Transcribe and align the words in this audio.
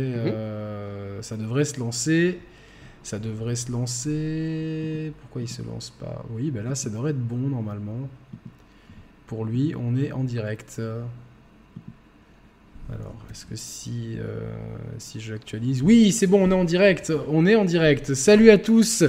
Euh, 0.00 1.22
ça 1.22 1.36
devrait 1.36 1.64
se 1.64 1.78
lancer. 1.78 2.38
Ça 3.02 3.18
devrait 3.18 3.56
se 3.56 3.70
lancer. 3.70 5.12
Pourquoi 5.20 5.42
il 5.42 5.48
se 5.48 5.62
lance 5.62 5.90
pas? 5.90 6.24
Oui, 6.30 6.50
ben 6.50 6.64
là, 6.64 6.74
ça 6.74 6.90
devrait 6.90 7.10
être 7.10 7.26
bon 7.26 7.36
normalement. 7.36 8.08
Pour 9.26 9.44
lui, 9.44 9.74
on 9.76 9.96
est 9.96 10.12
en 10.12 10.24
direct. 10.24 10.80
Alors, 12.90 13.14
est-ce 13.30 13.44
que 13.44 13.54
si, 13.54 14.16
euh, 14.18 14.40
si 14.96 15.20
je 15.20 15.34
l'actualise 15.34 15.82
Oui, 15.82 16.10
c'est 16.10 16.26
bon, 16.26 16.42
on 16.42 16.50
est 16.50 16.54
en 16.54 16.64
direct. 16.64 17.12
On 17.28 17.44
est 17.44 17.54
en 17.54 17.66
direct. 17.66 18.14
Salut 18.14 18.48
à 18.48 18.56
tous. 18.56 19.04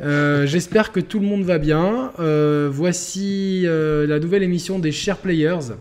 Euh, 0.00 0.46
j'espère 0.46 0.92
que 0.92 1.00
tout 1.00 1.18
le 1.18 1.26
monde 1.26 1.42
va 1.42 1.58
bien. 1.58 2.12
Euh, 2.20 2.68
voici 2.72 3.62
la 3.64 4.20
nouvelle 4.20 4.44
émission 4.44 4.78
des 4.78 4.92
Share 4.92 5.18
Players. 5.18 5.74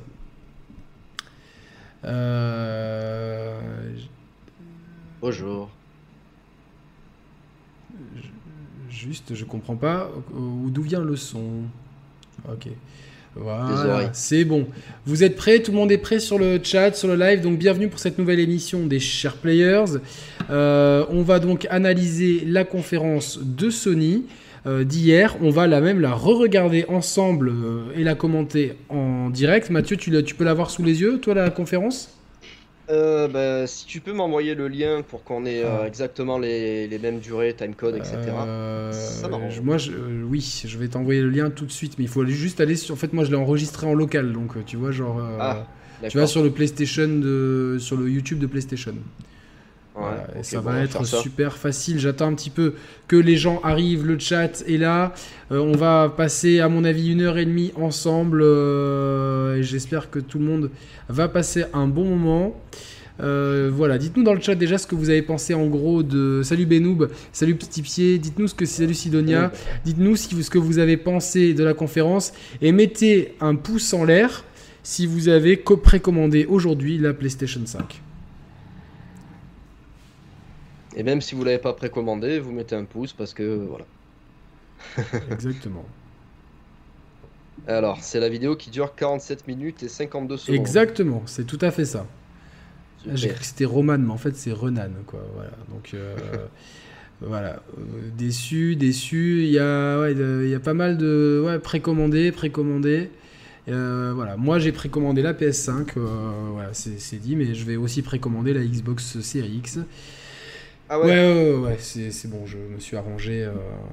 Bonjour. 5.26 5.72
Juste, 8.92 9.34
je 9.34 9.44
comprends 9.44 9.76
pas 9.76 10.12
d'où 10.68 10.84
vient 10.84 11.02
le 11.02 11.16
son. 11.16 11.64
Ok. 12.48 12.68
Voilà, 13.34 14.12
c'est 14.14 14.46
bon. 14.46 14.68
Vous 15.08 15.24
êtes 15.24 15.36
prêts? 15.36 15.64
Tout 15.64 15.72
le 15.72 15.78
monde 15.78 15.92
est 15.92 15.98
prêt 15.98 16.20
sur 16.20 16.38
le 16.38 16.60
chat, 16.62 16.94
sur 16.94 17.08
le 17.08 17.16
live. 17.16 17.42
Donc 17.42 17.58
bienvenue 17.58 17.88
pour 17.88 17.98
cette 17.98 18.20
nouvelle 18.20 18.40
émission 18.40 18.86
des 18.86 19.00
Share 19.00 19.38
Players. 19.38 19.98
Euh, 20.52 21.08
on 21.10 21.24
va 21.24 21.40
donc 21.40 21.66
analyser 21.72 22.44
la 22.46 22.64
conférence 22.64 23.40
de 23.42 23.72
Sony 23.72 24.26
euh, 24.68 24.84
d'hier. 24.84 25.38
On 25.42 25.50
va 25.50 25.66
la 25.66 25.82
même 25.82 26.02
la 26.02 26.14
re-regarder 26.14 26.86
ensemble 26.88 27.50
euh, 27.50 27.86
et 27.96 28.04
la 28.04 28.14
commenter 28.14 28.74
en 28.90 29.32
direct. 29.32 29.72
Mathieu, 29.72 29.98
tu, 29.98 30.24
tu 30.24 30.36
peux 30.36 30.46
la 30.46 30.54
voir 30.54 30.70
sous 30.70 30.84
les 30.84 31.02
yeux, 31.02 31.20
toi, 31.20 31.34
la 31.34 31.50
conférence? 31.50 32.15
Euh, 32.90 33.28
bah, 33.28 33.68
si 33.68 33.86
tu 33.86 34.00
peux 34.00 34.14
m'envoyer 34.14 34.54
le 34.54 34.68
lien 34.68 35.02
pour 35.02 35.24
qu'on 35.24 35.46
ait 35.46 35.64
euh, 35.64 35.82
ah. 35.82 35.88
exactement 35.88 36.38
les, 36.38 36.88
les, 36.88 37.00
mêmes 37.00 37.20
durées, 37.20 37.54
timecode, 37.54 37.96
etc. 37.96 38.18
Euh, 38.30 38.92
ça 38.92 39.28
m'arrange. 39.28 39.60
Moi, 39.62 39.78
je, 39.78 39.92
oui, 39.92 40.64
je 40.66 40.78
vais 40.78 40.88
t'envoyer 40.88 41.22
le 41.22 41.30
lien 41.30 41.50
tout 41.50 41.66
de 41.66 41.72
suite, 41.72 41.98
mais 41.98 42.06
il 42.06 42.10
faut 42.10 42.26
juste 42.26 42.62
aller 42.62 42.76
sur. 42.76 42.94
En 42.94 42.98
fait, 42.98 43.14
moi, 43.14 43.24
je 43.24 43.32
l'ai 43.32 43.38
enregistré 43.38 43.88
en 43.88 43.94
local, 43.94 44.34
donc 44.34 44.64
tu 44.66 44.78
vois, 44.78 44.92
genre. 44.92 45.22
Ah, 45.40 45.68
tu 46.10 46.18
vas 46.18 46.28
sur 46.28 46.44
le 46.44 46.52
PlayStation, 46.52 47.08
de, 47.08 47.78
sur 47.80 47.98
le 47.98 48.10
YouTube 48.10 48.40
de 48.40 48.48
PlayStation 48.48 48.96
ça 50.42 50.60
va 50.62 50.82
être 50.82 51.06
super 51.06 51.58
facile. 51.58 52.00
J'attends 52.00 52.28
un 52.28 52.34
petit 52.34 52.50
peu 52.50 52.74
que 53.08 53.16
les 53.16 53.38
gens 53.38 53.60
arrivent, 53.64 54.06
le 54.06 54.20
chat 54.20 54.64
est 54.68 54.78
là. 54.78 55.14
Euh, 55.52 55.60
on 55.60 55.74
va 55.74 56.14
passer, 56.16 56.60
à 56.60 56.70
mon 56.70 56.84
avis, 56.84 57.12
une 57.12 57.22
heure 57.22 57.38
et 57.38 57.46
demie 57.46 57.72
ensemble. 57.76 58.42
Euh, 58.44 59.58
et 59.58 59.64
j'espère 59.64 60.10
que 60.10 60.20
tout 60.20 60.40
le 60.40 60.46
monde 60.46 60.72
va 61.10 61.28
passer 61.28 61.66
un 61.74 61.88
bon 61.88 62.06
moment. 62.06 62.56
Euh, 63.22 63.72
voilà, 63.74 63.98
dites-nous 63.98 64.24
dans 64.24 64.34
le 64.34 64.42
chat 64.42 64.56
déjà 64.56 64.78
ce 64.78 64.88
que 64.88 64.96
vous 64.96 65.10
avez 65.10 65.22
pensé 65.22 65.54
en 65.54 65.68
gros 65.68 66.04
de 66.04 66.42
Salut 66.44 66.66
Benoub, 66.66 67.08
salut 67.32 67.56
Petit 67.56 67.82
Pied, 67.82 68.18
dites-nous 68.18 68.50
ce 68.50 68.54
que 68.54 68.66
c'est 68.66 68.82
Salut 68.82 68.94
Sidonia, 68.94 69.54
dites-nous 69.86 70.18
ce 70.18 70.50
que 70.50 70.58
vous 70.58 70.80
avez 70.80 70.98
pensé 70.98 71.54
de 71.54 71.64
la 71.64 71.74
conférence 71.74 72.34
et 72.62 72.74
mettez 72.74 73.36
un 73.40 73.56
pouce 73.56 73.94
en 73.94 74.04
l'air 74.04 74.44
si 74.84 75.08
vous 75.08 75.30
avez 75.30 75.56
précommandé 75.56 76.46
aujourd'hui 76.46 76.98
la 76.98 77.14
PlayStation 77.14 77.62
5. 77.64 78.02
Et 80.96 81.04
même 81.04 81.22
si 81.22 81.36
vous 81.36 81.44
l'avez 81.44 81.58
pas 81.58 81.74
précommandé, 81.74 82.40
vous 82.40 82.52
mettez 82.52 82.76
un 82.76 82.86
pouce 82.86 83.14
parce 83.14 83.34
que 83.34 83.68
voilà. 83.68 83.86
Exactement. 85.32 85.86
Alors, 87.68 88.00
c'est 88.02 88.20
la 88.20 88.30
vidéo 88.30 88.56
qui 88.56 88.70
dure 88.70 88.96
47 88.96 89.48
minutes 89.48 89.84
et 89.84 89.90
52 89.90 90.38
secondes. 90.38 90.56
Exactement, 90.56 91.24
c'est 91.26 91.46
tout 91.46 91.58
à 91.62 91.72
fait 91.72 91.86
ça. 91.86 92.06
J'ai 93.14 93.30
cru 93.30 93.40
que 93.40 93.46
c'était 93.46 93.66
Roman, 93.66 93.98
mais 93.98 94.12
en 94.12 94.18
fait 94.18 94.36
c'est 94.36 94.52
Renan, 94.52 94.90
quoi. 95.06 95.20
Voilà. 95.36 95.52
Donc 95.70 95.94
euh, 95.94 96.16
voilà, 97.22 97.62
euh, 97.78 98.10
déçu, 98.18 98.76
déçu. 98.76 99.44
Il 99.44 99.52
y 99.52 99.60
a, 99.60 100.10
il 100.10 100.50
y 100.50 100.56
a 100.56 100.60
pas 100.60 100.74
mal 100.74 100.98
de 100.98 101.44
ouais, 101.46 101.60
précommandés, 101.60 102.32
précommandés. 102.32 103.10
Euh, 103.68 104.12
voilà, 104.14 104.38
moi 104.38 104.60
j'ai 104.60 104.72
précommandé 104.72 105.24
la 105.24 105.34
PS5, 105.34 105.98
voilà, 105.98 106.70
c'est 106.74 107.18
dit, 107.18 107.36
mais 107.36 107.56
je 107.56 107.66
vais 107.66 107.78
aussi 107.78 108.04
précommander 108.04 108.54
la 108.54 108.64
Xbox 108.64 109.20
Series 109.22 109.58
X. 109.58 109.80
Ah 110.88 111.00
ouais 111.00 111.06
Ouais, 111.06 111.56
ouais, 111.56 111.68
ouais, 111.70 111.78
c'est 111.80 112.28
bon, 112.30 112.46
je 112.46 112.58
me 112.58 112.80
suis 112.80 112.96
arrangé, 112.96 113.44
euh, 113.44 113.52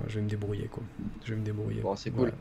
je 0.09 0.17
vais 0.17 0.21
me 0.21 0.29
débrouiller 0.29 0.69
quoi. 0.71 0.83
Je 1.25 1.33
vais 1.33 1.41
me 1.41 1.45
débrouiller. 1.45 1.81
Bon, 1.81 1.97
c'est 1.97 2.11
cool. 2.11 2.33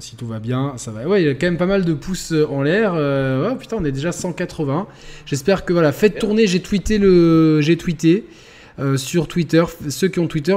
si 0.00 0.16
tout 0.16 0.26
va 0.26 0.40
bien, 0.40 0.74
ça 0.76 0.90
va. 0.90 1.06
Ouais, 1.06 1.22
il 1.22 1.26
y 1.26 1.30
a 1.30 1.34
quand 1.34 1.46
même 1.46 1.56
pas 1.56 1.66
mal 1.66 1.84
de 1.84 1.94
pouces 1.94 2.32
euh, 2.32 2.48
en 2.48 2.62
l'air. 2.62 2.94
Euh, 2.94 3.54
putain, 3.54 3.76
on 3.78 3.84
est 3.84 3.92
déjà 3.92 4.10
180. 4.10 4.88
J'espère 5.24 5.64
que 5.64 5.72
voilà, 5.72 5.92
faites 5.92 6.18
tourner, 6.18 6.48
j'ai 6.48 6.60
tweeté 6.60 6.98
le 6.98 7.60
j'ai 7.60 7.76
tweeté 7.76 8.24
euh, 8.78 8.96
sur 8.96 9.26
Twitter. 9.26 9.62
Ceux 9.88 10.08
qui 10.08 10.20
ont 10.20 10.28
Twitter, 10.28 10.56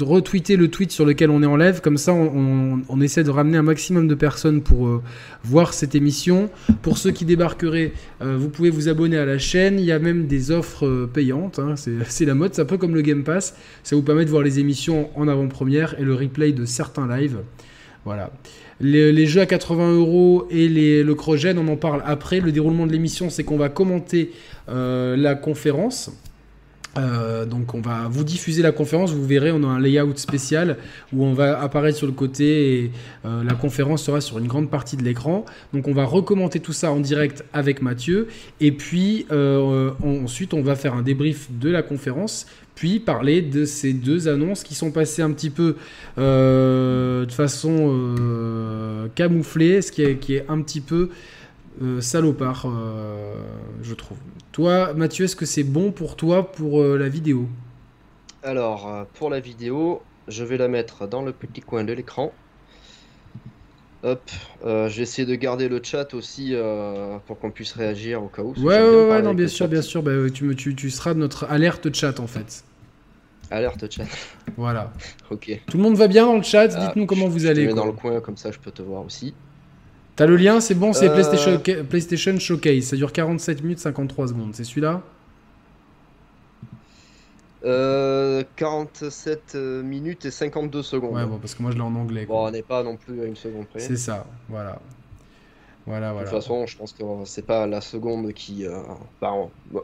retweeter 0.00 0.56
le 0.56 0.68
tweet 0.68 0.90
sur 0.90 1.06
lequel 1.06 1.30
on 1.30 1.42
est 1.42 1.46
en 1.46 1.56
live. 1.56 1.80
Comme 1.80 1.96
ça, 1.96 2.12
on, 2.12 3.00
essaie 3.00 3.24
de 3.24 3.30
ramener 3.30 3.56
un 3.56 3.62
maximum 3.62 4.08
de 4.08 4.14
personnes 4.14 4.62
pour 4.62 4.88
euh, 4.88 5.02
voir 5.44 5.72
cette 5.72 5.94
émission. 5.94 6.50
Pour 6.82 6.98
ceux 6.98 7.12
qui 7.12 7.24
débarqueraient, 7.24 7.92
euh, 8.20 8.36
vous 8.38 8.48
pouvez 8.48 8.68
vous 8.68 8.88
abonner 8.88 9.16
à 9.16 9.24
la 9.24 9.38
chaîne. 9.38 9.78
Il 9.78 9.84
y 9.84 9.92
a 9.92 9.98
même 9.98 10.26
des 10.26 10.50
offres 10.50 11.08
payantes. 11.12 11.60
Hein. 11.60 11.74
C'est 12.08 12.24
la 12.24 12.34
mode. 12.34 12.54
C'est 12.54 12.62
un 12.62 12.66
peu 12.66 12.78
comme 12.78 12.94
le 12.94 13.02
Game 13.02 13.22
Pass. 13.22 13.54
Ça 13.84 13.96
vous 13.96 14.02
permet 14.02 14.24
de 14.24 14.30
voir 14.30 14.42
les 14.42 14.58
émissions 14.58 15.10
en 15.16 15.28
avant-première 15.28 15.98
et 16.00 16.04
le 16.04 16.14
replay 16.14 16.52
de 16.52 16.64
certains 16.64 17.06
lives. 17.06 17.38
Voilà. 18.04 18.32
Les, 18.80 19.26
jeux 19.26 19.40
à 19.40 19.46
80 19.46 19.92
euros 19.92 20.48
et 20.50 20.68
le 20.68 21.14
cross 21.14 21.46
on 21.56 21.68
en 21.68 21.76
parle 21.76 22.02
après. 22.04 22.40
Le 22.40 22.50
déroulement 22.50 22.86
de 22.86 22.92
l'émission, 22.92 23.30
c'est 23.30 23.44
qu'on 23.44 23.56
va 23.56 23.68
commenter 23.68 24.32
la 24.66 25.36
conférence. 25.36 26.10
Euh, 26.98 27.46
donc 27.46 27.74
on 27.74 27.80
va 27.80 28.08
vous 28.10 28.24
diffuser 28.24 28.62
la 28.62 28.72
conférence, 28.72 29.12
vous 29.12 29.24
verrez, 29.26 29.50
on 29.50 29.62
a 29.64 29.66
un 29.66 29.80
layout 29.80 30.16
spécial 30.16 30.76
où 31.12 31.24
on 31.24 31.32
va 31.32 31.58
apparaître 31.60 31.96
sur 31.96 32.06
le 32.06 32.12
côté 32.12 32.84
et 32.84 32.90
euh, 33.24 33.42
la 33.42 33.54
conférence 33.54 34.02
sera 34.02 34.20
sur 34.20 34.38
une 34.38 34.46
grande 34.46 34.68
partie 34.70 34.96
de 34.96 35.02
l'écran. 35.02 35.46
Donc 35.72 35.88
on 35.88 35.94
va 35.94 36.04
recommenter 36.04 36.60
tout 36.60 36.74
ça 36.74 36.92
en 36.92 37.00
direct 37.00 37.44
avec 37.54 37.80
Mathieu 37.80 38.28
et 38.60 38.72
puis 38.72 39.26
euh, 39.30 39.90
ensuite 40.02 40.52
on 40.52 40.62
va 40.62 40.76
faire 40.76 40.94
un 40.94 41.02
débrief 41.02 41.48
de 41.50 41.70
la 41.70 41.82
conférence 41.82 42.46
puis 42.74 43.00
parler 43.00 43.42
de 43.42 43.64
ces 43.64 43.92
deux 43.92 44.28
annonces 44.28 44.62
qui 44.62 44.74
sont 44.74 44.90
passées 44.90 45.22
un 45.22 45.30
petit 45.32 45.50
peu 45.50 45.76
de 46.16 47.30
façon 47.30 48.16
camouflée, 49.14 49.82
ce 49.82 49.92
qui 49.92 50.02
est, 50.02 50.16
qui 50.16 50.36
est 50.36 50.46
un 50.48 50.62
petit 50.62 50.80
peu 50.80 51.10
salopard, 52.00 52.66
je 53.82 53.94
trouve. 53.94 54.16
Toi, 54.52 54.92
Mathieu, 54.92 55.24
est-ce 55.24 55.34
que 55.34 55.46
c'est 55.46 55.64
bon 55.64 55.92
pour 55.92 56.14
toi 56.14 56.52
pour 56.52 56.82
euh, 56.82 56.98
la 56.98 57.08
vidéo? 57.08 57.48
Alors, 58.42 58.86
euh, 58.86 59.04
pour 59.14 59.30
la 59.30 59.40
vidéo, 59.40 60.02
je 60.28 60.44
vais 60.44 60.58
la 60.58 60.68
mettre 60.68 61.08
dans 61.08 61.22
le 61.22 61.32
petit 61.32 61.62
coin 61.62 61.84
de 61.84 61.92
l'écran. 61.94 62.32
Hop, 64.02 64.20
euh, 64.66 64.90
j'ai 64.90 65.02
essayé 65.02 65.26
de 65.26 65.34
garder 65.36 65.68
le 65.68 65.80
chat 65.82 66.12
aussi 66.12 66.54
pour 67.26 67.38
qu'on 67.38 67.50
puisse 67.50 67.72
réagir 67.72 68.22
au 68.22 68.28
cas 68.28 68.42
où. 68.42 68.52
Ouais, 68.58 68.82
ouais, 68.82 69.08
ouais, 69.08 69.22
non, 69.22 69.32
bien 69.32 69.48
sûr, 69.48 69.68
bien 69.68 69.80
sûr. 69.80 70.02
Bah, 70.02 70.10
tu, 70.32 70.54
tu, 70.54 70.74
tu 70.74 70.90
seras 70.90 71.14
notre 71.14 71.44
alerte 71.44 71.94
chat 71.94 72.20
en 72.20 72.26
fait. 72.26 72.64
Alerte 73.50 73.90
chat. 73.90 74.04
Voilà. 74.58 74.92
ok. 75.30 75.62
Tout 75.66 75.76
le 75.78 75.82
monde 75.82 75.96
va 75.96 76.08
bien 76.08 76.26
dans 76.26 76.36
le 76.36 76.42
chat 76.42 76.68
ah, 76.74 76.86
Dites-nous 76.86 77.06
comment 77.06 77.28
vous 77.28 77.46
allez. 77.46 77.62
Je 77.62 77.68
mets 77.68 77.74
dans 77.74 77.86
le 77.86 77.92
coin 77.92 78.20
comme 78.20 78.36
ça, 78.36 78.50
je 78.50 78.58
peux 78.58 78.70
te 78.70 78.82
voir 78.82 79.02
aussi. 79.02 79.32
T'as 80.16 80.26
le 80.26 80.36
lien, 80.36 80.60
c'est 80.60 80.74
bon, 80.74 80.92
c'est 80.92 81.08
euh. 81.08 81.12
PlayStation, 81.12 81.84
PlayStation 81.84 82.38
Showcase. 82.38 82.84
Ça 82.84 82.96
dure 82.96 83.12
47 83.12 83.62
minutes 83.62 83.78
53 83.78 84.28
secondes. 84.28 84.54
C'est 84.54 84.64
celui-là? 84.64 85.02
Euh, 87.64 88.42
47 88.56 89.52
euh, 89.54 89.82
minutes 89.82 90.24
et 90.24 90.30
52 90.30 90.82
secondes. 90.82 91.14
Ouais, 91.14 91.24
bon, 91.24 91.38
parce 91.38 91.54
que 91.54 91.62
moi 91.62 91.70
je 91.70 91.76
l'ai 91.76 91.82
en 91.82 91.94
anglais. 91.94 92.26
Bon, 92.26 92.46
on 92.46 92.50
n'est 92.50 92.62
pas 92.62 92.82
non 92.82 92.96
plus 92.96 93.22
à 93.22 93.24
une 93.24 93.36
seconde 93.36 93.66
près. 93.68 93.78
C'est 93.78 93.96
ça, 93.96 94.26
voilà. 94.48 94.80
Voilà, 95.86 96.12
voilà. 96.12 96.28
De 96.28 96.30
toute 96.32 96.42
façon, 96.42 96.66
je 96.66 96.76
pense 96.76 96.92
que 96.92 97.02
c'est 97.24 97.46
pas 97.46 97.66
la 97.66 97.80
seconde 97.80 98.32
qui. 98.32 98.66
Euh... 98.66 98.78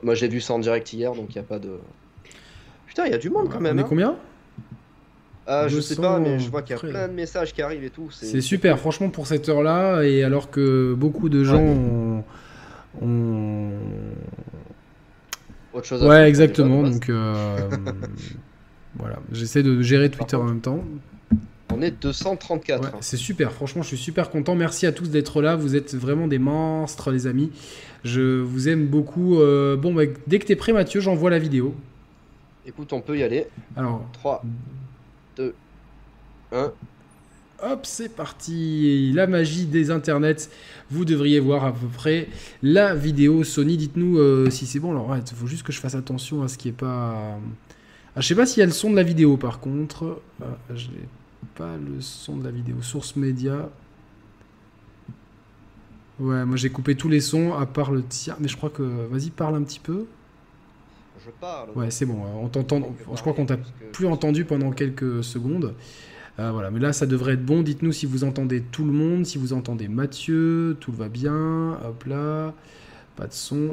moi 0.03 0.15
j'ai 0.15 0.29
vu 0.29 0.41
ça 0.41 0.55
en 0.55 0.59
direct 0.59 0.93
hier, 0.93 1.15
donc 1.15 1.27
il 1.31 1.39
n'y 1.39 1.45
a 1.45 1.49
pas 1.49 1.59
de. 1.59 1.79
Putain, 2.87 3.07
il 3.07 3.13
y 3.13 3.15
a 3.15 3.19
du 3.19 3.31
monde 3.31 3.49
quand 3.49 3.61
même. 3.61 3.77
On 3.77 3.79
est 3.79 3.83
hein. 3.83 3.87
combien? 3.89 4.17
Ah, 5.51 5.67
je 5.67 5.81
sais 5.81 5.97
pas, 5.97 6.19
mais 6.19 6.39
je 6.39 6.51
vois 6.51 6.61
qu'il 6.61 6.77
y 6.77 6.79
a 6.79 6.81
plein 6.81 7.09
de 7.09 7.15
messages 7.15 7.55
qui 7.55 7.63
arrivent 7.63 7.85
et 7.85 7.91
tout. 7.91 8.11
C'est 8.11 8.43
super, 8.43 8.79
franchement, 8.79 9.09
pour 9.09 9.27
cette 9.27 9.49
heure-là, 9.49 10.03
et 10.03 10.23
alors 10.23 10.51
que 10.51 10.95
beaucoup 10.95 11.31
de 11.31 11.43
gens 11.43 11.63
ont. 11.63 12.23
Autre 15.73 15.87
chose 15.87 16.05
à 16.05 16.07
Ouais, 16.07 16.29
exactement. 16.29 16.83
Donc, 16.83 17.09
euh, 17.09 17.57
voilà, 18.97 19.21
j'essaie 19.33 19.63
de 19.63 19.81
gérer 19.81 20.11
Twitter 20.11 20.37
en 20.37 20.45
même 20.45 20.61
temps. 20.61 20.85
On 21.73 21.81
est 21.83 22.03
234. 22.03 22.99
c'est 23.01 23.17
super, 23.17 23.53
franchement, 23.53 23.83
je 23.83 23.89
suis 23.89 23.99
super 23.99 24.31
content. 24.31 24.55
Merci 24.55 24.87
à 24.87 24.93
tous 24.93 25.11
d'être 25.11 25.41
là. 25.41 25.57
Vous 25.57 25.77
êtes 25.77 25.95
vraiment 25.95 26.27
des 26.27 26.39
monstres, 26.39 27.11
les 27.11 27.27
amis. 27.27 27.51
Je 28.05 28.41
vous 28.41 28.69
aime 28.69 28.87
beaucoup. 28.87 29.41
Euh, 29.41 29.77
bon, 29.77 29.95
bah, 29.95 30.03
dès 30.27 30.39
que 30.39 30.47
tu 30.47 30.53
es 30.53 30.57
prêt, 30.57 30.73
Mathieu, 30.73 31.01
j'envoie 31.01 31.31
la 31.31 31.39
vidéo. 31.39 31.75
Écoute, 32.67 32.93
on 32.93 33.01
peut 33.01 33.17
y 33.17 33.23
aller. 33.23 33.47
Alors, 33.77 34.07
3, 34.15 34.43
2, 34.45 34.51
1. 36.53 36.73
Hop, 37.61 37.81
c'est 37.87 38.15
parti. 38.15 39.13
La 39.13 39.27
magie 39.27 39.67
des 39.67 39.91
internets. 39.91 40.49
Vous 40.91 41.05
devriez 41.05 41.41
voir 41.41 41.65
à 41.65 41.73
peu 41.73 41.87
près 41.89 42.29
la 42.63 42.95
vidéo 42.95 43.43
Sony. 43.43 43.77
Dites-nous 43.77 44.19
euh, 44.19 44.49
si 44.51 44.67
c'est 44.67 44.79
bon. 44.79 44.93
Alors, 44.93 45.17
il 45.17 45.35
faut 45.35 45.47
juste 45.47 45.65
que 45.65 45.73
je 45.73 45.81
fasse 45.81 45.97
attention 45.97 46.43
à 46.43 46.49
ce 46.49 46.57
qui 46.57 46.69
est 46.69 46.73
pas. 46.73 47.39
Ah, 48.15 48.21
je 48.21 48.27
sais 48.27 48.37
pas 48.37 48.47
s'il 48.47 48.61
y 48.61 48.63
a 48.63 48.67
le 48.67 48.73
son 48.73 48.91
de 48.91 48.97
la 48.97 49.03
vidéo 49.03 49.37
par 49.37 49.59
contre. 49.59 50.21
Ah, 50.41 50.57
je 50.75 50.87
n'ai 50.89 51.09
pas 51.57 51.77
le 51.77 52.01
son 52.01 52.37
de 52.37 52.45
la 52.45 52.53
vidéo. 52.53 52.77
Source 52.81 53.17
média. 53.17 53.69
Ouais, 56.21 56.45
moi 56.45 56.57
j'ai 56.57 56.71
coupé 56.71 56.97
tous 56.97 57.09
les 57.09 57.21
sons 57.21 57.55
à 57.55 57.67
part 57.67 57.91
le 57.91 58.05
tien. 58.05 58.37
Mais 58.39 58.47
je 58.47 58.57
crois 58.57 58.71
que. 58.71 58.83
Vas-y, 58.83 59.31
parle 59.31 59.57
un 59.57 59.63
petit 59.63 59.81
peu. 59.81 60.07
Je 61.25 61.31
parle. 61.41 61.71
Ouais, 61.75 61.91
c'est 61.91 62.07
bon. 62.07 62.23
On 62.41 62.47
t'entend. 62.47 62.95
Je 63.13 63.21
crois 63.21 63.33
qu'on 63.33 63.47
t'a 63.47 63.57
plus 63.93 64.07
entendu 64.07 64.45
pendant 64.45 64.71
quelques 64.71 65.25
secondes. 65.25 65.75
Euh, 66.39 66.53
voilà, 66.53 66.71
mais 66.71 66.79
là 66.79 66.93
ça 66.93 67.07
devrait 67.07 67.33
être 67.35 67.45
bon. 67.45 67.63
Dites-nous 67.63 67.93
si 67.93 68.07
vous 68.07 68.23
entendez 68.25 68.61
tout 68.61 68.85
le 68.85 68.93
monde, 68.93 69.27
si 69.27 69.39
vous 69.39 69.53
entendez 69.53 69.89
Mathieu, 69.89 70.77
tout 70.79 70.93
va 70.93 71.09
bien. 71.09 71.77
Hop 71.85 72.05
là, 72.05 72.55
pas 73.17 73.27
de 73.27 73.33
son. 73.33 73.71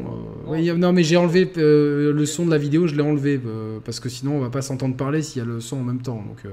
Euh, 0.50 0.76
non, 0.76 0.92
mais 0.92 1.04
j'ai 1.04 1.18
enlevé 1.18 1.52
euh, 1.58 2.12
le 2.12 2.26
son 2.26 2.46
de 2.46 2.52
la 2.52 2.58
vidéo, 2.58 2.88
je 2.88 2.96
l'ai 2.96 3.04
enlevé 3.04 3.40
parce 3.84 4.00
que 4.00 4.10
sinon 4.10 4.38
on 4.38 4.40
va 4.40 4.50
pas 4.50 4.64
s'entendre 4.64 4.96
parler 4.96 5.22
s'il 5.22 5.40
y 5.40 5.42
a 5.42 5.46
le 5.46 5.60
son 5.60 5.78
en 5.78 5.84
même 5.84 6.02
temps. 6.02 6.24
Donc 6.28 6.44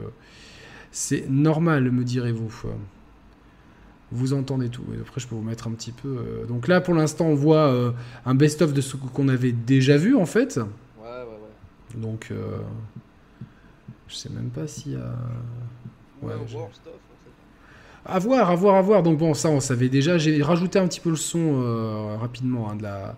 c'est 0.90 1.28
normal, 1.30 1.90
me 1.90 2.04
direz-vous. 2.04 2.64
Vous 4.14 4.34
entendez 4.34 4.68
tout. 4.68 4.84
Et 4.94 5.00
après, 5.00 5.22
je 5.22 5.26
peux 5.26 5.34
vous 5.34 5.40
mettre 5.40 5.68
un 5.68 5.70
petit 5.70 5.92
peu. 5.92 6.44
Donc 6.46 6.68
là, 6.68 6.82
pour 6.82 6.92
l'instant, 6.92 7.24
on 7.28 7.34
voit 7.34 7.94
un 8.26 8.34
best-of 8.34 8.74
de 8.74 8.82
ce 8.82 8.98
qu'on 8.98 9.28
avait 9.28 9.52
déjà 9.52 9.96
vu 9.96 10.14
en 10.14 10.26
fait. 10.26 10.58
Ouais, 10.58 11.06
ouais, 11.06 11.08
ouais. 11.08 12.02
Donc, 12.02 12.30
je 14.08 14.14
sais 14.14 14.28
même 14.28 14.50
pas 14.50 14.66
s'il 14.66 14.92
y 14.92 14.96
a. 14.96 15.14
Ouais, 16.22 16.32
à 18.04 18.18
voir, 18.18 18.50
à 18.50 18.54
voir, 18.54 18.76
à 18.76 18.82
voir. 18.82 19.02
Donc 19.02 19.18
bon, 19.18 19.34
ça 19.34 19.48
on 19.48 19.60
savait 19.60 19.88
déjà. 19.88 20.18
J'ai 20.18 20.42
rajouté 20.42 20.78
un 20.78 20.88
petit 20.88 21.00
peu 21.00 21.10
le 21.10 21.16
son 21.16 21.62
euh, 21.62 22.16
rapidement 22.20 22.70
hein, 22.70 22.76
de, 22.76 22.82
la, 22.82 23.16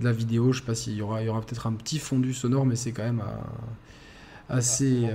de 0.00 0.04
la 0.04 0.12
vidéo. 0.12 0.52
Je 0.52 0.60
sais 0.60 0.66
pas 0.66 0.74
s'il 0.74 0.94
y 0.94 1.02
aura, 1.02 1.22
il 1.22 1.26
y 1.26 1.28
aura 1.28 1.40
peut-être 1.40 1.66
un 1.66 1.72
petit 1.72 1.98
fondu 1.98 2.34
sonore, 2.34 2.66
mais 2.66 2.76
c'est 2.76 2.92
quand 2.92 3.04
même 3.04 3.22
euh, 3.22 4.56
assez. 4.56 5.06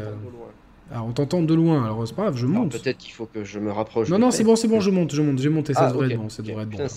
Ah, 0.92 1.02
on 1.02 1.12
t'entend 1.12 1.42
de 1.42 1.54
loin. 1.54 1.86
Alors 1.86 2.08
c'est 2.08 2.16
pas 2.16 2.24
grave, 2.24 2.38
je 2.38 2.46
monte. 2.46 2.72
Peut-être 2.72 2.98
qu'il 2.98 3.14
faut 3.14 3.26
que 3.26 3.44
je 3.44 3.60
me 3.60 3.72
rapproche. 3.72 4.10
Non, 4.10 4.20
non, 4.20 4.32
c'est 4.32 4.44
bon, 4.44 4.56
c'est 4.56 4.68
bon, 4.68 4.80
je 4.80 4.92
monte, 4.92 5.14
je 5.14 5.22
monte, 5.22 5.40
j'ai 5.40 5.50
monté. 5.50 5.74
Ça 5.74 5.88
ah, 5.88 5.92
devrait 5.92 6.12
être 6.12 6.20
bon, 6.20 6.30
ça 6.30 6.44
devrait 6.44 6.64
être 6.64 6.70
bon. 6.70 6.88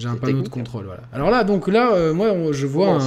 J'ai 0.00 0.08
un 0.08 0.16
panneau 0.16 0.40
de 0.40 0.48
contrôle, 0.48 0.86
voilà. 0.86 1.02
Alors 1.12 1.30
là, 1.30 1.44
donc 1.44 1.68
là, 1.68 1.92
euh, 1.92 2.14
moi, 2.14 2.32
je 2.52 2.66
vois 2.66 2.98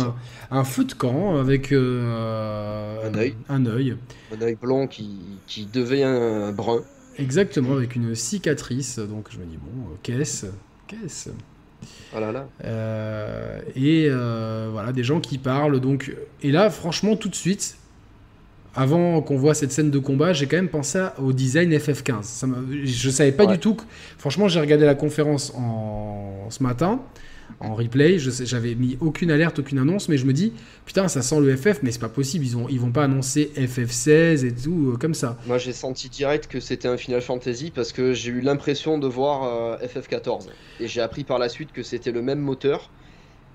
un, 0.52 0.64
feu 0.64 0.86
de 0.86 0.94
camp 0.94 1.38
avec 1.38 1.72
euh, 1.72 3.10
un 3.10 3.18
œil. 3.18 3.36
Un 3.50 3.66
œil. 3.66 3.98
Un 4.32 4.42
œil 4.44 4.56
blanc 4.62 4.86
qui, 4.86 5.10
qui 5.48 5.66
devient 5.66 6.52
brun. 6.56 6.82
Exactement, 7.18 7.74
avec 7.74 7.96
une 7.96 8.14
cicatrice. 8.14 9.00
Donc 9.00 9.30
je 9.32 9.40
me 9.40 9.46
dis, 9.46 9.58
bon, 9.58 9.90
euh, 9.90 9.96
qu'est-ce 10.04 10.48
Qu'est-ce? 10.86 11.30
Oh 12.16 12.20
là 12.20 12.32
là. 12.32 12.46
et 13.76 14.10
voilà, 14.72 14.92
des 14.94 15.04
gens 15.04 15.20
qui 15.20 15.40
parlent. 15.40 15.80
Donc, 15.80 16.16
et 16.44 16.52
là, 16.52 16.70
franchement, 16.70 17.16
tout 17.16 17.30
de 17.30 17.36
suite, 17.36 17.78
avant 18.76 19.22
qu'on 19.22 19.38
voit 19.38 19.54
cette 19.54 19.72
scène 19.72 19.92
de 19.92 20.00
combat, 20.00 20.34
j'ai 20.34 20.48
quand 20.48 20.58
même 20.58 20.70
pensé 20.70 21.06
au 21.22 21.32
design 21.32 21.72
FF15. 21.74 22.24
Ça 22.24 22.48
je 22.84 23.10
savais 23.10 23.32
pas 23.32 23.46
du 23.46 23.60
tout 23.60 23.76
que. 23.76 23.84
Franchement, 24.18 24.48
j'ai 24.48 24.60
regardé 24.60 24.86
la 24.86 24.96
conférence 24.96 25.54
en... 25.56 26.48
ce 26.50 26.64
matin, 26.64 27.02
en 27.60 27.76
replay. 27.76 28.18
J'avais 28.18 28.74
mis 28.74 28.98
aucune 29.00 29.30
alerte, 29.30 29.60
aucune 29.60 29.78
annonce, 29.78 30.10
mais 30.10 30.18
je 30.18 30.26
me 30.26 30.34
dis, 30.34 30.54
putain, 30.86 31.08
ça 31.08 31.22
sent 31.22 31.40
le 31.40 31.56
FF, 31.56 31.84
mais 31.84 31.92
c'est 31.92 32.00
pas 32.00 32.10
possible. 32.10 32.46
Ils, 32.46 32.58
ont... 32.58 32.68
Ils 32.68 32.80
vont 32.80 32.92
pas 32.92 33.04
annoncer 33.04 33.52
FF16 33.56 34.46
et 34.46 34.54
tout, 34.54 34.94
euh, 34.94 34.98
comme 34.98 35.14
ça. 35.14 35.38
Moi, 35.46 35.60
j'ai 35.60 35.74
senti 35.74 36.10
direct 36.10 36.48
que 36.48 36.60
c'était 36.60 36.88
un 36.88 36.98
Final 36.98 37.22
Fantasy 37.22 37.72
parce 37.74 37.92
que 37.92 38.14
j'ai 38.14 38.32
eu 38.32 38.42
l'impression 38.42 38.98
de 38.98 39.08
voir 39.08 39.44
euh, 39.44 39.78
FF14. 39.86 40.48
Et 40.80 40.88
j'ai 40.88 41.02
appris 41.02 41.24
par 41.24 41.38
la 41.38 41.50
suite 41.50 41.72
que 41.72 41.84
c'était 41.84 42.12
le 42.12 42.22
même 42.22 42.40
moteur 42.40 42.90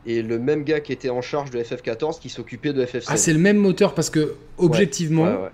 et 0.07 0.23
le 0.23 0.39
même 0.39 0.65
gars 0.65 0.81
qui 0.81 0.93
était 0.93 1.11
en 1.11 1.21
charge 1.21 1.51
de 1.51 1.59
FF14 1.59 2.21
qui 2.21 2.29
s'occupait 2.29 2.73
de 2.73 2.85
FF16. 2.85 3.05
Ah, 3.09 3.17
c'est 3.17 3.33
le 3.33 3.39
même 3.39 3.59
moteur 3.59 3.95
parce 3.95 4.11
que, 4.11 4.35
objectivement, 4.57 5.49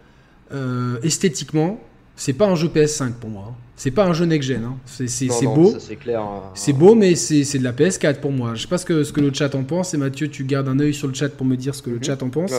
euh, 0.52 1.00
esthétiquement, 1.02 1.81
c'est 2.16 2.32
pas 2.32 2.46
un 2.46 2.55
jeu 2.55 2.69
PS5 2.69 3.12
pour 3.14 3.31
moi. 3.31 3.46
Hein. 3.50 3.55
C'est 3.76 3.90
pas 3.90 4.05
un 4.05 4.12
jeu 4.12 4.25
next-gen. 4.25 4.62
Hein. 4.64 4.76
C'est 4.87 5.28
beau. 5.43 5.75
C'est 5.81 5.96
clair. 5.96 6.20
Hein. 6.20 6.43
C'est 6.55 6.72
beau, 6.72 6.94
mais 6.94 7.16
c'est 7.16 7.58
de 7.58 7.64
la 7.64 7.72
PS4 7.72 8.20
pour 8.20 8.31
moi. 8.31 8.52
Je 8.55 8.62
sais 8.62 8.69
pas 8.69 8.78
ce 8.78 8.87
que, 8.87 9.02
ce 9.02 9.12
que 9.12 9.20
le 9.20 9.32
chat 9.34 9.52
en 9.56 9.64
pense. 9.64 9.94
Et 9.94 9.96
Mathieu, 9.96 10.28
tu 10.28 10.44
gardes 10.44 10.69
un 10.69 10.78
œil 10.78 10.94
sur 10.94 11.08
le 11.08 11.14
chat 11.14 11.28
pour 11.28 11.44
me 11.44 11.56
dire 11.56 11.75
ce 11.75 11.82
que 11.82 11.90
le 11.90 11.96
mhm. 11.96 12.05
chat 12.05 12.22
en 12.22 12.28
pense. 12.28 12.52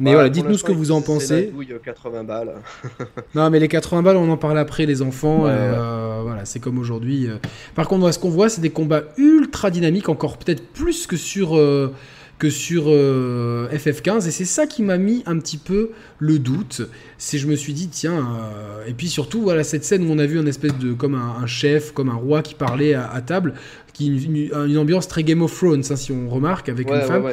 Mais 0.00 0.12
voilà, 0.12 0.28
dites-nous 0.28 0.58
ce 0.58 0.64
que 0.64 0.72
vous 0.72 0.90
en 0.90 1.02
pensez. 1.02 1.52
Douille, 1.54 1.72
80 1.84 2.24
balles. 2.24 2.54
non, 3.34 3.48
mais 3.48 3.60
les 3.60 3.68
80 3.68 4.02
balles, 4.02 4.16
on 4.16 4.28
en 4.28 4.36
parle 4.36 4.58
après, 4.58 4.86
les 4.86 5.02
enfants. 5.02 5.46
Euh, 5.46 6.20
voilà, 6.24 6.44
c'est 6.44 6.58
comme 6.58 6.78
aujourd'hui. 6.78 7.28
Euh. 7.28 7.36
Par 7.76 7.86
contre, 7.86 8.10
ce 8.10 8.18
qu'on 8.18 8.30
voit, 8.30 8.48
c'est 8.48 8.60
des 8.60 8.70
combats 8.70 9.04
ultra 9.18 9.70
dynamiques, 9.70 10.08
encore 10.08 10.36
peut-être 10.36 10.66
plus 10.72 11.06
que 11.06 11.16
sur. 11.16 11.56
Euh, 11.56 11.94
que 12.38 12.50
sur 12.50 12.84
euh, 12.88 13.68
FF15 13.70 14.28
et 14.28 14.30
c'est 14.30 14.44
ça 14.44 14.66
qui 14.66 14.82
m'a 14.82 14.98
mis 14.98 15.22
un 15.26 15.38
petit 15.38 15.56
peu 15.56 15.90
le 16.18 16.38
doute. 16.38 16.82
C'est 17.18 17.38
je 17.38 17.46
me 17.46 17.56
suis 17.56 17.72
dit 17.72 17.88
tiens 17.88 18.18
euh, 18.18 18.86
et 18.86 18.92
puis 18.92 19.08
surtout 19.08 19.40
voilà 19.40 19.64
cette 19.64 19.84
scène 19.84 20.06
où 20.06 20.12
on 20.12 20.18
a 20.18 20.26
vu 20.26 20.38
un 20.38 20.46
espèce 20.46 20.76
de 20.76 20.92
comme 20.92 21.14
un, 21.14 21.46
chef 21.46 21.92
comme 21.92 22.10
un 22.10 22.14
roi 22.14 22.42
qui 22.42 22.54
parlait 22.54 22.94
à, 22.94 23.20
table 23.24 23.54
qui 23.94 24.08
une, 24.08 24.68
une, 24.68 24.78
ambiance 24.78 25.08
très 25.08 25.24
Game 25.24 25.40
of 25.40 25.56
Thrones 25.56 25.82
hein, 25.88 25.96
si 25.96 26.12
on 26.12 26.28
remarque 26.28 26.68
avec 26.68 26.90
une 26.90 27.00
femme. 27.00 27.26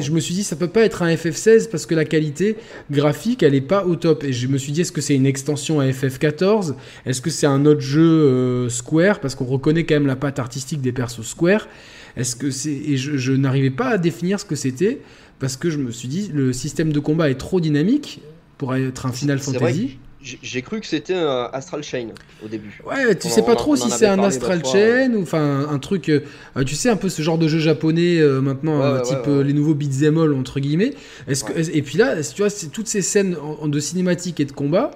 je 0.00 0.10
me 0.10 0.20
suis 0.20 0.32
dit 0.32 0.42
ça 0.42 0.56
peut 0.56 0.68
pas 0.68 0.82
être 0.82 1.02
un 1.02 1.14
FF16 1.14 1.68
parce 1.68 1.84
que 1.84 1.94
la 1.94 2.06
qualité 2.06 2.56
graphique 2.90 3.42
elle 3.42 3.54
est 3.54 3.60
pas 3.60 3.84
au 3.84 3.96
top. 3.96 4.24
Et 4.24 4.32
je 4.32 4.46
me 4.46 4.56
suis 4.56 4.72
dit 4.72 4.80
est-ce 4.80 4.92
que 4.92 5.02
c'est 5.02 5.14
une 5.14 5.26
extension 5.26 5.80
à 5.80 5.86
FF14 5.86 6.74
est-ce 7.04 7.20
que 7.20 7.30
c'est 7.30 7.46
un 7.46 7.66
autre 7.66 7.80
jeu 7.80 8.02
euh, 8.02 8.68
Square? 8.68 9.20
Parce 9.20 9.34
qu'on 9.34 9.44
reconnaît 9.44 9.84
quand 9.84 9.94
même 9.94 10.06
la 10.06 10.16
patte 10.16 10.38
artistique 10.38 10.80
des 10.80 10.92
persos 10.92 11.26
Square 11.26 11.68
est-ce 12.16 12.36
que 12.36 12.50
c'est 12.50 12.72
et 12.72 12.96
je, 12.96 13.32
n'arrivais 13.32 13.70
pas 13.70 13.88
à 13.88 13.98
définir 13.98 14.40
ce 14.40 14.44
que 14.44 14.56
c'était 14.56 15.00
parce 15.38 15.56
que 15.56 15.70
je 15.70 15.78
me 15.78 15.90
suis 15.90 16.08
dit 16.08 16.30
le 16.32 16.52
système 16.52 16.92
de 16.92 16.98
combat 16.98 17.30
est 17.30 17.36
trop 17.36 17.60
dynamique 17.60 18.20
pour 18.58 18.74
être 18.74 19.06
un 19.06 19.12
Final 19.12 19.38
Fantasy. 19.38 19.98
J'ai 20.42 20.62
cru 20.62 20.80
que 20.80 20.86
c'était 20.86 21.14
un 21.14 21.48
Astral 21.52 21.84
Chain 21.84 22.08
au 22.44 22.48
début. 22.48 22.80
Ouais, 22.84 23.14
tu 23.14 23.28
sais 23.28 23.42
pas 23.42 23.54
trop 23.54 23.76
si 23.76 23.90
c'est 23.90 24.06
un 24.06 24.18
Astral 24.18 24.64
Chain 24.64 25.12
ou 25.14 25.22
enfin 25.22 25.68
un 25.70 25.78
truc. 25.78 26.08
Euh, 26.08 26.20
tu 26.64 26.74
sais 26.74 26.88
un 26.88 26.96
peu 26.96 27.08
ce 27.08 27.22
genre 27.22 27.38
de 27.38 27.46
jeu 27.46 27.60
japonais 27.60 28.18
euh, 28.18 28.40
maintenant, 28.40 28.82
euh, 28.82 29.02
type 29.02 29.26
les 29.26 29.52
nouveaux 29.52 29.74
beat'em 29.74 30.18
all 30.18 30.32
entre 30.32 30.58
guillemets. 30.58 30.94
Est-ce 31.28 31.44
que 31.44 31.52
et 31.52 31.82
puis 31.82 31.96
là, 31.96 32.20
tu 32.22 32.42
vois, 32.42 32.50
toutes 32.72 32.88
ces 32.88 33.02
scènes 33.02 33.36
de 33.64 33.78
cinématique 33.78 34.40
et 34.40 34.46
de 34.46 34.52
combat, 34.52 34.90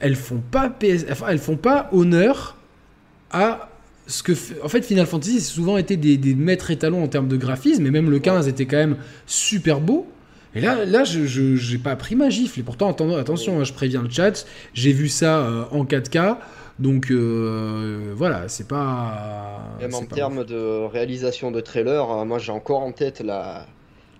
elles 0.00 0.16
font 0.16 0.42
pas 0.50 0.68
PS... 0.68 1.04
enfin, 1.10 1.26
elles 1.28 1.38
font 1.38 1.56
pas 1.56 1.88
honneur 1.92 2.56
à 3.30 3.71
ce 4.06 4.22
que 4.22 4.32
en 4.64 4.68
fait 4.68 4.82
Final 4.82 5.06
Fantasy 5.06 5.40
c'est 5.40 5.52
souvent 5.52 5.76
été 5.76 5.96
des, 5.96 6.34
maîtres 6.34 6.70
étalons 6.70 7.02
en 7.02 7.08
termes 7.08 7.28
de 7.28 7.36
graphisme 7.36 7.86
et 7.86 7.90
même 7.90 8.10
le 8.10 8.18
15 8.18 8.48
était 8.48 8.66
quand 8.66 8.76
même 8.76 8.96
super 9.26 9.80
beau. 9.80 10.06
Et 10.54 10.60
là 10.60 10.84
là 10.84 11.04
je 11.04 11.72
n'ai 11.72 11.78
pas 11.78 11.96
pris 11.96 12.14
ma 12.14 12.28
gifle. 12.28 12.60
Et 12.60 12.62
pourtant 12.62 12.90
attention 13.16 13.60
hein, 13.60 13.64
je 13.64 13.72
préviens 13.72 14.02
le 14.02 14.10
chat 14.10 14.44
j'ai 14.74 14.92
vu 14.92 15.08
ça 15.08 15.38
euh, 15.38 15.64
en 15.70 15.84
4K 15.84 16.38
donc 16.78 17.10
euh, 17.10 18.12
voilà 18.16 18.48
c'est 18.48 18.66
pas 18.66 19.76
même 19.80 19.94
en 19.94 20.04
termes 20.04 20.44
de 20.44 20.86
réalisation 20.86 21.50
de 21.50 21.60
trailer 21.60 22.10
euh, 22.10 22.24
moi 22.24 22.38
j'ai 22.38 22.52
encore 22.52 22.80
en 22.80 22.92
tête 22.92 23.20
la, 23.20 23.66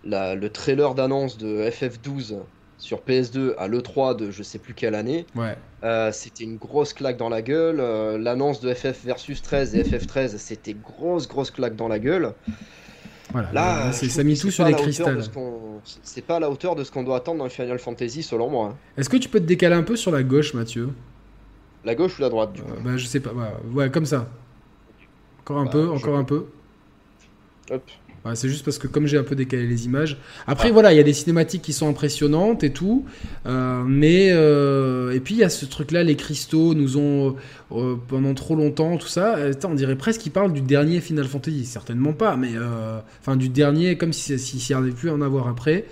la 0.05 0.35
le 0.35 0.49
trailer 0.51 0.95
d'annonce 0.95 1.39
de 1.39 1.69
FF12 1.69 2.37
sur 2.83 2.99
PS2 2.99 3.55
à 3.59 3.69
l'E3 3.69 4.17
de 4.17 4.33
je 4.33 4.43
sais 4.43 4.59
plus 4.59 4.75
quelle 4.75 4.97
année. 4.97 5.25
Ouais. 5.37 5.57
Euh, 5.85 6.11
c'était 6.11 6.43
une 6.43 6.57
grosse 6.57 6.93
claque 6.93 7.17
dans 7.17 7.29
la 7.29 7.41
gueule. 7.41 7.79
Euh, 7.79 8.19
l'annonce 8.19 8.61
de 8.61 8.75
FF 8.75 9.05
versus 9.05 9.41
13 9.41 9.77
et 9.77 9.85
FF13, 9.85 10.37
c'était 10.37 10.75
grosse, 10.75 11.29
grosse 11.29 11.53
claque 11.53 11.77
dans 11.77 11.87
la 11.87 12.01
gueule. 12.01 12.35
Voilà, 13.31 13.53
là, 13.53 13.93
c'est 13.93 14.09
ça 14.09 14.25
mis 14.25 14.37
tout 14.37 14.51
sur 14.51 14.65
les 14.65 14.75
cristals. 14.75 15.23
C'est 16.03 16.27
pas 16.27 16.37
à 16.37 16.41
la 16.41 16.51
hauteur 16.51 16.75
de 16.75 16.83
ce 16.83 16.91
qu'on 16.91 17.05
doit 17.05 17.17
attendre 17.17 17.39
dans 17.39 17.49
Final 17.49 17.79
Fantasy, 17.79 18.25
selon 18.25 18.51
moi. 18.51 18.71
Hein. 18.73 18.77
Est-ce 18.97 19.09
que 19.09 19.17
tu 19.17 19.29
peux 19.29 19.39
te 19.39 19.47
décaler 19.47 19.77
un 19.77 19.85
peu 19.85 19.95
sur 19.95 20.11
la 20.11 20.25
gauche, 20.25 20.53
Mathieu? 20.53 20.91
La 21.85 21.95
gauche 21.95 22.19
ou 22.19 22.23
la 22.23 22.31
droite, 22.31 22.53
du 22.53 22.63
coup? 22.63 22.73
euh, 22.73 22.81
bah, 22.85 22.97
Je 22.97 23.07
sais 23.07 23.21
pas. 23.21 23.33
Ouais, 23.73 23.91
comme 23.91 24.07
ça. 24.07 24.29
Encore 25.41 25.59
un 25.59 25.65
bah, 25.67 25.71
peu, 25.71 25.89
encore 25.89 26.17
un 26.17 26.25
peu. 26.25 26.47
Hop 27.71 27.83
c'est 28.35 28.49
juste 28.49 28.65
parce 28.65 28.79
que 28.79 28.87
comme 28.87 29.07
j'ai 29.07 29.19
un 29.19 29.25
peu 29.25 29.35
décalé 29.35 29.67
les 29.67 29.87
images. 29.87 30.17
Après, 30.47 30.71
voilà, 30.71 30.93
il 30.93 30.97
y 30.97 31.01
a 31.01 31.03
des 31.03 31.13
cinématiques 31.13 31.63
qui 31.63 31.73
sont 31.73 31.89
impressionnantes 31.89 32.63
et 32.63 32.73
tout. 32.73 33.05
Euh, 33.47 33.83
mais. 33.85 34.31
Euh, 34.31 35.13
et 35.13 35.21
puis, 35.21 35.35
il 35.35 35.39
y 35.39 35.45
a 35.45 35.49
ce 35.49 35.67
truc-là, 35.67 36.05
les 36.05 36.17
cristaux 36.17 36.75
nous 36.75 36.97
ont. 36.97 37.37
Euh, 37.73 37.97
pendant 38.07 38.35
trop 38.35 38.55
longtemps, 38.55 38.97
tout 38.99 39.09
ça. 39.09 39.37
on 39.65 39.75
dirait 39.75 39.97
presque 39.97 40.21
qu'ils 40.21 40.33
parlent 40.33 40.53
du 40.53 40.61
dernier 40.61 41.01
Final 41.01 41.25
Fantasy. 41.25 41.65
Certainement 41.65 42.13
pas, 42.13 42.37
mais. 42.37 42.53
Enfin, 43.21 43.37
du 43.37 43.49
dernier, 43.49 43.97
comme 43.97 44.13
s'il 44.13 44.39
si, 44.39 44.61
si, 44.61 44.73
n'y 44.73 44.79
avait 44.79 44.93
plus 44.93 45.11
à 45.11 45.15
en 45.15 45.21
avoir 45.21 45.49
après. 45.49 45.87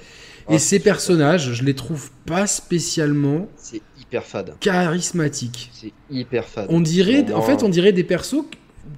Et 0.49 0.59
ces 0.59 0.81
personnages, 0.81 1.53
je 1.53 1.65
les 1.65 1.75
trouve 1.75 2.11
pas 2.27 2.47
spécialement. 2.47 3.49
C'est 3.57 3.83
hyper 4.01 4.25
fade. 4.25 4.55
Charismatiques. 4.61 5.71
C'est 5.73 5.93
hyper 6.11 6.45
fade. 6.45 6.67
On 6.71 6.81
dirait. 6.81 7.33
En 7.33 7.43
fait, 7.43 7.63
on 7.63 7.69
dirait 7.69 7.93
des 7.93 8.05
persos 8.05 8.45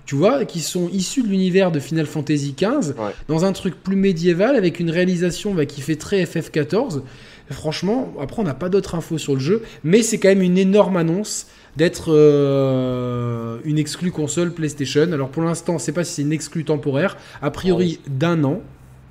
tu 0.06 0.14
vois, 0.14 0.44
qui 0.44 0.60
sont 0.60 0.88
issus 0.88 1.22
de 1.22 1.28
l'univers 1.28 1.70
de 1.72 1.80
Final 1.80 2.06
Fantasy 2.06 2.54
XV, 2.56 2.94
dans 3.28 3.44
un 3.44 3.52
truc 3.52 3.74
plus 3.82 3.96
médiéval, 3.96 4.56
avec 4.56 4.80
une 4.80 4.90
réalisation 4.90 5.54
bah, 5.54 5.66
qui 5.66 5.80
fait 5.80 5.96
très 5.96 6.24
FF14. 6.24 7.02
franchement, 7.50 8.12
après, 8.20 8.40
on 8.40 8.44
n'a 8.44 8.54
pas 8.54 8.68
d'autres 8.68 8.94
infos 8.94 9.18
sur 9.18 9.34
le 9.34 9.40
jeu, 9.40 9.62
mais 9.84 10.02
c'est 10.02 10.18
quand 10.18 10.28
même 10.28 10.42
une 10.42 10.58
énorme 10.58 10.96
annonce 10.96 11.46
d'être 11.76 12.12
euh, 12.12 13.58
une 13.64 13.78
exclue 13.78 14.10
console 14.10 14.52
PlayStation. 14.52 15.10
Alors 15.12 15.30
pour 15.30 15.42
l'instant, 15.42 15.72
on 15.72 15.76
ne 15.76 15.80
sait 15.80 15.92
pas 15.92 16.04
si 16.04 16.14
c'est 16.14 16.22
une 16.22 16.32
exclue 16.32 16.64
temporaire, 16.64 17.16
a 17.40 17.50
priori 17.50 18.00
d'un 18.06 18.44
an. 18.44 18.60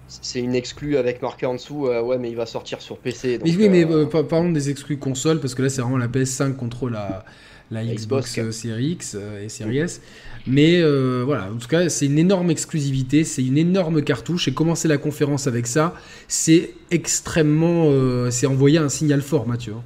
C'est 0.07 0.39
une 0.39 0.55
exclue 0.55 0.97
avec 0.97 1.21
marqué 1.21 1.45
en 1.45 1.53
dessous, 1.53 1.87
euh, 1.87 2.01
ouais, 2.01 2.17
mais 2.17 2.29
il 2.29 2.35
va 2.35 2.45
sortir 2.45 2.81
sur 2.81 2.97
PC. 2.97 3.39
oui, 3.43 3.69
mais 3.69 3.85
euh, 3.85 4.05
parlons 4.05 4.51
des 4.51 4.69
exclus 4.69 4.97
consoles, 4.97 5.39
parce 5.39 5.55
que 5.55 5.61
là, 5.61 5.69
c'est 5.69 5.81
vraiment 5.81 5.97
la 5.97 6.09
PS5 6.09 6.55
contre 6.55 6.89
la, 6.89 7.23
la 7.71 7.85
Xbox, 7.85 8.39
Series 8.51 8.91
X 8.91 9.17
et 9.41 9.47
Series 9.47 9.79
S. 9.79 10.01
Mais 10.48 10.81
voilà, 11.24 11.50
en 11.51 11.57
tout 11.57 11.67
cas, 11.67 11.89
c'est 11.89 12.05
une 12.05 12.19
énorme 12.19 12.50
exclusivité, 12.50 13.24
c'est 13.24 13.43
une 13.43 13.57
énorme 13.57 14.03
cartouche. 14.03 14.48
Et 14.48 14.53
commencer 14.53 14.88
la 14.88 14.98
conférence 14.98 15.48
avec 15.48 15.67
ça, 15.67 15.93
c'est 16.27 16.74
extrêmement. 16.89 17.91
c'est 18.31 18.48
envoyer 18.48 18.77
un 18.79 18.89
signal 18.89 19.21
fort, 19.21 19.48
Mathieu. 19.48 19.74
Hein. 19.74 19.83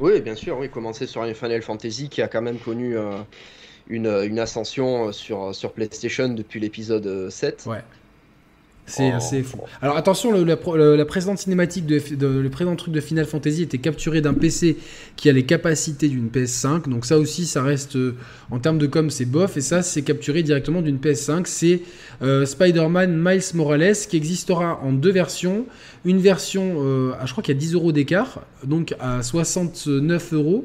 Oui, 0.00 0.20
bien 0.20 0.36
sûr, 0.36 0.58
oui, 0.58 0.68
commencer 0.68 1.06
sur 1.06 1.22
un 1.22 1.34
Final 1.34 1.62
Fantasy 1.62 2.08
qui 2.08 2.22
a 2.22 2.28
quand 2.28 2.42
même 2.42 2.58
connu 2.58 2.96
euh, 2.96 3.18
une, 3.88 4.06
une, 4.06 4.38
ascension 4.38 5.10
sur, 5.12 5.54
sur 5.54 5.72
PlayStation 5.72 6.28
depuis 6.28 6.60
l'épisode 6.60 7.30
7. 7.30 7.64
Ouais. 7.66 7.82
C'est 8.88 9.12
oh. 9.12 9.16
assez 9.16 9.42
fou. 9.42 9.58
Alors 9.82 9.96
attention, 9.96 10.32
le, 10.32 10.44
la, 10.44 11.04
présente 11.04 11.38
cinématique, 11.38 11.86
de, 11.86 12.00
le 12.26 12.50
présent 12.50 12.74
truc 12.74 12.92
de 12.92 13.00
Final 13.00 13.26
Fantasy 13.26 13.62
était 13.62 13.78
capturé 13.78 14.20
d'un 14.20 14.34
PC 14.34 14.78
qui 15.16 15.28
a 15.28 15.32
les 15.32 15.44
capacités 15.44 16.08
d'une 16.08 16.28
PS5. 16.28 16.88
Donc 16.88 17.04
ça 17.04 17.18
aussi, 17.18 17.46
ça 17.46 17.62
reste 17.62 17.96
euh, 17.96 18.16
en 18.50 18.58
termes 18.58 18.78
de 18.78 18.86
com, 18.86 19.10
c'est 19.10 19.26
bof. 19.26 19.56
Et 19.58 19.60
ça, 19.60 19.82
c'est 19.82 20.02
capturé 20.02 20.42
directement 20.42 20.80
d'une 20.80 20.96
PS5. 20.96 21.42
C'est 21.44 21.82
euh, 22.22 22.46
Spider-Man 22.46 23.16
Miles 23.16 23.42
Morales 23.54 23.96
qui 24.08 24.16
existera 24.16 24.80
en 24.82 24.92
deux 24.92 25.12
versions. 25.12 25.66
Une 26.06 26.18
version, 26.18 26.76
euh, 26.78 27.12
je 27.24 27.32
crois 27.32 27.42
qu'il 27.42 27.54
y 27.54 27.58
a 27.58 27.60
10 27.60 27.74
euros 27.74 27.92
d'écart, 27.92 28.42
donc 28.64 28.94
à 29.00 29.22
69 29.22 30.32
euros 30.32 30.64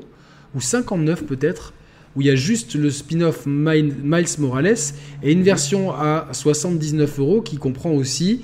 ou 0.56 0.62
59 0.62 1.26
peut-être 1.26 1.74
où 2.16 2.22
il 2.22 2.28
y 2.28 2.30
a 2.30 2.36
juste 2.36 2.76
le 2.76 2.90
spin-off 2.90 3.46
Miles 3.46 4.28
Morales 4.40 4.76
et 5.24 5.32
une 5.32 5.44
version 5.44 5.92
à 5.92 6.28
79 6.32 7.20
euros 7.20 7.42
qui 7.42 7.58
comprend 7.58 7.92
aussi 7.92 8.42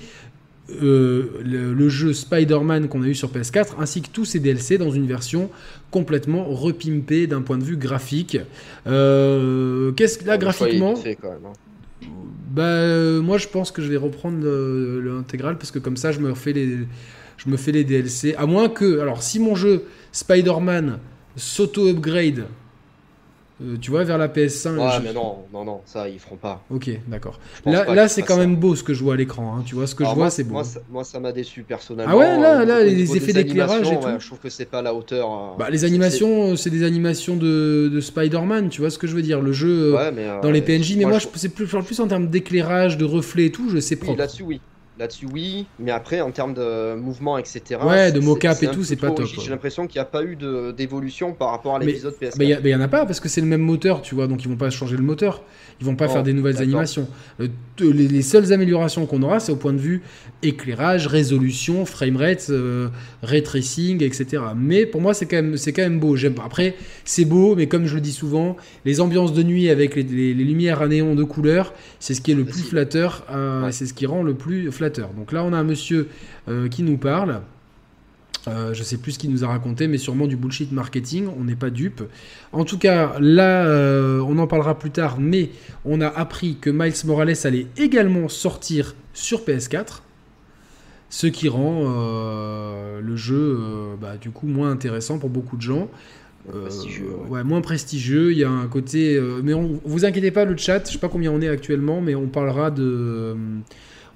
euh, 0.82 1.42
le, 1.44 1.90
jeu 1.90 2.14
Spider-Man 2.14 2.88
qu'on 2.90 3.02
a 3.02 3.08
eu 3.08 3.16
sur 3.16 3.32
PS4 3.32 3.74
ainsi 3.80 4.02
que 4.02 4.10
tous 4.10 4.26
ses 4.26 4.40
DLC 4.40 4.78
dans 4.78 4.92
une 4.92 5.08
version 5.08 5.50
complètement 5.90 6.46
repimpée 6.46 7.26
d'un 7.26 7.42
point 7.42 7.58
de 7.58 7.64
vue 7.64 7.78
graphique. 7.78 8.38
Euh, 8.86 9.92
qu'est-ce 9.94 10.20
que 10.20 10.26
là 10.26 10.38
graphiquement 10.38 10.94
hein. 10.96 12.04
Bah 12.52 12.64
euh, 12.64 13.22
moi 13.22 13.38
je 13.38 13.48
pense 13.48 13.72
que 13.72 13.82
je 13.82 13.90
vais 13.90 13.98
reprendre 13.98 14.46
l'intégral 15.04 15.58
parce 15.58 15.72
que 15.72 15.80
comme 15.80 15.98
ça 15.98 16.12
je 16.12 16.20
me 16.20 16.30
refais 16.30 16.54
les 16.54 16.80
je 17.38 17.50
me 17.50 17.58
fais 17.58 17.72
les 17.72 17.84
DLC 17.84 18.36
à 18.36 18.46
moins 18.46 18.70
que 18.70 19.00
alors 19.00 19.24
si 19.24 19.40
mon 19.40 19.56
jeu 19.56 19.84
Spider-Man 20.12 21.00
s'auto 21.36 21.88
upgrade 21.90 22.46
euh, 23.62 23.78
tu 23.80 23.92
vois, 23.92 24.04
vers 24.04 24.18
la 24.18 24.28
PS5. 24.28 24.78
Ouais, 24.78 25.04
mais 25.04 25.14
non, 25.14 25.40
non, 25.54 25.66
non, 25.66 25.82
ça, 25.86 26.08
ils 26.08 26.20
feront 26.20 26.38
pas. 26.38 26.64
Ok, 26.70 26.90
d'accord. 27.08 27.40
Là, 27.66 27.94
là 27.94 28.08
c'est 28.08 28.22
quand 28.22 28.38
même 28.38 28.56
beau 28.56 28.76
ce 28.76 28.84
que 28.84 28.94
je 28.94 29.04
vois 29.04 29.16
à 29.16 29.18
l'écran. 29.18 29.58
Hein. 29.58 29.64
Tu 29.66 29.76
vois, 29.76 29.86
ce 29.86 29.96
que 29.96 30.06
je 30.06 30.10
vois, 30.12 30.30
c'est 30.30 30.44
beau. 30.44 30.62
Moi, 30.90 31.04
ça 31.04 31.20
m'a 31.20 31.32
déçu 31.32 31.64
personnellement. 31.64 32.14
Ah 32.14 32.18
ouais, 32.18 32.40
là, 32.40 32.66
là, 32.66 32.84
les 32.84 33.16
effets 33.16 33.34
d'éclairage 33.34 33.92
et 33.92 34.00
tout. 34.00 34.08
je 34.20 34.26
trouve 34.28 34.40
que 34.40 34.50
c'est 34.50 34.66
pas 34.66 34.80
à 34.80 34.82
la 34.82 34.94
hauteur. 34.94 35.30
Euh, 35.32 35.58
bah, 35.58 35.70
les 35.70 35.86
animations, 35.86 36.56
c'est 36.56 36.70
des 36.70 36.84
animations 36.84 37.36
de, 37.36 37.90
de 37.92 38.02
Spider-Man, 38.02 38.70
tu 38.70 38.82
vois 38.82 38.90
ce 38.90 38.98
que 38.98 39.08
je 39.08 39.16
veux 39.16 39.22
dire. 39.22 39.42
Le 39.42 39.52
jeu 39.52 39.96
euh, 39.98 40.42
dans 40.42 40.52
les 40.52 40.62
PNJ, 40.62 40.96
mais 40.98 41.06
moi, 41.06 41.20
je... 41.20 41.28
c'est 41.36 41.50
plus, 41.50 41.68
plus 41.68 42.00
en 42.00 42.08
termes 42.08 42.28
d'éclairage, 42.28 42.98
de 42.98 43.06
reflet 43.06 43.46
et 43.46 43.52
tout, 43.52 43.70
je 43.70 43.80
sais 43.80 43.96
propre. 43.96 44.20
Là-dessus, 44.20 44.44
oui. 44.44 44.62
Là-dessus, 45.00 45.28
oui, 45.32 45.66
mais 45.80 45.92
après, 45.92 46.20
en 46.20 46.32
termes 46.32 46.54
de 46.54 46.94
mouvement, 46.96 47.38
etc. 47.38 47.80
Ouais, 47.86 48.12
de 48.12 48.20
mocap 48.20 48.62
et 48.62 48.68
tout, 48.68 48.84
c'est 48.84 48.98
pas 48.98 49.12
top. 49.12 49.28
J'ai 49.28 49.50
l'impression 49.50 49.88
qu'il 49.88 49.98
n'y 49.98 50.02
a 50.02 50.06
pas 50.06 50.26
eu 50.26 50.38
d'évolution 50.76 51.32
par 51.32 51.52
rapport 51.52 51.78
à 51.78 51.80
l'épisode 51.80 52.16
PS4. 52.22 52.34
Mais 52.38 52.50
il 52.50 52.66
n'y 52.66 52.76
en 52.76 52.82
a 52.82 52.90
pas 52.90 53.06
parce 53.06 53.22
que 53.22 53.30
c'est 53.30 53.40
le 53.40 53.48
même 53.48 53.62
moteur, 53.62 54.02
tu 54.02 54.14
vois, 54.14 54.28
donc 54.28 54.44
ils 54.44 54.50
vont 54.50 54.58
pas 54.58 54.70
changer 54.70 54.98
le 54.98 55.04
moteur. 55.04 55.42
Ils 55.80 55.86
vont 55.86 55.96
pas 55.96 56.10
faire 56.10 56.24
des 56.24 56.34
nouvelles 56.34 56.58
animations. 56.58 57.08
Euh, 57.40 57.48
les, 57.80 58.22
seules 58.22 58.52
améliorations 58.52 59.06
qu'on 59.06 59.24
aura, 59.24 59.40
c'est 59.40 59.54
au 59.54 59.56
point 59.56 59.72
de 59.72 59.78
vue 59.78 60.02
éclairage, 60.44 61.08
résolution, 61.08 61.86
framerate, 61.86 62.48
euh, 62.50 62.90
ray 63.24 63.42
tracing, 63.42 64.04
etc. 64.04 64.44
Mais 64.58 64.86
pour 64.86 65.00
moi, 65.00 65.14
c'est 65.14 65.28
quand 65.28 65.38
même, 65.38 65.56
quand 65.56 65.82
même 65.82 66.02
beau. 66.02 66.18
Après, 66.44 66.76
c'est 67.06 67.24
beau, 67.24 67.56
mais 67.56 67.68
comme 67.68 67.86
je 67.86 67.96
le 67.96 68.02
dis 68.02 68.12
souvent, 68.12 68.58
les 68.84 69.00
ambiances 69.00 69.32
de 69.32 69.44
nuit 69.44 69.70
avec 69.70 69.96
les, 69.96 70.34
lumières 70.34 70.82
à 70.82 70.90
néon 70.90 71.16
de 71.16 71.24
couleur, 71.24 71.74
c'est 72.02 72.14
ce 72.14 72.20
qui 72.20 72.32
est 72.32 72.36
le 72.36 72.44
plus 72.44 72.64
flatteur. 72.64 73.26
Euh, 73.32 73.70
c'est 73.72 73.86
ce 73.86 73.94
qui 73.94 74.06
rend 74.06 74.24
le 74.24 74.34
plus 74.34 74.74
flatteur 74.74 74.89
donc 74.98 75.32
là, 75.32 75.44
on 75.44 75.54
a 75.54 75.58
un 75.58 75.64
monsieur 75.64 76.10
euh, 76.48 76.68
qui 76.68 76.84
nous 76.84 76.98
parle. 76.98 77.42
Euh, 78.48 78.74
je 78.74 78.84
sais 78.84 78.98
plus 78.98 79.14
ce 79.14 79.20
qu'il 79.20 79.32
nous 79.32 79.44
a 79.44 79.48
raconté, 79.48 79.88
mais 79.88 79.98
sûrement 79.98 80.26
du 80.26 80.38
bullshit 80.38 80.72
marketing, 80.72 81.28
on 81.38 81.44
n'est 81.44 81.56
pas 81.56 81.70
dupe. 81.70 82.04
En 82.52 82.64
tout 82.64 82.78
cas, 82.78 83.20
là, 83.20 83.66
euh, 83.66 84.22
on 84.22 84.38
en 84.38 84.48
parlera 84.48 84.80
plus 84.80 84.92
tard, 84.92 85.18
mais 85.20 85.50
on 85.86 86.02
a 86.02 86.08
appris 86.08 86.58
que 86.60 86.70
Miles 86.70 86.94
Morales 87.06 87.36
allait 87.44 87.68
également 87.78 88.30
sortir 88.30 88.96
sur 89.14 89.42
PS4, 89.42 90.02
ce 91.10 91.28
qui 91.28 91.50
rend 91.50 91.84
le 93.02 93.16
jeu 93.16 93.60
bah, 94.00 94.16
du 94.18 94.30
coup 94.30 94.48
moins 94.48 94.72
intéressant 94.72 95.20
pour 95.20 95.30
beaucoup 95.30 95.58
de 95.58 95.62
gens. 95.62 95.90
ouais. 97.28 97.44
moins 97.44 97.62
prestigieux. 97.62 98.32
Il 98.32 98.38
y 98.38 98.46
a 98.46 98.50
un 98.50 98.68
côté. 98.68 99.20
mais 99.44 99.54
on, 99.54 99.82
vous 99.84 100.06
inquiétez 100.06 100.32
pas, 100.32 100.46
le 100.46 100.56
chat, 100.56 100.88
je 100.88 100.94
sais 100.94 101.00
pas 101.00 101.10
combien 101.10 101.32
on 101.32 101.42
est 101.42 101.50
actuellement, 101.50 102.00
mais 102.00 102.16
on 102.16 102.28
parlera 102.28 102.72
de 102.72 103.36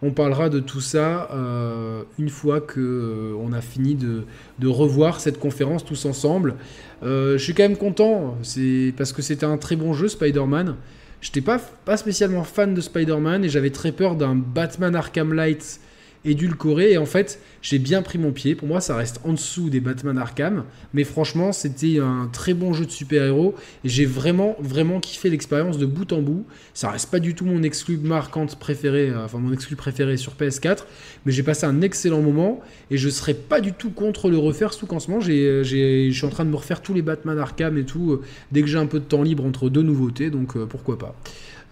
on 0.03 0.11
parlera 0.11 0.49
de 0.49 0.59
tout 0.59 0.81
ça 0.81 1.29
euh, 1.31 2.03
une 2.19 2.29
fois 2.29 2.59
que 2.59 2.79
euh, 2.79 3.53
a 3.53 3.61
fini 3.61 3.95
de, 3.95 4.67
revoir 4.67 5.19
cette 5.19 5.39
conférence 5.39 5.85
tous 5.85 6.05
ensemble. 6.05 6.55
Euh, 7.03 7.37
je 7.37 7.43
suis 7.43 7.53
quand 7.53 7.63
même 7.63 7.77
content, 7.77 8.37
c'est 8.41 8.93
parce 8.97 9.13
que 9.13 9.21
c'était 9.21 9.45
un 9.45 9.57
très 9.57 9.75
bon 9.75 9.93
jeu 9.93 10.07
Spider-Man. 10.07 10.75
Je 11.21 11.29
n'étais 11.29 11.41
pas, 11.41 11.59
pas 11.85 11.95
spécialement 11.95 12.43
fan 12.43 12.73
de 12.73 12.81
Spider-Man 12.81 13.45
et 13.45 13.49
j'avais 13.49 13.69
très 13.69 13.91
peur 13.91 14.15
d'un 14.15 14.35
Batman 14.35 14.95
Arkham 14.95 15.33
Light 15.33 15.79
édulcoré. 16.25 16.91
Et 16.93 16.97
en 16.97 17.05
fait, 17.05 17.39
j'ai 17.61 17.79
bien 17.79 18.01
pris 18.01 18.17
mon 18.17 18.31
pied. 18.31 18.55
Pour 18.55 18.67
moi, 18.67 18.81
ça 18.81 18.95
reste 18.95 19.19
en 19.23 19.33
dessous 19.33 19.69
des 19.69 19.79
Batman 19.79 20.17
Arkham. 20.17 20.65
Mais 20.93 21.03
franchement, 21.03 21.51
c'était 21.51 21.99
un 21.99 22.29
très 22.31 22.53
bon 22.53 22.73
jeu 22.73 22.85
de 22.85 22.91
super-héros. 22.91 23.55
Et 23.83 23.89
j'ai 23.89 24.05
vraiment, 24.05 24.55
vraiment 24.59 24.99
kiffé 24.99 25.29
l'expérience 25.29 25.77
de 25.77 25.85
bout 25.85 26.11
en 26.13 26.21
bout. 26.21 26.45
Ça 26.73 26.89
reste 26.89 27.09
pas 27.09 27.19
du 27.19 27.35
tout 27.35 27.45
mon 27.45 27.63
exclu 27.63 27.97
marquante 27.97 28.57
préféré, 28.57 29.09
euh, 29.09 29.25
enfin 29.25 29.39
mon 29.39 29.53
exclu 29.53 29.75
préféré 29.75 30.17
sur 30.17 30.33
PS4. 30.33 30.79
Mais 31.25 31.31
j'ai 31.31 31.43
passé 31.43 31.65
un 31.65 31.81
excellent 31.81 32.21
moment. 32.21 32.61
Et 32.91 32.97
je 32.97 33.09
serais 33.09 33.33
pas 33.33 33.61
du 33.61 33.73
tout 33.73 33.91
contre 33.91 34.29
le 34.29 34.37
refaire. 34.37 34.73
sous 34.73 34.85
qu'en 34.85 34.99
ce 34.99 35.09
moment, 35.09 35.21
je 35.21 36.11
suis 36.11 36.25
en 36.25 36.29
train 36.29 36.45
de 36.45 36.49
me 36.49 36.55
refaire 36.55 36.81
tous 36.81 36.93
les 36.93 37.01
Batman 37.01 37.37
Arkham 37.37 37.77
et 37.77 37.85
tout. 37.85 38.13
Euh, 38.13 38.21
dès 38.51 38.61
que 38.61 38.67
j'ai 38.67 38.77
un 38.77 38.85
peu 38.85 38.99
de 38.99 39.05
temps 39.05 39.23
libre 39.23 39.45
entre 39.45 39.69
deux 39.69 39.83
nouveautés. 39.83 40.29
Donc 40.29 40.55
euh, 40.55 40.65
pourquoi 40.65 40.97
pas. 40.97 41.15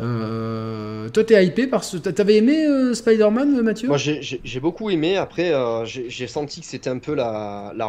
Euh, 0.01 1.09
toi, 1.09 1.23
t'es 1.23 1.45
hypé 1.45 1.67
parce 1.67 1.99
que 1.99 2.09
t'avais 2.09 2.37
aimé 2.37 2.65
euh, 2.65 2.93
Spider-Man, 2.93 3.61
Mathieu? 3.61 3.87
Moi, 3.87 3.97
j'ai 3.97 4.59
beaucoup 4.59 4.89
aimé. 4.89 5.17
Après, 5.17 5.53
euh, 5.53 5.85
j'ai 5.85 6.27
senti 6.27 6.61
que 6.61 6.65
c'était 6.65 6.89
un 6.89 6.99
peu 6.99 7.13
la, 7.13 7.73
la 7.75 7.87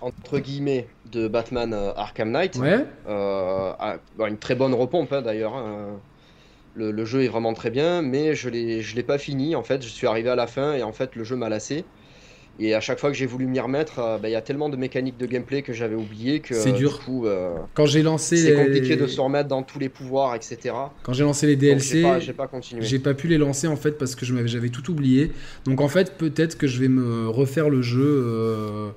entre 0.00 0.38
guillemets 0.38 0.86
de 1.10 1.28
Batman 1.28 1.72
Arkham 1.96 2.30
Knight. 2.30 2.56
Ouais. 2.56 2.84
une 3.06 4.38
très 4.38 4.54
bonne 4.54 4.74
repompe 4.74 5.12
hein, 5.12 5.22
d'ailleurs. 5.22 5.54
Hein. 5.54 6.00
Le, 6.76 6.90
le, 6.90 7.04
jeu 7.04 7.22
est 7.22 7.28
vraiment 7.28 7.54
très 7.54 7.70
bien, 7.70 8.02
mais 8.02 8.34
je 8.34 8.48
l'ai 8.48 9.02
pas 9.02 9.18
fini 9.18 9.54
en 9.54 9.62
fait. 9.62 9.82
Je 9.82 9.88
suis 9.88 10.06
arrivé 10.06 10.28
à 10.28 10.36
la 10.36 10.46
fin 10.46 10.74
et 10.74 10.82
en 10.82 10.92
fait, 10.92 11.14
le 11.14 11.24
jeu 11.24 11.36
m'a 11.36 11.48
lassé. 11.48 11.84
Et 12.60 12.74
à 12.74 12.80
chaque 12.80 13.00
fois 13.00 13.10
que 13.10 13.16
j'ai 13.16 13.26
voulu 13.26 13.46
m'y 13.46 13.58
remettre, 13.58 13.98
euh, 13.98 14.18
bah, 14.18 14.28
il 14.28 14.32
y 14.32 14.36
a 14.36 14.40
tellement 14.40 14.68
de 14.68 14.76
mécaniques 14.76 15.18
de 15.18 15.26
gameplay 15.26 15.62
que 15.62 15.72
j'avais 15.72 15.96
oublié 15.96 16.40
que 16.40 16.54
c'est 16.54 16.72
dur. 16.72 17.00
Euh, 17.08 17.54
Quand 17.74 17.86
j'ai 17.86 18.02
lancé, 18.02 18.36
c'est 18.36 18.54
compliqué 18.54 18.96
de 18.96 19.06
se 19.06 19.20
remettre 19.20 19.48
dans 19.48 19.62
tous 19.62 19.78
les 19.78 19.88
pouvoirs, 19.88 20.34
etc. 20.34 20.74
Quand 21.02 21.12
j'ai 21.12 21.24
lancé 21.24 21.46
les 21.46 21.56
DLC, 21.56 22.04
j'ai 22.20 22.32
pas, 22.32 22.46
continué. 22.46 22.82
J'ai 22.82 22.98
pas 22.98 23.14
pu 23.14 23.28
les 23.28 23.38
lancer 23.38 23.66
en 23.66 23.76
fait 23.76 23.92
parce 23.92 24.14
que 24.14 24.24
j'avais 24.24 24.68
tout 24.68 24.90
oublié. 24.90 25.32
Donc 25.64 25.80
en 25.80 25.88
fait, 25.88 26.16
peut-être 26.16 26.56
que 26.56 26.66
je 26.66 26.80
vais 26.80 26.88
me 26.88 27.28
refaire 27.28 27.70
le 27.70 27.82
jeu. 27.82 28.92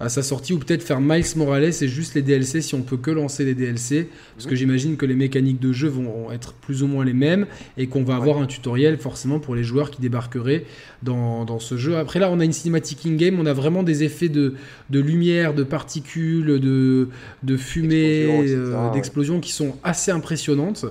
À 0.00 0.08
sa 0.08 0.22
sortie, 0.22 0.52
ou 0.52 0.58
peut-être 0.58 0.82
faire 0.82 1.00
Miles 1.00 1.24
Morales 1.36 1.64
et 1.80 1.88
juste 1.88 2.14
les 2.14 2.22
DLC 2.22 2.60
si 2.60 2.74
on 2.74 2.82
peut 2.82 2.96
que 2.96 3.10
lancer 3.10 3.44
les 3.44 3.54
DLC, 3.54 4.08
parce 4.34 4.46
que 4.46 4.50
mhm. 4.50 4.56
j'imagine 4.56 4.96
que 4.96 5.06
les 5.06 5.14
mécaniques 5.14 5.60
de 5.60 5.72
jeu 5.72 5.88
vont 5.88 6.32
être 6.32 6.54
plus 6.54 6.82
ou 6.82 6.88
moins 6.88 7.04
les 7.04 7.12
mêmes 7.12 7.46
et 7.76 7.86
qu'on 7.86 8.02
va 8.02 8.16
avoir 8.16 8.38
un 8.38 8.46
tutoriel 8.46 8.98
forcément 8.98 9.38
pour 9.38 9.54
les 9.54 9.62
joueurs 9.62 9.90
qui 9.90 10.00
débarqueraient 10.00 10.64
dans, 11.02 11.44
dans, 11.44 11.58
ce 11.58 11.76
jeu. 11.76 11.96
Après 11.98 12.18
là, 12.18 12.30
on 12.30 12.40
a 12.40 12.44
une 12.44 12.52
cinématique 12.52 13.06
in-game, 13.06 13.38
on 13.38 13.46
a 13.46 13.52
vraiment 13.52 13.82
des 13.82 14.02
effets 14.02 14.28
de, 14.28 14.54
de 14.90 15.00
lumière, 15.00 15.54
de 15.54 15.62
particules, 15.62 16.60
de, 16.60 17.08
de 17.42 17.56
fumée, 17.56 18.26
euh, 18.28 18.90
d'explosion 18.92 19.40
qui 19.40 19.52
sont 19.52 19.76
assez 19.84 20.10
impressionnantes. 20.10 20.86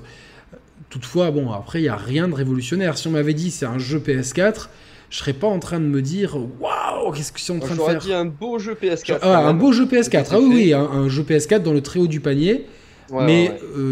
Toutefois, 0.90 1.32
bon, 1.32 1.52
après, 1.52 1.80
il 1.80 1.84
n'y 1.84 1.90
a 1.90 1.96
rien 1.96 2.28
de 2.28 2.34
révolutionnaire. 2.34 2.98
Si 2.98 3.08
on 3.08 3.12
m'avait 3.12 3.34
dit 3.34 3.52
c'est 3.52 3.66
un 3.66 3.78
jeu 3.78 4.00
PS4, 4.00 4.68
je 5.12 5.18
serais 5.18 5.34
pas 5.34 5.48
en 5.48 5.60
train 5.60 5.80
de 5.80 5.86
me 5.86 6.02
dire 6.02 6.38
waouh, 6.38 7.12
qu'est-ce 7.12 7.34
qu'ils 7.34 7.44
sont 7.44 7.58
en 7.58 7.60
train 7.60 7.76
de 7.76 7.82
faire 7.82 8.00
dit 8.00 8.14
un 8.14 8.26
beau 8.26 8.58
jeu 8.58 8.78
PS4. 8.82 9.20
Ah, 9.22 9.46
un 9.46 9.54
beau 9.54 9.74
jeu 9.74 9.86
PS4. 9.86 10.28
Ah 10.32 10.40
oui, 10.40 10.50
oui, 10.50 10.74
un, 10.74 11.10
jeu 11.10 11.24
PS4 11.24 11.62
dans 11.62 11.74
le 11.74 11.82
très 11.82 12.00
haut 12.00 12.08
du 12.08 12.22
panier. 12.22 12.66
mais 13.12 13.52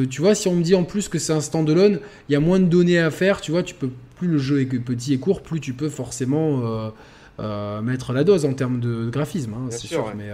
tu 0.10 0.22
vois, 0.22 0.34
si 0.34 0.48
on 0.48 0.56
me 0.56 0.64
dit 0.64 0.74
en 0.76 0.86
plus 0.86 1.10
que 1.10 1.20
c'est 1.20 1.34
un 1.34 1.42
standalone, 1.42 2.00
il 2.30 2.34
y 2.34 2.36
a 2.36 2.40
moins 2.40 2.60
de 2.60 2.66
données 2.66 3.00
à 3.00 3.12
faire, 3.12 3.42
tu 3.42 3.52
vois, 3.52 3.64
tu 3.64 3.76
peux 3.76 3.90
plus 4.16 4.30
le 4.30 4.38
jeu 4.38 4.62
est 4.62 4.66
petit 4.66 5.14
et 5.14 5.20
court, 5.20 5.42
plus 5.42 5.60
tu 5.60 5.74
peux 5.74 5.90
forcément 5.90 6.92
mettre 7.84 8.14
la 8.14 8.24
dose 8.24 8.46
en 8.46 8.54
termes 8.54 8.80
de, 8.80 9.10
graphisme, 9.10 9.54
hein, 9.54 9.68
c'est 9.72 9.88
sûr. 9.88 10.14
Mais 10.18 10.30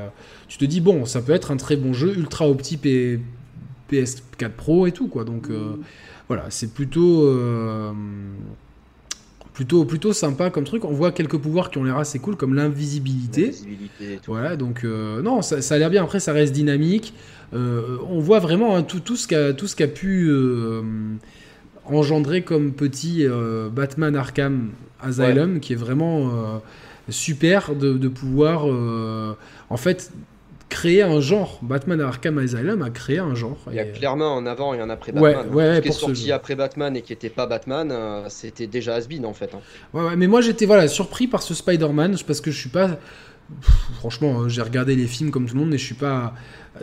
tu 0.47 0.59
te 0.59 0.65
dis 0.65 0.81
bon, 0.81 1.05
ça 1.05 1.21
peut 1.21 1.33
être 1.33 1.49
un 1.49 1.57
très 1.57 1.77
bon 1.77 1.93
jeu, 1.93 2.13
ultra 2.15 2.47
opti 2.47 2.79
et 2.83 3.19
PS4 3.91 4.49
Pro 4.49 4.85
et 4.85 4.91
tout 4.91 5.07
quoi. 5.07 5.23
Donc 5.23 5.49
voilà, 6.27 6.45
c'est 6.49 6.71
plutôt 6.71 7.27
plutôt, 9.55 9.85
plutôt 9.85 10.13
sympa 10.13 10.51
comme 10.51 10.65
truc. 10.65 10.85
On 10.85 10.91
voit 10.91 11.11
quelques 11.11 11.37
pouvoirs 11.37 11.71
qui 11.71 11.79
ont 11.79 11.83
l'air 11.83 11.97
assez 11.97 12.19
cool, 12.19 12.35
comme 12.35 12.53
l'invisibilité. 12.53 13.51
Voilà, 14.27 14.55
donc 14.55 14.83
euh, 14.83 15.21
non, 15.23 15.41
ça, 15.41 15.73
a 15.73 15.77
l'air 15.79 15.89
bien. 15.89 16.03
Après, 16.03 16.19
ça 16.19 16.33
reste 16.33 16.53
dynamique. 16.53 17.13
Euh, 17.53 17.97
on 18.09 18.19
voit 18.19 18.39
vraiment 18.39 18.75
hein, 18.75 18.83
tout, 18.83 18.99
tout 18.99 19.15
ce 19.15 19.27
qu'a 19.27 19.53
tout 19.53 19.67
ce 19.67 19.75
qu'a 19.75 19.87
pu 19.87 20.27
euh, 20.29 20.81
engendrer 21.85 22.41
comme 22.41 22.73
petit 22.73 23.25
Batman 23.71 24.15
Arkham 24.15 24.71
Asylum, 25.01 25.59
qui 25.59 25.73
est 25.73 25.77
vraiment 25.77 26.61
super 27.09 27.75
de, 27.75 27.93
de 27.93 28.07
pouvoir 28.07 28.65
en 29.69 29.77
fait 29.77 30.11
créer 30.69 31.03
un 31.03 31.19
genre. 31.19 31.59
Batman 31.61 32.01
Arkham 32.01 32.37
Asylum 32.37 32.81
a 32.81 32.89
créé 32.89 33.19
un 33.19 33.35
genre. 33.35 33.57
Il 33.69 33.75
y 33.75 33.79
a 33.79 33.85
clairement 33.85 34.37
un 34.37 34.45
avant 34.45 34.73
et 34.73 34.79
un 34.79 34.89
après 34.89 35.11
Batman. 35.11 35.47
Ouais, 35.51 35.55
ouais, 35.55 35.75
ce 35.75 35.81
qui 35.81 35.87
est 35.89 35.91
sorti 35.91 36.31
après 36.31 36.55
Batman 36.55 36.95
et 36.95 37.01
qui 37.01 37.11
n'était 37.11 37.29
pas 37.29 37.45
Batman, 37.45 37.89
euh, 37.91 38.25
c'était 38.29 38.67
déjà 38.67 38.95
has 38.95 39.07
en 39.23 39.33
fait. 39.33 39.53
Hein. 39.53 39.59
Ouais, 39.93 40.03
ouais, 40.03 40.15
mais 40.15 40.27
moi 40.27 40.41
j'étais 40.41 40.65
voilà, 40.65 40.87
surpris 40.87 41.27
par 41.27 41.43
ce 41.43 41.53
Spider-Man 41.53 42.15
parce 42.25 42.41
que 42.41 42.51
je 42.51 42.59
suis 42.59 42.69
pas. 42.69 42.97
franchement, 43.99 44.41
euh, 44.41 44.49
j'ai 44.49 44.61
regardé 44.61 44.95
les 44.95 45.07
films 45.07 45.31
comme 45.31 45.45
tout 45.47 45.53
le 45.53 45.61
monde, 45.61 45.69
mais 45.69 45.77
je 45.77 45.85
suis 45.85 45.95
pas. 45.95 46.33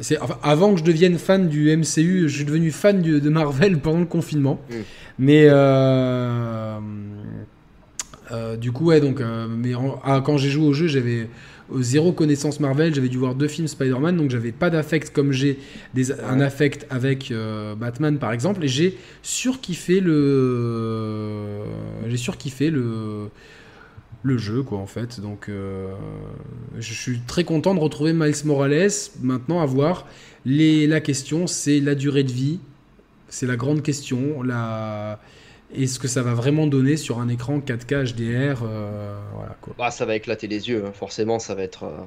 C'est 0.00 0.18
enfin, 0.20 0.38
avant 0.42 0.72
que 0.72 0.78
je 0.80 0.84
devienne 0.84 1.18
fan 1.18 1.48
du 1.48 1.76
MCU, 1.76 2.28
je 2.28 2.34
suis 2.34 2.44
devenu 2.44 2.70
fan 2.70 3.02
de 3.02 3.28
Marvel 3.28 3.78
pendant 3.78 4.00
le 4.00 4.06
confinement. 4.06 4.60
Mm. 4.70 4.74
Mais 5.18 5.46
euh, 5.50 6.78
du 8.56 8.72
coup, 8.72 8.86
ouais, 8.86 9.00
donc, 9.00 9.20
mais 9.20 9.72
ah, 10.04 10.22
quand 10.24 10.38
j'ai 10.38 10.48
joué 10.48 10.66
au 10.66 10.72
jeu, 10.72 10.86
j'avais 10.86 11.28
zéro 11.80 12.12
connaissance 12.12 12.60
Marvel, 12.60 12.94
j'avais 12.94 13.08
dû 13.08 13.18
voir 13.18 13.34
deux 13.34 13.48
films 13.48 13.68
Spider-Man, 13.68 14.16
donc 14.16 14.30
j'avais 14.30 14.52
pas 14.52 14.70
d'affect 14.70 15.12
comme 15.12 15.32
j'ai 15.32 15.58
un 16.28 16.40
affect 16.40 16.86
avec 16.90 17.30
euh, 17.30 17.74
Batman 17.74 18.18
par 18.18 18.32
exemple, 18.32 18.64
et 18.64 18.68
j'ai 18.68 18.98
surkiffé 19.22 20.00
le, 20.00 21.64
j'ai 22.08 22.16
surkiffé 22.16 22.70
le 22.70 23.28
le 24.24 24.38
jeu 24.38 24.62
quoi 24.62 24.78
en 24.78 24.86
fait. 24.86 25.20
Donc 25.20 25.48
euh, 25.48 25.92
je 26.78 26.94
suis 26.94 27.20
très 27.26 27.44
content 27.44 27.74
de 27.74 27.80
retrouver 27.80 28.12
Miles 28.12 28.34
Morales. 28.44 28.90
Maintenant 29.20 29.60
à 29.60 29.66
voir. 29.66 30.06
Les, 30.44 30.86
la 30.86 31.00
question 31.00 31.46
c'est 31.46 31.80
la 31.80 31.94
durée 31.94 32.24
de 32.24 32.32
vie, 32.32 32.60
c'est 33.28 33.46
la 33.46 33.56
grande 33.56 33.82
question. 33.82 34.42
La 34.42 35.20
et 35.74 35.86
ce 35.86 35.98
que 35.98 36.08
ça 36.08 36.22
va 36.22 36.34
vraiment 36.34 36.66
donner 36.66 36.96
sur 36.96 37.20
un 37.20 37.28
écran 37.28 37.58
4K 37.58 38.14
HDR. 38.14 38.62
Euh. 38.64 39.18
Bah, 39.78 39.90
ça 39.90 40.04
va 40.04 40.16
éclater 40.16 40.46
les 40.46 40.68
yeux, 40.68 40.84
hein. 40.86 40.92
forcément, 40.92 41.38
ça 41.38 41.54
va 41.54 41.62
être. 41.62 41.84
Euh, 41.84 42.04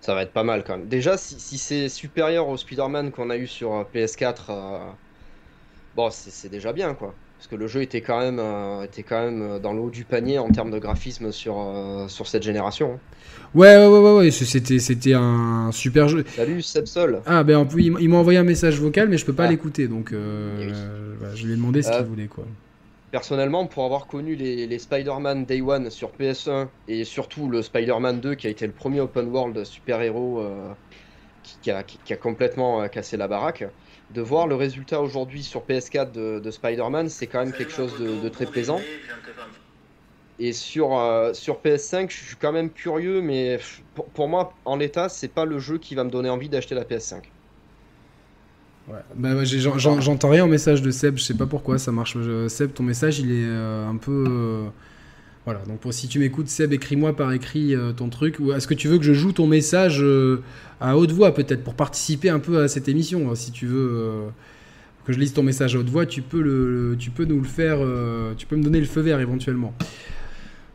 ça 0.00 0.14
va 0.14 0.22
être 0.22 0.32
pas 0.32 0.44
mal 0.44 0.64
quand 0.64 0.76
même. 0.76 0.88
Déjà, 0.88 1.16
si, 1.16 1.56
c'est 1.56 1.88
supérieur 1.88 2.48
au 2.48 2.56
Spider-Man 2.58 3.10
qu'on 3.10 3.30
a 3.30 3.36
eu 3.36 3.46
sur 3.46 3.74
euh, 3.74 3.84
PS4, 3.94 4.52
bon, 5.96 6.10
c'est 6.10 6.50
déjà 6.50 6.72
bien 6.72 6.94
quoi. 6.94 7.14
Parce 7.44 7.50
que 7.50 7.56
le 7.56 7.66
jeu 7.66 7.82
était 7.82 8.00
quand 8.00 8.20
même, 8.20 8.40
était 8.82 9.02
quand 9.02 9.22
même 9.22 9.58
dans 9.58 9.74
le 9.74 9.80
haut 9.80 9.90
du 9.90 10.04
panier 10.04 10.38
en 10.38 10.48
termes 10.48 10.70
de 10.70 10.78
graphisme 10.78 11.30
sur, 11.30 11.56
sur 12.08 12.26
cette 12.26 12.42
génération. 12.42 12.94
Hein. 12.94 13.14
Ouais, 13.54 13.76
ouais, 13.76 13.86
ouais, 13.86 14.14
ouais, 14.16 14.30
c'était, 14.32 14.80
c'était 14.80 15.14
un 15.14 15.70
super 15.70 16.08
jeu. 16.08 16.24
Salut 16.34 16.60
Sebsol. 16.60 17.22
Ah, 17.24 17.44
ben 17.44 17.66
il 17.76 18.08
m'a 18.08 18.16
envoyé 18.16 18.38
un 18.38 18.44
message 18.44 18.80
vocal, 18.80 19.08
mais 19.08 19.16
je 19.16 19.24
peux 19.24 19.32
pas 19.32 19.44
ah. 19.44 19.50
l'écouter, 19.50 19.86
donc 19.86 20.12
euh, 20.12 20.72
eh 20.72 21.36
je 21.36 21.46
lui 21.46 21.52
ai 21.52 21.56
demandé 21.56 21.82
ce 21.82 21.90
qu'il 21.90 22.00
euh, 22.00 22.04
voulait, 22.04 22.26
quoi. 22.26 22.44
Personnellement, 23.12 23.66
pour 23.66 23.84
avoir 23.84 24.08
connu 24.08 24.34
les, 24.34 24.66
les 24.66 24.78
Spider-Man 24.80 25.44
Day 25.44 25.60
One 25.60 25.88
sur 25.90 26.10
PS1 26.18 26.66
et 26.88 27.04
surtout 27.04 27.48
le 27.48 27.62
Spider-Man 27.62 28.18
2 28.18 28.34
qui 28.34 28.48
a 28.48 28.50
été 28.50 28.66
le 28.66 28.72
premier 28.72 29.00
open 29.00 29.28
world 29.28 29.62
super-héros 29.62 30.40
euh, 30.40 30.72
qui, 31.44 31.70
qui, 32.04 32.12
a, 32.12 32.16
complètement 32.16 32.88
cassé 32.88 33.16
la 33.16 33.28
baraque, 33.28 33.66
de 34.14 34.20
voir 34.22 34.46
le 34.46 34.54
résultat 34.54 35.00
aujourd'hui 35.00 35.42
sur 35.42 35.62
PS4 35.62 36.12
de, 36.12 36.38
de 36.38 36.50
Spider-Man, 36.50 37.08
c'est 37.08 37.26
quand 37.26 37.40
même 37.40 37.52
quelque 37.52 37.72
chose 37.72 37.92
de, 37.98 38.28
très 38.28 38.46
plaisant. 38.46 38.80
Et 40.38 40.52
sur, 40.52 40.98
euh, 40.98 41.32
sur 41.32 41.60
PS5, 41.60 42.10
je 42.10 42.24
suis 42.24 42.36
quand 42.36 42.52
même 42.52 42.70
curieux, 42.70 43.20
mais 43.20 43.58
pour, 44.14 44.28
moi, 44.28 44.54
en 44.64 44.76
l'état, 44.76 45.08
c'est 45.08 45.28
pas 45.28 45.44
le 45.44 45.58
jeu 45.58 45.78
qui 45.78 45.94
va 45.94 46.04
me 46.04 46.10
donner 46.10 46.28
envie 46.28 46.48
d'acheter 46.48 46.74
la 46.74 46.84
PS5. 46.84 47.22
Ouais. 48.88 48.98
Bah, 49.14 49.30
j'entends 49.44 50.28
rien 50.28 50.44
en 50.44 50.48
message 50.48 50.82
de 50.82 50.90
Seb, 50.90 51.16
je 51.16 51.22
sais 51.22 51.34
pas 51.34 51.46
pourquoi 51.46 51.78
ça 51.78 51.90
marche. 51.90 52.16
Seb, 52.48 52.72
ton 52.72 52.82
message, 52.82 53.18
il 53.18 53.30
est 53.30 53.46
euh, 53.46 53.88
un 53.88 53.96
peu. 53.96 54.24
Euh, 54.28 54.68
voilà, 55.44 55.60
donc 55.66 55.80
si 55.92 56.08
tu 56.08 56.18
m'écoutes, 56.18 56.48
Seb, 56.48 56.72
écris-moi 56.72 57.14
par 57.14 57.32
écrit 57.32 57.74
ton 57.96 58.08
truc. 58.08 58.36
Ou 58.40 58.52
est-ce 58.52 58.66
que 58.66 58.74
tu 58.74 58.88
veux 58.88 58.96
que 58.98 59.04
je 59.04 59.12
joue 59.12 59.32
ton 59.32 59.46
message 59.46 60.02
à 60.80 60.96
haute 60.96 61.12
voix, 61.12 61.34
peut-être, 61.34 61.62
pour 61.62 61.74
participer 61.74 62.30
un 62.30 62.38
peu 62.38 62.62
à 62.62 62.68
cette 62.68 62.88
émission 62.88 63.34
Si 63.34 63.52
tu 63.52 63.66
veux 63.66 64.22
que 65.04 65.12
je 65.12 65.18
lise 65.18 65.34
ton 65.34 65.42
message 65.42 65.76
à 65.76 65.80
haute 65.80 65.90
voix, 65.90 66.06
tu 66.06 66.22
peux, 66.22 66.40
le 66.40 66.96
tu 66.98 67.10
peux 67.10 67.26
nous 67.26 67.40
le 67.40 67.46
faire. 67.46 67.78
tu 68.38 68.46
peux 68.46 68.56
me 68.56 68.62
donner 68.62 68.80
le 68.80 68.86
feu 68.86 69.02
vert 69.02 69.20
éventuellement. 69.20 69.74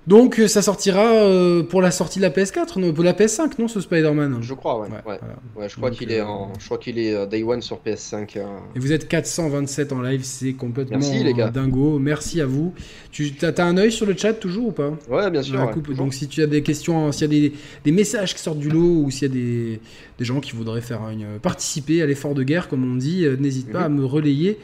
Donc 0.10 0.40
euh, 0.40 0.48
ça 0.48 0.64
sortira 0.64 1.06
euh, 1.06 1.62
pour 1.62 1.84
la 1.84 1.92
sortie 1.92 2.18
de 2.18 2.24
la 2.24 2.32
PS4, 2.32 2.80
non, 2.80 2.92
pour 2.94 3.04
la 3.04 3.14
PS5, 3.14 3.52
non, 3.60 3.68
ce 3.68 3.80
Spider-Man 3.80 4.40
Je 4.42 4.56
crois, 4.56 4.80
ouais. 4.82 4.88
ouais, 5.06 5.70
je 5.70 5.76
crois 5.76 5.92
qu'il 5.92 6.12
est, 6.12 6.22
en, 6.22 6.52
je 6.58 6.66
crois 6.66 6.80
qu'il 6.80 6.98
est 6.98 7.28
Day 7.28 7.44
One 7.44 7.62
sur 7.62 7.78
PS5. 7.78 8.40
Et 8.76 8.80
vous 8.80 8.92
êtes 8.92 9.08
427 9.08 9.94
en 9.94 10.02
live, 10.02 10.22
c'est 10.24 10.54
complètement 10.54 10.98
Merci, 10.98 11.24
les 11.24 11.36
gars. 11.36 11.52
dingo. 11.52 12.00
Merci 12.00 12.42
à 12.42 12.48
vous. 12.48 12.74
Tu 13.12 13.32
as, 13.44 13.64
un 13.64 13.78
œil 13.78 13.92
sur 13.92 14.08
le 14.08 14.18
chat 14.18 14.34
toujours 14.34 14.70
ou 14.70 14.72
pas? 14.72 14.98
Ouais, 15.08 15.30
bien 15.30 15.44
sûr. 15.44 15.60
donc 15.96 16.16
si 16.16 16.28
tu 16.28 16.42
as 16.42 16.48
des 16.48 16.64
questions, 16.64 17.12
s'il 17.12 17.32
y 17.32 17.38
a 17.38 17.50
des, 17.50 17.54
des, 17.86 17.92
messages 17.92 18.34
qui 18.34 18.42
sortent 18.42 18.58
du 18.58 18.70
lot 18.70 19.04
ou 19.04 19.12
s'il 19.12 19.28
y 19.28 19.32
a 19.32 19.34
des, 19.36 19.80
des, 20.18 20.26
gens 20.26 20.40
qui 20.40 20.54
voudraient 20.54 20.82
faire 20.82 21.08
une, 21.10 21.38
participer 21.40 22.02
à 22.02 22.08
l'effort 22.08 22.34
de 22.34 22.42
guerre, 22.42 22.68
comme 22.68 22.92
on 22.92 22.96
dit, 22.96 23.26
euh, 23.26 23.38
n'hésite 23.40 23.72
pas 23.72 23.82
à 23.82 23.90
mhm. 23.90 24.00
me 24.00 24.06
relayer 24.06 24.58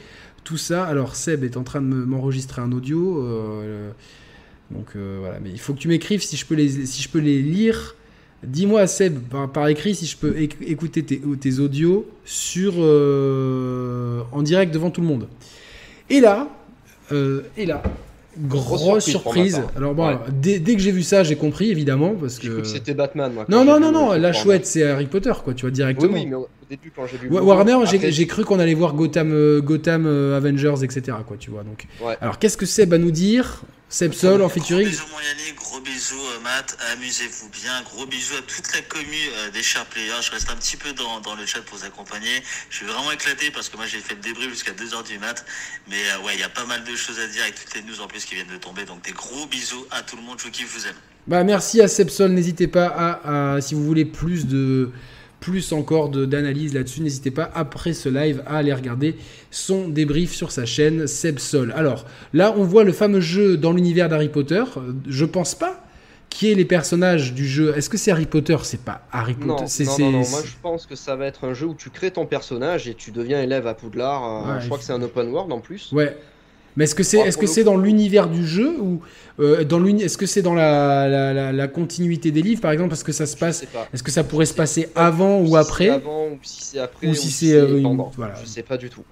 tout 0.44 0.58
ça. 0.58 0.86
Alors 0.86 1.16
Seb 1.16 1.44
est 1.44 1.56
en 1.56 1.64
train 1.64 1.82
de 1.82 1.86
m'enregistrer 1.86 2.64
un 2.64 2.72
audio. 2.72 3.24
Donc 4.72 4.88
euh, 4.96 5.18
voilà, 5.20 5.40
mais 5.42 5.50
il 5.50 5.60
faut 5.60 5.74
que 5.74 5.80
tu 5.80 5.88
m'écrives 5.88 6.24
si 6.24 6.38
je 6.38 6.46
peux 6.46 6.56
les, 6.56 6.86
si 6.86 7.02
je 7.02 7.10
peux 7.10 7.20
les 7.20 7.42
lire. 7.42 7.96
Dis-moi 8.44 8.86
Seb 8.88 9.20
par, 9.54 9.68
écrit 9.68 9.96
si 9.96 10.06
je 10.06 10.18
peux 10.18 10.36
écouter 10.38 11.04
tes, 11.04 11.22
tes, 11.40 11.60
audios 11.60 12.08
sur 12.26 12.74
euh, 12.78 14.22
en 14.32 14.44
direct 14.44 14.74
devant 14.74 14.92
tout 14.92 15.02
le 15.02 15.08
monde. 15.08 15.28
Et 16.10 16.20
là, 16.20 16.48
euh, 17.12 17.42
et 17.58 17.66
là, 17.66 17.82
grosse, 18.38 19.06
surprise. 19.06 19.62
Alors 19.76 19.96
bon, 19.96 20.20
dès, 20.32 20.60
que 20.60 20.80
j'ai 20.80 20.92
vu 20.92 21.02
ça, 21.02 21.24
j'ai 21.24 21.36
compris 21.36 21.72
évidemment 21.72 22.14
parce 22.14 22.38
que, 22.38 22.64
c'était 22.64 22.94
Batman. 22.94 23.32
Moi, 23.34 23.46
non 23.50 23.64
non 23.64 23.80
non 23.80 23.92
non, 23.92 24.14
la 24.14 24.34
chouette 24.34 24.66
c'est 24.66 24.84
Harry 24.84 25.08
Potter 25.08 25.34
quoi, 25.44 25.54
tu 25.54 25.62
vois 25.62 25.72
directement. 25.72 26.14
Oui, 26.14 26.28
mais 26.28 26.36
au 26.36 26.48
début 26.70 26.92
quand 26.96 27.08
j'ai 27.08 27.18
vu 27.18 27.30
Warner, 27.30 27.78
j'ai 27.86 28.28
cru 28.28 28.44
qu'on 28.44 28.60
allait 28.60 28.74
voir 28.74 28.94
Gotham, 28.94 29.60
Gotham 29.62 30.06
Avengers, 30.06 30.84
etc. 30.84 31.18
Quoi, 31.26 31.38
tu 31.40 31.52
vois 31.52 31.64
donc. 31.64 31.88
Alors 32.22 32.38
qu'est-ce 32.38 32.58
que 32.58 32.66
Seb 32.66 32.94
à 32.94 32.98
nous 32.98 33.12
dire 33.12 33.64
Sepsol 33.96 34.42
en 34.42 34.50
featuring. 34.50 34.90
Gros 34.90 34.92
bisous 34.92 35.08
mon 35.10 35.56
gros 35.56 35.80
bisous 35.80 36.42
Matt, 36.44 36.78
amusez-vous 36.92 37.48
bien, 37.48 37.82
gros 37.84 38.06
bisous 38.06 38.36
à 38.36 38.42
toute 38.42 38.74
la 38.74 38.82
commu 38.82 39.06
euh, 39.38 39.52
des 39.52 39.64
chers 39.64 39.86
players. 39.86 40.22
Je 40.22 40.32
reste 40.32 40.50
un 40.50 40.58
petit 40.58 40.76
peu 40.76 40.92
dans, 40.92 41.22
dans, 41.22 41.34
le 41.34 41.46
chat 41.46 41.62
pour 41.62 41.78
vous 41.78 41.86
accompagner. 41.86 42.44
Je 42.70 42.76
suis 42.76 42.86
vraiment 42.86 43.14
éclaté 43.14 43.52
parce 43.52 43.70
que 43.70 43.78
moi 43.78 43.86
j'ai 43.86 44.00
fait 44.00 44.16
le 44.16 44.20
débrief 44.20 44.50
jusqu'à 44.50 44.74
2h 44.74 45.08
du 45.08 45.18
mat. 45.18 45.46
Mais 45.90 45.96
euh, 45.96 46.26
ouais, 46.26 46.34
il 46.34 46.42
y 46.42 46.44
a 46.44 46.50
pas 46.50 46.66
mal 46.66 46.84
de 46.84 46.94
choses 46.94 47.22
à 47.22 47.28
dire 47.28 47.44
avec 47.44 47.56
toutes 47.56 47.74
les 47.74 47.84
news 47.84 48.02
en 48.02 48.08
plus 48.08 48.26
qui 48.26 48.36
viennent 48.36 48.52
de 48.52 48.58
tomber. 48.58 48.84
Donc 48.84 49.02
des 49.06 49.14
gros 49.14 49.46
bisous 49.46 49.88
à 49.92 50.02
tout 50.02 50.18
le 50.18 50.24
monde, 50.24 50.40
je 50.40 50.44
vous 50.44 50.52
kiffe, 50.52 50.74
je 50.74 50.80
vous 50.80 50.88
aime. 50.88 51.00
Bah 51.28 51.46
merci 51.46 51.82
à 51.82 51.88
Sepsol, 51.88 52.32
n'hésitez 52.32 52.68
pas 52.68 53.22
à, 53.24 53.62
si 53.62 53.76
vous 53.76 53.86
voulez 53.86 54.04
plus 54.04 54.46
de 54.46 54.92
plus 55.46 55.74
encore 55.74 56.10
d'analyse 56.10 56.74
là-dessus, 56.74 57.02
n'hésitez 57.02 57.30
pas 57.30 57.52
après 57.54 57.94
ce 57.94 58.10
live 58.10 58.42
à 58.48 58.58
aller 58.58 58.74
regarder 58.74 59.16
son 59.52 59.88
débrief 59.88 60.34
sur 60.34 60.52
sa 60.52 60.66
chaîne 60.66 61.06
Sebsol. 61.06 61.72
Alors 61.78 62.06
là, 62.34 62.56
on 62.58 62.64
voit 62.64 62.84
le 62.84 62.92
fameux 62.92 63.20
jeu 63.20 63.56
dans 63.56 63.72
l'univers 63.72 64.10
d'Harry 64.10 64.30
Potter. 64.30 64.64
Je 65.08 65.24
pense 65.24 65.54
pas 65.54 65.84
qui 66.30 66.52
est 66.52 66.56
les 66.56 66.66
personnages 66.66 67.36
du 67.36 67.48
jeu. 67.48 67.78
Est-ce 67.78 67.92
que 67.92 67.98
c'est 67.98 68.10
Harry 68.10 68.26
Potter? 68.26 68.58
C'est 68.64 68.82
pas 68.82 69.02
Harry 69.12 69.36
Potter. 69.36 69.66
Non, 69.84 69.98
non, 70.00 70.12
non, 70.14 70.30
moi 70.30 70.42
je 70.44 70.56
pense 70.64 70.88
que 70.88 70.96
ça 70.96 71.16
va 71.16 71.28
être 71.28 71.44
un 71.44 71.54
jeu 71.54 71.68
où 71.68 71.76
tu 71.76 71.92
crées 71.92 72.10
ton 72.10 72.26
personnage 72.26 72.88
et 72.88 72.96
tu 72.96 73.12
deviens 73.12 73.40
élève 73.40 73.68
à 73.68 73.76
Poudlard. 73.76 74.48
Euh, 74.50 74.60
je 74.60 74.66
crois 74.66 74.80
que 74.80 74.84
c'est 74.84 74.94
un 74.94 75.02
open 75.04 75.30
world 75.30 75.52
en 75.52 75.60
plus. 75.60 75.92
Ouais. 75.92 76.18
Mais 76.76 76.84
est-ce 76.84 76.96
que 76.96 77.04
c'est 77.04 77.30
que 77.38 77.48
c'est 77.48 77.64
dans 77.64 77.78
l'univers 77.78 78.30
du 78.30 78.46
jeu 78.46 78.76
ou 78.80 79.02
euh, 79.40 79.64
dans 79.64 79.84
est-ce 79.86 80.18
que 80.18 80.26
c'est 80.26 80.42
dans 80.42 80.54
la, 80.54 81.08
la, 81.08 81.52
la, 81.52 81.68
continuité 81.68 82.32
des 82.32 82.42
livres 82.42 82.62
par 82.62 82.72
exemple 82.72 82.90
parce 82.90 83.04
que 83.04 83.12
ça 83.12 83.26
se 83.26 83.36
passe 83.36 83.66
est-ce 83.94 84.04
que 84.04 84.12
ça 84.12 84.24
pourrait 84.24 84.46
se 84.46 84.54
passer 84.54 84.90
avant 84.96 85.42
ou 85.42 85.56
après 85.56 85.90
avant 85.90 86.28
ou 86.28 86.38
si 86.42 86.64
c'est 86.64 86.80
après 86.80 87.08
ou, 87.08 87.14
si, 87.14 87.32
c'est 87.32 87.54
euh, 87.54 87.82
pendant. 87.82 88.12
voilà. 88.16 88.36
je 88.42 88.48
sais 88.48 88.64
pas 88.64 88.78
du 88.78 88.90
tout. 88.90 89.04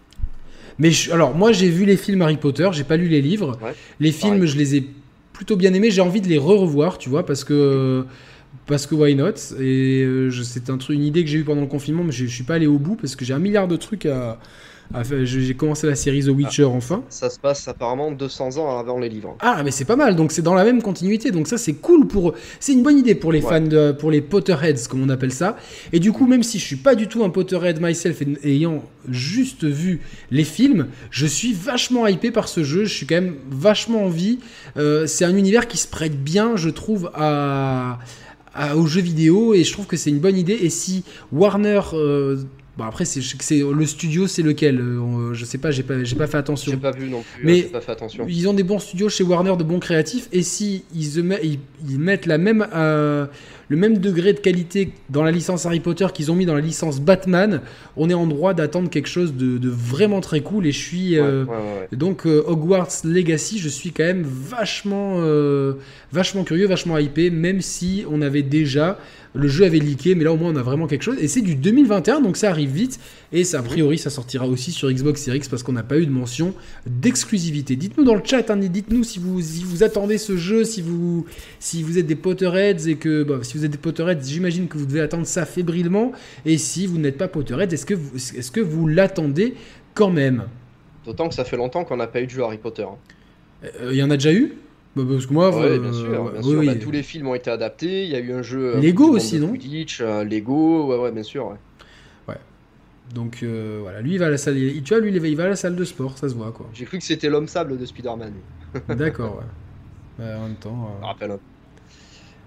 Mais 0.80 0.91
alors 1.12 1.36
moi 1.36 1.52
j'ai 1.52 1.69
vu 1.69 1.86
les 1.86 1.97
films 1.97 2.21
Harry 2.21 2.38
Potter 2.38 2.69
j'ai 2.73 2.84
pas 2.84 2.97
lu 2.97 3.08
les 3.08 3.21
livres. 3.21 3.58
Les 3.99 4.12
films 4.12 4.45
je 4.45 4.58
les 4.58 4.76
ai 4.76 4.89
plutôt 5.32 5.56
bien 5.56 5.73
aimés 5.73 5.91
j'ai 5.91 6.02
envie 6.02 6.21
de 6.21 6.28
les 6.28 6.38
re 6.38 6.60
revoir 6.60 6.97
tu 6.97 7.10
vois 7.10 7.26
parce 7.26 7.43
que 7.43 8.06
parce 8.65 8.88
que 8.88 8.95
why 8.95 9.15
not? 9.15 9.34
Et 9.60 10.04
euh, 10.04 10.32
c'est 10.43 10.69
un 10.69 10.78
truc, 10.78 10.95
une 10.95 11.04
idée 11.04 11.23
que 11.23 11.30
j'ai 11.30 11.39
eue 11.39 11.43
pendant 11.43 11.62
le 11.62 11.67
confinement, 11.67 12.04
mais 12.04 12.12
je, 12.12 12.26
je 12.26 12.34
suis 12.34 12.43
pas 12.43 12.56
allé 12.56 12.67
au 12.67 12.78
bout 12.78 12.95
parce 12.95 13.15
que 13.15 13.26
j'ai 13.26 13.34
un 13.34 13.39
milliard 13.39 13.67
de 13.67 13.76
trucs 13.76 14.06
à. 14.06 14.39
Faire. 15.04 15.26
J'ai 15.26 15.54
commencé 15.54 15.88
la 15.88 15.96
série 15.96 16.24
The 16.24 16.30
Witcher 16.30 16.65
enfin. 16.65 17.04
Ça 17.10 17.30
se 17.30 17.39
passe 17.39 17.67
apparemment 17.67 18.12
200 18.12 18.58
ans 18.58 18.78
avant 18.80 19.00
les 19.00 19.10
livres. 19.10 19.36
Ah 19.39 19.62
mais 19.63 19.72
c'est 19.72 19.86
pas 19.86 19.96
mal, 19.96 20.15
donc 20.15 20.32
c'est 20.32 20.41
dans 20.41 20.54
la 20.54 20.63
même 20.63 20.82
continuité, 20.82 21.32
donc 21.32 21.48
ça 21.48 21.58
c'est 21.58 21.74
cool 21.74 22.08
pour, 22.08 22.34
c'est 22.60 22.74
une 22.74 22.84
bonne 22.84 22.98
idée 23.00 23.15
pour 23.15 23.32
les 23.32 23.41
Ouais. 23.43 23.50
fans, 23.50 23.62
de, 23.67 23.91
pour 23.91 24.12
les 24.12 24.22
Potterheads 24.22 24.88
comme 24.89 25.02
on 25.04 25.10
appelle 25.10 25.32
ça. 25.34 25.58
Et 25.91 26.00
du 26.00 26.12
coup 26.12 26.28
même 26.28 26.43
si 26.43 26.60
je 26.60 26.65
suis 26.65 26.76
pas 26.76 26.96
du 26.96 27.08
tout 27.08 27.24
un 27.24 27.30
Potterhead 27.30 27.82
myself 27.82 28.22
ayant 28.43 28.84
juste 29.10 29.63
vu 29.65 30.02
les 30.32 30.43
films, 30.43 30.88
je 31.12 31.26
suis 31.26 31.54
vachement 31.54 32.08
hypé 32.08 32.32
par 32.32 32.48
ce 32.48 32.63
jeu, 32.63 32.86
je 32.86 32.93
suis 32.93 33.06
quand 33.06 33.15
même 33.15 33.36
vachement 33.50 34.06
envie. 34.06 34.39
Euh, 34.78 35.08
c'est 35.08 35.26
un 35.26 35.36
univers 35.36 35.67
qui 35.67 35.78
se 35.78 35.88
prête 35.88 36.24
bien, 36.24 36.56
je 36.56 36.69
trouve, 36.69 37.12
à, 37.13 38.00
à- 38.56 38.76
aux 38.78 38.86
jeux 38.88 39.02
vidéo 39.02 39.54
et 39.54 39.63
je 39.63 39.74
trouve 39.74 39.88
que 39.88 39.98
c'est 39.98 40.10
une 40.10 40.19
bonne 40.19 40.38
idée. 40.38 40.58
Et 40.62 40.69
si 40.69 41.04
Warner 41.32 41.82
euh, 41.93 42.38
Bon 42.75 42.86
après 42.86 43.05
c'est 43.05 43.19
le 43.19 43.86
studio 43.86 44.25
c'est 44.27 44.41
lequel 44.41 44.79
Euh, 44.79 45.33
je 45.36 45.45
sais 45.45 45.59
pas 45.59 45.69
j'ai 45.69 45.83
pas 45.83 46.03
j'ai 46.03 46.15
pas 46.15 46.25
fait 46.25 46.38
attention 46.38 46.71
J'ai 46.71 46.77
pas 46.77 46.89
vu 46.89 47.07
non 47.07 47.21
plus, 47.21 47.45
Mais- 47.45 47.57
j'ai 47.57 47.63
pas 47.65 47.81
fait 47.81 47.91
attention. 47.91 48.25
ils 48.27 48.47
ont 48.47 48.53
des 48.55 48.63
bons 48.63 48.79
studios 48.79 49.09
chez 49.09 49.23
Warner, 49.23 49.55
de 49.57 49.63
bons 49.63 49.77
créatifs, 49.79 50.27
et 50.31 50.41
si 50.41 50.83
ils, 50.95 51.19
ils- 51.43 51.59
ils 51.88 51.99
mettent 51.99 52.25
la 52.25 52.39
même, 52.39 52.65
euh, 52.73 53.27
le 53.69 53.77
même 53.77 53.99
degré 53.99 54.33
de 54.33 54.39
qualité 54.39 54.91
dans 55.12 55.23
la 55.23 55.29
licence 55.29 55.67
Harry 55.67 55.81
Potter 55.81 56.07
qu'ils 56.15 56.31
ont 56.31 56.36
mis 56.36 56.47
dans 56.47 56.55
la 56.55 56.62
licence 56.62 56.99
Batman, 56.99 57.62
on 57.95 58.09
est 58.09 58.13
en 58.15 58.25
droit 58.25 58.55
d'attendre 58.55 58.89
quelque 58.89 59.07
chose 59.09 59.36
de, 59.36 59.59
de 59.59 59.69
vraiment 59.69 60.19
très 60.21 60.41
cool. 60.41 60.65
Et 60.65 60.71
je 60.71 60.79
suis 60.79 61.19
euh, 61.19 61.45
ouais, 61.45 61.51
ouais, 61.51 61.55
ouais. 61.91 61.95
donc 61.97 62.25
euh, 62.25 62.43
Hogwarts 62.47 62.89
Legacy, 63.03 63.59
je 63.59 63.69
suis 63.69 63.91
quand 63.91 64.03
même 64.03 64.23
vachement, 64.25 65.17
euh, 65.19 65.73
vachement 66.12 66.43
curieux, 66.43 66.65
vachement 66.67 66.97
hypé, 66.97 67.29
même 67.29 67.62
si 67.62 68.03
on 68.09 68.21
avait 68.23 68.41
déjà 68.43 68.97
le 69.36 69.48
jeu 69.48 69.65
avait 69.65 69.80
leaké, 69.80 70.15
mais 70.15 70.24
là 70.24 70.32
au 70.32 70.38
moins 70.38 70.52
on 70.52 70.56
a 70.56 70.62
vraiment 70.62 70.88
quelque 70.88 71.02
chose. 71.02 71.17
Et 71.19 71.28
c'est 71.28 71.41
du 71.41 71.56
2021, 71.56 72.22
donc 72.22 72.38
ça 72.38 72.50
arrive 72.50 72.69
vite. 72.72 73.00
Et 73.32 73.43
ça, 73.43 73.60
a 73.60 73.63
priori, 73.63 73.98
ça 73.98 74.10
sortira 74.10 74.48
aussi 74.48 74.72
sur 74.72 74.91
Xbox 74.91 75.22
Series 75.24 75.38
X 75.39 75.48
parce 75.50 75.63
qu'on 75.63 75.72
n'a 75.74 75.82
pas 75.84 75.98
eu 75.98 76.06
de 76.06 76.12
mention 76.12 76.54
d'exclusivité. 76.86 77.76
Dites-nous 77.76 78.04
dans 78.04 78.15
le 78.15 78.22
chat, 78.24 78.50
hein, 78.50 78.58
dites-nous 78.58 79.04
si 79.04 79.19
vous, 79.19 79.41
si 79.41 79.63
vous 79.63 79.84
attendez 79.84 80.17
ce 80.17 80.38
jeu, 80.38 80.63
si 80.63 80.82
vous, 80.82 81.26
si 81.60 81.82
vous 81.84 81.98
êtes 81.98 82.06
des 82.06 82.15
Potterheads 82.15 82.88
et 82.88 82.96
que, 82.96 83.24
bah, 83.24 83.39
si 83.41 83.58
vous 83.58 83.65
êtes 83.65 83.72
des 83.72 83.78
Potterheads, 83.78 84.24
j'imagine 84.24 84.67
que 84.67 84.78
vous 84.78 84.86
devez 84.86 85.02
attendre 85.02 85.26
ça 85.26 85.46
fébrilement. 85.46 86.12
Et 86.46 86.58
si 86.58 86.86
vous 86.86 86.98
n'êtes 87.00 87.17
pas 87.17 87.28
Potterheads, 87.28 87.74
est-ce 87.74 87.86
que 87.86 87.93
vous, 87.96 88.15
est-ce 88.15 88.52
que 88.52 88.62
vous 88.62 88.88
l'attendez 88.88 89.56
quand 89.93 90.12
même? 90.12 90.43
D'autant 91.06 91.28
que 91.28 91.36
ça 91.36 91.43
fait 91.43 91.58
longtemps 91.58 91.84
qu'on 91.84 91.98
n'a 91.98 92.08
pas 92.08 92.22
eu 92.22 92.26
de 92.28 92.32
jeu 92.32 92.43
Harry 92.43 92.58
Potter. 92.60 92.84
hein. 92.84 92.98
Euh, 93.82 93.89
Il 93.91 93.98
y 93.98 94.04
en 94.04 94.10
a 94.10 94.15
déjà 94.15 94.32
eu? 94.32 94.54
Bah, 94.95 95.03
Parce 95.10 95.25
que 95.25 95.34
moi, 95.34 95.49
Ouais, 95.49 95.65
euh, 95.65 95.79
bien 95.79 95.93
sûr, 95.93 96.32
bien 96.32 96.41
oui, 96.41 96.49
sûr. 96.49 96.60
oui. 96.60 96.67
Bah, 96.67 96.75
tous 96.75 96.91
les 96.91 97.03
films 97.03 97.27
ont 97.27 97.36
été 97.36 97.49
adaptés. 97.49 98.03
Il 98.03 98.10
y 98.10 98.15
a 98.15 98.19
eu 98.19 98.32
un 98.34 98.41
jeu. 98.43 98.79
Lego 98.79 99.10
aussi, 99.15 99.39
non 99.39 99.47
Quidditch, 99.49 100.01
euh, 100.01 100.23
Lego, 100.23 100.88
ouais, 100.88 100.97
ouais, 100.97 101.12
bien 101.12 101.23
sûr. 101.23 101.47
ouais. 101.47 101.58
Donc 103.13 103.43
euh, 103.43 103.79
voilà, 103.82 104.01
lui 104.01 104.13
il 104.13 104.17
va 104.19 104.27
à 104.27 104.29
la 104.29 104.38
salle, 104.38 104.58
il- 104.58 104.82
tu 104.82 104.93
vois, 104.93 105.01
lui 105.03 105.12
il 105.13 105.36
va- 105.36 105.43
à 105.43 105.49
la 105.49 105.56
salle 105.56 105.75
de 105.75 105.84
sport, 105.84 106.17
ça 106.17 106.29
se 106.29 106.36
voit 106.36 106.51
quoi. 106.51 106.67
J'ai 106.73 106.86
cru 106.86 106.97
que 106.97 107.03
c'était 107.03 107.29
l'homme 107.29 107.47
sable 107.47 107.77
de 107.77 107.86
Spider-Man. 107.86 108.34
D'accord, 108.89 109.38
ouais. 110.19 110.34
En 110.34 110.43
même 110.47 110.56
temps. 110.56 110.89
Euh, 111.01 111.13
peu. 111.19 111.38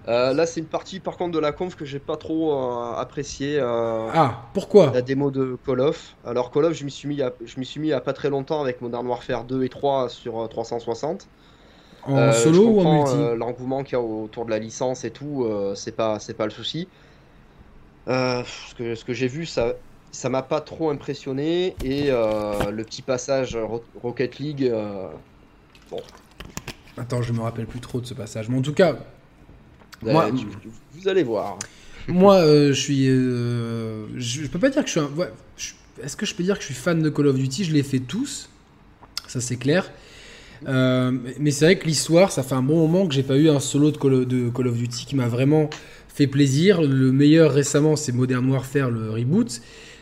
Euh, 0.07 0.33
là, 0.33 0.45
c'est 0.45 0.61
une 0.61 0.67
partie 0.67 0.99
par 1.01 1.17
contre 1.17 1.31
de 1.33 1.39
la 1.39 1.51
conf 1.51 1.75
que 1.75 1.83
j'ai 1.83 1.99
pas 1.99 2.15
trop 2.17 2.53
apprécié. 2.97 3.59
euh, 3.59 4.09
Ah, 4.13 4.49
pourquoi 4.53 4.91
La 4.93 5.01
démo 5.01 5.31
de 5.31 5.57
Call 5.65 5.81
of. 5.81 6.15
Alors 6.23 6.49
Call 6.51 6.65
of, 6.65 6.73
je 6.73 6.85
m'y 6.85 6.91
suis 6.91 7.07
mis, 7.09 7.21
a- 7.21 7.33
je 7.43 7.61
suis 7.63 7.79
mis 7.81 7.91
a 7.91 7.99
pas 8.01 8.13
très 8.13 8.29
longtemps 8.29 8.61
avec 8.61 8.81
Modern 8.81 9.05
Warfare 9.05 9.43
2 9.45 9.63
et 9.63 9.69
3 9.69 10.07
sur 10.09 10.39
euh, 10.43 10.47
360. 10.47 11.29
En 12.07 12.17
Euh, 12.17 12.31
solo 12.31 12.53
je 12.63 12.67
ou 12.69 12.79
en 12.81 12.93
multi? 12.93 13.15
euh, 13.15 13.35
L'engouement 13.35 13.83
qu'il 13.83 13.93
y 13.93 13.95
a 13.95 14.01
autour 14.01 14.45
de 14.45 14.49
la 14.51 14.59
licence 14.59 15.03
et 15.03 15.11
tout, 15.11 15.43
euh, 15.45 15.75
c'est 15.75 15.91
pas, 15.91 16.19
c'est 16.19 16.33
pas 16.33 16.45
le 16.45 16.51
souci. 16.51 16.87
Euh, 18.07 18.43
ce 18.69 18.75
que, 18.75 18.95
ce 18.95 19.03
que 19.03 19.13
j'ai 19.13 19.27
vu, 19.27 19.45
ça, 19.45 19.73
ça 20.11 20.29
m'a 20.29 20.41
pas 20.41 20.61
trop 20.61 20.89
impressionné 20.89 21.75
et 21.83 22.05
euh, 22.09 22.71
le 22.71 22.83
petit 22.85 23.01
passage 23.01 23.55
Ro- 23.57 23.83
Rocket 24.01 24.39
League, 24.39 24.63
euh, 24.63 25.07
Attends, 26.97 27.21
je 27.21 27.31
me 27.33 27.41
rappelle 27.41 27.67
plus 27.67 27.79
trop 27.79 27.99
de 28.01 28.05
ce 28.05 28.13
passage. 28.13 28.49
Mais 28.49 28.57
en 28.57 28.61
tout 28.61 28.73
cas, 28.73 28.93
vous, 30.01 30.09
Moi- 30.09 30.23
allez, 30.23 30.33
tu- 30.37 30.47
vous 30.93 31.07
allez 31.07 31.23
voir. 31.23 31.59
moi 32.07 32.35
euh, 32.35 32.69
je 32.73 32.79
suis. 32.81 33.07
euh, 33.09 34.07
je, 34.15 34.43
je 34.43 34.47
peux 34.47 34.59
pas 34.59 34.69
dire 34.69 34.81
que 34.81 34.87
je 34.87 34.91
suis 34.91 34.99
un. 34.99 35.09
ouais, 35.15 35.31
je- 35.57 35.73
Est-ce 36.01 36.15
que 36.17 36.25
je 36.25 36.33
peux 36.33 36.43
dire 36.43 36.55
que 36.55 36.61
je 36.61 36.67
suis 36.67 36.75
fan 36.75 37.01
de 37.01 37.09
Call 37.09 37.27
of 37.27 37.35
Duty? 37.35 37.65
Je 37.65 37.73
les 37.73 37.83
fais 37.83 37.99
tous. 37.99 38.49
Ça 39.27 39.41
c'est 39.41 39.57
clair. 39.57 39.91
Euh, 40.67 41.11
mais- 41.39 41.51
c'est 41.51 41.65
vrai 41.65 41.77
que 41.77 41.85
l'histoire, 41.85 42.31
ça 42.31 42.43
fait 42.43 42.55
un 42.55 42.61
bon 42.61 42.77
moment 42.87 43.07
que 43.07 43.13
j'ai 43.13 43.23
pas 43.23 43.37
eu 43.37 43.49
un 43.49 43.59
solo 43.59 43.91
de 43.91 43.97
Call 43.97 44.13
of, 44.13 44.27
de 44.27 44.49
Call 44.49 44.67
of 44.67 44.77
Duty 44.77 45.05
qui 45.05 45.15
m'a 45.15 45.27
vraiment 45.27 45.69
fait 46.07 46.27
plaisir. 46.27 46.81
Le 46.81 47.11
meilleur 47.11 47.51
récemment, 47.53 47.95
c'est 47.95 48.11
Modern 48.11 48.49
Warfare, 48.49 48.89
le 48.89 49.11
reboot. 49.11 49.61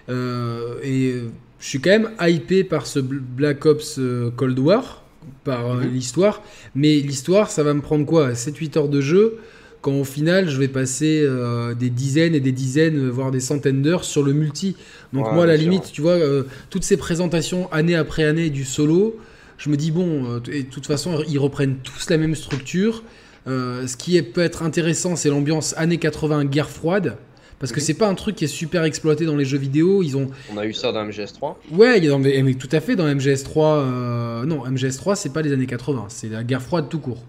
Euh, 0.09 0.75
et 0.83 1.15
je 1.59 1.67
suis 1.67 1.79
quand 1.79 1.89
même 1.89 2.11
hypé 2.21 2.63
par 2.63 2.85
ce 2.87 2.99
Bl- 2.99 3.19
Black 3.19 3.65
Ops 3.65 3.95
euh, 3.99 4.29
Cold 4.35 4.57
War, 4.59 5.03
par 5.43 5.75
Mhm. 5.75 5.91
l'histoire. 5.93 6.41
Mais 6.75 6.95
l'histoire, 6.99 7.49
ça 7.49 7.63
va 7.63 7.73
me 7.73 7.81
prendre 7.81 8.05
quoi? 8.05 8.33
7-8 8.35 8.77
heures 8.77 8.89
de 8.89 9.01
jeu 9.01 9.37
quand 9.81 9.93
au 9.99 10.03
final 10.03 10.49
je 10.49 10.57
vais 10.57 10.67
passer 10.67 11.21
euh, 11.23 11.73
des 11.75 11.89
dizaines 11.91 12.33
et 12.33 12.39
des 12.39 12.51
dizaines, 12.51 13.09
voire 13.09 13.29
des 13.31 13.39
centaines 13.39 13.81
d'heures 13.83 14.03
sur 14.03 14.23
le 14.23 14.33
multi. 14.33 14.75
Donc 15.13 15.27
Ouais, 15.27 15.33
moi, 15.33 15.43
à 15.43 15.47
la 15.47 15.55
sûr. 15.57 15.63
limite, 15.69 15.91
tu 15.91 16.01
vois, 16.01 16.11
euh, 16.13 16.43
toutes 16.69 16.83
ces 16.83 16.97
présentations 16.97 17.71
année 17.71 17.95
après 17.95 18.23
année 18.23 18.49
du 18.49 18.63
solo, 18.63 19.17
je 19.57 19.69
me 19.69 19.77
dis, 19.77 19.91
bon, 19.91 20.25
euh, 20.25 20.39
et 20.51 20.63
de 20.63 20.69
toute 20.69 20.85
façon, 20.85 21.23
ils 21.27 21.37
reprennent 21.39 21.77
tous 21.77 22.09
la 22.09 22.17
même 22.17 22.35
structure. 22.35 23.03
Euh, 23.47 23.85
ce 23.87 23.95
qui 23.95 24.17
est, 24.17 24.23
peut 24.23 24.41
être 24.41 24.63
intéressant, 24.63 25.15
c'est 25.15 25.29
l'ambiance 25.29 25.73
années 25.77 25.97
80, 25.99 26.45
guerre 26.45 26.69
froide. 26.69 27.17
Parce 27.59 27.71
que 27.71 27.79
Mhm. 27.79 27.85
c'est 27.85 27.93
pas 27.93 28.07
un 28.09 28.15
truc 28.15 28.35
qui 28.35 28.43
est 28.43 28.47
super 28.49 28.83
exploité 28.83 29.25
dans 29.25 29.37
les 29.37 29.45
jeux 29.45 29.57
vidéo. 29.57 30.03
Ils 30.03 30.17
ont. 30.17 30.29
On 30.53 30.57
a 30.57 30.65
eu 30.65 30.73
ça 30.73 30.91
dans 30.91 31.05
MGS3. 31.05 31.55
Ouais, 31.71 31.97
il 31.97 32.03
y 32.03 32.07
a 32.07 32.09
dans 32.09 32.19
des- 32.19 32.43
mais 32.43 32.55
tout 32.55 32.67
à 32.71 32.81
fait 32.81 32.95
dans 32.97 33.07
MGS3. 33.07 33.77
euh, 33.77 34.45
Non, 34.45 34.65
MGS3, 34.65 35.15
c'est 35.15 35.31
pas 35.31 35.41
les 35.41 35.53
années 35.53 35.65
80, 35.67 36.05
c'est 36.09 36.27
la 36.27 36.43
guerre 36.43 36.61
froide 36.61 36.87
tout 36.89 36.99
court. 36.99 37.23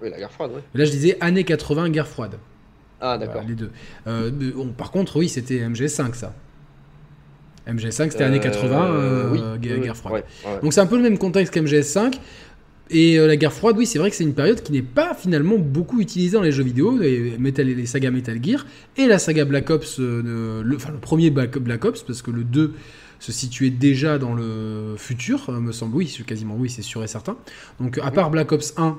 Oui, 0.00 0.08
la 0.10 0.16
guerre 0.18 0.32
froide, 0.32 0.52
oui. 0.54 0.60
Là, 0.74 0.84
je 0.86 0.90
disais 0.90 1.18
années 1.20 1.44
80, 1.44 1.90
guerre 1.90 2.08
froide. 2.08 2.38
Ah, 3.00 3.18
d'accord. 3.18 3.34
Voilà, 3.42 3.48
les 3.48 3.54
deux. 3.54 3.70
Euh, 4.06 4.30
par 4.76 4.90
contre, 4.90 5.16
oui, 5.16 5.28
c'était 5.28 5.60
MGS5, 5.60 6.14
ça. 6.14 6.34
MGS5, 7.68 8.10
c'était 8.10 8.24
Euh, 8.24 8.28
années 8.28 8.40
80, 8.40 8.86
euh, 8.86 9.30
oui, 9.30 9.38
guerre, 9.60 9.76
oui, 9.76 9.84
guerre 9.84 9.96
froide. 9.96 10.24
ouais, 10.44 10.50
ouais. 10.50 10.60
Donc 10.62 10.72
c'est 10.72 10.80
un 10.80 10.86
peu 10.86 10.96
le 10.96 11.02
même 11.02 11.18
contexte 11.18 11.54
qu'MGS5. 11.54 12.18
Et 12.90 13.18
euh, 13.18 13.26
la 13.26 13.36
guerre 13.36 13.52
froide, 13.52 13.76
oui, 13.76 13.86
c'est 13.86 13.98
vrai 13.98 14.10
que 14.10 14.16
c'est 14.16 14.24
une 14.24 14.34
période 14.34 14.62
qui 14.62 14.72
n'est 14.72 14.82
pas 14.82 15.14
finalement 15.14 15.58
beaucoup 15.58 16.00
utilisée 16.00 16.36
dans 16.36 16.42
les 16.42 16.52
jeux 16.52 16.62
vidéo, 16.62 16.96
les, 16.96 17.36
Metal, 17.38 17.66
les 17.66 17.86
sagas 17.86 18.10
Metal 18.10 18.42
Gear, 18.42 18.64
et 18.96 19.06
la 19.06 19.18
saga 19.18 19.44
Black 19.44 19.68
Ops, 19.70 20.00
euh, 20.00 20.62
le, 20.64 20.76
enfin 20.76 20.90
le 20.92 20.98
premier 20.98 21.30
Black, 21.30 21.58
Black 21.58 21.84
Ops, 21.84 22.02
parce 22.02 22.22
que 22.22 22.30
le 22.30 22.44
2 22.44 22.72
se 23.18 23.32
situait 23.32 23.70
déjà 23.70 24.18
dans 24.18 24.32
le 24.32 24.94
futur, 24.96 25.50
euh, 25.50 25.60
me 25.60 25.72
semble, 25.72 25.96
oui, 25.96 26.08
c'est 26.08 26.24
quasiment 26.24 26.54
oui, 26.56 26.70
c'est 26.70 26.82
sûr 26.82 27.02
et 27.04 27.08
certain. 27.08 27.36
Donc 27.78 27.98
à 28.02 28.10
part 28.10 28.30
Black 28.30 28.52
Ops 28.52 28.72
1 28.76 28.96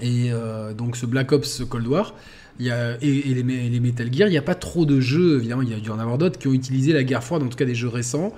et 0.00 0.30
euh, 0.30 0.72
donc 0.74 0.96
ce 0.96 1.06
Black 1.06 1.30
Ops 1.32 1.62
Cold 1.68 1.86
War, 1.86 2.14
y 2.66 2.70
a, 2.70 2.96
et, 3.02 3.30
et 3.30 3.34
les, 3.34 3.54
et 3.54 3.68
les 3.68 3.80
Metal 3.80 4.12
Gear, 4.12 4.28
il 4.28 4.32
n'y 4.32 4.38
a 4.38 4.42
pas 4.42 4.54
trop 4.54 4.84
de 4.86 5.00
jeux, 5.00 5.36
évidemment, 5.38 5.62
il 5.62 5.70
y 5.70 5.74
a 5.74 5.80
dû 5.80 5.90
en 5.90 5.98
avoir 5.98 6.18
d'autres 6.18 6.38
qui 6.38 6.48
ont 6.48 6.52
utilisé 6.52 6.92
la 6.92 7.04
guerre 7.04 7.22
froide, 7.24 7.42
en 7.42 7.48
tout 7.48 7.56
cas 7.56 7.64
des 7.64 7.74
jeux 7.74 7.88
récents. 7.88 8.32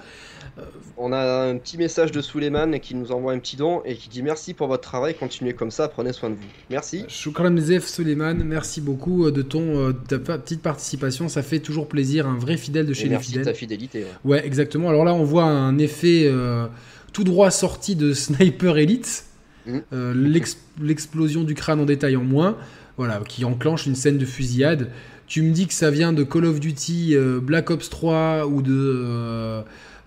On 1.03 1.13
a 1.13 1.49
un 1.49 1.57
petit 1.57 1.79
message 1.79 2.13
de 2.13 2.21
Suleiman 2.21 2.79
qui 2.81 2.95
nous 2.95 3.13
envoie 3.13 3.33
un 3.33 3.39
petit 3.39 3.57
don 3.57 3.81
et 3.87 3.95
qui 3.95 4.11
dit 4.11 4.23
merci 4.23 4.53
pour 4.53 4.67
votre 4.67 4.83
travail, 4.83 5.15
continuez 5.19 5.55
comme 5.55 5.71
ça, 5.71 5.89
prenez 5.89 6.13
soin 6.13 6.29
de 6.29 6.35
vous. 6.35 6.41
Merci. 6.69 7.05
Shukran 7.09 7.57
Zef 7.57 7.87
Suleiman, 7.87 8.35
merci 8.45 8.83
beaucoup 8.83 9.25
euh, 9.27 9.31
de 9.33 9.41
ton 9.41 9.79
euh, 9.89 9.93
de 10.11 10.17
ta 10.19 10.37
petite 10.39 10.61
participation, 10.61 11.29
ça 11.31 11.43
fait 11.43 11.61
toujours 11.61 11.89
plaisir, 11.89 12.27
un 12.27 12.37
vrai 12.37 12.59
fidèle 12.59 12.85
de 12.85 12.91
Et 12.91 12.95
chez 12.95 13.05
les 13.05 13.11
merci 13.11 13.29
de 13.33 13.39
fidèles. 13.39 13.47
ta 13.47 13.55
fidélité. 13.55 14.01
ouais. 14.01 14.33
Ouais, 14.33 14.47
exactement. 14.47 14.91
Alors 14.91 15.05
là, 15.07 15.15
on 15.15 15.25
voit 15.25 15.45
un 15.45 15.79
effet 15.79 16.25
euh, 16.27 16.67
tout 17.15 17.25
droit 17.25 17.51
sorti 17.51 17.97
de 17.97 18.13
Sniper 18.13 18.77
Elite. 18.77 19.25
Euh, 19.93 20.13
l'ex- 20.15 20.57
l'explosion 20.83 21.45
du 21.45 21.55
crâne 21.55 21.81
en 21.81 21.85
détail 21.85 22.17
en 22.17 22.25
moins, 22.25 22.57
voilà, 23.01 23.19
qui 23.27 23.47
enclenche 23.47 23.87
une 23.87 23.95
scène 23.95 24.19
de 24.19 24.27
fusillade. 24.27 24.91
Tu 25.27 25.41
me 25.41 25.53
dis 25.53 25.67
que 25.67 25.73
ça 25.73 25.91
vient 25.91 26.13
de 26.13 26.23
Call 26.23 26.45
of 26.45 26.61
Duty, 26.61 27.15
euh, 27.15 27.41
Black 27.41 27.71
Ops 27.71 27.89
3 27.89 28.47
ou 28.47 28.61
de 28.61 28.75
euh, 28.77 29.63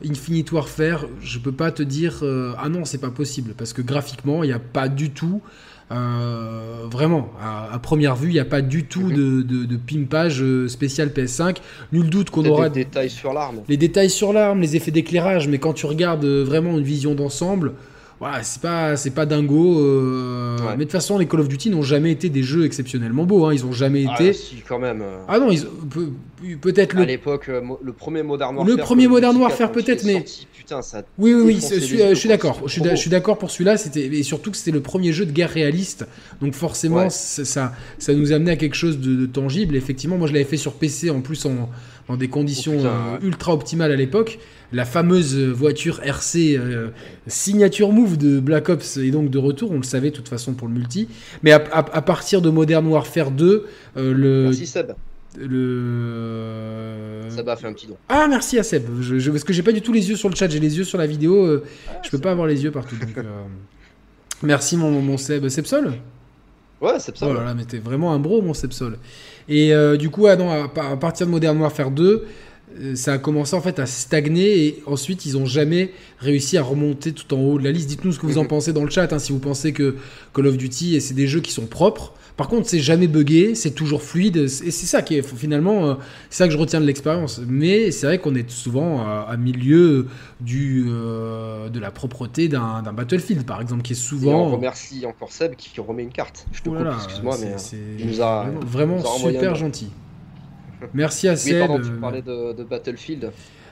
Infinite 0.07 0.51
Warfare. 0.51 1.07
Je 1.19 1.39
peux 1.39 1.51
pas 1.51 1.71
te 1.71 1.81
dire 1.81 2.19
euh, 2.21 2.53
ah 2.61 2.69
non, 2.69 2.85
c'est 2.85 2.99
pas 2.99 3.09
possible 3.09 3.55
parce 3.57 3.73
que 3.73 3.81
graphiquement, 3.81 4.43
il 4.43 4.47
n'y 4.47 4.53
a 4.53 4.59
pas 4.59 4.89
du 4.89 5.09
tout. 5.09 5.41
euh, 5.91 6.85
vraiment, 6.89 7.31
à, 7.41 7.73
à 7.73 7.79
première 7.79 8.15
vue, 8.15 8.29
il 8.29 8.33
n'y 8.33 8.39
a 8.39 8.45
pas 8.45 8.61
du 8.61 8.83
tout 8.85 9.01
Mhm. 9.09 9.15
de, 9.15 9.41
de- 9.41 9.65
de 9.65 9.77
pimpage 9.77 10.43
spécial 10.67 11.09
PS5. 11.09 11.57
Nul 11.91 12.09
doute 12.09 12.29
qu'on 12.29 12.45
aura 12.45 12.69
des 12.69 12.83
détails 12.85 13.09
sur 13.09 13.33
l'arme. 13.33 13.57
les 13.67 13.77
détails 13.77 14.09
sur 14.09 14.33
l'arme, 14.33 14.61
les 14.61 14.75
effets 14.75 14.91
d'éclairage, 14.91 15.47
mais 15.47 15.57
quand 15.59 15.73
tu 15.73 15.85
regardes 15.85 16.25
vraiment 16.25 16.77
une 16.77 16.83
vision 16.83 17.15
d'ensemble, 17.15 17.73
voilà, 18.23 18.43
c'est 18.43 18.61
pas, 18.61 18.95
c'est 18.95 19.09
pas 19.11 19.25
dingo. 19.25 19.79
euh, 19.79 20.57
Ouais. 20.57 20.69
Mais 20.71 20.77
de 20.77 20.83
toute 20.83 20.91
façon, 20.93 21.17
les 21.17 21.25
Call 21.27 21.41
of 21.41 21.47
Duty 21.49 21.69
n'ont 21.69 21.81
jamais 21.81 22.11
été 22.11 22.29
des 22.29 22.43
jeux 22.43 22.65
exceptionnellement 22.65 23.25
beaux. 23.25 23.45
Hein. 23.45 23.53
Ils 23.53 23.65
ont 23.65 23.71
jamais 23.73 24.05
Ah, 24.09 24.15
été. 24.15 24.33
si, 24.33 24.57
quand 24.67 24.79
même. 24.79 25.01
euh, 25.01 25.17
Ah 25.27 25.39
non, 25.39 25.49
ils... 25.51 25.65
peut-être 26.61 26.95
À 26.95 26.99
le. 27.01 27.05
l'époque, 27.05 27.49
euh, 27.49 27.61
le 27.81 27.93
premier 27.93 28.23
Modern 28.23 28.53
Le 28.55 28.59
Warfare. 28.61 28.85
premier 28.85 29.03
Call 29.03 29.11
of 29.11 29.13
Modern 29.13 29.37
Warfare, 29.37 29.57
4, 29.71 29.73
quand 29.73 29.79
il 29.79 29.83
peut-être, 29.85 30.03
mais- 30.05 30.13
sorti, 30.13 30.47
putain, 30.57 30.81
ça. 30.81 31.03
Oui, 31.17 31.33
oui, 31.33 31.41
oui, 31.45 31.55
je 31.55 31.79
suis, 31.79 31.97
je 32.15 32.27
d'accord. 32.27 32.61
Je 32.65 32.81
je 32.83 32.95
suis 32.95 33.09
d'accord 33.09 33.37
pour 33.37 33.51
celui-là. 33.51 33.77
C'était 33.77 34.05
et 34.05 34.23
surtout 34.23 34.51
que 34.51 34.57
c'était 34.57 34.71
le 34.71 34.81
premier 34.81 35.11
jeu 35.11 35.25
de 35.25 35.31
guerre 35.31 35.49
réaliste. 35.49 36.05
Donc 36.41 36.53
forcément, 36.53 36.97
Ouais. 37.03 37.09
ça, 37.09 37.73
ça, 37.97 38.13
nous 38.13 38.31
amenait 38.31 38.51
à 38.51 38.55
quelque 38.55 38.75
chose 38.75 38.99
de, 38.99 39.15
de 39.15 39.25
tangible. 39.25 39.75
Effectivement, 39.75 40.17
moi 40.17 40.27
je 40.27 40.33
l'avais 40.33 40.45
fait 40.45 40.57
sur 40.57 40.73
PC 40.73 41.09
en 41.09 41.21
plus 41.21 41.45
en, 41.45 41.69
dans 42.07 42.15
des 42.17 42.27
conditions 42.29 42.73
Oh, 42.75 42.77
putain, 42.77 42.89
ouais. 42.89 43.19
ultra 43.27 43.53
optimales 43.53 43.91
à 43.91 43.95
l'époque. 43.95 44.39
La 44.73 44.85
fameuse 44.85 45.37
voiture 45.37 46.01
RC 46.03 46.57
euh, 46.57 46.89
signature 47.27 47.91
move 47.91 48.17
de 48.17 48.39
Black 48.39 48.69
Ops 48.69 48.97
est 48.97 49.11
donc 49.11 49.29
de 49.29 49.37
retour. 49.37 49.71
On 49.71 49.77
le 49.77 49.83
savait 49.83 50.09
de 50.09 50.15
toute 50.15 50.27
façon 50.29 50.53
pour 50.53 50.67
le 50.67 50.73
multi. 50.73 51.07
Mais 51.43 51.51
à, 51.51 51.57
à- 51.71 51.95
à 51.97 52.01
partir 52.01 52.41
de 52.41 52.49
Modern 52.49 52.85
Warfare 52.87 53.29
2, 53.31 53.65
euh, 53.97 54.13
le, 54.13 54.43
Merci 54.45 54.65
Seb. 54.65 54.93
le 55.37 57.21
Seb 57.29 57.47
a 57.49 57.55
fait 57.55 57.67
un 57.67 57.73
petit 57.73 57.87
don. 57.87 57.95
ah 58.09 58.27
merci 58.29 58.59
à 58.59 58.63
Seb, 58.63 58.83
je, 59.01 59.19
je- 59.19 59.31
parce 59.31 59.43
que 59.43 59.53
j'ai 59.53 59.63
pas 59.63 59.71
du 59.71 59.81
tout 59.81 59.93
les 59.93 60.09
yeux 60.09 60.15
sur 60.15 60.29
le 60.29 60.35
chat, 60.35 60.47
j'ai 60.49 60.59
les 60.59 60.77
yeux 60.77 60.83
sur 60.83 60.97
la 60.97 61.07
vidéo, 61.07 61.45
euh, 61.45 61.63
je 62.03 62.09
peux 62.09 62.17
pas 62.19 62.31
avoir 62.31 62.47
les 62.47 62.63
yeux 62.63 62.71
partout. 62.71 62.95
Donc, 62.95 63.17
euh, 63.17 63.23
merci 64.43 64.77
mon, 64.77 64.91
mon 65.01 65.17
Seb. 65.17 65.47
Sebsol 65.49 65.93
Ouais, 66.81 66.99
Seb, 66.99 67.15
ça. 67.15 67.27
Oh 67.29 67.33
là 67.33 67.43
là, 67.45 67.53
mais 67.53 67.63
t'es 67.65 67.77
vraiment 67.77 68.13
un 68.13 68.19
bro 68.19 68.41
mon 68.41 68.53
Sebsol. 68.53 68.97
Et 69.47 69.73
euh, 69.73 69.95
du 69.97 70.09
coup, 70.09 70.27
ah 70.27 70.35
non, 70.35 70.51
à, 70.51 70.69
à 70.91 70.97
partir 70.97 71.25
de 71.27 71.31
Modern 71.31 71.57
Warfare 71.59 71.91
2, 71.91 72.03
euh, 72.05 72.19
ça 72.95 73.13
a 73.13 73.17
commencé 73.17 73.55
en 73.55 73.61
fait 73.61 73.79
à 73.79 73.85
stagner 73.85 74.65
et 74.65 74.83
ensuite 74.85 75.25
ils 75.25 75.37
ont 75.37 75.45
jamais 75.45 75.91
réussi 76.19 76.57
à 76.57 76.63
remonter 76.63 77.11
tout 77.11 77.33
en 77.33 77.39
haut 77.39 77.57
de 77.59 77.63
la 77.63 77.71
liste. 77.71 77.87
Dites-nous 77.89 78.11
ce 78.13 78.19
que 78.19 78.25
vous 78.25 78.37
en 78.37 78.45
pensez 78.47 78.73
dans 78.73 78.83
le 78.83 78.89
chat, 78.89 79.11
hein, 79.13 79.19
si 79.19 79.31
vous 79.31 79.39
pensez 79.39 79.73
que 79.73 79.95
Call 80.33 80.47
of 80.47 80.57
Duty, 80.57 80.95
et 80.95 80.99
c'est 80.99 81.13
des 81.13 81.27
jeux 81.27 81.41
qui 81.41 81.51
sont 81.51 81.65
propres. 81.65 82.13
Par 82.35 82.47
contre, 82.47 82.67
c'est 82.67 82.79
jamais 82.79 83.05
buggé, 83.05 83.53
c'est 83.53 83.71
toujours 83.75 84.01
fluide, 84.01 84.37
et 84.37 84.47
c'est 84.47 84.71
ça 84.71 85.03
qui 85.03 85.15
est 85.15 85.21
finalement, 85.21 85.85
euh, 85.85 85.93
c'est 86.31 86.37
ça 86.39 86.47
que 86.47 86.53
je 86.53 86.57
retiens 86.57 86.81
de 86.81 86.85
l'expérience. 86.87 87.39
Mais 87.47 87.91
c'est 87.91 88.07
vrai 88.07 88.17
qu'on 88.17 88.33
est 88.33 88.49
souvent 88.49 89.01
à, 89.01 89.27
à 89.29 89.37
milieu 89.37 90.07
du, 90.41 90.85
euh, 90.87 91.69
de 91.69 91.79
la 91.79 91.91
propreté 91.91 92.47
d'un 92.47 92.81
Battlefield, 92.91 93.45
par 93.45 93.61
exemple, 93.61 93.83
qui 93.83 93.93
est 93.93 93.95
Et 93.95 93.99
on 93.99 94.01
souvent. 94.01 94.49
remercie 94.49 95.05
encore 95.05 95.31
Seb 95.31 95.55
qui 95.55 95.79
remet 95.79 96.01
une 96.01 96.09
carte. 96.11 96.47
Je 96.53 96.63
te 96.63 96.69
coupe, 96.69 96.79
excuse-moi, 96.95 97.37
mais. 97.39 97.51
euh, 97.53 97.95
il 97.99 98.07
nous 98.07 98.21
a- 98.21 98.43
vraiment, 98.45 98.59
il 98.63 98.67
vraiment 98.67 98.95
nous 98.97 99.05
a 99.05 99.09
renvoyé 99.09 99.37
super 99.37 99.53
gentil. 99.55 99.89
Merci 100.93 101.27
à 101.27 101.33
Oui, 101.33 101.37
Seb. 101.37 101.59
pardon, 101.59 101.79
tu 101.83 101.91
parlais 101.99 102.21
de, 102.21 102.53
de 102.53 102.63
Battlefield. 102.63 103.31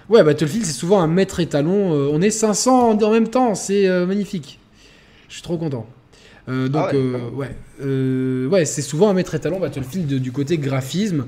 Ouais, 0.10 0.24
Battlefield, 0.24 0.66
c'est 0.66 0.74
souvent 0.74 1.02
un 1.02 1.08
maître 1.08 1.40
étalon. 1.40 1.94
euh, 1.94 2.10
on 2.12 2.22
est 2.22 2.32
500 2.32 2.98
en 3.02 3.12
même 3.12 3.28
temps, 3.28 3.56
c'est 3.56 3.88
euh, 3.88 4.06
magnifique. 4.06 4.60
Je 5.30 5.36
suis 5.36 5.44
trop 5.44 5.58
content. 5.58 5.88
Euh, 6.50 6.68
donc, 6.68 6.86
Ah 6.90 6.94
ouais, 6.94 7.00
euh, 7.00 7.30
ouais, 7.32 7.56
Euh, 7.82 8.48
ouais, 8.48 8.66
c'est 8.66 8.82
souvent 8.82 9.10
un 9.10 9.14
maître 9.14 9.36
étalon 9.36 9.60
Battlefield 9.60 10.08
du 10.22 10.32
côté 10.32 10.58
graphisme. 10.58 11.26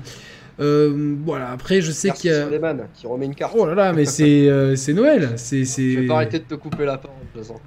Euh, 0.60 1.16
voilà, 1.24 1.50
après, 1.50 1.80
je 1.80 1.90
sais 1.90 2.10
qu'il 2.10 2.30
y 2.30 2.34
a. 2.34 2.46
Qui 2.94 3.06
remet 3.06 3.26
une 3.26 3.34
carte. 3.34 3.54
Oh 3.56 3.66
là 3.66 3.74
là, 3.74 3.92
mais 3.92 4.04
c'est 4.04 4.48
euh, 4.48 4.76
Noël. 4.94 5.30
C'est 5.36 5.64
Je 5.64 6.00
vais 6.00 6.06
pas 6.06 6.14
arrêter 6.14 6.38
de 6.38 6.44
te 6.44 6.54
couper 6.54 6.84
la 6.84 6.98
parole. 6.98 7.18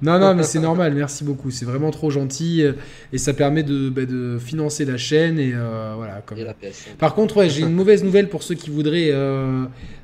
Non, 0.02 0.18
non, 0.18 0.34
mais 0.34 0.42
c'est 0.42 0.60
normal, 0.60 0.94
merci 0.94 1.24
beaucoup. 1.24 1.50
C'est 1.50 1.64
vraiment 1.64 1.90
trop 1.90 2.10
gentil 2.10 2.62
euh, 2.62 2.72
et 3.12 3.18
ça 3.18 3.34
permet 3.34 3.62
de, 3.62 3.90
bah, 3.90 4.06
de 4.06 4.38
financer 4.38 4.84
la 4.84 4.96
chaîne 4.96 5.38
et 5.38 5.52
euh, 5.54 5.92
voilà. 5.96 6.22
Comme... 6.24 6.38
Et 6.38 6.44
la 6.44 6.54
PS. 6.54 6.86
Par 6.98 7.14
contre, 7.14 7.38
ouais, 7.38 7.48
j'ai 7.48 7.62
une 7.62 7.74
mauvaise 7.74 8.02
nouvelle 8.02 8.28
pour 8.28 8.42
ceux 8.42 8.54
qui 8.54 8.70
voudraient 8.70 9.12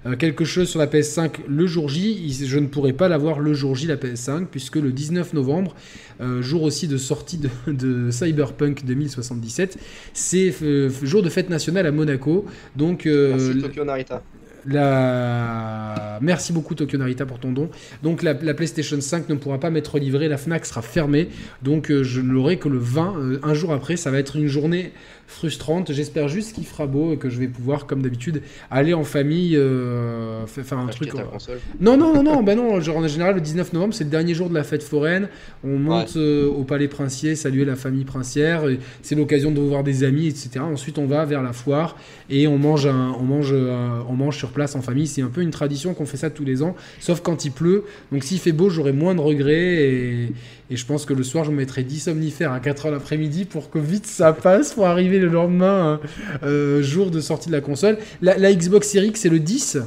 euh, 0.07 0.17
quelque 0.17 0.45
chose 0.45 0.69
sur 0.69 0.79
la 0.79 0.87
PS5 0.87 1.37
le 1.49 1.67
jour 1.67 1.89
J. 1.89 2.45
Je 2.47 2.59
ne 2.59 2.67
pourrai 2.67 2.93
pas 2.93 3.09
l'avoir 3.09 3.41
le 3.41 3.55
jour 3.55 3.75
J, 3.75 3.87
la 3.87 3.97
PS5, 3.97 4.47
puisque 4.47 4.77
le 4.77 4.93
19 4.93 5.33
novembre, 5.33 5.75
euh, 6.21 6.43
jour 6.43 6.63
aussi 6.63 6.89
de 6.89 6.97
sortie 6.97 7.39
de, 7.39 7.49
de 7.73 8.11
Cyberpunk 8.11 8.85
2077, 8.85 9.79
c'est 10.13 10.55
euh, 10.63 10.91
jour 11.03 11.23
de 11.23 11.29
fête 11.29 11.51
nationale 11.51 11.87
à 11.87 11.93
Monaco. 11.93 12.45
Donc, 12.77 13.07
Merci 13.07 13.61
Tokyo 13.61 13.85
Narita. 13.85 14.23
la... 14.67 16.19
Merci 16.21 16.53
beaucoup 16.53 16.75
Tokyo 16.75 16.99
Narita 16.99 17.27
pour 17.27 17.39
ton 17.39 17.53
don. 17.53 17.71
Donc 18.03 18.23
la, 18.23 18.35
la 18.35 18.55
PlayStation 18.55 19.01
5 19.01 19.29
ne 19.29 19.35
pourra 19.35 19.59
pas 19.59 19.71
m'être 19.71 19.99
livrée, 19.99 20.29
la 20.29 20.37
Fnac 20.37 20.67
sera 20.67 20.83
fermée, 20.83 21.29
donc 21.63 21.91
euh, 21.91 22.03
je 22.03 22.21
ne 22.21 22.33
l'aurai 22.33 22.59
que 22.59 22.69
le 22.69 22.79
20, 22.79 23.17
euh, 23.17 23.39
un 23.43 23.55
jour 23.55 23.73
après. 23.73 23.97
Ça 23.97 24.11
va 24.11 24.19
être 24.19 24.37
une 24.37 24.47
journée 24.47 24.93
frustrante. 25.27 25.93
J'espère 25.93 26.29
juste 26.29 26.55
qu'il 26.55 26.65
fera 26.65 26.87
beau 26.87 27.13
et 27.13 27.17
que 27.17 27.29
je 27.31 27.39
vais 27.39 27.49
pouvoir, 27.49 27.87
comme 27.87 28.03
d'habitude, 28.03 28.43
aller 28.71 28.95
en 28.95 29.05
famille, 29.05 29.57
euh, 29.57 30.47
fa- 30.47 30.63
faire 30.63 30.79
un 30.79 30.89
Acheter 30.89 31.07
truc. 31.07 31.21
ta 31.21 31.25
console. 31.25 31.59
non, 31.81 31.97
non, 31.97 32.15
non, 32.15 32.23
non, 32.23 32.43
bah 32.43 32.55
non, 32.55 32.81
genre 32.81 32.99
en 32.99 33.09
général 33.09 33.35
le 33.35 33.41
19 33.41 33.73
novembre 33.73 33.95
c'est 33.95 34.05
le 34.05 34.11
dernier 34.11 34.35
jour 34.35 34.49
de 34.49 34.55
la 34.55 34.65
fête 34.65 34.83
foraine, 34.83 35.29
on 35.65 35.79
monte 35.79 36.17
euh, 36.17 36.47
au 36.47 36.65
palais 36.65 36.89
princier, 36.89 37.35
saluer 37.37 37.65
la 37.65 37.77
famille 37.77 38.05
princière, 38.05 38.65
c'est 39.03 39.15
l'occasion 39.15 39.51
de 39.51 39.61
voir 39.61 39.83
des 39.85 40.05
amis, 40.05 40.27
etc. 40.27 40.61
Ensuite 40.61 40.99
on 40.99 41.07
va 41.07 41.25
vers 41.25 41.43
la 41.43 41.53
foire 41.53 41.97
et 42.31 42.47
on 42.47 42.59
mange, 42.59 42.87
un, 42.87 43.15
on 43.19 43.23
mange, 43.25 43.51
euh, 43.53 44.01
on 44.09 44.15
mange 44.15 44.37
sur 44.37 44.51
place 44.51 44.75
en 44.77 44.83
famille, 44.83 45.07
c'est 45.07 45.23
un 45.23 45.29
peu 45.29 45.41
une 45.41 45.51
tradition 45.51 45.95
qu'on 45.95 46.07
fait 46.07 46.17
ça 46.17 46.31
tous 46.31 46.45
les 46.45 46.63
ans, 46.63 46.75
sauf 47.01 47.21
quand 47.21 47.45
il 47.45 47.53
pleut, 47.53 47.85
donc 48.13 48.25
s'il 48.25 48.39
fait 48.39 48.53
beau 48.53 48.69
j'aurai 48.71 48.93
moins 48.93 49.15
de 49.15 49.21
regrets 49.21 49.55
et, 49.85 50.33
et 50.75 50.77
je 50.77 50.85
pense 50.85 51.07
que 51.07 51.15
le 51.15 51.23
soir 51.23 51.45
je 51.45 51.53
me 51.53 51.57
mettrai 51.57 51.85
10 51.85 52.01
somnifères 52.01 52.51
à 52.53 52.59
4h 52.59 52.91
l'après-midi 52.91 53.45
pour 53.45 53.71
que 53.71 53.79
vite 53.79 54.07
ça 54.07 54.33
passe 54.33 54.75
pour 54.75 54.87
arriver 54.87 55.21
le 55.21 55.29
lendemain, 55.29 56.01
euh, 56.43 56.79
euh, 56.81 56.83
jour 56.83 57.11
de 57.13 57.21
sortie 57.21 57.47
de 57.49 57.55
la 57.55 57.61
console. 57.61 57.97
La, 58.21 58.37
la 58.37 58.53
Xbox 58.53 58.89
Series 58.89 59.09
X 59.09 59.21
c'est 59.21 59.29
le 59.29 59.39
10 59.39 59.79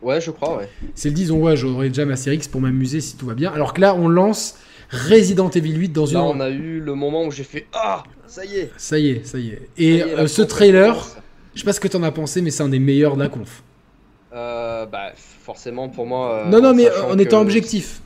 Ouais, 0.00 0.20
je 0.20 0.30
crois, 0.30 0.58
ouais. 0.58 0.68
c'est 0.94 1.08
le 1.08 1.14
10, 1.14 1.28
donc 1.28 1.42
ouais, 1.44 1.56
j'aurai 1.56 1.88
déjà 1.88 2.04
ma 2.04 2.16
série 2.16 2.36
X 2.36 2.46
pour 2.48 2.60
m'amuser 2.60 3.00
si 3.00 3.16
tout 3.16 3.26
va 3.26 3.34
bien. 3.34 3.50
Alors 3.52 3.74
que 3.74 3.80
là, 3.80 3.94
on 3.96 4.08
lance 4.08 4.56
Resident 4.90 5.50
Evil 5.50 5.74
8 5.74 5.88
dans 5.88 6.06
une. 6.06 6.14
Là, 6.14 6.22
on 6.22 6.38
a 6.40 6.50
eu 6.50 6.78
le 6.80 6.94
moment 6.94 7.26
où 7.26 7.32
j'ai 7.32 7.42
fait 7.42 7.66
Ah, 7.72 8.04
ça 8.28 8.44
y 8.44 8.58
est. 8.58 8.70
Ça 8.76 8.98
y 8.98 9.08
est, 9.10 9.26
ça 9.26 9.38
y 9.38 9.48
est. 9.48 9.68
Et 9.76 9.96
y 9.96 9.98
est, 9.98 10.14
euh, 10.16 10.26
ce 10.28 10.42
trailer, 10.42 10.96
je 11.52 11.58
sais 11.60 11.64
pas 11.64 11.72
ce 11.72 11.80
que 11.80 11.88
t'en 11.88 12.02
as 12.04 12.12
pensé, 12.12 12.40
mais 12.42 12.50
c'est 12.52 12.62
un 12.62 12.68
des 12.68 12.78
meilleurs 12.78 13.16
de 13.16 13.22
la 13.24 13.28
conf. 13.28 13.64
Euh, 14.32 14.86
bah, 14.86 15.10
forcément, 15.16 15.88
pour 15.88 16.06
moi. 16.06 16.44
euh, 16.46 16.48
non, 16.48 16.62
non, 16.62 16.74
mais 16.74 16.88
en 17.10 17.18
étant 17.18 17.40
objectif. 17.40 18.00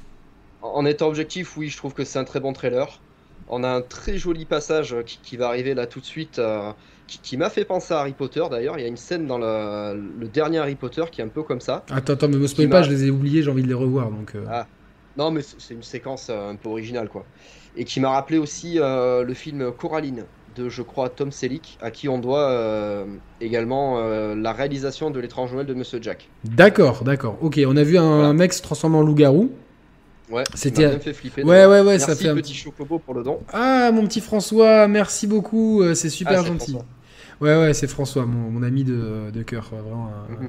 En 0.63 0.87
étant 0.87 1.09
objectif, 1.09 1.57
oui, 1.57 1.69
je 1.69 1.77
trouve 1.77 1.93
que 1.93 2.05
c'est 2.05 2.19
un 2.19 2.25
très 2.25 2.41
bon 2.41 2.53
trailer. 2.53 3.01
On 3.49 3.65
a 3.65 3.69
un 3.69 3.83
très 3.83 4.17
joli 4.17 4.45
passage 4.45 4.95
qui, 5.05 5.19
qui 5.23 5.37
va 5.37 5.49
arriver 5.49 5.75
là 5.75 5.87
tout 5.87 6.01
de 6.01 6.05
suite, 6.05 6.39
euh, 6.39 6.71
qui, 7.09 7.19
qui 7.19 7.37
m'a 7.37 7.51
fait 7.51 7.65
penser 7.65 7.93
à 7.93 7.99
Harry 7.99 8.13
Potter 8.13 8.43
d'ailleurs. 8.51 8.79
Il 8.79 8.83
y 8.83 8.85
a 8.85 8.89
une 8.89 8.97
scène 8.97 9.27
dans 9.27 9.39
le, 9.39 10.01
le 10.21 10.29
dernier 10.29 10.59
Harry 10.59 10.77
Potter 10.77 11.03
qui 11.11 11.21
est 11.21 11.25
un 11.25 11.29
peu 11.29 11.43
comme 11.43 11.61
ça. 11.61 11.85
Attends, 11.91 12.13
attends, 12.15 12.29
mais 12.29 12.37
me 12.37 12.47
spoil 12.47 12.69
pas, 12.69 12.83
je 12.83 12.91
les 12.91 13.05
ai 13.07 13.11
oubliés, 13.11 13.43
j'ai 13.43 13.51
envie 13.51 13.63
de 13.65 13.69
les 13.69 13.75
revoir. 13.75 14.11
Donc, 14.11 14.35
euh. 14.37 14.45
Ah. 14.49 14.67
Non, 15.19 15.31
mais 15.31 15.43
c'est 15.43 15.75
une 15.75 15.83
séquence 15.83 16.29
euh, 16.31 16.51
un 16.53 16.57
peu 16.57 16.69
originale 16.71 17.09
quoi. 17.09 17.25
Et 17.77 17.85
qui 17.85 18.01
m'a 18.01 18.11
rappelé 18.11 18.39
aussi 18.39 18.79
euh, 18.79 19.25
le 19.25 19.35
film 19.35 19.73
Coraline 19.73 20.25
de, 20.57 20.69
je 20.69 20.83
crois, 20.83 21.09
Tom 21.09 21.33
Selleck, 21.33 21.77
à 21.83 21.91
qui 21.91 22.09
on 22.09 22.19
doit 22.19 23.05
également 23.41 23.99
la 24.35 24.53
réalisation 24.53 25.11
de 25.11 25.19
l'étrange 25.19 25.53
Noël 25.55 25.65
de 25.67 25.73
Monsieur 25.73 25.99
Jack. 26.03 26.29
D'accord, 26.45 27.05
d'accord. 27.05 27.39
Ok, 27.41 27.59
on 27.67 27.75
a 27.77 27.83
vu 27.83 27.97
un 27.97 28.17
Voilà. 28.17 28.33
mec 28.35 28.53
se 28.53 28.61
transformer 28.61 28.99
en 28.99 29.03
loup-garou. 29.03 29.51
Ouais, 30.33 30.45
C'était- 30.55 30.89
bien 30.89 30.99
fait 30.99 31.13
flipper. 31.13 31.43
Ouais, 31.45 31.67
ouais, 31.67 31.81
ouais, 31.83 31.99
ça 31.99 32.17
fait 32.17 32.29
un 32.29 32.35
petit 32.35 32.55
chocobo 32.55 32.99
pour 32.99 33.15
le 33.15 33.23
don. 33.23 33.41
Ah, 33.53 33.91
mon 33.93 34.07
petit 34.07 34.21
François, 34.21 34.89
merci 34.89 35.27
beaucoup, 35.27 35.83
euh, 35.83 35.95
c'est 35.95 36.09
super 36.09 36.39
Ah, 36.39 36.43
c'est 36.43 36.49
gentil. 36.49 36.71
François. 36.73 36.87
Ouais, 37.41 37.57
ouais, 37.61 37.75
c'est 37.75 37.87
François, 37.89 38.25
mon, 38.25 38.51
mon 38.51 38.63
ami 38.63 38.85
de, 38.85 39.31
de 39.33 39.43
cœur, 39.43 39.71
euh, 39.75 39.83
vraiment. 39.83 40.09
un- 40.09 40.43
Mhm. 40.45 40.49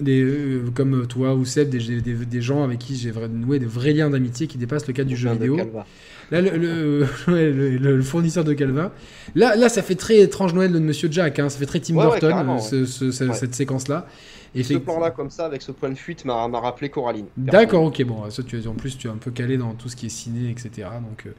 des, 0.00 0.22
euh, 0.22 0.62
comme 0.74 1.06
toi 1.08 1.34
ou 1.34 1.44
Seb, 1.44 1.70
des, 1.70 2.00
des, 2.00 2.12
des 2.12 2.40
gens 2.40 2.62
avec 2.62 2.78
qui 2.78 2.94
j'ai 2.96 3.12
noué 3.28 3.58
de 3.58 3.66
vrais 3.66 3.92
liens 3.92 4.08
d'amitié 4.10 4.46
qui 4.46 4.56
dépassent 4.56 4.86
le 4.86 4.92
cadre 4.92 5.08
du 5.08 5.16
jeu 5.16 5.30
vidéo. 5.32 5.56
Calva. 5.56 5.86
Là, 6.30 6.40
le, 6.56 7.06
le, 7.26 8.02
fournisseur 8.02 8.44
de 8.44 8.52
Calva. 8.52 8.92
Là, 9.34 9.56
là, 9.56 9.68
ça 9.68 9.82
fait 9.82 9.96
très 9.96 10.18
étrange 10.20 10.54
Noël 10.54 10.72
de 10.72 10.78
Monsieur 10.78 11.08
Jack, 11.10 11.38
hein, 11.40 11.48
ça 11.48 11.58
fait 11.58 11.66
très 11.66 11.80
Tim 11.80 11.96
Ouais, 11.96 12.04
Burton, 12.04 12.30
carrément, 12.30 12.56
euh, 12.56 12.60
ce- 12.60 12.84
ce- 12.86 13.10
ce- 13.10 13.24
Ouais. 13.24 13.34
cette 13.34 13.54
séquence-là. 13.56 14.06
Ce 14.54 14.60
Effect- 14.60 14.84
plan-là, 14.84 15.10
comme 15.10 15.30
ça, 15.30 15.44
avec 15.46 15.62
ce 15.62 15.72
point 15.72 15.90
de 15.90 15.94
fuite, 15.94 16.24
m'a 16.24 16.46
rappelé 16.60 16.88
Coraline. 16.88 17.26
D'accord, 17.36 17.84
ok, 17.84 18.02
bon, 18.04 18.28
ça, 18.30 18.42
tu, 18.42 18.66
en 18.66 18.74
plus 18.74 18.96
tu 18.96 19.06
es 19.06 19.10
un 19.10 19.16
peu 19.16 19.30
calé 19.30 19.56
dans 19.58 19.74
tout 19.74 19.88
ce 19.88 19.96
qui 19.96 20.06
est 20.06 20.10
ciné, 20.10 20.50
etc. 20.50 20.88
Donc, 21.08 21.26
euh, 21.26 21.30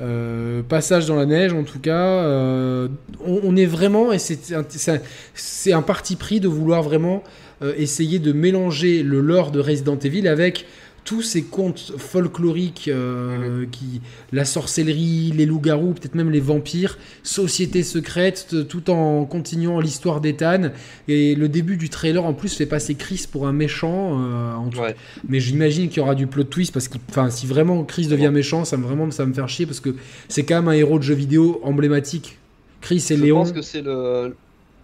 euh, 0.00 0.62
passage 0.62 1.06
dans 1.06 1.16
la 1.16 1.26
neige, 1.26 1.52
en 1.52 1.64
tout 1.64 1.78
cas, 1.78 1.96
euh, 2.24 2.88
on, 3.24 3.40
on 3.44 3.56
est 3.56 3.66
vraiment, 3.66 4.12
et 4.12 4.18
c'est 4.18 5.72
un, 5.72 5.82
parti 5.82 6.16
pris 6.16 6.40
de 6.40 6.48
vouloir 6.48 6.82
vraiment 6.82 7.22
euh, 7.62 7.74
essayer 7.76 8.18
de 8.18 8.32
mélanger 8.32 9.02
le 9.02 9.20
lore 9.20 9.50
de 9.50 9.60
Resident 9.60 9.98
Evil 9.98 10.26
avec 10.26 10.66
tous 11.04 11.20
ces 11.22 11.42
contes 11.42 11.92
folkloriques, 11.98 12.88
euh, 12.88 13.66
qui, 13.70 14.00
la 14.32 14.44
sorcellerie, 14.46 15.32
les 15.36 15.44
loups-garous, 15.46 15.92
peut-être 15.92 16.14
même 16.14 16.30
les 16.30 16.40
vampires, 16.40 16.98
société 17.22 17.82
secrète, 17.82 18.54
tout 18.68 18.88
en 18.90 19.24
continuant 19.26 19.80
l'histoire 19.80 20.20
d'Ethan. 20.20 20.70
Et 21.08 21.34
le 21.34 21.48
début 21.48 21.76
du 21.76 21.90
trailer, 21.90 22.24
en 22.24 22.32
plus, 22.32 22.54
fait 22.56 22.66
passer 22.66 22.94
Chris 22.94 23.26
pour 23.30 23.46
un 23.46 23.52
méchant. 23.52 24.20
euh, 24.22 24.54
en 24.54 24.68
tout 24.68 24.78
Ouais. 24.80 24.96
mais 25.28 25.40
j'imagine 25.40 25.88
qu'il 25.88 25.98
y 25.98 26.00
aura 26.00 26.14
du 26.14 26.26
plot 26.26 26.44
twist 26.44 26.72
parce 26.72 26.88
que 26.88 26.98
enfin, 27.10 27.30
si 27.30 27.46
vraiment 27.46 27.84
Chris 27.84 28.06
devient 28.06 28.30
méchant, 28.32 28.64
ça 28.64 28.76
me 28.76 28.82
vraiment 28.84 29.10
ça 29.10 29.22
va 29.24 29.28
me 29.28 29.34
faire 29.34 29.48
chier 29.48 29.66
parce 29.66 29.80
que 29.80 29.94
c'est 30.28 30.44
quand 30.44 30.56
même 30.56 30.68
un 30.68 30.72
héros 30.72 30.98
de 30.98 31.04
jeu 31.04 31.14
vidéo 31.14 31.60
emblématique. 31.62 32.38
Chris 32.80 33.04
et 33.10 33.16
Je 33.16 33.22
Léon. 33.22 33.38
pense 33.40 33.52
que 33.52 33.62
c'est 33.62 33.82
le, 33.82 34.36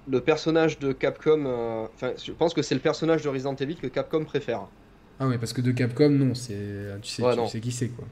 le 0.08 0.20
personnage 0.20 0.78
de 0.78 0.92
Capcom. 0.92 1.44
euh, 1.46 1.86
Enfin, 1.94 2.12
je 2.24 2.32
pense 2.32 2.54
que 2.54 2.62
c'est 2.62 2.74
le 2.74 2.80
personnage 2.80 3.22
de 3.22 3.28
Resident 3.28 3.54
Evil 3.56 3.76
que 3.76 3.86
Capcom 3.88 4.24
préfère. 4.24 4.62
Ah 5.20 5.28
ouais, 5.28 5.36
parce 5.38 5.52
que 5.52 5.60
de 5.60 5.70
Capcom, 5.70 6.08
non, 6.10 6.34
c'est 6.34 6.54
tu 7.02 7.10
sais, 7.10 7.22
Ouais, 7.22 7.32
tu 7.34 7.38
non. 7.38 7.46
sais 7.46 7.60
qui 7.60 7.70
c'est 7.72 7.88
quoi. 7.88 8.06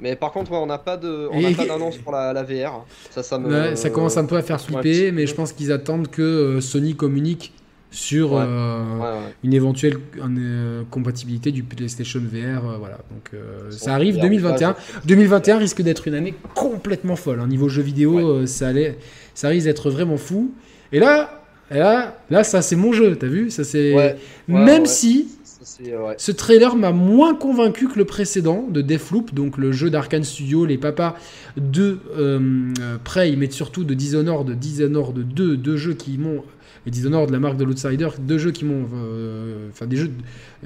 Mais 0.00 0.16
par 0.16 0.32
contre, 0.32 0.50
ouais, 0.50 0.58
on 0.58 0.66
n'a 0.66 0.78
pas 0.78 0.96
de, 0.96 1.28
on 1.30 1.40
n'a 1.40 1.52
pas 1.52 1.66
d'annonce 1.68 1.96
pour 1.98 2.12
la, 2.12 2.32
la 2.32 2.42
VR. 2.42 2.84
Ça, 3.10 3.22
ça 3.22 3.38
me. 3.38 3.48
Ouais, 3.48 3.76
ça 3.76 3.88
commence 3.90 4.16
un 4.16 4.24
peu 4.24 4.36
à 4.36 4.42
faire 4.42 4.60
flipper, 4.60 5.12
mais 5.12 5.26
je 5.26 5.34
pense 5.34 5.52
qu'ils 5.52 5.70
attendent 5.72 6.08
que 6.08 6.22
euh, 6.22 6.60
Sony 6.60 6.96
communique 6.96 7.52
sur 7.92 8.30
euh, 8.36 9.20
une 9.44 9.52
éventuelle 9.52 9.98
euh, 10.18 10.82
compatibilité 10.90 11.52
du 11.52 11.62
PlayStation 11.62 12.20
VR. 12.20 12.66
euh, 12.66 12.76
voilà, 12.78 12.96
donc 13.10 13.30
euh, 13.34 13.70
ça 13.70 13.94
arrive 13.94 14.14
VR, 14.16 14.22
2021. 14.22 14.70
ouais, 14.70 14.76
2021 15.04 15.58
risque 15.58 15.82
d'être 15.82 16.08
une 16.08 16.14
année 16.14 16.34
complètement 16.54 17.16
folle. 17.16 17.40
Hein. 17.40 17.46
Niveau 17.48 17.68
jeux 17.68 17.82
vidéo, 17.82 18.18
euh, 18.18 18.46
ça, 18.46 18.68
allait, 18.68 18.98
ça 19.34 19.48
risque 19.48 19.66
d'être 19.66 19.90
vraiment 19.90 20.16
fou. 20.16 20.52
Et 20.90 20.98
là, 21.00 21.41
et 21.72 21.78
là, 21.78 22.16
là, 22.30 22.44
ça 22.44 22.62
c'est 22.62 22.76
mon 22.76 22.92
jeu, 22.92 23.16
t'as 23.16 23.26
vu? 23.26 23.50
Ça 23.50 23.64
c'est 23.64 23.94
Ouais, 23.94 24.16
ouais, 24.48 24.64
même 24.64 24.82
ouais. 24.82 24.88
si 24.88 25.28
Ça, 25.42 25.82
ouais. 25.82 26.14
ce 26.18 26.32
trailer 26.32 26.76
m'a 26.76 26.92
moins 26.92 27.34
convaincu 27.34 27.88
que 27.88 27.98
le 27.98 28.04
précédent 28.04 28.66
de 28.68 28.80
Deathloop, 28.80 29.34
donc 29.34 29.58
le 29.58 29.72
jeu 29.72 29.90
d'Arkane 29.90 30.24
Studio, 30.24 30.64
les 30.64 30.78
papas 30.78 31.16
de 31.56 31.98
euh, 32.16 32.72
euh, 32.80 32.96
Prey, 33.02 33.34
mais 33.36 33.50
surtout 33.50 33.84
de 33.84 33.94
Dishonored, 33.94 34.50
Dishonored 34.58 35.18
2, 35.18 35.56
deux 35.56 35.76
jeux 35.76 35.94
qui 35.94 36.18
m'ont 36.18 36.42
et 36.84 36.90
Dishonored, 36.90 37.30
la 37.30 37.38
marque 37.38 37.56
de 37.56 37.64
l'Outsider, 37.64 38.08
deux 38.18 38.38
jeux 38.38 38.50
qui 38.50 38.64
m'ont, 38.64 38.88
euh, 38.92 39.68
enfin 39.70 39.86
des 39.86 39.96
jeux, 39.96 40.10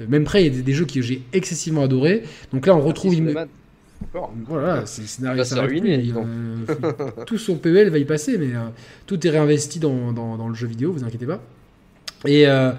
même 0.09 0.23
Prey, 0.23 0.49
des, 0.49 0.63
des 0.63 0.73
jeux 0.73 0.85
que 0.85 0.99
j'ai 0.99 1.21
excessivement 1.31 1.83
adoré. 1.83 2.23
Donc 2.51 2.65
là, 2.65 2.75
on 2.75 2.81
retrouve 2.81 3.13
Merci, 3.21 3.47
voilà, 4.47 4.85
c'est 4.85 5.01
le 5.01 5.07
scénario 5.07 5.37
va 5.39 5.45
ça 5.45 5.61
ruiner, 5.61 5.97
plus, 5.99 6.13
euh, 6.17 7.11
tout 7.25 7.37
son 7.37 7.55
PEL 7.55 7.89
va 7.89 7.97
y 7.97 8.05
passer, 8.05 8.37
mais 8.37 8.55
euh, 8.55 8.59
tout 9.05 9.25
est 9.25 9.29
réinvesti 9.29 9.79
dans, 9.79 10.11
dans- 10.11 10.37
dans 10.37 10.47
le 10.49 10.55
jeu 10.55 10.67
vidéo, 10.67 10.91
vous 10.93 11.03
inquiétez 11.03 11.25
pas. 11.25 11.41
Et 12.25 12.47
euh, 12.47 12.71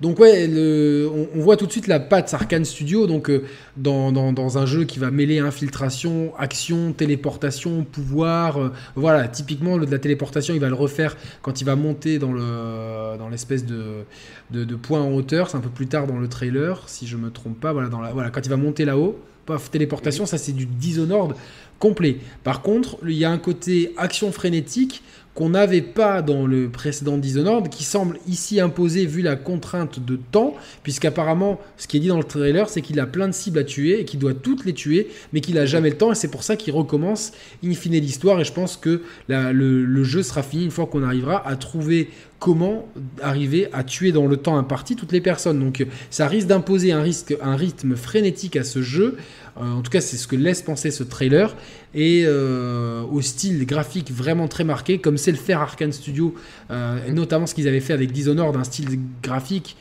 donc 0.00 0.18
ouais, 0.20 0.46
le- 0.46 1.08
on, 1.12 1.28
on 1.38 1.40
voit 1.40 1.56
tout 1.56 1.66
de 1.66 1.72
suite 1.72 1.86
la 1.86 1.98
patte 2.00 2.32
Arkane 2.34 2.64
Studio, 2.64 3.06
donc 3.06 3.30
euh, 3.30 3.44
dans, 3.76 4.12
un 4.58 4.66
jeu 4.66 4.84
qui 4.84 4.98
va 4.98 5.10
mêler 5.10 5.38
infiltration, 5.40 6.32
action, 6.38 6.92
téléportation, 6.92 7.84
pouvoir. 7.84 8.58
voilà, 8.94 9.26
typiquement 9.28 9.76
le 9.78 9.86
de 9.86 9.90
la 9.90 9.98
téléportation, 9.98 10.54
il 10.54 10.60
va 10.60 10.68
le 10.68 10.74
refaire 10.74 11.16
quand 11.42 11.60
il 11.60 11.64
va 11.64 11.76
monter 11.76 12.18
dans 12.18 12.32
le 12.32 13.16
dans 13.18 13.28
l'espèce 13.28 13.64
de, 13.64 14.04
de 14.50 14.64
de 14.64 14.74
point 14.76 15.00
en 15.00 15.12
hauteur. 15.12 15.50
C'est 15.50 15.56
un 15.56 15.60
peu 15.60 15.70
plus 15.70 15.86
tard 15.86 16.06
dans 16.06 16.18
le 16.18 16.28
trailer, 16.28 16.82
si 16.88 17.06
je 17.06 17.16
me 17.16 17.30
trompe 17.30 17.58
pas. 17.60 17.72
Voilà, 17.72 17.88
dans 17.88 18.00
la, 18.00 18.12
voilà, 18.12 18.30
quand 18.30 18.44
il 18.44 18.50
va 18.50 18.56
monter 18.56 18.84
là-haut. 18.84 19.18
Paf, 19.46 19.70
téléportation, 19.70 20.26
ça 20.26 20.38
c'est 20.38 20.52
du 20.52 20.66
Dishonored 20.66 21.34
complet. 21.78 22.18
Par 22.42 22.62
contre, 22.62 22.98
il 23.04 23.12
y 23.12 23.24
a 23.24 23.30
un 23.30 23.38
côté 23.38 23.92
action 23.96 24.32
frénétique 24.32 25.02
qu'on 25.34 25.48
n'avait 25.48 25.82
pas 25.82 26.22
dans 26.22 26.46
le 26.46 26.68
précédent 26.68 27.18
Dishonored, 27.18 27.68
qui 27.68 27.82
semble 27.82 28.18
ici 28.28 28.60
imposé 28.60 29.04
vu 29.04 29.20
la 29.20 29.34
contrainte 29.34 29.98
de 29.98 30.16
temps, 30.16 30.54
puisqu'apparemment, 30.84 31.60
ce 31.76 31.88
qui 31.88 31.96
est 31.96 32.00
dit 32.00 32.08
dans 32.08 32.18
le 32.18 32.24
trailer, 32.24 32.68
c'est 32.68 32.82
qu'il 32.82 33.00
a 33.00 33.06
plein 33.06 33.26
de 33.26 33.32
cibles 33.32 33.58
à 33.58 33.64
tuer 33.64 34.00
et 34.00 34.04
qu'il 34.04 34.20
doit 34.20 34.34
toutes 34.34 34.64
les 34.64 34.74
tuer, 34.74 35.08
mais 35.32 35.40
qu'il 35.40 35.58
a 35.58 35.66
jamais 35.66 35.90
le 35.90 35.96
temps, 35.96 36.12
et 36.12 36.14
c'est 36.14 36.30
pour 36.30 36.44
ça 36.44 36.56
qu'il 36.56 36.72
recommence 36.72 37.32
in 37.64 37.72
fine 37.72 37.94
l'histoire, 37.94 38.40
et 38.40 38.44
je 38.44 38.52
pense 38.52 38.76
que 38.76 39.02
le, 39.28 40.04
jeu 40.04 40.22
sera 40.22 40.42
fini 40.42 40.64
une 40.64 40.70
fois 40.70 40.86
qu'on 40.86 41.02
arrivera 41.02 41.46
à 41.46 41.56
trouver 41.56 42.10
comment 42.38 42.86
arriver 43.22 43.68
à 43.72 43.82
tuer 43.84 44.12
dans 44.12 44.26
le 44.26 44.36
temps 44.36 44.58
imparti 44.58 44.96
toutes 44.96 45.12
les 45.12 45.22
personnes. 45.22 45.58
Donc 45.58 45.84
ça 46.10 46.28
risque 46.28 46.46
d'imposer 46.46 46.92
un, 46.92 47.02
un 47.40 47.56
rythme 47.56 47.96
frénétique 47.96 48.56
à 48.56 48.64
ce 48.64 48.82
jeu. 48.82 49.16
Euh, 49.56 49.72
en 49.72 49.82
tout 49.82 49.90
cas, 49.90 50.00
c'est 50.00 50.16
ce 50.16 50.26
que 50.26 50.36
laisse 50.36 50.62
penser 50.62 50.90
ce 50.90 51.02
trailer. 51.04 51.54
Et 51.94 52.24
euh, 52.26 53.02
au 53.02 53.20
style 53.20 53.64
graphique 53.66 54.10
vraiment 54.10 54.48
très 54.48 54.64
marqué, 54.64 54.98
comme 54.98 55.16
c'est 55.16 55.30
le 55.30 55.36
faire 55.38 55.60
Arkane 55.60 55.92
Studio, 55.92 56.34
euh, 56.70 56.98
et 57.06 57.12
notamment 57.12 57.46
ce 57.46 57.54
qu'ils 57.54 57.68
avaient 57.68 57.80
fait 57.80 57.92
avec 57.92 58.10
Dishonored, 58.12 58.56
un 58.56 58.64
style 58.64 58.98
graphique 59.22 59.76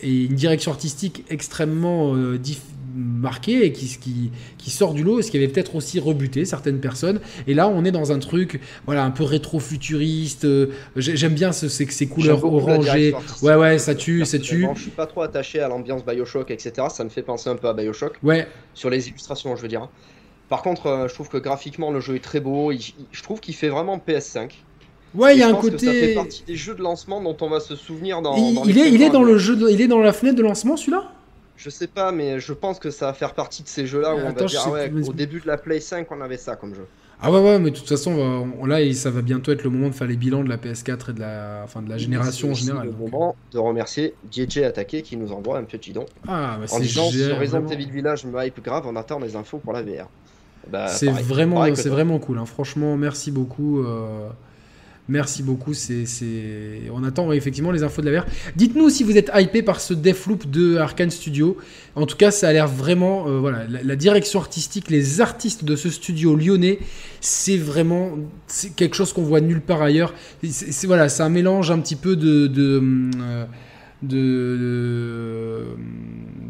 et 0.00 0.24
une 0.24 0.34
direction 0.34 0.72
artistique 0.72 1.24
extrêmement 1.30 2.14
euh, 2.16 2.36
dif- 2.36 2.58
marquée 2.94 3.64
et 3.66 3.72
qui, 3.72 3.86
qui, 3.98 4.30
qui 4.58 4.70
sort 4.70 4.94
du 4.94 5.02
lot, 5.02 5.22
ce 5.22 5.30
qui 5.30 5.36
avait 5.36 5.48
peut-être 5.48 5.74
aussi 5.74 5.98
rebuté 6.00 6.44
certaines 6.44 6.80
personnes. 6.80 7.20
Et 7.46 7.54
là, 7.54 7.68
on 7.68 7.84
est 7.84 7.90
dans 7.92 8.12
un 8.12 8.18
truc 8.18 8.60
voilà, 8.86 9.04
un 9.04 9.10
peu 9.10 9.24
rétro-futuriste. 9.24 10.44
euh, 10.44 10.66
j'ai- 10.96 11.16
J'aime 11.16 11.34
bien 11.34 11.52
ce, 11.52 11.68
ces, 11.68 11.86
ces 11.86 12.06
couleurs 12.08 12.44
orangées. 12.44 13.14
Ouais, 13.42 13.54
ouais, 13.54 13.78
ça 13.78 13.94
tue, 13.94 14.24
ça 14.24 14.38
tue. 14.38 14.66
Je 14.74 14.80
suis 14.82 14.90
pas 14.90 15.06
trop 15.06 15.22
attaché 15.22 15.60
à 15.60 15.68
l'ambiance 15.68 16.04
Bioshock, 16.04 16.50
etc. 16.50 16.72
Ça 16.90 17.04
me 17.04 17.08
fait 17.10 17.22
penser 17.22 17.48
un 17.50 17.56
peu 17.56 17.68
à 17.68 17.74
Bioshock. 17.74 18.14
Ouais, 18.22 18.46
Sur 18.74 18.90
les 18.90 19.08
illustrations, 19.08 19.54
je 19.56 19.62
veux 19.62 19.68
dire. 19.68 19.88
Par 20.48 20.62
contre, 20.62 20.86
euh, 20.86 21.08
je 21.08 21.14
trouve 21.14 21.28
que 21.28 21.38
graphiquement, 21.38 21.90
le 21.90 22.00
jeu 22.00 22.16
est 22.16 22.22
très 22.24 22.40
beau. 22.40 22.72
Je 22.72 23.22
trouve 23.22 23.40
qu'il 23.40 23.54
fait 23.54 23.68
vraiment 23.70 23.96
PS5. 23.98 24.50
ouais, 25.14 25.34
il 25.36 25.40
y 25.40 25.42
a 25.42 25.48
un 25.48 25.54
que 25.54 25.70
ça 25.70 25.78
fait 25.78 26.00
côté. 26.00 26.14
partie 26.14 26.42
des 26.46 26.56
jeux 26.56 26.74
de 26.74 26.82
lancement 26.82 27.22
dont 27.22 27.36
on 27.40 27.48
va 27.48 27.60
se 27.60 27.74
souvenir 27.76 28.20
dans. 28.20 28.36
Il, 28.36 28.54
dans 28.56 28.64
il 28.64 28.74
les 28.74 28.82
est, 28.82 28.90
il 28.92 29.10
dans 29.10 29.22
le 29.22 29.38
jeu, 29.38 29.56
de- 29.56 29.68
il 29.70 29.80
est 29.80 29.88
dans 29.88 30.00
la 30.00 30.12
fenêtre 30.12 30.36
de 30.36 30.42
lancement, 30.42 30.76
celui-là? 30.76 31.10
Je 31.56 31.70
sais 31.70 31.86
pas, 31.88 32.12
mais 32.12 32.40
je 32.40 32.52
pense 32.52 32.78
que 32.78 32.90
ça 32.90 33.06
va 33.06 33.14
faire 33.14 33.34
partie 33.34 33.62
de 33.62 33.68
ces 33.68 33.86
jeux-là 33.86 34.16
où 34.16 34.26
on 34.26 34.26
Attends, 34.28 34.34
va 34.34 34.44
dire 34.44 34.62
ah 34.66 34.70
ouais, 34.70 34.88
plus, 34.88 34.90
mais- 34.90 35.08
au 35.08 35.12
début 35.12 35.40
de 35.40 35.46
la 35.46 35.58
Play 35.58 35.80
5, 35.80 36.10
on 36.10 36.20
avait 36.20 36.38
ça 36.38 36.56
comme 36.56 36.74
jeu. 36.74 36.90
Ah 37.24 37.30
ouais, 37.30 37.38
ouais, 37.40 37.58
mais 37.60 37.70
de 37.70 37.76
toute 37.76 37.88
façon, 37.88 38.10
on 38.58 38.66
là, 38.66 38.78
ça 38.94 39.10
va 39.10 39.22
bientôt 39.22 39.52
être 39.52 39.62
le 39.62 39.70
moment 39.70 39.88
de 39.88 39.94
faire 39.94 40.08
les 40.08 40.16
bilans 40.16 40.42
de 40.42 40.48
la 40.48 40.58
PS4 40.58 41.10
et 41.10 41.12
de 41.12 41.20
la, 41.20 41.60
enfin, 41.62 41.80
de 41.80 41.88
la 41.88 41.96
génération 41.96 42.50
en 42.50 42.54
C'est 42.54 42.60
général. 42.62 42.86
le 42.86 42.92
donc. 42.92 43.12
moment 43.12 43.36
de 43.52 43.58
remercier 43.58 44.14
DJ 44.28 44.58
Attaqué 44.64 45.02
qui 45.02 45.16
nous 45.16 45.30
envoie 45.32 45.56
un 45.58 45.62
petit 45.64 45.92
don 45.92 46.06
Ah, 46.26 46.56
bah, 46.58 46.64
en 46.68 46.78
c'est 46.78 46.80
disant 46.80 47.08
sur 47.10 47.38
Resident 47.38 47.66
Evil 47.68 47.90
Village 47.90 48.24
me 48.24 48.44
hype 48.44 48.60
grave, 48.60 48.86
on 48.88 48.96
attend 48.96 49.20
les 49.20 49.36
infos 49.36 49.58
pour 49.58 49.72
la 49.72 49.82
VR. 49.82 50.08
Bah, 50.68 50.88
C'est 50.88 51.10
vraiment, 51.10 51.74
c'est 51.76 51.88
vraiment 51.88 52.18
cool. 52.18 52.38
hein. 52.38 52.46
Franchement, 52.46 52.96
merci 52.96 53.30
beaucoup. 53.30 53.84
euh, 53.84 54.28
Merci 55.08 55.42
beaucoup. 55.42 55.74
C'est, 55.74 56.06
c'est... 56.06 56.82
On 56.92 57.02
attend 57.02 57.32
effectivement 57.32 57.72
les 57.72 57.82
infos 57.82 58.02
de 58.02 58.10
la 58.10 58.20
VR. 58.20 58.26
Dites-nous 58.54 58.88
si 58.88 59.02
vous 59.02 59.16
êtes 59.16 59.30
hypé 59.34 59.62
par 59.62 59.80
ce 59.80 59.94
Deathloop 59.94 60.48
de 60.48 60.76
Arkane 60.76 61.10
Studio. 61.10 61.56
En 61.96 62.06
tout 62.06 62.16
cas, 62.16 62.30
ça 62.30 62.48
a 62.48 62.52
l'air 62.52 62.68
vraiment. 62.68 63.26
euh, 63.28 63.38
voilà, 63.38 63.66
la, 63.68 63.96
direction 63.96 64.38
artistique, 64.38 64.90
les 64.90 65.20
artistes 65.20 65.64
de 65.64 65.74
ce 65.74 65.90
studio 65.90 66.36
lyonnais, 66.36 66.78
c'est 67.20 67.56
vraiment 67.56 68.12
c'est 68.46 68.74
quelque 68.74 68.94
chose 68.94 69.12
qu'on 69.12 69.22
voit 69.22 69.40
nulle 69.40 69.60
part 69.60 69.82
ailleurs. 69.82 70.14
C'est, 70.44 70.86
voilà, 70.86 71.08
c'est 71.08 71.22
un 71.22 71.28
mélange 71.28 71.70
un 71.70 71.80
petit 71.80 71.96
peu 71.96 72.16
de. 72.16 72.46
de 72.46 72.80
euh, 73.20 73.44
de, 74.02 75.76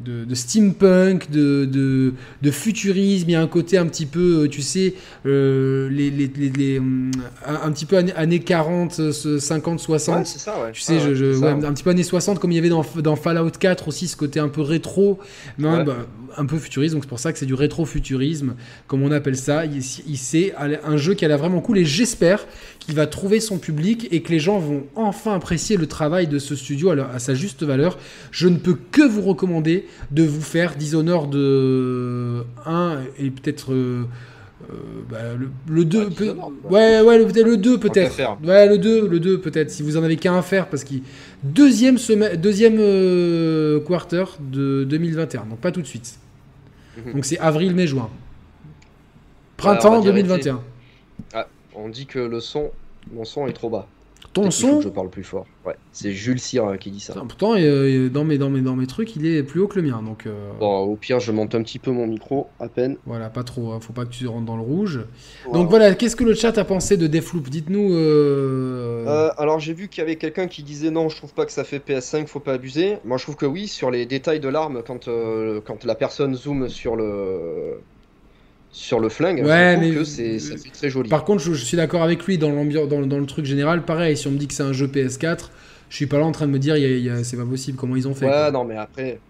de, 0.04 0.24
de 0.24 0.34
steampunk, 0.34 1.30
de, 1.30 1.64
de, 1.64 2.12
de 2.42 2.50
futurisme, 2.50 3.28
il 3.28 3.32
y 3.32 3.36
a 3.36 3.40
un 3.42 3.46
côté 3.46 3.78
un 3.78 3.86
petit 3.86 4.06
peu, 4.06 4.44
euh, 4.44 4.48
tu 4.48 4.62
sais, 4.62 4.94
euh, 5.26 5.88
les, 5.90 6.10
les, 6.10 6.30
les- 6.36 6.50
les, 6.50 6.78
hum, 6.78 7.10
un, 7.46 7.66
un 7.68 7.72
petit 7.72 7.86
peu 7.86 7.96
années, 7.96 8.12
années 8.14 8.40
40, 8.40 8.98
euh, 9.00 9.12
50, 9.38 9.80
60. 9.80 10.16
Ouais, 10.18 10.24
c'est 10.24 10.38
ça, 10.38 10.60
ouais. 10.62 10.72
Tu 10.72 10.80
sais, 10.80 10.98
je, 11.00 11.14
je- 11.14 11.36
ouais, 11.38 11.50
un 11.64 11.72
petit 11.72 11.82
peu 11.84 11.90
années 11.90 12.02
60, 12.02 12.38
comme 12.38 12.52
il 12.52 12.56
y 12.56 12.58
avait 12.58 12.68
dans, 12.68 12.84
dans 13.02 13.16
Fallout 13.16 13.50
4 13.58 13.88
aussi, 13.88 14.08
ce 14.08 14.16
côté 14.16 14.40
un 14.40 14.48
peu 14.48 14.60
rétro, 14.62 15.18
mais 15.58 15.84
bah, 15.84 15.96
un 16.36 16.46
peu 16.46 16.58
futuriste, 16.58 16.94
donc 16.94 17.04
c'est 17.04 17.08
pour 17.08 17.20
ça 17.20 17.32
que 17.32 17.38
c'est 17.38 17.46
du 17.46 17.54
rétro-futurisme, 17.54 18.54
comme 18.86 19.02
on 19.02 19.10
appelle 19.12 19.36
ça. 19.36 19.66
Il, 19.66 19.78
il- 20.06 20.16
c'est 20.16 20.54
un 20.56 20.96
jeu 20.96 21.14
qui 21.14 21.24
a 21.24 21.28
l'air 21.28 21.38
vraiment 21.38 21.60
cool 21.60 21.78
et 21.78 21.84
j'espère 21.84 22.46
qu'il 22.84 22.94
va 22.94 23.06
trouver 23.06 23.40
son 23.40 23.58
public 23.58 24.08
et 24.10 24.22
que 24.22 24.30
les 24.30 24.38
gens 24.38 24.58
vont 24.58 24.84
enfin 24.96 25.34
apprécier 25.34 25.76
le 25.76 25.86
travail 25.86 26.26
de 26.26 26.38
ce 26.38 26.54
studio 26.56 26.90
à, 26.90 26.94
leur- 26.94 27.10
à 27.10 27.18
sa 27.18 27.34
juste 27.34 27.62
valeur. 27.62 27.98
Je 28.30 28.48
ne 28.48 28.56
peux 28.56 28.76
que 28.90 29.02
vous 29.02 29.22
recommander 29.22 29.86
de 30.10 30.22
vous 30.24 30.40
faire 30.40 30.74
Dishonored 30.76 31.30
de 31.30 32.42
1 32.66 32.98
et 33.18 33.30
peut-être. 33.30 33.72
euh, 33.72 34.04
euh, 34.70 34.74
bah, 35.10 35.18
le, 35.36 35.50
le 35.74 35.84
2 35.84 35.98
Ouais, 35.98 36.04
peut- 36.04 36.10
Dishonored, 36.24 36.52
quoi. 36.62 36.70
ouais 36.70 37.00
ouais 37.00 37.18
le, 37.18 37.26
peut-être 37.26 37.46
le 37.46 37.56
2 37.56 37.78
peut-être 37.80 38.16
ouais 38.44 38.68
le 38.68 38.78
2 38.78 39.08
le 39.08 39.18
2 39.18 39.40
peut-être 39.40 39.70
si 39.72 39.82
vous 39.82 39.96
en 39.96 40.04
avez 40.04 40.14
qu'un 40.16 40.36
à 40.38 40.42
faire 40.42 40.68
parce 40.68 40.84
qu'il 40.84 41.02
deuxième 41.42 41.98
semaine 41.98 42.36
deuxième 42.40 42.76
euh, 42.78 43.80
quarter 43.80 44.22
de 44.40 44.84
2021 44.88 45.46
donc 45.50 45.58
pas 45.58 45.72
tout 45.72 45.82
de 45.82 45.86
suite 45.88 46.14
Mhm. 47.04 47.14
donc 47.14 47.24
c'est 47.24 47.38
avril 47.40 47.74
mai 47.74 47.88
juin 47.88 48.08
printemps 49.56 49.94
on 49.94 50.00
va 50.00 50.00
dire 50.02 50.12
2021 50.12 50.60
On 51.82 51.88
dit 51.88 52.06
que 52.06 52.18
le 52.18 52.40
son, 52.40 52.70
mon 53.12 53.24
son 53.24 53.46
est 53.46 53.52
trop 53.52 53.68
bas. 53.70 53.86
ton 54.32 54.44
faut 54.44 54.50
son 54.52 54.76
que 54.78 54.84
je 54.84 54.88
parle 54.88 55.10
plus 55.10 55.24
fort. 55.24 55.46
Ouais, 55.66 55.74
c'est 55.92 56.12
Jules 56.12 56.40
Cyr 56.40 56.76
qui 56.78 56.90
dit 56.90 57.00
ça. 57.00 57.12
Putain, 57.12 57.26
pourtant 57.26 57.54
euh, 57.56 58.08
dans 58.08 58.24
mes 58.24 58.38
dans 58.38 58.50
mes 58.50 58.60
dans 58.60 58.74
mes 58.76 58.86
trucs 58.86 59.14
il 59.16 59.26
est 59.26 59.42
plus 59.42 59.60
haut 59.60 59.68
que 59.68 59.78
le 59.80 59.88
mien 59.88 60.02
donc 60.02 60.26
euh, 60.26 60.50
Bon, 60.58 60.78
au 60.80 60.96
pire, 60.96 61.20
je 61.20 61.30
monte 61.32 61.54
un 61.54 61.62
petit 61.62 61.78
peu 61.78 61.90
mon 61.92 62.06
micro, 62.06 62.48
à 62.58 62.68
peine. 62.68 62.96
voilà 63.06 63.30
pas 63.30 63.44
trop 63.44 63.72
hein, 63.72 63.78
faut 63.80 63.92
pas 63.92 64.04
que 64.04 64.10
tu 64.10 64.26
rentres 64.26 64.46
dans 64.46 64.56
le 64.56 64.62
rouge 64.62 65.00
donc 65.52 65.68
voilà 65.70 65.94
qu'est-ce 65.94 66.16
que 66.16 66.24
le 66.24 66.34
chat 66.34 66.56
a 66.58 66.64
pensé 66.64 66.96
de 66.96 67.06
Deathloop 67.06 67.48
dites-nous 67.48 67.92
euh, 67.94 69.04
Euh, 69.06 69.30
alors 69.38 69.58
j'ai 69.60 69.72
vu 69.74 69.88
qu'il 69.88 70.00
y 70.00 70.04
avait 70.04 70.16
quelqu'un 70.16 70.46
qui 70.46 70.62
disait 70.62 70.90
non, 70.90 71.08
je 71.08 71.16
trouve 71.16 71.34
pas 71.34 71.44
que 71.46 71.52
ça 71.52 71.64
fait 71.64 71.78
PS5, 71.78 72.26
faut 72.26 72.40
pas 72.40 72.54
abuser. 72.54 72.98
Moi 73.04 73.18
je 73.18 73.24
trouve 73.24 73.36
que 73.36 73.46
oui, 73.46 73.66
sur 73.68 73.90
les 73.90 74.06
détails 74.06 74.40
de 74.40 74.48
l'arme, 74.48 74.82
quand, 74.86 75.08
quand 75.64 75.84
la 75.84 75.94
personne 75.94 76.34
zoome 76.34 76.68
sur 76.68 76.96
le 76.96 77.80
sur 78.72 78.98
le 79.00 79.08
flingue, 79.08 79.44
Ouais, 79.44 79.76
mais- 79.76 79.90
que 79.92 80.02
c'est 80.04 80.38
très 80.72 80.88
joli. 80.90 81.08
Par 81.10 81.24
contre, 81.24 81.42
je, 81.42 81.52
je 81.52 81.64
suis 81.64 81.76
d'accord 81.76 82.02
avec 82.02 82.24
lui 82.24 82.38
dans, 82.38 82.50
dans, 82.64 83.06
dans 83.06 83.18
le 83.18 83.26
truc 83.26 83.44
général. 83.44 83.84
Pareil, 83.84 84.16
si 84.16 84.26
on 84.26 84.30
me 84.30 84.38
dit 84.38 84.48
que 84.48 84.54
c'est 84.54 84.62
un 84.62 84.72
jeu 84.72 84.86
PS4, 84.86 85.50
je 85.90 85.96
suis 85.96 86.06
pas 86.06 86.18
là 86.18 86.24
en 86.24 86.32
train 86.32 86.46
de 86.46 86.52
me 86.52 86.58
dire 86.58 86.74
c'est 87.22 87.36
pas 87.36 87.44
possible 87.44 87.76
comment 87.78 87.96
ils 87.96 88.08
ont 88.08 88.14
fait. 88.14 88.24
ouais, 88.26 88.30
quoi. 88.32 88.50
non 88.50 88.64
mais 88.64 88.76
après, 88.76 89.20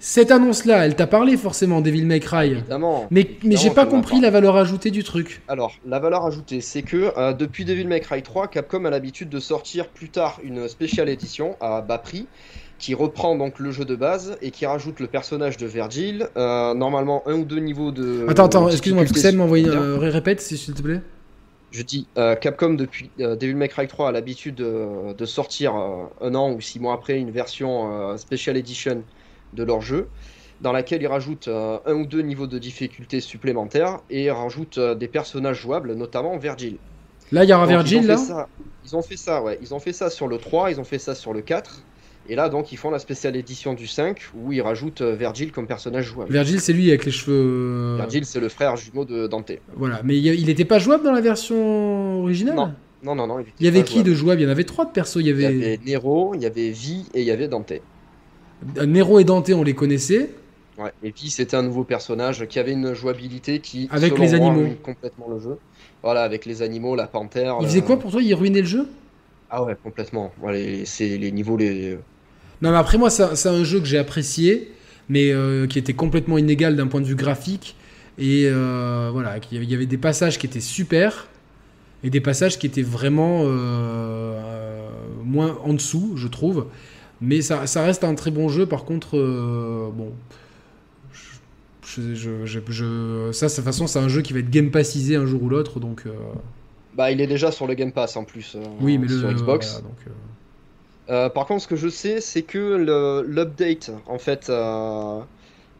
Cette 0.00 0.30
annonce-là, 0.32 0.84
elle 0.84 0.94
t'a 0.96 1.06
parlé 1.06 1.36
forcément, 1.36 1.80
Devil 1.80 2.04
May 2.04 2.20
Cry. 2.20 2.50
évidemment. 2.50 3.06
Mais, 3.10 3.30
mais 3.44 3.56
j'ai 3.56 3.70
pas 3.70 3.86
compris 3.86 4.20
la 4.20 4.30
valeur 4.30 4.56
ajoutée 4.56 4.90
du 4.90 5.04
truc. 5.04 5.40
Alors, 5.48 5.74
la 5.86 5.98
valeur 6.00 6.26
ajoutée, 6.26 6.60
c'est 6.60 6.82
que 6.82 7.12
euh, 7.16 7.32
depuis 7.32 7.64
Devil 7.64 7.86
May 7.86 8.00
Cry 8.00 8.22
3, 8.22 8.48
Capcom 8.48 8.84
a 8.84 8.90
l'habitude 8.90 9.28
de 9.28 9.38
sortir 9.40 9.88
plus 9.88 10.08
tard 10.10 10.38
une 10.42 10.68
spéciale 10.68 11.08
édition 11.08 11.56
à 11.60 11.80
bas 11.82 11.98
prix 11.98 12.26
qui 12.78 12.94
reprend 12.94 13.36
donc 13.36 13.58
le 13.58 13.70
jeu 13.70 13.84
de 13.84 13.96
base 13.96 14.36
et 14.42 14.50
qui 14.50 14.66
rajoute 14.66 15.00
le 15.00 15.06
personnage 15.06 15.56
de 15.56 15.66
Virgil. 15.66 16.28
euh, 16.36 16.74
normalement, 16.74 17.22
un 17.26 17.34
ou 17.34 17.44
deux 17.44 17.58
niveaux 17.58 17.90
de. 17.90 18.26
Attends, 18.28 18.46
attends, 18.46 18.68
excuse-moi, 18.68 19.04
Pixel 19.04 19.36
m'a 19.36 19.44
envoyé. 19.44 19.64
supplémentaires. 19.64 20.04
euh, 20.04 20.10
répète, 20.10 20.40
s'il 20.40 20.74
te 20.74 20.82
plaît. 20.82 21.00
Je 21.72 21.82
dis, 21.82 22.06
euh, 22.16 22.36
Capcom 22.36 22.74
depuis 22.74 23.10
euh, 23.20 23.34
Devil 23.36 23.54
May 23.56 23.68
Cry 23.68 23.86
3 23.88 24.08
a 24.08 24.12
l'habitude 24.12 24.54
de, 24.56 25.12
de 25.12 25.24
sortir 25.26 25.74
un 25.74 26.34
an 26.34 26.52
ou 26.52 26.60
six 26.60 26.78
mois 26.80 26.94
après 26.94 27.18
une 27.18 27.30
version 27.30 28.16
Special 28.16 28.56
Edition 28.56 29.02
de 29.52 29.62
leur 29.62 29.80
jeu, 29.80 30.06
dans 30.60 30.72
laquelle 30.72 31.02
ils 31.02 31.06
rajoutent 31.06 31.48
un 31.48 31.92
ou 31.94 32.06
deux 32.06 32.22
niveaux 32.22 32.46
de 32.46 32.58
difficulté 32.58 33.20
supplémentaires 33.20 33.98
et 34.10 34.30
rajoutent 34.30 34.78
des 34.78 35.08
personnages 35.08 35.60
jouables, 35.60 35.94
notamment 35.94 36.36
Virgil. 36.38 36.76
Là, 37.32 37.44
il 37.44 37.50
y 37.50 37.52
Donc, 37.66 37.72
ils 37.72 37.76
ont 37.76 37.78
Virgil, 37.78 38.06
là 38.06 38.16
ça- 38.16 38.48
Ils 38.84 38.94
ont 38.96 39.02
fait 39.02 39.16
ça, 39.16 39.42
ouais. 39.42 39.58
Ils 39.60 39.74
ont 39.74 39.80
fait 39.80 39.92
ça 39.92 40.08
sur 40.10 40.28
le 40.28 40.38
3, 40.38 40.70
ils 40.70 40.78
ont 40.80 40.84
fait 40.84 40.98
ça 41.00 41.14
sur 41.14 41.32
le 41.32 41.40
4. 41.42 41.82
Et 42.28 42.34
là, 42.34 42.48
donc, 42.48 42.72
ils 42.72 42.76
font 42.76 42.90
la 42.90 42.98
spéciale 42.98 43.36
édition 43.36 43.74
du 43.74 43.86
5 43.86 44.20
où 44.34 44.52
ils 44.52 44.60
rajoutent 44.62 45.00
euh, 45.02 45.14
Virgil 45.14 45.52
comme 45.52 45.66
personnage 45.66 46.06
jouable. 46.06 46.32
Virgil, 46.32 46.60
c'est 46.60 46.72
lui 46.72 46.88
avec 46.88 47.04
les 47.04 47.10
cheveux. 47.12 47.34
euh, 47.36 47.96
Virgil, 47.98 48.24
c'est 48.26 48.40
le 48.40 48.48
frère 48.48 48.76
jumeau 48.76 49.04
de 49.04 49.26
Dante. 49.26 49.52
Voilà, 49.76 50.00
mais 50.04 50.16
il 50.16 50.22
y 50.24 50.30
a- 50.30 50.34
il 50.34 50.48
était 50.50 50.64
pas 50.64 50.78
jouable 50.78 51.04
dans 51.04 51.12
la 51.12 51.20
version 51.20 52.20
originale? 52.22 52.56
Non, 52.56 52.72
Non, 53.02 53.14
non, 53.14 53.26
non. 53.26 53.44
Il 53.60 53.64
y 53.64 53.68
avait 53.68 53.82
qui 53.84 53.94
jouable. 53.94 54.08
de 54.10 54.14
jouable 54.14 54.40
Il 54.40 54.44
y 54.44 54.46
en 54.46 54.50
avait 54.50 54.64
trois 54.64 54.84
de 54.86 54.90
persos. 54.90 55.16
Il 55.20 55.26
y 55.26 55.30
Il 55.30 55.40
y 55.40 55.44
avait, 55.44 55.46
avait 55.46 55.80
Nero, 55.86 56.32
il 56.34 56.42
y 56.42 56.46
avait 56.46 56.70
Vi 56.70 57.06
et 57.14 57.20
il 57.20 57.26
y 57.26 57.30
avait 57.30 57.46
Dante. 57.48 57.72
Nero 58.86 59.18
et 59.20 59.24
Dante, 59.24 59.50
on 59.50 59.62
les 59.62 59.74
connaissait. 59.74 60.30
Ouais. 60.78 60.90
Et 61.02 61.12
puis 61.12 61.30
c'était 61.30 61.56
un 61.56 61.62
nouveau 61.62 61.84
personnage 61.84 62.46
qui 62.48 62.58
avait 62.58 62.72
une 62.72 62.92
jouabilité 62.94 63.60
qui 63.60 63.88
Avec 63.90 64.12
selon 64.14 64.24
les 64.24 64.36
moi, 64.38 64.46
animaux. 64.48 64.62
ruine 64.64 64.76
complètement 64.82 65.26
le 65.28 65.38
jeu. 65.40 65.56
Voilà, 66.02 66.22
avec 66.22 66.44
les 66.46 66.60
animaux, 66.62 66.94
la 66.96 67.06
panthère. 67.06 67.56
Il 67.60 67.62
la- 67.62 67.68
faisait 67.68 67.80
quoi 67.82 67.98
pour 67.98 68.10
toi? 68.10 68.20
Il 68.22 68.34
ruinait 68.34 68.60
le 68.60 68.66
jeu? 68.66 68.86
Ah 69.48 69.62
ouais, 69.64 69.76
complètement. 69.82 70.32
Voilà, 70.40 70.58
c'est 70.84 71.16
les 71.16 71.30
niveaux 71.32 71.56
les. 71.56 71.96
Non, 72.62 72.70
mais 72.70 72.76
après, 72.78 72.98
moi, 72.98 73.10
c'est 73.10 73.48
un 73.48 73.64
jeu 73.64 73.80
que 73.80 73.86
j'ai 73.86 73.98
apprécié, 73.98 74.72
mais 75.08 75.30
euh, 75.32 75.66
qui 75.66 75.78
était 75.78 75.92
complètement 75.94 76.38
inégal 76.38 76.74
d'un 76.76 76.86
point 76.86 77.00
de 77.00 77.06
vue 77.06 77.14
graphique. 77.16 77.76
Et 78.18 78.44
euh, 78.46 79.10
voilà, 79.12 79.36
il 79.52 79.64
y 79.70 79.74
avait 79.74 79.86
des 79.86 79.98
passages 79.98 80.38
qui 80.38 80.46
étaient 80.46 80.60
super 80.60 81.28
et 82.02 82.08
des 82.10 82.20
passages 82.20 82.58
qui 82.58 82.66
étaient 82.66 82.82
vraiment 82.82 83.42
euh, 83.44 83.46
euh, 83.48 84.88
moins 85.24 85.58
en 85.64 85.74
dessous, 85.74 86.12
je 86.16 86.28
trouve. 86.28 86.66
Mais 87.20 87.40
ça, 87.42 87.66
ça 87.66 87.82
reste 87.82 88.04
un 88.04 88.14
très 88.14 88.30
bon 88.30 88.48
jeu. 88.48 88.66
Par 88.66 88.84
contre, 88.84 89.16
bon. 89.94 90.12
Je, 91.84 92.14
je- 92.14 92.44
je- 92.46 92.60
je- 92.68 93.30
ça, 93.32 93.46
de 93.48 93.54
toute 93.54 93.64
façon, 93.64 93.86
c'est 93.86 93.98
un 93.98 94.08
jeu 94.08 94.20
qui 94.22 94.32
va 94.32 94.40
être 94.40 94.50
game 94.50 94.70
passisé 94.70 95.16
un 95.16 95.24
jour 95.24 95.42
ou 95.42 95.48
l'autre. 95.48 95.78
Donc, 95.80 96.02
euh, 96.06 96.12
Bah, 96.96 97.10
il 97.10 97.20
est 97.20 97.26
déjà 97.26 97.52
sur 97.52 97.66
le 97.66 97.74
Game 97.74 97.92
Pass 97.92 98.16
en 98.16 98.24
plus. 98.24 98.56
oui, 98.80 98.98
mais 98.98 99.06
le, 99.06 99.18
sur 99.18 99.32
Xbox. 99.32 99.72
voilà, 99.72 99.82
donc, 99.88 99.98
euh, 101.08 101.28
par 101.28 101.46
contre, 101.46 101.62
ce 101.62 101.68
que 101.68 101.76
je 101.76 101.88
sais, 101.88 102.20
c'est 102.20 102.42
que 102.42 103.24
l'update, 103.26 103.90
en 104.06 104.18
fait, 104.18 104.48
euh, 104.48 105.20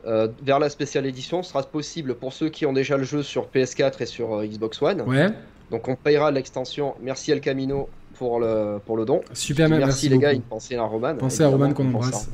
euh, 0.07 0.29
vers 0.43 0.59
la 0.59 0.71
spéciale 0.71 1.07
édition 1.07 1.43
sera 1.43 1.63
possible 1.63 2.15
pour 2.15 2.33
ceux 2.33 2.49
qui 2.49 2.67
ont 2.67 2.73
déjà 2.73 2.97
le 2.97 3.05
jeu 3.05 3.23
sur 3.23 3.49
PS4 3.49 4.03
et 4.03 4.07
sur 4.07 4.43
Xbox 4.45 4.81
One. 4.83 5.03
ouais, 5.03 5.29
Donc, 5.71 5.89
on 5.89 5.97
payera 5.97 6.31
l'extension. 6.31 6.95
Merci 7.03 7.33
El 7.33 7.41
Camino 7.41 7.89
pour 8.15 8.41
le, 8.41 8.79
pour 8.85 8.97
le 8.97 9.05
don. 9.05 9.21
super, 9.33 9.69
merci, 9.69 9.85
merci, 9.85 10.09
les 10.09 10.19
gars, 10.19 10.33
une 10.33 10.43
pensée 10.43 10.77
à 10.77 10.83
Roman. 10.85 11.17
Pensez 11.17 11.43
à 11.43 11.49
Roman 11.49 11.73
qu'on 11.73 11.87
embrasse. 11.87 12.31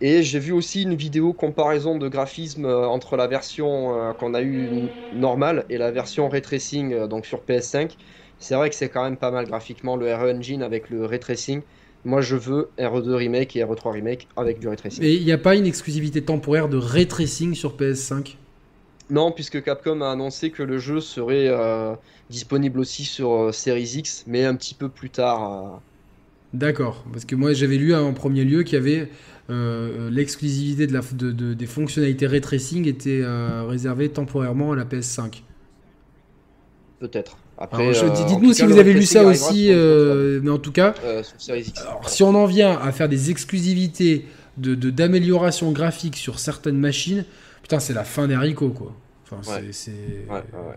Et 0.00 0.22
j'ai 0.22 0.40
vu 0.40 0.52
aussi 0.52 0.82
une 0.82 0.94
vidéo 0.94 1.32
comparaison 1.32 1.96
de 1.96 2.08
graphisme 2.08 2.66
entre 2.66 3.16
la 3.16 3.26
version 3.26 4.12
qu'on 4.18 4.34
a 4.34 4.42
eue 4.42 4.88
normale 5.14 5.64
et 5.70 5.78
la 5.78 5.92
version 5.92 6.28
ray 6.28 6.42
tracing 6.42 6.92
euh, 6.92 7.06
donc 7.06 7.26
sur 7.26 7.40
PS5. 7.48 7.92
C'est 8.44 8.54
vrai 8.56 8.68
que 8.68 8.76
c'est 8.76 8.90
quand 8.90 9.02
même 9.04 9.16
pas 9.16 9.30
mal 9.30 9.46
graphiquement 9.46 9.96
le 9.96 10.14
RE 10.14 10.30
Engine 10.36 10.62
avec 10.62 10.90
le 10.90 11.06
ray 11.06 11.18
tracing. 11.18 11.62
Moi 12.04 12.20
je 12.20 12.36
veux 12.36 12.68
RE2 12.78 13.14
remake 13.14 13.56
et 13.56 13.64
RE3 13.64 13.92
remake 13.92 14.28
avec 14.36 14.58
du 14.58 14.68
ray 14.68 14.76
tracing. 14.76 15.02
Et 15.02 15.14
il 15.14 15.24
n'y 15.24 15.32
a 15.32 15.38
pas 15.38 15.54
une 15.54 15.64
exclusivité 15.66 16.22
temporaire 16.22 16.68
de 16.68 16.76
ray 16.76 17.06
tracing 17.08 17.54
sur 17.54 17.74
PS5 17.74 18.36
Non, 19.08 19.32
puisque 19.32 19.62
Capcom 19.62 20.02
a 20.02 20.10
annoncé 20.12 20.50
que 20.50 20.62
le 20.62 20.76
jeu 20.76 21.00
serait 21.00 21.48
euh, 21.48 21.94
disponible 22.28 22.78
aussi 22.80 23.04
sur 23.04 23.32
euh, 23.32 23.52
Series 23.52 23.94
X, 23.96 24.24
mais 24.26 24.44
un 24.44 24.54
petit 24.56 24.74
peu 24.74 24.90
plus 24.90 25.08
tard. 25.10 25.52
euh. 25.52 25.78
D'accord, 26.52 27.04
parce 27.12 27.24
que 27.24 27.34
moi 27.34 27.52
j'avais 27.54 27.76
lu 27.78 27.94
en 27.94 28.12
premier 28.12 28.44
lieu 28.44 28.62
qu'il 28.62 28.74
y 28.74 28.82
avait 28.82 29.08
l'exclusivité 30.10 30.86
de 30.86 30.92
la, 30.92 31.00
de, 31.00 31.32
de- 31.32 31.54
des 31.54 31.66
fonctionnalités 31.66 32.26
ray 32.26 32.40
tracing 32.40 32.86
était 32.86 33.22
réservée 33.66 34.08
temporairement 34.10 34.72
à 34.72 34.76
la 34.76 34.84
PS5. 34.84 35.42
Peut-être. 36.98 37.36
Après, 37.56 37.86
euh, 38.02 38.08
dites-nous 38.26 38.52
si 38.52 38.64
vous 38.64 38.78
avez 38.78 38.92
lu 38.92 39.04
ça 39.04 39.24
aussi, 39.24 39.68
euh, 39.70 40.40
mais 40.42 40.50
en 40.50 40.58
tout 40.58 40.72
cas, 40.72 40.94
Euh, 41.04 41.22
alors, 41.86 42.08
si 42.08 42.22
on 42.22 42.34
en 42.34 42.46
vient 42.46 42.78
à 42.80 42.90
faire 42.92 43.08
des 43.08 43.30
exclusivités 43.30 44.26
de 44.56 44.74
d'amélioration 44.90 45.70
graphique 45.72 46.16
sur 46.16 46.38
certaines 46.38 46.78
machines, 46.78 47.24
putain 47.62 47.80
c'est 47.80 47.92
la 47.94 48.04
fin 48.04 48.26
des 48.28 48.34
haricots 48.34 48.70
quoi. 48.70 48.92
Enfin, 49.24 49.38
c'est- 49.42 49.50
Ouais. 49.52 49.68
c'est... 49.72 49.90
Ouais, 50.28 50.34
ouais, 50.52 50.68
ouais. 50.68 50.76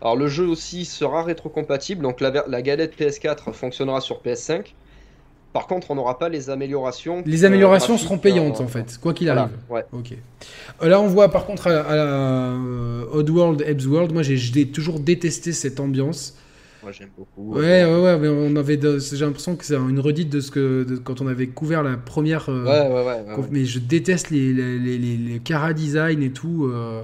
Alors 0.00 0.16
le 0.16 0.28
jeu 0.28 0.46
aussi 0.46 0.84
sera 0.84 1.22
rétrocompatible, 1.22 2.02
donc 2.02 2.20
la, 2.20 2.44
la 2.46 2.62
galette 2.62 2.98
PS4 2.98 3.52
fonctionnera 3.52 4.00
sur 4.00 4.20
PS5. 4.22 4.74
Par 5.52 5.66
contre, 5.66 5.90
on 5.90 5.94
n'aura 5.94 6.18
pas 6.18 6.28
les 6.28 6.50
améliorations. 6.50 7.22
Les 7.26 7.44
euh, 7.44 7.46
améliorations 7.48 7.94
graphiques, 7.94 8.06
seront 8.06 8.18
payantes 8.18 8.60
euh, 8.60 8.64
en 8.64 8.68
fait, 8.68 8.98
quoi 9.00 9.14
qu'il 9.14 9.26
voilà, 9.28 9.42
arrive. 9.42 9.56
ouais. 9.70 9.84
Ok. 9.92 10.12
Euh, 10.82 10.88
Là, 10.88 11.00
on 11.00 11.06
voit 11.06 11.30
par 11.30 11.46
contre 11.46 11.66
à, 11.68 11.70
la- 11.72 11.80
à 11.80 11.94
euh, 11.94 13.04
Oddworld, 13.12 13.64
World, 13.86 14.12
moi 14.12 14.22
j'ai 14.22 14.66
toujours 14.68 15.00
détesté 15.00 15.52
cette 15.52 15.80
ambiance. 15.80 16.36
Moi 16.82 16.92
j'aime 16.92 17.08
beaucoup. 17.18 17.54
Ouais, 17.54 17.84
ouais, 17.84 18.00
ouais, 18.02 18.18
mais 18.18 18.28
on 18.28 18.54
avait, 18.56 18.78
j'ai 18.80 19.24
l'impression 19.24 19.56
que 19.56 19.64
c'est 19.64 19.74
une 19.74 19.98
redite 19.98 20.30
de 20.30 20.40
ce 20.40 20.50
que 20.52 20.84
de- 20.84 20.96
quand 20.96 21.20
on 21.20 21.26
avait 21.26 21.48
couvert 21.48 21.82
la 21.82 21.96
première. 21.96 22.48
euh, 22.50 22.64
Ouais, 22.64 22.94
ouais, 22.94 23.04
ouais. 23.04 23.22
ouais, 23.28 23.34
conf- 23.34 23.40
ouais. 23.40 23.48
Mais 23.50 23.64
je 23.64 23.78
déteste 23.80 24.30
les 24.30 24.52
les, 24.52 24.78
les, 24.78 24.98
les- 24.98 25.16
les 25.16 25.38
cara 25.40 25.72
design 25.72 26.22
et 26.22 26.30
tout. 26.30 26.66
euh, 26.72 27.02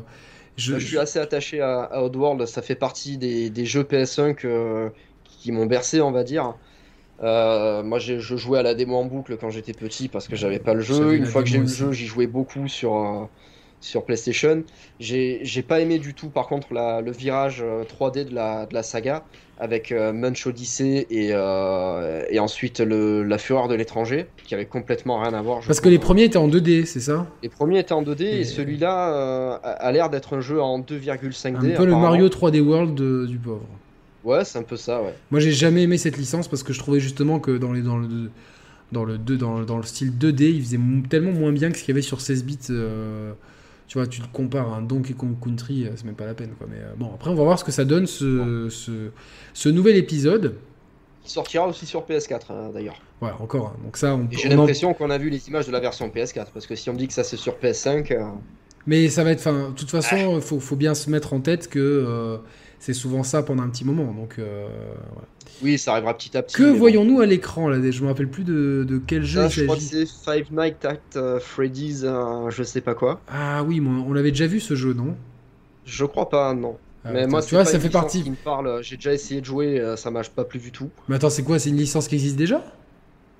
je 0.56 0.76
suis 0.78 0.98
assez 0.98 1.18
attaché 1.18 1.60
à, 1.60 1.80
à 1.82 2.02
Oddworld, 2.02 2.46
ça 2.46 2.62
fait 2.62 2.76
partie 2.76 3.16
des, 3.18 3.50
des 3.50 3.66
jeux 3.66 3.82
PS1 3.82 4.34
que- 4.34 4.90
qui 5.24 5.50
m'ont 5.50 5.66
bercé, 5.66 6.00
on 6.00 6.12
va 6.12 6.22
dire. 6.22 6.54
Euh, 7.22 7.82
moi, 7.82 7.98
je 7.98 8.18
jouais 8.18 8.58
à 8.58 8.62
la 8.62 8.74
démo 8.74 8.96
en 8.96 9.04
boucle 9.04 9.36
quand 9.40 9.50
j'étais 9.50 9.72
petit 9.72 10.08
parce 10.08 10.26
que 10.28 10.36
j'avais 10.36 10.58
pas 10.58 10.74
le 10.74 10.80
jeu. 10.80 11.14
Une 11.14 11.26
fois 11.26 11.42
que 11.42 11.48
j'ai 11.48 11.56
eu 11.58 11.60
le 11.62 11.66
jeu, 11.68 11.92
j'y 11.92 12.06
jouais 12.06 12.26
beaucoup 12.26 12.66
sur, 12.68 12.94
euh, 12.96 13.24
sur 13.80 14.04
PlayStation. 14.04 14.64
J'ai 14.98 15.64
pas 15.66 15.80
aimé 15.80 15.98
du 15.98 16.14
tout, 16.14 16.28
par 16.28 16.46
contre, 16.48 16.72
la- 16.74 17.00
le 17.00 17.12
virage 17.12 17.62
euh, 17.64 17.84
3D 17.84 18.24
de 18.24 18.34
la, 18.34 18.66
de 18.66 18.74
la 18.74 18.82
saga 18.82 19.24
avec 19.60 19.92
euh, 19.92 20.12
Munch 20.12 20.44
Odyssey 20.48 21.06
et, 21.10 21.28
euh, 21.30 22.24
et 22.28 22.40
ensuite 22.40 22.80
le, 22.80 23.22
La 23.22 23.38
Fureur 23.38 23.68
de 23.68 23.76
l'étranger 23.76 24.26
qui 24.44 24.54
avait 24.56 24.64
complètement 24.66 25.20
rien 25.20 25.32
à 25.32 25.40
voir. 25.42 25.60
Parce 25.64 25.80
que 25.80 25.88
les 25.88 26.00
premiers 26.00 26.24
étaient 26.24 26.38
en 26.38 26.48
2D, 26.48 26.84
c'est 26.86 26.98
ça? 27.00 27.26
Les 27.44 27.48
premiers 27.48 27.78
étaient 27.78 27.92
en 27.92 28.02
2D 28.02 28.22
et, 28.24 28.40
Et- 28.40 28.44
celui-là 28.44 29.14
euh, 29.14 29.56
a, 29.62 29.70
a 29.70 29.92
l'air 29.92 30.10
d'être 30.10 30.34
un 30.36 30.40
jeu 30.40 30.60
en 30.60 30.80
2,5D. 30.80 31.74
Un 31.74 31.76
peu 31.76 31.84
le. 31.84 31.92
Mario 31.92 32.28
3D 32.28 32.60
World 32.60 32.96
de- 32.96 33.26
du 33.26 33.38
pauvre. 33.38 33.62
Ouais, 34.24 34.44
c'est 34.44 34.58
un 34.58 34.62
peu 34.62 34.76
ça, 34.76 35.02
ouais. 35.02 35.14
Moi, 35.30 35.40
j'ai 35.40 35.52
jamais 35.52 35.82
aimé 35.82 35.98
cette 35.98 36.16
licence 36.16 36.48
parce 36.48 36.62
que 36.62 36.72
je 36.72 36.78
trouvais 36.78 37.00
justement 37.00 37.40
que 37.40 37.56
dans 37.58 37.72
les 37.72 37.82
dans 37.82 37.98
le 37.98 38.30
dans 38.92 39.04
le 39.04 39.18
2 39.18 39.36
dans, 39.36 39.60
dans 39.62 39.76
le 39.76 39.82
style 39.82 40.12
2D, 40.12 40.44
il 40.44 40.62
faisait 40.62 40.78
tellement 41.10 41.32
moins 41.32 41.52
bien 41.52 41.70
que 41.70 41.76
ce 41.78 41.82
qu'il 41.84 41.92
y 41.92 41.94
avait 41.96 42.02
sur 42.02 42.20
16 42.20 42.44
bits. 42.44 42.58
euh, 42.70 43.32
tu 43.88 43.98
vois, 43.98 44.06
tu 44.06 44.22
le 44.22 44.26
compares 44.32 44.72
à 44.72 44.76
un 44.78 44.82
Donkey 44.82 45.12
Kong 45.14 45.34
Country, 45.42 45.84
euh, 45.86 45.90
c'est 45.96 46.04
même 46.06 46.14
pas 46.14 46.26
la 46.26 46.34
peine 46.34 46.50
quoi. 46.58 46.66
Mais 46.70 46.78
euh, 46.78 46.94
bon, 46.96 47.10
après, 47.14 47.30
on 47.30 47.34
va 47.34 47.44
voir 47.44 47.58
ce 47.58 47.64
que 47.64 47.72
ça 47.72 47.84
donne 47.84 48.06
ce, 48.06 48.68
ce, 48.70 49.10
ce 49.52 49.68
nouvel 49.68 49.96
épisode. 49.96 50.54
Il 51.24 51.30
sortira 51.30 51.66
aussi 51.66 51.86
sur 51.86 52.02
PS4 52.06 52.52
hein, 52.52 52.70
d'ailleurs. 52.72 53.00
Ouais, 53.20 53.30
encore. 53.40 53.68
hein. 53.68 53.80
Donc 53.84 53.96
ça, 53.96 54.14
on, 54.14 54.28
j'ai 54.30 54.48
en- 54.48 54.56
l'impression 54.56 54.94
qu'on 54.94 55.10
a 55.10 55.18
vu 55.18 55.28
les 55.30 55.48
images 55.48 55.66
de 55.66 55.72
la 55.72 55.80
version 55.80 56.08
PS4 56.08 56.46
parce 56.52 56.66
que 56.66 56.74
si 56.76 56.88
on 56.90 56.94
me 56.94 56.98
dit 56.98 57.08
que 57.08 57.14
ça 57.14 57.24
c'est 57.24 57.36
sur 57.36 57.56
PS5, 57.58 58.12
euh, 58.12 58.24
Mais 58.86 59.08
ça 59.08 59.24
va 59.24 59.30
être. 59.32 59.40
Enfin, 59.40 59.70
de 59.70 59.74
toute 59.74 59.90
façon, 59.90 60.36
il 60.36 60.42
faut, 60.42 60.60
faut 60.60 60.76
bien 60.76 60.94
se 60.94 61.08
mettre 61.10 61.32
en 61.32 61.40
tête 61.40 61.68
que 61.68 62.38
c'est 62.84 62.92
souvent 62.92 63.22
ça 63.22 63.42
pendant 63.42 63.62
un 63.62 63.70
petit 63.70 63.84
moment. 63.86 64.12
Donc, 64.12 64.34
euh, 64.38 64.66
oui, 65.62 65.78
ça 65.78 65.92
arrivera 65.92 66.14
petit 66.14 66.36
à 66.36 66.42
petit. 66.42 66.56
que 66.56 66.70
bon. 66.70 66.76
voyons-nous 66.76 67.22
à 67.22 67.26
l'écran 67.26 67.66
là 67.68 67.78
Je 67.90 68.02
me 68.02 68.08
rappelle 68.08 68.28
plus 68.28 68.44
de, 68.44 68.84
de 68.86 68.98
quel 68.98 69.24
jeu 69.24 69.44
il 69.44 69.50
je 69.50 69.62
crois 69.64 69.76
que 69.76 69.82
c'est 69.82 70.04
Five 70.04 70.52
Nights 70.52 70.84
at 70.84 70.98
euh, 71.16 71.40
Freddy's, 71.40 72.02
je 72.02 72.62
sais 72.62 72.82
pas 72.82 72.94
quoi. 72.94 73.22
Ah 73.26 73.62
oui, 73.64 73.80
mais 73.80 73.88
on 73.88 74.12
l'avait 74.12 74.32
déjà 74.32 74.46
vu 74.46 74.60
ce 74.60 74.74
jeu, 74.74 74.92
non? 74.92 75.16
Je 75.86 76.04
crois 76.04 76.28
pas, 76.28 76.52
non. 76.52 76.76
Ah, 77.06 77.12
mais 77.12 77.26
moi, 77.26 77.40
tu 77.42 77.54
vois, 77.54 77.64
ça 77.64 77.76
une 77.76 77.80
fait 77.80 77.88
partie. 77.88 78.22
qui 78.22 78.30
me 78.30 78.36
parle. 78.36 78.82
J'ai 78.82 78.96
déjà 78.96 79.14
essayé 79.14 79.40
de 79.40 79.46
jouer, 79.46 79.80
euh, 79.80 79.96
ça 79.96 80.10
marche 80.10 80.28
pas 80.30 80.44
plus 80.44 80.58
du 80.58 80.70
tout. 80.70 80.90
Mais 81.08 81.16
attends, 81.16 81.30
c'est 81.30 81.42
quoi? 81.42 81.58
C'est 81.58 81.70
une 81.70 81.78
licence 81.78 82.06
qui 82.06 82.16
existe 82.16 82.36
déjà? 82.36 82.62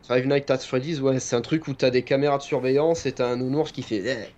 Five 0.09 0.27
Nights 0.27 0.51
at 0.51 0.59
Freddy's, 0.59 1.01
ouais, 1.01 1.21
c'est 1.21 1.37
un 1.37 1.43
truc 1.43 1.69
où 1.69 1.75
t'as 1.75 1.91
des 1.91 2.03
caméras 2.03 2.39
de 2.39 2.43
surveillance 2.43 3.05
et 3.05 3.13
t'as 3.13 3.29
un 3.29 3.37
nounours 3.37 3.73
qui 3.73 3.83
fait 3.83 4.03
eh, 4.07 4.35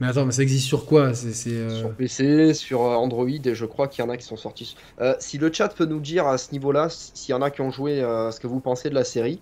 Mais 0.00 0.08
attends, 0.08 0.26
mais 0.26 0.32
ça 0.32 0.42
existe 0.42 0.66
sur 0.66 0.86
quoi? 0.86 1.14
C'est 1.14 1.32
c'est, 1.32 1.50
euh, 1.50 1.70
sur 1.70 1.92
PC, 1.94 2.52
sur 2.54 2.82
euh, 2.82 2.94
Android, 2.96 3.28
et 3.28 3.54
je 3.54 3.64
crois 3.64 3.86
qu'il 3.88 4.04
y 4.04 4.06
en 4.06 4.10
a 4.10 4.16
qui 4.16 4.24
sont 4.26 4.36
sortis. 4.36 4.76
Euh, 5.00 5.14
si 5.20 5.38
le 5.38 5.52
chat 5.52 5.68
peut 5.68 5.84
nous 5.86 6.00
dire 6.00 6.26
à 6.26 6.36
ce 6.36 6.50
niveau-là, 6.52 6.88
s'il 6.90 7.32
y 7.32 7.34
en 7.34 7.42
a 7.42 7.50
qui 7.50 7.60
ont 7.60 7.70
joué, 7.70 8.00
euh, 8.00 8.30
ce 8.32 8.40
que 8.40 8.46
vous 8.48 8.60
pensez 8.60 8.90
de 8.90 8.94
la 8.94 9.04
série. 9.04 9.40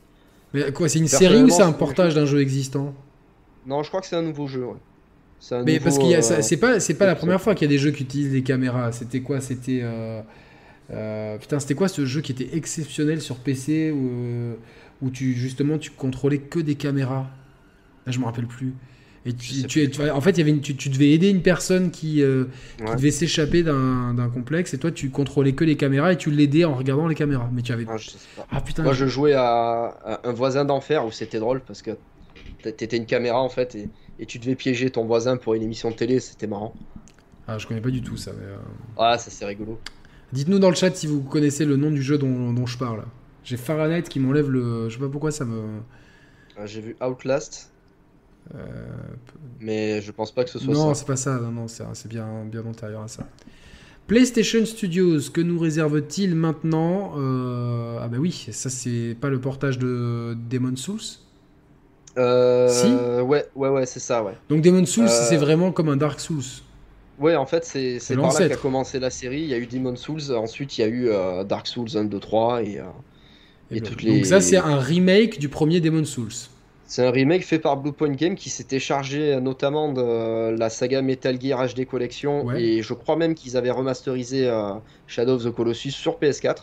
Mais 0.52 0.70
quoi 0.72 0.88
C'est 0.88 0.98
une 0.98 1.08
série 1.08 1.42
ou 1.42 1.48
c'est 1.48 1.62
un 1.62 1.72
portage 1.72 2.14
d'un 2.14 2.26
jeu 2.26 2.40
existant? 2.40 2.92
Non, 3.66 3.82
je 3.82 3.88
crois 3.88 4.00
que 4.02 4.06
c'est 4.06 4.16
un 4.16 4.22
nouveau 4.22 4.46
jeu. 4.46 4.66
Ouais. 4.66 4.76
C'est 5.40 5.54
un 5.54 5.64
Mais 5.64 5.78
nouveau, 5.78 6.10
parce 6.12 6.26
ça- 6.26 6.42
c'est 6.42 6.56
pas, 6.58 6.78
c'est 6.80 6.94
pas 6.94 7.06
la 7.06 7.14
première 7.14 7.40
fois 7.40 7.54
qu'il 7.54 7.66
y 7.66 7.70
a 7.70 7.74
des 7.74 7.78
jeux 7.78 7.90
qui 7.90 8.02
utilisent 8.02 8.32
des 8.32 8.42
caméras. 8.42 8.92
C'était 8.92 9.20
quoi? 9.22 9.40
C'était 9.40 9.82
putain, 11.40 11.58
c'était 11.60 11.74
quoi 11.74 11.88
ce 11.88 12.04
jeu 12.04 12.20
qui 12.20 12.32
était 12.32 12.50
exceptionnel 12.54 13.22
sur 13.22 13.36
PC 13.36 13.90
où, 13.90 14.56
où 15.00 15.10
tu 15.10 15.32
justement 15.32 15.78
tu 15.78 15.90
contrôlais 15.90 16.38
que 16.38 16.58
des 16.60 16.74
caméras? 16.74 17.26
Là, 18.06 18.12
je 18.12 18.18
me 18.18 18.24
rappelle 18.26 18.46
plus. 18.46 18.74
Et 19.24 19.32
tu, 19.34 19.88
en 20.12 20.20
fait, 20.20 20.30
il 20.32 20.38
y 20.38 20.40
avait 20.42 20.50
une- 20.50 20.60
tu, 20.60 20.88
devais 20.88 21.12
aider 21.12 21.28
une 21.30 21.42
personne 21.42 21.90
qui, 21.92 22.22
euh, 22.22 22.46
qui 22.78 22.92
devait 22.96 23.10
s'échapper 23.12 23.62
d'un 23.62 24.30
complexe 24.34 24.74
et 24.74 24.78
toi 24.78 24.90
tu 24.90 25.10
contrôlais 25.10 25.52
que 25.52 25.64
les 25.64 25.76
caméras 25.76 26.12
et 26.12 26.16
tu 26.16 26.30
l'aidais 26.30 26.64
en 26.64 26.74
regardant 26.74 27.06
les 27.06 27.14
caméras. 27.14 27.48
Mais 27.52 27.62
tu 27.62 27.72
avais. 27.72 27.84
Ah, 27.88 27.96
je 27.96 28.10
sais 28.10 28.18
pas. 28.36 28.46
Ah 28.50 28.60
putain, 28.60 28.82
Moi, 28.82 28.94
je 28.94 29.06
jouais 29.06 29.34
à, 29.34 29.96
à 30.04 30.28
un 30.28 30.32
voisin 30.32 30.64
d'enfer 30.64 31.06
où 31.06 31.12
c'était 31.12 31.38
drôle 31.38 31.60
parce 31.60 31.82
que 31.82 31.92
t'étais 32.62 32.96
une 32.96 33.06
caméra 33.06 33.40
en 33.40 33.48
fait 33.48 33.74
et, 33.74 33.88
et 34.18 34.26
tu 34.26 34.38
devais 34.38 34.54
piéger 34.56 34.90
ton 34.90 35.04
voisin 35.04 35.36
pour 35.36 35.54
une 35.54 35.62
émission 35.62 35.90
de 35.90 35.96
télé, 35.96 36.18
c'était 36.20 36.46
marrant. 36.46 36.74
Ah, 37.48 37.58
je 37.58 37.66
connais 37.66 37.80
pas 37.80 37.90
du 37.90 38.02
tout 38.02 38.16
ça. 38.16 38.32
mais, 38.38 38.44
euh, 38.46 38.56
Ah, 38.98 39.18
ça 39.18 39.30
c'est 39.30 39.44
rigolo. 39.44 39.78
Dites-nous 40.32 40.58
dans 40.58 40.70
le 40.70 40.76
chat 40.76 40.94
si 40.96 41.06
vous 41.06 41.20
connaissez 41.22 41.64
le 41.64 41.76
nom 41.76 41.90
du 41.90 42.02
jeu 42.02 42.18
dont, 42.18 42.52
dont 42.52 42.66
je 42.66 42.78
parle. 42.78 43.04
J'ai 43.44 43.56
Fahrenheit 43.56 44.02
qui 44.02 44.18
m'enlève 44.20 44.48
le. 44.50 44.88
Je 44.88 44.94
sais 44.94 45.00
pas 45.00 45.08
pourquoi 45.08 45.30
ça 45.32 45.44
me. 45.44 45.56
Euh, 46.58 46.66
J'ai 46.66 46.80
vu 46.80 46.96
Outlast, 47.04 47.71
mais 49.60 50.00
je 50.02 50.10
pense 50.12 50.32
pas 50.32 50.44
que 50.44 50.50
ce 50.50 50.58
soit 50.58 50.74
Non, 50.74 50.94
ça. 50.94 51.00
c'est 51.00 51.06
pas 51.06 51.16
ça. 51.16 51.38
Non, 51.38 51.50
non, 51.50 51.66
c'est 51.68 52.08
bien, 52.08 52.44
bien 52.44 52.64
antérieur 52.64 53.02
à 53.02 53.08
ça. 53.08 53.26
PlayStation 54.06 54.66
Studios, 54.66 55.20
que 55.32 55.40
nous 55.40 55.58
réserve-t-il 55.58 56.34
maintenant 56.34 57.14
Euh, 57.18 57.98
Ah 58.02 58.08
bah 58.08 58.18
oui, 58.18 58.48
ça 58.50 58.68
c'est 58.68 59.16
pas 59.20 59.30
le 59.30 59.40
portage 59.40 59.78
de 59.78 60.36
Demon 60.50 60.76
Souls. 60.76 61.00
Euh, 62.18 62.68
Si 62.68 63.22
Ouais, 63.22 63.46
ouais, 63.54 63.68
ouais, 63.68 63.86
c'est 63.86 64.00
ça, 64.00 64.22
ouais. 64.22 64.34
Donc 64.48 64.62
Demon 64.62 64.84
Souls, 64.86 65.04
Euh, 65.04 65.28
c'est 65.28 65.36
vraiment 65.36 65.72
comme 65.72 65.88
un 65.88 65.96
Dark 65.96 66.20
Souls. 66.20 66.42
Ouais, 67.18 67.36
en 67.36 67.46
fait, 67.46 67.64
c'est 67.64 67.98
c'est 68.00 68.16
par 68.16 68.32
là 68.32 68.48
qu'a 68.48 68.56
commencé 68.56 68.98
la 68.98 69.10
série. 69.10 69.40
Il 69.42 69.46
y 69.48 69.54
a 69.54 69.58
eu 69.58 69.66
Demon 69.66 69.96
Souls, 69.96 70.32
ensuite 70.34 70.76
il 70.78 70.80
y 70.80 70.84
a 70.84 70.88
eu 70.88 71.08
euh, 71.08 71.44
Dark 71.44 71.66
Souls 71.66 71.96
1, 71.96 72.04
2, 72.04 72.18
3 72.20 72.62
et. 72.62 72.80
euh, 72.80 72.84
Et 73.70 73.80
ben, 73.80 73.82
toutes 73.82 74.04
Donc 74.04 74.14
les- 74.16 74.24
ça 74.24 74.40
c'est 74.40 74.56
un 74.58 74.78
remake 74.78 75.38
du 75.38 75.48
premier 75.48 75.80
Demon 75.80 76.04
Souls. 76.04 76.32
C'est 76.92 77.06
un 77.06 77.10
remake 77.10 77.42
fait 77.42 77.58
par 77.58 77.78
Bluepoint 77.78 78.10
Game 78.10 78.34
qui 78.34 78.50
s'était 78.50 78.78
chargé 78.78 79.32
euh, 79.32 79.40
notamment 79.40 79.90
de 79.94 80.50
la 80.58 80.68
saga 80.68 81.00
Metal 81.00 81.40
Gear 81.40 81.66
HD 81.66 81.86
Collection 81.86 82.44
Ouais. 82.44 82.62
et 82.62 82.82
je 82.82 82.92
crois 82.92 83.16
même 83.16 83.34
qu'ils 83.34 83.56
avaient 83.56 83.70
remasterisé 83.70 84.46
euh, 84.46 84.74
Shadow 85.06 85.36
of 85.36 85.44
the 85.44 85.50
Colossus 85.50 85.92
sur 85.92 86.18
PS4. 86.18 86.56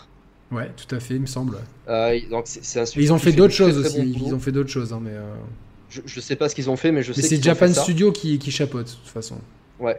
Ouais, 0.52 0.70
tout 0.78 0.96
à 0.96 1.00
fait, 1.00 1.16
il 1.16 1.22
me 1.22 1.26
semble. 1.26 1.58
Euh, 1.88 2.20
donc 2.30 2.44
c'est 2.46 2.80
un 2.80 2.84
ils 2.96 3.12
ont 3.12 3.18
fait 3.18 3.32
d'autres 3.32 3.56
choses 3.56 3.80
très 3.84 3.88
aussi. 4.00 4.20
bon 4.20 4.26
ils 4.28 4.36
ont 4.36 4.40
fait 4.40 4.52
d'autres 4.52 4.70
choses, 4.70 4.94
hein, 4.94 5.00
mais. 5.02 5.14
euh, 5.14 5.34
Je, 5.90 6.02
je 6.06 6.20
sais 6.20 6.36
pas 6.36 6.48
ce 6.48 6.54
qu'ils 6.54 6.70
ont 6.70 6.76
fait, 6.78 6.92
mais 6.92 7.02
je 7.02 7.10
Mais 7.10 7.22
sais 7.24 7.36
c'est 7.38 7.44
Japan 7.44 7.66
fait 7.68 7.74
ça. 7.74 7.82
Studio 7.82 8.12
qui, 8.12 8.38
qui 8.38 8.52
chapeaute, 8.52 8.86
de 8.86 8.92
toute 8.92 9.08
façon. 9.12 9.38
Euh, 9.82 9.94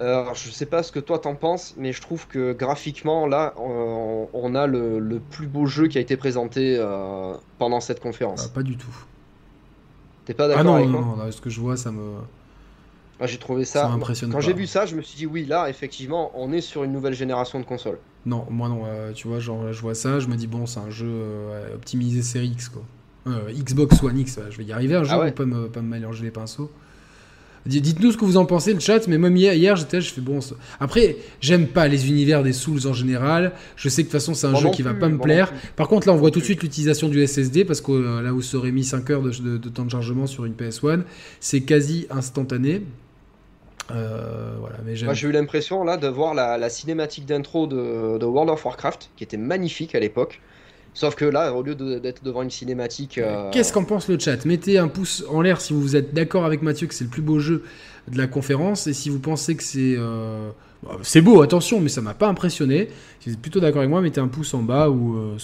alors, 0.00 0.34
je 0.34 0.50
sais 0.50 0.66
pas 0.66 0.82
ce 0.82 0.90
que 0.90 0.98
toi 0.98 1.20
t'en 1.20 1.36
penses, 1.36 1.74
mais 1.76 1.92
je 1.92 2.00
trouve 2.00 2.26
que 2.26 2.52
graphiquement, 2.52 3.28
là, 3.28 3.54
on, 3.58 4.28
on 4.32 4.54
a 4.56 4.66
le, 4.66 4.98
le 4.98 5.20
plus 5.20 5.46
beau 5.46 5.66
jeu 5.66 5.86
qui 5.86 5.98
a 5.98 6.00
été 6.00 6.16
présenté 6.16 6.76
euh, 6.80 7.34
pendant 7.58 7.80
cette 7.80 8.00
Ah, 8.00 8.02
conférence. 8.02 8.48
pas 8.48 8.64
du 8.64 8.76
tout. 8.76 8.92
T'es 10.24 10.34
pas 10.34 10.44
Ah 10.44 10.48
d'accord 10.48 10.64
non, 10.64 10.74
avec 10.76 10.86
non, 10.88 11.00
moi 11.02 11.16
non, 11.18 11.24
non, 11.24 11.30
ce 11.32 11.40
que 11.40 11.50
je 11.50 11.60
vois, 11.60 11.76
ça 11.76 11.90
me. 11.92 12.14
Ah, 13.20 13.26
J'ai 13.26 13.38
trouvé 13.38 13.64
Ça 13.64 13.82
ça. 13.82 13.88
m'impressionne 13.88 14.30
Quand 14.32 14.40
j'ai 14.40 14.52
vu 14.52 14.66
ça, 14.66 14.86
je 14.86 14.96
me 14.96 15.02
suis 15.02 15.16
dit 15.16 15.26
oui, 15.26 15.44
là, 15.46 15.68
effectivement, 15.68 16.32
on 16.34 16.52
est 16.52 16.60
sur 16.60 16.82
une 16.84 16.92
nouvelle 16.92 17.14
génération 17.14 17.60
de 17.60 17.64
consoles. 17.64 17.98
Non, 18.26 18.46
moi 18.50 18.68
non, 18.68 18.82
euh, 18.86 19.12
tu 19.12 19.28
vois, 19.28 19.38
genre, 19.38 19.72
je 19.72 19.80
vois 19.80 19.94
ça, 19.94 20.18
je 20.18 20.26
me 20.28 20.36
dis, 20.36 20.46
bon, 20.46 20.66
c'est 20.66 20.80
un 20.80 20.90
jeu 20.90 21.06
euh, 21.08 21.74
optimisé 21.74 22.22
série 22.22 22.48
X, 22.48 22.70
quoi. 22.70 22.82
Euh, 23.26 23.52
Xbox 23.52 24.02
One 24.02 24.18
X, 24.18 24.38
je 24.50 24.56
vais 24.58 24.64
y 24.64 24.72
arriver 24.72 24.96
un 24.96 25.04
jour, 25.04 25.14
Ah 25.14 25.20
ouais. 25.24 25.32
pas, 25.32 25.44
me, 25.46 25.68
pas 25.68 25.80
me 25.80 25.88
mélanger 25.88 26.24
les 26.24 26.30
pinceaux. 26.30 26.70
Dites-nous 27.66 28.12
ce 28.12 28.16
que 28.18 28.24
vous 28.26 28.36
en 28.36 28.44
pensez, 28.44 28.74
le 28.74 28.80
chat, 28.80 29.08
mais 29.08 29.16
même 29.16 29.34
hier, 29.36 29.54
hier 29.54 29.74
j'étais 29.76 30.00
je 30.02 30.12
fais 30.12 30.20
bon. 30.20 30.40
Après, 30.80 31.16
j'aime 31.40 31.66
pas 31.66 31.88
les 31.88 32.08
univers 32.08 32.42
des 32.42 32.52
Souls 32.52 32.86
en 32.86 32.92
général. 32.92 33.52
Je 33.76 33.88
sais 33.88 34.02
que 34.02 34.08
de 34.08 34.12
toute 34.12 34.20
façon, 34.20 34.34
c'est 34.34 34.46
un 34.46 34.54
jeu 34.54 34.68
qui 34.70 34.82
va 34.82 34.92
pas 34.92 35.08
me 35.08 35.18
plaire. 35.18 35.52
Par 35.74 35.88
contre, 35.88 36.06
là, 36.06 36.12
on 36.12 36.16
voit 36.16 36.30
tout 36.30 36.40
de 36.40 36.44
suite 36.44 36.62
l'utilisation 36.62 37.08
du 37.08 37.26
SSD 37.26 37.64
parce 37.64 37.80
que 37.80 37.92
euh, 37.92 38.20
là 38.22 38.34
où 38.34 38.42
ça 38.42 38.58
aurait 38.58 38.70
mis 38.70 38.84
5 38.84 39.08
heures 39.10 39.22
de, 39.22 39.30
de- 39.30 39.56
de 39.56 39.68
temps 39.70 39.84
de 39.86 39.90
chargement 39.90 40.26
sur 40.26 40.44
une 40.44 40.52
PS1, 40.52 41.04
c'est 41.40 41.62
quasi 41.62 42.06
instantané. 42.10 42.82
Euh, 43.90 44.54
voilà, 44.60 44.76
mais. 44.84 44.94
Moi, 45.04 45.14
j'ai 45.14 45.28
eu 45.28 45.32
l'impression 45.32 45.84
là 45.84 45.96
de 45.96 46.08
voir 46.08 46.34
la, 46.34 46.56
la 46.58 46.68
cinématique 46.70 47.26
d'intro 47.26 47.66
de, 47.66 48.18
de 48.18 48.24
World 48.24 48.50
of 48.50 48.64
Warcraft, 48.64 49.10
qui 49.16 49.24
était 49.24 49.36
magnifique 49.36 49.94
à 49.94 50.00
l'époque. 50.00 50.40
Sauf 50.94 51.16
que 51.16 51.24
là, 51.24 51.52
au 51.52 51.62
lieu 51.62 51.74
de- 51.74 51.98
d'être 51.98 52.22
devant 52.22 52.42
une 52.42 52.50
cinématique, 52.50 53.18
euh, 53.18 53.50
Qu'est-ce 53.50 53.72
qu'en 53.72 53.84
pense 53.84 54.08
le 54.08 54.18
chat? 54.18 54.44
Mettez 54.44 54.78
un 54.78 54.86
pouce 54.88 55.24
en 55.28 55.40
l'air 55.40 55.60
si 55.60 55.72
vous 55.72 55.96
êtes 55.96 56.14
d'accord 56.14 56.44
avec 56.44 56.62
Mathieu 56.62 56.86
que 56.86 56.94
c'est 56.94 57.04
le 57.04 57.10
plus 57.10 57.22
beau 57.22 57.40
jeu 57.40 57.64
de 58.08 58.16
la 58.16 58.26
conférence 58.28 58.86
et 58.86 58.92
si 58.92 59.10
vous 59.10 59.18
pensez 59.18 59.56
que 59.56 59.62
c'est 59.64 59.96
euh, 59.98 60.50
bah, 60.84 60.98
c'est 61.02 61.20
beau, 61.20 61.42
attention, 61.42 61.80
mais 61.80 61.88
ça 61.88 62.00
m'a 62.00 62.14
pas 62.14 62.28
impressionné. 62.28 62.88
Si 63.20 63.28
vous 63.28 63.34
êtes 63.34 63.40
plutôt 63.42 63.58
d'accord 63.60 63.80
avec 63.80 63.90
moi, 63.90 64.00
mettez 64.00 64.20
un 64.20 64.28
pouce 64.28 64.54
en 64.54 64.62
bas 64.62 64.88
ou 64.88 65.16
euh, 65.16 65.36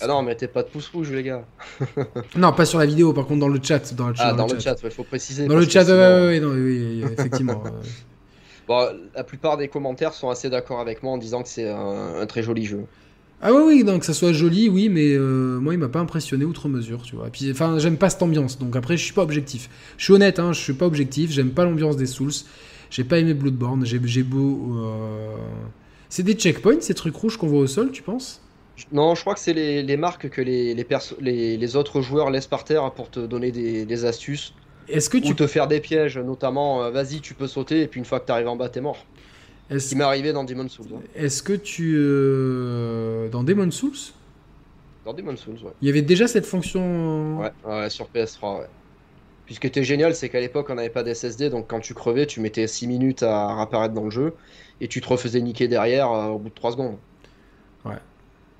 Ah 0.00 0.06
non, 0.08 0.22
mettez 0.22 0.48
pas 0.48 0.64
de 0.64 0.68
pouce 0.68 0.88
rouge, 0.88 1.12
les 1.12 1.22
gars. 1.22 1.44
non, 2.36 2.52
pas 2.52 2.64
sur 2.64 2.80
la 2.80 2.86
vidéo, 2.86 3.12
par 3.12 3.26
contre 3.26 3.40
dans 3.40 3.48
le 3.48 3.60
chat, 3.62 3.94
dans 3.94 4.08
le, 4.08 4.14
Ah, 4.18 4.32
dans 4.32 4.48
le 4.48 4.58
chat, 4.58 4.74
il 4.82 4.90
faut 4.90 5.04
préciser. 5.04 5.46
Dans 5.46 5.54
le 5.54 5.68
chat, 5.68 5.84
sinon- 5.84 5.96
ouais, 5.96 6.26
ouais, 6.26 6.40
non, 6.40 6.48
oui, 6.50 7.02
oui, 7.04 7.12
effectivement. 7.12 7.62
Bon, 8.66 8.88
la 9.14 9.24
plupart 9.24 9.58
des 9.58 9.68
commentaires 9.68 10.14
sont 10.14 10.30
assez 10.30 10.48
d'accord 10.48 10.80
avec 10.80 11.02
moi 11.02 11.12
en 11.12 11.18
disant 11.18 11.42
que 11.42 11.50
c'est 11.50 11.68
un, 11.68 12.14
un 12.18 12.24
très 12.26 12.42
joli 12.42 12.64
jeu. 12.64 12.86
Ah 13.46 13.52
oui, 13.52 13.62
oui, 13.66 13.84
donc 13.84 14.00
que 14.00 14.06
ça 14.06 14.14
soit 14.14 14.32
joli, 14.32 14.70
oui, 14.70 14.88
mais 14.88 15.12
euh, 15.14 15.60
moi, 15.60 15.74
il 15.74 15.78
m'a 15.78 15.90
pas 15.90 16.00
impressionné 16.00 16.46
outre 16.46 16.68
mesure, 16.70 17.02
tu 17.02 17.14
vois. 17.14 17.28
Et 17.28 17.30
puis, 17.30 17.50
enfin, 17.50 17.78
j'aime 17.78 17.98
pas 17.98 18.08
cette 18.08 18.22
ambiance, 18.22 18.58
donc 18.58 18.74
après, 18.74 18.96
je 18.96 19.04
suis 19.04 19.12
pas 19.12 19.22
objectif. 19.22 19.68
Je 19.98 20.04
suis 20.04 20.14
honnête, 20.14 20.38
hein, 20.38 20.54
je 20.54 20.60
suis 20.60 20.72
pas 20.72 20.86
objectif, 20.86 21.30
j'aime 21.30 21.50
pas 21.52 21.64
l'ambiance 21.64 21.96
des 21.98 22.06
Souls, 22.06 22.32
j'ai 22.90 23.04
pas 23.04 23.18
aimé 23.18 23.34
Bloodborne, 23.34 23.84
j'ai 23.84 24.22
beau... 24.22 24.78
euh, 24.78 25.36
C'est 26.08 26.22
des 26.22 26.34
checkpoints, 26.34 26.80
ces 26.80 26.94
trucs 26.94 27.16
rouges 27.16 27.36
qu'on 27.36 27.48
voit 27.48 27.60
au 27.60 27.66
sol, 27.66 27.92
tu 27.92 28.02
penses? 28.02 28.42
Non, 28.92 29.14
je 29.14 29.20
crois 29.20 29.34
que 29.34 29.40
c'est 29.40 29.52
les, 29.52 29.82
les 29.82 29.96
marques 29.96 30.28
que 30.30 30.40
les, 30.40 30.74
les, 30.74 30.84
perso- 30.84 31.16
les, 31.20 31.56
les 31.56 31.76
autres 31.76 32.00
joueurs 32.00 32.30
laissent 32.30 32.46
par 32.48 32.64
terre 32.64 32.92
pour 32.94 33.10
te 33.10 33.20
donner 33.20 33.52
des, 33.52 33.86
des 33.86 34.04
astuces 34.04 34.54
Est-ce 34.88 35.10
que 35.10 35.18
ou 35.20 35.34
tu... 35.34 35.34
te 35.34 35.46
faire 35.48 35.68
des 35.68 35.80
pièges, 35.80 36.18
notamment 36.18 36.84
euh, 36.84 36.90
vas-y, 36.92 37.20
tu 37.22 37.34
peux 37.36 37.48
sauter, 37.48 37.82
et 37.82 37.88
puis 37.88 37.98
une 38.00 38.06
fois 38.06 38.20
que 38.20 38.26
t'arrives 38.26 38.48
en 38.48 38.56
bas, 38.56 38.68
t'es 38.70 38.80
mort. 38.82 39.08
Ce 39.70 39.74
Est-ce 39.74 39.88
qui 39.88 39.96
m'est 39.96 40.04
arrivé 40.04 40.32
dans 40.32 40.44
Demon 40.44 40.68
Souls. 40.68 40.86
hein. 40.94 41.02
est-ce 41.14 41.42
que 41.42 41.52
tu... 41.54 41.94
euh, 41.96 43.28
Dans 43.30 43.44
Demon 43.44 43.70
Souls, 43.70 43.96
Dans 45.04 45.14
Demon 45.14 45.36
Souls, 45.36 45.58
ouais. 45.62 45.72
il 45.80 45.86
y 45.86 45.90
avait 45.90 46.02
déjà 46.02 46.26
cette 46.28 46.46
fonction... 46.46 47.38
Ouais, 47.40 47.52
ouais, 47.64 47.90
sur 47.90 48.08
PS3, 48.10 48.60
ouais. 48.60 48.66
Puis 49.46 49.54
ce 49.56 49.60
qui 49.60 49.66
était 49.66 49.84
génial, 49.84 50.14
c'est 50.14 50.28
qu'à 50.30 50.40
l'époque, 50.40 50.68
on 50.70 50.74
n'avait 50.74 50.90
pas 50.90 51.02
d'SSD, 51.02 51.50
donc 51.50 51.68
quand 51.68 51.80
tu 51.80 51.92
crevais, 51.94 52.26
tu 52.26 52.40
mettais 52.40 52.66
6 52.66 52.86
minutes 52.86 53.22
à 53.22 53.54
réapparaître 53.56 53.94
dans 53.94 54.04
le 54.04 54.10
jeu, 54.10 54.34
et 54.80 54.88
tu 54.88 55.00
te 55.02 55.08
refaisais 55.08 55.40
niquer 55.42 55.68
derrière 55.68 56.10
euh, 56.12 56.28
au 56.28 56.38
bout 56.38 56.48
de 56.48 56.54
3 56.54 56.72
secondes. 56.72 56.98
Ouais. 57.84 57.98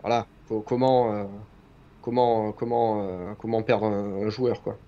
Voilà, 0.03 0.27
comment, 0.67 1.13
euh, 1.15 1.25
comment, 2.03 2.53
comment, 2.53 3.03
euh, 3.09 3.35
comment 3.39 3.63
perdre 3.63 3.87
un, 3.87 4.27
un 4.27 4.31
joueur, 4.31 4.63
quoi. 4.63 4.79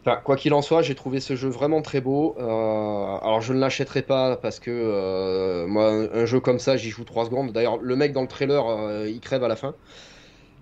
Enfin, 0.00 0.20
quoi 0.24 0.36
qu'il 0.36 0.54
en 0.54 0.62
soit, 0.62 0.82
j'ai 0.82 0.94
trouvé 0.94 1.20
ce 1.20 1.36
jeu 1.36 1.48
vraiment 1.48 1.82
très 1.82 2.00
beau. 2.00 2.36
Euh, 2.38 2.44
alors, 2.44 3.40
je 3.40 3.52
ne 3.52 3.58
l'achèterai 3.58 4.02
pas 4.02 4.36
parce 4.36 4.60
que 4.60 4.70
euh, 4.70 5.66
moi, 5.66 5.90
un, 5.90 6.24
jeu 6.24 6.40
comme 6.40 6.58
ça, 6.58 6.76
j'y 6.76 6.90
joue 6.90 7.04
3 7.04 7.26
secondes. 7.26 7.52
D'ailleurs, 7.52 7.78
le 7.78 7.96
mec 7.96 8.12
dans 8.12 8.22
le 8.22 8.28
trailer, 8.28 8.64
euh, 8.66 9.08
il 9.08 9.20
crève 9.20 9.44
à 9.44 9.48
la 9.48 9.56
fin. 9.56 9.74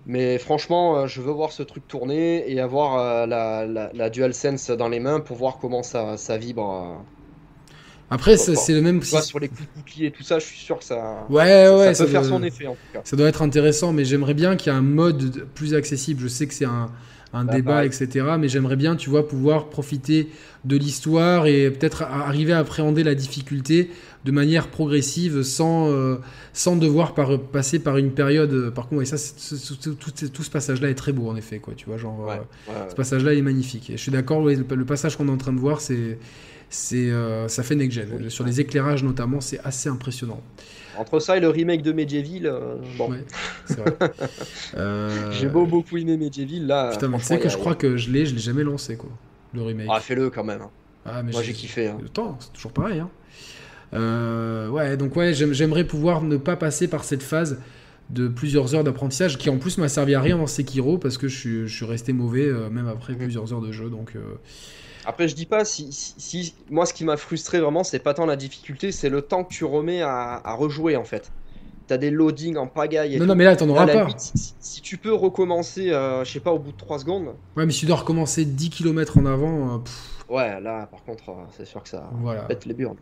Mais 0.05 0.37
franchement, 0.37 1.05
je 1.05 1.21
veux 1.21 1.31
voir 1.33 1.51
ce 1.51 1.63
truc 1.63 1.87
tourner 1.87 2.49
et 2.49 2.59
avoir 2.61 3.27
la, 3.27 3.65
la, 3.65 3.89
la 3.93 4.09
DualSense 4.09 4.69
dans 4.71 4.87
les 4.87 5.01
mains 5.01 5.19
pour 5.19 5.35
voir 5.35 5.57
comment 5.59 5.83
ça, 5.83 6.15
ça 6.15 6.37
vibre. 6.37 7.03
Après, 8.09 8.37
Bon, 8.37 8.55
c'est 8.55 8.73
le 8.73 8.81
même... 8.81 9.01
Tu 9.01 9.09
vois, 9.09 9.21
sur 9.21 9.39
les 9.39 9.49
coups 9.49 9.63
de 9.63 9.79
bouclier 9.79 10.07
et 10.07 10.11
tout 10.11 10.23
ça, 10.23 10.39
je 10.39 10.45
suis 10.45 10.59
sûr 10.59 10.79
que 10.79 10.85
ça, 10.85 11.25
Ouais, 11.29 11.67
ouais, 11.69 11.93
ça 11.93 12.05
peut 12.05 12.09
faire 12.09 12.21
doit- 12.21 12.29
son 12.29 12.43
effet 12.43 12.67
en 12.67 12.75
tout 12.75 12.79
cas. 12.93 13.01
Ça 13.03 13.17
doit 13.17 13.27
être 13.27 13.41
intéressant, 13.41 13.91
mais 13.91 14.05
j'aimerais 14.05 14.33
bien 14.33 14.55
qu'il 14.55 14.71
y 14.71 14.75
ait 14.75 14.79
un 14.79 14.81
mode 14.81 15.45
plus 15.53 15.73
accessible. 15.73 16.21
Je 16.21 16.29
sais 16.29 16.47
que 16.47 16.53
c'est 16.53 16.63
un, 16.65 16.89
un 17.37 17.45
Bah, 17.45 17.53
débat, 17.55 17.71
pareil. 17.73 17.87
etc. 17.87 18.25
Mais 18.39 18.47
j'aimerais 18.49 18.75
bien, 18.75 18.95
tu 18.95 19.09
vois, 19.09 19.27
pouvoir 19.27 19.69
profiter 19.69 20.29
de 20.65 20.75
l'histoire 20.77 21.47
et 21.47 21.69
peut-être 21.71 22.01
arriver 22.03 22.51
à 22.53 22.59
appréhender 22.59 23.03
la 23.03 23.15
difficulté 23.15 23.89
de 24.25 24.31
manière 24.31 24.67
progressive 24.67 25.43
sans, 25.43 25.89
euh, 25.89 26.15
sans 26.51 26.75
devoir 26.75 27.13
par- 27.13 27.39
passer 27.39 27.79
par 27.79 27.97
une 27.97 28.11
période. 28.11 28.51
euh, 28.53 28.71
Par 28.71 28.87
contre, 28.89 29.03
et 29.03 29.05
ça, 29.05 29.17
tout, 29.71 29.93
tout- 29.95 30.27
tout 30.29 30.43
ce 30.43 30.49
passage-là 30.49 30.89
est 30.89 30.95
très 30.95 31.13
beau, 31.13 31.29
en 31.29 31.35
effet. 31.37 31.59
Quoi, 31.59 31.73
tu 31.75 31.85
vois, 31.85 31.97
genre, 31.97 32.19
Ouais, 32.27 32.33
euh, 32.69 32.71
ouais, 32.73 32.89
ce 32.89 32.95
passage-là 32.95 33.33
est 33.33 33.41
magnifique. 33.41 33.89
Et 33.89 33.93
je 33.97 34.01
suis 34.01 34.11
d'accord, 34.11 34.41
ouais, 34.41 34.55
le, 34.55 34.65
le 34.75 34.85
passage 34.85 35.15
qu'on 35.15 35.27
est 35.27 35.31
en 35.31 35.37
train 35.37 35.53
de 35.53 35.59
voir, 35.59 35.79
c'est. 35.81 36.17
C'est, 36.69 37.09
euh, 37.11 37.47
ça 37.47 37.63
fait 37.63 37.75
next-gen. 37.75 38.29
Sur 38.29 38.43
les 38.43 38.59
éclairages 38.59 39.01
notamment, 39.01 39.39
c'est 39.39 39.59
assez 39.63 39.87
impressionnant. 39.87 40.41
Entre 40.97 41.19
ça 41.19 41.37
et 41.37 41.39
le 41.39 41.49
remake 41.49 41.81
de 41.81 41.91
Medieval, 41.91 42.45
euh, 42.45 42.75
bon, 42.97 43.11
Ouais, 43.11 43.23
c'est 43.65 43.79
vrai. 43.79 43.95
Euh, 44.75 45.31
j'ai 45.31 45.47
beau 45.47 45.65
beaucoup 45.65 45.97
aimé 45.97 46.17
Medieval 46.17 46.65
là. 46.67 46.89
Putain, 46.91 47.07
mais 47.07 47.17
tu 47.17 47.23
sais 47.23 47.39
que 47.39 47.45
a- 47.47 47.49
je 47.49 47.57
crois 47.57 47.75
que 47.75 47.97
je 47.97 48.09
l'ai, 48.11 48.25
je 48.25 48.33
l'ai 48.33 48.41
jamais 48.41 48.63
lancé, 48.63 48.95
quoi. 48.97 49.09
Le 49.53 49.61
remake. 49.61 49.87
Ah, 49.91 49.99
fais-le 49.99 50.29
quand 50.29 50.43
même. 50.43 50.61
hein. 50.61 50.69
Ah, 51.05 51.23
mais 51.23 51.31
Moi 51.31 51.41
j'ai 51.41 51.53
kiffé. 51.53 51.87
hein. 51.87 51.97
Le 52.01 52.09
temps, 52.09 52.37
c'est 52.39 52.51
toujours 52.53 52.71
pareil. 52.73 52.99
Hein. 52.99 53.09
Euh, 53.93 54.67
ouais, 54.69 54.97
donc 54.97 55.15
ouais, 55.15 55.33
j'aime- 55.33 55.53
j'aimerais 55.53 55.85
pouvoir 55.85 56.21
ne 56.21 56.35
pas 56.37 56.55
passer 56.57 56.87
par 56.87 57.03
cette 57.03 57.23
phase 57.23 57.59
de 58.09 58.27
plusieurs 58.27 58.75
heures 58.75 58.83
d'apprentissage 58.83 59.37
qui 59.37 59.49
en 59.49 59.57
plus 59.57 59.77
m'a 59.77 59.89
servi 59.89 60.15
à 60.15 60.21
rien 60.21 60.37
dans 60.37 60.47
Sekiro 60.47 60.97
parce 60.97 61.17
que 61.17 61.27
je 61.27 61.37
suis, 61.37 61.67
je 61.67 61.75
suis 61.75 61.85
resté 61.85 62.13
mauvais 62.13 62.51
même 62.69 62.87
après 62.87 63.13
Mhm. 63.13 63.19
plusieurs 63.19 63.53
heures 63.53 63.61
de 63.61 63.71
jeu. 63.71 63.89
Donc, 63.89 64.13
Après, 65.07 65.27
je 65.27 65.35
dis 65.35 65.47
pas 65.47 65.65
si, 65.65 65.91
si- 65.93 66.13
si- 66.21 66.55
moi 66.69 66.85
ce 66.85 66.93
qui 66.93 67.03
m'a 67.05 67.17
frustré 67.17 67.59
vraiment, 67.59 67.83
c'est 67.83 67.99
pas 67.99 68.13
tant 68.13 68.25
la 68.27 68.35
difficulté, 68.35 68.91
c'est 68.91 69.09
le 69.09 69.23
temps 69.23 69.43
que 69.45 69.53
tu 69.53 69.65
remets 69.65 70.01
à, 70.03 70.35
à 70.43 70.53
rejouer 70.53 70.97
en 70.97 71.05
fait. 71.05 71.33
T'as 71.87 71.97
des 71.97 72.11
loadings 72.11 72.57
en 72.57 72.67
pagaille. 72.67 73.15
Et 73.15 73.19
Non, 73.19 73.25
tout. 73.25 73.27
non, 73.27 73.35
mais 73.35 73.43
là, 73.43 73.55
t'en 73.55 73.69
auras 73.69 73.87
pas. 73.87 74.07
limite, 74.07 74.19
si, 74.21 74.55
si 74.59 74.81
tu 74.81 74.97
peux 74.99 75.13
recommencer, 75.13 75.91
euh, 75.91 76.23
je 76.25 76.31
sais 76.31 76.39
pas, 76.41 76.51
au 76.53 76.59
bout 76.59 76.71
de 76.73 76.77
3 76.77 76.99
secondes, 76.99 77.37
Ouais, 77.57 77.65
mais 77.65 77.73
si 77.73 77.81
tu 77.81 77.85
dois 77.87 77.97
recommencer 77.97 78.45
10 78.45 78.69
km 78.69 79.17
en 79.17 79.25
avant, 79.25 79.75
euh, 79.75 79.79
ouais, 80.29 80.59
là 80.61 80.87
par 80.87 81.03
contre, 81.03 81.29
euh, 81.29 81.45
c'est 81.51 81.65
sûr 81.65 81.83
que 81.83 81.89
ça 81.89 82.21
voilà. 82.21 82.47
pète 82.47 82.65
les 82.65 82.73
burnes. 82.73 82.99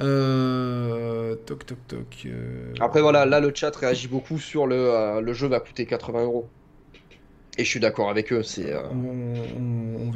Euh, 0.00 1.34
toc, 1.46 1.66
toc, 1.66 1.78
toc. 1.88 2.26
Après, 2.80 3.02
voilà, 3.02 3.24
là 3.24 3.38
le 3.38 3.52
chat 3.54 3.74
réagit 3.76 4.08
beaucoup 4.08 4.38
sur 4.40 4.66
le, 4.66 5.20
le 5.20 5.32
jeu 5.32 5.46
va 5.46 5.60
coûter 5.60 5.86
80 5.86 6.24
euros. 6.24 6.50
Et 7.58 7.64
je 7.64 7.70
suis 7.70 7.80
d'accord 7.80 8.08
avec 8.08 8.32
eux, 8.32 8.42
c'est, 8.42 8.72
euh, 8.72 8.80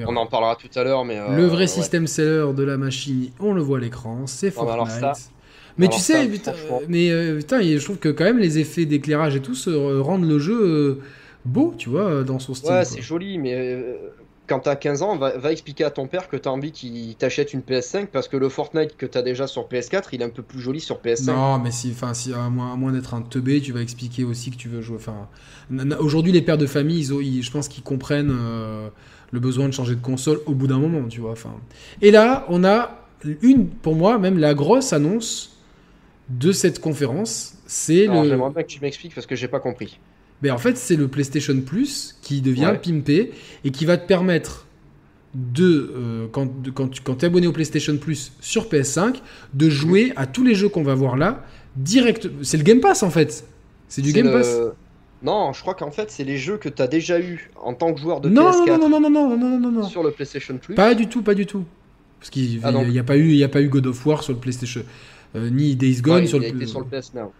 On, 0.07 0.17
en 0.17 0.27
parlera 0.27 0.57
tout 0.57 0.69
à 0.77 0.85
l'heure, 0.85 1.05
mais. 1.05 1.19
euh, 1.19 1.27
le 1.29 1.47
vrai 1.47 1.65
ouais. 1.65 1.69
système 1.69 2.07
seller 2.07 2.53
de 2.55 2.63
la 2.63 2.77
machine, 2.77 3.31
on 3.41 3.53
le 3.53 3.61
voit 3.63 3.79
à 3.79 3.81
l'écran, 3.81 4.27
c'est 4.27 4.51
Non, 4.57 4.65
mais 4.65 4.71
alors 4.73 4.87
Fortnite. 4.87 4.91
ça- 4.91 5.13
mais 5.79 5.87
alors 5.87 5.95
tu 5.95 6.01
ça, 6.01 6.19
sais, 6.23 6.29
putain, 6.29 6.53
franchement. 6.53 6.81
mais 6.89 7.11
euh, 7.11 7.39
putain, 7.39 7.63
je 7.63 7.83
trouve 7.85 7.99
que 7.99 8.09
quand 8.11 8.25
même 8.25 8.39
les 8.39 8.59
effets 8.59 8.85
d'éclairage 8.87 9.37
et 9.37 9.41
tout 9.43 9.55
se 9.55 9.71
euh, 9.71 10.01
rendent 10.03 10.29
le 10.29 10.39
jeu 10.39 10.61
euh, 10.63 11.01
beau, 11.45 11.75
tu 11.77 11.89
vois, 11.89 12.23
dans 12.25 12.39
son 12.39 12.55
style. 12.55 12.75
Ouais, 12.75 12.85
c'est 12.85 13.03
joli, 13.03 13.39
mais 13.39 13.55
euh, 13.55 13.97
quand 14.47 14.61
t'as 14.61 14.77
15 14.77 15.03
ans, 15.03 15.17
va, 15.17 15.37
va 15.39 15.53
expliquer 15.53 15.85
à 15.85 15.91
ton 15.91 16.07
père 16.09 16.29
que 16.29 16.37
t'as 16.37 16.51
envie 16.51 16.73
qu'il 16.73 17.15
t'achète 17.17 17.53
une 17.53 17.63
PS5 17.63 18.07
parce 18.09 18.29
que 18.29 18.37
le 18.37 18.49
Fortnite 18.49 18.97
que 18.97 19.07
t'as 19.07 19.23
déjà 19.23 19.47
sur 19.47 19.69
PS4, 19.69 20.09
il 20.13 20.21
est 20.23 20.25
un 20.25 20.31
peu 20.31 20.43
plus 20.43 20.61
joli 20.61 20.81
sur 20.81 21.01
PS5. 21.01 21.33
Non, 21.33 21.59
mais 21.59 21.71
si, 21.71 21.91
enfin, 21.93 22.15
si 22.15 22.33
à 22.33 22.49
moins, 22.49 22.93
d'être 22.93 23.15
un 23.15 23.23
teubé, 23.23 23.61
tu 23.61 23.73
vas 23.73 23.81
expliquer 23.81 24.25
aussi 24.25 24.51
que 24.51 24.57
tu 24.57 24.69
veux 24.69 24.83
jouer. 24.83 24.97
Enfin, 24.97 25.29
aujourd'hui, 25.99 26.33
les 26.33 26.43
pères 26.43 26.59
de 26.59 26.67
famille, 26.67 26.99
ils 26.99 27.15
ont- 27.15 27.21
ils- 27.21 27.43
je 27.43 27.51
pense 27.51 27.69
qu'ils 27.69 27.83
comprennent 27.85 28.31
euh, 28.33 28.89
le 29.31 29.41
besoin 29.41 29.69
de 29.69 29.73
changer 29.75 29.95
de 29.95 30.01
console 30.03 30.41
au 30.47 30.55
bout 30.55 30.67
d'un 30.67 30.79
moment, 30.79 31.07
tu 31.09 31.21
vois. 31.21 31.33
Enfin, 31.33 31.55
et 32.01 32.11
là, 32.11 32.45
on 32.49 32.65
a 32.65 32.99
une, 33.43 33.69
pour 33.69 33.95
moi, 33.95 34.19
même 34.19 34.39
la 34.39 34.55
grosse 34.55 34.93
annonce 34.93 35.57
de 36.29 36.53
cette 36.53 36.81
conférence, 36.81 37.55
c'est 37.67 38.07
le. 38.09 38.25
j'aimerais 38.29 38.51
bien 38.51 38.63
que 38.63 38.69
tu 38.69 38.81
m'expliques 38.81 39.15
parce 39.15 39.27
que 39.27 39.37
j'ai 39.37 39.49
pas 39.49 39.61
compris. 39.61 40.01
Mais 40.43 40.51
en 40.51 40.59
fait, 40.59 40.77
c'est 40.77 40.97
le 40.97 41.09
PlayStation 41.09 41.61
Plus 41.61 42.17
qui 42.23 42.41
devient 42.41 42.67
Ouais. 42.67 42.79
pimpé 42.79 43.31
et 43.65 43.71
qui 43.71 43.85
va 43.85 43.97
te 43.97 44.07
permettre 44.07 44.67
de, 45.35 45.93
euh, 45.97 46.27
quand, 46.31 46.63
de- 46.63 46.71
quand 46.71 46.89
tu 46.89 47.01
quand 47.01 47.23
es 47.23 47.27
abonné 47.27 47.47
au 47.47 47.53
PlayStation 47.53 47.97
Plus 47.97 48.33
sur 48.41 48.69
PS5, 48.69 49.23
de 49.55 49.71
jouer 49.71 50.13
à 50.17 50.27
tous 50.27 50.45
les 50.45 50.55
jeux 50.55 50.69
qu'on 50.69 50.83
va 50.83 50.95
voir 50.95 51.17
là 51.17 51.45
direct. 51.77 52.29
C'est 52.43 52.57
le 52.59 52.65
Game 52.65 52.81
Pass 52.81 53.03
en 53.03 53.11
fait. 53.11 53.45
C'est 53.89 54.03
du 54.03 54.13
Game 54.13 54.27
le- 54.27 54.33
Pass. 54.33 54.57
Non, 55.23 55.53
je 55.53 55.61
crois 55.61 55.75
qu'en 55.75 55.93
fait, 55.93 56.11
c'est 56.11 56.25
les 56.25 56.37
jeux 56.37 56.57
que 56.59 56.69
t'as 56.69 56.89
déjà 56.89 57.21
eu 57.21 57.51
en 57.63 57.75
tant 57.75 57.95
que 57.95 58.01
joueur 58.01 58.21
de 58.21 58.29
Non, 58.29 58.43
non, 58.43 58.51
PS4 58.51 58.81
non, 58.81 58.89
non, 58.89 59.01
non, 59.01 59.11
non, 59.11 59.29
non, 59.29 59.37
non, 59.39 59.59
non, 59.61 59.71
non. 59.71 59.83
sur 59.85 60.03
le 60.03 60.11
PlayStation 60.11 60.59
Plus. 60.59 60.75
Pas 60.75 60.95
du 60.95 61.07
tout, 61.07 61.23
pas 61.23 61.35
du 61.35 61.47
tout. 61.47 61.65
Parce 62.19 62.31
qu'il 62.31 62.61
Ah, 62.65 62.73
n'y 62.73 62.99
a, 62.99 63.05
pas 63.05 63.17
eu- 63.17 63.29
il 63.31 63.37
y 63.37 63.45
a 63.45 63.49
pas 63.49 63.63
eu 63.63 63.69
God 63.69 63.87
of 63.87 64.05
War 64.05 64.23
sur 64.23 64.33
le 64.33 64.39
PlayStation. 64.41 64.83
euh, 65.35 65.49
ni 65.49 65.77
Days 65.77 66.03
Gone 66.03 66.23
Ouais, 66.23 66.27
sur 66.27 66.43
il 66.43 66.47
a 66.47 66.51
le 66.51 66.57
été 66.57 66.67
sur 66.67 66.81
le 66.81 66.87
PS 66.87 67.15
Now. 67.15 67.33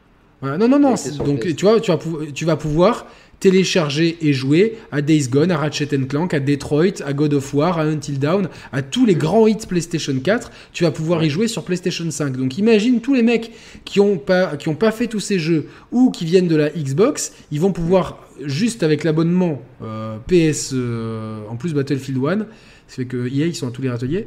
Voilà, 0.43 0.59
non, 0.59 0.69
non, 0.69 0.79
non. 0.79 0.95
Donc, 1.25 1.55
tu 1.55 1.65
vois, 1.65 1.81
tu 1.81 1.91
vas, 1.91 1.99
tu 2.35 2.45
vas 2.45 2.57
pouvoir 2.57 3.07
télécharger 3.39 4.19
et 4.21 4.33
jouer 4.33 4.79
à 4.93 5.03
Days 5.03 5.29
Gone, 5.29 5.51
à 5.51 5.57
Ratchet 5.57 5.89
Clank, 6.09 6.35
à 6.35 6.39
Detroit, 6.39 7.03
à 7.05 7.13
God 7.13 7.35
of 7.35 7.55
War, 7.55 7.79
à 7.79 7.83
Until 7.83 8.19
Dawn, 8.19 8.49
à 8.73 8.83
tous 8.83 9.05
les 9.07 9.17
grands 9.17 9.49
hits 9.49 9.67
PlayStation 9.69 10.15
4. 10.19 10.53
Tu 10.73 10.85
vas 10.85 10.93
pouvoir 10.93 11.25
y 11.25 11.31
jouer 11.31 11.49
sur 11.49 11.65
PlayStation 11.65 12.09
5. 12.09 12.37
Donc, 12.37 12.59
imagine 12.59 13.01
tous 13.01 13.15
les 13.15 13.23
mecs 13.23 13.51
qui 13.85 13.99
ont 13.99 14.17
pas, 14.17 14.57
qui 14.57 14.69
ont 14.69 14.77
pas 14.77 14.93
fait 14.93 15.09
tous 15.09 15.21
ces 15.21 15.41
jeux 15.41 15.67
ou 15.91 16.11
qui 16.11 16.25
viennent 16.25 16.47
de 16.47 16.57
la 16.57 16.71
Xbox, 16.71 17.33
ils 17.51 17.61
vont 17.61 17.73
pouvoir 17.73 18.29
juste 18.45 18.83
avec 18.83 19.05
l'abonnement 19.05 19.63
euh, 19.83 20.19
PS, 20.27 20.71
euh, 20.73 21.41
en 21.49 21.57
plus 21.57 21.75
Battlefield 21.75 22.19
1, 22.25 22.39
ça 22.39 22.45
fait 22.89 23.07
que 23.07 23.29
EA 23.29 23.47
ils 23.47 23.55
sont 23.55 23.69
à 23.69 23.71
tous 23.71 23.83
les 23.83 23.91
râteliers. 23.91 24.27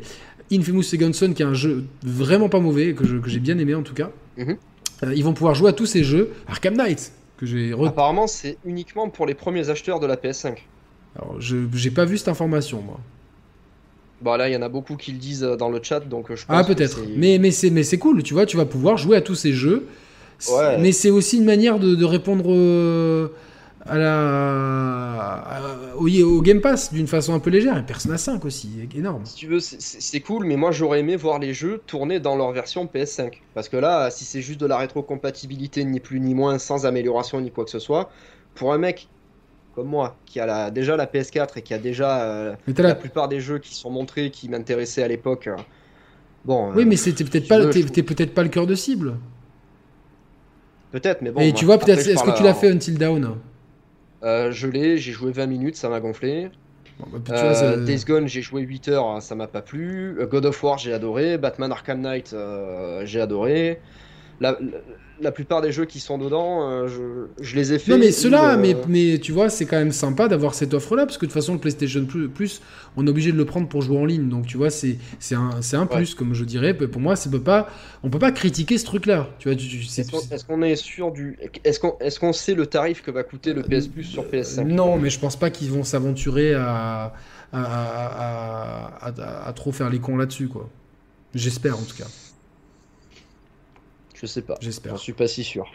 Infamous 0.51 0.83
Second 0.83 1.13
Son, 1.13 1.33
qui 1.33 1.41
est 1.41 1.45
un 1.45 1.53
jeu 1.53 1.85
vraiment 2.03 2.49
pas 2.49 2.59
mauvais, 2.59 2.93
que 2.93 3.05
j'ai 3.27 3.39
bien 3.39 3.57
aimé 3.57 3.75
en 3.75 3.81
tout 3.81 3.93
cas. 3.93 4.11
Mhm. 4.37 4.57
Euh, 5.03 5.13
ils 5.15 5.23
vont 5.23 5.33
pouvoir 5.33 5.55
jouer 5.55 5.69
à 5.69 5.73
tous 5.73 5.85
ces 5.85 6.03
jeux. 6.03 6.31
Arkham 6.47 6.75
Knight, 6.75 7.11
que 7.37 7.45
j'ai 7.45 7.71
re- 7.71 7.87
Apparemment, 7.87 8.27
c'est 8.27 8.57
uniquement 8.65 9.09
pour 9.09 9.25
les 9.25 9.33
premiers 9.33 9.69
acheteurs 9.69 9.99
de 9.99 10.07
la 10.07 10.15
PS5. 10.15 10.57
Alors, 11.17 11.35
je 11.39 11.57
j'ai 11.73 11.91
pas 11.91 12.05
vu 12.05 12.17
cette 12.17 12.27
information, 12.29 12.81
moi. 12.81 12.99
Bon, 14.21 14.35
là, 14.35 14.49
il 14.49 14.53
y 14.53 14.57
en 14.57 14.61
a 14.61 14.69
beaucoup 14.69 14.95
qui 14.95 15.11
le 15.11 15.17
disent 15.17 15.43
euh, 15.43 15.55
dans 15.57 15.69
le 15.69 15.79
chat, 15.83 15.99
donc 15.99 16.31
euh, 16.31 16.35
je 16.35 16.45
pense 16.45 16.55
Ah, 16.57 16.63
peut-être. 16.63 16.99
Mais, 17.15 17.37
mais 17.37 17.51
c'est 17.51 17.69
mais 17.69 17.83
c'est 17.83 17.97
cool, 17.97 18.23
tu 18.23 18.33
vois, 18.33 18.45
tu 18.45 18.55
vas 18.57 18.65
pouvoir 18.65 18.97
jouer 18.97 19.17
à 19.17 19.21
tous 19.21 19.35
ces 19.35 19.51
jeux. 19.53 19.87
Ouais. 20.49 20.77
Mais 20.79 20.91
c'est 20.91 21.09
aussi 21.09 21.37
une 21.37 21.45
manière 21.45 21.79
de, 21.79 21.95
de 21.95 22.05
répondre 22.05 22.45
euh, 22.47 23.27
à 23.87 23.97
la, 23.97 25.37
à- 25.37 25.95
au, 25.95 26.07
au 26.09 26.41
Game 26.41 26.59
Pass 26.61 26.91
d'une 26.91 27.07
façon 27.07 27.33
un 27.33 27.39
peu 27.39 27.49
légère. 27.49 27.77
Et 27.77 27.83
Persona 27.85 28.17
5 28.17 28.43
aussi, 28.45 28.69
énorme. 28.95 29.21
Si 29.25 29.35
tu 29.35 29.47
veux, 29.47 29.59
c'est- 29.59 30.19
cool, 30.21 30.45
mais 30.45 30.55
moi 30.55 30.71
j'aurais 30.71 30.99
aimé 31.01 31.15
voir 31.15 31.39
les 31.39 31.53
jeux 31.53 31.81
tourner 31.85 32.19
dans 32.19 32.35
leur 32.35 32.51
version 32.51 32.85
PS5. 32.87 33.41
Parce 33.53 33.69
que 33.69 33.77
là, 33.77 34.09
si 34.09 34.25
c'est 34.25 34.41
juste 34.41 34.59
de 34.59 34.65
la 34.65 34.77
rétrocompatibilité, 34.77 35.83
ni 35.85 35.99
plus 35.99 36.19
ni 36.19 36.33
moins, 36.33 36.57
sans 36.57 36.85
amélioration 36.85 37.39
ni 37.41 37.51
quoi 37.51 37.63
que 37.65 37.71
ce 37.71 37.79
soit, 37.79 38.09
pour 38.55 38.73
un 38.73 38.77
mec 38.77 39.07
comme 39.75 39.87
moi, 39.87 40.15
qui 40.25 40.39
a 40.39 40.45
la- 40.45 40.71
déjà 40.71 40.95
la 40.95 41.05
PS4 41.05 41.57
et 41.57 41.61
qui 41.61 41.73
a 41.73 41.77
déjà 41.77 42.21
euh, 42.23 42.55
la 42.77 42.83
la- 42.83 42.95
plupart 42.95 43.27
des 43.27 43.41
jeux 43.41 43.59
qui 43.59 43.75
sont 43.75 43.89
montrés, 43.91 44.31
qui 44.31 44.47
m'intéressaient 44.47 45.03
à 45.03 45.07
l'époque, 45.09 45.47
euh, 45.47 45.55
bon, 46.45 46.71
Oui, 46.73 46.83
euh, 46.83 46.85
mais 46.87 46.95
c'était 46.95 47.25
peut-être 47.25 47.47
pas, 47.49 47.65
t'es 47.65 47.81
je- 47.81 48.01
peut-être 48.01 48.33
pas 48.33 48.43
le 48.43 48.49
cœur 48.49 48.67
de 48.67 48.73
cible. 48.75 49.15
peut-être, 50.91 51.21
mais 51.21 51.31
bon. 51.31 51.41
Et 51.41 51.49
moi, 51.49 51.59
tu 51.59 51.65
vois, 51.65 51.77
peut-être, 51.77 52.07
est-ce 52.07 52.23
que 52.23 52.37
tu 52.37 52.43
l'as 52.43 52.53
fait 52.53 52.69
Until 52.71 52.97
Dawn? 52.97 53.35
Euh, 54.25 54.51
Je 54.51 54.67
l'ai, 54.67 54.97
j'ai 54.97 55.11
joué 55.11 55.31
20 55.31 55.45
minutes, 55.47 55.75
ça 55.75 55.89
m'a 55.89 55.99
gonflé. 55.99 56.49
Bon, 56.99 57.07
bah, 57.19 57.19
Euh, 57.35 57.83
Days 57.85 58.03
Gone, 58.05 58.27
j'ai 58.27 58.41
joué 58.41 58.61
8 58.61 58.87
heures, 58.89 59.21
ça 59.21 59.35
m'a 59.35 59.47
pas 59.47 59.61
plu. 59.61 60.17
Euh, 60.19 60.25
God 60.25 60.45
of 60.45 60.63
War, 60.63 60.77
j'ai 60.77 60.93
adoré. 60.93 61.37
Batman 61.37 61.71
Arkham 61.71 62.01
Knight, 62.01 62.35
j'ai 63.03 63.21
adoré. 63.21 63.81
La, 64.39 64.51
la, 64.51 64.77
la 65.21 65.31
plupart 65.31 65.61
des 65.61 65.71
jeux 65.71 65.85
qui 65.85 65.99
sont 65.99 66.17
dedans, 66.17 66.69
euh, 66.69 66.87
je, 66.87 67.43
je 67.43 67.55
les 67.55 67.73
ai 67.73 67.79
fait. 67.79 67.91
Non 67.91 67.97
mais 67.97 68.11
cela, 68.11 68.53
euh, 68.53 68.57
mais, 68.57 68.75
mais 68.87 69.19
tu 69.19 69.31
vois, 69.31 69.49
c'est 69.49 69.65
quand 69.65 69.77
même 69.77 69.91
sympa 69.91 70.27
d'avoir 70.27 70.53
cette 70.53 70.73
offre-là, 70.73 71.05
parce 71.05 71.17
que 71.17 71.25
de 71.25 71.31
toute 71.31 71.33
façon, 71.39 71.53
le 71.53 71.59
PlayStation 71.59 72.05
Plus, 72.05 72.61
on 72.97 73.05
est 73.07 73.09
obligé 73.09 73.31
de 73.31 73.37
le 73.37 73.45
prendre 73.45 73.67
pour 73.67 73.81
jouer 73.81 73.97
en 73.97 74.05
ligne. 74.05 74.29
Donc 74.29 74.45
tu 74.45 74.57
vois, 74.57 74.69
c'est 74.69 74.97
un, 75.31 75.61
c'est 75.61 75.77
un 75.77 75.85
plus, 75.85 76.15
comme 76.15 76.33
je 76.33 76.43
dirais. 76.43 76.73
Pour 76.73 77.01
moi, 77.01 77.15
c'est 77.15 77.29
peut 77.29 77.41
pas, 77.41 77.69
on 78.03 78.09
peut 78.09 78.19
pas 78.19 78.31
critiquer 78.31 78.77
ce 78.77 78.85
truc-là. 78.85 79.29
Tu 79.39 79.49
vois, 79.49 79.57
Est-ce 79.57 80.45
qu'on 80.45 80.61
est 80.61 80.75
sûr 80.75 81.11
du. 81.11 81.37
Est-ce 81.63 81.79
qu'on 81.79 81.97
est 81.99 82.19
qu'on 82.19 82.33
sait 82.33 82.53
le 82.53 82.65
tarif 82.65 83.01
que 83.01 83.11
va 83.11 83.23
coûter 83.23 83.53
le 83.53 83.61
PS 83.63 83.87
Plus 83.87 84.03
sur 84.03 84.23
PS5 84.25 84.63
Non, 84.63 84.97
mais 84.97 85.09
je 85.09 85.19
pense 85.19 85.35
pas 85.37 85.49
qu'ils 85.49 85.71
vont 85.71 85.83
s'aventurer 85.83 86.53
à 86.55 87.13
à, 87.53 87.63
à, 87.63 89.07
à- 89.07 89.21
à- 89.21 89.47
à 89.47 89.53
trop 89.53 89.71
faire 89.71 89.89
les 89.89 89.99
cons 89.99 90.17
là-dessus, 90.17 90.47
quoi. 90.47 90.69
J'espère 91.33 91.77
en 91.77 91.83
tout 91.83 91.95
cas. 91.95 92.05
Je 94.19 94.25
sais 94.25 94.41
pas. 94.41 94.55
J'espère. 94.61 94.93
J'en 94.93 94.97
suis 94.97 95.13
pas 95.13 95.27
si 95.27 95.43
sûr. 95.43 95.65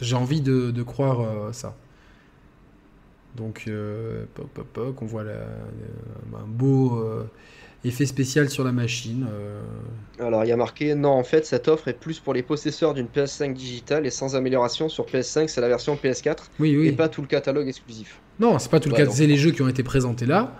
J'ai 0.00 0.16
envie 0.16 0.40
de, 0.40 0.70
de 0.70 0.82
croire 0.82 1.20
euh, 1.20 1.52
ça. 1.52 1.74
Donc, 3.36 3.64
euh, 3.66 4.24
poc, 4.34 4.46
poc, 4.48 4.66
poc, 4.66 5.02
on 5.02 5.06
voit 5.06 5.24
la- 5.24 5.30
euh, 5.32 5.46
un 6.36 6.46
beau 6.46 7.02
effet 7.84 8.06
spécial 8.06 8.48
sur 8.48 8.64
la 8.64 8.72
machine. 8.72 9.26
Alors 10.18 10.44
il 10.44 10.48
y 10.48 10.52
a 10.52 10.56
marqué 10.56 10.94
non, 10.94 11.10
en 11.10 11.24
fait, 11.24 11.44
cette 11.44 11.68
offre 11.68 11.88
est 11.88 11.92
plus 11.98 12.18
pour 12.20 12.32
les 12.32 12.42
possesseurs 12.42 12.94
d'une 12.94 13.06
PS5 13.08 13.52
digitale 13.52 14.06
et 14.06 14.10
sans 14.10 14.36
amélioration 14.36 14.88
sur 14.88 15.04
PS5, 15.04 15.48
c'est 15.48 15.60
la 15.60 15.68
version 15.68 15.96
PS4 15.96 16.44
Oui, 16.60 16.70
et 16.70 16.78
oui. 16.78 16.92
pas 16.92 17.08
tout 17.10 17.20
le 17.20 17.26
catalogue 17.26 17.68
exclusif. 17.68 18.20
Non, 18.40 18.58
c'est 18.58 18.70
pas 18.70 18.80
tout 18.80 18.88
le 18.88 18.94
Ouais, 18.94 19.04
donc- 19.04 19.14
C'est 19.14 19.26
les 19.26 19.36
jeux 19.36 19.50
qui 19.50 19.60
ont 19.62 19.68
été 19.68 19.82
présentés 19.82 20.24
là, 20.26 20.54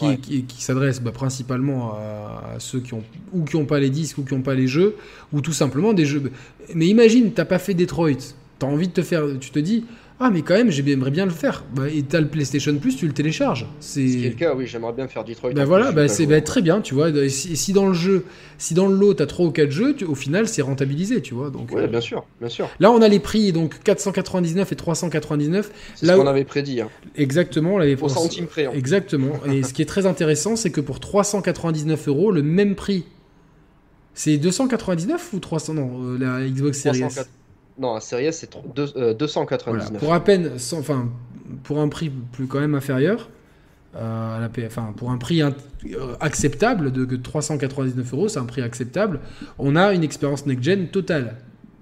qui, 0.00 0.06
Ouais. 0.06 0.16
qui, 0.16 0.42
qui 0.44 0.62
s'adressent 0.62 1.00
bah, 1.02 1.12
principalement 1.12 1.92
à, 1.94 2.54
à 2.56 2.58
ceux 2.60 2.80
qui 2.80 2.94
ont 2.94 3.02
ou 3.32 3.44
qui 3.44 3.56
n'ont 3.56 3.66
pas 3.66 3.78
les 3.80 3.90
disques 3.90 4.18
ou 4.18 4.22
qui 4.24 4.34
n'ont 4.34 4.42
pas 4.42 4.54
les 4.54 4.66
jeux, 4.66 4.96
ou 5.32 5.40
tout 5.42 5.52
simplement 5.52 5.92
des 5.92 6.06
jeux. 6.06 6.32
Mais 6.74 6.86
imagine, 6.86 7.32
t'as 7.32 7.44
pas 7.44 7.58
fait 7.58 7.74
Detroit, 7.74 8.34
t'as 8.58 8.66
envie 8.66 8.88
de 8.88 8.92
te 8.92 9.02
faire, 9.02 9.24
tu 9.40 9.50
te 9.50 9.58
dis. 9.58 9.84
Ah 10.22 10.28
mais 10.30 10.42
quand 10.42 10.52
même 10.54 10.70
j'aimerais 10.70 11.10
bien 11.10 11.24
le 11.24 11.30
faire. 11.30 11.64
Bah, 11.74 11.88
et 11.88 12.02
t'as 12.02 12.20
le 12.20 12.28
PlayStation 12.28 12.76
Plus, 12.76 12.94
tu 12.94 13.06
le 13.06 13.12
télécharges. 13.14 13.66
Ce 13.80 13.94
C'est 14.06 14.28
le 14.28 14.30
cas, 14.34 14.54
oui, 14.54 14.66
j'aimerais 14.66 14.92
bien 14.92 15.08
faire 15.08 15.24
Detroit. 15.24 15.52
Bah 15.54 15.64
voilà, 15.64 15.92
bah 15.92 16.08
c'est 16.08 16.26
bah, 16.26 16.40
très 16.42 16.60
bien, 16.60 16.82
tu 16.82 16.92
vois. 16.94 17.08
Et 17.08 17.28
Si, 17.30 17.56
si 17.56 17.72
dans 17.72 17.86
le 17.86 17.94
jeu, 17.94 18.26
si 18.58 18.74
dans 18.74 18.86
le 18.86 18.94
lot 18.94 19.14
t'as 19.14 19.24
3 19.26 19.46
ou 19.46 19.50
4 19.50 19.70
jeux, 19.70 19.94
tu- 19.94 20.04
au 20.04 20.14
final 20.14 20.46
c'est 20.46 20.60
rentabilisé, 20.60 21.22
tu 21.22 21.32
vois. 21.32 21.48
Donc. 21.50 21.72
Ouais, 21.72 21.84
euh, 21.84 21.86
bien 21.86 22.02
sûr, 22.02 22.26
bien 22.38 22.50
sûr. 22.50 22.68
là 22.80 22.90
on 22.92 23.00
a 23.00 23.08
les 23.08 23.18
prix 23.18 23.50
donc 23.52 23.82
499 23.82 24.70
et 24.72 24.76
399 24.76 25.70
C'est 25.94 26.04
Là 26.06 26.12
ce 26.14 26.18
où- 26.18 26.22
qu'on 26.22 26.28
avait 26.28 26.44
prédit. 26.44 26.82
Hein. 26.82 26.90
exactement. 27.16 27.78
Là, 27.78 27.86
les 27.86 27.96
Au 27.96 28.08
centime 28.10 28.46
près. 28.46 28.66
hein. 28.66 28.72
Exactement. 28.74 29.32
Et 29.50 29.62
ce 29.62 29.72
qui 29.72 29.80
est 29.80 29.86
très 29.86 30.04
intéressant, 30.04 30.54
c'est 30.54 30.70
que 30.70 30.82
pour 30.82 31.00
399 31.00 32.08
euros, 32.08 32.30
le 32.30 32.42
même 32.42 32.74
prix. 32.74 33.04
C'est 34.12 34.36
299 34.36 35.30
ou 35.32 35.38
300 35.38 35.74
Non, 35.74 35.90
euh, 36.04 36.18
la 36.18 36.46
Xbox 36.46 36.78
Series 36.78 36.98
S? 37.04 37.14
304. 37.14 37.28
Non, 37.80 37.94
la 37.94 38.00
série 38.00 38.26
S, 38.26 38.38
c'est 38.38 38.46
tro- 38.50 38.62
deux- 38.76 38.92
euh, 38.96 39.14
299. 39.14 39.88
Voilà. 39.88 39.98
Pour 39.98 40.12
à 40.14 40.22
peine, 40.22 40.52
enfin, 40.78 41.08
pour 41.64 41.80
un 41.80 41.88
prix 41.88 42.10
plus 42.10 42.46
quand 42.46 42.60
même 42.60 42.74
inférieur, 42.74 43.28
euh, 43.96 44.36
à 44.36 44.40
la 44.40 44.48
P- 44.48 44.64
enfin, 44.66 44.92
pour 44.96 45.10
un 45.10 45.16
prix 45.18 45.42
euh, 45.42 45.50
acceptable 46.20 46.92
de 46.92 47.04
que 47.04 47.16
399 47.16 48.12
euros, 48.12 48.28
c'est 48.28 48.38
un 48.38 48.44
prix 48.44 48.62
acceptable. 48.62 49.20
On 49.58 49.74
a 49.76 49.92
une 49.94 50.04
expérience 50.04 50.46
next-gen 50.46 50.88
totale. 50.88 51.36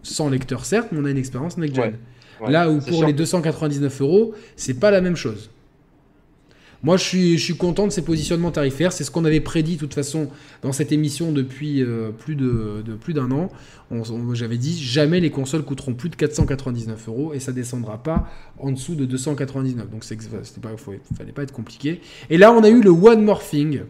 Sans 0.04 0.30
lecteur, 0.30 0.64
certes, 0.64 0.88
mais 0.92 0.98
on 1.00 1.04
a 1.04 1.10
une 1.10 1.18
expérience 1.18 1.58
next-gen. 1.58 1.82
Ouais. 2.40 2.46
Ouais, 2.46 2.52
Là 2.52 2.70
où 2.70 2.78
pour 2.78 2.98
sûr 2.98 3.06
les 3.08 3.12
que- 3.12 3.18
299 3.18 4.00
euros, 4.00 4.32
c'est 4.56 4.74
pas 4.78 4.92
la 4.92 5.00
même 5.00 5.16
chose. 5.16 5.50
Moi, 6.84 6.96
je 6.96 7.02
suis, 7.02 7.38
je 7.38 7.44
suis 7.44 7.56
content 7.56 7.86
de 7.86 7.92
ces 7.92 8.02
positionnements 8.02 8.52
tarifaires. 8.52 8.92
C'est 8.92 9.02
ce 9.02 9.10
qu'on 9.10 9.24
avait 9.24 9.40
prédit, 9.40 9.74
de 9.74 9.80
toute 9.80 9.94
façon, 9.94 10.28
dans 10.62 10.72
cette 10.72 10.92
émission 10.92 11.32
depuis 11.32 11.82
euh, 11.82 12.10
plus 12.10 12.36
de, 12.36 12.84
plus 13.00 13.14
d'un 13.14 13.30
an. 13.32 13.50
J'avais 14.34 14.58
dit 14.58 14.80
jamais 14.80 15.18
les 15.18 15.30
consoles 15.30 15.64
coûteront 15.64 15.94
plus 15.94 16.08
de 16.08 16.14
499 16.16 17.08
euros 17.08 17.32
et 17.34 17.40
ça 17.40 17.50
descendra 17.52 18.00
pas 18.02 18.28
en 18.58 18.70
dessous 18.70 18.94
de 18.94 19.06
299. 19.06 19.90
Donc, 19.90 20.04
c'était 20.04 20.26
pas, 20.60 20.76
faut- 20.76 20.94
fallait 21.16 21.32
pas 21.32 21.42
être 21.42 21.52
compliqué. 21.52 22.00
Et 22.30 22.38
là, 22.38 22.52
on 22.52 22.62
a 22.62 22.68
eu 22.68 22.80
le 22.80 22.90
One 22.90 23.24
More 23.24 23.42
Thing. 23.42 23.80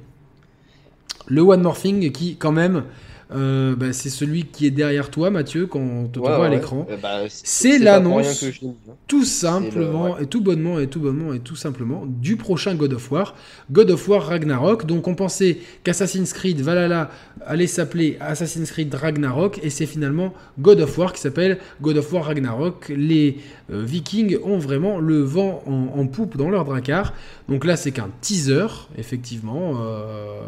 Le 1.26 1.42
One 1.42 1.60
More 1.60 1.78
Thing 1.78 2.10
qui, 2.10 2.36
quand 2.36 2.52
même, 2.52 2.84
euh, 3.30 3.76
bah, 3.76 3.92
c'est 3.92 4.08
celui 4.08 4.44
qui 4.44 4.66
est 4.66 4.70
derrière 4.70 5.10
toi, 5.10 5.30
Mathieu, 5.30 5.66
quand 5.66 5.80
on 5.80 6.06
te 6.08 6.18
Ouais, 6.18 6.34
voit 6.34 6.46
à 6.46 6.48
l'écran. 6.48 6.86
Euh, 6.90 6.96
bah, 6.96 7.20
C'est 7.28 7.78
l'annonce. 7.78 8.42
hein. 8.42 8.68
tout 9.06 9.24
simplement 9.24 10.16
le- 10.16 10.22
et 10.22 10.26
tout 10.26 10.40
bonnement 10.40 10.78
et 10.78 10.86
tout 10.86 11.00
bonnement 11.00 11.34
et 11.34 11.40
tout 11.40 11.56
simplement 11.56 12.04
du 12.06 12.36
prochain 12.36 12.74
God 12.74 12.94
of 12.94 13.10
War, 13.12 13.34
God 13.70 13.90
of 13.90 14.08
War 14.08 14.22
Ragnarok. 14.22 14.86
Donc 14.86 15.08
on 15.08 15.14
pensait 15.14 15.58
qu'Assassin's 15.84 16.32
Creed 16.32 16.60
Valhalla 16.62 17.10
allait 17.44 17.66
s'appeler 17.66 18.16
Assassin's 18.20 18.70
Creed 18.70 18.94
Ragnarok 18.94 19.60
et 19.62 19.70
c'est 19.70 19.86
finalement 19.86 20.32
God 20.58 20.80
of 20.80 20.96
War 20.96 21.12
qui 21.12 21.20
s'appelle 21.20 21.58
God 21.82 21.98
of 21.98 22.10
War 22.12 22.24
Ragnarok. 22.24 22.88
Les 22.94 23.38
euh, 23.70 23.82
Vikings 23.82 24.38
ont 24.42 24.58
vraiment 24.58 24.98
le 25.00 25.20
vent 25.20 25.62
en, 25.66 25.98
en 26.00 26.06
poupe 26.06 26.36
dans 26.38 26.48
leur 26.48 26.64
dracard. 26.64 27.12
Donc 27.48 27.64
là 27.66 27.76
c'est 27.76 27.92
qu'un 27.92 28.08
teaser 28.22 28.66
effectivement. 28.96 29.82
Euh, 29.82 30.40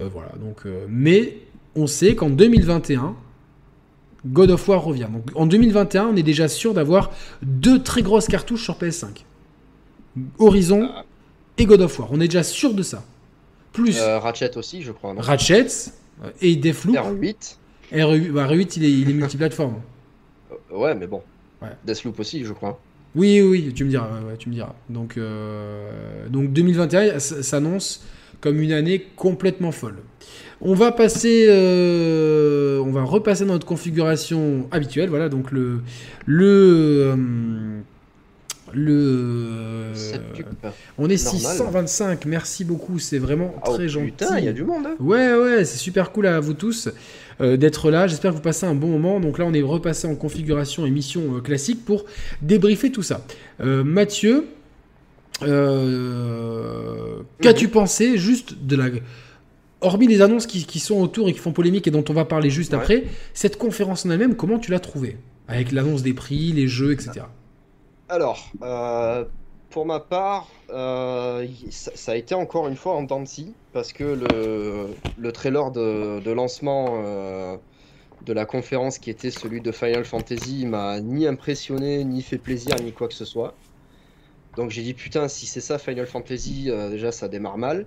euh, 0.00 0.08
voilà 0.12 0.32
donc 0.40 0.62
mais 0.88 1.36
on 1.76 1.86
sait 1.86 2.14
qu'en 2.14 2.30
2021 2.30 3.14
God 4.26 4.50
of 4.50 4.68
War 4.68 4.82
revient. 4.84 5.08
Donc 5.12 5.30
en 5.34 5.46
2021, 5.46 6.08
on 6.08 6.16
est 6.16 6.22
déjà 6.22 6.46
sûr 6.48 6.74
d'avoir 6.74 7.10
deux 7.42 7.82
très 7.82 8.02
grosses 8.02 8.26
cartouches 8.26 8.62
sur 8.64 8.76
PS5. 8.76 9.24
Horizon 10.38 10.88
Ah. 10.92 11.04
et 11.58 11.66
God 11.66 11.80
of 11.82 11.98
War. 11.98 12.08
On 12.12 12.20
est 12.20 12.28
déjà 12.28 12.42
sûr 12.42 12.74
de 12.74 12.82
ça. 12.82 13.02
Plus 13.72 13.98
Euh, 13.98 14.18
Ratchet 14.18 14.56
aussi, 14.56 14.82
je 14.82 14.92
crois. 14.92 15.14
non? 15.14 15.20
Ratchet 15.20 15.66
et 16.42 16.56
Deathloop. 16.56 16.96
R8. 16.96 17.56
R8, 17.92 18.30
bah, 18.32 18.46
R8, 18.48 18.72
il 18.76 18.84
est, 18.84 18.90
il 18.90 19.10
est 19.10 19.14
multiplateforme. 19.14 19.76
Euh, 20.52 20.76
ouais, 20.76 20.94
mais 20.94 21.06
bon. 21.06 21.22
Ouais. 21.62 21.68
Deathloop 21.86 22.18
aussi, 22.20 22.44
je 22.44 22.52
crois. 22.52 22.80
Oui, 23.14 23.40
oui, 23.40 23.64
oui, 23.66 23.72
tu 23.74 23.84
me 23.84 23.90
diras. 23.90 24.06
ouais, 24.08 24.30
ouais, 24.30 24.36
tu 24.36 24.48
me 24.48 24.54
diras. 24.54 24.74
Donc, 24.88 25.16
euh, 25.16 26.28
donc 26.28 26.52
2021 26.52 27.02
s- 27.16 27.40
s'annonce 27.42 28.04
comme 28.40 28.60
une 28.60 28.72
année 28.72 29.06
complètement 29.16 29.72
folle. 29.72 29.96
On 30.62 30.74
va 30.74 30.92
passer, 30.92 31.46
euh, 31.48 32.78
on 32.80 32.90
va 32.90 33.02
repasser 33.02 33.46
dans 33.46 33.54
notre 33.54 33.66
configuration 33.66 34.68
habituelle. 34.70 35.08
Voilà, 35.08 35.28
donc 35.28 35.52
le 35.52 35.80
le 36.26 37.14
euh, 37.14 37.80
le. 38.72 39.90
Setup. 39.94 40.46
on 40.98 41.08
est 41.08 41.24
normal. 41.24 41.40
625. 41.40 42.26
Merci 42.26 42.64
beaucoup. 42.64 42.98
C'est 42.98 43.18
vraiment 43.18 43.54
oh, 43.66 43.74
très 43.74 43.88
gentil. 43.88 44.06
Putain, 44.06 44.38
il 44.38 44.44
y 44.44 44.48
a 44.48 44.52
du 44.52 44.64
monde. 44.64 44.86
hein. 44.86 44.96
Ouais, 45.00 45.34
ouais, 45.34 45.64
c'est 45.64 45.78
super 45.78 46.12
cool 46.12 46.26
à 46.26 46.38
vous 46.40 46.54
tous 46.54 46.88
euh, 47.40 47.56
d'être 47.56 47.90
là. 47.90 48.06
J'espère 48.06 48.32
que 48.32 48.36
vous 48.36 48.42
passez 48.42 48.66
un 48.66 48.74
bon 48.74 48.88
moment. 48.88 49.20
Donc 49.20 49.38
là, 49.38 49.44
on 49.46 49.52
est 49.52 49.62
repassé 49.62 50.06
en 50.06 50.14
configuration 50.14 50.86
émission 50.86 51.36
euh, 51.36 51.40
classique 51.40 51.84
pour 51.84 52.04
débriefer 52.42 52.92
tout 52.92 53.02
ça. 53.02 53.24
Euh, 53.60 53.82
Mathieu, 53.82 54.46
euh, 55.42 57.20
qu'as-tu 57.40 57.68
pensé 57.68 58.18
juste 58.18 58.54
de 58.62 58.76
la. 58.76 58.86
Hormis 59.82 60.06
les 60.06 60.20
annonces 60.20 60.46
qui, 60.46 60.66
qui 60.66 60.78
sont 60.78 61.00
autour 61.00 61.28
et 61.28 61.32
qui 61.32 61.38
font 61.38 61.52
polémique 61.52 61.86
et 61.86 61.90
dont 61.90 62.04
on 62.08 62.12
va 62.12 62.24
parler 62.24 62.50
juste 62.50 62.72
Ouais. 62.72 62.78
après, 62.78 63.04
cette 63.34 63.56
conférence 63.56 64.04
en 64.06 64.10
elle-même, 64.10 64.36
comment 64.36 64.58
tu 64.58 64.70
l'as 64.70 64.80
trouvée? 64.80 65.16
Avec 65.48 65.72
l'annonce 65.72 66.02
des 66.02 66.12
prix, 66.14 66.52
les 66.52 66.68
jeux, 66.68 66.92
etc. 66.92 67.22
Alors, 68.08 68.50
euh, 68.62 69.24
pour 69.70 69.86
ma 69.86 70.00
part, 70.00 70.48
euh, 70.70 71.46
ça, 71.70 71.92
ça 71.94 72.12
a 72.12 72.16
été 72.16 72.34
encore 72.34 72.68
une 72.68 72.76
fois 72.76 72.94
en 72.94 73.02
dents 73.04 73.20
de 73.20 73.26
scie, 73.28 73.54
parce 73.72 73.92
que 73.92 74.04
le, 74.04 74.88
le 75.16 75.32
trailer 75.32 75.70
de, 75.70 76.20
de 76.20 76.30
lancement 76.32 77.00
euh, 77.04 77.56
de 78.26 78.32
la 78.32 78.44
conférence 78.46 78.98
qui 78.98 79.10
était 79.10 79.30
celui 79.30 79.60
de 79.60 79.72
Final 79.72 80.04
Fantasy 80.04 80.66
m'a 80.66 81.00
ni 81.00 81.26
impressionné, 81.26 82.04
ni 82.04 82.22
fait 82.22 82.38
plaisir, 82.38 82.74
ni 82.82 82.92
quoi 82.92 83.08
que 83.08 83.14
ce 83.14 83.24
soit. 83.24 83.54
Donc 84.56 84.70
j'ai 84.70 84.82
dit 84.82 84.94
putain, 84.94 85.28
si 85.28 85.46
c'est 85.46 85.60
ça 85.60 85.78
Final 85.78 86.06
Fantasy, 86.06 86.68
déjà 86.90 87.12
ça 87.12 87.28
démarre 87.28 87.56
mal. 87.58 87.86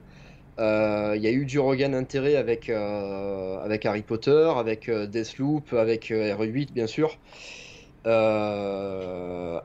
Euh, 0.60 1.14
Il 1.18 1.24
y 1.24 1.28
a 1.28 1.32
eu 1.32 1.46
du 1.46 1.60
regain 1.60 1.90
d'intérêt 1.90 2.36
avec, 2.36 2.70
euh, 2.70 3.60
avec 3.64 3.86
Harry 3.86 4.04
Potter, 4.04 4.52
avec 4.56 4.90
euh, 4.90 5.08
Deathloop, 5.08 5.74
avec 5.74 6.12
euh, 6.12 6.36
RE8 6.36 6.72
bien 6.74 6.88
sûr. 6.88 7.18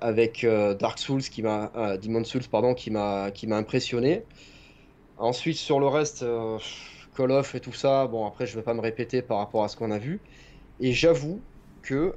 Avec 0.01 0.47
Dark 0.79 0.99
Souls 0.99 1.23
qui 1.23 1.43
m'a 1.43 1.73
Demon 2.01 2.23
Souls 2.25 2.45
pardon 2.51 2.73
qui 2.75 2.91
m'a 2.93 3.31
qui 3.33 3.47
m'a 3.49 3.57
impressionné. 3.57 4.23
Ensuite 5.19 5.57
sur 5.57 5.81
le 5.81 5.89
reste 5.89 6.25
Call 7.17 7.33
of 7.33 7.55
et 7.57 7.61
tout 7.61 7.73
ça, 7.73 8.07
bon 8.07 8.27
après 8.27 8.47
je 8.47 8.55
vais 8.55 8.63
pas 8.63 8.75
me 8.75 8.81
répéter 8.81 9.23
par 9.23 9.39
rapport 9.39 9.65
à 9.65 9.69
ce 9.69 9.77
qu'on 9.77 9.91
a 9.91 9.99
vu 9.99 10.21
et 10.81 10.93
j'avoue 10.93 11.41
que 11.83 12.15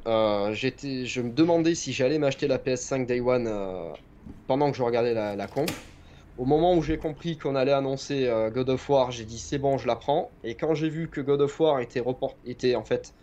j'étais 0.53 1.05
je 1.07 1.21
me 1.21 1.31
demandais 1.31 1.73
si 1.73 1.91
j'allais 1.91 2.19
m'acheter 2.19 2.47
la 2.47 2.59
PS5 2.59 3.07
Day 3.07 3.19
One 3.19 3.49
pendant 4.45 4.69
que 4.69 4.77
je 4.77 4.83
regardais 4.83 5.15
la, 5.15 5.35
la 5.35 5.47
conf. 5.47 5.90
Au 6.37 6.45
moment 6.45 6.75
où 6.75 6.81
j'ai 6.81 6.97
compris 6.97 7.37
qu'on 7.37 7.55
allait 7.55 7.73
annoncer 7.73 8.27
euh, 8.27 8.49
God 8.49 8.69
of 8.69 8.89
War, 8.89 9.11
j'ai 9.11 9.25
dit 9.25 9.37
c'est 9.37 9.57
bon, 9.57 9.77
je 9.77 9.87
la 9.87 9.95
prends. 9.95 10.31
Et 10.43 10.55
quand 10.55 10.73
j'ai 10.73 10.89
vu 10.89 11.09
que 11.09 11.19
God 11.21 11.41
of 11.41 11.59
War 11.59 11.79
était 11.81 12.75
en 12.75 12.83
fait 12.83 13.13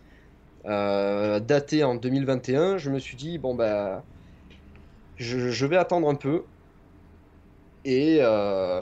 euh, 0.66 1.40
daté 1.40 1.84
en 1.84 1.94
2021, 1.94 2.78
je 2.78 2.90
me 2.90 2.98
suis 2.98 3.16
dit, 3.16 3.38
bon, 3.38 3.54
bah, 3.54 4.04
je, 5.16 5.66
vais 5.66 5.76
attendre 5.76 6.09
un 6.09 6.14
peu. 6.14 6.44
Et 7.84 8.18
euh, 8.20 8.80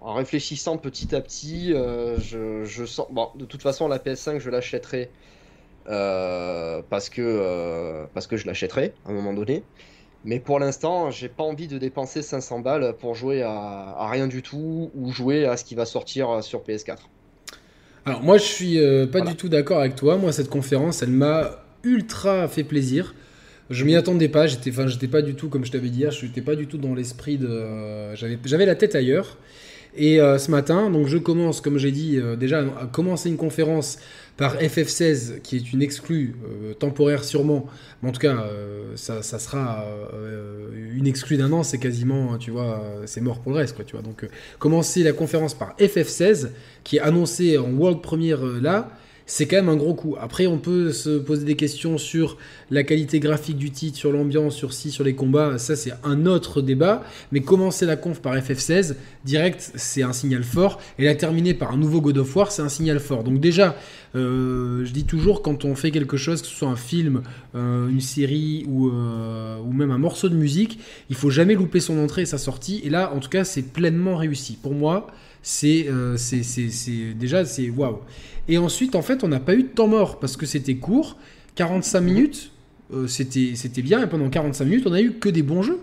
en 0.00 0.14
réfléchissant 0.14 0.78
petit 0.78 1.14
à 1.14 1.20
petit, 1.20 1.72
je, 1.72 2.64
je 2.64 2.84
sens. 2.86 3.06
Bon, 3.10 3.30
de 3.34 3.44
toute 3.44 3.62
façon, 3.62 3.88
la 3.88 3.98
PS5, 3.98 4.38
je 4.38 4.48
l'achèterai 4.48 5.10
parce, 5.84 7.10
que, 7.10 8.06
parce 8.14 8.26
que 8.26 8.36
je 8.38 8.46
l'achèterai 8.46 8.94
à 9.04 9.10
un 9.10 9.12
moment 9.12 9.34
donné. 9.34 9.62
Mais 10.24 10.38
pour 10.38 10.58
l'instant, 10.60 11.10
j'ai 11.10 11.28
pas 11.28 11.42
envie 11.42 11.66
de 11.68 11.78
dépenser 11.78 12.22
500 12.22 12.60
balles 12.60 12.94
pour 13.00 13.14
jouer 13.14 13.42
à, 13.42 13.50
à 13.50 14.08
rien 14.10 14.28
du 14.28 14.42
tout 14.42 14.90
ou 14.94 15.10
jouer 15.12 15.46
à 15.46 15.56
ce 15.56 15.64
qui 15.64 15.74
va 15.74 15.84
sortir 15.84 16.42
sur 16.42 16.60
PS4. 16.62 16.96
Alors 18.04 18.22
moi 18.22 18.36
je 18.38 18.42
suis 18.44 18.78
euh, 18.80 19.06
pas 19.06 19.18
Voilà. 19.18 19.30
du 19.30 19.36
tout 19.36 19.48
d'accord 19.48 19.78
avec 19.80 19.94
toi. 19.94 20.16
Moi 20.16 20.32
cette 20.32 20.48
conférence 20.48 21.02
elle 21.02 21.10
m'a 21.10 21.62
ultra 21.84 22.48
fait 22.48 22.64
plaisir. 22.64 23.14
Je 23.70 23.84
m'y 23.84 23.94
attendais 23.94 24.28
pas. 24.28 24.46
J'étais, 24.46 24.70
enfin 24.70 24.86
j'étais 24.86 25.08
pas 25.08 25.22
du 25.22 25.34
tout 25.34 25.48
comme 25.48 25.64
je 25.64 25.70
t'avais 25.72 25.88
dit 25.88 26.00
hier. 26.00 26.10
Je 26.10 26.26
n'étais 26.26 26.40
pas 26.42 26.56
du 26.56 26.66
tout 26.66 26.78
dans 26.78 26.94
l'esprit 26.94 27.38
de. 27.38 27.46
euh, 27.48 28.14
j'avais, 28.16 28.38
j'avais 28.44 28.66
la 28.66 28.74
tête 28.74 28.94
ailleurs. 28.94 29.38
Et 29.94 30.20
euh, 30.20 30.38
ce 30.38 30.50
matin, 30.50 30.88
donc 30.90 31.06
je 31.06 31.18
commence, 31.18 31.60
comme 31.60 31.76
j'ai 31.76 31.92
dit 31.92 32.16
euh, 32.16 32.34
déjà, 32.34 32.60
à 32.60 32.86
commencer 32.86 33.28
une 33.28 33.36
conférence 33.36 33.98
par 34.36 34.56
FF16, 34.56 35.40
qui 35.42 35.56
est 35.56 35.72
une 35.72 35.82
exclue 35.82 36.34
euh, 36.44 36.74
temporaire 36.74 37.24
sûrement, 37.24 37.66
mais 38.02 38.08
en 38.08 38.12
tout 38.12 38.20
cas, 38.20 38.38
euh, 38.38 38.96
ça, 38.96 39.22
sera 39.22 39.86
euh, 40.14 40.68
une 40.94 41.06
exclue 41.06 41.36
d'un 41.36 41.52
an, 41.52 41.62
c'est 41.62 41.78
quasiment, 41.78 42.36
tu 42.38 42.50
vois, 42.50 42.82
c'est 43.06 43.20
mort 43.20 43.40
pour 43.40 43.52
le 43.52 43.58
reste, 43.58 43.76
quoi, 43.76 43.84
tu 43.84 43.92
vois. 43.92 44.02
Donc, 44.02 44.26
commencer 44.58 45.02
la 45.02 45.12
conférence 45.12 45.54
par 45.54 45.76
FF16, 45.76 46.48
qui 46.84 46.96
est 46.96 47.00
annoncé 47.00 47.58
en 47.58 47.70
world 47.72 48.00
premiere 48.02 48.44
euh, 48.44 48.60
là, 48.60 48.90
c'est 49.32 49.46
quand 49.46 49.56
même 49.56 49.70
un 49.70 49.76
gros 49.76 49.94
coup. 49.94 50.14
Après, 50.20 50.46
on 50.46 50.58
peut 50.58 50.92
se 50.92 51.16
poser 51.16 51.46
des 51.46 51.56
questions 51.56 51.96
sur 51.96 52.36
la 52.70 52.82
qualité 52.82 53.18
graphique 53.18 53.56
du 53.56 53.70
titre, 53.70 53.96
sur 53.96 54.12
l'ambiance, 54.12 54.54
sur 54.54 54.74
si, 54.74 54.90
sur 54.90 55.04
les 55.04 55.14
combats. 55.14 55.56
Ça, 55.56 55.74
c'est 55.74 55.94
un 56.04 56.26
autre 56.26 56.60
débat. 56.60 57.02
Mais 57.32 57.40
commencer 57.40 57.86
la 57.86 57.96
conf 57.96 58.20
par 58.20 58.36
FF16, 58.36 58.94
direct, 59.24 59.72
c'est 59.74 60.02
un 60.02 60.12
signal 60.12 60.44
fort. 60.44 60.82
Et 60.98 61.06
la 61.06 61.14
terminer 61.14 61.54
par 61.54 61.72
un 61.72 61.78
nouveau 61.78 62.02
God 62.02 62.18
of 62.18 62.36
War, 62.36 62.52
c'est 62.52 62.60
un 62.60 62.68
signal 62.68 63.00
fort. 63.00 63.24
Donc 63.24 63.40
déjà, 63.40 63.74
euh, 64.16 64.84
je 64.84 64.92
dis 64.92 65.04
toujours, 65.04 65.40
quand 65.40 65.64
on 65.64 65.74
fait 65.76 65.92
quelque 65.92 66.18
chose, 66.18 66.42
que 66.42 66.48
ce 66.48 66.54
soit 66.54 66.68
un 66.68 66.76
film, 66.76 67.22
euh, 67.54 67.88
une 67.88 68.02
série 68.02 68.66
ou, 68.68 68.90
euh, 68.90 69.56
ou 69.60 69.72
même 69.72 69.92
un 69.92 69.98
morceau 69.98 70.28
de 70.28 70.36
musique, 70.36 70.78
il 71.08 71.16
faut 71.16 71.30
jamais 71.30 71.54
louper 71.54 71.80
son 71.80 71.98
entrée 71.98 72.22
et 72.22 72.26
sa 72.26 72.36
sortie. 72.36 72.82
Et 72.84 72.90
là, 72.90 73.10
en 73.14 73.18
tout 73.18 73.30
cas, 73.30 73.44
c'est 73.44 73.62
pleinement 73.62 74.16
réussi. 74.16 74.58
Pour 74.62 74.74
moi, 74.74 75.06
c'est 75.40 75.88
déjà, 77.18 77.46
c'est 77.46 77.70
waouh. 77.70 78.00
Et 78.48 78.58
ensuite, 78.58 78.94
en 78.96 79.02
fait, 79.02 79.22
on 79.24 79.28
n'a 79.28 79.40
pas 79.40 79.54
eu 79.54 79.62
de 79.62 79.68
temps 79.68 79.88
mort 79.88 80.18
parce 80.18 80.36
que 80.36 80.46
c'était 80.46 80.76
court. 80.76 81.16
45 81.54 82.00
minutes, 82.00 82.50
euh, 82.92 83.06
c'était 83.06 83.52
c'était 83.54 83.82
bien. 83.82 84.02
Et 84.02 84.06
pendant 84.06 84.28
45 84.30 84.64
minutes, 84.64 84.86
on 84.86 84.92
a 84.92 85.00
eu 85.00 85.12
que 85.12 85.28
des 85.28 85.42
bons 85.42 85.62
jeux. 85.62 85.80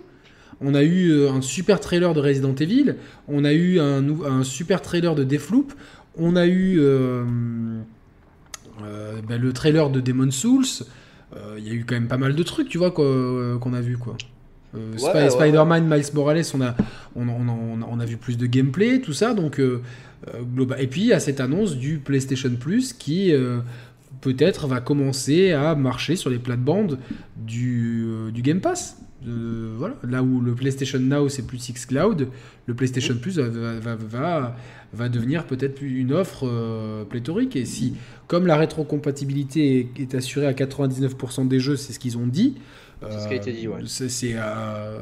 On 0.62 0.74
a 0.76 0.84
eu 0.84 1.12
euh, 1.12 1.32
un 1.32 1.42
super 1.42 1.80
trailer 1.80 2.14
de 2.14 2.20
Resident 2.20 2.54
Evil. 2.56 2.96
On 3.28 3.46
a 3.46 3.54
eu 3.54 3.80
un, 3.80 4.44
super 4.44 4.82
trailer 4.82 5.16
de 5.16 5.24
Deathloop. 5.24 5.74
On 6.18 6.36
a 6.36 6.46
eu 6.48 6.80
euh, 6.80 7.24
euh, 8.84 9.22
ben, 9.28 9.40
le 9.42 9.54
trailer 9.54 9.90
de 9.90 10.00
Demon 10.02 10.32
Souls. 10.32 10.66
Il 11.58 11.66
y 11.68 11.70
a 11.70 11.74
eu 11.74 11.86
quand 11.88 11.94
même 11.96 12.08
pas 12.08 12.18
mal 12.18 12.34
de 12.36 12.44
trucs, 12.44 12.70
tu 12.70 12.78
vois, 12.80 12.90
qu'on 12.92 13.74
a 13.74 13.82
vu, 13.82 13.98
quoi. 13.98 14.18
Euh, 14.76 14.94
ouais, 14.94 15.30
Spider-Man, 15.30 15.88
Miles 15.88 16.06
Morales, 16.14 16.44
on 16.54 16.62
a, 16.62 16.76
on, 17.16 17.28
a- 17.28 17.32
on 17.32 17.48
a- 17.48 17.52
on 17.52 17.82
a- 17.82 17.88
on 17.90 18.00
a 18.00 18.06
vu 18.06 18.18
plus 18.18 18.38
de 18.38 18.46
gameplay, 18.48 19.00
tout 19.00 19.14
ça. 19.14 19.34
Donc, 19.34 19.60
euh, 19.60 19.82
global- 20.56 20.82
Et 20.82 20.88
puis, 20.88 21.02
il 21.02 21.08
y 21.08 21.14
a 21.14 21.20
cette 21.20 21.40
annonce 21.40 21.78
du 21.78 21.98
PlayStation 22.00 22.52
Plus 22.60 22.94
qui, 22.94 23.34
euh, 23.34 23.60
peut-être, 24.22 24.68
va 24.68 24.82
commencer 24.82 25.52
à 25.52 25.76
marcher 25.76 26.16
sur 26.16 26.30
les 26.30 26.40
plates-bandes 26.40 27.00
du, 27.38 28.04
euh, 28.06 28.32
du 28.32 28.42
Game 28.42 28.60
Pass. 28.62 28.98
Euh, 29.28 29.74
voilà, 29.78 29.96
là 30.08 30.24
où 30.24 30.40
le 30.40 30.56
PlayStation 30.56 30.98
Now 30.98 31.28
c'est 31.28 31.46
plus 31.46 31.72
Xcloud, 31.74 32.30
le 32.68 32.74
PlayStation 32.74 33.16
Plus 33.18 33.38
va, 33.38 33.50
va, 33.50 33.96
va, 33.98 34.56
va 34.94 35.10
devenir 35.10 35.46
peut-être 35.46 35.82
une 35.82 36.14
offre 36.14 36.48
euh, 36.48 37.04
pléthorique. 37.04 37.58
Et 37.58 37.66
si, 37.66 37.96
comme 38.28 38.46
la 38.48 38.56
rétrocompatibilité 38.56 39.90
est, 39.98 40.00
est 40.02 40.16
assurée 40.16 40.48
à 40.48 40.54
99% 40.54 41.48
des 41.50 41.60
jeux, 41.60 41.76
c'est 41.76 41.92
ce 41.94 42.00
qu'ils 42.00 42.18
ont 42.18 42.28
dit, 42.28 42.56
C'est 43.02 43.20
ce 43.20 43.28
qui 43.28 43.34
a 43.34 43.38
été 43.38 43.52
dit, 43.52 43.68
ouais. 43.68 43.82
euh, 43.82 43.86
c'est 43.88 44.08
c'est, 44.10 44.34
euh, 44.36 44.98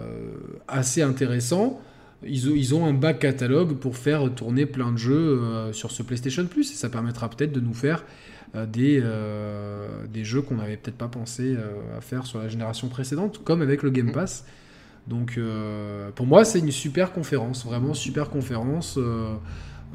assez 0.68 1.02
intéressant. 1.04 1.80
Ils 2.26 2.50
ont, 2.50 2.56
ils 2.56 2.76
ont 2.76 2.86
un 2.86 2.94
back 2.94 3.20
catalogue 3.20 3.76
pour 3.76 3.96
faire 3.96 4.34
tourner 4.34 4.66
plein 4.66 4.92
de 4.92 4.98
jeux 4.98 5.40
euh, 5.42 5.72
sur 5.72 5.92
ce 5.92 6.02
PlayStation 6.02 6.46
Plus 6.48 6.72
et 6.72 6.76
ça 6.76 6.90
permettra 6.90 7.30
peut-être 7.30 7.52
de 7.52 7.60
nous 7.60 7.76
faire 7.76 8.04
euh, 8.56 8.66
des, 8.66 9.00
euh, 9.04 10.06
des 10.12 10.24
jeux 10.24 10.42
qu'on 10.42 10.56
n'avait 10.56 10.78
peut-être 10.78 10.98
pas 10.98 11.10
pensé 11.10 11.56
à 11.96 12.02
faire 12.02 12.26
sur 12.26 12.40
la 12.40 12.48
génération 12.48 12.88
précédente, 12.88 13.44
comme 13.44 13.62
avec 13.62 13.84
le 13.84 13.92
Game 13.92 14.12
Pass. 14.12 14.46
Donc 15.08 15.40
pour 16.16 16.26
moi, 16.26 16.44
c'est 16.44 16.60
une 16.60 16.72
super 16.72 17.14
conférence, 17.14 17.66
vraiment 17.66 17.94
super 17.94 18.30
conférence. 18.30 19.00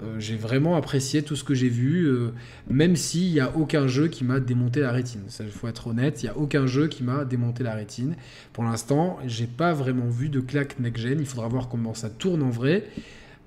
Euh, 0.03 0.19
j'ai 0.19 0.37
vraiment 0.37 0.75
apprécié 0.77 1.23
tout 1.23 1.37
ce 1.37 1.45
que 1.45 1.55
j'ai 1.55 1.69
vu, 1.69 2.07
euh, 2.07 2.31
même 2.69 2.97
s'il 2.97 3.33
n'y 3.33 3.41
a 3.41 3.55
aucun 3.57 3.87
jeu 3.87 4.09
qui 4.09 4.25
m'a 4.25 4.41
démonté 4.41 4.81
la 4.81 4.91
rétine. 4.93 5.23
Il 5.41 5.51
faut 5.51 5.69
être 5.69 5.87
honnête, 5.89 6.23
il 6.23 6.27
n'y 6.27 6.31
a 6.31 6.37
aucun 6.39 6.67
jeu 6.67 6.89
qui 6.89 7.03
m'a 7.05 7.25
démonté 7.25 7.63
la 7.63 7.75
rétine. 7.75 8.17
Pour 8.53 8.65
l'instant, 8.65 9.19
j'ai 9.27 9.47
pas 9.47 9.73
vraiment 9.73 10.09
vu 10.09 10.29
de 10.29 10.41
claque 10.41 10.79
next-gen. 10.81 11.21
Il 11.21 11.27
faudra 11.27 11.49
voir 11.49 11.69
comment 11.69 11.95
ça 11.95 12.11
tourne 12.11 12.43
en 12.43 12.51
vrai. 12.51 12.85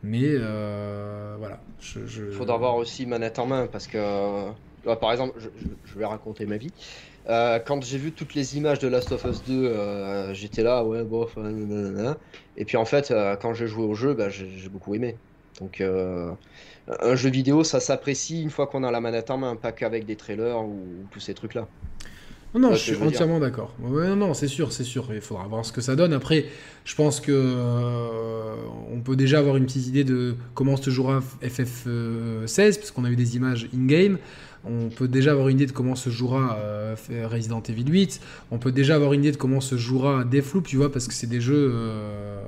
Mais 0.04 0.24
euh, 0.26 1.36
voilà. 1.40 1.62
Je, 1.80 2.06
je- 2.06 2.26
Il 2.26 2.32
faudra 2.32 2.58
voir 2.58 2.76
aussi 2.76 3.06
manette 3.06 3.40
en 3.40 3.48
main 3.48 3.68
parce 3.68 3.88
que, 3.88 3.98
euh, 3.98 4.96
par 5.00 5.12
exemple, 5.12 5.34
je, 5.40 5.50
je- 5.84 6.00
vais 6.00 6.06
raconter 6.06 6.46
ma 6.46 6.58
vie. 6.58 6.70
Euh, 7.28 7.60
quand 7.60 7.84
j'ai 7.84 7.98
vu 7.98 8.12
toutes 8.14 8.36
les 8.36 8.58
images 8.58 8.80
de 8.80 8.88
Last 8.88 9.12
of 9.12 9.24
Us 9.26 9.44
2, 9.44 9.66
euh, 9.66 10.34
j'étais 10.34 10.64
là, 10.64 10.84
ouais, 10.86 11.04
bof, 11.04 11.38
nanana. 11.38 12.18
Et 12.56 12.66
puis 12.66 12.78
en 12.78 12.86
fait, 12.86 13.12
euh, 13.12 13.36
quand 13.36 13.54
j'ai 13.54 13.68
joué 13.68 13.84
au 13.86 13.96
jeu, 13.96 14.14
bah, 14.14 14.30
j'ai 14.30 14.50
j'ai 14.58 14.70
beaucoup 14.70 14.94
aimé. 14.96 15.18
Donc, 15.60 15.82
euh, 15.82 16.32
un 16.88 17.16
jeu 17.16 17.30
vidéo, 17.30 17.64
ça 17.64 17.80
s'apprécie 17.80 18.42
une 18.42 18.50
fois 18.50 18.68
qu'on 18.68 18.84
a 18.84 18.92
la 18.92 19.02
manette 19.02 19.30
en 19.32 19.38
main, 19.38 19.56
pas 19.56 19.72
qu'avec 19.72 20.06
des 20.06 20.16
trailers 20.16 20.62
ou, 20.64 20.80
tous 21.12 21.20
ces 21.20 21.34
trucs-là. 21.34 21.68
Non, 22.54 22.72
je 22.72 22.78
suis 22.78 22.96
entièrement 22.96 23.40
d'accord. 23.40 23.76
Non, 23.82 24.16
non, 24.16 24.34
c'est 24.34 24.48
sûr, 24.48 24.72
c'est 24.72 24.86
sûr. 24.86 25.08
Il 25.14 25.20
faudra 25.20 25.46
voir 25.46 25.66
ce 25.66 25.74
que 25.74 25.82
ça 25.82 25.98
donne. 25.98 26.14
Après, 26.14 26.46
je 26.86 26.96
pense 26.96 27.20
que 27.20 27.32
euh, 27.34 28.56
on 28.94 29.02
peut 29.02 29.18
déjà 29.18 29.40
avoir 29.40 29.58
une 29.58 29.66
petite 29.66 29.88
idée 29.88 30.06
de 30.06 30.36
comment 30.54 30.78
se 30.78 30.90
jouera 30.90 31.22
FF16, 31.44 32.78
parce 32.78 32.92
qu'on 32.92 33.04
a 33.04 33.10
eu 33.10 33.18
des 33.18 33.36
images 33.36 33.68
in-game. 33.76 34.20
On 34.64 34.90
peut 34.90 35.08
déjà 35.08 35.32
avoir 35.32 35.50
une 35.50 35.58
idée 35.58 35.66
de 35.66 35.72
comment 35.72 35.96
se 35.96 36.10
jouera 36.10 36.58
euh, 36.58 36.96
Resident 37.30 37.62
Evil 37.62 37.86
8. 37.88 38.22
On 38.52 38.58
peut 38.58 38.72
déjà 38.72 38.96
avoir 38.96 39.14
une 39.14 39.22
idée 39.22 39.32
de 39.32 39.38
comment 39.38 39.62
se 39.62 39.76
jouera 39.78 40.24
Deathloop, 40.24 40.66
tu 40.66 40.78
vois, 40.78 40.92
parce 40.92 41.08
que 41.08 41.14
c'est 41.14 41.28
des 41.28 41.42
jeux, 41.42 41.72
euh, 41.74 42.42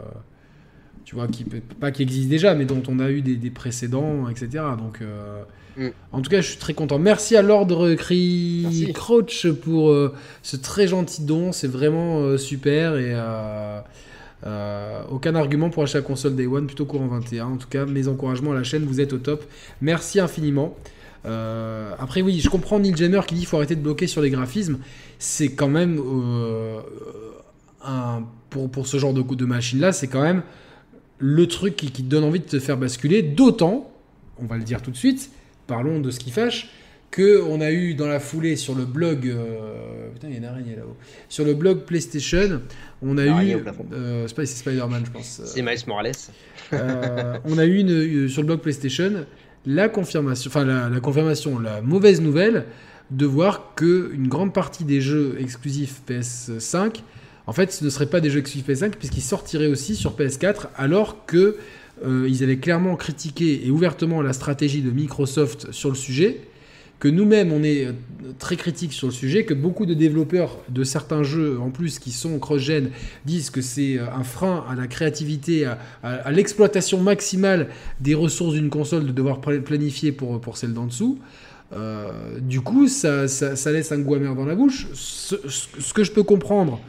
tu 1.07 1.15
vois, 1.15 1.27
qui 1.27 1.45
pas 1.79 1.91
qui 1.91 2.01
existent 2.01 2.29
déjà, 2.29 2.53
mais 2.53 2.65
dont 2.65 2.83
on 2.89 2.99
a 2.99 3.09
eu 3.09 3.21
des, 3.21 3.37
des 3.37 3.49
précédents, 3.49 4.27
etc. 4.27 4.63
Donc, 4.77 4.99
euh, 5.01 5.41
Mm. 5.77 5.89
en 6.11 6.21
tout 6.21 6.29
cas, 6.31 6.41
je 6.41 6.47
suis 6.47 6.57
très 6.57 6.73
content. 6.73 6.97
Merci 6.97 7.37
à 7.37 7.41
Lord 7.41 7.67
Cri. 7.97 8.91
Crouch 8.93 9.47
pour 9.61 9.91
euh, 9.91 10.13
ce 10.41 10.57
très 10.57 10.87
gentil 10.87 11.23
don. 11.23 11.51
C'est 11.51 11.67
vraiment 11.67 12.19
euh, 12.19 12.37
super 12.37 12.97
et 12.97 13.15
aucun 15.11 15.35
argument 15.35 15.69
pour 15.69 15.83
acheter 15.83 15.99
la 15.99 16.03
console 16.03 16.35
Day 16.35 16.47
One, 16.47 16.65
plutôt 16.65 16.85
courant 16.85 17.07
21. 17.07 17.45
En 17.45 17.57
tout 17.57 17.67
cas, 17.69 17.85
mes 17.85 18.07
encouragements 18.07 18.51
à 18.51 18.55
la 18.55 18.63
chaîne, 18.63 18.85
vous 18.85 18.99
êtes 18.99 19.13
au 19.13 19.17
top. 19.19 19.45
Merci 19.81 20.19
infiniment. 20.19 20.75
Euh, 21.25 21.91
après, 21.99 22.21
oui, 22.21 22.39
je 22.39 22.49
comprends 22.49 22.79
Neil 22.79 22.95
Jammer 22.95 23.21
qui 23.27 23.35
dit 23.35 23.41
qu'il 23.41 23.49
faut 23.49 23.57
arrêter 23.57 23.75
de 23.75 23.81
bloquer 23.81 24.07
sur 24.07 24.21
les 24.21 24.29
graphismes. 24.29 24.79
C'est 25.19 25.49
quand 25.49 25.69
même 25.69 25.99
euh, 25.99 26.79
un, 27.85 28.23
pour, 28.49 28.69
pour 28.69 28.87
ce 28.87 28.97
genre 28.97 29.13
de, 29.13 29.21
de 29.21 29.45
machine-là, 29.45 29.91
c'est 29.91 30.07
quand 30.07 30.21
même 30.21 30.41
le 31.19 31.47
truc 31.47 31.75
qui, 31.75 31.91
qui 31.91 32.03
te 32.03 32.09
donne 32.09 32.23
envie 32.23 32.39
de 32.39 32.45
te 32.45 32.59
faire 32.59 32.77
basculer. 32.77 33.21
D'autant, 33.21 33.91
on 34.37 34.45
va 34.45 34.57
le 34.57 34.63
dire 34.63 34.81
tout 34.81 34.91
de 34.91 34.97
suite, 34.97 35.31
parlons 35.67 35.99
de 35.99 36.11
ce 36.11 36.19
qui 36.19 36.31
fâche, 36.31 36.69
que 37.11 37.41
on 37.47 37.61
a 37.61 37.71
eu 37.71 37.93
dans 37.93 38.07
la 38.07 38.19
foulée 38.19 38.55
sur 38.55 38.75
le 38.75 38.85
blog, 38.85 39.27
euh, 39.27 40.09
putain, 40.13 40.27
il 40.27 40.33
y 40.33 40.35
a 40.35 40.39
une 40.39 40.45
araignée 40.45 40.75
là-haut, 40.75 40.97
sur 41.29 41.45
le 41.45 41.53
blog 41.53 41.85
PlayStation, 41.85 42.61
on 43.01 43.17
a 43.17 43.25
eu, 43.25 43.57
euh, 43.93 44.27
c'est 44.27 44.45
Spider-Man, 44.45 45.03
je 45.05 45.11
pense. 45.11 45.41
C'est 45.45 45.61
Miles 45.61 45.79
Morales. 45.87 46.11
Euh, 46.73 47.37
on 47.45 47.57
a 47.57 47.65
eu 47.65 47.77
une, 47.77 47.91
euh, 47.91 48.27
sur 48.27 48.41
le 48.41 48.47
blog 48.47 48.59
PlayStation 48.59 49.25
la 49.65 49.89
confirmation, 49.89 50.49
enfin 50.49 50.65
la, 50.65 50.89
la 50.89 50.99
confirmation, 50.99 51.59
la 51.59 51.81
mauvaise 51.81 52.21
nouvelle 52.21 52.65
de 53.11 53.25
voir 53.25 53.73
que 53.75 54.11
une 54.13 54.27
grande 54.27 54.53
partie 54.53 54.83
des 54.83 55.01
jeux 55.01 55.35
exclusifs 55.39 56.01
PS5, 56.07 57.01
en 57.47 57.53
fait, 57.53 57.71
ce 57.71 57.83
ne 57.83 57.89
seraient 57.89 58.09
pas 58.09 58.19
des 58.19 58.29
jeux 58.29 58.39
exclusifs 58.39 58.67
PS5 58.67 58.91
puisqu'ils 58.91 59.21
sortiraient 59.21 59.67
aussi 59.67 59.95
sur 59.95 60.15
PS4, 60.15 60.67
alors 60.75 61.25
que 61.25 61.55
euh, 62.05 62.27
ils 62.29 62.43
avaient 62.43 62.57
clairement 62.57 62.95
critiqué 62.95 63.65
et 63.65 63.71
ouvertement 63.71 64.21
la 64.21 64.33
stratégie 64.33 64.81
de 64.81 64.91
Microsoft 64.91 65.71
sur 65.71 65.89
le 65.89 65.95
sujet. 65.95 66.41
Que 66.99 67.07
nous-mêmes, 67.07 67.53
on 67.53 67.63
est 67.63 67.85
euh, 67.85 67.91
très 68.37 68.55
critiques 68.55 68.91
sur 68.91 69.07
le 69.07 69.13
sujet, 69.13 69.45
que 69.45 69.53
beaucoup 69.53 69.85
de 69.85 69.93
développeurs 69.93 70.57
de 70.67 70.83
certains 70.83 71.23
jeux, 71.23 71.57
en 71.59 71.69
plus, 71.69 71.99
qui 71.99 72.11
sont 72.11 72.37
cross-gen, 72.37 72.89
disent 73.25 73.49
que 73.49 73.61
c'est 73.61 73.97
euh, 73.97 74.05
un 74.13 74.23
frein 74.23 74.65
à 74.69 74.75
la 74.75 74.87
créativité, 74.87 75.65
à, 76.03 76.31
l'exploitation 76.31 76.99
maximale 76.99 77.69
des 78.01 78.13
ressources 78.13 78.55
d'une 78.55 78.69
console 78.69 79.05
de 79.05 79.11
devoir 79.11 79.39
pla- 79.39 79.59
planifier 79.59 80.11
pour, 80.11 80.41
pour 80.41 80.57
celle 80.57 80.73
d'en 80.73 80.85
dessous. 80.85 81.19
Du 82.39 82.61
coup, 82.61 82.87
ça, 82.87 83.25
laisse 83.25 83.91
un 83.91 83.99
goût 83.99 84.15
amer 84.15 84.33
dans 84.35 84.45
la 84.45 84.55
bouche. 84.55 84.87
Ce 84.93 85.93
que 85.93 86.05
je 86.05 86.11
peux 86.13 86.23
comprendre, 86.23 86.79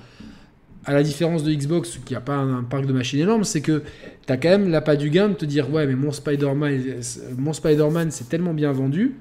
à 0.88 0.94
la 0.94 1.02
différence 1.02 1.44
de 1.44 1.52
Xbox, 1.52 2.00
qui 2.04 2.14
n'a 2.14 2.20
pas 2.20 2.34
un, 2.34 2.58
un 2.60 2.62
parc 2.64 2.86
de 2.86 2.92
machines 2.94 3.20
énorme, 3.20 3.44
c'est 3.44 3.60
que 3.60 3.82
tu 4.26 4.32
as 4.32 4.38
quand 4.38 4.48
même 4.48 4.70
l'appât 4.70 4.96
du 4.96 5.10
gain 5.10 5.28
de 5.28 5.34
te 5.34 5.44
dire 5.44 5.70
Ouais, 5.70 5.86
mais 5.86 5.94
mon 5.94 6.12
Spider-Man, 6.12 7.00
mon 7.36 7.52
Spider-Man 7.52 8.10
c'est 8.10 8.28
tellement 8.28 8.54
bien 8.54 8.72
vendu, 8.72 9.16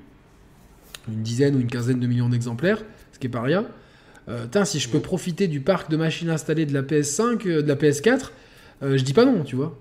une 1.09 1.21
dizaine 1.23 1.55
ou 1.55 1.59
une 1.59 1.67
quinzaine 1.67 1.99
de 1.99 2.07
millions 2.07 2.29
d'exemplaires, 2.29 2.83
ce 3.11 3.19
qui 3.19 3.27
est 3.27 3.29
pas 3.29 3.41
rien. 3.41 3.65
Euh, 4.29 4.45
tain, 4.47 4.65
si 4.65 4.79
je 4.79 4.89
peux 4.89 4.99
profiter 4.99 5.47
du 5.47 5.59
parc 5.61 5.89
de 5.89 5.97
machines 5.97 6.29
installées 6.29 6.65
de 6.65 6.73
la 6.73 6.83
PS5, 6.83 7.47
euh, 7.47 7.61
de 7.61 7.67
la 7.67 7.75
PS4, 7.75 8.31
euh, 8.83 8.97
je 8.97 9.03
dis 9.03 9.13
pas 9.13 9.25
non, 9.25 9.43
tu 9.43 9.55
vois. 9.55 9.77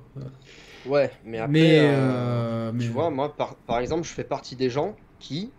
Ouais, 0.86 1.10
mais 1.24 1.38
après, 1.38 1.52
mais, 1.52 2.72
mais- 2.72 2.84
tu 2.84 2.90
vois, 2.90 3.10
moi, 3.10 3.36
par, 3.36 3.56
par 3.56 3.78
exemple, 3.78 4.06
je 4.06 4.12
fais 4.12 4.24
partie 4.24 4.56
des 4.56 4.70
gens 4.70 4.96
qui, 5.18 5.50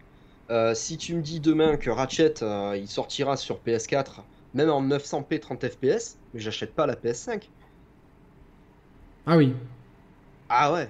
si 0.73 0.97
tu 0.97 1.15
me 1.15 1.21
dis 1.21 1.39
demain 1.39 1.77
que 1.77 1.89
Ratchet, 1.89 2.35
il 2.75 2.87
sortira 2.87 3.35
sur 3.37 3.59
PS4, 3.59 4.23
même 4.53 4.69
en 4.69 4.81
900p 4.81 5.39
30 5.39 5.65
fps, 5.67 6.16
mais 6.33 6.39
j'achète 6.39 6.73
pas 6.73 6.85
la 6.85 6.95
PS5. 6.95 7.41
Ah 9.25 9.37
oui. 9.37 9.53
Ah 10.49 10.71
ouais. 10.73 10.87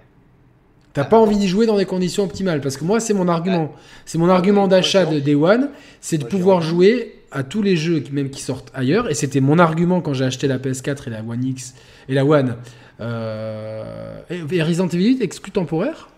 T'as 0.93 1.03
pas 1.05 1.19
envie 1.19 1.37
d'y 1.37 1.47
jouer 1.47 1.65
dans 1.67 1.77
des 1.77 1.85
conditions 1.85 2.23
optimales 2.23 2.59
parce 2.61 2.75
que 2.75 2.83
moi 2.83 2.99
c'est 2.99 3.13
mon 3.13 3.27
argument, 3.27 3.71
c'est 4.05 4.17
mon 4.17 4.29
argument 4.29 4.67
d'achat 4.67 5.05
de 5.05 5.19
Day 5.19 5.35
One, 5.35 5.69
c'est 6.01 6.17
de 6.17 6.25
pouvoir 6.25 6.61
jouer 6.61 7.21
à 7.31 7.43
tous 7.43 7.61
les 7.61 7.75
jeux 7.75 7.99
qui- 7.99 8.11
même 8.13 8.29
qui 8.31 8.41
sortent 8.41 8.71
ailleurs 8.73 9.09
et 9.09 9.13
c'était 9.13 9.41
mon 9.41 9.59
argument 9.59 10.01
quand 10.01 10.13
j'ai 10.13 10.25
acheté 10.25 10.47
la 10.47 10.57
PS4 10.57 11.07
et 11.07 11.11
la 11.11 11.21
One 11.21 11.43
X 11.43 11.75
et 12.09 12.15
la 12.15 12.25
One. 12.25 12.55
Euh, 12.99 14.21
et, 14.29 14.63
Resident 14.63 14.87
Evil 14.87 15.09
8 15.17 15.21
exclu 15.21 15.51
temporaire? 15.51 16.09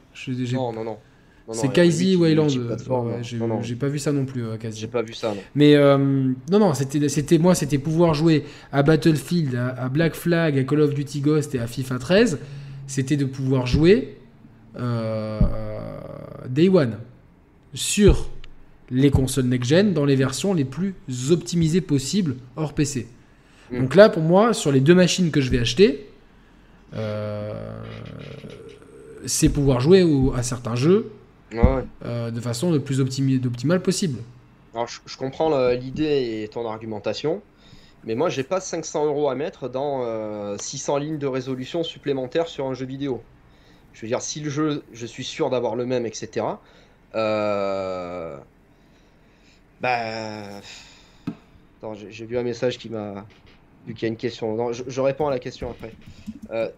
Non, 0.54 0.72
non, 0.72 0.84
non. 0.86 0.98
C'est 1.54 1.68
multi- 2.14 2.16
Wayland. 2.16 2.48
non. 3.48 3.62
j'ai 3.62 3.76
pas 3.76 3.88
vu 3.88 4.00
ça 4.00 4.12
non 4.12 4.26
plus, 4.26 4.44
euh, 4.46 4.58
j'ai 4.72 4.88
pas 4.88 5.02
vu 5.02 5.14
ça, 5.14 5.30
non. 5.30 5.42
Mais 5.56 5.76
euh, 5.76 5.98
non, 5.98 6.60
non, 6.60 6.74
c'était, 6.74 7.38
moi, 7.38 7.56
c'était 7.56 7.78
pouvoir 7.80 8.14
jouer 8.14 8.46
à 8.72 8.84
Battlefield, 8.84 9.56
à, 9.56 9.70
à 9.70 9.90
Black 9.90 10.16
Flag, 10.16 10.58
à 10.58 10.64
Call 10.64 10.82
of 10.82 10.94
Duty 10.94 11.22
Ghost 11.22 11.56
et 11.56 11.60
à 11.60 11.68
FIFA 11.68 11.98
13. 12.00 12.40
C'était 12.88 13.18
de 13.18 13.26
pouvoir 13.26 13.68
jouer 13.68 14.18
euh, 14.80 15.40
Day 16.50 16.70
One 16.70 16.98
sur 17.74 18.30
les 18.92 19.12
consoles 19.12 19.46
next-gen 19.46 19.94
dans 19.94 20.06
les 20.06 20.16
versions 20.16 20.54
les 20.54 20.66
plus 20.66 20.96
optimisées 21.32 21.82
possibles 21.82 22.36
hors 22.56 22.74
PC. 22.74 23.08
Mm. 23.72 23.80
Donc 23.82 23.96
là, 23.96 24.10
pour 24.10 24.24
moi, 24.24 24.54
sur 24.54 24.72
les 24.72 24.80
deux 24.80 24.96
machines 24.96 25.30
que 25.32 25.42
je 25.42 25.52
vais 25.52 25.60
acheter, 25.60 26.08
euh, 26.96 27.54
c'est 29.26 29.50
pouvoir 29.50 29.80
jouer 29.80 30.02
au- 30.04 30.34
à 30.34 30.42
certains 30.44 30.76
jeux 30.76 31.12
Ouais, 31.52 31.84
euh, 32.06 32.32
de 32.32 32.40
façon 32.40 32.72
le 32.72 32.80
plus 32.80 33.00
optimale 33.02 33.82
possible. 33.82 34.20
Alors, 34.74 34.88
je, 34.88 35.00
je 35.06 35.18
comprends 35.18 35.50
le- 35.50 35.74
l'idée 35.76 36.44
et 36.44 36.48
ton 36.48 36.68
argumentation, 36.70 37.42
mais 38.04 38.14
moi, 38.16 38.30
j'ai 38.30 38.44
pas 38.44 38.62
500 38.62 39.06
euros 39.08 39.30
à 39.30 39.36
mettre 39.36 39.68
dans 39.68 40.04
euh, 40.04 40.56
600 40.60 40.98
lignes 40.98 41.18
de 41.18 41.28
résolution 41.28 41.84
supplémentaires 41.84 42.48
sur 42.48 42.68
un 42.68 42.74
jeu 42.76 42.86
vidéo. 42.86 43.22
Je 43.94 44.02
veux 44.02 44.08
dire, 44.08 44.22
si 44.22 44.40
le 44.40 44.50
jeu, 44.52 44.84
je 44.94 45.06
suis 45.08 45.24
sûr 45.24 45.50
d'avoir 45.50 45.76
le 45.76 45.86
même, 45.86 46.06
etc. 46.06 46.46
Euh... 47.16 48.38
Bah. 49.82 50.60
Attends, 51.80 51.94
j'ai 51.96 52.12
j'ai 52.12 52.26
vu 52.26 52.38
un 52.38 52.44
message 52.44 52.78
qui 52.78 52.90
m'a. 52.90 53.26
Vu 53.88 53.94
qu'il 53.94 54.04
y 54.04 54.06
a 54.06 54.10
une 54.10 54.18
question. 54.18 54.56
Non, 54.56 54.74
je, 54.74 54.84
je 54.88 55.02
réponds 55.02 55.28
à 55.28 55.32
la 55.32 55.40
question 55.40 55.72
après. 55.72 55.94
Euh, 56.52 56.70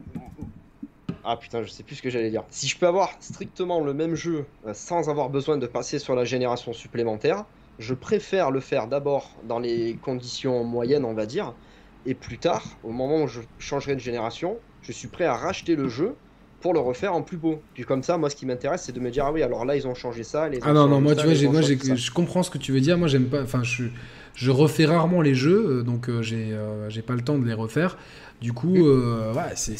Ah 1.23 1.37
putain, 1.37 1.63
je 1.63 1.69
sais 1.69 1.83
plus 1.83 1.95
ce 1.95 2.01
que 2.01 2.09
j'allais 2.09 2.29
dire. 2.29 2.43
Si 2.49 2.67
je 2.67 2.77
peux 2.77 2.87
avoir 2.87 3.11
strictement 3.19 3.83
le 3.83 3.93
même 3.93 4.15
jeu 4.15 4.45
euh, 4.65 4.73
sans 4.73 5.09
avoir 5.09 5.29
besoin 5.29 5.57
de 5.57 5.67
passer 5.67 5.99
sur 5.99 6.15
la 6.15 6.25
génération 6.25 6.73
supplémentaire, 6.73 7.45
je 7.79 7.93
préfère 7.93 8.51
le 8.51 8.59
faire 8.59 8.87
d'abord 8.87 9.31
dans 9.47 9.59
les 9.59 9.97
conditions 10.01 10.63
moyennes, 10.63 11.05
on 11.05 11.13
va 11.13 11.25
dire, 11.25 11.53
Et 12.05 12.13
plus 12.15 12.37
tard, 12.37 12.63
au 12.83 12.91
moment 12.91 13.23
où 13.23 13.27
je 13.27 13.41
changerai 13.59 13.95
de 13.95 13.99
génération, 13.99 14.57
je 14.81 14.91
suis 14.91 15.07
prêt 15.07 15.25
à 15.25 15.35
racheter 15.35 15.75
le 15.75 15.87
jeu 15.87 16.15
pour 16.61 16.73
le 16.73 16.79
refaire 16.79 17.13
en 17.13 17.21
plus 17.21 17.37
beau. 17.37 17.61
Puis 17.73 17.83
comme 17.83 18.03
ça, 18.03 18.17
moi, 18.17 18.29
ce 18.29 18.35
qui 18.35 18.45
m'intéresse, 18.45 18.83
c'est 18.83 18.91
de 18.91 18.99
me 18.99 19.09
dire 19.09 19.25
ah 19.25 19.31
oui, 19.31 19.43
alors 19.43 19.65
là, 19.65 19.75
ils 19.75 19.87
ont 19.87 19.95
changé 19.95 20.23
ça. 20.23 20.49
Les 20.49 20.59
ah 20.61 20.73
non, 20.73 20.87
non, 20.87 21.01
moi, 21.01 21.15
tu 21.15 21.27
vois, 21.27 21.51
moi, 21.51 21.61
je 21.61 22.11
comprends 22.11 22.43
ce 22.43 22.51
que 22.51 22.57
tu 22.57 22.71
veux 22.71 22.81
dire. 22.81 22.97
Moi, 22.97 23.07
j'aime 23.07 23.25
pas. 23.25 23.41
Enfin, 23.41 23.63
je, 23.63 23.85
je 24.35 24.51
refais 24.51 24.85
rarement 24.85 25.21
les 25.21 25.35
jeux, 25.35 25.79
euh, 25.79 25.83
donc 25.83 26.09
euh, 26.09 26.21
j'ai 26.21 26.53
euh, 26.53 26.89
j'ai 26.89 27.01
pas 27.01 27.13
le 27.13 27.21
temps 27.21 27.37
de 27.37 27.45
les 27.45 27.53
refaire. 27.53 27.97
Du 28.41 28.53
coup, 28.53 28.73
ouais, 28.73 29.53
c'est 29.55 29.77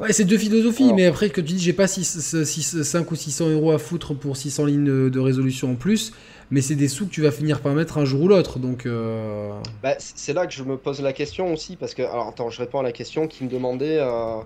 Ouais, 0.00 0.12
c'est 0.12 0.24
deux 0.24 0.38
philosophies, 0.38 0.92
mais 0.94 1.06
après 1.06 1.30
que 1.30 1.40
tu 1.40 1.52
dis 1.52 1.58
j'ai 1.60 1.72
pas 1.72 1.86
6, 1.86 2.42
5 2.82 3.10
ou 3.10 3.14
600 3.14 3.50
euros 3.50 3.70
à 3.70 3.78
foutre 3.78 4.14
pour 4.14 4.36
600 4.36 4.64
lignes 4.64 5.10
de 5.10 5.20
résolution 5.20 5.72
en 5.72 5.74
plus, 5.76 6.12
mais 6.50 6.60
c'est 6.60 6.74
des 6.74 6.88
sous 6.88 7.06
que 7.06 7.12
tu 7.12 7.22
vas 7.22 7.30
finir 7.30 7.60
par 7.60 7.72
mettre 7.74 7.98
un 7.98 8.04
jour 8.04 8.22
ou 8.22 8.28
l'autre, 8.28 8.58
donc... 8.58 8.84
Euh... 8.84 9.52
Bah, 9.82 9.94
c'est 9.98 10.32
là 10.32 10.46
que 10.46 10.52
je 10.52 10.64
me 10.64 10.76
pose 10.76 11.00
la 11.00 11.12
question 11.12 11.52
aussi, 11.52 11.76
parce 11.76 11.94
que... 11.94 12.02
Alors 12.02 12.28
attends, 12.28 12.50
je 12.50 12.58
réponds 12.58 12.80
à 12.80 12.82
la 12.82 12.90
question 12.92 13.28
qui 13.28 13.44
me 13.44 13.48
demandait 13.48 13.98
euh, 14.00 14.38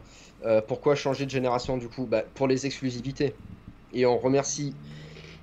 euh, 0.44 0.60
pourquoi 0.60 0.94
changer 0.94 1.24
de 1.24 1.30
génération 1.30 1.78
du 1.78 1.88
coup? 1.88 2.04
Bah, 2.04 2.22
Pour 2.34 2.48
les 2.48 2.66
exclusivités. 2.66 3.32
Et 3.94 4.04
on 4.04 4.18
remercie 4.18 4.74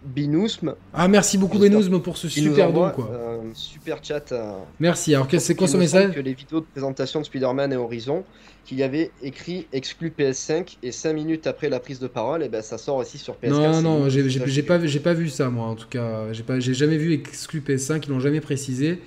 Binousm. 0.03 0.75
Ah, 0.93 1.07
merci 1.07 1.37
beaucoup 1.37 1.59
Binousm 1.59 1.99
pour 1.99 2.17
ce 2.17 2.27
super 2.27 2.71
don, 2.71 2.89
quoi. 2.89 3.41
super 3.53 4.03
chat. 4.03 4.31
Euh, 4.31 4.53
merci. 4.79 5.15
Alors, 5.15 5.27
c'est 5.37 5.55
quoi 5.55 5.67
son 5.67 5.77
message 5.77 6.13
Que 6.13 6.19
les 6.19 6.33
vidéos 6.33 6.59
de 6.59 6.65
présentation 6.65 7.19
de 7.19 7.25
Spider-Man 7.25 7.73
et 7.73 7.77
Horizon, 7.77 8.23
qu'il 8.65 8.77
y 8.77 8.83
avait 8.83 9.11
écrit 9.21 9.67
exclu 9.73 10.13
PS5 10.17 10.77
et 10.83 10.91
5 10.91 11.13
minutes 11.13 11.47
après 11.47 11.69
la 11.69 11.79
prise 11.79 11.99
de 11.99 12.07
parole, 12.07 12.41
et 12.41 12.45
eh 12.45 12.49
ben 12.49 12.61
ça 12.61 12.77
sort 12.77 12.97
aussi 12.97 13.17
sur 13.17 13.35
PS4. 13.35 13.49
Non, 13.49 13.81
non, 13.81 14.09
j'ai 14.09 14.63
pas, 14.63 14.79
pas 14.79 15.13
vu 15.13 15.29
ça, 15.29 15.49
moi, 15.49 15.67
en 15.67 15.75
tout 15.75 15.87
cas. 15.87 16.31
J'ai 16.31 16.73
jamais 16.73 16.97
vu 16.97 17.13
exclu 17.13 17.61
PS5, 17.61 18.03
ils 18.05 18.09
l'ont 18.09 18.19
jamais 18.19 18.41
précisé. 18.41 18.99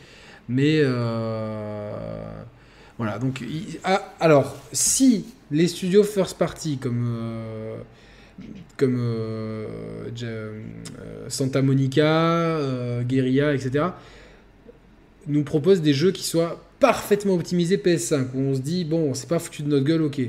Mais 0.49 0.81
euh, 0.83 1.91
voilà, 2.99 3.19
donc. 3.19 3.43
Ah, 3.85 4.15
alors, 4.21 4.57
si 4.73 5.27
les 5.51 5.69
studios 5.69 6.05
first 6.05 6.39
party 6.39 6.79
comme. 6.79 7.05
Euh, 7.07 7.77
comme 8.77 8.99
euh, 9.01 9.67
euh, 10.23 10.61
Santa 11.29 11.63
Monica, 11.63 12.05
euh, 12.05 13.03
Guerilla, 13.03 13.55
etc., 13.55 13.87
nous 15.27 15.43
proposent 15.43 15.83
des 15.83 15.93
jeux 15.93 16.13
qui 16.13 16.23
soient 16.25 16.63
parfaitement 16.79 17.35
optimisés 17.35 17.79
PS5, 17.79 18.27
où 18.35 18.41
on 18.41 18.55
se 18.55 18.61
dit, 18.61 18.85
bon, 18.85 19.15
c'est 19.15 19.29
pas 19.29 19.39
foutu 19.39 19.63
de 19.63 19.69
notre 19.69 19.85
gueule, 19.85 20.03
ok. 20.03 20.21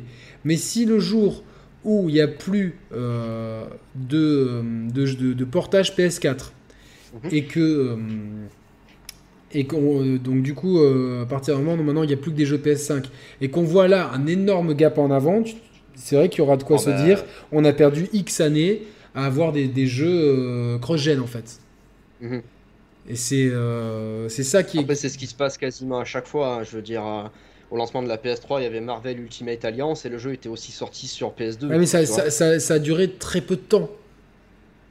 Mais 0.44 0.56
si 0.56 0.86
le 0.86 1.00
jour 1.00 1.44
où 1.84 2.10
il 2.10 2.14
n'y 2.14 2.22
a 2.22 2.28
plus 2.28 2.76
de, 2.92 3.64
de, 3.94 5.46
portage 5.46 5.96
PS4, 5.96 6.52
mhm. 7.24 7.30
et 7.32 7.44
que... 7.44 7.98
et 9.54 9.66
qu'on, 9.66 10.16
donc 10.16 10.42
du 10.42 10.56
coup, 10.56 10.80
à 10.80 11.26
partir 11.28 11.56
d'un 11.56 11.64
moment, 11.64 11.84
maintenant, 11.84 12.04
il 12.04 12.08
n'y 12.08 12.14
a 12.14 12.18
plus 12.18 12.32
que 12.32 12.38
des 12.38 12.46
jeux 12.46 12.58
PS5, 12.58 13.04
et 13.42 13.50
qu'on 13.50 13.64
voit 13.64 13.88
là 13.88 14.10
un 14.14 14.26
énorme 14.26 14.74
gap 14.74 14.98
en 14.98 15.12
avant, 15.12 15.44
c'est 15.98 16.16
vrai 16.16 16.30
qu'il 16.30 16.40
y 16.40 16.42
aura 16.42 16.58
de 16.58 16.64
quoi 16.64 16.78
oh, 16.78 16.84
se 16.84 16.90
bah, 16.90 17.04
dire. 17.04 17.24
On 17.52 17.66
a 17.66 17.74
perdu 17.74 18.08
X 18.14 18.40
années 18.40 18.84
à 19.16 19.26
avoir 19.26 19.52
des, 19.52 19.88
jeux 19.88 20.08
euh, 20.08 20.78
cross-gen 20.78 21.20
en 21.20 21.28
fait. 21.28 21.60
Mhm. 22.22 22.42
Et 23.10 23.16
c'est 23.16 23.48
euh, 23.48 24.30
c'est 24.30 24.44
ça 24.44 24.64
qui 24.64 24.80
est. 24.80 24.96
c'est 24.96 25.10
ce 25.10 25.18
qui 25.18 25.28
se 25.28 25.36
passe 25.36 25.58
quasiment 25.58 26.00
à 26.00 26.06
chaque 26.06 26.28
fois. 26.28 26.56
Hein. 26.56 26.64
Je 26.64 26.76
veux 26.76 26.82
dire, 26.82 27.06
euh, 27.06 27.24
au 27.72 27.78
lancement 27.78 28.04
de 28.04 28.08
la 28.08 28.18
PS3, 28.18 28.60
il 28.60 28.64
y 28.64 28.66
avait 28.66 28.82
Marvel 28.82 29.20
Ultimate 29.20 29.64
Alliance 29.66 30.06
et 30.06 30.10
le 30.10 30.18
jeu 30.18 30.34
était 30.34 30.50
aussi 30.50 30.72
sorti 30.72 31.08
sur 31.08 31.32
PS2. 31.32 31.68
mais 31.68 31.86
ça, 31.86 32.06
ça, 32.06 32.74
a 32.74 32.80
duré 32.80 33.12
très 33.12 33.42
peu 33.42 33.56
de 33.56 33.62
temps. 33.62 33.90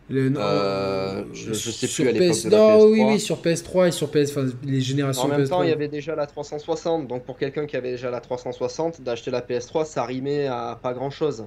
Euh, 0.08 1.24
je, 1.32 1.52
sais 1.52 1.88
plus 1.88 2.08
à 2.08 2.12
l'époque 2.12 2.44
de 2.44 2.50
la 2.50 2.76
PS3. 2.76 2.90
oui, 2.90 3.02
oui, 3.04 3.20
sur 3.20 3.42
PS3 3.42 3.88
et 3.88 3.90
sur 3.90 4.10
PS, 4.10 4.30
enfin, 4.30 4.46
les 4.64 4.80
générations. 4.80 5.24
En 5.24 5.28
même 5.28 5.48
temps, 5.48 5.62
il 5.62 5.68
y 5.68 5.72
avait 5.72 5.88
déjà 5.88 6.14
la 6.14 6.26
360, 6.26 7.08
donc 7.08 7.24
pour 7.24 7.36
quelqu'un 7.36 7.66
qui 7.66 7.76
avait 7.76 7.92
déjà 7.92 8.10
la 8.10 8.20
360, 8.20 9.00
d'acheter 9.00 9.30
la 9.32 9.40
PS3, 9.40 9.84
ça 9.84 10.04
rimait 10.04 10.46
à 10.46 10.78
pas 10.80 10.92
grand 10.92 11.10
chose. 11.10 11.46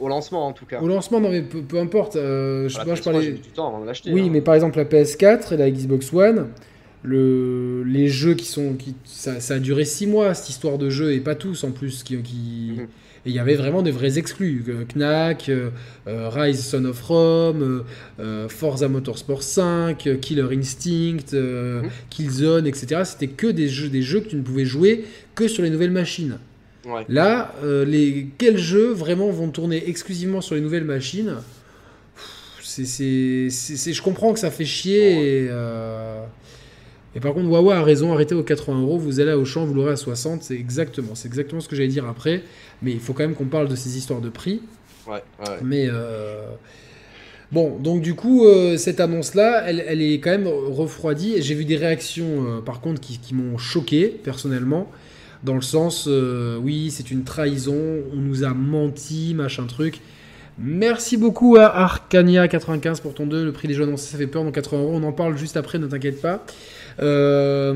Au 0.00 0.08
lancement, 0.08 0.48
en 0.48 0.52
tout 0.52 0.66
cas. 0.66 0.80
Au 0.80 0.88
lancement, 0.88 1.20
non, 1.20 1.30
mais 1.30 1.42
peu, 1.42 1.78
importe. 1.78 2.16
Euh, 2.16 2.68
je, 2.68 2.84
moi, 2.84 2.96
je 2.96 3.02
parlais. 3.02 3.30
Du 3.30 3.50
temps 3.50 3.68
avant 3.68 3.84
oui, 4.06 4.22
hein. 4.22 4.28
mais 4.32 4.40
par 4.40 4.56
exemple, 4.56 4.76
la 4.78 4.84
PS4 4.84 5.54
et 5.54 5.56
la 5.56 5.70
Xbox 5.70 6.12
One, 6.12 6.48
le... 7.04 7.84
les 7.84 8.08
jeux 8.08 8.34
qui 8.34 8.46
sont. 8.46 8.74
Qui... 8.74 8.96
Ça, 9.04 9.38
ça, 9.38 9.54
a 9.54 9.58
duré 9.60 9.84
6 9.84 10.08
mois, 10.08 10.34
cette 10.34 10.50
histoire 10.50 10.78
de 10.78 10.90
jeu, 10.90 11.12
et 11.12 11.20
pas 11.20 11.36
tous 11.36 11.62
en 11.62 11.70
plus, 11.70 12.02
qui. 12.02 12.20
qui... 12.22 12.74
Mhm. 12.76 12.88
Et 13.26 13.30
il 13.30 13.34
y 13.34 13.38
avait 13.38 13.54
vraiment 13.54 13.82
des 13.82 13.90
vrais 13.90 14.18
exclus. 14.18 14.64
Euh, 14.68 14.84
Knack, 14.94 15.48
euh, 15.48 15.70
euh, 16.06 16.28
Rise 16.28 16.66
Son 16.66 16.84
of 16.84 17.00
Rome, 17.02 17.84
Forza 18.48 18.88
Motorsport 18.88 19.42
5, 19.42 20.20
Killer 20.20 20.46
Instinct, 20.52 21.32
mhm. 21.32 21.88
Killzone, 22.10 22.66
etc. 22.66 23.02
C'était 23.04 23.28
que 23.28 23.46
des 23.46 23.68
jeux, 23.68 23.88
des 23.88 24.02
jeux 24.02 24.20
que 24.20 24.28
tu 24.28 24.36
ne 24.36 24.42
pouvais 24.42 24.66
jouer 24.66 25.04
que 25.34 25.48
sur 25.48 25.62
les 25.62 25.70
nouvelles 25.70 25.90
machines. 25.90 26.38
Là, 27.08 27.54
les, 27.86 28.28
quels 28.36 28.58
jeux 28.58 28.92
vraiment 28.92 29.30
vont 29.30 29.48
tourner 29.48 29.88
exclusivement 29.88 30.42
sur 30.42 30.54
les 30.54 30.60
nouvelles 30.60 30.84
machines? 30.84 31.36
C'est, 32.62 32.82
Je 33.48 34.02
comprends 34.02 34.34
que 34.34 34.38
ça 34.38 34.50
fait 34.50 34.66
chier. 34.66 35.44
Et, 35.44 35.50
et 37.16 37.20
par 37.20 37.32
contre, 37.32 37.48
Wawa 37.48 37.76
a 37.76 37.82
raison, 37.82 38.12
arrêtez 38.12 38.34
aux 38.34 38.42
80 38.42 38.80
euros, 38.82 38.98
vous 38.98 39.20
allez 39.20 39.32
au 39.32 39.44
champ, 39.44 39.64
vous 39.64 39.74
l'aurez 39.74 39.92
à 39.92 39.96
60, 39.96 40.42
c'est 40.42 40.54
exactement, 40.54 41.14
c'est 41.14 41.28
exactement 41.28 41.60
ce 41.60 41.68
que 41.68 41.76
j'allais 41.76 41.88
dire 41.88 42.06
après. 42.06 42.42
Mais 42.82 42.92
il 42.92 43.00
faut 43.00 43.12
quand 43.12 43.22
même 43.22 43.34
qu'on 43.34 43.46
parle 43.46 43.68
de 43.68 43.76
ces 43.76 43.96
histoires 43.96 44.20
de 44.20 44.30
prix. 44.30 44.62
Ouais, 45.06 45.22
ouais. 45.40 45.56
Mais 45.62 45.86
euh, 45.88 46.46
bon, 47.52 47.78
donc 47.78 48.02
du 48.02 48.14
coup, 48.14 48.44
euh, 48.46 48.76
cette 48.76 48.98
annonce-là, 48.98 49.62
elle, 49.66 49.84
elle, 49.86 50.02
est 50.02 50.18
quand 50.18 50.30
même 50.30 50.48
refroidie. 50.48 51.40
J'ai 51.40 51.54
vu 51.54 51.64
des 51.64 51.76
réactions, 51.76 52.46
euh, 52.46 52.60
par 52.60 52.80
contre, 52.80 53.00
qui, 53.00 53.18
qui 53.18 53.34
m'ont 53.34 53.58
choqué 53.58 54.08
personnellement, 54.08 54.90
dans 55.44 55.54
le 55.54 55.62
sens, 55.62 56.08
oui, 56.62 56.90
c'est 56.90 57.10
une 57.10 57.22
trahison, 57.22 57.98
on 58.12 58.16
nous 58.16 58.44
a 58.44 58.54
menti, 58.54 59.34
machin 59.34 59.66
truc. 59.66 60.00
Merci 60.56 61.16
beaucoup 61.16 61.56
à 61.56 61.66
Arcania95 61.66 63.02
pour 63.02 63.12
ton 63.12 63.26
2. 63.26 63.44
Le 63.44 63.52
prix 63.52 63.68
des 63.68 63.74
jeux 63.74 63.82
annoncés, 63.82 64.10
ça 64.12 64.18
fait 64.18 64.26
peur. 64.26 64.44
Donc 64.44 64.54
80 64.54 64.82
euros, 64.82 64.92
on 64.94 65.02
en 65.02 65.12
parle 65.12 65.36
juste 65.36 65.56
après, 65.56 65.78
ne 65.78 65.86
t'inquiète 65.86 66.22
pas. 66.22 66.46
Euh... 67.00 67.74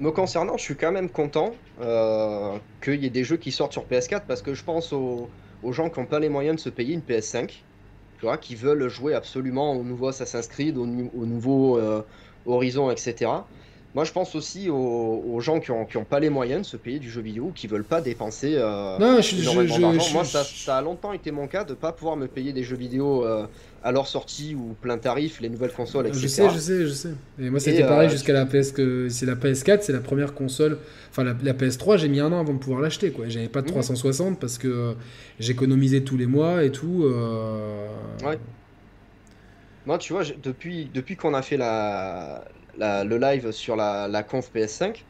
Me 0.00 0.10
concernant, 0.10 0.56
je 0.56 0.62
suis 0.62 0.76
quand 0.76 0.92
même 0.92 1.08
content 1.08 1.54
euh, 1.80 2.58
qu'il 2.82 3.02
y 3.02 3.06
ait 3.06 3.10
des 3.10 3.24
jeux 3.24 3.36
qui 3.36 3.52
sortent 3.52 3.72
sur 3.72 3.84
PS4 3.84 4.22
parce 4.26 4.42
que 4.42 4.54
je 4.54 4.64
pense 4.64 4.92
aux, 4.92 5.30
gens 5.70 5.88
qui 5.88 6.00
n'ont 6.00 6.06
pas 6.06 6.18
les 6.18 6.28
moyens 6.28 6.56
de 6.56 6.60
se 6.60 6.68
payer 6.68 6.94
une 6.94 7.00
PS5, 7.00 7.46
tu 7.48 7.62
vois, 8.22 8.36
qui 8.36 8.54
veulent 8.54 8.88
jouer 8.88 9.14
absolument 9.14 9.72
au 9.72 9.82
nouveau 9.82 10.08
Assassin's 10.08 10.46
Creed, 10.46 10.76
au, 10.76 10.86
nouveau 10.86 11.78
euh, 11.78 12.02
Horizon, 12.44 12.90
etc. 12.90 13.30
Moi, 13.94 14.02
je 14.02 14.10
pense 14.10 14.34
aussi 14.34 14.68
aux, 14.70 15.38
gens 15.40 15.60
qui 15.60 15.70
n'ont 15.70 16.04
pas 16.04 16.18
les 16.18 16.28
moyens 16.28 16.62
de 16.62 16.66
se 16.66 16.76
payer 16.76 16.98
du 16.98 17.08
jeu 17.08 17.20
vidéo, 17.20 17.52
qui 17.54 17.68
veulent 17.68 17.84
pas 17.84 18.00
dépenser 18.00 18.54
euh, 18.56 18.98
non, 18.98 19.20
je, 19.20 20.12
Moi, 20.12 20.24
ça, 20.24 20.76
a 20.76 20.82
longtemps 20.82 21.12
été 21.12 21.30
mon 21.30 21.46
cas 21.46 21.62
de 21.62 21.70
ne 21.70 21.74
pas 21.76 21.92
pouvoir 21.92 22.16
me 22.16 22.26
payer 22.26 22.52
des 22.52 22.64
jeux 22.64 22.76
vidéo 22.76 23.24
euh, 23.24 23.46
à 23.84 23.92
leur 23.92 24.08
sortie 24.08 24.56
ou 24.56 24.74
plein 24.80 24.98
tarif, 24.98 25.40
les 25.40 25.48
nouvelles 25.48 25.72
consoles, 25.72 26.08
etc. 26.08 26.22
Je 26.22 26.26
sais, 26.26 26.50
je 26.50 26.58
sais, 26.58 26.86
je 26.86 26.92
sais. 26.92 27.14
Et 27.38 27.50
moi, 27.50 27.60
c'était 27.60 27.86
pareil 27.86 28.08
euh, 28.08 28.10
jusqu'à 28.10 28.32
la 28.32 28.46
PS 28.46 28.74
c'est 29.10 29.26
la 29.26 29.36
PS4, 29.36 29.82
c'est 29.82 29.92
la 29.92 30.00
première 30.00 30.34
console. 30.34 30.78
Enfin, 31.10 31.22
la, 31.22 31.52
PS3, 31.52 31.96
j'ai 31.96 32.08
mis 32.08 32.18
un 32.18 32.32
an 32.32 32.40
avant 32.40 32.54
de 32.54 32.58
pouvoir 32.58 32.80
l'acheter. 32.80 33.12
Quoi, 33.12 33.28
j'avais 33.28 33.48
pas 33.48 33.62
de 33.62 33.68
360 33.68 34.30
mhm. 34.30 34.36
parce 34.36 34.58
que 34.58 34.96
j'économisais 35.38 36.00
tous 36.00 36.16
les 36.16 36.26
mois 36.26 36.64
et 36.64 36.72
tout. 36.72 37.04
Ouais. 38.24 38.38
Moi, 39.86 39.98
tu 39.98 40.14
vois, 40.14 40.22
depuis, 40.42 40.90
depuis 40.92 41.14
qu'on 41.14 41.34
a 41.34 41.42
fait 41.42 41.58
la, 41.58 42.42
le 42.78 43.16
live 43.16 43.50
sur 43.52 43.76
la, 43.76 44.22
conf 44.22 44.50
PS5, 44.54 45.02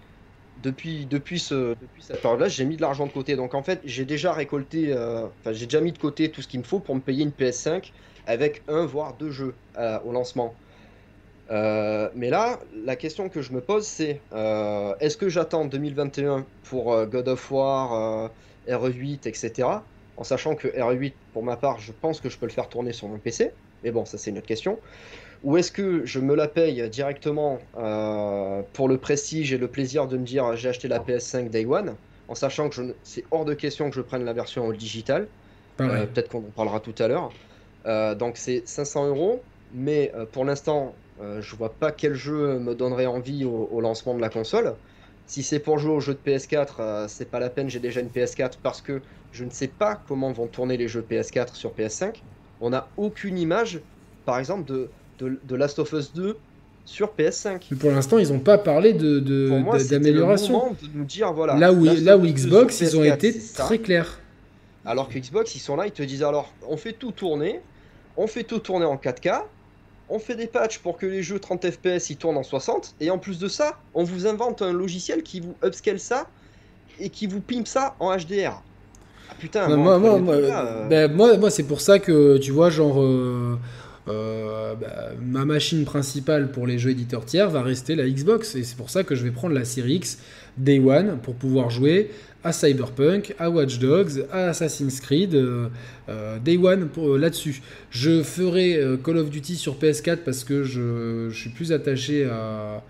depuis, 0.63 1.07
depuis, 1.07 1.39
ce, 1.39 1.75
cette 2.01 2.23
période-là, 2.23 2.49
j'ai 2.49 2.65
mis 2.65 2.77
de 2.77 2.83
l'argent 2.83 3.07
de 3.07 3.13
côté. 3.13 3.37
Donc 3.37 3.55
en 3.55 3.63
fait, 3.63 3.81
j'ai 3.85 4.05
déjà 4.05 4.33
récolté, 4.33 4.93
euh, 4.93 5.27
enfin 5.41 5.53
j'ai 5.53 5.67
déjà 5.67 5.81
mis 5.81 5.93
de 5.93 5.99
côté 5.99 6.31
tout 6.31 6.43
ce 6.43 6.49
qu'il 6.49 6.61
me 6.61 6.65
faut 6.65 6.79
pour 6.79 6.95
me 6.95 7.01
payer 7.01 7.23
une 7.25 7.31
PS5 7.31 7.93
avec 8.27 8.63
un 8.69 8.87
voire 8.87 9.15
deux 9.15 9.31
jeux 9.31 9.55
euh, 9.79 9.99
au 10.05 10.13
lancement. 10.13 10.55
Euh, 11.51 12.09
mais 12.15 12.31
là, 12.31 12.59
la 12.85 12.97
question 12.97 13.29
que 13.29 13.43
je 13.43 13.53
me 13.53 13.61
pose, 13.61 13.85
c'est 13.85 14.21
est-ce 15.01 15.17
que 15.17 15.29
j'attends 15.29 15.67
2021 15.67 16.47
pour 16.65 17.05
God 17.07 17.29
of 17.29 17.51
War, 17.51 18.31
RE8, 18.69 19.29
etc. 19.29 19.69
En 20.17 20.25
sachant 20.25 20.55
que 20.55 20.69
RE8, 20.69 21.13
pour 21.33 21.43
ma 21.43 21.57
part, 21.57 21.81
je 21.81 21.93
pense 21.93 22.21
que 22.21 22.31
je 22.31 22.39
peux 22.39 22.47
le 22.47 22.53
faire 22.53 22.69
tourner 22.69 22.93
sur 22.93 23.09
mon 23.09 23.19
PC. 23.19 23.51
Mais 23.83 23.91
bon, 23.91 24.07
ça 24.07 24.17
c'est 24.17 24.31
une 24.31 24.39
autre 24.39 24.47
question. 24.47 24.79
Ou 25.45 25.59
est-ce 25.59 25.71
que 25.71 26.07
je 26.07 26.21
me 26.21 26.35
la 26.35 26.49
paye 26.49 26.89
directement 26.89 27.59
euh, 27.77 28.63
pour 28.73 28.89
le 28.89 28.97
prestige 28.97 29.53
et 29.53 29.59
le 29.59 29.69
plaisir 29.69 30.07
de 30.09 30.17
me 30.17 30.25
dire 30.25 30.57
j'ai 30.57 30.71
acheté 30.71 30.89
la 30.89 30.99
PS5 30.99 31.51
Day 31.51 31.67
One, 31.67 31.97
en 32.29 32.35
sachant 32.35 32.71
que 32.71 32.95
c'est 33.03 33.25
hors 33.31 33.45
de 33.45 33.53
question 33.53 33.91
que 33.91 33.97
je 33.97 34.01
prenne 34.01 34.25
la 34.25 34.33
version 34.33 34.73
digital. 34.73 35.29
Euh, 35.81 36.07
peut-être 36.07 36.31
qu'on 36.31 36.39
en 36.39 36.53
parlera 36.57 36.81
tout 36.81 36.95
à 36.99 37.09
l'heure. 37.09 37.31
Euh, 37.85 38.15
donc 38.15 38.39
c'est 38.39 38.67
500 38.67 39.09
euros, 39.09 39.43
mais 39.75 40.13
pour 40.33 40.47
l'instant, 40.47 40.95
je 41.21 41.57
vois 41.57 41.73
pas 41.73 41.93
quel 41.93 42.15
jeu 42.15 42.59
me 42.59 42.75
donnerait 42.75 43.07
envie 43.07 43.45
au, 43.45 43.81
lancement 43.83 44.15
de 44.15 44.21
la 44.23 44.31
console. 44.31 44.75
Si 45.27 45.43
c'est 45.43 45.59
pour 45.59 45.79
jouer 45.79 45.93
aux 45.93 46.01
jeux 46.01 46.15
de 46.15 46.31
PS4, 46.31 47.07
c'est 47.09 47.31
pas 47.31 47.39
la 47.39 47.51
peine, 47.51 47.69
j'ai 47.69 47.81
déjà 47.81 48.01
une 48.01 48.09
PS4 48.09 48.53
parce 48.63 48.81
que 48.81 49.03
je 49.33 49.45
ne 49.45 49.51
sais 49.51 49.69
pas 49.69 50.01
comment 50.09 50.33
vont 50.33 50.47
tourner 50.47 50.79
les 50.79 50.89
jeux 50.89 51.05
PS4 51.09 51.55
sur 51.55 51.73
PS5. 51.73 52.23
On 52.61 52.71
n'a 52.71 52.89
aucune 52.97 53.37
image, 53.37 53.81
par 54.25 54.39
exemple, 54.39 54.65
de, 54.71 54.89
de, 55.19 55.55
Last 55.57 55.79
of 55.79 55.93
Us 55.93 56.13
2 56.15 56.37
sur 56.85 57.13
PS5. 57.19 57.61
Mais 57.71 57.77
pour 57.77 57.91
l'instant, 57.91 58.19
ils 58.19 58.33
n'ont 58.33 58.41
pas 58.41 58.59
parlé 58.59 58.93
de, 58.93 59.19
de- 59.19 59.89
d'amélioration. 59.89 60.53
moment 60.53 60.77
de 60.81 60.89
nous 60.95 61.05
dire 61.05 61.33
voilà. 61.33 61.57
Là 61.57 61.73
où, 61.73 61.85
là 61.85 62.17
où 62.19 62.23
Xbox, 62.27 62.81
ils 62.81 62.97
ont 62.97 63.03
PS4, 63.03 63.15
été 63.15 63.41
très 63.55 63.79
clairs. 63.79 64.21
Alors 64.85 65.09
que 65.09 65.19
Xbox, 65.19 65.55
ils 65.55 65.61
sont 65.61 65.77
là, 65.77 65.87
ils 65.87 65.93
te 65.93 66.03
disent 66.03 66.23
alors, 66.23 66.53
on 66.69 66.77
fait 66.77 66.93
tout 66.93 67.13
tourner, 67.13 67.61
on 68.17 68.27
fait 68.27 68.45
tout 68.45 68.59
tourner 68.59 68.85
en 68.85 68.97
4K, 68.97 69.43
on 70.11 70.19
fait 70.19 70.37
des 70.37 70.47
patchs 70.47 70.79
pour 70.79 70.99
que 70.99 71.07
les 71.07 71.23
jeux 71.23 71.39
30 71.39 71.71
FPS 71.71 72.11
ils 72.11 72.17
tournent 72.17 72.37
en 72.37 72.43
60, 72.43 72.95
et 73.01 73.11
en 73.11 73.17
plus 73.19 73.39
de 73.39 73.49
ça, 73.49 73.79
on 73.95 74.05
vous 74.05 74.27
invente 74.27 74.61
un 74.61 74.73
logiciel 74.75 75.23
qui 75.23 75.41
vous 75.41 75.55
upscale 75.65 75.99
ça 75.99 76.27
et 77.01 77.09
qui 77.09 77.27
vous 77.27 77.41
pimpe 77.41 77.67
ça 77.67 77.95
en 77.99 78.15
HDR. 78.15 78.63
Ah 79.31 79.35
putain, 79.39 79.71
Ouais, 79.71 79.77
moi, 79.77 79.99
moi, 79.99 80.37
là, 80.37 80.67
euh, 80.67 80.89
ben, 80.89 81.11
moi, 81.11 81.37
moi, 81.39 81.49
c'est 81.51 81.63
pour 81.63 81.81
ça 81.81 81.99
que 81.99 82.37
tu 82.37 82.53
vois, 82.53 82.69
genre, 82.69 83.01
euh, 83.01 83.59
euh, 84.07 84.75
bah, 84.75 85.13
ma 85.23 85.45
machine 85.45 85.85
principale 85.85 86.51
pour 86.51 86.67
les 86.67 86.79
jeux 86.79 86.91
éditeurs 86.91 87.25
tiers 87.25 87.49
va 87.49 87.63
rester 87.63 87.95
la 87.95 88.09
Xbox. 88.09 88.55
Et 88.55 88.63
c'est 88.63 88.77
pour 88.77 88.91
ça 88.91 89.03
que 89.03 89.15
je 89.15 89.25
vais 89.25 89.31
prendre 89.31 89.55
la 89.55 89.65
Series 89.65 89.95
X 89.95 90.19
Day 90.59 90.79
One 90.79 91.19
pour 91.23 91.35
pouvoir 91.35 91.71
jouer 91.71 92.11
à 92.43 92.53
Cyberpunk, 92.53 93.35
à 93.39 93.49
Watch 93.49 93.79
Dogs, 93.79 94.27
à 94.31 94.49
Assassin's 94.49 95.01
Creed, 95.01 95.35
euh, 95.35 95.69
euh, 96.11 96.39
Day 96.39 96.59
One 96.59 96.91
là-dessus. 97.19 97.63
Je 97.91 98.23
ferai 98.23 98.79
Call 99.03 99.17
of 99.17 99.31
Duty 99.31 99.57
sur 99.57 99.77
PS4 99.77 100.19
parce 100.19 100.45
que 100.45 100.63
je, 100.63 101.31
suis 101.33 101.51
plus 101.51 101.73
attaché 101.73 102.25
à, 102.27 102.83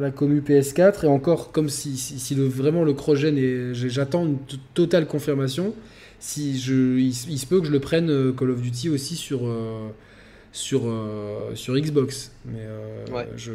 la 0.00 0.10
commu 0.10 0.40
PS4 0.40 1.04
et 1.04 1.08
encore 1.08 1.50
comme 1.50 1.68
si, 1.68 2.34
le, 2.36 2.46
vraiment 2.46 2.84
le 2.84 2.92
cross-gen 2.94 3.36
est 3.36 3.74
j'ai- 3.74 3.90
j'attends 3.90 4.24
une 4.24 4.38
totale 4.74 5.06
confirmation 5.06 5.74
si 6.26 6.58
je 6.58 6.98
il, 6.98 7.14
se- 7.14 7.28
il 7.28 7.38
se 7.38 7.46
peut 7.46 7.60
que 7.60 7.66
je 7.66 7.72
le 7.72 7.80
prenne 7.80 8.08
euh, 8.10 8.32
Call 8.32 8.50
of 8.50 8.60
Duty 8.62 8.88
aussi 8.88 9.14
sur 9.14 9.40
euh, 9.46 9.88
sur 10.52 10.82
euh, 10.86 11.54
sur 11.54 11.74
Xbox 11.78 12.32
mais 12.46 12.60
euh, 12.62 13.04
Ouais. 13.12 13.28
je 13.36 13.52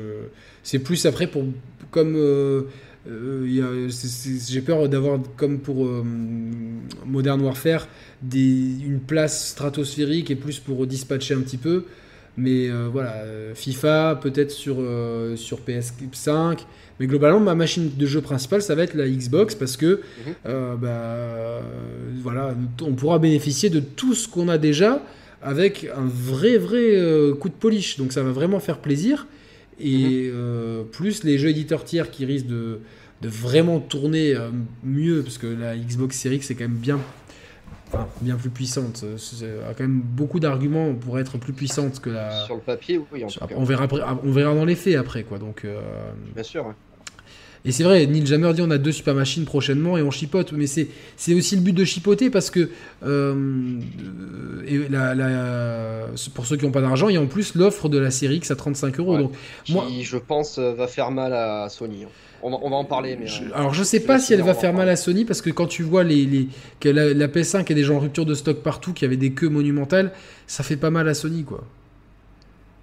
c'est 0.64 0.80
plus 0.80 1.06
après 1.08 1.28
pour 1.28 1.44
comme 1.92 2.14
euh, 2.16 2.64
j'ai 3.08 4.62
peur 4.62 4.88
d'avoir 4.90 5.20
comme 5.38 5.60
pour 5.60 5.88
Modern 7.06 7.42
Warfare 7.42 7.88
des, 8.22 8.40
une 8.86 9.00
place 9.00 9.50
stratosphérique 9.50 10.30
et 10.30 10.36
plus 10.36 10.60
pour 10.60 10.86
dispatcher 10.86 11.34
un 11.34 11.40
petit 11.42 11.58
peu 11.58 11.86
mais 12.40 12.70
euh, 12.70 12.88
voilà, 12.92 13.14
euh, 13.24 13.54
FIFA 13.54 14.20
peut-être 14.22 14.52
sur, 14.52 14.78
euh, 14.80 15.36
sur 15.36 15.60
PS5. 15.60 16.60
Mais 17.00 17.08
globalement, 17.08 17.40
ma 17.40 17.56
machine 17.56 17.90
de 17.96 18.06
jeu 18.06 18.22
principale, 18.22 18.62
ça 18.62 18.76
va 18.76 18.84
être 18.84 18.94
la 18.94 19.08
Xbox 19.08 19.56
parce 19.56 19.78
que 19.78 20.02
Mhm. 20.26 20.34
euh, 20.48 20.76
bah, 20.76 21.62
voilà, 22.22 22.56
on 22.82 22.94
pourra 22.94 23.20
bénéficier 23.20 23.70
de 23.70 23.80
tout 23.80 24.14
ce 24.14 24.28
qu'on 24.28 24.48
a 24.50 24.58
déjà 24.58 25.02
avec 25.42 25.88
un 25.96 26.06
vrai, 26.08 26.58
vrai 26.58 26.98
coup 27.40 27.48
de 27.50 27.54
polish. 27.54 27.98
Donc 27.98 28.12
ça 28.12 28.22
va 28.24 28.32
vraiment 28.32 28.60
faire 28.60 28.80
plaisir. 28.80 29.28
Et 29.80 30.30
euh, 30.34 30.84
plus 30.84 31.24
les 31.24 31.38
jeux 31.38 31.50
éditeurs 31.50 31.86
tiers 31.86 32.12
qui 32.12 32.26
risquent 32.26 32.48
de, 32.48 32.80
de 33.22 33.30
vraiment 33.30 33.80
tourner 33.80 34.36
mieux, 34.84 35.22
parce 35.24 35.38
que 35.38 35.48
la 35.48 35.78
Xbox 35.78 36.18
Series 36.18 36.36
X 36.38 36.52
est 36.52 36.56
quand 36.56 36.66
même 36.68 36.74
bien, 36.74 37.00
enfin, 37.94 38.08
bien 38.22 38.36
plus 38.36 38.50
puissante. 38.50 39.04
A 39.70 39.74
quand 39.74 39.84
même 39.84 40.02
beaucoup 40.02 40.40
d'arguments 40.40 40.94
pour 40.96 41.20
être 41.20 41.38
plus 41.38 41.54
puissante 41.54 42.00
que 42.00 42.10
la. 42.10 42.46
Sur 42.46 42.56
le 42.56 42.62
papier, 42.62 43.00
oui, 43.12 43.24
en 43.24 43.28
tout 43.28 43.40
cas. 43.40 43.48
On 43.56 43.64
verra, 43.64 43.84
après- 43.86 44.02
on 44.24 44.32
verra 44.32 44.54
dans 44.56 44.66
les 44.66 44.76
faits 44.76 44.96
après, 44.96 45.24
quoi. 45.24 45.38
Donc, 45.40 45.66
euh, 45.66 45.80
Bien 46.34 46.44
sûr. 46.44 46.66
ouais. 46.66 46.74
et 47.66 47.72
c'est 47.74 47.84
vrai, 47.84 48.06
Neil 48.06 48.26
Jammer 48.26 48.54
dit 48.54 48.62
on 48.62 48.72
a 48.72 48.78
deux 48.78 48.92
super 48.94 49.14
machines 49.14 49.44
prochainement 49.46 49.98
et 49.98 50.02
on 50.02 50.12
chipote, 50.12 50.54
mais 50.54 50.66
c'est 50.68 50.88
c'est 51.18 51.34
aussi 51.34 51.56
le 51.58 51.62
but 51.62 51.74
de 51.74 51.84
chipoter 51.84 52.30
parce 52.30 52.50
que 52.50 52.70
euh, 53.06 53.80
et 54.66 54.88
la, 54.90 55.14
la- 55.16 56.06
pour 56.34 56.46
ceux 56.46 56.56
qui 56.58 56.66
n'ont 56.66 56.72
pas 56.72 56.82
d'argent, 56.82 57.10
il 57.10 57.16
y 57.16 57.18
a 57.18 57.22
en 57.22 57.28
plus 57.28 57.56
l'offre 57.56 57.90
de 57.90 57.98
la 57.98 58.12
série 58.12 58.38
X 58.38 58.52
à 58.52 58.56
35 58.56 59.00
euros. 59.00 59.14
Ouais. 59.16 59.20
Donc 59.24 59.34
Qui, 59.66 59.74
moi, 59.74 59.86
je 60.02 60.18
pense, 60.18 60.58
va 60.60 60.88
faire 60.88 61.12
mal 61.12 61.34
à 61.34 61.68
Sony. 61.70 62.04
hein. 62.06 62.10
On 62.44 62.50
va, 62.52 62.58
on 62.62 62.70
va 62.70 62.76
en 62.78 62.86
parler, 62.86 63.18
mais. 63.20 63.28
je- 63.28 63.44
euh, 63.44 63.48
alors 63.54 63.74
je 63.74 63.84
sais 63.84 64.00
je 64.00 64.06
pas 64.06 64.20
si 64.20 64.34
elle 64.34 64.42
va 64.44 64.54
faire 64.54 64.74
mal 64.74 64.90
à 64.90 64.96
Sony 64.96 65.26
parce 65.26 65.42
que 65.42 65.50
quand 65.50 65.68
tu 65.68 65.84
vois 65.84 66.04
les, 66.04 66.26
les 66.26 66.48
que 66.80 66.90
la, 66.90 67.14
la 67.14 67.28
PS5 67.28 67.70
est 67.72 67.76
déjà 67.76 67.94
en 67.94 68.00
rupture 68.00 68.26
de 68.26 68.34
stock 68.36 68.58
partout, 68.64 68.94
qu'il 68.94 69.06
y 69.06 69.08
avait 69.08 69.18
des 69.18 69.32
queues 69.32 69.50
monumentales, 69.50 70.12
ça 70.48 70.64
fait 70.64 70.78
pas 70.78 70.90
mal 70.90 71.08
à 71.10 71.14
Sony 71.14 71.44
quoi. 71.44 71.64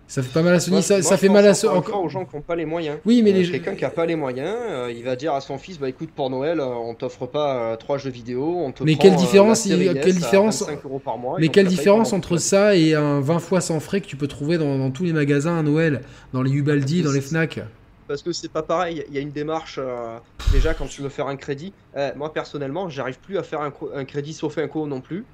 Ça 0.09 0.23
fait 0.23 0.33
pas 0.33 0.43
mal 0.43 0.55
à 0.55 0.61
Sony, 0.61 0.77
Moi, 0.77 0.83
ça, 0.83 0.95
moi, 0.95 1.03
ça 1.03 1.17
je 1.17 1.21
fait 1.21 1.29
mal 1.29 1.45
à 1.45 1.51
encore 1.51 1.57
Sony. 1.57 1.83
fois 1.85 1.99
aux 1.99 2.09
gens 2.09 2.25
qui 2.25 2.37
n'ont 2.37 2.43
pas 2.43 2.55
les 2.55 2.65
moyens. 2.65 2.99
Oui, 3.05 3.23
mais 3.25 3.33
Euh, 3.33 3.39
les- 3.39 3.51
Quelqu'un 3.51 3.75
qui 3.75 3.83
n'a 3.83 3.91
pas 3.91 4.07
les 4.07 4.15
moyens, 4.15 4.55
euh, 4.71 4.93
il 4.97 5.03
va 5.03 5.17
dire 5.17 5.35
à 5.35 5.41
son 5.41 5.59
fils 5.59 5.81
bah 5.81 5.89
écoute, 5.89 6.11
pour 6.15 6.31
Noël, 6.31 6.61
euh, 6.61 6.65
on 6.65 6.95
t'offre 6.95 7.27
pas 7.27 7.77
trois 7.77 7.99
jeux 7.99 8.11
vidéo, 8.11 8.57
on 8.65 8.71
te 8.71 8.85
Mais 8.85 8.93
prend, 8.95 9.03
quelle 9.03 9.17
différence, 9.17 9.67
il- 9.67 9.95
quelle 10.01 10.15
différence- 10.15 10.61
25 10.63 10.85
euros 10.85 11.01
par 11.01 11.19
mois, 11.19 11.39
Mais 11.41 11.49
quelle 11.49 11.67
différence 11.67 12.13
entre 12.13 12.37
ça 12.37 12.77
et 12.77 12.95
un 12.95 13.19
20 13.21 13.41
fois 13.41 13.61
sans 13.61 13.81
frais 13.81 14.01
que 14.01 14.07
tu 14.07 14.15
peux 14.15 14.29
trouver 14.29 14.59
dans, 14.59 14.79
dans 14.79 14.93
tous 14.93 15.03
les 15.03 15.13
magasins 15.13 15.59
à 15.59 15.63
Noël, 15.65 16.03
dans 16.33 16.43
les 16.43 16.53
Ubaldi, 16.53 17.03
dans 17.03 17.11
les 17.11 17.21
Fnac? 17.21 17.59
Parce 18.09 18.23
que 18.23 18.33
c'est 18.33 18.51
pas 18.53 18.63
pareil, 18.63 19.05
il 19.09 19.15
y 19.15 19.19
a 19.19 19.21
une 19.21 19.33
démarche. 19.33 19.79
euh, 19.83 20.19
déjà, 20.53 20.75
quand 20.75 20.87
tu 20.87 21.03
veux 21.03 21.09
faire 21.09 21.27
un 21.27 21.37
crédit, 21.37 21.73
eh, 21.97 22.11
moi 22.17 22.33
personnellement, 22.33 22.89
j'arrive 22.89 23.19
plus 23.19 23.37
à 23.39 23.43
faire 23.43 23.61
un, 23.61 23.73
un 23.95 24.05
crédit 24.05 24.33
sauf 24.33 24.59
co 24.69 24.87
non 24.87 25.01
plus. 25.01 25.25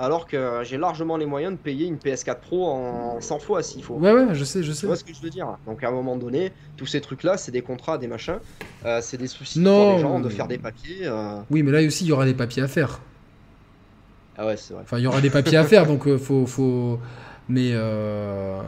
Alors 0.00 0.28
que 0.28 0.60
j'ai 0.62 0.76
largement 0.76 1.16
les 1.16 1.26
moyens 1.26 1.52
de 1.54 1.58
payer 1.58 1.86
une 1.86 1.96
PS4 1.96 2.36
Pro 2.38 2.68
en 2.68 3.20
100 3.20 3.40
fois 3.40 3.64
s'il 3.64 3.82
faut. 3.82 3.94
Ouais, 3.94 4.12
ouais, 4.12 4.26
je 4.32 4.44
sais, 4.44 4.62
je 4.62 4.70
sais. 4.70 4.80
Tu 4.80 4.86
vois 4.86 4.94
ce 4.94 5.02
que 5.02 5.12
je 5.12 5.20
veux 5.20 5.30
dire? 5.30 5.56
Donc 5.66 5.82
à 5.82 5.88
un 5.88 5.90
moment 5.90 6.14
donné, 6.16 6.52
tous 6.76 6.86
ces 6.86 7.00
trucs-là, 7.00 7.36
c'est 7.36 7.50
des 7.50 7.62
contrats, 7.62 7.98
des 7.98 8.06
machins, 8.06 8.38
euh, 8.84 9.00
c'est 9.02 9.16
des 9.16 9.26
soucis 9.26 9.58
Non, 9.58 9.86
pour 9.88 9.96
les 9.96 10.02
gens 10.02 10.20
de 10.20 10.28
mais- 10.28 10.34
faire 10.34 10.46
des 10.46 10.58
papiers. 10.58 11.00
euh. 11.02 11.40
Oui, 11.50 11.64
mais 11.64 11.72
là 11.72 11.84
aussi, 11.84 12.04
il 12.04 12.08
y 12.08 12.12
aura 12.12 12.26
des 12.26 12.34
papiers 12.34 12.62
à 12.62 12.68
faire. 12.68 13.00
Ah 14.36 14.46
ouais, 14.46 14.56
c'est 14.56 14.72
vrai. 14.72 14.84
Enfin, 14.84 14.98
il 14.98 15.02
y 15.02 15.06
aura 15.08 15.20
des 15.20 15.30
papiers 15.30 15.56
à 15.56 15.64
faire, 15.64 15.84
donc 15.86 16.16
faut, 16.18 16.46
faut. 16.46 17.00
Mais. 17.48 17.70
Euh... 17.72 18.60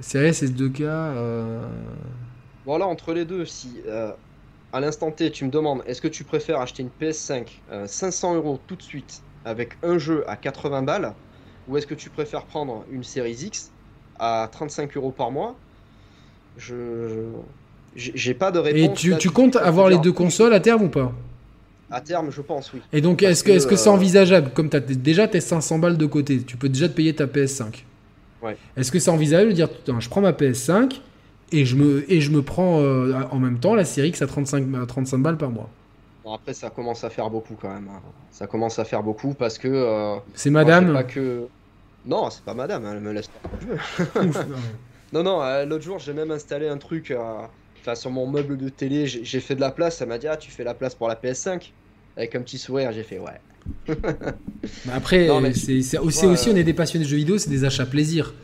C'est 0.00 0.18
vrai, 0.18 0.32
ces 0.32 0.48
deux 0.48 0.68
cas. 0.68 0.84
euh, 0.84 1.66
Voilà, 2.64 2.86
entre 2.86 3.12
les 3.12 3.24
deux, 3.24 3.44
si 3.44 3.80
euh, 3.86 4.12
à 4.72 4.80
l'instant 4.80 5.10
T, 5.10 5.30
tu 5.30 5.44
me 5.44 5.50
demandes, 5.50 5.82
est-ce 5.86 6.00
que 6.00 6.08
tu 6.08 6.24
préfères 6.24 6.60
acheter 6.60 6.82
une 6.82 6.90
PS5 7.00 7.46
euh, 7.72 7.86
500 7.86 8.36
euros 8.36 8.58
tout 8.66 8.76
de 8.76 8.82
suite 8.82 9.22
avec 9.44 9.76
un 9.82 9.98
jeu 9.98 10.24
à 10.28 10.36
80 10.36 10.82
balles, 10.82 11.14
ou 11.68 11.76
est-ce 11.76 11.86
que 11.86 11.94
tu 11.94 12.10
préfères 12.10 12.44
prendre 12.44 12.84
une 12.90 13.02
Series 13.04 13.44
X 13.44 13.70
à 14.18 14.48
35 14.50 14.96
euros 14.96 15.10
par 15.10 15.30
mois? 15.30 15.56
Je, 16.56 17.24
j'ai 17.94 18.34
pas 18.34 18.50
de 18.50 18.58
réponse. 18.58 19.04
Et 19.04 19.16
tu, 19.18 19.30
comptes 19.30 19.56
avoir 19.56 19.88
les 19.88 19.98
deux 19.98 20.12
consoles 20.12 20.52
à 20.52 20.60
terme 20.60 20.84
ou 20.84 20.88
pas? 20.88 21.12
À 21.90 22.00
terme, 22.00 22.30
je 22.30 22.42
pense, 22.42 22.72
oui. 22.72 22.80
Et 22.92 23.00
donc, 23.00 23.22
est-ce 23.22 23.42
que 23.42 23.50
que, 23.50 23.56
est-ce 23.56 23.66
que 23.66 23.76
c'est 23.76 23.88
euh, 23.88 23.92
envisageable? 23.92 24.50
Comme 24.52 24.68
tu 24.68 24.76
as 24.76 24.80
déjà 24.80 25.26
tes 25.26 25.40
500 25.40 25.78
balles 25.78 25.96
de 25.96 26.06
côté, 26.06 26.42
tu 26.42 26.56
peux 26.56 26.68
déjà 26.68 26.88
te 26.88 26.94
payer 26.94 27.14
ta 27.14 27.26
PS5. 27.26 27.84
Ouais. 28.42 28.56
Est-ce 28.76 28.92
que 28.92 28.98
c'est 28.98 29.10
envisageable 29.10 29.50
de 29.50 29.54
dire 29.54 29.70
putain, 29.70 30.00
je 30.00 30.08
prends 30.08 30.20
ma 30.20 30.32
PS5 30.32 31.02
et 31.52 31.64
je 31.64 31.76
me, 31.76 32.10
et 32.12 32.20
je 32.20 32.30
me 32.30 32.42
prends 32.42 32.80
euh, 32.80 33.14
en 33.30 33.38
même 33.38 33.58
temps 33.58 33.74
la 33.74 33.84
série 33.84 34.08
X 34.10 34.22
à 34.22 34.26
35, 34.26 34.74
à 34.82 34.86
35 34.86 35.18
balles 35.18 35.38
par 35.38 35.50
mois? 35.50 35.70
Bon, 36.24 36.34
après, 36.34 36.52
ça 36.54 36.70
commence 36.70 37.04
à 37.04 37.10
faire 37.10 37.30
beaucoup 37.30 37.56
quand 37.56 37.72
même. 37.72 37.88
hein. 37.88 38.02
Ça 38.30 38.46
commence 38.46 38.78
à 38.78 38.84
faire 38.84 39.02
beaucoup 39.02 39.34
parce 39.34 39.58
que. 39.58 39.68
euh, 39.68 40.16
C'est 40.34 40.50
madame 40.50 40.92
pas 40.92 41.04
que... 41.04 41.48
Non, 42.04 42.30
c'est 42.30 42.44
pas 42.44 42.54
madame, 42.54 42.84
elle 42.86 43.00
me 43.00 43.12
laisse 43.12 43.28
pas. 43.28 43.40
Ouf, 44.24 44.46
non. 44.46 44.56
Non, 45.12 45.22
non, 45.22 45.42
euh, 45.42 45.64
l'autre 45.64 45.84
jour, 45.84 45.98
j'ai 45.98 46.12
même 46.12 46.30
installé 46.30 46.68
un 46.68 46.76
truc 46.76 47.14
sur 47.94 48.10
mon 48.10 48.26
meuble 48.30 48.58
de 48.58 48.68
télé. 48.68 49.06
J'ai 49.06 49.24
j'ai 49.24 49.40
fait 49.40 49.54
de 49.54 49.60
la 49.60 49.70
place. 49.70 50.00
Elle 50.02 50.08
m'a 50.08 50.18
dit 50.18 50.28
Ah, 50.28 50.36
tu 50.36 50.50
fais 50.50 50.64
la 50.64 50.74
place 50.74 50.94
pour 50.94 51.08
la 51.08 51.14
PS5 51.16 51.72
Avec 52.16 52.34
un 52.34 52.42
petit 52.42 52.58
sourire, 52.58 52.92
j'ai 52.92 53.02
fait 53.04 53.18
Ouais. 53.18 53.40
Mais 54.86 54.92
Après, 54.92 55.28
c'est 55.54 55.98
aussi, 55.98 56.24
vois, 56.24 56.32
aussi, 56.32 56.48
euh, 56.48 56.52
on 56.52 56.56
est 56.56 56.64
des 56.64 56.74
passionnés 56.74 57.04
de 57.04 57.10
jeux 57.10 57.16
vidéo, 57.16 57.38
c'est 57.38 57.50
des 57.50 57.64
achats 57.64 57.86
plaisir. 57.86 58.34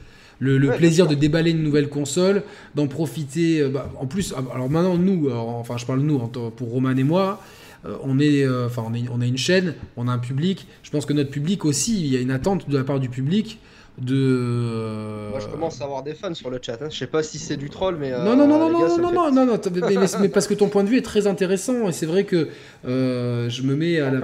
Le, 0.40 0.58
le 0.58 0.68
Ouais, 0.68 0.76
plaisir 0.76 1.06
de 1.06 1.14
déballer 1.14 1.52
une 1.52 1.62
nouvelle 1.62 1.88
console, 1.88 2.42
d'en 2.74 2.86
profiter. 2.88 3.60
euh, 3.60 3.68
bah, 3.68 3.90
en 4.00 4.06
plus, 4.06 4.34
alors 4.52 4.68
maintenant, 4.68 4.96
nous, 4.96 5.28
alors, 5.28 5.48
enfin, 5.50 5.76
je 5.76 5.86
parle 5.86 6.00
nous, 6.00 6.18
pour 6.18 6.70
Roman 6.70 6.90
et 6.96 7.04
moi, 7.04 7.40
euh, 7.86 7.96
on 8.02 8.18
est, 8.18 8.42
euh, 8.44 8.66
enfin, 8.66 8.84
on, 8.86 8.94
est, 8.94 9.04
on 9.12 9.20
a 9.20 9.26
une 9.26 9.36
chaîne, 9.38 9.74
on 9.96 10.08
a 10.08 10.12
un 10.12 10.18
public. 10.18 10.66
Je 10.82 10.90
pense 10.90 11.06
que 11.06 11.12
notre 11.12 11.30
public 11.30 11.64
aussi, 11.64 12.00
il 12.00 12.12
y 12.12 12.16
a 12.16 12.20
une 12.20 12.30
attente 12.32 12.68
de 12.68 12.76
la 12.76 12.84
part 12.84 12.98
du 12.98 13.08
public 13.08 13.60
de. 13.98 14.16
euh, 14.16 15.30
Moi, 15.30 15.38
je 15.38 15.46
commence 15.46 15.80
à 15.80 15.84
avoir 15.84 16.02
des 16.02 16.14
fans 16.14 16.34
sur 16.34 16.50
le 16.50 16.58
chat. 16.60 16.82
hein. 16.82 16.88
Je 16.90 16.98
sais 16.98 17.06
pas 17.06 17.22
si 17.22 17.38
c'est 17.38 17.56
du 17.56 17.70
troll, 17.70 17.96
mais. 18.00 18.10
euh, 18.12 18.24
Non, 18.24 18.34
non, 18.36 18.48
non, 18.48 18.58
non, 18.58 18.80
gars, 18.80 18.88
non, 18.88 19.12
non, 19.12 19.30
non, 19.30 19.46
non, 19.46 19.60
mais, 19.72 19.80
mais- 19.96 20.06
mais 20.20 20.28
parce 20.28 20.48
que 20.48 20.54
ton 20.54 20.68
point 20.68 20.82
de 20.82 20.88
vue 20.88 20.96
est 20.96 21.02
très 21.02 21.28
intéressant 21.28 21.88
et 21.88 21.92
c'est 21.92 22.06
vrai 22.06 22.24
que 22.24 22.48
euh, 22.86 23.48
je 23.48 23.62
me 23.62 23.76
mets 23.76 24.00
à 24.00 24.10
la. 24.10 24.20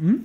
Hmm? 0.00 0.16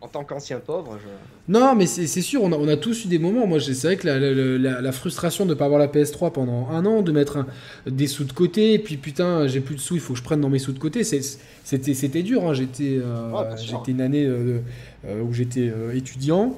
En 0.00 0.06
tant 0.06 0.22
qu'ancien 0.22 0.60
pauvre, 0.60 0.96
je... 1.02 1.08
Non, 1.52 1.74
mais 1.74 1.86
c'est 1.86 2.06
sûr, 2.22 2.40
on 2.44 2.52
a, 2.52 2.56
on 2.56 2.68
a 2.68 2.76
tous 2.76 3.04
eu 3.04 3.08
des 3.08 3.18
moments. 3.18 3.48
Moi, 3.48 3.58
c'est 3.58 3.72
vrai 3.82 3.96
que 3.96 4.06
la, 4.06 4.18
la- 4.20 4.32
la- 4.58 4.80
la 4.80 4.92
frustration 4.92 5.44
de 5.44 5.50
ne 5.50 5.54
pas 5.54 5.64
avoir 5.64 5.80
la 5.80 5.88
PS3 5.88 6.30
pendant 6.30 6.68
un 6.70 6.86
an, 6.86 7.02
de 7.02 7.10
mettre 7.10 7.38
un- 7.38 7.46
des 7.90 8.06
sous 8.06 8.22
de 8.22 8.32
côté, 8.32 8.74
et 8.74 8.78
puis 8.78 8.96
putain, 8.96 9.48
j'ai 9.48 9.58
plus 9.60 9.74
de 9.74 9.80
sous, 9.80 9.94
il 9.94 10.00
faut 10.00 10.12
que 10.12 10.18
je 10.20 10.24
prenne 10.24 10.40
dans 10.40 10.50
mes 10.50 10.60
sous 10.60 10.70
de 10.72 10.78
côté. 10.78 11.02
C'était 11.02 12.22
dur. 12.22 12.46
hein. 12.48 12.54
J'étais 12.54 13.00
euh, 13.02 13.32
j'étais 13.56 13.90
une 13.90 14.00
année 14.00 14.24
euh, 14.24 14.60
euh, 15.04 15.20
où 15.22 15.32
j'étais 15.32 15.68
euh, 15.68 15.92
étudiant. 15.96 16.56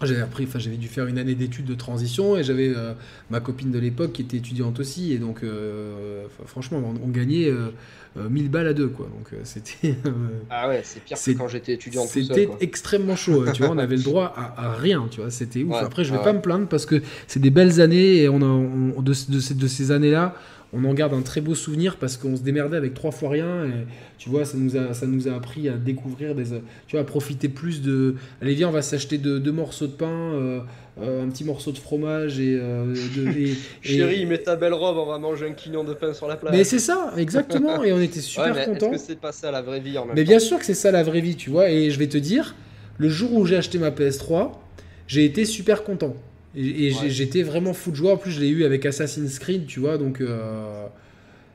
J'avais 0.00 0.20
appris, 0.20 0.44
enfin 0.44 0.60
j'avais 0.60 0.76
dû 0.76 0.86
faire 0.86 1.06
une 1.06 1.18
année 1.18 1.34
d'études 1.34 1.64
de 1.64 1.74
transition 1.74 2.36
et 2.36 2.44
j'avais 2.44 2.68
euh, 2.68 2.92
ma 3.30 3.40
copine 3.40 3.72
de 3.72 3.80
l'époque 3.80 4.12
qui 4.12 4.22
était 4.22 4.36
étudiante 4.36 4.78
aussi 4.78 5.12
et 5.12 5.18
donc 5.18 5.42
euh, 5.42 6.24
franchement 6.46 6.78
on, 6.84 7.04
on 7.04 7.08
gagnait 7.08 7.48
euh, 7.50 7.70
euh, 8.16 8.28
1000 8.28 8.48
balles 8.48 8.68
à 8.68 8.74
deux 8.74 8.86
quoi. 8.88 9.06
Donc 9.06 9.32
euh, 9.32 9.38
c'était 9.42 9.96
euh, 10.06 10.10
Ah 10.50 10.68
ouais, 10.68 10.82
c'est 10.84 11.02
pire 11.02 11.16
que 11.20 11.30
quand 11.32 11.48
j'étais 11.48 11.72
étudiant 11.72 12.06
c'était 12.06 12.48
extrêmement 12.60 13.16
chaud 13.16 13.44
hein, 13.46 13.52
tu 13.52 13.62
vois 13.64 13.72
on 13.74 13.78
avait 13.78 13.96
le 13.96 14.02
droit 14.10 14.32
à, 14.36 14.68
à 14.68 14.74
rien 14.74 15.08
tu 15.10 15.20
vois. 15.20 15.32
C'était 15.32 15.64
ouf. 15.64 15.72
Ouais, 15.72 15.78
après 15.80 16.04
je 16.04 16.12
vais 16.12 16.18
ouais. 16.18 16.24
pas 16.24 16.32
me 16.32 16.40
plaindre 16.40 16.68
parce 16.68 16.86
que 16.86 17.02
c'est 17.26 17.40
des 17.40 17.50
belles 17.50 17.80
années 17.80 18.18
et 18.22 18.28
on 18.28 18.40
a 18.40 18.44
on- 18.44 19.02
de, 19.02 19.12
de 19.28 19.40
ces, 19.40 19.54
de 19.54 19.66
ces 19.66 19.90
années 19.90 20.12
là 20.12 20.36
on 20.72 20.84
en 20.84 20.92
garde 20.94 21.14
un 21.14 21.22
très 21.22 21.40
beau 21.40 21.54
souvenir 21.54 21.96
parce 21.96 22.16
qu'on 22.16 22.36
se 22.36 22.42
démerdait 22.42 22.76
avec 22.76 22.92
trois 22.94 23.10
fois 23.10 23.30
rien 23.30 23.64
et 23.64 23.86
tu 24.18 24.28
vois 24.28 24.44
ça 24.44 24.58
nous 24.58 24.76
a 24.76 24.92
ça 24.92 25.06
nous 25.06 25.26
a 25.28 25.32
appris 25.34 25.68
à 25.68 25.72
découvrir 25.72 26.34
des 26.34 26.44
tu 26.86 26.92
vois 26.92 27.00
à 27.00 27.04
profiter 27.04 27.48
plus 27.48 27.80
de 27.82 28.16
allez 28.42 28.54
viens 28.54 28.68
on 28.68 28.72
va 28.72 28.82
s'acheter 28.82 29.16
deux, 29.18 29.40
morceaux 29.52 29.86
de 29.86 29.92
pain 29.92 30.06
euh, 30.34 30.60
euh, 31.00 31.24
un 31.24 31.28
petit 31.28 31.44
morceau 31.44 31.70
de 31.72 31.78
fromage 31.78 32.38
et, 32.40 32.58
euh, 32.60 32.92
de, 33.16 33.28
et- 33.30 33.50
et- 33.52 33.56
Chérie, 33.82 34.26
mets 34.26 34.38
ta 34.38 34.56
belle 34.56 34.74
robe, 34.74 34.96
on 34.98 35.06
va 35.06 35.18
manger 35.18 35.46
un 35.48 35.52
quignon 35.52 35.84
de 35.84 35.94
pain 35.94 36.12
sur 36.12 36.26
la 36.28 36.36
plage. 36.36 36.52
mais 36.52 36.64
c'est 36.64 36.80
ça 36.80 37.12
exactement 37.16 37.82
et 37.84 37.92
on 37.92 38.00
était 38.00 38.16
Ouais, 38.16 38.20
super 38.20 38.54
mais 38.54 38.60
est-ce 38.62 38.70
contents 38.70 38.90
que 38.90 38.98
c'est 38.98 39.20
pas 39.20 39.32
ça 39.32 39.50
la 39.50 39.62
vraie 39.62 39.80
vie 39.80 39.96
en 39.96 40.04
même 40.06 40.16
mais 40.16 40.24
temps 40.24 40.28
bien 40.30 40.38
sûr 40.40 40.58
que 40.58 40.64
c'est 40.66 40.74
ça 40.74 40.90
la 40.90 41.02
vraie 41.02 41.20
vie, 41.20 41.36
tu 41.36 41.50
vois. 41.50 41.70
Et 41.70 41.90
je 41.90 41.98
vais 41.98 42.08
te 42.08 42.18
dire, 42.18 42.54
le 42.98 43.08
jour 43.08 43.32
où 43.32 43.46
j'ai 43.46 43.56
acheté 43.56 43.78
ma 43.78 43.90
PS3, 43.90 44.50
j'ai 45.06 45.24
été 45.24 45.44
super 45.44 45.84
content. 45.84 46.14
Et, 46.56 46.86
et 46.86 46.90
j'ai- 46.90 47.00
Ouais. 47.00 47.10
j'étais 47.10 47.42
vraiment 47.42 47.72
fou 47.74 47.90
de 47.90 47.96
joie. 47.96 48.12
En 48.14 48.16
plus, 48.16 48.30
je 48.30 48.40
l'ai 48.40 48.48
eu 48.48 48.64
avec 48.64 48.84
Assassin's 48.86 49.38
Creed, 49.38 49.66
tu 49.66 49.80
vois. 49.80 49.98
Donc, 49.98 50.20
euh, 50.20 50.86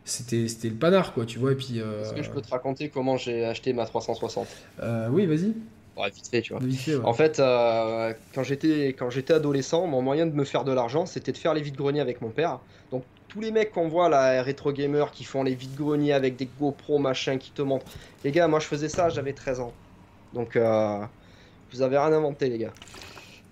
c'était 0.06 0.48
c'était 0.48 0.70
le 0.70 0.76
panard, 0.76 1.14
quoi, 1.14 1.26
tu 1.26 1.40
vois. 1.40 1.53
Et 1.53 1.56
puis. 1.56 1.80
euh, 1.80 2.03
Est-ce 2.03 2.14
que 2.14 2.24
je 2.24 2.30
peux 2.30 2.41
te 2.41 2.49
raconter 2.49 2.90
comment 2.90 3.18
j'ai 3.18 3.44
acheté 3.45 3.74
ma 3.74 3.86
360 3.86 4.48
euh, 4.82 5.07
oui, 5.11 5.26
vas-y. 5.26 5.53
Ouais, 5.95 6.10
vite 6.10 6.28
fait, 6.30 6.41
tu 6.41 6.53
vois. 6.53 6.61
Vite 6.64 6.80
fait, 6.80 6.95
ouais. 6.95 7.06
En 7.06 7.14
fait, 7.14 7.38
quand 8.34 8.44
j'étais 8.44 8.95
quand 8.98 9.10
j'étais 9.10 9.34
adolescent, 9.34 9.86
mon 9.88 10.02
moyen 10.02 10.26
de 10.26 10.34
me 10.36 10.44
faire 10.44 10.64
de 10.64 10.72
l'argent, 10.72 11.06
c'était 11.06 11.32
de 11.32 11.38
faire 11.38 11.53
les 11.53 11.61
vides-greniers 11.61 12.02
avec 12.02 12.22
mon 12.22 12.30
père. 12.30 12.60
Donc 12.91 13.03
tous 13.28 13.41
les 13.41 13.52
mecs 13.52 13.72
qu'on 13.72 13.88
voit 13.88 14.10
là, 14.10 14.41
rétro 14.44 14.72
gamers, 14.74 15.11
qui 15.11 15.24
font 15.24 15.44
les 15.44 15.53
vides-greniers 15.56 16.14
avec 16.14 16.36
des 16.36 16.48
GoPro 16.60 16.98
machin, 16.99 17.38
qui 17.38 17.52
te 17.52 17.61
montrent. 17.61 17.86
Les 18.24 18.32
gars, 18.32 18.48
moi 18.48 18.60
je 18.60 18.65
faisais 18.65 18.90
ça, 18.90 19.10
j'avais 19.10 19.34
13 19.34 19.60
ans. 19.60 19.74
Donc 20.34 20.56
vous 20.56 21.82
avez 21.82 21.98
rien 21.98 22.11
inventé, 22.14 22.49
les 22.49 22.57
gars. 22.57 22.74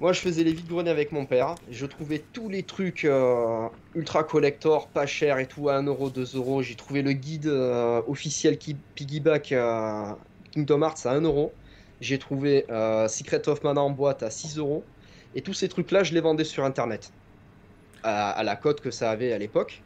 Moi, 0.02 0.14
je 0.14 0.20
faisais 0.20 0.44
les 0.44 0.52
vides-greniers 0.52 0.90
avec 0.90 1.12
mon 1.12 1.28
père. 1.28 1.54
Je 1.70 1.86
trouvais 1.86 2.24
tous 2.34 2.50
les 2.50 2.64
trucs 2.64 3.06
euh, 3.06 3.68
ultra 3.94 4.24
collector, 4.24 4.88
pas 4.88 5.06
cher 5.06 5.38
et 5.38 5.46
tout, 5.46 5.70
à 5.70 5.80
1€, 5.80 6.12
2€. 6.12 6.64
J'ai 6.64 6.74
trouvé 6.74 7.04
le 7.04 7.12
guide 7.12 7.46
euh, 7.46 8.02
officiel 8.08 8.58
qui 8.58 8.74
piggyback 8.96 9.52
euh, 9.52 10.12
Kingdom 10.54 10.82
Hearts 10.82 11.06
à 11.06 11.20
1€. 11.20 11.52
J'ai 12.00 12.18
trouvé 12.18 12.66
Secret 13.10 13.48
of 13.48 13.64
Mana 13.64 13.82
en 13.82 13.92
boîte 13.92 14.24
à 14.24 14.32
6 14.32 14.58
euros. 14.58 14.84
Et 15.36 15.44
tous 15.44 15.54
ces 15.54 15.70
trucs-là, 15.70 16.02
je 16.02 16.16
les 16.16 16.22
vendais 16.22 16.46
sur 16.46 16.66
Internet. 16.66 17.14
À, 18.02 18.32
à 18.32 18.42
la 18.42 18.56
cote 18.56 18.82
que 18.82 18.90
ça 18.90 19.12
avait 19.12 19.34
à 19.34 19.38
l'époque. 19.38 19.84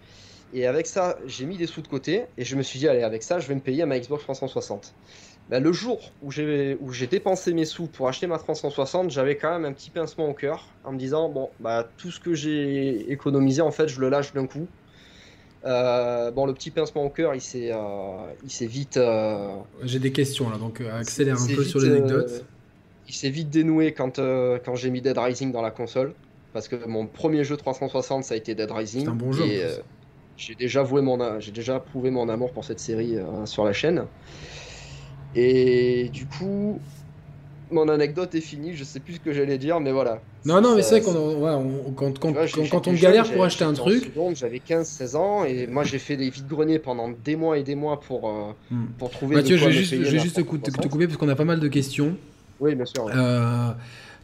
Et 0.53 0.65
avec 0.65 0.87
ça, 0.87 1.17
j'ai 1.27 1.45
mis 1.45 1.57
des 1.57 1.67
sous 1.67 1.81
de 1.81 1.89
côté. 1.89 2.23
Et 2.37 2.45
je 2.45 2.55
me 2.55 2.61
suis 2.61 2.79
dit, 2.79 2.87
allez, 2.87 3.03
avec 3.03 3.21
ça, 3.21 3.39
je 3.39 3.49
vais 3.49 3.55
me 3.55 3.59
payer 3.59 3.85
ma 3.85 3.99
Xbox 3.99 4.23
360. 4.23 4.93
Bah, 5.49 5.59
le 5.59 5.71
jour 5.71 6.11
où 6.23 6.31
j'ai 6.31 6.75
où 6.81 6.91
j'ai 6.91 7.05
dépensé 7.05 7.53
mes 7.53 7.65
sous 7.65 7.85
pour 7.85 8.07
acheter 8.07 8.25
ma 8.25 8.39
360, 8.39 9.11
j'avais 9.11 9.35
quand 9.37 9.51
même 9.51 9.65
un 9.65 9.73
petit 9.73 9.91
pincement 9.91 10.27
au 10.29 10.33
cœur. 10.33 10.65
En 10.83 10.91
me 10.91 10.97
disant, 10.97 11.29
bon, 11.29 11.49
bah, 11.59 11.87
tout 11.97 12.09
ce 12.09 12.19
que 12.19 12.33
j'ai 12.33 13.11
économisé, 13.11 13.61
en 13.61 13.71
fait, 13.71 13.87
je 13.87 14.01
le 14.01 14.09
lâche 14.09 14.33
d'un 14.33 14.47
coup. 14.47 14.67
Euh, 15.65 16.31
bon, 16.31 16.45
le 16.45 16.53
petit 16.53 16.71
pincement 16.71 17.05
au 17.05 17.09
cœur, 17.09 17.33
il 17.35 17.41
s'est 17.41 17.71
euh, 17.71 17.77
il 18.43 18.51
s'est 18.51 18.65
vite. 18.67 18.97
euh, 18.97 19.55
J'ai 19.83 19.99
des 19.99 20.11
questions 20.11 20.49
là, 20.49 20.57
donc 20.57 20.81
accélère 20.81 21.39
un 21.41 21.45
peu 21.47 21.53
vite, 21.53 21.69
sur 21.69 21.79
l'anecdote. 21.79 22.45
il 23.07 23.13
s'est 23.13 23.29
vite 23.29 23.49
dénoué 23.49 23.91
quand, 23.91 24.17
quand 24.19 24.75
j'ai 24.75 24.89
mis 24.89 25.01
Dead 25.01 25.17
Rising 25.17 25.51
dans 25.51 25.61
la 25.61 25.71
console. 25.71 26.13
Parce 26.53 26.67
que 26.67 26.75
mon 26.87 27.05
premier 27.05 27.43
jeu 27.43 27.57
360, 27.57 28.23
ça 28.23 28.33
a 28.33 28.37
été 28.37 28.55
Dead 28.55 28.71
Rising. 28.71 29.03
C'est 29.05 29.09
un 29.09 29.15
bon 29.15 29.31
jeu, 29.31 29.45
Et 29.45 29.63
j'ai 30.37 30.55
déjà, 30.55 30.83
voué 30.83 31.01
mon 31.01 31.39
j'ai 31.39 31.51
déjà 31.51 31.79
prouvé 31.79 32.11
mon 32.11 32.29
amour 32.29 32.51
pour 32.51 32.63
cette 32.63 32.79
série 32.79 33.17
sur 33.45 33.65
la 33.65 33.73
chaîne. 33.73 34.05
Et 35.35 36.09
du 36.13 36.25
coup, 36.25 36.79
mon 37.71 37.89
anecdote 37.89 38.33
est 38.35 38.41
finie. 38.41 38.73
Je 38.75 38.83
sais 38.83 38.99
plus 38.99 39.15
ce 39.15 39.19
que 39.19 39.33
j'allais 39.33 39.57
dire, 39.57 39.79
mais 39.79 39.91
voilà. 39.91 40.21
Non, 40.45 40.61
non, 40.61 40.75
mais 40.75 40.81
c'est 40.83 40.99
vrai 40.99 41.11
qu'on 41.13 41.41
ouais, 41.41 41.51
on- 41.51 41.91
quand, 41.91 42.17
quand, 42.19 42.31
vois, 42.31 42.45
quand, 42.69 42.87
on 42.87 42.93
galère 42.93 43.31
pour 43.31 43.43
acheter 43.43 43.63
un 43.63 43.73
truc. 43.73 44.11
J'avais 44.35 44.59
15-16 44.59 45.15
ans 45.15 45.43
et 45.43 45.65
moi 45.65 45.83
j'ai 45.83 45.97
fait 45.97 46.17
des 46.17 46.29
vides-greniers 46.29 46.77
pendant 46.79 47.09
des 47.09 47.35
mois 47.35 47.57
et 47.57 47.63
des 47.63 47.73
mois 47.75 47.99
pour, 47.99 48.29
euh, 48.29 48.51
Hmm. 48.69 48.85
pour 48.99 49.09
trouver. 49.09 49.35
Mathieu, 49.37 49.57
je 49.57 49.65
vais 49.65 49.71
juste, 49.71 50.35
te, 50.35 50.41
cou- 50.41 50.57
te- 50.59 50.65
te 50.65 50.71
360. 50.71 50.91
couper 50.91 51.07
parce 51.07 51.17
qu'on 51.17 51.29
a 51.29 51.35
pas 51.35 51.45
mal 51.45 51.59
de 51.59 51.67
questions. 51.67 52.15
Oui, 52.59 52.75
bien 52.75 52.85
sûr. 52.85 53.03
ouais. 53.05 53.11
Euh, 53.15 53.71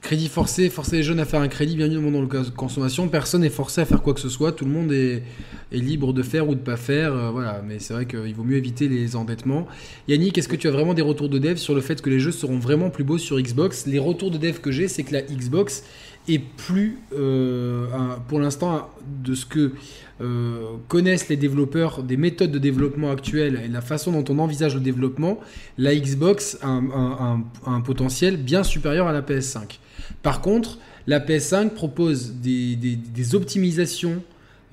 crédit 0.02 0.30
forcé, 0.30 0.70
forcer 0.70 0.98
les 0.98 1.04
jeunes 1.04 1.20
à 1.20 1.26
faire 1.26 1.42
un 1.42 1.48
crédit, 1.48 1.76
bienvenue 1.76 2.00
monde 2.00 2.14
dans 2.14 2.22
le 2.22 2.28
cas 2.28 2.42
de 2.42 2.50
consommation. 2.50 3.08
Personne 3.08 3.42
n'est 3.42 3.50
forcé 3.50 3.82
à 3.82 3.86
faire 3.86 4.02
quoi 4.02 4.14
que 4.14 4.20
ce 4.20 4.30
soit, 4.30 4.52
tout 4.52 4.66
le 4.66 4.72
monde 4.72 4.92
est, 4.92 5.24
libre 5.72 6.12
de 6.12 6.24
faire 6.24 6.50
ou 6.50 6.56
de 6.56 6.60
pas 6.60 6.76
faire. 6.76 7.14
euh, 7.14 7.30
voilà, 7.30 7.62
mais 7.66 7.78
c'est 7.80 7.94
vrai 7.94 8.06
qu'il 8.08 8.34
vaut 8.34 8.44
mieux 8.44 8.58
éviter 8.58 8.90
les 8.90 9.16
endettements. 9.16 9.68
Yannick, 10.08 10.38
est-ce 10.38 10.48
que 10.48 10.56
tu 10.56 10.68
as 10.68 10.72
vraiment 10.72 10.94
des 10.96 11.04
retours 11.04 11.30
de 11.30 11.38
dev 11.38 11.56
sur 11.58 11.76
le 11.76 11.82
fait 11.82 12.02
que 12.02 12.10
les 12.10 12.20
jeux 12.20 12.32
seront 12.32 12.58
vraiment 12.58 12.90
plus 12.90 13.04
beaux 13.04 13.20
sur 13.20 13.40
Xbox? 13.40 13.86
Les 13.86 14.00
retours 14.00 14.32
de 14.32 14.38
dev 14.38 14.60
que 14.60 14.72
j'ai, 14.72 14.88
c'est 14.88 15.04
que 15.04 15.14
la 15.14 15.22
Xbox 15.22 15.84
est 16.28 16.40
plus, 16.40 16.98
euh, 17.16 17.86
pour 18.28 18.40
l'instant, 18.40 18.90
de 19.24 19.34
ce 19.36 19.46
que 19.46 19.72
euh, 20.20 20.62
connaissent 20.88 21.30
les 21.30 21.38
développeurs 21.38 22.04
des 22.04 22.18
méthodes 22.18 22.52
de 22.52 22.60
développement 22.60 23.12
actuelles 23.12 23.62
et 23.66 23.68
la 23.68 23.82
façon 23.82 24.12
dont 24.12 24.26
on 24.30 24.40
envisage 24.40 24.76
le 24.76 24.82
développement, 24.82 25.40
la 25.78 25.96
Xbox 25.96 26.58
a 26.62 26.68
un- 26.68 27.44
un 27.66 27.82
potentiel 27.82 28.38
bien 28.38 28.64
supérieur 28.64 29.08
à 29.08 29.14
la 29.14 29.22
PS5. 29.22 29.80
Par 30.24 30.42
contre, 30.42 30.78
la 31.08 31.20
PS5 31.20 31.70
propose 31.70 32.34
des, 32.34 33.36
optimisations, 33.36 34.22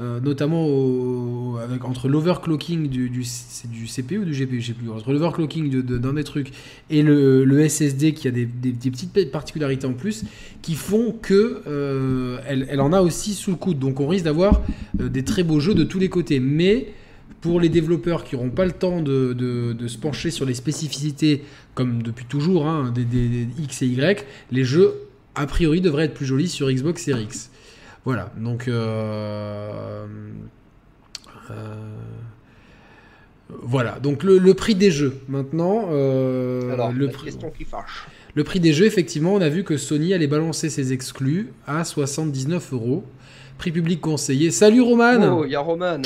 euh, 0.01 0.21
notamment 0.21 0.65
entre 1.83 2.09
l'overclocking 2.09 2.89
du, 2.89 3.09
du, 3.09 3.23
CPU 3.23 4.19
ou 4.19 4.25
du 4.25 4.33
GPU, 4.33 4.75
plus, 4.75 4.91
entre 4.91 5.13
l'overclocking 5.13 5.83
d'un 5.83 6.13
des 6.13 6.25
trucs 6.25 6.53
et 6.91 7.03
le, 7.03 7.69
SSD 7.69 8.13
qui 8.13 8.29
a 8.29 8.31
des, 8.31 8.47
petites 8.47 9.31
particularités 9.31 9.87
en 9.87 9.95
plus 9.95 10.25
qui 10.63 10.75
font 10.75 11.13
que 11.21 11.63
euh, 11.67 12.39
elle, 12.47 12.81
en 12.81 12.93
a 12.93 13.01
aussi 13.01 13.35
sous 13.35 13.51
le 13.51 13.57
coude. 13.57 13.79
Donc 13.79 14.01
on 14.01 14.07
risque 14.07 14.25
d'avoir 14.25 14.63
euh, 15.01 15.09
des 15.09 15.25
très 15.25 15.43
beaux 15.43 15.61
jeux 15.61 15.75
de 15.75 15.85
tous 15.85 15.99
les 15.99 16.09
côtés. 16.09 16.41
Mais 16.41 16.89
pour 17.41 17.61
les 17.61 17.69
développeurs 17.69 18.25
qui 18.25 18.35
n'auront 18.35 18.51
pas 18.51 18.65
le 18.65 18.73
temps 18.73 19.01
de, 19.01 19.77
se 19.87 19.99
pencher 19.99 20.31
sur 20.31 20.45
les 20.45 20.55
spécificités, 20.55 21.43
comme 21.75 22.03
depuis 22.03 22.25
toujours, 22.25 22.67
hein, 22.67 22.93
des 22.95 23.49
X 23.59 23.83
et 23.83 23.87
Y, 23.87 24.25
les 24.51 24.65
jeux, 24.65 25.08
a 25.39 25.47
priori, 25.47 25.81
devraient 25.81 26.05
être 26.05 26.15
plus 26.15 26.27
jolis 26.27 26.49
sur 26.49 26.71
Xbox 26.71 27.03
Series 27.05 27.25
X. 27.25 27.51
Voilà, 28.05 28.33
donc... 28.39 28.69
euh, 28.69 30.07
euh, 31.51 31.55
voilà, 33.63 33.99
donc 33.99 34.25
le, 34.25 34.39
le 34.39 34.55
prix 34.55 34.75
des 34.75 34.91
jeux, 34.91 35.21
maintenant... 35.29 35.89
euh, 35.91 36.71
Alors, 36.73 36.93
le 36.93 37.07
la 37.07 37.13
prix- 37.13 37.25
question 37.27 37.51
qui 37.51 37.65
fâche. 37.65 38.07
le 38.35 38.45
prix 38.45 38.61
des 38.61 38.73
jeux, 38.75 38.85
effectivement, 38.87 39.33
on 39.35 39.41
a 39.41 39.49
vu 39.49 39.65
que 39.65 39.77
Sony 39.79 40.13
allait 40.13 40.27
balancer 40.27 40.69
ses 40.69 40.93
exclus 40.93 41.49
à 41.67 41.85
79 41.85 42.73
euros. 42.75 43.05
Prix 43.57 43.73
public 43.73 44.01
conseillé. 44.01 44.51
Salut 44.53 44.83
Roman 44.83 45.39
Oh, 45.39 45.45
il 45.45 45.51
y 45.51 45.57
a 45.57 45.61
Roman. 45.61 46.01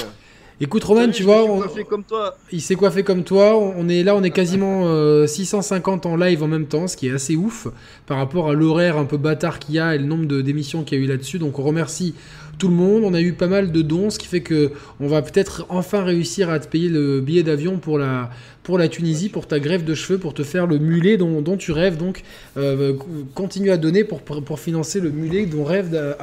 Écoute 0.65 0.85
Roman, 0.85 1.01
Salut, 1.01 1.13
tu 1.13 1.23
vois, 1.25 1.43
on- 1.45 1.61
comme 1.91 2.05
toi. 2.05 2.37
il 2.53 2.61
s'est 2.61 2.77
coiffé 2.77 3.03
comme 3.03 3.25
toi. 3.25 3.57
On 3.59 3.89
est 3.89 4.05
là, 4.05 4.15
on 4.15 4.23
est 4.23 4.31
quasiment 4.31 4.83
euh, 4.87 5.27
650 5.27 6.07
en 6.07 6.15
live 6.15 6.43
en 6.45 6.47
même 6.47 6.67
temps, 6.67 6.87
ce 6.87 6.97
qui 6.97 7.09
est 7.09 7.13
assez 7.13 7.35
ouf 7.35 7.67
par 8.07 8.17
rapport 8.19 8.49
à 8.49 8.55
l'horaire 8.55 8.97
un 8.97 9.05
peu 9.05 9.17
bâtard 9.17 9.59
qu'il 9.59 9.75
y 9.75 9.79
a 9.81 9.97
et 9.97 9.99
le 9.99 10.05
nombre 10.05 10.27
de- 10.27 10.41
d'émissions 10.41 10.85
qu'il 10.85 10.99
y 10.99 11.01
a 11.01 11.05
eu 11.05 11.09
là-dessus. 11.09 11.41
Donc 11.41 11.59
on 11.59 11.63
remercie 11.65 12.15
tout 12.59 12.69
le 12.69 12.75
monde. 12.75 13.03
On 13.05 13.13
a 13.13 13.21
eu 13.21 13.33
pas 13.33 13.49
mal 13.49 13.73
de 13.73 13.83
dons, 13.83 14.09
ce 14.09 14.21
qui 14.21 14.29
fait 14.29 14.43
que 14.43 14.71
on 15.01 15.09
va 15.09 15.21
peut-être 15.23 15.67
enfin 15.69 16.05
réussir 16.05 16.49
à 16.49 16.61
te 16.61 16.69
payer 16.69 16.89
le 16.89 17.21
billet 17.21 17.43
d'avion 17.43 17.79
pour 17.79 17.99
la 17.99 18.31
pour 18.63 18.79
la 18.79 18.89
Tunisie, 18.89 19.29
pour 19.29 19.47
ta 19.49 19.59
greffe 19.59 19.85
de 19.85 19.95
cheveux, 19.95 20.19
pour 20.19 20.35
te 20.35 20.43
faire 20.45 20.67
le 20.67 20.79
mulet 20.79 21.17
dont, 21.17 21.43
dont 21.43 21.57
tu 21.57 21.73
rêves. 21.73 21.97
Donc 21.97 22.23
euh, 22.57 22.93
continue 23.35 23.71
à 23.71 23.77
donner 23.77 24.05
pour, 24.05 24.21
pour, 24.21 24.43
pour 24.43 24.61
financer 24.61 25.01
le 25.01 25.11
mulet 25.11 25.47
dont 25.47 25.65
rêve 25.65 25.91
d'a- 25.91 26.17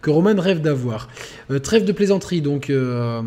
que 0.00 0.10
Roman 0.10 0.34
rêve 0.40 0.60
d'avoir. 0.60 1.08
Euh, 1.50 1.58
trêve 1.58 1.84
de 1.84 1.92
plaisanterie, 1.92 2.40
donc. 2.40 2.70
euh, 2.70 3.20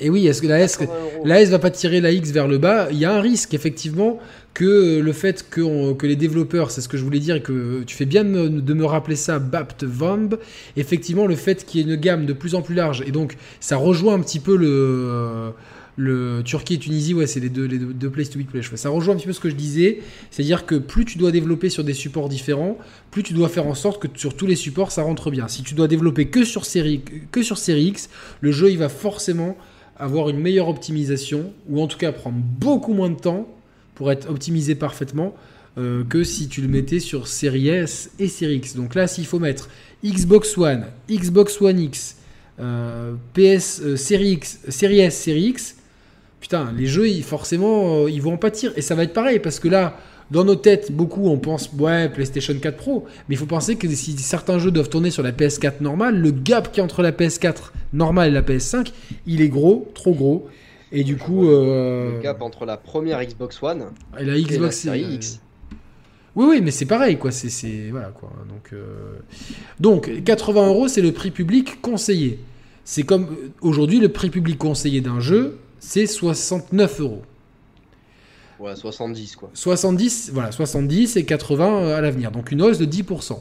et 0.00 0.10
oui, 0.10 0.26
est-ce 0.26 0.42
que 0.42 0.48
la 0.48 0.58
S, 0.60 0.76
80 0.78 0.92
euros. 1.14 1.22
la 1.26 1.40
S 1.40 1.48
va 1.50 1.60
pas 1.60 1.70
tirer 1.70 2.00
la 2.00 2.10
X 2.10 2.30
vers 2.32 2.48
le 2.48 2.58
bas? 2.58 2.88
Il 2.90 2.98
y 2.98 3.04
a 3.04 3.12
un 3.14 3.20
risque, 3.20 3.54
effectivement, 3.54 4.18
que 4.52 4.98
le 4.98 5.12
fait 5.12 5.46
que, 5.48 5.60
on- 5.60 5.94
que 5.94 6.08
les 6.08 6.16
développeurs, 6.16 6.72
c'est 6.72 6.80
ce 6.80 6.88
que 6.88 6.96
je 6.96 7.04
voulais 7.04 7.20
dire, 7.20 7.36
et 7.36 7.42
que 7.42 7.84
tu 7.84 7.94
fais 7.94 8.04
bien 8.04 8.24
de 8.24 8.28
me, 8.30 8.48
de 8.48 8.74
me 8.74 8.84
rappeler 8.84 9.14
ça, 9.14 9.38
Bapt 9.38 9.84
Vamb, 9.84 10.34
effectivement, 10.76 11.26
le 11.28 11.36
fait 11.36 11.64
qu'il 11.64 11.80
y 11.80 11.84
ait 11.84 11.94
une 11.94 12.00
gamme 12.00 12.26
de 12.26 12.32
plus 12.32 12.56
en 12.56 12.62
plus 12.62 12.74
large, 12.74 13.04
et 13.06 13.12
donc 13.12 13.36
ça 13.60 13.76
rejoint 13.76 14.14
un 14.14 14.20
petit 14.20 14.40
peu 14.40 14.56
le. 14.56 15.52
Le 15.98 16.42
Turquie 16.44 16.74
et 16.74 16.78
Tunisie, 16.78 17.14
ouais, 17.14 17.26
c'est 17.26 17.40
les 17.40 17.48
deux, 17.48 17.64
les 17.64 17.78
deux, 17.78 17.94
deux 17.94 18.10
place 18.10 18.28
to 18.28 18.38
be 18.38 18.42
ouais. 18.54 18.62
Ça 18.76 18.90
rejoint 18.90 19.14
un 19.14 19.16
petit 19.16 19.26
peu 19.26 19.32
ce 19.32 19.40
que 19.40 19.48
je 19.48 19.54
disais, 19.54 20.00
c'est-à-dire 20.30 20.66
que 20.66 20.74
plus 20.74 21.06
tu 21.06 21.16
dois 21.16 21.32
développer 21.32 21.70
sur 21.70 21.84
des 21.84 21.94
supports 21.94 22.28
différents, 22.28 22.76
plus 23.10 23.22
tu 23.22 23.32
dois 23.32 23.48
faire 23.48 23.66
en 23.66 23.74
sorte 23.74 24.02
que 24.02 24.08
sur 24.18 24.36
tous 24.36 24.46
les 24.46 24.56
supports 24.56 24.92
ça 24.92 25.02
rentre 25.02 25.30
bien. 25.30 25.48
Si 25.48 25.62
tu 25.62 25.74
dois 25.74 25.88
développer 25.88 26.26
que 26.26 26.44
sur 26.44 26.66
série, 26.66 27.02
série 27.54 27.84
X, 27.84 28.10
le 28.42 28.52
jeu 28.52 28.70
il 28.70 28.76
va 28.76 28.90
forcément 28.90 29.56
avoir 29.98 30.28
une 30.28 30.38
meilleure 30.38 30.68
optimisation, 30.68 31.52
ou 31.68 31.80
en 31.80 31.86
tout 31.86 31.98
cas 31.98 32.12
prendre 32.12 32.38
beaucoup 32.38 32.92
moins 32.92 33.10
de 33.10 33.18
temps 33.18 33.48
pour 33.94 34.12
être 34.12 34.28
optimisé 34.28 34.74
parfaitement 34.74 35.34
euh, 35.78 36.04
que 36.04 36.24
si 36.24 36.48
tu 36.48 36.60
le 36.60 36.68
mettais 36.68 37.00
sur 37.00 37.28
Series 37.28 37.68
S 37.68 38.10
et 38.18 38.28
Series 38.28 38.56
X. 38.56 38.76
Donc 38.76 38.94
là, 38.94 39.06
s'il 39.06 39.26
faut 39.26 39.38
mettre 39.38 39.68
Xbox 40.04 40.56
One, 40.56 40.86
Xbox 41.10 41.60
One 41.60 41.80
X, 41.80 42.16
euh, 42.60 43.14
PS 43.34 43.80
euh, 43.82 43.96
Series 43.96 44.32
X, 44.32 44.60
Series 44.68 45.00
S, 45.00 45.22
Series 45.22 45.48
X, 45.48 45.75
putain, 46.46 46.72
les 46.76 46.86
jeux, 46.86 47.08
ils, 47.08 47.24
forcément, 47.24 48.04
euh, 48.04 48.10
ils 48.10 48.22
vont 48.22 48.34
en 48.34 48.36
pâtir. 48.36 48.72
Et 48.76 48.80
ça 48.82 48.94
va 48.94 49.02
être 49.02 49.12
pareil, 49.12 49.40
parce 49.40 49.58
que 49.58 49.66
là, 49.66 49.96
dans 50.30 50.44
nos 50.44 50.54
têtes, 50.54 50.92
beaucoup, 50.92 51.28
on 51.28 51.38
pense, 51.38 51.68
ouais, 51.76 52.08
PlayStation 52.08 52.54
4 52.54 52.76
Pro. 52.76 53.04
Mais 53.28 53.34
il 53.34 53.38
faut 53.38 53.46
penser 53.46 53.74
que 53.74 53.88
si 53.88 54.16
certains 54.18 54.60
jeux 54.60 54.70
doivent 54.70 54.88
tourner 54.88 55.10
sur 55.10 55.24
la 55.24 55.32
PS4 55.32 55.80
normale, 55.80 56.16
le 56.16 56.30
gap 56.30 56.70
qui 56.70 56.78
est 56.78 56.82
entre 56.84 57.02
la 57.02 57.10
PS4 57.10 57.72
normale 57.92 58.28
et 58.28 58.30
la 58.30 58.42
PS5, 58.42 58.92
il 59.26 59.42
est 59.42 59.48
gros, 59.48 59.90
trop 59.94 60.14
gros. 60.14 60.46
Et 60.92 61.02
du 61.02 61.16
coup. 61.16 61.48
euh, 61.48 62.14
Le 62.16 62.22
gap 62.22 62.40
entre 62.42 62.64
la 62.64 62.76
première 62.76 63.20
Xbox 63.24 63.60
One 63.60 63.86
et 64.16 64.24
la 64.24 64.36
et 64.36 64.40
la 64.42 64.48
Xbox 64.48 64.76
série 64.76 65.02
euh, 65.04 65.14
X. 65.14 65.40
Oui, 66.36 66.46
oui, 66.48 66.60
mais 66.62 66.70
c'est 66.70 66.86
pareil, 66.86 67.16
quoi. 67.18 67.32
C'est, 67.32 67.88
voilà, 67.90 68.10
quoi. 68.10 68.30
Donc, 68.48 68.72
euh, 68.72 69.16
donc, 69.80 70.22
80 70.24 70.66
euros, 70.68 70.86
c'est 70.86 71.00
le 71.02 71.10
prix 71.10 71.32
public 71.32 71.80
conseillé. 71.82 72.38
C'est 72.84 73.02
comme 73.02 73.36
aujourd'hui, 73.62 73.98
le 73.98 74.10
prix 74.10 74.30
public 74.30 74.58
conseillé 74.58 75.00
d'un 75.00 75.18
jeu, 75.18 75.58
c'est 75.78 76.06
69 76.06 77.00
euros. 77.00 77.22
Ouais, 78.58 78.74
70 78.74 79.36
quoi. 79.36 79.50
70, 79.52 80.30
voilà, 80.32 80.50
70 80.50 81.16
et 81.16 81.24
80 81.24 81.94
à 81.94 82.00
l'avenir. 82.00 82.30
Donc 82.30 82.50
une 82.50 82.62
hausse 82.62 82.78
de 82.78 82.86
10%. 82.86 83.38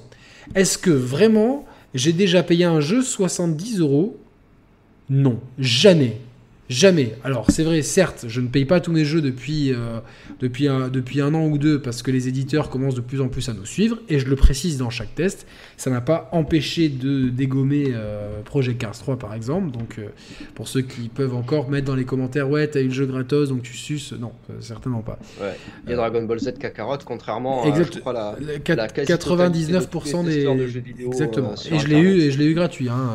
Est-ce 0.53 0.77
que 0.77 0.91
vraiment 0.91 1.65
j'ai 1.93 2.13
déjà 2.13 2.43
payé 2.43 2.65
un 2.65 2.81
jeu 2.81 3.01
70 3.01 3.79
euros? 3.79 4.17
Non, 5.09 5.39
jamais. 5.57 6.19
Jamais. 6.67 7.15
Alors 7.23 7.51
c'est 7.51 7.63
vrai, 7.63 7.83
certes, 7.83 8.25
je 8.27 8.41
ne 8.41 8.47
paye 8.47 8.65
pas 8.65 8.79
tous 8.79 8.91
mes 8.91 9.05
jeux 9.05 9.21
depuis, 9.21 9.71
euh, 9.71 9.99
depuis, 10.39 10.67
un, 10.67 10.87
depuis 10.87 11.21
un 11.21 11.33
an 11.35 11.45
ou 11.45 11.59
deux 11.59 11.79
parce 11.79 12.01
que 12.01 12.09
les 12.09 12.27
éditeurs 12.27 12.71
commencent 12.71 12.95
de 12.95 13.01
plus 13.01 13.21
en 13.21 13.27
plus 13.27 13.47
à 13.49 13.53
nous 13.53 13.67
suivre 13.67 13.99
et 14.09 14.17
je 14.17 14.25
le 14.27 14.35
précise 14.35 14.79
dans 14.79 14.89
chaque 14.89 15.13
test. 15.13 15.45
Ça 15.77 15.91
n'a 15.91 16.01
pas 16.01 16.27
empêché 16.31 16.89
de 16.89 17.29
dégommer 17.29 17.91
euh, 17.93 18.41
Project 18.43 18.79
Cars 18.81 18.97
3 18.97 19.19
par 19.19 19.35
exemple. 19.35 19.69
Donc 19.69 19.99
euh, 19.99 20.07
pour 20.55 20.67
ceux 20.67 20.81
qui 20.81 21.07
peuvent 21.09 21.35
encore 21.35 21.69
mettre 21.69 21.85
dans 21.85 21.95
les 21.95 22.05
commentaires, 22.05 22.49
ouais, 22.49 22.67
t'as 22.67 22.81
eu 22.81 22.87
le 22.87 22.93
jeu 22.93 23.05
gratos 23.05 23.49
donc 23.49 23.61
tu 23.61 23.73
suces. 23.73 24.13
Non, 24.13 24.31
euh, 24.49 24.53
certainement 24.59 25.01
pas. 25.01 25.19
Ouais. 25.39 25.55
Il 25.85 25.91
y 25.91 25.93
a 25.93 25.97
Dragon 25.97 26.23
Ball 26.23 26.39
Z 26.39 26.53
Kakarot, 26.57 26.97
contrairement 27.05 27.63
à 27.63 27.67
Exact. 27.67 27.93
je 27.93 27.99
crois, 27.99 28.13
la, 28.13 28.35
la 28.39 28.87
quasi-totalité 28.87 29.73
de 29.73 29.85
tous 29.85 29.99
99% 29.99 30.25
les 30.25 30.35
des. 30.45 30.55
de 30.55 30.65
jeux 30.67 30.79
vidéo, 30.79 31.11
Exactement. 31.11 31.53
et 31.53 31.77
je 31.77 31.87
l'ai 31.87 31.99
eu, 31.99 32.21
et 32.21 32.31
je 32.31 32.39
l'ai 32.39 32.45
eu 32.45 32.55
gratuit, 32.55 32.89
hein. 32.89 33.11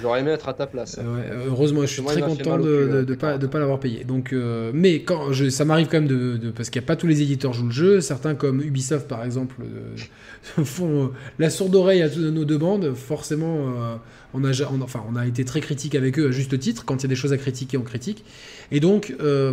J'aurais 0.00 0.20
aimé 0.20 0.30
être 0.30 0.48
à 0.48 0.54
ta 0.54 0.66
place. 0.66 0.98
Euh, 0.98 1.16
ouais, 1.16 1.46
heureusement, 1.48 1.82
je 1.82 1.86
suis 1.86 2.02
très 2.02 2.20
content 2.20 2.56
de 2.58 2.62
de, 2.62 2.68
euh, 2.68 3.04
pas 3.04 3.14
Kakarot. 3.14 3.38
de 3.38 3.46
pas 3.46 3.58
l'avoir 3.58 3.80
payé. 3.80 4.04
Donc, 4.04 4.32
euh, 4.32 4.70
mais 4.74 5.02
quand 5.02 5.32
je, 5.32 5.48
ça 5.50 5.64
m'arrive 5.64 5.88
quand 5.88 5.98
même 5.98 6.06
de, 6.08 6.36
de- 6.36 6.50
parce 6.50 6.70
qu'il 6.70 6.80
n'y 6.80 6.84
a 6.84 6.88
pas 6.88 6.96
tous 6.96 7.06
les 7.06 7.22
éditeurs 7.22 7.52
jouent 7.52 7.66
le 7.66 7.70
jeu. 7.72 8.00
Certains 8.00 8.34
comme 8.34 8.60
Ubisoft 8.62 9.06
par 9.08 9.24
exemple 9.24 9.56
euh, 9.62 10.62
font 10.64 11.04
euh, 11.04 11.08
la 11.38 11.50
sourde 11.50 11.74
oreille 11.74 12.02
à 12.02 12.08
toutes 12.08 12.22
nos 12.22 12.44
demandes. 12.44 12.94
Forcément, 12.94 13.68
euh, 13.68 13.96
on 14.32 14.44
a 14.44 14.52
ja- 14.52 14.70
on- 14.72 14.80
enfin 14.80 15.02
on 15.12 15.16
a 15.16 15.26
été 15.26 15.44
très 15.44 15.60
critique 15.60 15.94
avec 15.94 16.18
eux 16.18 16.28
à 16.28 16.30
juste 16.30 16.58
titre. 16.58 16.84
Quand 16.84 16.96
il 16.96 17.02
y 17.02 17.06
a 17.06 17.08
des 17.08 17.14
choses 17.16 17.32
à 17.32 17.36
critiquer, 17.38 17.76
on 17.76 17.82
critique. 17.82 18.24
Et 18.72 18.80
donc 18.80 19.14
euh, 19.20 19.52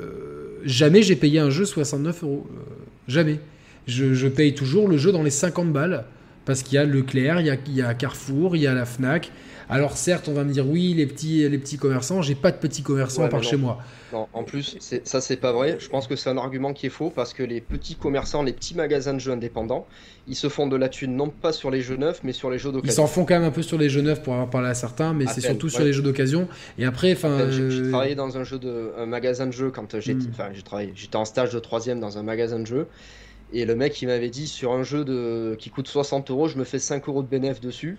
euh, 0.00 0.58
jamais 0.64 1.02
j'ai 1.02 1.16
payé 1.16 1.38
un 1.38 1.50
jeu 1.50 1.64
69 1.64 2.22
euros. 2.22 2.46
Euh, 2.50 2.60
jamais. 3.06 3.40
Je, 3.86 4.12
je 4.12 4.28
paye 4.28 4.54
toujours 4.54 4.88
le 4.88 4.98
jeu 4.98 5.12
dans 5.12 5.22
les 5.22 5.30
50 5.30 5.72
balles. 5.72 6.04
Parce 6.48 6.62
qu'il 6.62 6.76
y 6.76 6.78
a 6.78 6.84
Leclerc, 6.86 7.40
il 7.40 7.46
y 7.46 7.50
a, 7.50 7.56
il 7.66 7.74
y 7.76 7.82
a 7.82 7.92
Carrefour, 7.92 8.56
il 8.56 8.62
y 8.62 8.66
a 8.66 8.72
la 8.72 8.86
Fnac. 8.86 9.30
Alors 9.68 9.98
certes, 9.98 10.28
on 10.28 10.32
va 10.32 10.44
me 10.44 10.50
dire 10.50 10.66
oui, 10.66 10.94
les 10.96 11.04
petits, 11.04 11.46
les 11.46 11.58
petits 11.58 11.76
commerçants. 11.76 12.22
J'ai 12.22 12.34
pas 12.34 12.50
de 12.50 12.56
petits 12.56 12.80
commerçants 12.82 13.24
Ouais, 13.24 13.28
par 13.28 13.42
chez 13.42 13.58
moi. 13.58 13.80
Non, 14.14 14.26
en 14.32 14.42
plus, 14.42 14.78
ça 15.04 15.20
c'est 15.20 15.36
pas 15.36 15.52
vrai. 15.52 15.76
Je 15.78 15.90
pense 15.90 16.06
que 16.06 16.16
c'est 16.16 16.30
un 16.30 16.38
argument 16.38 16.72
qui 16.72 16.86
est 16.86 16.88
faux 16.88 17.12
parce 17.14 17.34
que 17.34 17.42
les 17.42 17.60
petits 17.60 17.96
commerçants, 17.96 18.42
les 18.42 18.54
petits 18.54 18.74
magasins 18.74 19.12
de 19.12 19.18
jeux 19.18 19.32
indépendants, 19.32 19.86
ils 20.26 20.36
se 20.36 20.48
font 20.48 20.66
de 20.68 20.76
la 20.76 20.88
thune 20.88 21.14
non 21.16 21.28
pas 21.28 21.52
sur 21.52 21.70
les 21.70 21.82
jeux 21.82 21.96
neufs 21.98 22.20
mais 22.24 22.32
sur 22.32 22.48
les 22.50 22.58
jeux 22.58 22.70
Ils 22.70 22.76
d'occasion. 22.76 23.02
s'en 23.02 23.06
font 23.12 23.26
quand 23.26 23.34
même 23.34 23.44
un 23.44 23.50
peu 23.50 23.60
sur 23.60 23.76
les 23.76 23.90
jeux 23.90 24.00
neufs 24.00 24.22
pour 24.22 24.32
avoir 24.32 24.48
parlé 24.48 24.68
à 24.70 24.74
certains, 24.74 25.12
mais 25.12 25.26
c'est 25.26 25.42
surtout 25.42 25.68
sur 25.68 25.84
les 25.84 25.92
jeux 25.92 26.00
d'occasion. 26.02 26.48
Et 26.78 26.86
après, 26.86 27.12
enfin, 27.12 27.50
j'ai- 27.50 27.60
euh, 27.64 27.90
travaillé 27.90 28.14
dans 28.14 28.38
un 28.38 28.44
jeu 28.44 28.58
de 28.58 28.92
un 28.98 29.04
magasin 29.04 29.46
de 29.46 29.52
jeux 29.52 29.70
quand 29.70 30.00
j'étais 30.00 30.14
Hmm. 30.14 30.54
j'étais 30.94 31.16
en 31.16 31.26
stage 31.26 31.52
de 31.52 31.58
troisième 31.58 32.00
dans 32.00 32.16
un 32.16 32.22
magasin 32.22 32.58
de 32.58 32.66
jeux 32.66 32.86
et 33.52 33.64
le 33.64 33.74
mec 33.74 34.00
il 34.02 34.06
m'avait 34.08 34.30
dit 34.30 34.46
sur 34.46 34.72
un 34.72 34.82
jeu 34.82 35.04
de 35.04 35.56
qui 35.58 35.70
coûte 35.70 35.88
60 35.88 36.30
euros 36.30 36.48
je 36.48 36.58
me 36.58 36.64
fais 36.64 36.78
5 36.78 37.08
euros 37.08 37.22
de 37.22 37.28
bénéf 37.28 37.60
dessus 37.60 37.96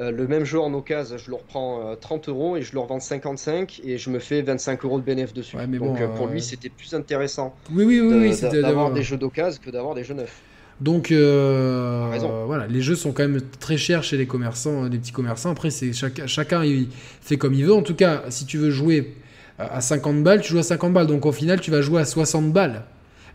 Euh, 0.00 0.10
le 0.10 0.26
même 0.26 0.44
jeu 0.44 0.58
en 0.60 0.74
occasion 0.74 1.16
je 1.18 1.30
le 1.30 1.36
reprends 1.36 1.80
euh, 1.92 1.94
30 1.94 2.28
euros 2.28 2.56
et 2.56 2.62
je 2.62 2.72
le 2.72 2.80
revends 2.80 2.98
55 2.98 3.80
et 3.84 3.96
je 3.96 4.10
me 4.10 4.18
fais 4.18 4.42
25 4.42 4.84
euros 4.84 4.98
de 4.98 5.04
bénéf 5.04 5.32
dessus 5.32 5.56
Ouais, 5.56 5.68
mais 5.68 5.78
donc 5.78 5.96
bon, 5.98 6.02
euh, 6.02 6.08
pour 6.16 6.26
euh, 6.26 6.32
lui 6.32 6.42
c'était 6.42 6.68
plus 6.68 6.94
intéressant 6.94 7.54
oui, 7.72 7.84
oui, 7.84 8.00
oui, 8.00 8.30
de- 8.30 8.62
d'avoir 8.62 8.90
des 8.92 9.02
jeux 9.04 9.16
d'occasion 9.16 9.60
que 9.64 9.70
d'avoir 9.70 9.94
des 9.94 10.02
jeux 10.02 10.14
neufs 10.14 10.40
Donc, 10.80 11.12
euh, 11.12 12.08
voilà, 12.46 12.66
les 12.66 12.80
jeux 12.82 12.96
sont 12.96 13.12
quand 13.12 13.22
même 13.22 13.40
très 13.60 13.76
chers 13.76 14.02
chez 14.02 14.16
les 14.16 14.26
commerçants, 14.26 14.82
les 14.88 14.98
petits 14.98 15.12
commerçants. 15.12 15.50
Après, 15.52 15.70
c'est 15.70 15.92
chaque- 15.92 16.26
chacun 16.26 16.64
il 16.64 16.88
fait 17.20 17.36
comme 17.36 17.54
il 17.54 17.64
veut. 17.64 17.72
En 17.74 17.82
tout 17.82 17.94
cas, 17.94 18.24
si 18.28 18.44
tu 18.44 18.58
veux 18.58 18.70
jouer 18.70 19.14
à 19.58 19.80
50 19.80 20.24
balles, 20.24 20.40
tu 20.40 20.50
joues 20.50 20.58
à 20.58 20.64
50 20.64 20.92
balles. 20.92 21.06
Donc, 21.06 21.26
au 21.26 21.32
final, 21.32 21.60
tu 21.60 21.70
vas 21.70 21.80
jouer 21.80 22.00
à 22.00 22.04
60 22.04 22.52
balles. 22.52 22.82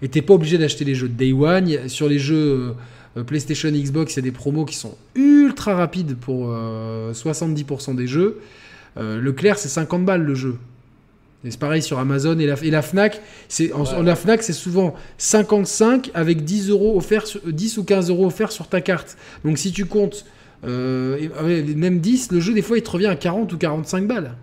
Et 0.02 0.08
t'es 0.08 0.22
pas 0.22 0.34
obligé 0.34 0.58
d'acheter 0.58 0.86
les 0.86 0.96
jeux 0.96 1.10
de 1.10 1.14
Day 1.14 1.34
One. 1.34 1.88
Sur 1.90 2.08
les 2.08 2.20
jeux 2.20 2.74
euh, 3.18 3.24
PlayStation, 3.24 3.70
Xbox, 3.70 4.14
il 4.14 4.18
y 4.18 4.20
a 4.20 4.24
des 4.24 4.32
promos 4.32 4.66
qui 4.66 4.76
sont 4.76 4.96
ultra 5.16 5.76
rapides 5.76 6.16
pour 6.18 6.48
euh, 6.52 7.12
70% 7.14 7.96
des 7.96 8.08
jeux. 8.08 8.40
Euh, 8.98 9.20
Leclerc, 9.20 9.58
c'est 9.58 9.68
50 9.70 10.06
balles 10.06 10.24
le 10.24 10.36
jeu. 10.36 10.58
Et 11.46 11.52
c'est 11.52 11.60
pareil 11.60 11.82
sur 11.82 12.00
Amazon 12.00 12.38
et 12.40 12.46
la, 12.46 12.56
et 12.62 12.70
la 12.70 12.82
Fnac. 12.82 13.22
C'est, 13.48 13.72
en- 13.72 13.84
Ouais. 13.86 14.04
La 14.04 14.16
Fnac, 14.16 14.44
c'est 14.44 14.52
souvent 14.54 14.94
55 15.18 16.12
avec 16.14 16.44
10, 16.44 16.70
euros 16.70 16.98
offerts 16.98 17.28
sur- 17.28 17.42
10 17.46 17.78
ou 17.78 17.84
15 17.84 18.10
euros 18.10 18.26
offerts 18.26 18.52
sur 18.52 18.68
ta 18.68 18.82
carte. 18.82 19.18
Donc 19.46 19.58
si 19.58 19.72
tu 19.72 19.86
comptes 19.86 20.26
euh, 20.66 21.30
même 21.76 22.00
10, 22.00 22.32
le 22.34 22.42
jeu, 22.42 22.54
des 22.54 22.62
fois, 22.62 22.78
il 22.78 22.84
te 22.84 22.90
revient 22.90 23.06
à 23.08 23.16
40 23.16 23.54
ou 23.54 23.58
45 23.58 24.06
balles. 24.08 24.36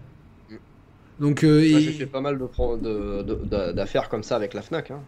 Donc, 1.21 1.45
euh, 1.45 1.69
Moi, 1.71 1.81
et- 1.81 1.83
j'ai 1.83 1.93
fait 1.93 2.07
pas 2.07 2.21
mal 2.23 2.39
pro- 2.39 2.77
de- 2.77 3.23
de- 3.23 3.35
de- 3.45 3.73
d'affaires 3.73 4.09
comme 4.09 4.23
ça 4.23 4.37
avec 4.37 4.53
la 4.55 4.63
Fnac 4.63 4.91
hein. 4.91 5.01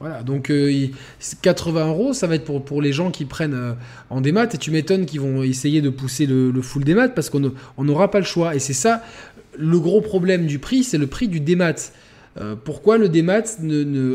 Voilà, 0.00 0.22
donc 0.22 0.50
euh, 0.50 0.70
il- 0.70 0.92
c'est 1.18 1.40
80 1.40 1.88
euros, 1.88 2.12
ça 2.12 2.28
va 2.28 2.36
être 2.36 2.44
pour, 2.44 2.64
pour 2.64 2.80
les 2.80 2.92
gens 2.92 3.10
qui 3.10 3.24
prennent 3.24 3.54
euh, 3.54 3.72
en 4.10 4.20
démat, 4.20 4.44
et 4.54 4.58
tu 4.58 4.70
m'étonnes 4.70 5.06
qu'ils 5.06 5.20
vont 5.20 5.42
essayer 5.42 5.80
de 5.80 5.90
pousser 5.90 6.26
le, 6.26 6.52
full 6.62 6.84
démat 6.84 7.08
parce 7.08 7.30
qu'on 7.30 7.52
n'aura 7.78 8.10
pas 8.10 8.20
le 8.20 8.24
choix. 8.24 8.54
Et 8.54 8.60
c'est 8.60 8.74
ça, 8.74 9.02
le 9.58 9.78
gros 9.80 10.00
problème 10.00 10.46
du 10.46 10.60
prix, 10.60 10.84
c'est 10.84 10.98
le 10.98 11.08
prix 11.08 11.26
du 11.26 11.40
démat. 11.40 11.74
Euh, 12.40 12.54
pourquoi 12.62 12.98
le 12.98 13.08
démat, 13.08 13.42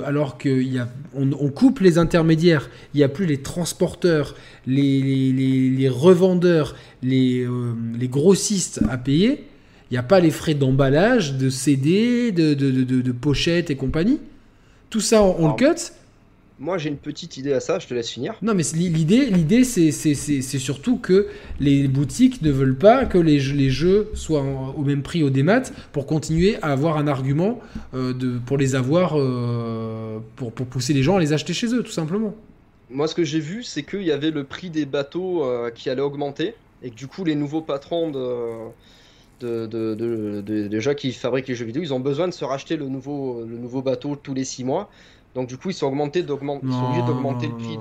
alors 0.06 0.38
qu'on 0.38 1.32
on, 1.34 1.50
coupe 1.50 1.82
les 1.82 1.98
intermédiaires, 1.98 2.70
il 2.94 3.00
n'y 3.00 3.04
a 3.04 3.10
plus 3.10 3.26
les 3.26 3.42
transporteurs, 3.42 4.36
les, 4.66 5.90
revendeurs, 5.90 6.76
les, 7.02 7.46
euh, 7.46 7.74
grossistes 8.04 8.82
à 8.90 8.98
payer, 8.98 9.44
il 9.92 9.96
n'y 9.96 9.98
a 9.98 10.04
pas 10.04 10.22
les 10.22 10.32
frais 10.32 10.54
d'emballage, 10.54 11.34
de 11.34 11.50
CD, 11.50 12.32
de 12.32 13.12
pochettes 13.12 13.70
et 13.70 13.76
compagnie. 13.76 14.20
Tout 14.94 15.00
ça, 15.02 15.24
on, 15.24 15.36
on 15.40 15.48
le 15.48 15.54
cut. 15.56 15.92
moi 16.60 16.78
j'ai 16.78 16.90
une 16.90 16.98
petite 16.98 17.38
idée 17.38 17.52
à 17.52 17.60
ça 17.60 17.80
je 17.80 17.88
te 17.88 17.96
laisse 17.96 18.12
finir 18.12 18.36
Non, 18.44 18.54
mais 18.54 18.62
l'idée, 18.76 19.26
l'idée, 19.26 19.64
c'est, 19.64 19.92
c'est, 19.92 20.14
c'est, 20.14 20.42
c'est 20.44 20.60
surtout 20.60 20.98
que 20.98 21.28
les 21.60 21.88
boutiques 21.88 22.44
ne 22.44 22.52
veulent 22.52 22.78
pas 22.78 23.06
que 23.06 23.18
les 23.18 23.40
jeux, 23.40 23.56
les 23.56 23.72
jeux 23.72 24.12
soient 24.14 24.42
en- 24.42 24.74
au 24.76 24.84
même 24.84 25.02
prix 25.02 25.24
au 25.24 25.32
démat 25.32 25.64
pour 25.94 26.06
continuer 26.06 26.58
à 26.62 26.68
avoir 26.68 26.98
un 26.98 27.08
argument 27.08 27.60
euh, 27.96 28.14
de, 28.14 28.38
pour 28.46 28.60
les 28.60 28.76
avoir, 28.76 29.14
euh, 29.20 30.20
pour, 30.36 30.52
pour 30.52 30.68
pousser 30.68 30.94
les 30.94 31.02
gens 31.02 31.16
à 31.18 31.20
les 31.20 31.34
acheter 31.34 31.54
chez 31.54 31.74
eux, 31.74 31.82
tout 31.82 31.92
simplement. 31.92 32.36
Moi, 32.92 33.08
ce 33.08 33.16
que 33.16 33.24
j'ai 33.24 33.40
vu, 33.40 33.64
c'est 33.64 33.82
qu'il 33.84 34.04
y 34.04 34.12
avait 34.12 34.30
le 34.30 34.44
prix 34.44 34.70
des 34.70 34.86
bateaux 34.86 35.44
euh, 35.44 35.72
qui 35.72 35.90
allait 35.90 36.02
augmenter 36.04 36.54
et 36.84 36.92
que 36.92 36.96
du 36.96 37.08
coup, 37.08 37.24
les 37.24 37.34
nouveaux 37.36 37.62
patrons 37.62 38.12
de, 38.12 38.70
de, 39.44 39.66
de, 39.68 39.94
de- 39.96 40.42
de- 40.42 40.68
déjà 40.68 40.96
qui 40.96 41.12
fabriquent 41.12 41.48
les 41.50 41.56
jeux 41.56 41.66
vidéo, 41.66 41.82
ils 41.84 41.94
ont 41.94 42.00
besoin 42.00 42.28
de 42.28 42.34
se 42.34 42.46
racheter 42.46 42.76
le 42.78 42.88
nouveau, 42.88 43.44
le 43.48 43.58
nouveau 43.58 43.82
bateau 43.82 44.16
tous 44.16 44.34
les 44.34 44.44
six 44.46 44.64
mois. 44.64 44.90
Donc, 45.36 45.48
du 45.48 45.58
coup, 45.58 45.70
ils 45.72 45.74
sont, 45.74 45.88
augmentés 45.88 46.20
ils 46.20 46.28
sont 46.28 46.86
obligés 46.86 47.06
d'augmenter 47.08 47.48
le 47.48 47.56
prix. 47.56 47.78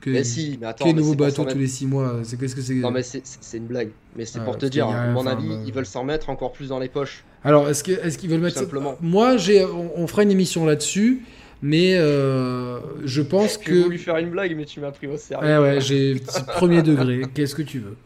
Que, 0.00 0.10
Mais 0.10 0.22
si, 0.24 0.56
mais 0.60 0.66
attends, 0.68 0.84
que 0.84 0.90
mais 0.90 0.96
nouveau 1.00 1.14
bateau 1.14 1.44
tous 1.44 1.58
les 1.58 1.66
6 1.66 1.86
mois 1.86 2.20
C'est 2.22 2.38
qu'est-ce 2.38 2.54
que 2.54 2.60
c'est 2.60 2.74
Non, 2.74 2.90
mais 2.92 3.02
c'est- 3.02 3.22
c'est 3.24 3.56
une 3.56 3.64
blague. 3.66 3.88
Mais 4.14 4.24
c'est 4.24 4.38
Ouais, 4.38 4.44
pour 4.44 4.56
te 4.56 4.66
dire, 4.66 4.86
à 4.86 5.08
mon 5.08 5.26
avis, 5.26 5.50
euh, 5.50 5.64
ils 5.66 5.72
veulent 5.72 5.86
s'en 5.86 6.04
mettre 6.04 6.30
encore 6.30 6.52
plus 6.52 6.68
dans 6.68 6.78
les 6.78 6.88
poches. 6.88 7.24
Alors, 7.42 7.68
est-ce 7.68 7.82
que, 7.82 7.90
est-ce 7.92 8.16
qu'ils 8.18 8.30
veulent 8.30 8.40
mettre 8.40 8.58
simplement. 8.58 8.94
Moi, 9.00 9.36
j'ai, 9.36 9.64
on, 9.64 9.90
on 9.96 10.06
fera 10.06 10.22
une 10.22 10.30
émission 10.30 10.64
là-dessus, 10.64 11.24
mais 11.62 11.94
euh, 11.96 12.78
je 13.04 13.22
pense 13.22 13.54
J'ai 13.64 13.70
que. 13.72 13.82
voulu 13.82 13.98
faire 13.98 14.18
une 14.18 14.30
blague, 14.30 14.54
mais 14.56 14.64
tu 14.66 14.78
m'as 14.80 14.92
pris 14.92 15.08
au 15.08 15.16
sérieux. 15.16 15.44
Ouais, 15.44 15.58
ouais, 15.58 15.80
j'ai 15.80 16.20
premier 16.54 16.82
degré. 16.82 17.22
Qu'est-ce 17.34 17.54
que 17.56 17.62
tu 17.62 17.80
veux 17.80 17.96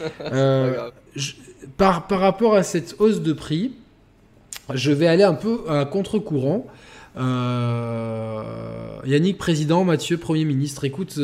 Euh, 0.20 0.90
je- 1.14 1.32
par, 1.76 2.06
par 2.06 2.20
rapport 2.20 2.54
à 2.54 2.62
cette 2.62 2.96
hausse 2.98 3.20
de 3.20 3.32
prix, 3.32 3.72
je 4.74 4.90
vais 4.92 5.06
aller 5.06 5.22
un 5.22 5.34
peu 5.34 5.60
à 5.68 5.84
contre-courant. 5.84 6.66
Euh, 7.16 8.42
Yannick, 9.06 9.38
président, 9.38 9.84
Mathieu, 9.84 10.16
Premier 10.18 10.44
ministre, 10.44 10.84
écoute, 10.84 11.18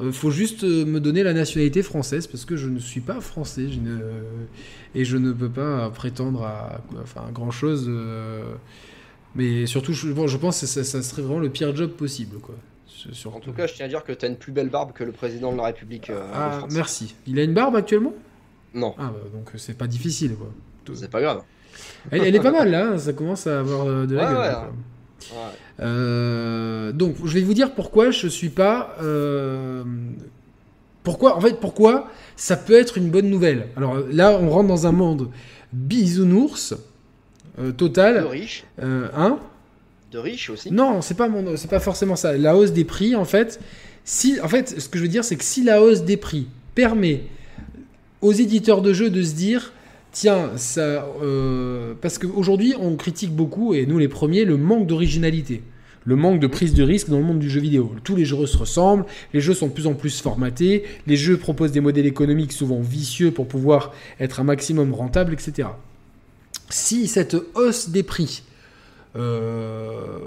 il 0.00 0.12
faut 0.12 0.30
juste 0.30 0.64
euh, 0.64 0.84
me 0.84 1.00
donner 1.00 1.22
la 1.22 1.32
nationalité 1.32 1.82
française 1.82 2.26
parce 2.26 2.44
que 2.44 2.56
je 2.56 2.68
ne 2.68 2.78
suis 2.78 3.00
pas 3.00 3.20
français 3.20 3.68
je 3.68 3.78
ne- 3.80 3.98
et 4.94 5.04
je 5.04 5.16
ne 5.16 5.32
peux 5.32 5.48
pas 5.48 5.90
prétendre 5.90 6.42
à, 6.44 6.80
enfin, 7.02 7.22
grand-chose. 7.32 7.86
euh, 7.88 8.42
Mais 9.34 9.66
surtout, 9.66 9.92
je, 9.94 10.08
bon, 10.12 10.26
je 10.26 10.36
pense 10.36 10.60
que 10.60 10.66
ça, 10.66 10.84
ça 10.84 11.02
serait 11.02 11.22
vraiment 11.22 11.40
le 11.40 11.48
pire 11.48 11.74
job 11.74 11.90
possible. 11.92 12.38
Quoi. 12.38 12.54
En 13.34 13.40
tout 13.40 13.52
cas, 13.52 13.66
je 13.66 13.74
tiens 13.74 13.86
à 13.86 13.88
dire 13.88 14.04
que 14.04 14.12
tu 14.12 14.24
as 14.24 14.28
une 14.28 14.36
plus 14.36 14.52
belle 14.52 14.68
barbe 14.68 14.92
que 14.92 15.02
le 15.02 15.12
président 15.12 15.50
de 15.52 15.56
la 15.56 15.64
République. 15.64 16.10
Euh, 16.10 16.22
ah, 16.34 16.66
merci. 16.70 17.14
Il 17.26 17.38
a 17.38 17.42
une 17.42 17.54
barbe 17.54 17.74
actuellement? 17.74 18.12
Non. 18.74 18.94
Ah, 18.98 19.12
bah, 19.12 19.20
donc 19.32 19.50
c'est 19.56 19.76
pas 19.76 19.86
difficile. 19.86 20.34
quoi. 20.36 20.48
C'est 20.94 21.10
pas 21.10 21.20
grave. 21.20 21.42
Elle, 22.10 22.34
est 22.34 22.40
pas 22.40 22.50
mal 22.50 22.70
là, 22.70 22.98
ça 22.98 23.12
commence 23.12 23.46
à 23.46 23.60
avoir 23.60 23.86
euh, 23.86 24.06
de 24.06 24.14
la 24.16 24.22
Ouais, 24.26 24.32
gueule. 24.34 24.40
ouais. 24.40 25.36
Ouais. 25.36 25.38
Euh, 25.80 26.92
donc, 26.92 27.14
je 27.24 27.32
vais 27.34 27.42
vous 27.42 27.54
dire 27.54 27.74
pourquoi 27.74 28.10
je 28.10 28.26
suis 28.28 28.48
pas. 28.48 28.96
euh, 29.02 29.84
pourquoi, 31.02 31.36
en 31.36 31.40
fait, 31.40 31.58
pourquoi 31.60 32.08
ça 32.36 32.56
peut 32.56 32.74
être 32.74 32.98
une 32.98 33.10
bonne 33.10 33.28
nouvelle. 33.30 33.68
Alors 33.76 33.96
là, 34.10 34.38
on 34.40 34.48
rentre 34.50 34.68
dans 34.68 34.86
un 34.86 34.92
monde 34.92 35.30
bisounours 35.72 36.74
euh, 37.58 37.66
De 37.66 37.70
total. 37.72 38.26
riches, 38.26 38.64
Euh, 38.82 39.08
hein? 39.16 39.38
De 40.12 40.18
riches 40.18 40.50
aussi. 40.50 40.70
Non, 40.70 41.00
c'est 41.02 41.16
pas 41.16 41.28
mon, 41.28 41.56
c'est 41.56 41.70
pas 41.70 41.80
forcément 41.80 42.16
ça. 42.16 42.36
La 42.36 42.56
hausse 42.56 42.72
des 42.72 42.84
prix, 42.84 43.16
en 43.16 43.24
fait, 43.24 43.60
si, 44.04 44.40
en 44.40 44.48
fait, 44.48 44.80
ce 44.80 44.88
que 44.88 44.98
je 44.98 45.02
veux 45.04 45.08
dire, 45.08 45.24
c'est 45.24 45.36
que 45.36 45.44
si 45.44 45.64
la 45.64 45.82
hausse 45.82 46.02
des 46.02 46.16
prix 46.16 46.46
permet 46.74 47.22
aux 48.22 48.32
éditeurs 48.32 48.80
de 48.82 48.92
jeux 48.92 49.10
de 49.10 49.22
se 49.22 49.34
dire, 49.34 49.72
tiens, 50.12 50.50
ça, 50.56 51.06
euh, 51.22 51.94
parce 52.00 52.18
qu'aujourd'hui, 52.18 52.74
on 52.80 52.96
critique 52.96 53.32
beaucoup, 53.34 53.74
et 53.74 53.84
nous 53.86 53.98
les 53.98 54.08
premiers, 54.08 54.44
le 54.44 54.56
manque 54.56 54.86
d'originalité. 54.86 55.62
Le 56.04 56.16
manque 56.16 56.40
de 56.40 56.48
prise 56.48 56.74
de 56.74 56.82
risque 56.82 57.10
dans 57.10 57.18
le 57.18 57.24
monde 57.24 57.38
du 57.38 57.48
jeu 57.48 57.60
vidéo. 57.60 57.92
Tous 58.02 58.16
les 58.16 58.24
jeux 58.24 58.44
se 58.46 58.56
ressemblent, 58.56 59.04
les 59.32 59.40
jeux 59.40 59.54
sont 59.54 59.68
de 59.68 59.72
plus 59.72 59.86
en 59.86 59.94
plus 59.94 60.20
formatés, 60.20 60.82
les 61.06 61.16
jeux 61.16 61.36
proposent 61.36 61.70
des 61.70 61.80
modèles 61.80 62.06
économiques 62.06 62.50
souvent 62.52 62.80
vicieux 62.80 63.30
pour 63.30 63.46
pouvoir 63.46 63.92
être 64.18 64.40
un 64.40 64.44
maximum 64.44 64.92
rentable, 64.94 65.32
etc. 65.32 65.68
Si 66.70 67.06
cette 67.06 67.36
hausse 67.54 67.90
des 67.90 68.02
prix 68.02 68.42
euh, 69.14 70.18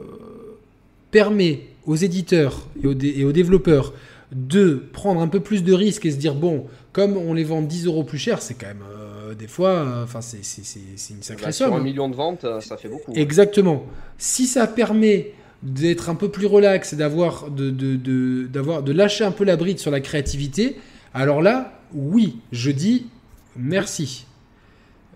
permet 1.11 1.61
aux 1.85 1.95
éditeurs 1.95 2.67
et 2.81 2.87
aux, 2.87 2.93
dé- 2.93 3.13
et 3.17 3.25
aux 3.25 3.31
développeurs 3.33 3.93
de 4.31 4.83
prendre 4.93 5.21
un 5.21 5.27
peu 5.27 5.39
plus 5.39 5.63
de 5.63 5.73
risques 5.73 6.05
et 6.05 6.11
se 6.11 6.17
dire 6.17 6.35
bon, 6.35 6.65
comme 6.93 7.15
on 7.17 7.33
les 7.33 7.43
vend 7.43 7.61
10 7.61 7.85
euros 7.85 8.03
plus 8.03 8.17
cher, 8.17 8.41
c'est 8.41 8.55
quand 8.55 8.67
même 8.67 8.83
euh, 8.97 9.33
des 9.35 9.47
fois, 9.47 9.69
euh, 9.69 10.03
enfin 10.03 10.21
c'est 10.21 10.43
c'est- 10.43 11.13
une 11.13 11.21
sacrée 11.21 11.45
Bah, 11.45 11.51
somme. 11.51 11.69
sur 11.69 11.75
un 11.77 11.83
million 11.83 12.09
de 12.09 12.15
ventes, 12.15 12.43
euh, 12.43 12.59
ça 12.61 12.77
fait 12.77 12.89
beaucoup. 12.89 13.11
Exactement. 13.15 13.85
Si 14.17 14.47
ça 14.47 14.65
permet 14.67 15.33
d'être 15.63 16.09
un 16.09 16.15
peu 16.15 16.29
plus 16.29 16.45
relax 16.47 16.93
et 16.93 16.95
d'avoir 16.95 17.49
de, 17.49 17.69
de, 17.69 17.95
de, 17.95 18.47
d'avoir 18.47 18.83
de 18.83 18.91
lâcher 18.91 19.23
un 19.23 19.31
peu 19.31 19.43
la 19.45 19.55
bride 19.57 19.79
sur 19.79 19.91
la 19.91 19.99
créativité, 20.01 20.75
alors 21.13 21.41
là, 21.41 21.79
oui, 21.93 22.37
je 22.51 22.71
dis 22.71 23.07
merci. 23.55 24.25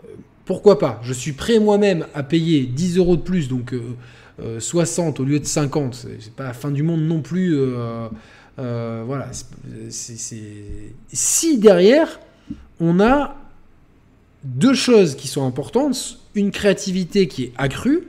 Euh, 0.05 0.07
Pourquoi 0.45 0.79
pas? 0.79 0.99
Je 1.03 1.13
suis 1.13 1.33
prêt 1.33 1.59
moi-même 1.59 2.05
à 2.13 2.23
payer 2.23 2.61
10 2.65 2.97
euros 2.97 3.15
de 3.17 3.21
plus, 3.21 3.47
donc 3.47 3.73
euh, 3.73 3.81
euh, 4.41 4.59
60 4.59 5.19
au 5.19 5.25
lieu 5.25 5.39
de 5.39 5.45
50. 5.45 5.93
C'est 5.93 6.17
c'est 6.21 6.33
pas 6.33 6.45
la 6.45 6.53
fin 6.53 6.71
du 6.71 6.83
monde 6.83 7.01
non 7.01 7.21
plus. 7.21 7.55
Euh, 8.57 9.03
voilà. 9.05 9.29
Si 9.89 11.57
derrière, 11.57 12.19
on 12.79 12.99
a 12.99 13.35
deux 14.43 14.73
choses 14.73 15.15
qui 15.15 15.27
sont 15.27 15.45
importantes, 15.45 16.19
une 16.35 16.51
créativité 16.51 17.27
qui 17.27 17.45
est 17.45 17.53
accrue, 17.57 18.07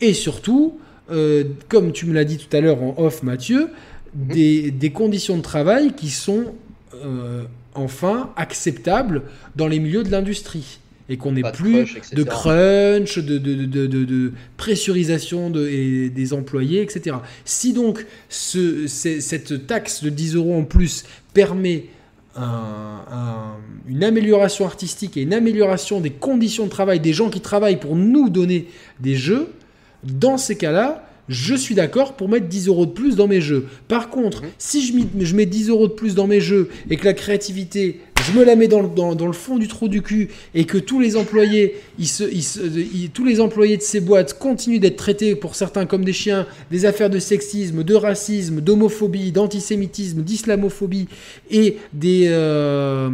et 0.00 0.14
surtout, 0.14 0.78
euh, 1.10 1.44
comme 1.68 1.92
tu 1.92 2.06
me 2.06 2.14
l'as 2.14 2.24
dit 2.24 2.38
tout 2.38 2.56
à 2.56 2.60
l'heure 2.60 2.82
en 2.82 2.94
off, 2.98 3.22
Mathieu, 3.22 3.70
des, 4.14 4.70
des 4.70 4.90
conditions 4.90 5.36
de 5.36 5.42
travail 5.42 5.94
qui 5.94 6.10
sont 6.10 6.54
euh, 6.94 7.44
enfin 7.74 8.32
acceptables 8.36 9.22
dans 9.56 9.68
les 9.68 9.78
milieux 9.78 10.02
de 10.02 10.10
l'industrie. 10.10 10.78
Et 11.10 11.16
qu'on 11.16 11.32
n'ait 11.32 11.42
plus 11.52 11.86
de 12.12 12.22
crunch, 12.22 13.18
de, 13.18 13.38
de, 13.38 13.54
de, 13.64 13.86
de- 13.86 14.32
pressurisation 14.58 15.48
de, 15.50 15.66
et 15.66 16.10
des 16.10 16.32
employés, 16.34 16.82
etc. 16.82 17.16
Si 17.46 17.72
donc 17.72 18.04
ce, 18.28 18.86
cette 18.86 19.66
taxe 19.66 20.02
de 20.04 20.10
10 20.10 20.34
euros 20.36 20.54
en 20.54 20.64
plus 20.64 21.04
permet 21.32 21.86
un- 22.36 23.00
un- 23.10 23.56
une 23.88 24.04
amélioration 24.04 24.66
artistique 24.66 25.16
et 25.16 25.22
une 25.22 25.32
amélioration 25.34 26.00
des 26.00 26.10
conditions 26.10 26.64
de 26.66 26.70
travail 26.70 27.00
des 27.00 27.12
gens 27.12 27.30
qui 27.30 27.40
travaillent 27.40 27.80
pour 27.80 27.96
nous 27.96 28.28
donner 28.28 28.66
des 29.00 29.14
jeux, 29.16 29.48
dans 30.04 30.36
ces 30.36 30.56
cas-là, 30.56 31.04
je 31.28 31.54
suis 31.54 31.74
d'accord 31.74 32.14
pour 32.14 32.28
mettre 32.28 32.46
10 32.46 32.68
euros 32.68 32.86
de 32.86 32.90
plus 32.92 33.16
dans 33.16 33.26
mes 33.28 33.40
jeux. 33.40 33.66
Par 33.88 34.08
contre, 34.08 34.42
Mhm. 34.42 34.48
si 34.58 34.86
je 35.20 35.36
mets 35.36 35.46
10 35.46 35.68
euros 35.68 35.88
de 35.88 35.92
plus 35.92 36.14
dans 36.14 36.26
mes 36.26 36.40
jeux 36.40 36.68
et 36.90 36.96
que 36.96 37.04
la 37.04 37.12
créativité, 37.12 38.00
je 38.26 38.32
me 38.38 38.44
la 38.44 38.56
mets 38.56 38.68
dans 38.68 38.80
le, 38.82 38.88
dans, 38.88 39.14
dans 39.14 39.26
le 39.26 39.32
fond 39.32 39.56
du 39.58 39.68
trou 39.68 39.88
du 39.88 40.02
cul 40.02 40.28
et 40.54 40.64
que 40.64 40.76
tous 40.78 41.00
les 41.00 41.16
employés, 41.16 41.76
ils 41.98 42.08
se, 42.08 42.24
ils 42.24 42.42
se- 42.42 42.60
ils- 42.60 43.10
tous 43.10 43.24
les 43.24 43.40
employés 43.40 43.76
de 43.76 43.82
ces 43.82 44.00
boîtes 44.00 44.38
continuent 44.38 44.80
d'être 44.80 44.96
traités 44.96 45.34
pour 45.34 45.54
certains 45.54 45.86
comme 45.86 46.04
des 46.04 46.12
chiens, 46.12 46.46
des 46.70 46.84
affaires 46.84 47.10
de 47.10 47.18
sexisme, 47.18 47.82
de 47.84 47.94
racisme, 47.94 48.60
d'homophobie, 48.60 49.32
d'antisémitisme, 49.32 50.22
d'islamophobie 50.22 51.08
et 51.50 51.78
des 51.92 52.26
euh, 52.28 53.08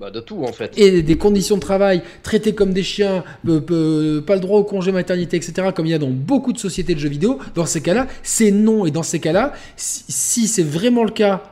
Bah, 0.00 0.10
de 0.10 0.20
tout 0.20 0.42
en 0.42 0.52
fait. 0.52 0.72
et 0.76 1.02
des 1.02 1.16
conditions 1.16 1.56
de 1.56 1.60
travail 1.60 2.02
traités 2.22 2.54
comme 2.54 2.72
des 2.72 2.82
chiens, 2.82 3.24
euh, 3.48 3.60
euh, 3.70 4.20
pas 4.22 4.34
le 4.34 4.40
droit 4.40 4.58
au 4.58 4.64
congé 4.64 4.92
maternité, 4.92 5.36
etc., 5.36 5.68
comme 5.74 5.86
il 5.86 5.90
y 5.90 5.94
a 5.94 5.98
dans 5.98 6.10
beaucoup 6.10 6.52
de 6.52 6.58
sociétés 6.58 6.94
de 6.94 7.00
jeux 7.00 7.08
vidéo, 7.08 7.38
dans 7.54 7.66
ces 7.66 7.80
cas-là, 7.80 8.06
c'est 8.22 8.50
non. 8.50 8.86
Et 8.86 8.90
dans 8.90 9.02
ces 9.02 9.18
cas-là, 9.20 9.52
si, 9.76 10.04
si 10.08 10.48
c'est 10.48 10.62
vraiment 10.62 11.04
le 11.04 11.10
cas, 11.10 11.42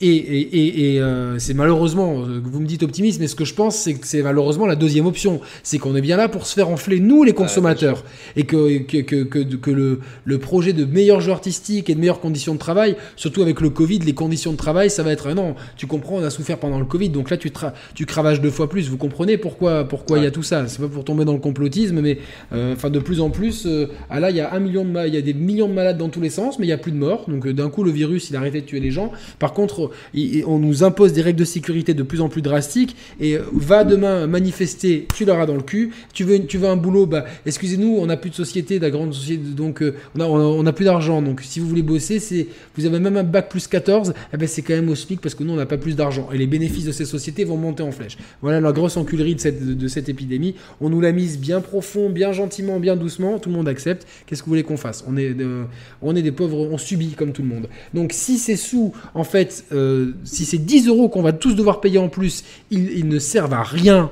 et, 0.00 0.08
et, 0.08 0.40
et- 0.40 0.94
et, 0.94 1.00
euh, 1.00 1.38
c'est 1.38 1.54
malheureusement, 1.54 2.20
euh, 2.22 2.40
vous 2.42 2.60
me 2.60 2.66
dites 2.66 2.82
optimiste, 2.82 3.20
mais 3.20 3.28
ce 3.28 3.36
que 3.36 3.44
je 3.44 3.54
pense, 3.54 3.76
c'est 3.76 3.94
que 3.94 4.06
c'est 4.06 4.22
malheureusement 4.22 4.66
la 4.66 4.74
deuxième 4.76 5.06
option. 5.06 5.40
C'est 5.62 5.78
qu'on 5.78 5.94
est 5.94 6.00
bien 6.00 6.16
là 6.16 6.28
pour 6.28 6.46
se 6.46 6.54
faire 6.54 6.68
enfler, 6.68 6.98
nous, 7.00 7.22
les 7.24 7.32
consommateurs. 7.32 8.02
et 8.36 8.42
que, 8.44 8.78
que, 8.78 8.98
que, 9.02 9.22
que, 9.22 9.38
que 9.56 9.70
le, 9.70 10.00
le 10.24 10.38
projet 10.38 10.72
de 10.72 10.84
meilleurs 10.84 11.20
jeux 11.20 11.30
artistiques 11.32 11.88
et 11.90 11.94
de 11.94 12.00
meilleures 12.00 12.20
conditions 12.20 12.54
de 12.54 12.58
travail, 12.58 12.96
surtout 13.16 13.40
avec 13.42 13.60
le 13.60 13.70
Covid, 13.70 14.00
les 14.00 14.14
conditions 14.14 14.50
de 14.52 14.56
travail, 14.56 14.90
ça 14.90 15.02
va 15.04 15.12
être 15.12 15.32
non, 15.32 15.54
tu 15.76 15.86
comprends, 15.86 16.16
on 16.16 16.24
a 16.24 16.30
souffert 16.30 16.58
pendant 16.58 16.78
le 16.80 16.84
Covid, 16.86 17.10
donc 17.10 17.30
là 17.30 17.36
tu, 17.36 17.52
tu 17.94 18.04
cravaches 18.06 18.40
deux 18.40 18.50
fois 18.50 18.68
plus. 18.68 18.88
Vous 18.88 18.96
comprenez 18.96 19.38
pourquoi 19.38 19.84
pourquoi 19.84 20.18
il 20.18 20.24
y 20.24 20.26
a 20.26 20.30
tout 20.30 20.42
ça 20.42 20.66
C'est 20.66 20.80
pas 20.80 20.88
pour 20.88 21.04
tomber 21.04 21.24
dans 21.24 21.32
le 21.32 21.38
complotisme, 21.38 22.00
mais 22.00 22.18
euh, 22.52 22.74
enfin 22.74 22.90
de 22.90 22.98
plus 22.98 23.20
en 23.20 23.30
plus, 23.30 23.64
euh, 23.66 23.86
ah 24.10 24.18
là 24.20 24.30
il 24.30 24.36
y 24.36 24.40
a 24.40 24.52
un 24.52 24.58
million 24.60 24.84
de 24.84 25.06
il 25.06 25.14
y 25.14 25.18
a 25.18 25.22
des 25.22 25.34
millions 25.34 25.68
de 25.68 25.72
malades 25.74 25.98
dans 25.98 26.08
tous 26.08 26.20
les 26.20 26.30
sens, 26.30 26.58
mais 26.58 26.66
il 26.66 26.70
y 26.70 26.72
a 26.72 26.78
plus 26.78 26.92
de 26.92 26.96
morts. 26.98 27.24
Donc 27.28 27.46
d'un 27.48 27.70
coup 27.70 27.84
le 27.84 27.90
virus 27.92 28.30
il 28.30 28.36
a 28.36 28.40
arrêté 28.40 28.60
de 28.60 28.66
tuer 28.66 28.80
les 28.80 28.90
gens. 28.90 29.12
Par 29.38 29.52
contre, 29.52 29.90
on 30.46 30.58
nous 30.58 30.84
impose 30.84 31.12
des 31.12 31.22
règles 31.22 31.38
de 31.40 31.44
sécurité 31.44 31.94
de 31.94 32.02
plus 32.02 32.20
en 32.20 32.28
plus 32.28 32.42
drastiques 32.42 32.96
et 33.20 33.36
euh, 33.36 33.42
va 33.52 33.84
demain 33.84 34.26
manifester, 34.26 35.06
tu 35.14 35.24
l'auras 35.24 35.46
dans 35.46 35.56
le 35.56 35.62
cul. 35.62 35.90
Tu 36.12 36.24
veux 36.24 36.44
tu 36.46 36.58
veux 36.58 36.68
un 36.68 36.76
boulot, 36.76 37.06
bah 37.06 37.24
excusez-nous, 37.46 37.96
on 37.98 38.06
n'a 38.06 38.16
plus 38.16 38.30
de 38.30 38.34
société, 38.34 38.78
de 38.78 38.84
la 38.84 38.90
grande 38.90 39.12
société, 39.14 39.42
donc 39.56 39.82
euh, 39.82 39.94
on 40.16 40.20
a 40.20 40.24
on 40.26 40.66
a- 40.66 40.72
plus 40.72 40.84
d'argent. 40.84 41.22
Donc 41.22 41.40
si 41.42 41.60
vous 41.60 41.68
voulez 41.68 41.82
bosser, 41.82 42.18
c'est 42.18 42.48
vous 42.76 42.84
avez 42.86 42.98
même 42.98 43.16
un 43.16 43.22
bac 43.22 43.48
plus 43.48 43.66
14, 43.68 44.12
eh 44.32 44.36
ben 44.36 44.48
c'est 44.48 44.62
quand 44.62 44.74
même 44.74 44.88
au 44.88 44.94
SMIC 44.94 45.20
parce 45.20 45.34
que 45.34 45.44
nous 45.44 45.52
on 45.52 45.56
n'a 45.56 45.66
pas 45.66 45.78
plus 45.78 45.94
d'argent 45.96 46.28
et 46.32 46.38
les 46.38 46.46
bénéfices 46.48 46.84
de 46.84 46.92
ces 46.92 47.04
sociétés 47.04 47.44
vont 47.44 47.56
monter 47.56 47.82
en 47.82 47.92
flèche. 47.92 48.16
Voilà 48.42 48.60
la 48.60 48.72
grosse 48.72 48.96
enculerie 48.96 49.34
de 49.36 49.40
cette, 49.40 49.64
de, 49.76 49.88
cette 49.88 50.08
épidémie. 50.08 50.54
On 50.80 50.88
nous 50.90 51.00
l'a 51.00 51.12
mise 51.12 51.38
bien 51.38 51.60
profond, 51.60 52.10
bien 52.10 52.32
gentiment, 52.32 52.80
bien 52.80 52.96
doucement. 52.96 53.38
Tout 53.38 53.50
le 53.50 53.54
monde 53.56 53.68
accepte. 53.68 54.06
Qu'est-ce 54.26 54.40
que 54.42 54.46
vous 54.46 54.50
voulez 54.52 54.62
qu'on 54.64 54.76
fasse? 54.76 55.04
On 55.06 55.16
est, 55.16 55.34
de- 55.34 55.64
on 56.02 56.16
est 56.16 56.22
des 56.22 56.32
pauvres, 56.32 56.68
on 56.70 56.78
subit 56.78 57.10
comme 57.10 57.32
tout 57.32 57.42
le 57.42 57.48
monde. 57.48 57.68
Donc 57.94 58.12
si 58.12 58.38
ces 58.38 58.56
sous, 58.56 58.92
en 59.14 59.24
fait, 59.24 59.64
euh, 59.74 60.12
si 60.24 60.44
ces 60.44 60.58
10 60.58 60.88
euros 60.88 61.08
qu'on 61.08 61.22
va 61.22 61.32
tous 61.32 61.54
devoir 61.54 61.80
payer 61.80 61.98
en 61.98 62.08
plus, 62.08 62.44
ils, 62.70 63.06
ne 63.08 63.18
servent 63.18 63.54
à 63.54 63.62
rien. 63.62 64.10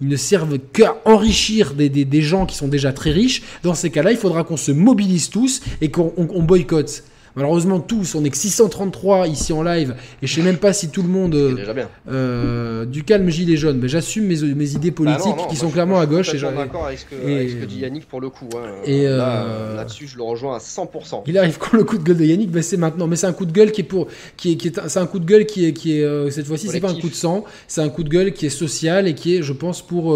Ils 0.00 0.08
ne 0.08 0.16
servent 0.16 0.58
qu'à 0.72 0.96
enrichir 1.04 1.74
des, 1.74 2.22
gens 2.22 2.46
qui 2.46 2.56
sont 2.56 2.68
déjà 2.68 2.92
très 2.92 3.10
riches. 3.10 3.42
Dans 3.62 3.74
ces 3.74 3.90
cas-là, 3.90 4.10
il 4.10 4.16
faudra 4.18 4.44
qu'on 4.44 4.56
se 4.56 4.72
mobilise 4.72 5.30
tous 5.30 5.62
et 5.80 5.90
qu'on 5.90 6.12
on- 6.16 6.28
on 6.34 6.42
boycotte. 6.42 7.04
Malheureusement, 7.36 7.80
tous, 7.80 8.14
on 8.14 8.24
est 8.24 8.30
que 8.30 8.36
633 8.36 9.26
ici 9.26 9.52
en 9.52 9.62
live, 9.62 9.94
et 10.20 10.26
je 10.26 10.34
sais 10.34 10.42
même 10.42 10.58
pas 10.58 10.72
si 10.72 10.90
tout 10.90 11.02
le 11.02 11.08
monde. 11.08 11.34
Euh, 11.34 11.54
déjà 11.54 11.72
bien. 11.72 11.88
euh, 12.10 12.84
du 12.84 13.04
calme 13.04 13.28
gilet 13.30 13.56
jaune. 13.56 13.78
Mais 13.80 13.88
j'assume 13.88 14.26
mes, 14.26 14.40
mes 14.54 14.70
idées 14.72 14.90
Bah 14.90 14.96
non, 15.04 15.12
politiques 15.16 15.36
non, 15.36 15.46
qui 15.48 15.56
sont 15.56 15.68
je- 15.68 15.72
clairement 15.72 15.94
moi, 15.94 16.02
à 16.02 16.04
je 16.04 16.08
suis 16.10 16.16
gauche. 16.16 16.34
Et 16.34 16.38
j'en- 16.38 16.52
d'accord 16.52 16.86
avec 16.86 16.98
ce, 16.98 17.04
que, 17.06 17.14
et- 17.28 17.34
avec 17.36 17.50
ce 17.50 17.54
que 17.56 17.64
dit 17.64 17.78
Yannick 17.78 18.06
pour 18.06 18.20
le 18.20 18.28
coup. 18.28 18.48
hein. 18.56 18.66
Et, 18.84 19.06
euh, 19.06 19.76
Là-dessus, 19.76 20.06
je 20.08 20.16
le 20.16 20.22
rejoins 20.22 20.56
à 20.56 20.58
100%. 20.60 21.22
Il 21.26 21.38
arrive 21.38 21.58
quand 21.58 21.76
le 21.76 21.84
coup 21.84 21.96
de 21.98 22.02
gueule 22.04 22.16
de 22.18 22.24
Yannick, 22.24 22.50
ben 22.50 22.62
c'est 22.62 22.76
maintenant. 22.76 23.06
Mais 23.06 23.16
c'est 23.16 23.26
un 23.26 23.32
coup 23.32 23.46
de 23.46 23.52
gueule 23.52 23.72
qui 23.72 23.80
est 23.80 23.84
pour, 23.84 24.08
qui 24.36 24.52
est, 24.52 24.56
qui 24.56 24.68
est, 24.68 24.80
c'est 24.88 24.98
un 25.00 25.06
coup 25.06 25.18
de 25.18 25.24
gueule 25.26 25.46
qui 25.46 25.66
est, 25.66 25.72
qui 25.72 25.98
est 25.98 26.30
cette 26.30 26.46
fois-ci, 26.46 26.68
c'est 26.68 26.80
pas 26.80 26.90
un 26.90 26.94
coup 27.00 27.08
de 27.08 27.14
sang, 27.14 27.44
c'est 27.66 27.80
un 27.80 27.88
coup 27.88 28.02
de 28.04 28.08
gueule 28.10 28.32
qui 28.32 28.46
est 28.46 28.50
social 28.50 29.08
et 29.08 29.14
qui 29.14 29.36
est, 29.36 29.42
je 29.42 29.52
pense, 29.52 29.80
pour 29.80 30.14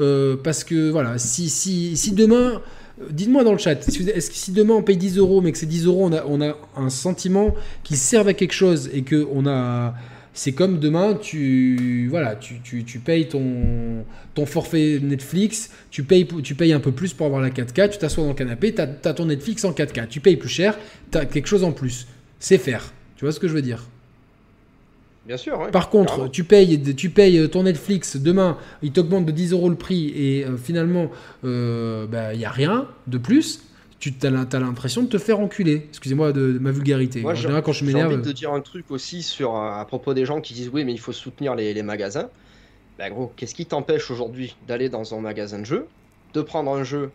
euh, 0.00 0.40
parce 0.42 0.64
que 0.64 0.90
voilà, 0.90 1.18
si 1.18 1.48
si 1.48 1.96
si 1.96 2.12
demain, 2.12 2.60
dites-moi 3.10 3.44
dans 3.44 3.52
le 3.52 3.58
chat, 3.58 3.72
est-ce 3.72 4.30
que 4.30 4.36
si 4.36 4.52
demain 4.52 4.74
on 4.74 4.82
paye 4.82 4.96
10 4.96 5.18
euros, 5.18 5.40
mais 5.40 5.52
que 5.52 5.58
ces 5.58 5.66
10 5.66 5.86
euros, 5.86 6.06
on 6.06 6.12
a 6.12 6.24
on 6.26 6.40
a 6.40 6.56
un 6.76 6.90
sentiment 6.90 7.54
qu'ils 7.84 7.96
servent 7.96 8.28
à 8.28 8.34
quelque 8.34 8.54
chose 8.54 8.90
et 8.92 9.02
que 9.02 9.26
on 9.32 9.46
a 9.46 9.94
c'est 10.36 10.52
comme 10.52 10.78
demain, 10.78 11.14
tu, 11.14 12.08
voilà, 12.10 12.36
tu, 12.36 12.60
tu, 12.60 12.84
tu 12.84 12.98
payes 12.98 13.26
ton, 13.26 14.04
ton 14.34 14.44
forfait 14.44 15.00
Netflix, 15.02 15.70
tu 15.90 16.02
payes, 16.02 16.26
tu 16.26 16.54
payes 16.54 16.74
un 16.74 16.80
peu 16.80 16.92
plus 16.92 17.14
pour 17.14 17.24
avoir 17.24 17.40
la 17.40 17.48
4K, 17.48 17.88
tu 17.88 17.98
t'assois 17.98 18.22
dans 18.22 18.30
le 18.30 18.36
canapé, 18.36 18.74
tu 18.74 18.82
as, 18.82 19.14
ton 19.14 19.24
Netflix 19.24 19.64
en 19.64 19.72
4K, 19.72 20.08
tu 20.08 20.20
payes 20.20 20.36
plus 20.36 20.50
cher, 20.50 20.78
tu 21.10 21.16
as 21.16 21.24
quelque 21.24 21.46
chose 21.46 21.64
en 21.64 21.72
plus. 21.72 22.06
C'est 22.38 22.58
faire. 22.58 22.92
Tu 23.16 23.24
vois 23.24 23.32
ce 23.32 23.40
que 23.40 23.48
je 23.48 23.54
veux 23.54 23.62
dire? 23.62 23.88
Bien 25.26 25.36
sûr. 25.36 25.58
ouais. 25.60 25.70
Par 25.70 25.90
contre, 25.90 26.14
Carrément. 26.14 26.28
tu 26.28 26.44
payes, 26.44 26.94
tu 26.94 27.10
payes 27.10 27.48
ton 27.50 27.64
Netflix, 27.64 28.16
demain, 28.16 28.56
il 28.82 28.92
t'augmente 28.92 29.26
de 29.26 29.32
10 29.32 29.52
euros 29.52 29.68
le 29.68 29.74
prix 29.74 30.12
et 30.14 30.44
euh, 30.44 30.56
finalement, 30.56 31.10
il 31.42 32.38
n'y 32.38 32.44
a 32.44 32.50
rien 32.50 32.88
de 33.06 33.18
plus. 33.18 33.62
tu 33.98 34.14
as 34.22 34.30
l'impression 34.30 35.02
de 35.02 35.08
te 35.08 35.18
faire 35.18 35.40
enculer. 35.40 35.86
Excusez-moi 35.88 36.32
de, 36.32 36.58
ma 36.60 36.70
vulgarité. 36.70 37.20
Moi, 37.22 37.34
j'ai 37.34 37.48
quand 37.64 37.72
je 37.72 37.84
m'énerve. 37.84 38.12
envie 38.12 38.22
de 38.22 38.32
dire 38.32 38.52
un 38.52 38.60
truc 38.60 38.90
aussi 38.90 39.22
sur, 39.22 39.56
à 39.56 39.84
propos 39.86 40.14
des 40.14 40.24
gens 40.24 40.40
qui 40.40 40.54
disent 40.54 40.70
oui, 40.72 40.84
mais 40.84 40.92
il 40.92 41.00
faut 41.00 41.12
soutenir 41.12 41.54
les, 41.54 41.82
magasins. 41.82 42.28
Bah 42.98 43.10
gros, 43.10 43.32
qu'est-ce 43.36 43.54
qui 43.54 43.66
t'empêche 43.66 44.10
aujourd'hui 44.10 44.56
d'aller 44.66 44.88
dans 44.88 45.14
un 45.14 45.20
magasin 45.20 45.58
de 45.58 45.66
jeux, 45.66 45.86
de 46.32 46.40
prendre 46.40 46.72
un 46.72 46.82
jeu 46.82 47.10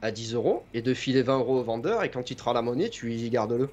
à 0.00 0.12
10 0.12 0.34
euros 0.34 0.62
et 0.74 0.82
de 0.82 0.94
filer 0.94 1.22
20 1.22 1.38
euros 1.38 1.58
au 1.58 1.62
vendeur 1.64 2.04
et 2.04 2.10
quand 2.10 2.30
il 2.30 2.36
te 2.36 2.42
rend 2.42 2.52
la 2.52 2.62
monnaie, 2.62 2.88
tu 2.90 3.12
y 3.12 3.30
gardes-le? 3.30 3.68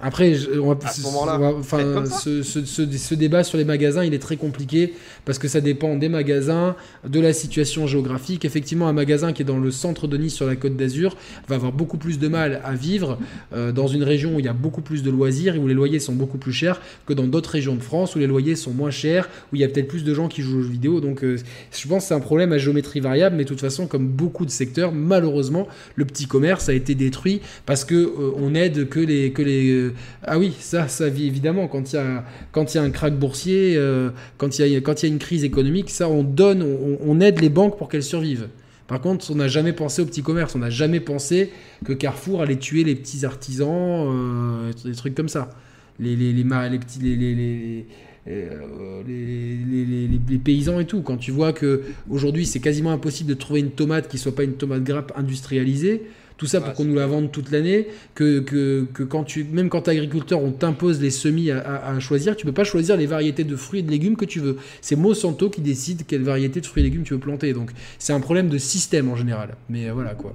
Après, 0.00 0.36
on 0.56 0.68
va, 0.68 1.54
enfin, 1.58 2.04
ce, 2.06 2.44
ce, 2.44 2.64
ce, 2.64 3.14
débat 3.14 3.42
sur 3.42 3.58
les 3.58 3.64
magasins, 3.64 4.04
il 4.04 4.14
est 4.14 4.20
très 4.20 4.36
compliqué 4.36 4.94
parce 5.24 5.40
que 5.40 5.48
ça 5.48 5.60
dépend 5.60 5.96
des 5.96 6.08
magasins, 6.08 6.76
de 7.04 7.18
la 7.18 7.32
situation 7.32 7.88
géographique. 7.88 8.44
Effectivement, 8.44 8.86
un 8.86 8.92
magasin 8.92 9.32
qui 9.32 9.42
est 9.42 9.44
dans 9.44 9.58
le 9.58 9.72
centre 9.72 10.06
de 10.06 10.16
Nice, 10.16 10.34
sur 10.34 10.46
la 10.46 10.54
côte 10.54 10.76
d'Azur, 10.76 11.16
va 11.48 11.56
avoir 11.56 11.72
beaucoup 11.72 11.98
plus 11.98 12.20
de 12.20 12.28
mal 12.28 12.60
à 12.64 12.74
vivre 12.74 13.18
euh, 13.52 13.72
dans 13.72 13.88
une 13.88 14.04
région 14.04 14.36
où 14.36 14.38
il 14.38 14.44
y 14.44 14.48
a 14.48 14.52
beaucoup 14.52 14.82
plus 14.82 15.02
de 15.02 15.10
loisirs 15.10 15.56
et 15.56 15.58
où 15.58 15.66
les 15.66 15.74
loyers 15.74 15.98
sont 15.98 16.14
beaucoup 16.14 16.38
plus 16.38 16.52
chers 16.52 16.80
que 17.06 17.12
dans 17.12 17.26
d'autres 17.26 17.50
régions 17.50 17.74
de 17.74 17.82
France 17.82 18.14
où 18.14 18.20
les 18.20 18.28
loyers 18.28 18.54
sont 18.54 18.72
moins 18.72 18.92
chers, 18.92 19.28
où 19.52 19.56
il 19.56 19.60
y 19.60 19.64
a 19.64 19.68
peut-être 19.68 19.88
plus 19.88 20.04
de 20.04 20.14
gens 20.14 20.28
qui 20.28 20.42
jouent 20.42 20.60
aux 20.60 20.62
jeux 20.62 20.70
vidéo. 20.70 21.00
Donc, 21.00 21.24
euh, 21.24 21.38
je 21.72 21.88
pense 21.88 22.04
que 22.04 22.08
c'est 22.08 22.14
un 22.14 22.20
problème 22.20 22.52
à 22.52 22.58
géométrie 22.58 23.00
variable, 23.00 23.34
mais 23.34 23.42
de 23.42 23.48
toute 23.48 23.60
façon, 23.60 23.88
comme 23.88 24.06
beaucoup 24.06 24.46
de 24.46 24.50
secteurs, 24.50 24.92
malheureusement, 24.92 25.66
le 25.96 26.04
petit 26.04 26.26
commerce 26.26 26.68
a 26.68 26.72
été 26.72 26.94
détruit 26.94 27.40
parce 27.66 27.84
que 27.84 27.96
euh, 27.96 28.30
on 28.36 28.54
aide 28.54 28.88
que 28.88 29.00
les 29.00 29.32
que 29.32 29.42
les 29.42 29.87
ah 30.22 30.38
oui, 30.38 30.54
ça, 30.58 30.88
ça 30.88 31.08
vit 31.08 31.26
évidemment. 31.26 31.68
Quand 31.68 31.92
il 31.92 31.96
y 31.96 31.98
a, 31.98 32.24
quand 32.52 32.74
il 32.74 32.76
y 32.76 32.80
a 32.80 32.82
un 32.82 32.90
crack 32.90 33.18
boursier, 33.18 33.74
euh, 33.76 34.10
quand, 34.36 34.58
il 34.58 34.66
y 34.66 34.76
a, 34.76 34.80
quand 34.80 35.02
il 35.02 35.06
y 35.06 35.10
a 35.10 35.12
une 35.12 35.18
crise 35.18 35.44
économique, 35.44 35.90
ça, 35.90 36.08
on 36.08 36.22
donne, 36.22 36.62
on, 36.62 37.20
aide 37.20 37.40
les 37.40 37.48
banques 37.48 37.76
pour 37.78 37.88
qu'elles 37.88 38.02
survivent. 38.02 38.48
Par 38.86 39.00
contre, 39.00 39.30
on 39.30 39.34
n'a 39.34 39.48
jamais 39.48 39.72
pensé 39.72 40.00
au 40.00 40.06
petit 40.06 40.22
commerce. 40.22 40.54
On 40.54 40.60
n'a 40.60 40.70
jamais 40.70 41.00
pensé 41.00 41.52
que 41.84 41.92
Carrefour 41.92 42.40
allait 42.42 42.56
tuer 42.56 42.84
les 42.84 42.94
petits 42.94 43.26
artisans, 43.26 43.68
euh, 43.70 44.72
des 44.84 44.94
trucs 44.94 45.14
comme 45.14 45.28
ça. 45.28 45.50
Les, 46.00 46.16
les, 46.16 46.32
les, 46.32 46.42
les 46.42 46.78
petits. 46.78 47.00
Les, 47.00 47.16
les, 47.16 47.86
euh, 48.28 49.02
les, 49.06 50.38
paysans 50.38 50.80
et 50.80 50.84
tout. 50.84 51.00
Quand 51.00 51.16
tu 51.16 51.30
vois 51.30 51.52
que 51.52 51.82
aujourd'hui 52.10 52.44
c'est 52.44 52.60
quasiment 52.60 52.92
impossible 52.92 53.30
de 53.30 53.34
trouver 53.34 53.60
une 53.60 53.70
tomate 53.70 54.08
qui 54.08 54.18
soit 54.18 54.34
pas 54.34 54.44
une 54.44 54.54
tomate 54.54 54.84
grappe 54.84 55.12
industrialisée, 55.16 56.02
tout 56.38 56.46
ça 56.46 56.60
pour 56.60 56.72
qu'on 56.72 56.84
nous 56.84 56.94
la 56.94 57.06
vende 57.06 57.30
toute 57.30 57.50
l'année. 57.50 57.88
Que, 58.14 58.38
que, 58.38 58.86
que, 58.94 59.02
quand 59.02 59.24
tu, 59.24 59.44
même 59.44 59.68
quand 59.68 59.82
tu 59.82 59.90
es 59.90 59.92
agriculteur, 59.94 60.42
on 60.42 60.52
t'impose 60.52 61.00
les 61.00 61.10
semis 61.10 61.50
à, 61.50 61.98
choisir. 61.98 62.36
Tu 62.36 62.46
peux 62.46 62.52
pas 62.52 62.64
choisir 62.64 62.96
les 62.96 63.06
variétés 63.06 63.44
de 63.44 63.56
fruits 63.56 63.80
et 63.80 63.82
de 63.82 63.90
légumes 63.90 64.16
que 64.16 64.24
tu 64.24 64.40
veux. 64.40 64.56
C'est 64.80 64.96
Monsanto 64.96 65.50
qui 65.50 65.60
décide 65.60 66.06
quelle 66.06 66.22
variété 66.22 66.60
de 66.60 66.66
fruits 66.66 66.82
et 66.82 66.84
légumes 66.84 67.02
tu 67.02 67.12
veux 67.12 67.20
planter. 67.20 67.52
Donc 67.52 67.72
c'est 67.98 68.12
un 68.12 68.20
problème 68.20 68.48
de 68.48 68.56
système 68.56 69.10
en 69.10 69.16
général. 69.16 69.56
Mais 69.68 69.88
euh, 69.88 69.92
voilà 69.92 70.14
quoi. 70.14 70.34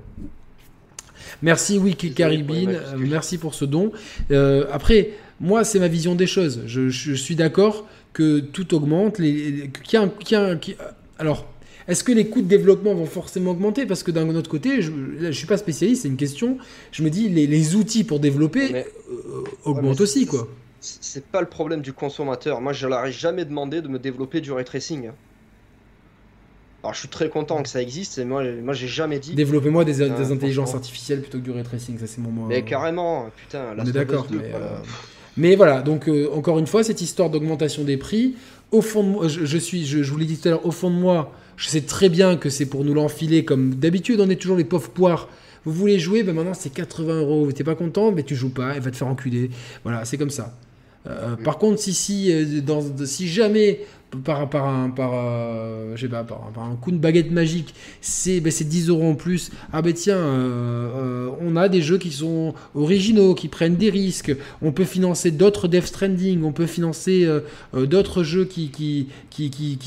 Merci 1.42 1.78
Wiki 1.78 2.14
Caribbean, 2.14 2.70
euh, 2.70 2.98
merci 2.98 3.38
pour 3.38 3.54
ce 3.54 3.66
don. 3.66 3.92
Euh, 4.32 4.66
après, 4.72 5.12
moi, 5.40 5.64
c'est 5.64 5.80
ma 5.80 5.88
vision 5.88 6.16
des 6.16 6.28
choses. 6.28 6.62
Je, 6.68 7.14
suis 7.14 7.36
d'accord 7.36 7.88
que 8.12 8.40
tout 8.40 8.76
augmente. 8.76 9.20
Les, 9.20 9.70
alors, 11.20 11.53
est-ce 11.88 12.04
que 12.04 12.12
les 12.12 12.28
coûts 12.28 12.42
de 12.42 12.48
développement 12.48 12.94
vont 12.94 13.06
forcément 13.06 13.52
augmenter? 13.52 13.86
Parce 13.86 14.04
que 14.04 14.12
d'un 14.12 14.28
autre 14.36 14.50
côté, 14.50 14.82
je 14.82 14.92
ne 14.92 15.32
suis 15.32 15.48
pas 15.48 15.58
spécialiste, 15.58 16.04
c'est 16.04 16.08
une 16.08 16.18
question. 16.18 16.58
Je 16.92 17.04
me 17.04 17.10
dis, 17.10 17.30
les, 17.30 17.76
outils 17.76 18.04
pour 18.04 18.20
développer 18.20 18.76
euh, 18.76 18.84
augmentent 19.66 20.02
aussi, 20.02 20.26
quoi. 20.26 20.48
C'est 20.80 21.26
pas 21.26 21.40
le 21.40 21.48
problème 21.48 21.82
du 21.82 21.94
consommateur. 21.94 22.60
Moi, 22.60 22.74
je 22.74 22.88
leur 22.88 23.06
ai 23.06 23.12
jamais 23.12 23.46
demandé 23.46 23.82
de 23.82 23.88
me 23.88 24.00
développer 24.00 24.42
du 24.42 24.52
ray 24.52 24.66
tracing. 24.66 25.12
Alors, 26.84 26.94
je 26.94 27.00
suis 27.00 27.08
très 27.08 27.30
content 27.30 27.64
que 27.64 27.70
ça 27.70 27.82
existe, 27.82 28.18
et 28.18 28.26
moi, 28.26 28.44
moi 28.62 28.74
j'ai 28.74 28.90
jamais 28.90 29.18
dit. 29.18 29.36
Développez-moi 29.36 29.86
des, 29.86 30.02
intelligences 30.02 30.76
artificielles 30.76 31.22
plutôt 31.22 31.38
que 31.38 31.44
du 31.44 31.52
ray 31.52 31.64
tracing, 31.64 31.98
ça 31.98 32.08
c'est 32.08 32.20
mon 32.20 32.30
mot. 32.30 32.48
Mais 32.48 32.64
carrément, 32.64 33.30
putain, 33.38 33.74
On 33.78 33.86
est 33.86 33.92
d'accord, 33.94 34.28
mais, 34.30 34.52
euh, 34.54 34.78
mais, 35.38 35.56
voilà, 35.56 35.82
donc 35.82 36.10
euh, 36.10 36.30
encore 36.34 36.60
une 36.60 36.68
fois, 36.68 36.84
cette 36.84 37.00
histoire 37.00 37.30
d'augmentation 37.30 37.86
des 37.86 37.96
prix, 37.96 38.36
au 38.72 38.82
fond 38.82 39.04
de 39.04 39.08
moi, 39.08 39.28
je, 39.30 39.58
suis, 39.58 39.86
je, 39.86 40.04
je 40.04 40.12
vous 40.12 40.18
l'ai 40.18 40.26
dit 40.26 40.38
tout 40.38 40.50
à 40.50 40.52
l'heure, 40.52 40.66
au 40.66 40.72
fond 40.72 40.90
de 40.90 40.96
moi, 40.96 41.32
je 41.58 41.70
sais 41.70 41.82
très 41.82 42.10
bien 42.10 42.36
que 42.38 42.50
c'est 42.50 42.66
pour 42.66 42.84
nous 42.84 42.94
l'enfiler 42.94 43.46
comme 43.46 43.76
d'habitude, 43.76 44.20
on 44.20 44.30
est 44.30 44.36
toujours 44.36 44.58
les 44.58 44.64
pauvres 44.64 44.90
poires. 44.90 45.30
Vous 45.66 45.72
voulez 45.72 46.00
jouer, 46.00 46.24
ben 46.24 46.34
maintenant 46.36 46.54
c'est 46.54 46.74
80 46.74 47.22
euros. 47.22 47.52
T'es 47.52 47.64
pas 47.64 47.76
content, 47.76 48.10
mais 48.10 48.18
ben 48.18 48.26
tu 48.26 48.36
joues 48.36 48.50
pas, 48.50 48.74
elle 48.76 48.82
va 48.82 48.92
te 48.92 48.98
faire 48.98 49.08
enculer. 49.08 49.50
Voilà, 49.84 50.06
c'est 50.06 50.18
comme 50.18 50.30
ça. 50.30 50.54
Euh, 51.08 51.36
par 51.36 51.58
contre, 51.58 51.80
si, 51.80 51.94
si, 51.94 52.32
euh, 52.32 53.26
jamais 53.26 53.82
euh, 54.16 54.46
par, 54.46 54.64
un 54.64 54.90
coup 56.76 56.92
de 56.92 56.98
baguette 56.98 57.32
magique, 57.32 57.74
c'est 58.02 58.40
ben, 58.40 58.52
10 58.52 58.90
euros 58.90 59.10
en 59.10 59.16
plus. 59.16 59.52
Ah 59.72 59.82
ben 59.82 59.94
tiens, 59.94 60.18
euh, 60.18 60.90
euh, 60.96 61.30
on 61.42 61.56
a 61.56 61.70
des 61.70 61.82
jeux 61.82 61.98
qui 61.98 62.12
sont 62.12 62.54
originaux, 62.76 63.34
qui 63.34 63.48
prennent 63.48 63.76
des 63.76 63.90
risques. 63.90 64.36
On 64.62 64.72
peut 64.72 64.86
financer 64.86 65.32
d'autres 65.32 65.68
Death 65.68 65.88
Stranding, 65.88 66.44
on 66.44 66.52
peut 66.52 66.66
financer 66.66 67.28
d'autres 67.74 68.24
jeux 68.24 68.46
qui, 68.46 69.08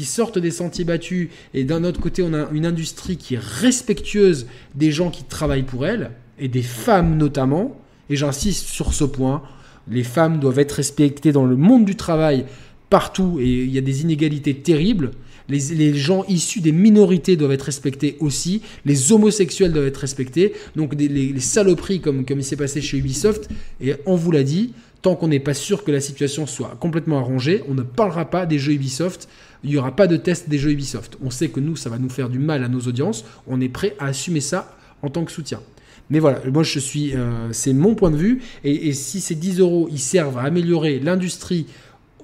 sortent 0.05 0.39
des 0.39 0.51
sentiers 0.51 0.85
battus. 0.85 1.28
Et 1.55 1.65
d'un 1.65 1.85
autre 1.85 2.01
côté, 2.01 2.23
on 2.23 2.35
a 2.35 2.48
une 2.53 2.66
industrie 2.66 3.16
qui 3.16 3.35
est 3.35 3.43
respectueuse 3.43 4.47
des 4.74 4.90
gens 4.90 5.11
qui 5.11 5.24
travaillent 5.24 5.62
pour 5.62 5.86
elle, 5.86 6.11
et 6.39 6.48
des 6.48 6.62
femmes 6.62 7.16
notamment. 7.16 7.81
Et 8.09 8.16
j'insiste 8.16 8.66
sur 8.66 8.93
ce 8.93 9.05
point. 9.05 9.43
Les 9.89 10.05
femmes 10.05 10.40
doivent 10.40 10.59
être 10.59 10.73
respectées 10.73 11.32
dans 11.32 11.44
le 11.44 11.57
monde 11.57 11.85
du 11.85 11.97
travail 11.97 12.44
partout 12.91 13.39
et 13.41 13.65
il 13.65 13.71
y 13.71 13.79
a 13.79 13.83
des 13.83 14.03
inégalités 14.03 14.55
terribles. 14.55 15.13
Les, 15.49 15.95
gens 15.95 16.25
issus 16.29 16.61
des 16.61 16.73
minorités 16.73 17.37
doivent 17.37 17.53
être 17.53 17.63
respectés 17.63 18.17
aussi. 18.19 18.63
Les 18.85 19.13
homosexuels 19.13 19.73
doivent 19.73 19.87
être 19.87 19.99
respectés. 19.99 20.55
Donc 20.75 20.95
les, 20.95 21.39
saloperies 21.39 22.01
comme, 22.01 22.25
comme 22.25 22.41
il 22.41 22.45
s'est 22.45 22.57
passé 22.57 22.81
chez 22.81 22.99
Ubisoft, 22.99 23.49
et 23.81 23.95
on 24.07 24.17
vous 24.17 24.33
l'a 24.33 24.43
dit, 24.43 24.73
tant 25.03 25.15
qu'on 25.15 25.29
n'est 25.29 25.41
pas 25.41 25.55
sûr 25.55 25.85
que 25.85 25.93
la 25.93 26.01
situation 26.01 26.47
soit 26.47 26.77
complètement 26.81 27.19
arrangée, 27.19 27.63
on 27.69 27.75
ne 27.75 27.83
parlera 27.83 28.25
pas 28.25 28.45
des 28.45 28.59
jeux 28.59 28.73
Ubisoft. 28.73 29.29
Il 29.63 29.71
n'y 29.71 29.77
aura 29.77 29.95
pas 29.95 30.09
de 30.09 30.17
test 30.17 30.49
des 30.49 30.59
jeux 30.59 30.73
Ubisoft. 30.73 31.17
On 31.23 31.31
sait 31.31 31.49
que 31.49 31.61
nous, 31.61 31.77
ça 31.77 31.91
va 31.91 31.99
nous 31.99 32.09
faire 32.09 32.29
du 32.29 32.41
mal 32.41 32.65
à 32.65 32.69
nos 32.69 32.81
audiences. 32.81 33.25
On 33.47 33.61
est 33.61 33.69
prêt 33.69 33.95
à 34.01 34.07
assumer 34.07 34.41
ça 34.41 34.77
en 35.03 35.11
tant 35.11 35.25
que 35.25 35.33
soutien. 35.33 35.61
Mais 36.11 36.21
voilà, 36.21 36.41
moi 36.53 36.63
je 36.63 36.79
suis, 36.79 37.15
euh, 37.15 37.53
c'est 37.53 37.73
mon 37.73 37.95
point 37.95 38.11
de 38.11 38.17
vue. 38.17 38.43
Et, 38.65 38.89
et 38.89 38.93
si 38.93 39.21
ces 39.21 39.35
10 39.35 39.61
euros, 39.61 39.89
ils 39.91 39.99
servent 39.99 40.39
à 40.39 40.43
améliorer 40.43 41.01
l'industrie 41.01 41.67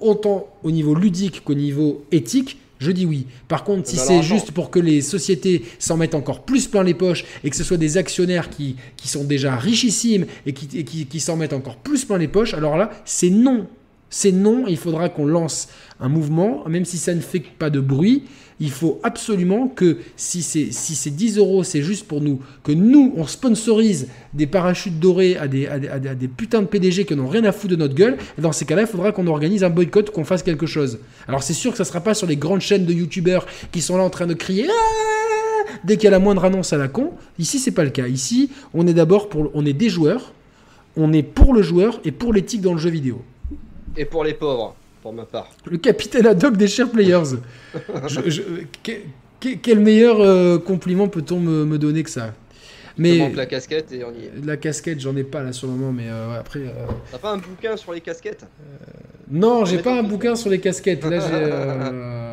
autant 0.03 0.47
au 0.63 0.71
niveau 0.71 0.95
ludique 0.95 1.43
qu'au 1.43 1.53
niveau 1.53 2.05
éthique, 2.11 2.57
je 2.79 2.91
dis 2.91 3.05
oui. 3.05 3.27
Par 3.47 3.63
contre, 3.63 3.87
si 3.87 3.95
c'est 3.95 4.21
juste 4.21 4.51
pour 4.51 4.69
que 4.69 4.79
les 4.79 5.01
sociétés 5.01 5.63
s'en 5.79 5.97
mettent 5.97 6.15
encore 6.15 6.41
plus 6.43 6.67
plein 6.67 6.83
les 6.83 6.93
poches 6.93 7.23
et 7.43 7.49
que 7.49 7.55
ce 7.55 7.63
soit 7.63 7.77
des 7.77 7.97
actionnaires 7.97 8.49
qui, 8.49 8.75
qui 8.97 9.07
sont 9.07 9.23
déjà 9.23 9.55
richissimes 9.55 10.25
et 10.45 10.53
qui, 10.53 10.83
qui, 10.83 11.05
qui 11.05 11.19
s'en 11.19 11.37
mettent 11.37 11.53
encore 11.53 11.77
plus 11.77 12.03
plein 12.05 12.17
les 12.17 12.27
poches, 12.27 12.53
alors 12.53 12.77
là, 12.77 12.91
c'est 13.05 13.29
non. 13.29 13.67
C'est 14.09 14.31
non, 14.31 14.65
il 14.67 14.77
faudra 14.77 15.09
qu'on 15.09 15.25
lance 15.25 15.69
un 15.99 16.07
mouvement, 16.07 16.67
même 16.67 16.85
si 16.85 16.97
ça 16.97 17.15
ne 17.15 17.21
fait 17.21 17.39
pas 17.39 17.71
de 17.71 17.79
bruit, 17.79 18.23
il 18.63 18.71
faut 18.71 19.01
absolument 19.03 19.67
que 19.67 19.97
si 20.15 20.41
c'est 20.41 20.71
si 20.71 21.11
10 21.11 21.37
euros, 21.37 21.63
c'est 21.63 21.81
juste 21.81 22.07
pour 22.07 22.21
nous, 22.21 22.39
que 22.63 22.71
nous, 22.71 23.13
on 23.17 23.27
sponsorise 23.27 24.07
des 24.33 24.47
parachutes 24.47 25.01
dorés 25.01 25.35
à 25.35 25.49
des, 25.49 25.67
à 25.67 25.77
des, 25.99 26.27
putains 26.29 26.61
de 26.61 26.67
PDG 26.67 27.03
qui 27.03 27.13
n'ont 27.13 27.27
rien 27.27 27.43
à 27.43 27.51
foutre 27.51 27.71
de 27.71 27.75
notre 27.75 27.93
gueule, 27.93 28.17
dans 28.37 28.53
ces 28.53 28.63
cas-là, 28.63 28.83
il 28.83 28.87
faudra 28.87 29.11
qu'on 29.11 29.27
organise 29.27 29.65
un 29.65 29.69
boycott, 29.69 30.11
qu'on 30.11 30.23
fasse 30.23 30.43
quelque 30.43 30.65
chose. 30.65 30.99
Alors 31.27 31.43
c'est 31.43 31.51
sûr 31.51 31.71
que 31.71 31.77
ça 31.77 31.83
ne 31.83 31.89
sera 31.89 31.99
pas 31.99 32.13
sur 32.13 32.25
les 32.25 32.37
grandes 32.37 32.61
chaînes 32.61 32.85
de 32.85 32.93
youtubeurs 32.93 33.45
qui 33.73 33.81
sont 33.81 33.97
là 33.97 34.03
en 34.03 34.09
train 34.09 34.27
de 34.27 34.33
crier 34.33 34.65
ah 34.69 35.69
dès 35.83 35.97
qu'il 35.97 36.05
y 36.05 36.07
a 36.07 36.11
la 36.11 36.19
moindre 36.19 36.45
annonce 36.45 36.71
à 36.71 36.77
la 36.77 36.87
con. 36.87 37.11
Ici, 37.39 37.59
c'est 37.59 37.71
pas 37.71 37.83
le 37.83 37.89
cas. 37.89 38.07
Ici, 38.07 38.49
on 38.73 38.87
est 38.87 38.93
d'abord 38.93 39.27
pour, 39.27 39.51
on 39.55 39.65
est 39.65 39.73
des 39.73 39.89
joueurs, 39.89 40.31
on 40.95 41.11
est 41.11 41.23
pour 41.23 41.53
le 41.53 41.63
joueur 41.63 41.99
et 42.05 42.13
pour 42.13 42.31
l'éthique 42.31 42.61
dans 42.61 42.73
le 42.73 42.79
jeu 42.79 42.91
vidéo. 42.91 43.21
Et 43.97 44.05
pour 44.05 44.23
les 44.23 44.33
pauvres 44.33 44.73
pour 45.03 45.11
ma 45.11 45.25
part. 45.25 45.49
Le 45.65 45.77
capitaine 45.77 46.25
ad 46.25 46.41
hoc 46.41 46.55
des 46.55 46.67
chers 46.67 46.89
players. 46.89 47.35
quel 49.61 49.79
meilleur 49.79 50.21
euh, 50.21 50.57
compliment 50.57 51.09
peut-on 51.09 51.41
me, 51.41 51.77
donner 51.77 52.03
que 52.03 52.09
ça? 52.09 52.33
Mais 52.97 53.29
la 53.33 53.45
casquette 53.45 53.91
et 53.91 54.05
on 54.05 54.13
y 54.13 54.25
est. 54.25 54.45
La 54.45 54.55
casquette, 54.55 55.01
j'en 55.01 55.15
ai 55.17 55.25
pas 55.25 55.43
là 55.43 55.51
sur 55.51 55.67
le 55.67 55.73
moment, 55.73 55.91
mais 55.91 56.07
euh, 56.07 56.39
après. 56.39 56.61
Euh, 56.61 56.85
T'as 57.11 57.17
pas 57.17 57.31
un 57.31 57.37
bouquin 57.37 57.75
sur 57.75 57.91
les 57.91 57.99
casquettes? 57.99 58.45
Non, 59.29 59.65
j'ai 59.65 59.79
pas 59.79 59.99
un 59.99 60.03
bouquin 60.03 60.35
sur 60.35 60.49
les 60.49 60.59
casquettes. 60.59 61.03
Là, 61.03 61.91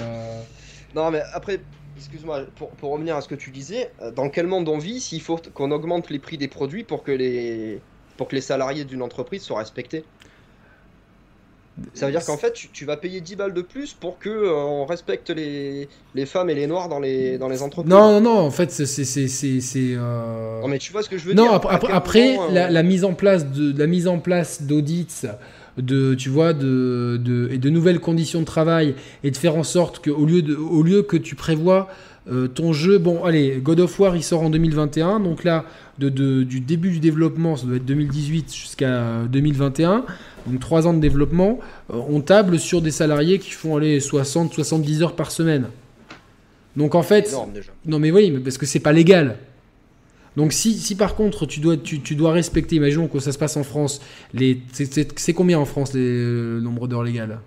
non, 0.94 1.10
mais 1.10 1.22
après, 1.32 1.58
excuse-moi, 1.96 2.42
pour, 2.54 2.70
pour, 2.70 2.92
revenir 2.92 3.16
à 3.16 3.20
ce 3.20 3.26
que 3.26 3.34
tu 3.34 3.50
disais, 3.50 3.90
dans 4.14 4.28
quel 4.28 4.46
monde 4.46 4.68
on 4.68 4.78
vit 4.78 5.00
s'il 5.00 5.22
faut 5.22 5.40
qu'on 5.54 5.72
augmente 5.72 6.08
les 6.08 6.20
prix 6.20 6.38
des 6.38 6.48
produits 6.48 6.84
pour 6.84 7.02
que 7.02 7.10
les, 7.10 7.80
pour 8.16 8.28
que 8.28 8.36
les 8.36 8.42
salariés 8.42 8.84
d'une 8.84 9.02
entreprise 9.02 9.42
soient 9.42 9.58
respectés? 9.58 10.04
Ça 11.94 12.06
veut 12.06 12.12
dire 12.12 12.24
qu'en 12.24 12.36
fait, 12.36 12.52
tu, 12.72 12.84
vas 12.84 12.96
payer 12.96 13.20
10 13.20 13.36
balles 13.36 13.54
de 13.54 13.62
plus 13.62 13.94
pour 13.94 14.18
que 14.18 14.28
euh, 14.28 14.54
on 14.54 14.84
respecte 14.84 15.30
les, 15.30 15.88
les, 16.14 16.26
femmes 16.26 16.50
et 16.50 16.54
les 16.54 16.66
noirs 16.66 16.88
dans 16.88 17.00
les, 17.00 17.38
dans 17.38 17.48
les 17.48 17.62
entreprises. 17.62 17.90
Non, 17.90 18.20
non, 18.20 18.20
non, 18.20 18.38
en 18.40 18.50
fait, 18.50 18.70
c'est. 18.70 19.94
Euh... 19.96 20.60
Non, 20.60 20.68
mais 20.68 20.78
tu 20.78 20.92
vois 20.92 21.02
ce 21.02 21.08
que 21.08 21.16
je 21.16 21.24
veux 21.24 21.34
dire 21.34 21.44
Non, 21.44 21.52
après, 21.52 21.90
après 21.90 22.38
euh, 22.38 22.68
la, 22.68 22.82
mise 22.82 23.04
en 23.04 23.14
place 23.14 23.46
de 23.50 23.76
la 23.78 23.86
mise 23.86 24.08
en 24.08 24.18
place 24.18 24.62
d'audits 24.62 25.06
de, 25.78 26.14
tu 26.14 26.28
vois, 26.28 26.52
de, 26.52 27.20
de, 27.22 27.48
et 27.50 27.58
de 27.58 27.70
nouvelles 27.70 28.00
conditions 28.00 28.40
de 28.40 28.44
travail 28.44 28.94
et 29.24 29.30
de 29.30 29.36
faire 29.36 29.56
en 29.56 29.62
sorte 29.62 30.04
qu'au 30.04 30.26
lieu, 30.26 30.42
de, 30.42 30.54
au 30.54 30.82
lieu 30.82 31.02
que 31.02 31.16
tu 31.16 31.34
prévois 31.34 31.88
euh, 32.30 32.48
ton 32.48 32.72
jeu, 32.72 32.98
bon, 32.98 33.24
allez, 33.24 33.60
God 33.62 33.80
of 33.80 33.98
War 33.98 34.14
il 34.14 34.22
sort 34.22 34.42
en 34.42 34.50
2021, 34.50 35.20
donc 35.20 35.42
là, 35.42 35.64
de, 36.00 36.08
de- 36.08 36.42
du 36.42 36.60
début 36.60 36.90
du 36.90 36.98
développement, 36.98 37.56
ça 37.56 37.66
doit 37.66 37.76
être 37.76 37.84
2018 37.84 38.52
jusqu'à 38.54 39.22
2021, 39.30 40.04
donc 40.46 40.58
3 40.60 40.86
ans 40.86 40.94
de 40.94 41.00
développement, 41.00 41.60
euh, 41.92 42.00
on 42.08 42.20
table 42.22 42.58
sur 42.58 42.80
des 42.82 42.90
salariés 42.90 43.38
qui 43.38 43.50
font 43.50 43.76
aller 43.76 44.00
60-70 44.00 45.02
heures 45.02 45.14
par 45.14 45.30
semaine. 45.30 45.66
Donc 46.76 46.94
en 46.94 47.02
fait, 47.02 47.28
énorme 47.28 47.52
déjà. 47.52 47.70
non 47.86 47.98
mais 47.98 48.10
oui, 48.10 48.30
mais 48.30 48.40
parce 48.40 48.56
que 48.58 48.66
c'est 48.66 48.80
pas 48.80 48.92
légal. 48.92 49.36
Donc 50.36 50.52
si, 50.52 50.74
si 50.78 50.94
par 50.94 51.16
contre 51.16 51.44
tu 51.44 51.60
dois, 51.60 51.76
tu, 51.76 52.00
tu 52.00 52.14
dois 52.14 52.32
respecter, 52.32 52.76
imaginons 52.76 53.08
que 53.08 53.18
ça 53.18 53.32
se 53.32 53.38
passe 53.38 53.56
en 53.56 53.64
France, 53.64 54.00
les, 54.32 54.62
c'est- 54.72 55.32
combien 55.34 55.58
en 55.58 55.64
France 55.66 55.92
les, 55.92 56.00
le 56.00 56.60
nombre 56.60 56.86
d'heures 56.88 57.02
légales? 57.02 57.40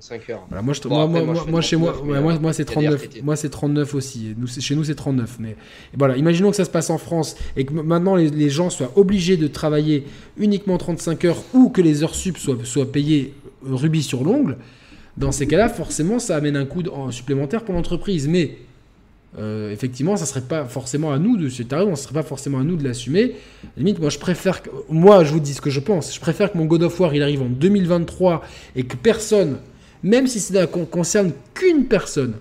35 0.00 0.30
heures. 0.30 0.46
voilà, 0.48 0.62
moi, 0.62 0.74
je, 0.74 0.80
Bon, 0.82 0.88
moi, 0.88 1.04
après, 1.04 1.12
moi, 1.12 1.22
moi, 1.24 1.34
je 1.34 1.38
moi, 1.38 1.44
fais 1.44 1.50
moi, 1.52 1.60
chez 1.60 1.76
moi, 1.76 1.92
39, 1.92 2.08
ouais, 2.08 2.14
mais, 2.16 2.22
moi, 2.22 2.32
euh, 2.32 2.38
moi, 2.40 2.52
c'est 2.52 2.62
il 2.62 2.82
y 2.82 2.86
a 2.86 2.90
des 2.90 2.96
39. 2.96 3.02
RTT. 3.04 3.22
Moi 3.22 3.36
c'est 3.36 3.48
39 3.48 3.94
aussi. 3.94 4.34
Nous, 4.36 4.46
chez 4.46 4.74
nous 4.74 4.84
c'est 4.84 4.94
39. 4.94 5.36
Mais 5.38 5.56
voilà, 5.96 6.16
imaginons 6.16 6.50
que 6.50 6.56
ça 6.56 6.64
se 6.64 6.70
passe 6.70 6.90
en 6.90 6.98
France 6.98 7.36
et 7.56 7.64
que 7.64 7.72
maintenant 7.72 8.16
les, 8.16 8.30
les 8.30 8.50
gens 8.50 8.70
soient 8.70 8.92
obligés 8.96 9.36
de 9.36 9.46
travailler 9.46 10.04
uniquement 10.36 10.78
35 10.78 11.24
heures 11.26 11.42
ou 11.52 11.68
que 11.68 11.80
les 11.80 12.02
heures 12.02 12.14
sup 12.14 12.38
soient, 12.38 12.56
soient 12.64 12.90
payées 12.90 13.34
euh, 13.66 13.74
rubis 13.74 14.02
sur 14.02 14.24
l'ongle. 14.24 14.56
Dans 15.16 15.30
ces 15.30 15.46
cas-là, 15.46 15.68
forcément, 15.68 16.18
ça 16.18 16.34
amène 16.34 16.56
un 16.56 16.64
coût 16.64 16.82
supplémentaire 17.12 17.64
pour 17.64 17.74
l'entreprise. 17.74 18.26
Mais 18.26 18.56
euh, 19.38 19.72
effectivement, 19.72 20.16
ça 20.16 20.26
serait 20.26 20.40
pas 20.42 20.64
forcément 20.64 21.12
à 21.12 21.18
nous 21.18 21.36
de, 21.36 21.44
raison, 21.44 21.96
ça 21.96 22.02
serait 22.04 22.14
pas 22.14 22.22
forcément 22.22 22.58
à 22.58 22.62
nous 22.64 22.76
de 22.76 22.84
l'assumer. 22.84 23.34
Limite, 23.76 23.98
moi, 23.98 24.10
je 24.10 24.18
préfère, 24.18 24.62
que- 24.62 24.70
moi, 24.88 25.24
je 25.24 25.32
vous 25.32 25.40
dis 25.40 25.54
ce 25.54 25.60
que 25.60 25.70
je 25.70 25.80
pense. 25.80 26.14
Je 26.14 26.20
préfère 26.20 26.52
que 26.52 26.58
mon 26.58 26.66
God 26.66 26.84
of 26.84 26.98
War 27.00 27.14
il 27.14 27.22
arrive 27.22 27.42
en 27.42 27.48
2023 27.48 28.44
et 28.76 28.84
que 28.84 28.96
personne, 28.96 29.58
même 30.04 30.28
si 30.28 30.38
ça 30.38 30.60
ne 30.60 30.66
con- 30.66 30.84
concerne 30.84 31.32
qu'une 31.54 31.86
personne, 31.86 32.34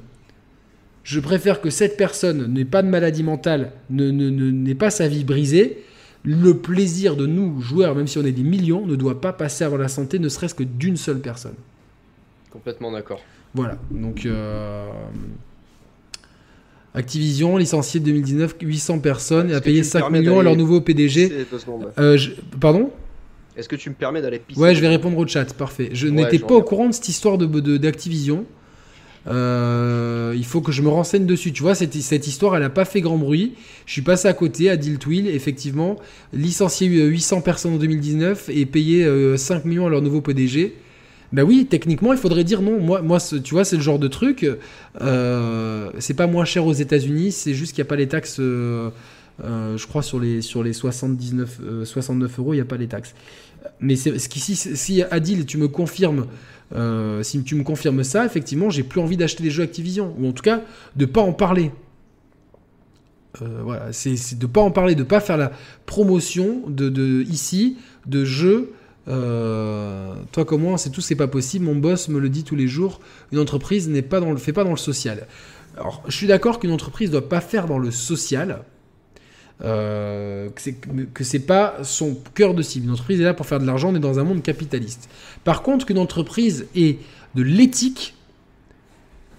je 1.04 1.20
préfère 1.20 1.60
que 1.62 1.70
cette 1.72 1.98
personne 1.98 2.54
n'ait 2.54 2.64
pas 2.66 2.84
de 2.84 2.88
maladie 2.90 3.24
mentale, 3.24 3.72
ne, 3.90 4.12
ne- 4.12 4.30
ne- 4.30 4.52
n'ait 4.52 4.76
pas 4.76 4.92
sa 4.92 5.08
vie 5.08 5.24
brisée. 5.24 5.84
Le 6.24 6.54
plaisir 6.54 7.16
de 7.18 7.26
nous, 7.26 7.60
joueurs, 7.60 7.96
même 7.96 8.08
si 8.08 8.18
on 8.18 8.24
est 8.26 8.32
des 8.32 8.44
millions, 8.44 8.86
ne 8.86 8.96
doit 8.96 9.20
pas 9.20 9.34
passer 9.34 9.64
avant 9.66 9.76
la 9.78 9.88
santé, 9.90 10.20
ne 10.20 10.30
serait-ce 10.30 10.56
que 10.56 10.64
d'une 10.64 10.96
seule 10.98 11.20
personne. 11.20 11.56
Complètement 12.52 12.92
d'accord. 12.92 13.20
Voilà, 13.56 13.78
donc 13.92 14.26
euh, 14.26 14.88
Activision 16.96 17.58
licencié 17.58 18.00
2019 18.00 18.56
800 18.62 19.00
personnes 19.00 19.50
et 19.50 19.56
a 19.56 19.62
payé 19.62 19.78
tu 19.82 19.86
me 19.88 19.92
5 19.92 20.00
permets 20.02 20.20
millions 20.20 20.40
à 20.40 20.44
leur 20.44 20.56
nouveau 20.56 20.80
PDG. 20.80 21.46
Euh, 22.00 22.18
je- 22.18 22.32
Pardon? 22.62 22.92
Est-ce 23.56 23.70
que 23.70 23.76
tu 23.76 23.90
me 23.90 23.96
permets 23.96 24.22
d'aller 24.22 24.40
pisser 24.40 24.60
Ouais, 24.60 24.74
je 24.76 24.82
vais 24.82 24.88
répondre 24.88 25.18
au 25.18 25.28
chat, 25.28 25.46
parfait. 25.54 25.90
Je 25.94 26.08
Ouais, 26.08 26.14
n'étais 26.14 26.40
pas 26.40 26.56
au 26.56 26.64
courant 26.64 26.88
de 26.90 26.94
cette 26.94 27.08
histoire 27.10 27.38
de 27.38 27.46
de- 27.46 27.78
d'Activision. 27.78 28.46
Euh, 29.28 30.34
il 30.36 30.44
faut 30.46 30.60
que 30.62 30.72
je 30.72 30.82
me 30.82 30.90
renseigne 30.90 31.26
dessus. 31.26 31.54
Tu 31.54 31.62
vois, 31.64 31.76
cette, 31.76 31.94
cette 31.94 32.28
histoire, 32.28 32.56
elle 32.56 32.62
n'a 32.62 32.70
pas 32.70 32.84
fait 32.86 33.00
grand 33.02 33.18
bruit. 33.18 33.54
Je 33.86 33.94
suis 33.94 34.02
passé 34.02 34.28
à 34.28 34.34
côté, 34.34 34.70
à 34.70 34.76
Diltwil, 34.78 35.28
effectivement, 35.28 35.98
licencié 36.34 36.90
euh, 36.90 37.06
800 37.08 37.42
personnes 37.42 37.74
en 37.74 37.78
2019 37.78 38.50
et 38.54 38.66
payé 38.66 39.06
euh, 39.06 39.38
5 39.38 39.66
millions 39.66 39.88
à 39.88 39.90
leur 39.90 40.02
nouveau 40.02 40.20
PDG. 40.22 40.76
Bah 41.32 41.44
oui, 41.44 41.66
techniquement, 41.70 42.12
il 42.14 42.20
faudrait 42.20 42.44
dire 42.44 42.62
non. 42.62 42.80
Moi, 42.80 43.18
tu 43.44 43.54
vois, 43.56 43.64
c'est 43.66 43.78
le 43.78 43.82
genre 43.82 43.98
de 43.98 44.08
truc. 44.08 44.46
euh, 45.02 45.90
c'est 46.00 46.14
pas 46.16 46.28
moins 46.28 46.46
cher 46.46 46.66
aux 46.66 46.74
États-Unis, 46.74 47.32
c'est 47.32 47.54
juste 47.54 47.74
qu'il 47.74 47.82
n'y 47.84 47.88
a 47.88 47.90
pas 47.90 47.96
les 47.96 48.08
taxes. 48.08 48.40
Euh, 49.44 49.78
je 49.78 49.88
crois 49.88 50.04
sur 50.04 50.20
les, 50.20 50.42
sur 50.42 50.64
les 50.64 50.74
79, 50.74 51.60
euh, 51.64 51.86
69 51.86 52.40
euros, 52.40 52.54
il 52.54 52.58
n'y 52.58 52.62
a 52.62 52.66
pas 52.66 52.78
les 52.78 52.88
taxes. 52.88 53.16
Mais 53.80 53.96
ce 53.96 54.30
qu'ici, 54.30 54.56
si 54.56 55.04
Adil, 55.04 55.46
tu 55.46 55.58
me 55.58 55.68
confirmes, 55.68 56.28
euh, 56.76 57.24
si 57.24 57.42
tu 57.44 57.56
me 57.56 57.64
confirmes 57.64 58.04
ça, 58.04 58.26
effectivement, 58.26 58.70
j'ai 58.70 58.84
plus 58.84 59.00
envie 59.00 59.18
d'acheter 59.18 59.44
des 59.44 59.50
jeux 59.50 59.64
Activision, 59.64 60.14
ou 60.20 60.28
en 60.28 60.32
tout 60.34 60.44
cas 60.44 60.62
de 60.96 61.06
pas 61.06 61.22
en 61.22 61.34
parler. 61.34 61.72
Euh, 63.42 63.62
voilà, 63.64 63.92
c'est 63.92 64.38
de 64.38 64.46
pas 64.46 64.62
en 64.62 64.70
parler, 64.70 64.94
de 64.94 65.04
pas 65.04 65.20
faire 65.20 65.38
la 65.38 65.52
promotion 65.86 66.62
de, 66.68 66.90
de 66.90 67.24
ici 67.24 67.78
de 68.06 68.26
jeux. 68.26 68.74
toi 69.08 70.46
comme 70.46 70.62
moi, 70.62 70.78
c'est 70.78 70.92
tout, 70.92 71.02
c'est 71.02 71.16
pas 71.16 71.28
possible. 71.28 71.66
Mon 71.66 71.76
boss 71.76 72.10
me 72.10 72.20
le 72.20 72.30
dit 72.30 72.44
tous 72.44 72.56
les 72.56 72.68
jours. 72.68 73.00
Une 73.32 73.40
entreprise 73.40 73.90
n'est 73.90 74.04
pas 74.04 74.20
dans 74.20 74.32
le 74.32 74.38
fait 74.38 74.54
pas 74.54 74.64
dans 74.64 74.72
le 74.72 74.78
social. 74.78 75.26
Alors, 75.78 76.04
je 76.08 76.16
suis 76.16 76.28
d'accord 76.28 76.60
qu'une 76.60 76.72
entreprise 76.72 77.10
doit 77.10 77.28
pas 77.28 77.42
faire 77.42 77.66
dans 77.66 77.80
le 77.80 77.90
social. 77.90 78.64
Euh, 79.66 80.50
que 81.14 81.24
c'est 81.24 81.40
pas 81.40 81.78
son 81.84 82.18
cœur 82.36 82.54
de 82.54 82.62
cible. 82.62 82.88
Une 82.88 82.92
entreprise 82.92 83.22
est 83.22 83.24
là 83.24 83.34
pour 83.34 83.46
faire 83.46 83.62
de 83.62 83.66
l'argent, 83.66 83.94
on 83.94 83.96
est 83.96 84.00
dans 84.00 84.20
un 84.20 84.26
monde 84.26 84.44
capitaliste. 84.44 85.08
Par 85.46 85.62
contre, 85.62 85.86
qu'une 85.86 86.00
entreprise 86.00 86.66
ait 86.76 86.98
de 87.36 87.44
l'éthique, 87.44 88.14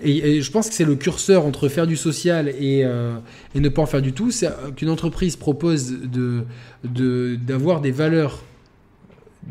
et, 0.01 0.41
je 0.41 0.51
pense 0.51 0.69
que 0.69 0.75
c'est 0.75 0.87
le 0.87 0.97
curseur 0.97 1.45
entre 1.45 1.69
faire 1.69 1.87
du 1.87 1.97
social 1.97 2.49
et, 2.49 2.85
euh, 2.85 3.17
ne 3.55 3.69
pas 3.69 3.83
en 3.83 3.87
faire 3.87 4.01
du 4.03 4.13
tout, 4.15 4.31
c'est 4.31 4.47
euh, 4.47 4.71
qu'une 4.75 4.89
entreprise 4.89 5.37
propose 5.37 5.91
de, 5.93 6.45
de- 6.85 7.37
d'avoir 7.37 7.83
des 7.83 7.91
valeurs 7.93 8.43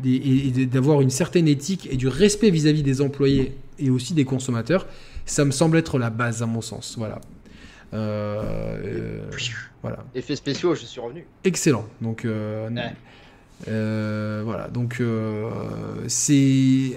et, 0.04 0.50
d'avoir 0.66 1.00
une 1.02 1.10
certaine 1.10 1.46
éthique 1.46 1.88
et 1.90 1.96
du 1.96 2.08
respect 2.08 2.50
vis-à-vis 2.50 2.82
des 2.82 3.00
employés 3.00 3.56
et 3.78 3.90
aussi 3.90 4.12
des 4.12 4.24
consommateurs, 4.24 4.86
ça 5.24 5.44
me 5.44 5.52
semble 5.52 5.78
être 5.78 5.98
la 5.98 6.10
base 6.10 6.42
à 6.42 6.46
mon 6.46 6.60
sens. 6.60 6.96
Voilà. 6.98 7.20
Euh, 7.94 9.20
voilà. 9.82 10.04
Effets 10.14 10.36
spéciaux, 10.36 10.74
je 10.74 10.84
suis 10.84 11.00
revenu. 11.00 11.24
Excellent. 11.44 11.86
Donc, 12.00 12.24
euh, 12.24 12.68
Ouais. 12.70 12.82
euh, 13.68 14.42
voilà. 14.44 14.68
Donc, 14.68 15.00
c'est 16.08 16.92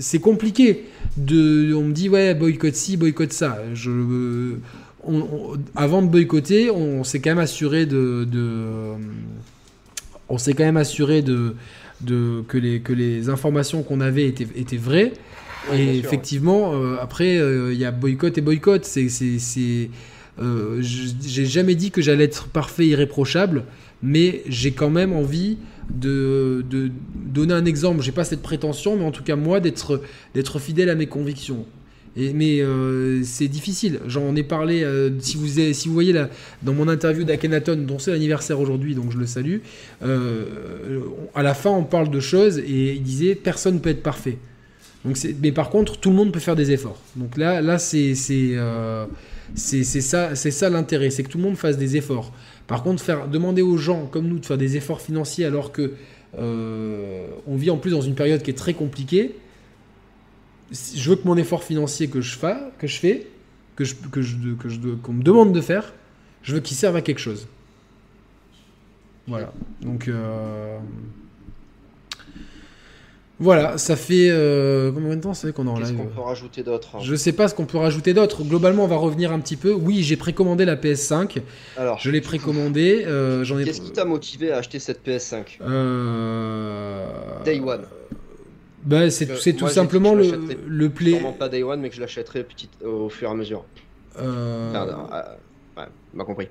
c'est 0.00 0.18
compliqué. 0.20 0.84
De, 1.16 1.74
on 1.74 1.82
me 1.84 1.92
dit 1.92 2.08
ouais, 2.08 2.34
boycott 2.34 2.74
ci, 2.74 2.96
boycott 2.96 3.32
ça. 3.32 3.58
Je, 3.74 3.90
on- 5.04 5.14
on- 5.20 5.58
avant 5.76 6.00
de 6.02 6.08
boycotter, 6.08 6.70
on 6.70 7.04
s'est 7.04 7.20
quand 7.20 7.30
même 7.30 7.38
assuré 7.38 7.86
de, 7.86 8.24
de- 8.24 8.94
on 10.28 10.38
s'est 10.38 10.54
quand 10.54 10.64
même 10.64 10.76
assuré 10.78 11.20
de, 11.22 11.54
de 12.00 12.42
que 12.48 12.56
les 12.56 12.80
que 12.80 12.92
les 12.94 13.28
informations 13.28 13.82
qu'on 13.82 14.00
avait 14.00 14.26
étaient, 14.26 14.48
étaient 14.56 14.76
vraies. 14.78 15.12
Ouais, 15.70 15.78
et 15.80 15.98
effectivement, 15.98 16.72
euh, 16.74 16.96
après, 17.00 17.36
euh, 17.38 17.72
il 17.72 17.78
y 17.78 17.84
a 17.84 17.92
boycott 17.92 18.36
et 18.36 18.40
boycott. 18.40 18.84
C'est, 18.84 19.08
euh, 20.40 20.80
j'ai 20.80 21.44
jamais 21.44 21.74
dit 21.74 21.90
que 21.90 22.00
j'allais 22.00 22.24
être 22.24 22.46
parfait, 22.48 22.86
irréprochable, 22.86 23.64
mais 24.02 24.42
j'ai 24.48 24.72
quand 24.72 24.90
même 24.90 25.12
envie 25.12 25.58
de, 25.90 26.64
donner 27.14 27.54
un 27.54 27.64
exemple. 27.64 28.02
J'ai 28.02 28.12
pas 28.12 28.24
cette 28.24 28.42
prétention, 28.42 28.96
mais 28.96 29.04
en 29.04 29.10
tout 29.10 29.22
cas 29.22 29.36
moi 29.36 29.60
d'être, 29.60 30.00
fidèle 30.58 30.88
à 30.88 30.94
mes 30.94 31.06
convictions. 31.06 31.66
Mais 32.16 32.60
euh, 32.60 33.22
c'est 33.24 33.48
difficile. 33.48 34.00
J'en 34.06 34.36
ai 34.36 34.42
parlé. 34.42 34.82
euh, 34.84 35.10
si 35.20 35.36
vous 35.36 35.94
voyez 35.94 36.14
dans 36.62 36.74
mon 36.74 36.88
interview 36.88 37.24
d'Akhenaton, 37.24 37.76
dont 37.86 37.98
c'est 37.98 38.10
l'anniversaire 38.10 38.60
aujourd'hui, 38.60 38.94
donc 38.94 39.12
je 39.12 39.18
le 39.18 39.26
salue. 39.26 39.58
à 40.02 41.42
la 41.42 41.54
fin, 41.54 41.70
on 41.70 41.84
parle 41.84 42.10
de 42.10 42.20
choses 42.20 42.58
et 42.58 42.94
il 42.94 43.02
disait 43.02 43.34
personne 43.34 43.74
ne 43.74 43.80
peut 43.80 43.90
être 43.90 44.02
parfait. 44.02 44.38
Mais 45.42 45.52
par 45.52 45.68
contre, 45.68 45.98
tout 45.98 46.10
le 46.10 46.16
monde 46.16 46.32
peut 46.32 46.40
faire 46.40 46.56
des 46.56 46.70
efforts. 46.70 47.00
Donc 47.16 47.36
là, 47.36 47.60
là 47.60 47.78
c'est 47.78 48.14
c'est 49.54 49.84
ça, 49.84 50.34
ça 50.34 50.70
l'intérêt, 50.70 51.10
c'est 51.10 51.22
que 51.22 51.28
tout 51.28 51.38
le 51.38 51.44
monde 51.44 51.56
fasse 51.56 51.76
des 51.76 51.96
efforts. 51.96 52.32
Par 52.66 52.82
contre, 52.82 53.28
demander 53.28 53.62
aux 53.62 53.76
gens 53.76 54.06
comme 54.06 54.26
nous 54.26 54.38
de 54.38 54.46
faire 54.46 54.58
des 54.58 54.76
efforts 54.76 55.00
financiers 55.00 55.44
alors 55.44 55.72
que 55.72 55.94
euh, 56.38 57.26
on 57.46 57.56
vit 57.56 57.70
en 57.70 57.76
plus 57.76 57.90
dans 57.90 58.00
une 58.00 58.14
période 58.14 58.42
qui 58.42 58.50
est 58.50 58.56
très 58.56 58.74
compliquée. 58.74 59.34
Je 60.72 61.10
veux 61.10 61.16
que 61.16 61.26
mon 61.26 61.36
effort 61.36 61.64
financier 61.64 62.08
que 62.08 62.20
je 62.20 62.36
fais, 62.36 62.56
que 62.78 62.86
je 62.86 62.98
fais, 62.98 63.26
que 63.76 63.84
je 63.84 63.94
que 63.94 64.22
je 64.22 64.94
qu'on 65.02 65.12
me 65.12 65.22
demande 65.22 65.52
de 65.52 65.60
faire, 65.60 65.92
je 66.42 66.54
veux 66.54 66.60
qu'il 66.60 66.76
serve 66.76 66.96
à 66.96 67.02
quelque 67.02 67.20
chose. 67.20 67.46
Voilà. 69.26 69.52
Donc 69.82 70.08
euh, 70.08 70.78
voilà, 73.42 73.76
ça 73.76 73.96
fait 73.96 74.28
euh, 74.30 74.90
combien 74.92 75.16
de 75.16 75.20
temps 75.20 75.34
fait 75.34 75.52
qu'on 75.52 75.66
en 75.66 75.74
Qu'est-ce 75.76 75.90
live 75.92 75.98
qu'on 76.00 76.06
peut 76.06 76.20
rajouter 76.20 76.62
d'autre 76.62 76.96
Je 77.02 77.14
sais 77.14 77.32
pas 77.32 77.48
ce 77.48 77.54
qu'on 77.54 77.66
peut 77.66 77.78
rajouter 77.78 78.14
d'autre. 78.14 78.42
Globalement, 78.44 78.84
on 78.84 78.88
va 78.88 78.96
revenir 78.96 79.32
un 79.32 79.40
petit 79.40 79.56
peu. 79.56 79.72
Oui, 79.72 80.02
j'ai 80.02 80.16
précommandé 80.16 80.64
la 80.64 80.76
PS5. 80.76 81.42
Alors, 81.76 81.98
Je 81.98 82.10
l'ai 82.10 82.20
précommandé. 82.20 83.04
euh, 83.06 83.44
J'en 83.44 83.58
ai. 83.58 83.64
Qu'est-ce 83.64 83.80
qui 83.80 83.92
t'a 83.92 84.04
motivé 84.04 84.52
à 84.52 84.58
acheter 84.58 84.78
cette 84.78 85.06
PS5 85.06 85.58
Euh... 85.62 87.06
Day 87.44 87.60
One. 87.60 87.82
Bah, 88.84 89.10
c'est 89.10 89.26
que 89.26 89.36
c'est 89.36 89.52
tout 89.52 89.64
moi, 89.66 89.70
simplement 89.72 90.14
le, 90.14 90.32
le 90.66 90.88
play. 90.90 91.12
Sûrement 91.12 91.32
pas 91.32 91.48
Day 91.48 91.62
One, 91.62 91.80
mais 91.80 91.88
que 91.90 91.94
je 91.94 92.00
l'achèterai 92.00 92.42
petit 92.44 92.68
au 92.84 93.08
fur 93.08 93.28
et 93.28 93.32
à 93.32 93.34
mesure. 93.34 93.64
Euh, 94.18 94.72
Pardon, 94.72 94.96
euh, 95.12 95.80
ouais, 95.80 95.86
m'a 96.14 96.24
compris. 96.24 96.48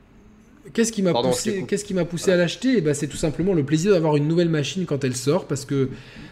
Qu'est-ce 0.73 0.91
qui 0.91 1.01
m'a 1.01 1.11
poussé, 1.13 1.65
qu'est-ce 1.67 1.83
qui 1.83 1.93
m'a 1.93 2.05
poussé 2.05 2.31
à 2.31 2.38
l'acheter? 2.38 2.75
Eh 2.77 2.81
ben, 2.81 2.93
C'est 2.93 3.07
tout 3.07 3.17
simplement 3.17 3.53
le 3.53 3.63
plaisir 3.63 3.91
d'avoir 3.91 4.15
une 4.15 4.27
nouvelle 4.27 4.49
machine 4.49 4.85
quand 4.85 5.03
elle 5.03 5.15
sort 5.15 5.45
parce 5.47 5.65
que, 5.65 5.89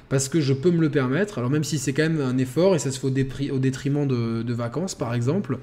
parce 0.08 0.30
que 0.30 0.40
je 0.40 0.54
peux 0.54 0.70
me 0.70 0.82
le 0.82 0.90
permettre. 0.90 1.40
Alors 1.40 1.50
même 1.50 1.64
si 1.64 1.80
c'est 1.80 1.94
quand 1.94 2.04
même 2.04 2.22
un 2.22 2.38
effort 2.38 2.76
et 2.76 2.80
ça 2.80 2.92
se 2.92 3.00
fait 3.00 3.08
au, 3.52 3.60
détriment 3.60 4.08
de, 4.08 4.44
de 4.44 4.54
vacances 4.54 4.94
par 4.94 5.16
exemple. 5.16 5.58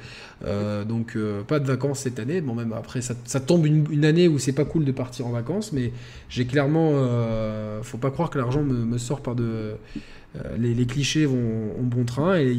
Euh, 0.44 0.84
donc 0.84 1.14
euh, 1.14 1.42
pas 1.42 1.60
de 1.60 1.66
vacances 1.66 2.00
cette 2.00 2.18
année. 2.18 2.40
Bon 2.40 2.54
même 2.54 2.72
après 2.72 3.02
ça, 3.02 3.14
ça 3.24 3.38
tombe 3.38 3.66
une, 3.66 3.86
une 3.90 4.04
année 4.04 4.26
où 4.26 4.38
c'est 4.38 4.52
pas 4.52 4.64
cool 4.64 4.84
de 4.84 4.92
partir 4.92 5.26
en 5.26 5.30
vacances. 5.30 5.72
Mais 5.72 5.92
j'ai 6.28 6.46
clairement... 6.46 6.92
euh, 6.94 7.82
faut 7.82 7.98
pas 7.98 8.10
croire 8.10 8.30
que 8.30 8.38
l'argent 8.38 8.62
me, 8.62 8.84
me 8.84 8.98
sort 8.98 9.22
par 9.22 9.36
de... 9.36 9.74
les, 10.58 10.74
les, 10.74 10.86
clichés 10.86 11.24
vont 11.24 11.72
en 11.78 11.82
bon 11.82 12.04
train 12.04 12.36
et 12.36 12.56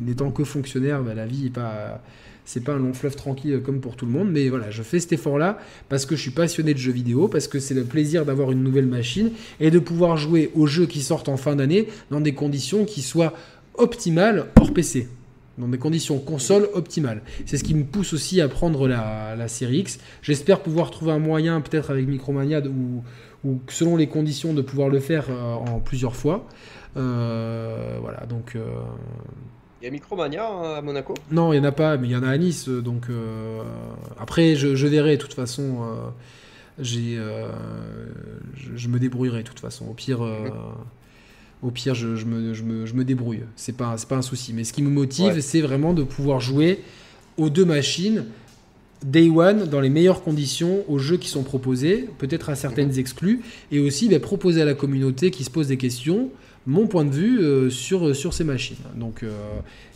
n'étant 0.00 0.30
que 0.30 0.44
fonctionnaire, 0.44 1.02
bah, 1.02 1.14
la 1.14 1.26
vie 1.26 1.46
est 1.46 1.50
pas 1.50 2.00
c'est 2.44 2.62
pas 2.62 2.72
un 2.72 2.78
long 2.78 2.92
fleuve 2.92 3.16
tranquille 3.16 3.60
comme 3.64 3.80
pour 3.80 3.96
tout 3.96 4.06
le 4.06 4.12
monde, 4.12 4.30
mais 4.30 4.48
voilà, 4.48 4.70
je 4.70 4.82
fais 4.82 5.00
cet 5.00 5.12
effort-là 5.12 5.58
parce 5.88 6.06
que 6.06 6.16
je 6.16 6.20
suis 6.20 6.30
passionné 6.30 6.74
de 6.74 6.78
jeux 6.78 6.92
vidéo, 6.92 7.28
parce 7.28 7.48
que 7.48 7.58
c'est 7.58 7.74
le 7.74 7.84
plaisir 7.84 8.24
d'avoir 8.24 8.52
une 8.52 8.62
nouvelle 8.62 8.86
machine 8.86 9.30
et 9.60 9.70
de 9.70 9.78
pouvoir 9.78 10.16
jouer 10.16 10.50
aux 10.54 10.66
jeux 10.66 10.86
qui 10.86 11.00
sortent 11.00 11.28
en 11.28 11.36
fin 11.36 11.56
d'année 11.56 11.88
dans 12.10 12.20
des 12.20 12.34
conditions 12.34 12.84
qui 12.84 13.02
soient 13.02 13.34
optimales 13.76 14.46
hors 14.56 14.72
PC 14.72 15.08
dans 15.58 15.68
des 15.68 15.78
conditions 15.78 16.18
console 16.18 16.68
optimales. 16.74 17.22
C'est 17.46 17.56
ce 17.56 17.64
qui 17.64 17.74
me 17.74 17.84
pousse 17.84 18.12
aussi 18.12 18.40
à 18.40 18.48
prendre 18.48 18.88
la, 18.88 19.36
la 19.36 19.48
série 19.48 19.78
X. 19.78 19.98
J'espère 20.22 20.60
pouvoir 20.60 20.90
trouver 20.90 21.12
un 21.12 21.18
moyen, 21.18 21.60
peut-être 21.60 21.90
avec 21.90 22.08
Micromania, 22.08 22.60
ou, 22.66 23.04
ou 23.48 23.60
selon 23.68 23.96
les 23.96 24.08
conditions, 24.08 24.52
de 24.52 24.62
pouvoir 24.62 24.88
le 24.88 24.98
faire 25.00 25.26
euh, 25.30 25.54
en 25.54 25.78
plusieurs 25.80 26.16
fois. 26.16 26.46
Euh, 26.96 27.98
voilà, 28.00 28.26
donc 28.26 28.54
euh, 28.56 28.66
il 29.84 29.88
y 29.88 29.90
a 29.90 29.92
Micromania 29.92 30.48
hein, 30.48 30.74
à 30.78 30.80
Monaco 30.80 31.12
Non, 31.30 31.52
il 31.52 31.60
n'y 31.60 31.66
en 31.66 31.68
a 31.68 31.72
pas, 31.72 31.98
mais 31.98 32.08
il 32.08 32.12
y 32.12 32.16
en 32.16 32.22
a 32.22 32.30
à 32.30 32.38
Nice. 32.38 32.70
Donc 32.70 33.10
euh, 33.10 33.62
après, 34.18 34.56
je, 34.56 34.86
verrai. 34.86 35.18
De 35.18 35.22
toute 35.22 35.34
façon, 35.34 35.82
euh, 35.82 36.08
j'ai, 36.78 37.18
euh, 37.18 37.50
je, 38.54 38.88
me 38.88 38.98
débrouillerai. 38.98 39.42
De 39.42 39.48
toute 39.48 39.60
façon, 39.60 39.84
au 39.90 39.92
pire, 39.92 40.26
au 41.62 41.70
pire, 41.70 41.94
je, 41.94 42.06
me, 42.24 42.54
je, 42.54 42.94
me, 42.94 43.04
débrouille. 43.04 43.42
C'est 43.56 43.76
pas, 43.76 43.98
c'est 43.98 44.08
pas 44.08 44.16
un 44.16 44.22
souci. 44.22 44.54
Mais 44.54 44.64
ce 44.64 44.72
qui 44.72 44.80
me 44.80 44.88
motive, 44.88 45.38
c'est 45.42 45.60
vraiment 45.60 45.92
de 45.92 46.02
pouvoir 46.02 46.40
jouer 46.40 46.82
aux 47.36 47.50
deux 47.50 47.66
machines. 47.66 48.24
Day 49.04 49.28
One 49.28 49.66
dans 49.66 49.80
les 49.80 49.90
meilleures 49.90 50.22
conditions 50.22 50.82
aux 50.88 50.98
jeux 50.98 51.18
qui 51.18 51.28
sont 51.28 51.42
proposés, 51.42 52.08
peut-être 52.16 52.48
à 52.48 52.54
certaines 52.54 52.92
mhm. 52.92 52.98
exclus, 53.00 53.42
et 53.70 53.80
aussi 53.80 54.08
bah, 54.08 54.18
proposer 54.18 54.62
à 54.62 54.64
la 54.64 54.72
communauté 54.72 55.30
qui 55.30 55.44
se 55.44 55.50
pose 55.50 55.68
des 55.68 55.76
questions 55.76 56.30
mon 56.66 56.86
point 56.86 57.04
de 57.04 57.10
vue 57.10 57.40
euh, 57.40 57.68
sur, 57.68 58.16
sur 58.16 58.32
ces 58.32 58.44
machines. 58.44 58.76
Donc, 58.96 59.22
euh, 59.22 59.30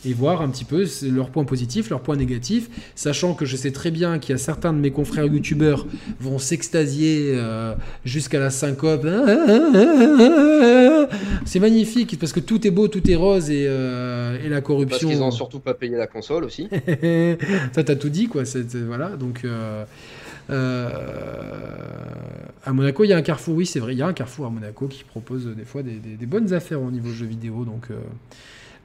et 0.05 0.13
voir 0.13 0.41
un 0.41 0.49
petit 0.49 0.65
peu 0.65 0.85
leurs 1.11 1.29
points 1.29 1.43
positifs, 1.43 1.89
leurs 1.89 2.01
points 2.01 2.15
négatifs, 2.15 2.69
sachant 2.95 3.33
que 3.33 3.45
je 3.45 3.55
sais 3.55 3.71
très 3.71 3.91
bien 3.91 4.19
qu'il 4.19 4.31
y 4.31 4.35
a 4.35 4.37
certains 4.37 4.71
de 4.71 4.77
mes 4.77 4.91
confrères 4.91 5.25
youtubeurs 5.25 5.87
vont 6.19 6.37
s'extasier 6.39 7.31
euh, 7.33 7.73
jusqu'à 8.05 8.39
la 8.39 8.49
syncope. 8.49 9.07
C'est 11.45 11.59
magnifique 11.59 12.17
parce 12.19 12.31
que 12.31 12.39
tout 12.39 12.65
est 12.67 12.71
beau, 12.71 12.87
tout 12.87 13.09
est 13.09 13.15
rose 13.15 13.49
et, 13.49 13.63
et 13.63 14.49
la 14.49 14.61
corruption. 14.61 14.99
Parce 14.99 15.11
qu'ils 15.11 15.19
n'ont 15.19 15.31
surtout 15.31 15.59
pas 15.59 15.73
payé 15.73 15.97
la 15.97 16.07
console 16.07 16.43
aussi. 16.43 16.69
Ça, 17.73 17.83
t'as 17.83 17.95
tout 17.95 18.09
dit, 18.09 18.27
quoi. 18.27 18.43
voilà, 18.85 19.09
donc. 19.09 19.43
Euh, 20.49 20.89
à 22.65 22.73
Monaco, 22.73 23.03
il 23.03 23.09
y 23.09 23.13
a 23.13 23.17
un 23.17 23.21
carrefour, 23.21 23.55
oui, 23.55 23.65
c'est 23.65 23.79
vrai, 23.79 23.93
il 23.93 23.99
y 23.99 24.01
a 24.01 24.07
un 24.07 24.13
carrefour 24.13 24.45
à 24.45 24.49
Monaco 24.49 24.87
qui 24.87 25.03
propose 25.03 25.45
des 25.47 25.65
fois 25.65 25.83
des, 25.83 26.25
bonnes 26.25 26.53
affaires 26.53 26.81
au 26.81 26.91
niveau 26.91 27.11
jeux 27.11 27.25
vidéo. 27.25 27.65
Donc, 27.65 27.87
euh, 27.91 27.99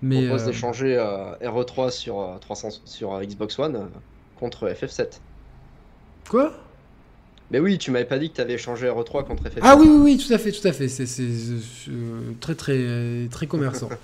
mais, 0.03 0.24
on 0.24 0.28
propose 0.28 0.43
euh, 0.43 0.47
d'échanger 0.47 0.97
RE3 1.43 1.91
sur, 1.91 2.39
300, 2.41 2.69
sur 2.85 3.20
Xbox 3.20 3.59
One 3.59 3.89
contre 4.39 4.69
FF7. 4.69 5.20
Quoi? 6.28 6.53
Mais 7.51 7.59
oui, 7.59 7.78
tu 7.78 7.91
m'avais 7.91 8.07
pas 8.07 8.19
dit 8.19 8.31
que 8.31 8.36
tu 8.36 8.41
avais 8.41 8.55
échangé 8.55 8.89
RE3 8.89 9.24
contre 9.24 9.45
FF7. 9.45 9.59
Ah 9.62 9.77
oui, 9.77 9.86
oui, 9.89 10.01
oui, 10.03 10.19
tout 10.19 10.32
à 10.32 10.39
fait, 10.39 10.53
tout 10.53 10.66
à 10.66 10.73
fait. 10.73 10.89
C'est 10.89 11.07
très, 12.41 12.55
très, 12.55 13.28
très 13.31 13.47
commerçant. 13.47 13.89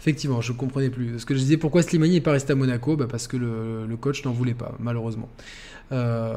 Effectivement, 0.00 0.40
je 0.40 0.52
comprenais 0.52 0.90
plus. 0.90 1.20
Ce 1.20 1.24
que 1.24 1.32
je 1.32 1.38
disais, 1.38 1.56
pourquoi 1.56 1.80
Slimani 1.82 2.14
n'est 2.14 2.20
pas 2.20 2.32
resté 2.32 2.52
à 2.52 2.56
Monaco? 2.56 2.96
Bah 2.96 3.06
Parce 3.08 3.28
que 3.28 3.36
le, 3.36 3.86
le 3.86 3.96
coach 3.96 4.24
n'en 4.24 4.32
voulait 4.32 4.52
pas, 4.52 4.74
malheureusement. 4.80 5.28
Euh, 5.92 6.34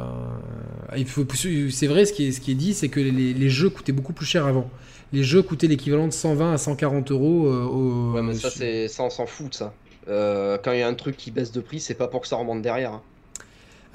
c'est 1.72 1.88
vrai, 1.88 2.06
ce 2.06 2.14
qui 2.14 2.28
est, 2.28 2.32
ce 2.32 2.42
qui 2.42 2.52
est 2.52 2.56
dit, 2.56 2.74
c'est 2.74 2.90
que 2.90 3.00
les, 3.00 3.50
jeux 3.50 3.70
coûtaient 3.70 3.92
beaucoup 3.92 4.14
plus 4.14 4.26
cher 4.26 4.46
avant. 4.46 4.70
Les 5.14 5.24
jeux 5.24 5.42
coûtaient 5.42 5.68
l'équivalent 5.68 6.08
de 6.08 6.14
120 6.14 6.54
à 6.54 6.58
140 6.58 7.12
euros. 7.12 7.48
Euh, 7.48 8.12
ouais, 8.14 8.22
mais 8.22 8.34
ça, 8.34 8.50
c'est, 8.50 8.88
ça 8.88 9.04
on 9.04 9.10
s'en 9.10 9.26
fout 9.26 9.50
de 9.50 9.56
ça. 9.56 9.74
Euh, 10.08 10.58
quand 10.64 10.72
il 10.72 10.80
y 10.80 10.82
a 10.82 10.88
un 10.88 10.94
truc 10.94 11.18
qui 11.18 11.32
baisse 11.32 11.52
de 11.52 11.62
prix, 11.62 11.80
c'est 11.80 11.96
pas 11.96 12.08
pour 12.08 12.22
que 12.22 12.28
ça 12.28 12.36
remonte 12.36 12.62
derrière. 12.62 13.02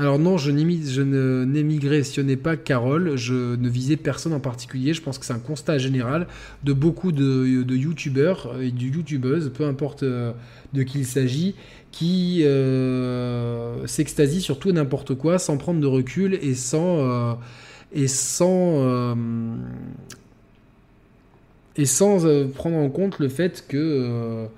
Alors 0.01 0.19
non, 0.19 0.39
je, 0.39 0.51
n'émigrationnais 0.51 2.37
pas 2.37 2.57
Carole, 2.57 3.17
je 3.17 3.55
ne 3.55 3.69
visais 3.69 3.99
personne 3.99 4.33
en 4.33 4.41
particulier, 4.41 4.95
je 4.95 5.03
pense 5.03 5.19
que 5.19 5.27
c'est 5.27 5.35
un 5.35 5.39
constat 5.39 5.77
général 5.77 6.27
de 6.65 6.73
beaucoup 6.73 7.13
de, 7.13 7.45
youtubeurs 7.45 8.59
et 8.63 8.71
de 8.71 8.83
youtubeuses, 8.83 9.53
peu 9.53 9.67
importe 9.67 10.03
de 10.03 10.83
qui 10.85 11.01
il 11.01 11.05
s'agit, 11.05 11.55
qui 11.93 12.45
euh, 12.45 13.87
s'extasie 13.87 14.41
sur 14.41 14.59
tout 14.59 14.71
et 14.71 14.73
n'importe 14.73 15.15
quoi 15.17 15.39
sans 15.39 15.59
prendre 15.59 15.81
de 15.81 15.87
recul 15.87 16.33
et 16.33 16.55
sans 16.55 17.01
euh, 17.01 17.35
et 17.93 18.09
sans 18.09 18.77
euh, 18.79 19.15
et 21.77 21.85
sans 21.85 22.49
prendre 22.55 22.79
en 22.79 22.89
compte 22.89 23.19
le 23.19 23.29
fait 23.29 23.67
que 23.69 24.49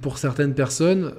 pour 0.00 0.18
certaines 0.18 0.54
personnes 0.54 1.12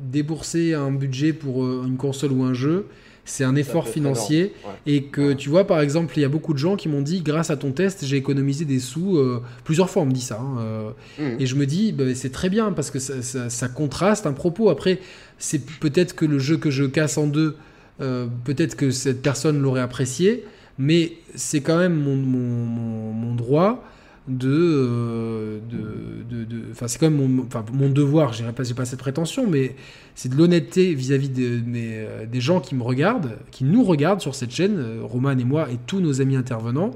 débourser 0.00 0.74
un 0.74 0.90
budget 0.90 1.32
pour 1.32 1.66
une 1.66 1.96
console 1.96 2.32
ou 2.32 2.42
un 2.42 2.54
jeu 2.54 2.86
c'est 3.24 3.44
un 3.44 3.54
effort 3.54 3.88
financier. 3.88 4.52
et 4.86 5.04
que 5.04 5.32
tu 5.32 5.48
vois 5.48 5.66
par 5.66 5.80
exemple 5.80 6.14
il 6.16 6.22
y 6.22 6.24
a 6.24 6.28
beaucoup 6.28 6.52
de 6.52 6.58
gens 6.58 6.76
qui 6.76 6.88
m'ont 6.88 7.02
dit 7.02 7.20
grâce 7.20 7.50
à 7.50 7.56
ton 7.56 7.72
test 7.72 8.04
j'ai 8.04 8.16
économisé 8.16 8.64
des 8.64 8.78
sous 8.80 9.16
euh, 9.16 9.42
plusieurs 9.64 9.88
fois 9.90 10.02
on 10.02 10.06
me 10.06 10.12
dit 10.12 10.20
ça 10.20 10.40
hein, 10.40 10.58
euh, 10.58 10.90
mmh. 11.18 11.40
et 11.40 11.46
je 11.46 11.54
me 11.54 11.66
dis 11.66 11.92
bah, 11.92 12.04
c'est 12.14 12.32
très 12.32 12.48
bien 12.48 12.72
parce 12.72 12.90
que 12.90 12.98
ça, 12.98 13.68
contraste 13.68 14.26
un 14.26 14.32
propos. 14.32 14.68
Après 14.70 14.98
c'est 15.38 15.64
peut-être 15.64 16.14
que 16.14 16.24
le 16.24 16.38
jeu 16.38 16.56
que 16.56 16.70
je 16.70 16.84
casse 16.84 17.18
en 17.18 17.26
deux 17.26 17.56
euh, 18.00 18.26
peut-être 18.44 18.76
que 18.76 18.90
cette 18.90 19.22
personne 19.22 19.60
l'aurait 19.60 19.82
apprécié 19.82 20.44
mais 20.78 21.12
c'est 21.34 21.60
quand 21.60 21.78
même 21.78 21.94
mon, 21.94 22.16
mon, 22.16 23.12
mon 23.12 23.34
droit. 23.34 23.70
euh, 23.72 23.84
de, 24.30 25.60
de, 25.70 26.44
de, 26.44 26.62
enfin 26.70 26.88
c'est 26.88 26.98
quand 26.98 27.10
même 27.10 27.26
mon, 27.26 27.44
enfin, 27.44 27.64
mon 27.72 27.88
devoir, 27.88 28.32
j'ai 28.32 28.44
pas, 28.44 28.62
pas 28.64 28.84
cette 28.84 28.98
prétention, 28.98 29.46
mais 29.48 29.74
c'est 30.14 30.28
de 30.28 30.36
l'honnêteté 30.36 30.94
vis-à-vis 30.94 31.28
de, 31.28 31.60
euh, 31.74 32.26
des 32.26 32.40
gens 32.40 32.60
qui 32.60 32.74
me 32.74 32.82
regardent, 32.82 33.36
qui 33.50 33.64
nous 33.64 33.82
regardent 33.82 34.20
sur 34.20 34.34
cette 34.34 34.52
chaîne, 34.52 34.78
euh, 34.78 35.00
Roman 35.02 35.32
et 35.32 35.44
moi 35.44 35.68
et 35.70 35.78
tous 35.86 36.00
nos 36.00 36.20
amis 36.20 36.36
intervenants, 36.36 36.92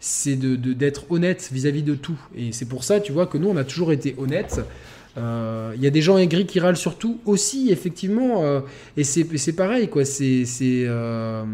c'est 0.00 0.36
d'être 0.36 1.10
honnête 1.10 1.50
vis-à-vis 1.52 1.82
de 1.82 1.94
tout. 1.94 2.18
Et 2.36 2.52
c'est 2.52 2.66
pour 2.66 2.84
ça, 2.84 3.00
tu 3.00 3.12
vois, 3.12 3.26
que 3.26 3.36
nous 3.36 3.48
on 3.48 3.56
a 3.56 3.64
toujours 3.64 3.90
été 3.90 4.14
euh, 5.18 5.72
il 5.74 5.82
y 5.82 5.86
a 5.86 5.90
des 5.90 6.02
gens 6.02 6.18
aigris 6.18 6.46
qui 6.46 6.60
râlent 6.60 6.76
surtout 6.76 7.20
aussi, 7.24 7.70
effectivement. 7.70 8.44
Euh, 8.44 8.60
et 8.96 9.04
c'est 9.04 9.52
pareil, 9.54 9.88
quoi. 9.88 10.04
C'est. 10.04 10.44
Euh... 10.62 11.44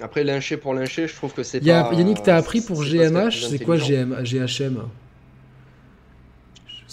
Après, 0.00 0.24
lyncher 0.24 0.56
pour 0.56 0.74
lyncher, 0.74 1.08
je 1.08 1.14
trouve 1.14 1.32
que 1.32 1.42
c'est. 1.42 1.60
pas... 1.60 1.92
Yannick, 1.92 2.22
t'as 2.22 2.36
appris 2.36 2.60
pour 2.60 2.82
GMH 2.82 3.48
C'est 3.50 3.58
quoi 3.58 3.76
GM... 3.76 4.22
GHM 4.22 4.82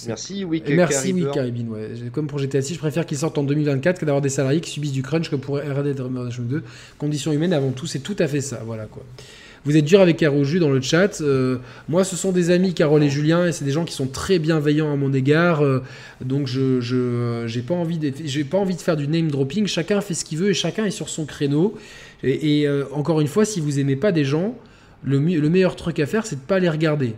Merci, 0.07 0.43
oui, 0.43 0.61
Merci, 0.67 1.13
oui, 1.13 1.25
Caribbean. 1.33 1.69
Ouais. 1.69 1.89
Comme 2.11 2.27
pour 2.27 2.37
GTA 2.37 2.61
6, 2.61 2.73
je 2.73 2.79
préfère 2.79 3.05
qu'ils 3.05 3.17
sortent 3.17 3.37
en 3.37 3.43
2024 3.43 3.99
que 3.99 4.05
d'avoir 4.05 4.21
des 4.21 4.29
salariés 4.29 4.59
qui 4.59 4.69
subissent 4.69 4.91
du 4.91 5.01
crunch 5.01 5.29
comme 5.29 5.39
pour 5.39 5.57
RD 5.57 5.97
Redemption 5.97 6.43
2. 6.43 6.63
Conditions 6.97 7.31
humaines 7.31 7.53
avant 7.53 7.71
tout, 7.71 7.87
c'est 7.87 7.99
tout 7.99 8.15
à 8.19 8.27
fait 8.27 8.41
ça. 8.41 8.61
Voilà, 8.65 8.85
quoi. 8.85 9.03
Vous 9.65 9.75
êtes 9.75 9.85
dur 9.85 9.99
avec 9.99 10.23
Jus 10.43 10.59
dans 10.59 10.69
le 10.69 10.79
chat. 10.79 11.21
Euh, 11.21 11.57
moi, 11.89 12.03
ce 12.03 12.15
sont 12.15 12.31
des 12.31 12.51
amis, 12.51 12.75
Carole 12.75 13.03
et 13.03 13.09
Julien, 13.09 13.47
et 13.47 13.51
c'est 13.51 13.65
des 13.65 13.71
gens 13.71 13.83
qui 13.83 13.95
sont 13.95 14.05
très 14.05 14.37
bienveillants 14.37 14.93
à 14.93 14.95
mon 14.95 15.11
égard. 15.11 15.63
Euh, 15.63 15.81
donc, 16.23 16.45
je 16.45 16.79
j'ai 17.47 17.61
pas 17.63 17.73
envie 17.73 17.99
j'ai 18.25 18.43
pas 18.43 18.59
envie 18.59 18.75
de 18.75 18.81
faire 18.81 18.95
du 18.95 19.07
name 19.07 19.31
dropping. 19.31 19.65
Chacun 19.65 20.01
fait 20.01 20.13
ce 20.13 20.23
qu'il 20.23 20.37
veut 20.37 20.51
et 20.51 20.53
chacun 20.53 20.85
est 20.85 20.91
sur 20.91 21.09
son 21.09 21.25
créneau. 21.25 21.73
Et, 22.23 22.67
euh, 22.67 22.85
encore 22.93 23.21
une 23.21 23.27
fois, 23.27 23.43
si 23.43 23.59
vous 23.59 23.79
aimez 23.79 23.95
pas 23.95 24.11
des 24.11 24.23
gens, 24.23 24.55
le, 25.03 25.17
le 25.17 25.49
meilleur 25.49 25.75
truc 25.75 25.99
à 25.99 26.05
faire, 26.05 26.27
c'est 26.27 26.35
de 26.35 26.41
pas 26.41 26.59
les 26.59 26.69
regarder. 26.69 27.15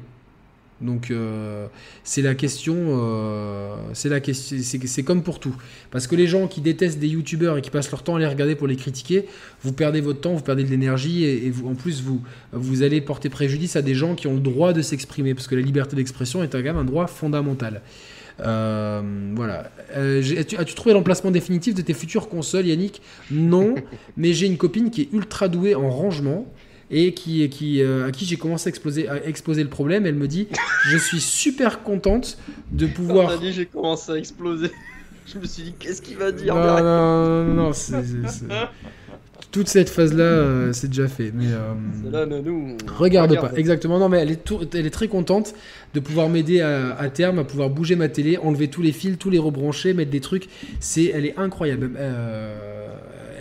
Donc 0.82 1.10
euh, 1.10 1.68
c'est 2.04 2.22
la 2.22 2.36
question, 2.36 2.76
euh, 2.78 3.76
c'est 3.94 4.10
la 4.10 4.20
question, 4.20 4.58
c'est 4.62 5.04
comme 5.04 5.24
pour 5.24 5.40
tout. 5.40 5.56
Parce 5.90 6.06
que 6.06 6.16
les 6.16 6.28
gens 6.28 6.48
qui 6.48 6.62
détestent 6.62 7.00
des 7.00 7.08
youtubeurs 7.08 7.58
et 7.58 7.62
qui 7.62 7.72
passent 7.72 7.90
leur 7.90 8.04
temps 8.04 8.16
à 8.16 8.20
les 8.20 8.28
regarder 8.28 8.56
pour 8.56 8.68
les 8.68 8.76
critiquer, 8.76 9.26
vous 9.64 9.74
perdez 9.74 10.02
votre 10.02 10.22
temps, 10.22 10.34
vous 10.34 10.44
perdez 10.44 10.64
de 10.64 10.70
l'énergie 10.70 11.26
et, 11.26 11.52
en 11.66 11.74
plus 11.74 12.02
vous, 12.02 12.22
vous 12.52 12.84
allez 12.84 13.02
porter 13.02 13.30
préjudice 13.30 13.76
à 13.76 13.82
des 13.82 13.96
gens 13.96 14.14
qui 14.14 14.28
ont 14.28 14.36
le 14.36 14.40
droit 14.40 14.74
de 14.74 14.82
s'exprimer 14.82 15.34
parce 15.34 15.48
que 15.48 15.56
la 15.56 15.62
liberté 15.62 15.96
d'expression 15.96 16.44
est 16.44 16.50
quand 16.50 16.62
même 16.62 16.78
un 16.78 16.86
droit 16.86 17.08
fondamental. 17.08 17.82
Euh, 18.40 19.02
voilà. 19.36 19.72
As-tu 19.96 20.58
as 20.58 20.66
trouvé 20.66 20.94
l'emplacement 20.94 21.32
définitif 21.32 21.74
de 21.74 21.82
tes 21.82 21.94
futures 21.94 22.30
consoles, 22.30 22.68
Yannick? 22.68 23.02
Non, 23.32 23.74
mais 24.16 24.34
j'ai 24.34 24.46
une 24.46 24.58
copine 24.58 24.92
qui 24.92 25.02
est 25.02 25.10
ultra 25.12 25.48
douée 25.48 25.74
en 25.74 25.90
rangement 25.90 26.46
et 26.90 27.14
qui, 27.14 27.48
qui, 27.50 27.82
euh, 27.82 28.08
à 28.08 28.12
qui 28.12 28.26
j'ai 28.26 28.38
commencé 28.38 28.68
à, 28.68 28.70
exploser, 28.70 29.08
à 29.08 29.26
exposer 29.26 29.64
le 29.64 29.70
problème. 29.70 30.06
Elle 30.06 30.16
me 30.16 30.28
dit 30.28 30.48
Je 30.86 30.98
suis 30.98 31.22
super 31.22 31.84
contente 31.84 32.38
de 32.72 32.88
pouvoir. 32.88 33.34
Quand 33.34 33.42
dit 33.42 33.54
j'ai 33.54 33.66
commencé 33.66 34.12
à 34.12 34.16
exploser, 34.16 34.72
je 35.26 35.40
me 35.40 35.46
suis 35.46 35.64
dit 35.64 35.74
Qu'est-ce 35.78 36.02
qu'il 36.02 36.18
va 36.18 36.32
dire 36.32 36.56
Non, 36.56 36.84
non, 36.84 37.44
non, 37.44 37.54
non 37.54 37.74
c'est, 37.74 38.04
toute 39.52 39.68
cette 39.70 39.90
phase-là, 39.90 40.24
euh, 40.24 40.74
c'est 40.74 40.88
déjà 40.88 41.08
fait. 41.08 41.32
Mais 41.34 41.48
euh, 41.48 41.74
là, 42.12 42.26
nous, 42.26 42.78
regarde, 42.98 43.40
pas. 43.40 43.52
Exactement. 43.56 43.98
Non, 43.98 44.10
mais 44.10 44.20
elle 44.20 44.32
est, 44.32 44.54
elle 44.74 44.86
est 44.86 44.92
très 44.92 45.08
contente 45.08 45.54
de 45.94 46.00
pouvoir 46.00 46.30
m'aider 46.30 46.62
à, 46.62 46.96
à, 46.96 47.10
terme, 47.10 47.40
à 47.40 47.44
pouvoir 47.44 47.70
bouger 47.70 47.96
ma 47.96 48.10
télé, 48.10 48.38
enlever 48.38 48.68
tous 48.68 48.82
les 48.82 48.92
fils, 48.92 49.18
tous 49.18 49.30
les 49.30 49.40
rebrancher, 49.40 49.94
mettre 49.94 50.12
des 50.12 50.20
trucs. 50.20 50.48
C'est, 50.80 51.06
elle 51.06 51.26
est 51.26 51.38
incroyable. 51.38 51.92
Euh, 51.98 52.88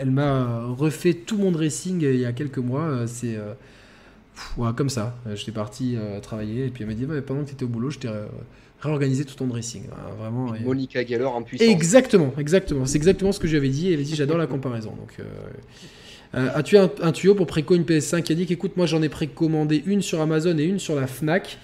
elle 0.00 0.10
m'a 0.10 0.64
refait 0.66 1.14
tout 1.14 1.36
mon 1.38 1.50
dressing 1.52 2.00
il 2.02 2.20
y 2.20 2.24
a 2.24 2.32
quelques 2.32 2.58
mois. 2.58 3.06
C'est 3.06 3.36
Ouais, 4.58 4.68
comme 4.76 4.90
ça. 4.90 5.16
Euh, 5.26 5.34
J'étais 5.34 5.52
parti 5.52 5.94
euh, 5.96 6.20
travailler 6.20 6.66
et 6.66 6.68
puis 6.68 6.82
elle 6.82 6.88
m'a 6.90 6.94
dit 6.94 7.06
bah, 7.06 7.14
pendant 7.22 7.40
que 7.42 7.46
tu 7.48 7.52
étais 7.54 7.64
au 7.64 7.68
boulot, 7.68 7.88
je 7.90 7.98
t'ai 8.00 8.08
euh, 8.08 8.26
réorganisé 8.80 9.24
tout 9.24 9.34
ton 9.34 9.46
dressing. 9.46 9.84
Vraiment. 10.18 10.54
et- 10.54 10.60
Monica 10.60 11.04
Geller 11.04 11.24
en 11.24 11.42
puissance. 11.42 11.66
Exactement, 11.68 12.32
exactement. 12.38 12.84
C'est 12.84 12.96
exactement 12.96 13.32
ce 13.32 13.40
que 13.40 13.48
j'avais 13.48 13.70
dit. 13.70 13.88
Elle 13.88 13.94
avait 13.94 14.02
dit 14.04 14.14
j'adore 14.14 14.36
la 14.38 14.46
comparaison. 14.46 14.90
Donc, 14.90 15.14
euh, 15.20 15.24
euh, 16.34 16.48
as-tu 16.54 16.76
un, 16.76 16.90
un 17.00 17.12
tuyau 17.12 17.34
pour 17.34 17.46
préco 17.46 17.74
une 17.74 17.84
PS5 17.84 18.24
Il 18.28 18.32
a 18.32 18.34
dit 18.34 18.46
qu'écoute, 18.46 18.76
moi 18.76 18.84
j'en 18.84 19.00
ai 19.00 19.08
précommandé 19.08 19.82
une 19.86 20.02
sur 20.02 20.20
Amazon 20.20 20.58
et 20.58 20.64
une 20.64 20.78
sur 20.78 20.96
la 20.96 21.06
Fnac. 21.06 21.58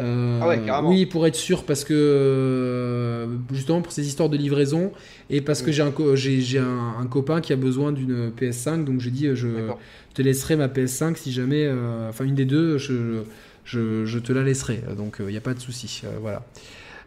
Euh, 0.00 0.38
Ah 0.42 0.48
ouais. 0.48 0.60
Oui, 0.88 1.06
pour 1.06 1.26
être 1.26 1.34
sûr, 1.34 1.64
parce 1.64 1.82
que 1.84 1.92
euh, 1.94 3.26
justement 3.52 3.80
pour 3.82 3.92
ces 3.92 4.06
histoires 4.06 4.28
de 4.28 4.36
livraison 4.36 4.92
et 5.30 5.40
parce 5.40 5.62
que 5.62 5.70
Mm. 5.70 6.14
j'ai 6.16 6.58
un, 6.58 7.06
copain 7.10 7.40
qui 7.40 7.52
a 7.52 7.56
besoin 7.56 7.90
d'une 7.92 8.30
PS5, 8.30 8.84
donc 8.84 9.00
j'ai 9.00 9.10
dit 9.10 9.26
euh, 9.26 9.34
je 9.34 9.48
D'accord. 9.48 9.78
te 10.14 10.22
laisserai 10.22 10.54
ma 10.56 10.68
PS5 10.68 11.16
si 11.16 11.32
jamais, 11.32 11.64
euh, 11.66 12.08
enfin 12.08 12.24
une 12.24 12.36
des 12.36 12.44
deux, 12.44 12.78
je, 12.78 13.22
je, 13.64 14.04
je 14.04 14.18
te 14.20 14.32
la 14.32 14.42
laisserai. 14.44 14.80
Donc 14.96 15.16
il 15.20 15.26
n'y 15.26 15.36
a 15.36 15.40
pas 15.40 15.54
de 15.54 15.60
souci. 15.60 16.02
Euh, 16.04 16.08
voilà. 16.20 16.44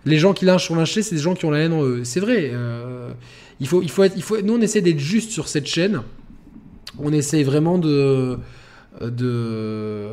Les 0.06 0.18
gens 0.18 0.34
qui 0.34 0.44
lynchent 0.44 0.66
sur 0.66 0.76
lyncher, 0.76 1.02
c'est 1.04 1.16
des 1.16 1.22
gens 1.22 1.34
qui 1.36 1.46
ont 1.46 1.52
la 1.52 1.60
haine 1.60 1.72
en 1.72 1.84
eux. 1.84 2.04
C'est 2.04 2.20
vrai. 2.20 2.52
euh, 2.54 3.10
il 3.62 3.68
faut, 3.68 3.82
il 3.82 3.90
faut 3.90 4.04
être, 4.04 4.16
il 4.18 4.24
faut. 4.24 4.42
Nous, 4.42 4.54
on 4.54 4.60
essaie 4.62 4.82
d'être 4.82 5.00
juste 5.00 5.32
sur 5.32 5.48
cette 5.48 5.68
chaîne. 5.68 6.02
On 7.00 7.14
essaie 7.14 7.44
vraiment 7.44 7.78
de, 7.78 8.38
de. 9.02 10.10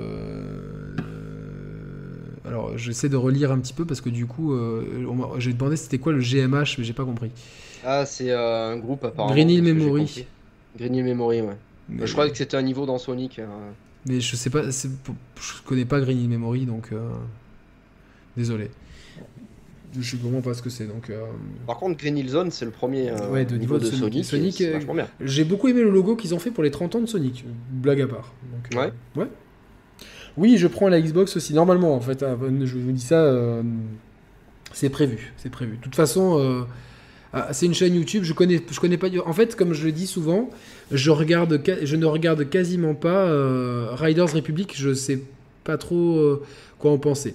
Alors, 2.60 2.76
j'essaie 2.78 3.08
de 3.08 3.16
relire 3.16 3.52
un 3.52 3.58
petit 3.58 3.72
peu 3.72 3.84
parce 3.84 4.00
que 4.00 4.10
du 4.10 4.26
coup, 4.26 4.52
euh, 4.52 5.06
on 5.08 5.38
j'ai 5.40 5.52
demandé 5.52 5.76
c'était 5.76 5.98
quoi 5.98 6.12
le 6.12 6.20
GMH, 6.20 6.76
mais 6.78 6.84
j'ai 6.84 6.92
pas 6.92 7.04
compris. 7.04 7.30
Ah, 7.84 8.04
c'est 8.04 8.30
euh, 8.30 8.72
un 8.72 8.76
groupe 8.76 9.04
apparemment. 9.04 9.32
Green 9.34 9.48
Hill 9.48 9.62
Memory. 9.62 10.26
Green 10.78 10.94
Hill 10.94 11.04
Memory, 11.04 11.40
ouais. 11.40 11.56
Mais, 11.88 12.06
Je 12.06 12.12
croyais 12.12 12.30
que 12.30 12.36
c'était 12.38 12.56
un 12.56 12.62
niveau 12.62 12.86
dans 12.86 12.98
Sonic. 12.98 13.38
euh. 13.38 13.46
mais 14.06 14.20
je 14.20 14.36
sais 14.36 14.50
pas, 14.50 14.70
c'est- 14.70 14.88
je 15.40 15.62
connais 15.64 15.84
pas 15.86 16.00
Green 16.00 16.20
Hill 16.20 16.28
Memory, 16.28 16.66
donc 16.66 16.90
euh, 16.92 17.08
désolé. 18.36 18.70
Je 19.98 20.08
sais 20.08 20.16
vraiment 20.18 20.40
pas 20.40 20.54
ce 20.54 20.62
que 20.62 20.70
c'est, 20.70 20.86
donc. 20.86 21.10
euh, 21.10 21.24
Par 21.66 21.76
contre, 21.78 21.98
Green 21.98 22.16
Hill 22.16 22.28
Zone, 22.28 22.50
c'est 22.52 22.64
le 22.64 22.70
premier 22.70 23.10
euh, 23.10 23.28
Ouais, 23.30 23.44
de 23.44 23.56
niveau 23.56 23.76
niveau 23.76 23.78
de 23.78 23.84
Sonic. 23.96 24.24
Sonic. 24.24 24.60
Euh. 24.60 24.78
J'ai 25.20 25.44
beaucoup 25.44 25.66
aimé 25.66 25.80
le 25.82 25.90
logo 25.90 26.14
qu'ils 26.14 26.32
ont 26.34 26.38
fait 26.38 26.52
pour 26.52 26.62
les 26.62 26.70
30 26.70 26.94
ans 26.94 27.00
de 27.00 27.06
Sonic, 27.06 27.44
blague 27.72 28.02
à 28.02 28.06
part. 28.06 28.32
Donc, 28.52 28.74
euh, 28.74 28.84
Ouais. 28.84 28.92
ouais. 29.16 29.28
Oui, 30.36 30.56
je 30.58 30.66
prends 30.66 30.88
la 30.88 31.00
Xbox 31.00 31.36
aussi, 31.36 31.54
normalement 31.54 31.94
en 31.94 32.00
fait. 32.00 32.22
hein, 32.22 32.38
Je 32.64 32.78
vous 32.78 32.92
dis 32.92 33.02
ça, 33.02 33.22
euh, 33.22 33.62
c'est 34.72 34.90
prévu, 34.90 35.32
c'est 35.36 35.50
prévu. 35.50 35.76
De 35.76 35.82
toute 35.82 35.94
façon, 35.94 36.38
euh, 36.38 36.62
ah, 37.32 37.48
c'est 37.52 37.66
une 37.66 37.74
chaîne 37.74 37.94
YouTube, 37.94 38.24
je 38.24 38.32
connais, 38.32 38.60
connais 38.80 38.96
pas. 38.96 39.08
En 39.26 39.32
fait, 39.32 39.56
comme 39.56 39.72
je 39.72 39.84
le 39.84 39.92
dis 39.92 40.06
souvent, 40.06 40.50
je, 40.90 41.10
regarde, 41.10 41.60
je 41.82 41.96
ne 41.96 42.06
regarde 42.06 42.48
quasiment 42.48 42.94
pas 42.94 43.26
euh, 43.26 43.88
Riders 43.92 44.32
Republic, 44.32 44.74
je 44.76 44.94
sais 44.94 45.20
pas 45.64 45.76
trop 45.76 46.40
quoi 46.78 46.92
en 46.92 46.98
penser. 46.98 47.34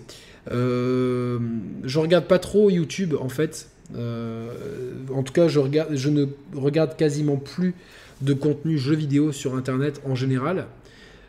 Je 0.49 1.99
regarde 1.99 2.25
pas 2.25 2.39
trop 2.39 2.69
YouTube 2.69 3.13
en 3.19 3.29
fait. 3.29 3.69
En 3.93 5.23
tout 5.23 5.33
cas, 5.33 5.47
je, 5.47 5.59
je 5.91 6.09
ne 6.09 6.25
regarde 6.55 6.95
quasiment 6.95 7.37
plus 7.37 7.75
de 8.21 8.33
contenu 8.33 8.77
jeux 8.77 8.95
vidéo 8.95 9.31
sur 9.31 9.55
internet 9.55 10.01
en 10.05 10.15
général. 10.15 10.67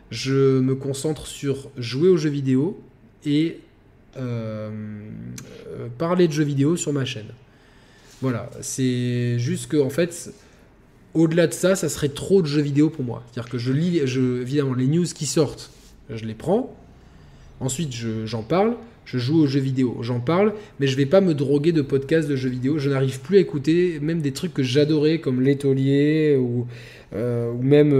Je 0.09 0.59
me 0.59 0.75
concentre 0.75 1.27
sur 1.27 1.69
jouer 1.77 2.09
aux 2.09 2.17
jeux 2.17 2.29
vidéo 2.29 2.79
et 3.25 3.59
euh, 4.17 4.69
euh, 5.67 5.87
parler 5.97 6.27
de 6.27 6.33
jeux 6.33 6.43
vidéo 6.45 6.75
sur 6.77 6.93
ma 6.93 7.03
chaîne. 7.05 7.27
Voilà, 8.21 8.49
c'est 8.61 9.37
juste 9.37 9.67
que 9.67 9.77
en 9.77 9.89
fait, 9.89 10.31
au-delà 11.13 11.47
de 11.47 11.53
ça, 11.53 11.75
ça 11.75 11.89
serait 11.89 12.09
trop 12.09 12.41
de 12.41 12.47
jeux 12.47 12.61
vidéo 12.61 12.89
pour 12.89 13.03
moi. 13.03 13.23
C'est-à-dire 13.31 13.51
que 13.51 13.57
je 13.57 13.71
lis, 13.73 14.01
je, 14.05 14.41
évidemment, 14.41 14.73
les 14.73 14.87
news 14.87 15.05
qui 15.05 15.25
sortent, 15.25 15.71
je 16.09 16.23
les 16.25 16.33
prends. 16.33 16.73
Ensuite, 17.59 17.93
je- 17.93 18.25
j'en 18.25 18.43
parle. 18.43 18.75
Je 19.05 19.19
joue 19.19 19.39
aux 19.43 19.47
jeux 19.47 19.61
vidéo, 19.61 19.99
j'en 20.01 20.19
parle, 20.19 20.53
mais 20.81 20.87
je 20.87 20.97
vais 20.97 21.05
pas 21.05 21.21
me 21.21 21.33
droguer 21.33 21.71
de 21.71 21.81
podcasts 21.81 22.27
de 22.27 22.35
jeux 22.35 22.49
vidéo. 22.49 22.77
Je 22.77 22.89
n'arrive 22.89 23.21
plus 23.21 23.37
à 23.37 23.39
écouter 23.39 23.99
même 24.01 24.21
des 24.21 24.33
trucs 24.33 24.53
que 24.53 24.63
j'adorais 24.63 25.19
comme 25.19 25.39
l'étolier 25.39 26.35
ou, 26.37 26.67
euh, 27.15 27.49
ou 27.53 27.61
même 27.61 27.91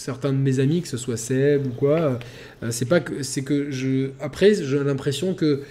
certains 0.00 0.32
de 0.32 0.38
mes 0.38 0.60
amis, 0.60 0.80
que 0.82 0.88
ce 0.88 0.96
soit 0.96 1.16
Seb 1.16 1.66
ou 1.66 1.70
quoi. 1.70 2.18
Euh, 2.62 2.70
c'est 2.70 2.86
pas 2.86 3.00
que 3.00 3.22
c'est 3.22 3.42
que 3.42 3.70
je 3.70 4.10
après 4.20 4.54
j'ai 4.54 4.82
l'impression 4.82 5.34
que 5.34 5.62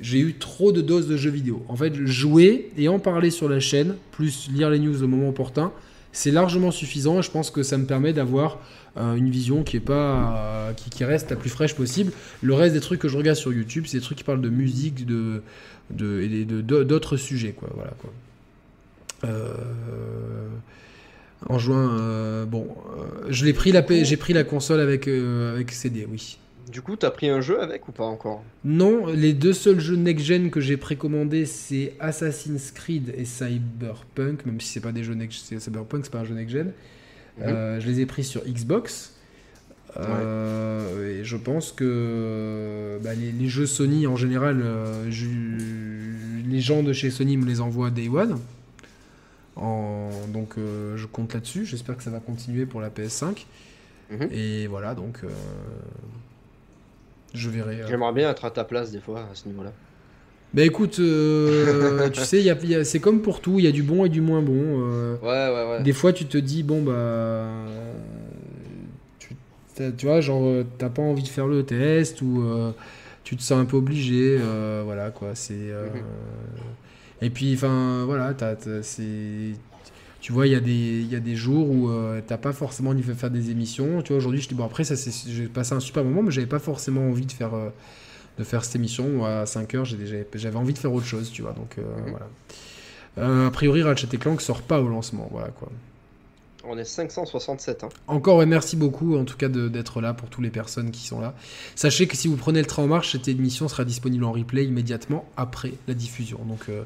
j'ai 0.00 0.20
eu 0.20 0.34
trop 0.34 0.72
de 0.72 0.80
doses 0.80 1.08
de 1.08 1.16
jeux 1.16 1.30
vidéo. 1.30 1.64
En 1.68 1.76
fait, 1.76 1.94
jouer 2.06 2.70
et 2.78 2.88
en 2.88 2.98
parler 2.98 3.30
sur 3.30 3.48
la 3.48 3.60
chaîne, 3.60 3.96
plus 4.12 4.48
lire 4.50 4.70
les 4.70 4.78
news 4.78 5.02
au 5.02 5.06
moment 5.06 5.28
opportun, 5.28 5.72
c'est 6.12 6.30
largement 6.30 6.70
suffisant. 6.70 7.22
Je 7.22 7.30
pense 7.30 7.50
que 7.50 7.62
ça 7.62 7.76
me 7.76 7.84
permet 7.84 8.12
d'avoir 8.12 8.58
euh, 8.96 9.14
une 9.14 9.30
vision 9.30 9.64
qui 9.64 9.76
est 9.76 9.80
pas 9.80 10.68
euh, 10.68 10.72
qui, 10.72 11.04
reste 11.04 11.30
la 11.30 11.36
plus 11.36 11.50
fraîche 11.50 11.74
possible. 11.74 12.12
Le 12.40 12.54
reste 12.54 12.74
des 12.74 12.80
trucs 12.80 13.00
que 13.00 13.08
je 13.08 13.18
regarde 13.18 13.36
sur 13.36 13.52
YouTube, 13.52 13.84
c'est 13.86 13.98
des 13.98 14.04
trucs 14.04 14.18
qui 14.18 14.24
parlent 14.24 14.40
de 14.40 14.48
musique, 14.48 15.04
de 15.06 15.42
et 15.98 16.44
d'autres 16.44 17.16
sujets. 17.16 17.54
Voilà 17.74 17.92
quoi. 18.00 18.12
En 21.48 21.58
juin, 21.58 21.98
euh, 21.98 22.44
bon, 22.44 22.66
euh, 22.98 23.26
je 23.30 23.44
l'ai 23.44 23.52
pris 23.52 23.72
la 23.72 23.84
j'ai 24.02 24.16
pris 24.16 24.32
la 24.32 24.44
console 24.44 24.80
avec 24.80 25.08
euh, 25.08 25.54
avec 25.54 25.72
CD, 25.72 26.06
oui. 26.10 26.38
Du 26.70 26.80
coup, 26.80 26.96
t'as 26.96 27.10
pris 27.10 27.28
un 27.28 27.40
jeu 27.42 27.60
avec 27.60 27.86
ou 27.88 27.92
pas 27.92 28.04
encore? 28.04 28.42
Non, 28.64 29.06
les 29.06 29.34
deux 29.34 29.52
seuls 29.52 29.80
jeux 29.80 29.96
next-gen 29.96 30.50
que 30.50 30.60
j'ai 30.60 30.76
précommandés, 30.78 31.44
c'est 31.44 31.92
Assassin's 32.00 32.70
Creed 32.70 33.12
et 33.16 33.24
Cyberpunk, 33.26 34.46
même 34.46 34.60
si 34.60 34.68
c'est 34.68 34.80
pas 34.80 34.92
des 34.92 35.04
jeux 35.04 35.14
next 35.14 35.44
c'est- 35.46 35.60
Cyberpunk, 35.60 36.04
c'est 36.04 36.12
pas 36.12 36.20
un 36.20 36.24
jeu 36.24 36.34
next-gen. 36.34 36.72
Mhm. 37.38 37.80
Je 37.80 37.86
les 37.86 38.00
ai 38.00 38.06
pris 38.06 38.24
sur 38.24 38.42
Xbox. 38.46 39.14
Et 39.98 41.24
je 41.24 41.36
pense 41.36 41.72
que 41.72 42.98
bah, 43.04 43.14
les, 43.14 43.32
les 43.32 43.48
jeux 43.48 43.66
Sony 43.66 44.06
en 44.06 44.16
général, 44.16 44.64
je- 45.10 45.26
les 46.50 46.60
gens 46.60 46.82
de 46.82 46.92
chez 46.94 47.10
Sony 47.10 47.36
me 47.36 47.44
les 47.46 47.60
envoient 47.60 47.90
Day 47.90 48.08
One. 48.08 48.38
En- 49.56 50.10
donc 50.32 50.54
euh, 50.58 50.96
je 50.96 51.06
compte 51.06 51.34
là-dessus. 51.34 51.66
J'espère 51.66 51.96
que 51.96 52.02
ça 52.02 52.10
va 52.10 52.20
continuer 52.20 52.64
pour 52.66 52.80
la 52.80 52.90
PS5. 52.90 53.46
Mhm. 54.10 54.28
Et 54.30 54.66
voilà, 54.66 54.94
donc 54.94 55.20
euh, 55.24 55.28
je 57.34 57.48
verrai. 57.50 57.80
euh, 57.82 57.86
J'aimerais 57.88 58.12
bien 58.12 58.30
être 58.30 58.44
à 58.44 58.50
ta 58.50 58.64
place 58.64 58.90
des 58.90 59.00
fois 59.00 59.20
à 59.30 59.34
ce 59.34 59.48
niveau-là. 59.48 59.72
bah 60.54 60.62
écoute, 60.62 60.98
euh, 61.00 62.08
tu 62.12 62.20
sais, 62.20 62.38
il 62.40 62.44
y 62.44 62.50
a- 62.50 62.58
il 62.62 62.68
y 62.70 62.74
a- 62.74 62.84
c'est 62.84 63.00
comme 63.00 63.22
pour 63.22 63.40
tout, 63.40 63.58
il 63.58 63.64
y 63.64 63.68
a 63.68 63.72
du 63.72 63.82
bon 63.82 64.04
et 64.04 64.08
du 64.10 64.20
moins 64.20 64.42
bon. 64.42 64.52
euh, 64.56 65.16
Ouais, 65.22 65.54
ouais, 65.54 65.70
ouais. 65.78 65.82
Des 65.82 65.92
fois, 65.94 66.12
tu 66.12 66.26
te 66.26 66.36
dis, 66.38 66.62
bon, 66.62 66.82
bah. 66.82 67.46
Tu, 69.96 70.06
vois, 70.06 70.20
genre, 70.20 70.62
t'as 70.78 70.90
pas 70.90 71.00
envie 71.02 71.22
de 71.22 71.28
faire 71.28 71.46
le 71.46 71.64
test 71.64 72.20
ou 72.20 72.42
euh, 72.42 72.72
tu 73.24 73.36
te 73.36 73.42
sens 73.42 73.58
un 73.58 73.64
peu 73.64 73.76
obligé. 73.78 74.38
voilà, 74.84 75.10
quoi. 75.10 75.34
C'est. 75.34 75.54
Mhm. 75.54 76.02
Et 77.22 77.30
puis, 77.30 77.54
enfin, 77.54 78.04
voilà. 78.04 78.34
Tu 80.20 80.32
vois, 80.32 80.46
il 80.46 80.52
y, 80.52 80.56
a 80.56 80.60
des- 80.60 81.00
il 81.00 81.10
y 81.10 81.16
a 81.16 81.20
des 81.20 81.34
jours 81.34 81.68
où 81.68 81.88
euh, 81.88 82.20
t'as 82.24 82.36
pas 82.36 82.52
forcément 82.52 82.90
envie 82.90 83.02
de 83.02 83.12
faire 83.14 83.30
des 83.30 83.50
émissions. 83.50 84.02
Tu 84.02 84.08
vois, 84.08 84.18
aujourd'hui, 84.18 84.40
je 84.40 84.48
dis, 84.48 84.54
bon, 84.54 84.64
après, 84.64 84.84
ça, 84.84 84.94
c'est- 84.94 85.28
j'ai 85.30 85.46
passé 85.46 85.72
un 85.74 85.80
super 85.80 86.04
moment, 86.04 86.22
mais 86.22 86.30
j'avais 86.30 86.46
pas 86.46 86.60
forcément 86.60 87.00
envie 87.08 87.26
de 87.26 87.32
faire, 87.32 87.54
euh, 87.54 87.70
de 88.38 88.44
faire 88.44 88.64
cette 88.64 88.76
émission. 88.76 89.24
À 89.24 89.46
5 89.46 89.74
heures, 89.74 89.84
j'ai 89.84 89.96
déjà- 89.96 90.16
j'avais 90.34 90.56
envie 90.56 90.72
de 90.74 90.78
faire 90.78 90.92
autre 90.92 91.06
chose, 91.06 91.30
tu 91.32 91.42
vois. 91.42 91.52
Donc, 91.54 91.76
euh, 91.78 91.82
voilà. 93.16 93.46
A 93.46 93.50
priori, 93.50 93.82
Ratchet 93.82 94.06
Clank 94.16 94.40
sort 94.40 94.62
pas 94.62 94.80
au 94.80 94.88
lancement, 94.88 95.28
voilà 95.30 95.48
quoi. 95.48 95.70
On 96.64 96.78
est 96.78 96.84
567. 96.84 97.84
Hein. 97.84 97.88
Encore, 98.06 98.36
ouais, 98.36 98.46
merci 98.46 98.76
beaucoup 98.76 99.16
en 99.16 99.24
tout 99.24 99.36
cas 99.36 99.48
d'être 99.48 100.00
là 100.00 100.14
pour 100.14 100.28
toutes 100.30 100.44
les 100.44 100.50
personnes 100.50 100.90
qui 100.90 101.06
sont 101.06 101.20
là. 101.20 101.34
Sachez 101.74 102.06
que 102.06 102.16
si 102.16 102.28
vous 102.28 102.36
prenez 102.36 102.60
le 102.60 102.66
train 102.66 102.84
en 102.84 102.86
marche, 102.86 103.12
cette 103.12 103.26
émission 103.28 103.66
sera 103.68 103.84
disponible 103.84 104.24
en 104.24 104.32
replay 104.32 104.64
immédiatement 104.64 105.24
après 105.36 105.72
la 105.88 105.94
diffusion. 105.94 106.38
Donc 106.46 106.66
euh, 106.68 106.84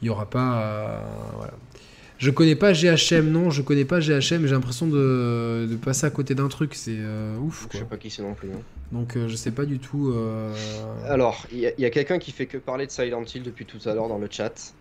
il 0.00 0.06
n'y 0.06 0.10
aura 0.10 0.26
pas. 0.30 0.62
euh, 0.62 0.98
voilà. 1.36 1.52
Je 2.18 2.30
connais 2.32 2.56
pas 2.56 2.72
GHM, 2.72 3.28
non, 3.30 3.50
je 3.50 3.62
connais 3.62 3.84
pas 3.84 4.00
GHM, 4.00 4.44
j'ai 4.46 4.48
l'impression 4.50 4.88
de, 4.88 5.68
de 5.70 5.76
passer 5.76 6.04
à 6.04 6.10
côté 6.10 6.34
d'un 6.34 6.48
truc, 6.48 6.74
c'est 6.74 6.96
euh, 6.98 7.36
ouf 7.38 7.62
Je 7.64 7.68
quoi. 7.68 7.80
sais 7.80 7.86
pas 7.86 7.96
qui 7.96 8.10
c'est 8.10 8.22
non 8.22 8.34
plus. 8.34 8.48
hein. 8.50 8.60
Donc 8.90 9.16
euh, 9.16 9.28
je 9.28 9.36
sais 9.36 9.52
pas 9.52 9.64
du 9.66 9.78
tout. 9.78 10.10
euh, 10.10 10.52
Alors, 11.06 11.46
il 11.52 11.58
y 11.60 11.66
a, 11.66 11.86
a 11.86 11.90
quelqu'un 11.90 12.18
qui 12.18 12.32
fait 12.32 12.46
que 12.46 12.58
parler 12.58 12.86
de 12.86 12.90
Silent 12.90 13.22
Hill 13.32 13.44
depuis 13.44 13.66
tout 13.66 13.78
à 13.88 13.94
l'heure 13.94 14.08
dans 14.08 14.18
le 14.18 14.26
chat. 14.28 14.74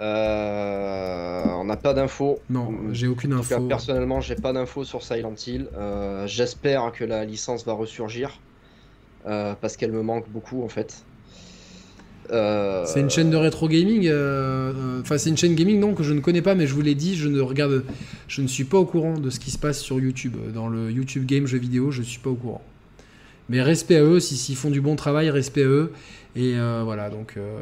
Euh, 0.00 1.44
on 1.46 1.64
n'a 1.64 1.76
pas 1.76 1.92
d'infos. 1.92 2.40
Non, 2.48 2.72
j'ai 2.92 3.06
aucune 3.06 3.32
cas, 3.32 3.56
info. 3.56 3.66
personnellement, 3.66 4.20
j'ai 4.20 4.34
pas 4.34 4.52
d'infos 4.52 4.84
sur 4.84 5.02
Silent 5.02 5.34
Hill. 5.46 5.68
Euh, 5.76 6.26
J'espère 6.26 6.92
que 6.92 7.04
la 7.04 7.24
licence 7.24 7.66
va 7.66 7.74
ressurgir 7.74 8.40
euh, 9.26 9.54
parce 9.60 9.76
qu'elle 9.76 9.92
me 9.92 10.02
manque 10.02 10.28
beaucoup 10.30 10.62
en 10.62 10.68
fait. 10.68 11.04
C'est 12.32 13.00
une 13.00 13.10
chaîne 13.10 13.30
de 13.30 13.36
rétro 13.36 13.68
gaming. 13.68 14.08
Enfin, 15.00 15.18
c'est 15.18 15.30
une 15.30 15.36
chaîne 15.36 15.54
gaming 15.56 15.80
non 15.80 15.94
que 15.94 16.04
je 16.04 16.12
ne 16.14 16.20
connais 16.20 16.42
pas, 16.42 16.54
mais 16.54 16.66
je 16.68 16.74
vous 16.74 16.80
l'ai 16.80 16.94
dit, 16.94 17.16
je 17.16 17.28
ne 17.28 17.40
regarde, 17.40 17.84
je 18.28 18.40
ne 18.40 18.46
suis 18.46 18.64
pas 18.64 18.78
au 18.78 18.84
courant 18.84 19.18
de 19.18 19.30
ce 19.30 19.40
qui 19.40 19.50
se 19.50 19.58
passe 19.58 19.80
sur 19.80 19.98
YouTube. 19.98 20.36
Dans 20.54 20.68
le 20.68 20.92
YouTube 20.92 21.26
Game 21.26 21.46
jeux 21.46 21.58
vidéo, 21.58 21.90
je 21.90 22.02
suis 22.02 22.20
pas 22.20 22.30
au 22.30 22.36
courant. 22.36 22.62
Mais 23.50 23.60
respect 23.60 23.96
à 23.96 24.02
eux, 24.02 24.20
si- 24.20 24.36
s'ils 24.38 24.56
font 24.56 24.70
du 24.70 24.80
bon 24.80 24.96
travail, 24.96 25.28
respect 25.28 25.64
à 25.64 25.66
eux. 25.66 25.92
Et 26.36 26.54
euh, 26.54 26.82
voilà, 26.84 27.10
donc 27.10 27.34
euh, 27.36 27.58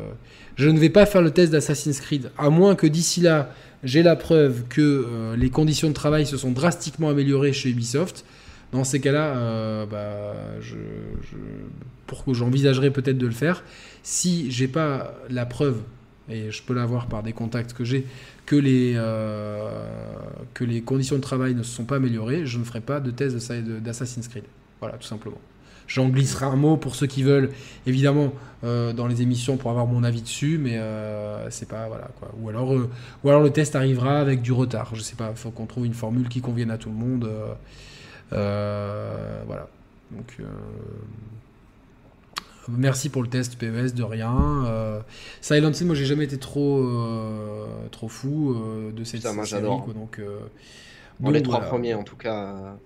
je 0.57 0.69
ne 0.69 0.79
vais 0.79 0.91
pas 0.91 1.07
faire 1.07 1.23
le 1.23 1.31
test 1.33 1.51
d'Assassin's 1.51 2.01
Creed, 2.01 2.31
à 2.37 2.51
moins 2.51 2.75
que 2.77 2.87
d'ici 2.87 3.21
là, 3.23 3.51
j'ai 3.83 4.03
la 4.03 4.15
preuve 4.15 4.65
que 4.69 4.81
euh, 4.83 5.37
les 5.37 5.49
conditions 5.51 5.89
de 5.89 5.95
travail 5.95 6.27
se 6.27 6.37
sont 6.37 6.51
drastiquement 6.53 7.09
améliorées 7.09 7.53
chez 7.55 7.71
Ubisoft. 7.71 8.25
Dans 8.71 8.85
ces 8.85 9.01
cas-là, 9.01 9.87
bah, 9.87 10.35
j'envisagerais 12.31 12.91
peut-être 12.91 13.17
de 13.17 13.27
le 13.27 13.33
faire. 13.33 13.65
Si 14.03 14.51
j'ai 14.51 14.69
pas 14.69 15.15
la 15.31 15.47
preuve, 15.47 15.81
et 16.29 16.51
je 16.51 16.63
peux 16.63 16.75
l'avoir 16.75 17.07
par 17.07 17.23
des 17.23 17.33
contacts 17.33 17.73
que 17.73 17.85
j'ai, 17.85 18.05
que 18.45 18.57
les, 18.57 18.93
que 20.53 20.65
les 20.65 20.83
conditions 20.83 21.17
de 21.17 21.23
travail 21.23 21.55
ne 21.55 21.63
se 21.63 21.75
sont 21.75 21.85
pas 21.85 21.97
améliorées, 21.97 22.45
je 22.45 22.59
ne 22.59 22.65
ferai 22.65 22.83
pas 22.83 23.01
de 23.01 23.11
thèse 23.11 23.35
d'Assassin's 23.83 24.29
Creed. 24.29 24.45
Voilà, 24.81 24.99
tout 24.99 25.07
simplement. 25.09 25.41
J'en 25.89 26.09
glisserai 26.09 26.45
un 26.45 26.57
mot 26.57 26.77
pour 26.77 26.95
ceux 26.95 27.07
qui 27.07 27.23
veulent, 27.23 27.51
évidemment, 27.87 28.33
euh, 28.63 28.93
dans 28.93 29.07
les 29.07 29.23
émissions 29.23 29.57
pour 29.57 29.71
avoir 29.71 29.87
mon 29.87 30.05
avis 30.05 30.21
dessus, 30.21 30.59
mais 30.59 30.77
euh, 30.77 31.49
c'est 31.49 31.69
pas 31.69 31.89
voilà 31.89 32.11
quoi. 32.19 32.31
Ou 32.41 32.51
alors, 32.51 32.75
euh, 32.75 32.91
ou 33.25 33.31
alors 33.31 33.41
le 33.41 33.51
test 33.51 33.75
arrivera 33.75 34.19
avec 34.19 34.43
du 34.43 34.53
retard. 34.53 34.95
Je 34.95 35.01
sais 35.01 35.17
pas. 35.17 35.31
Il 35.31 35.37
faut 35.37 35.51
qu'on 35.51 35.67
trouve 35.67 35.87
une 35.87 35.95
formule 35.95 36.29
qui 36.29 36.43
convienne 36.43 36.71
à 36.71 36.77
tout 36.77 36.91
le 36.91 36.95
monde. 36.97 37.31
voilà. 38.31 39.69
Donc. 40.11 40.39
Merci 42.71 43.09
pour 43.09 43.23
le 43.23 43.29
test 43.29 43.57
PES, 43.57 43.95
de 43.95 44.03
rien. 44.03 45.03
Silent 45.41 45.73
Hill, 45.73 45.87
moi 45.87 45.95
j'ai 45.95 46.05
jamais 46.05 46.25
été 46.25 46.37
trop, 46.37 46.87
trop 47.91 48.09
fou 48.09 48.55
de 48.95 49.05
cette 49.05 49.23
série. 49.23 49.35
Moi, 49.63 49.87
donc, 49.95 50.21
Dans 51.21 51.31
les 51.31 51.43
trois 51.43 51.61
premiers 51.61 51.95
en 51.95 52.03
tout 52.03 52.17
cas. 52.17 52.77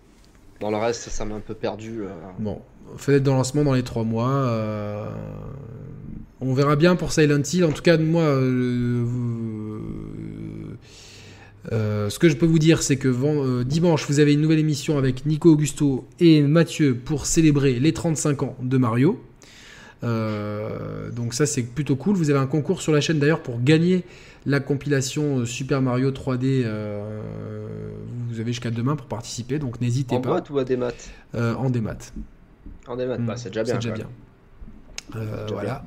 Dans 0.61 0.71
le 0.71 0.77
reste, 0.77 1.09
ça 1.09 1.25
m'a 1.25 1.35
un 1.35 1.41
peu 1.41 1.55
perdu. 1.55 2.03
Bon, 2.39 2.63
fenêtre 2.97 3.25
de 3.25 3.31
lancement 3.31 3.65
dans 3.65 3.75
les 3.75 3.83
trois 3.83 4.05
mois. 4.05 4.31
Euh, 4.31 5.07
on 6.41 6.55
verra 6.55 6.77
bien 6.77 6.97
pour 6.97 7.13
Silent 7.13 7.43
Hill. 7.53 7.65
En 7.65 7.73
tout 7.73 7.83
cas, 7.83 7.97
moi, 7.99 8.23
euh, 8.23 9.05
euh, 11.73 12.11
ce 12.11 12.19
que 12.19 12.29
je 12.29 12.37
peux 12.37 12.47
vous 12.47 12.59
dire, 12.59 12.83
c'est 12.83 12.97
que 12.97 13.63
dimanche, 13.63 14.07
vous 14.09 14.21
avez 14.21 14.35
une 14.35 14.41
nouvelle 14.41 14.59
émission 14.59 14.99
avec 14.99 15.27
Nico 15.27 15.53
Augusto 15.53 16.07
et 16.21 16.43
Mathieu 16.43 16.95
pour 16.97 17.27
célébrer 17.27 17.79
les 17.79 17.93
35 17.93 18.43
ans 18.43 18.57
de 18.61 18.77
Mario. 18.77 19.21
donc 20.03 21.35
ça, 21.35 21.47
c'est 21.47 21.63
plutôt 21.63 21.97
cool. 21.97 22.17
Vous 22.17 22.31
avez 22.31 22.41
un 22.41 22.47
concours 22.47 22.83
sur 22.83 22.93
la 22.93 23.01
chaîne 23.01 23.19
d'ailleurs 23.19 23.43
pour 23.43 23.63
gagner 23.63 24.05
la 24.45 24.59
compilation 24.59 25.47
Super 25.47 25.81
Mario 25.81 26.11
3D. 26.11 26.65
vous 28.29 28.41
avez 28.41 28.51
jusqu'à 28.51 28.73
demain 28.73 28.97
pour 28.97 29.07
participer, 29.07 29.61
donc 29.61 29.81
n'hésitez 29.81 30.19
pas. 30.19 30.29
En 30.29 30.33
boîte 30.33 30.51
ou 30.51 30.59
à 30.59 30.65
des 30.65 30.77
maths? 30.77 31.11
En 31.35 31.71
des 31.71 31.81
maths. 31.81 32.13
En 32.89 32.97
démat, 32.97 33.19
bah, 33.19 33.37
c'est 33.37 33.51
déjà 33.51 33.63
bien. 33.63 33.75
C'est 33.75 33.91
déjà 33.91 33.95
bien. 33.95 34.09
Euh, 35.17 35.47
voilà. 35.51 35.85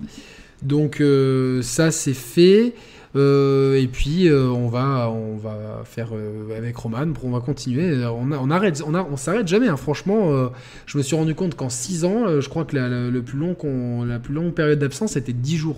Donc 0.61 1.01
euh, 1.01 1.61
ça 1.61 1.91
c'est 1.91 2.13
fait. 2.13 2.73
Euh, 3.15 3.75
et 3.75 3.87
puis 3.87 4.29
on 4.29 4.67
va 4.67 5.09
on 5.09 5.37
va 5.37 5.83
faire 5.85 6.09
avec 6.55 6.75
Roman, 6.75 7.13
on 7.23 7.31
va 7.31 7.39
continuer. 7.39 8.05
On, 8.05 8.31
on 8.31 8.51
arrête, 8.51 8.83
on, 8.85 8.93
on 8.93 9.17
s'arrête 9.17 9.47
jamais. 9.47 9.69
Hein. 9.69 9.77
Franchement, 9.77 10.49
je 10.85 10.97
me 10.97 11.03
suis 11.03 11.15
rendu 11.15 11.33
compte 11.33 11.55
qu'en 11.55 11.69
6 11.69 12.03
ans, 12.03 12.41
je 12.41 12.49
crois 12.49 12.65
que 12.65 12.75
la, 12.75 12.89
le 13.09 13.21
plus 13.21 13.37
long 13.37 14.03
la 14.03 14.19
plus 14.19 14.33
longue 14.33 14.53
période 14.53 14.79
d'absence 14.79 15.15
était 15.15 15.33
10 15.33 15.57
jours 15.57 15.77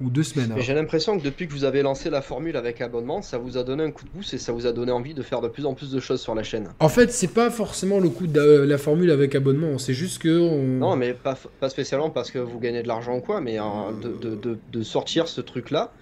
ou 0.00 0.10
deux 0.10 0.22
semaines. 0.22 0.52
Hein. 0.52 0.60
J'ai 0.60 0.74
l'impression 0.74 1.18
que 1.18 1.24
depuis 1.24 1.46
que 1.46 1.52
vous 1.52 1.64
avez 1.64 1.82
lancé 1.82 2.10
la 2.10 2.20
formule 2.20 2.56
avec 2.56 2.80
abonnement, 2.80 3.22
ça 3.22 3.38
vous 3.38 3.56
a 3.56 3.62
donné 3.62 3.84
un 3.84 3.90
coup 3.90 4.04
de 4.04 4.10
pouce 4.10 4.34
et 4.34 4.38
ça 4.38 4.52
vous 4.52 4.66
a 4.66 4.72
donné 4.72 4.90
envie 4.90 5.14
de 5.14 5.22
faire 5.22 5.40
de 5.40 5.48
plus 5.48 5.66
en 5.66 5.74
plus 5.74 5.92
de 5.92 6.00
choses 6.00 6.20
sur 6.20 6.34
la 6.34 6.42
chaîne. 6.42 6.68
En 6.80 6.88
fait, 6.88 7.12
c'est 7.12 7.32
pas 7.32 7.50
forcément 7.50 8.00
le 8.00 8.08
coup 8.08 8.26
de 8.26 8.40
la 8.40 8.78
formule 8.78 9.10
avec 9.10 9.34
abonnement, 9.34 9.78
c'est 9.78 9.94
juste 9.94 10.20
que. 10.20 10.64
Non, 10.78 10.96
mais 10.96 11.14
pas, 11.14 11.38
pas, 11.60 11.68
spécialement 11.68 12.10
parce 12.10 12.30
que 12.30 12.38
vous 12.38 12.58
gagnez 12.58 12.82
de 12.82 12.88
l'argent 12.88 13.16
ou 13.16 13.20
quoi, 13.20 13.40
mais 13.40 13.58
hein, 13.58 13.94
de, 14.02 14.34
de, 14.34 14.58
de, 14.72 14.82
sortir 14.82 15.28
ce 15.28 15.40
truc-là, 15.40 15.92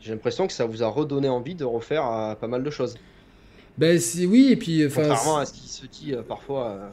j'ai 0.00 0.12
l'impression 0.12 0.46
que 0.46 0.52
ça 0.52 0.64
vous 0.64 0.82
a 0.82 0.88
redonné 0.88 1.28
envie 1.28 1.54
de 1.54 1.64
refaire 1.64 2.10
euh, 2.10 2.34
pas 2.34 2.48
mal 2.48 2.62
de 2.62 2.70
choses. 2.70 2.96
Ben 3.78 3.98
oui, 4.28 4.48
et 4.50 4.56
puis. 4.56 4.84
Contrairement 4.84 5.38
à 5.38 5.46
ce 5.46 5.52
qui 5.52 5.68
se 5.68 5.86
dit 5.86 6.14
euh, 6.14 6.22
parfois. 6.22 6.68
Euh, 6.68 6.88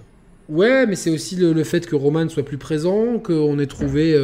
ouais, 0.49 0.86
mais 0.86 0.95
c'est 0.95 1.10
aussi 1.10 1.36
le, 1.38 1.64
fait 1.64 1.88
que 1.88 1.95
Roman 1.95 2.27
soit 2.27 2.44
plus 2.44 2.57
présent, 2.57 3.18
qu'on 3.19 3.60
ait 3.60 3.68
trouvé 3.68 4.15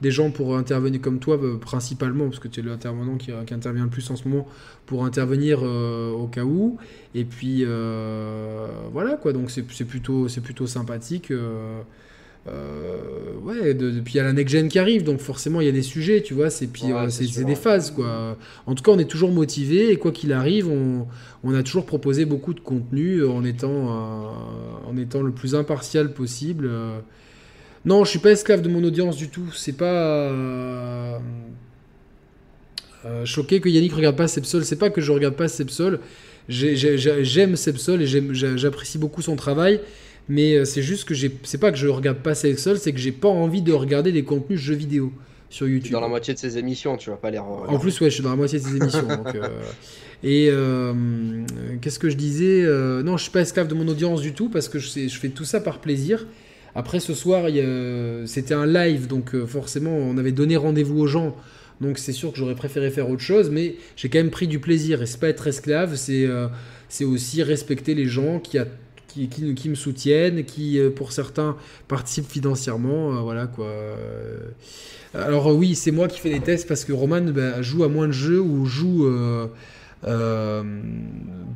des 0.00 0.10
gens 0.10 0.30
pour 0.30 0.56
intervenir 0.56 1.00
comme 1.00 1.18
toi, 1.18 1.38
euh, 1.42 1.56
principalement, 1.56 2.24
parce 2.24 2.38
que 2.38 2.48
tu 2.48 2.60
es 2.60 2.62
l'intervenant 2.62 3.16
qui, 3.16 3.30
qui, 3.46 3.54
intervient 3.54 3.84
le 3.84 3.90
plus 3.90 4.08
en 4.10 4.16
ce 4.16 4.26
moment, 4.26 4.46
pour 4.86 5.04
intervenir 5.04 5.60
euh, 5.62 6.10
au 6.10 6.26
cas 6.26 6.44
où. 6.44 6.78
Et 7.14 7.24
puis, 7.24 7.64
euh, 7.64 8.66
voilà, 8.92 9.16
quoi. 9.16 9.32
Donc, 9.32 9.50
c'est 9.50 9.62
plutôt, 9.62 10.26
plutôt 10.42 10.66
sympathique. 10.66 11.32
ouais, 12.46 13.74
depuis 13.74 14.14
il 14.14 14.16
y 14.16 14.20
a 14.20 14.24
la 14.24 14.32
next 14.32 14.52
gen 14.54 14.68
qui 14.68 14.78
arrive, 14.78 15.04
donc 15.04 15.20
forcément 15.20 15.60
il 15.60 15.66
y 15.66 15.68
a 15.68 15.72
des 15.72 15.82
sujets, 15.82 16.22
tu 16.22 16.34
vois, 16.34 16.50
c'est 16.50 16.66
puis 16.66 16.84
c'est 17.10 17.44
des 17.44 17.54
phases 17.54 17.90
quoi. 17.90 18.36
En 18.66 18.74
tout 18.74 18.82
cas, 18.82 18.92
on 18.92 18.98
est 18.98 19.08
toujours 19.08 19.30
motivé 19.30 19.92
et 19.92 19.96
quoi 19.96 20.10
qu'il 20.10 20.32
arrive, 20.32 20.68
on, 20.68 21.06
on, 21.44 21.54
a 21.54 21.62
toujours 21.62 21.84
proposé 21.84 22.24
beaucoup 22.24 22.54
de 22.54 22.60
contenu 22.60 23.24
en 23.24 23.44
étant 23.44 24.34
en 24.86 24.96
étant 24.96 25.22
le 25.22 25.32
plus 25.32 25.54
impartial 25.54 26.12
possible. 26.12 26.70
Non, 27.84 28.04
je 28.04 28.10
suis 28.10 28.18
pas 28.18 28.32
esclave 28.32 28.60
de 28.60 28.68
mon 28.68 28.84
audience 28.84 29.16
du 29.16 29.28
tout. 29.28 29.50
C'est 29.54 29.76
pas. 29.76 29.84
Euh, 29.84 31.18
euh, 33.06 33.24
choqué 33.24 33.60
que 33.60 33.68
Yannick 33.68 33.94
regarde 33.94 34.16
pas 34.16 34.28
Sepsol. 34.28 34.64
C'est 34.64 34.76
pas 34.76 34.90
que 34.90 35.00
je 35.00 35.12
regarde 35.12 35.34
pas 35.34 35.48
Sepsol. 35.48 36.00
J'aime 36.48 37.56
Sepsol 37.56 38.02
et 38.02 38.06
j'apprécie 38.06 38.98
beaucoup 38.98 39.22
son 39.22 39.36
travail. 39.36 39.80
Mais 40.28 40.54
euh, 40.54 40.64
c'est 40.64 40.82
juste 40.82 41.08
que 41.08 41.14
c'est 41.14 41.58
pas 41.58 41.72
que 41.72 41.78
je 41.78 41.88
regarde 41.88 42.18
pas 42.18 42.34
Sepsol, 42.34 42.78
c'est 42.78 42.92
que 42.92 42.98
j'ai 42.98 43.10
pas 43.10 43.28
envie 43.28 43.62
de 43.62 43.72
regarder 43.72 44.12
des 44.12 44.22
contenus 44.22 44.60
jeux 44.60 44.74
vidéo 44.74 45.12
sur 45.48 45.66
YouTube. 45.66 45.90
Dans 45.90 46.00
la 46.00 46.08
moitié 46.08 46.34
de 46.34 46.38
ses 46.38 46.56
émissions, 46.58 46.96
tu 46.98 47.10
vas 47.10 47.16
pas 47.16 47.30
les. 47.30 47.38
En 47.38 47.78
plus, 47.78 47.98
ouais, 48.00 48.10
je 48.10 48.14
suis 48.14 48.22
dans 48.22 48.30
la 48.30 48.36
moitié 48.36 48.60
de 48.60 48.64
ses 48.64 48.76
émissions. 48.76 49.08
et 50.22 50.50
qu'est-ce 51.80 51.98
que 51.98 52.10
je 52.10 52.16
disais 52.16 52.64
Non, 53.02 53.16
je 53.16 53.22
suis 53.22 53.32
pas 53.32 53.40
esclave 53.40 53.66
de 53.66 53.74
mon 53.74 53.88
audience 53.88 54.20
du 54.20 54.34
tout 54.34 54.50
parce 54.50 54.68
que 54.68 54.78
je, 54.78 55.08
je 55.08 55.18
fais 55.18 55.30
tout 55.30 55.46
ça 55.46 55.60
par 55.60 55.78
plaisir. 55.78 56.26
Après 56.74 57.00
ce 57.00 57.14
soir, 57.14 57.46
c'était 58.26 58.54
un 58.54 58.66
live, 58.66 59.06
donc 59.06 59.34
euh, 59.34 59.46
forcément 59.46 59.90
on 59.90 60.18
avait 60.18 60.32
donné 60.32 60.56
rendez-vous 60.56 61.00
aux 61.00 61.06
gens. 61.06 61.36
Donc 61.80 61.98
c'est 61.98 62.12
sûr 62.12 62.30
que 62.30 62.38
j'aurais 62.38 62.54
préféré 62.54 62.90
faire 62.90 63.08
autre 63.08 63.22
chose, 63.22 63.50
mais 63.50 63.76
j'ai 63.96 64.08
quand 64.08 64.18
même 64.18 64.30
pris 64.30 64.46
du 64.46 64.58
plaisir. 64.58 65.02
Et 65.02 65.06
c'est 65.06 65.20
pas 65.20 65.28
être 65.28 65.46
esclave, 65.46 65.96
c'est 65.96 66.26
euh, 66.26 66.48
aussi 67.00 67.42
respecter 67.42 67.94
les 67.94 68.06
gens 68.06 68.38
qui, 68.38 68.58
qui, 69.08 69.28
qui, 69.28 69.68
me 69.68 69.74
soutiennent, 69.74 70.44
qui 70.44 70.78
euh, 70.78 70.90
pour 70.90 71.12
certains 71.12 71.56
participent 71.88 72.30
financièrement. 72.30 73.22
voilà 73.22 73.46
quoi. 73.46 73.72
Alors 75.14 75.54
oui, 75.56 75.74
c'est 75.74 75.90
moi 75.90 76.06
qui 76.06 76.20
fais 76.20 76.28
les 76.28 76.40
tests 76.40 76.68
parce 76.68 76.84
que 76.84 76.92
Roman 76.92 77.22
bah, 77.22 77.62
joue 77.62 77.82
à 77.82 77.88
moins 77.88 78.06
de 78.06 78.12
jeux 78.12 78.40
ou 78.40 78.64
joue 78.64 79.06
euh, 79.06 79.48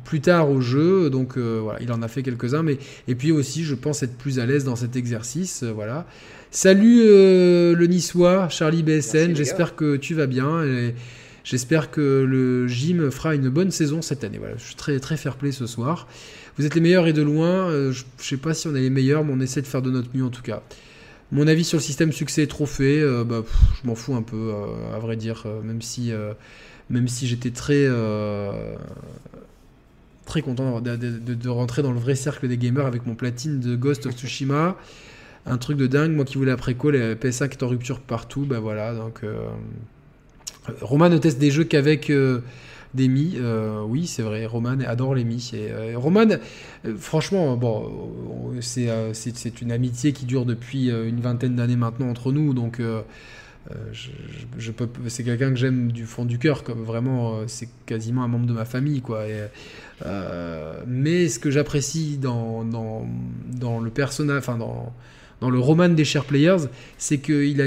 plus 0.05 0.21
tard 0.21 0.49
au 0.49 0.61
jeu. 0.61 1.09
Donc 1.09 1.37
euh, 1.37 1.59
voilà, 1.61 1.81
il 1.81 1.91
en 1.91 2.01
a 2.01 2.07
fait 2.07 2.23
quelques-uns. 2.23 2.63
Mais 2.63 2.77
et 3.09 3.15
puis 3.15 3.33
aussi, 3.33 3.65
je 3.65 3.75
pense 3.75 4.01
être 4.03 4.17
plus 4.17 4.39
à 4.39 4.45
l'aise 4.45 4.63
dans 4.63 4.77
cet 4.77 4.95
exercice. 4.95 5.63
Euh, 5.63 5.71
voilà. 5.73 6.05
Salut 6.51 7.03
le 7.03 7.85
Niçois, 7.85 8.47
Charlie 8.47 8.81
BSN. 8.81 9.35
J'espère 9.35 9.75
que 9.75 9.97
tu 9.97 10.13
vas 10.13 10.27
bien. 10.27 10.63
Et 10.63 10.95
J'espère 11.43 11.91
que 11.91 12.25
le 12.27 12.65
gym 12.67 13.11
fera 13.11 13.35
une 13.35 13.49
bonne 13.49 13.71
saison 13.71 14.01
cette 14.01 14.23
année. 14.23 14.37
Voilà, 14.37 14.55
je 14.57 14.63
suis 14.63 14.75
très 14.75 14.99
très 14.99 15.17
fair 15.17 15.35
play 15.35 15.51
ce 15.51 15.67
soir. 15.67 16.07
Vous 16.57 16.65
êtes 16.65 16.73
les 16.73 16.81
meilleurs 16.81 17.07
et 17.07 17.13
de 17.13 17.21
loin. 17.21 17.69
je, 17.91 18.03
ne 18.03 18.23
sais 18.23 18.37
pas 18.37 18.53
si 18.53 18.67
on 18.67 18.75
est 18.75 18.79
les 18.79 18.89
meilleurs, 18.89 19.25
mais 19.25 19.33
on 19.33 19.41
essaie 19.41 19.61
de 19.61 19.67
faire 19.67 19.81
de 19.81 19.91
notre 19.91 20.07
mieux 20.15 20.23
en 20.23 20.29
tout 20.29 20.41
cas. 20.41 20.63
Mon 21.31 21.45
avis 21.47 21.65
sur 21.65 21.77
le 21.77 21.83
système 21.83 22.13
succès 22.13 22.47
trophée, 22.47 23.03
bah, 23.27 23.43
je 23.81 23.87
m'en 23.87 23.95
fous 23.95 24.15
un 24.15 24.21
peu, 24.21 24.53
à 24.95 24.99
vrai 24.99 25.17
dire, 25.17 25.45
même 25.63 25.81
si 25.81 26.13
même 26.89 27.07
si 27.07 27.27
j'étais 27.27 27.51
très 27.51 27.85
euh, 27.85 28.75
très 30.25 30.41
content 30.41 30.81
de, 30.81 31.49
rentrer 31.49 31.81
dans 31.81 31.91
le 31.91 31.99
vrai 31.99 32.15
cercle 32.15 32.47
des 32.47 32.57
gamers 32.57 32.85
avec 32.85 33.05
mon 33.05 33.15
platine 33.15 33.59
de 33.59 33.75
Ghost 33.75 34.05
of 34.05 34.15
Tsushima. 34.15 34.75
Un 35.47 35.57
truc 35.57 35.77
de 35.77 35.85
dingue, 35.85 36.11
moi 36.11 36.25
qui 36.25 36.37
voulais 36.37 36.51
après 36.51 36.73
quoi, 36.73 36.91
les 36.91 37.13
PS5 37.13 37.51
est 37.51 37.63
en 37.63 37.67
rupture 37.67 37.99
partout, 37.99 38.45
ben 38.45 38.59
voilà, 38.59 38.93
donc... 38.93 39.23
Euh, 39.23 39.47
Roman 40.81 41.09
ne 41.09 41.19
teste 41.19 41.37
des 41.37 41.51
jeux 41.51 41.63
qu'avec 41.63 42.09
euh, 42.09 42.41
des 42.95 43.07
Mi, 43.07 43.37
oui 43.87 44.07
c'est 44.07 44.23
vrai, 44.23 44.47
Roman 44.47 44.79
adore 44.87 45.13
les 45.13 45.23
Mi. 45.23 45.51
Roman, 45.93 46.25
franchement, 46.97 47.55
bon, 47.55 48.51
c'est 48.61 49.61
une 49.61 49.71
amitié 49.71 50.11
qui 50.11 50.25
dure 50.25 50.45
depuis 50.45 50.89
une 50.89 51.19
vingtaine 51.19 51.55
d'années 51.55 51.75
maintenant 51.75 52.09
entre 52.09 52.31
nous, 52.31 52.55
donc 52.55 52.81
euh, 53.71 53.93
c'est 55.07 55.23
quelqu'un 55.23 55.49
que 55.49 55.55
j'aime 55.55 55.91
du 55.91 56.05
fond 56.05 56.25
du 56.25 56.37
cœur, 56.37 56.63
comme 56.63 56.83
vraiment, 56.83 57.37
euh, 57.37 57.43
c'est 57.47 57.69
quasiment 57.85 58.23
un 58.23 58.27
membre 58.27 58.45
de 58.45 58.53
ma 58.53 58.65
famille, 58.65 59.01
quoi. 59.01 59.23
Euh, 60.05 60.83
mais 60.87 61.29
ce 61.29 61.39
que 61.39 61.49
j'apprécie 61.49 62.17
dans, 62.17 62.63
le 62.63 63.89
personnage, 63.89 64.37
enfin 64.37 64.57
dans, 64.57 64.93
le 65.49 65.59
roman 65.59 65.89
des 65.89 66.05
Share 66.05 66.25
Players, 66.25 66.67
c'est 66.97 67.19
qu'il 67.19 67.61
a 67.61 67.65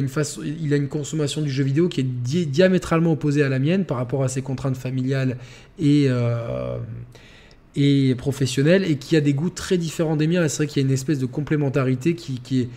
une 0.77 0.89
consommation 0.89 1.43
du 1.43 1.51
jeu 1.51 1.65
vidéo 1.65 1.89
qui 1.89 2.01
est 2.01 2.47
diamétralement 2.47 3.13
opposée 3.13 3.43
à 3.43 3.49
la 3.49 3.59
mienne 3.59 3.85
par 3.85 3.97
rapport 3.97 4.25
à 4.25 4.29
ses 4.29 4.43
contraintes 4.43 4.77
familiales 4.77 5.37
et 5.79 6.09
professionnelles, 8.17 8.85
et 8.85 8.97
qui 8.97 9.17
a 9.17 9.21
des 9.21 9.35
goûts 9.35 9.51
très 9.51 9.79
différents 9.79 10.17
des 10.17 10.27
miens. 10.27 10.47
c'est 10.49 10.59
vrai 10.59 10.67
qu'il 10.67 10.83
y 10.83 10.85
a 10.85 10.89
une 10.89 10.95
espèce 10.95 11.19
de 11.19 11.27
complémentarité 11.27 12.15
qui 12.15 12.61
est 12.61 12.69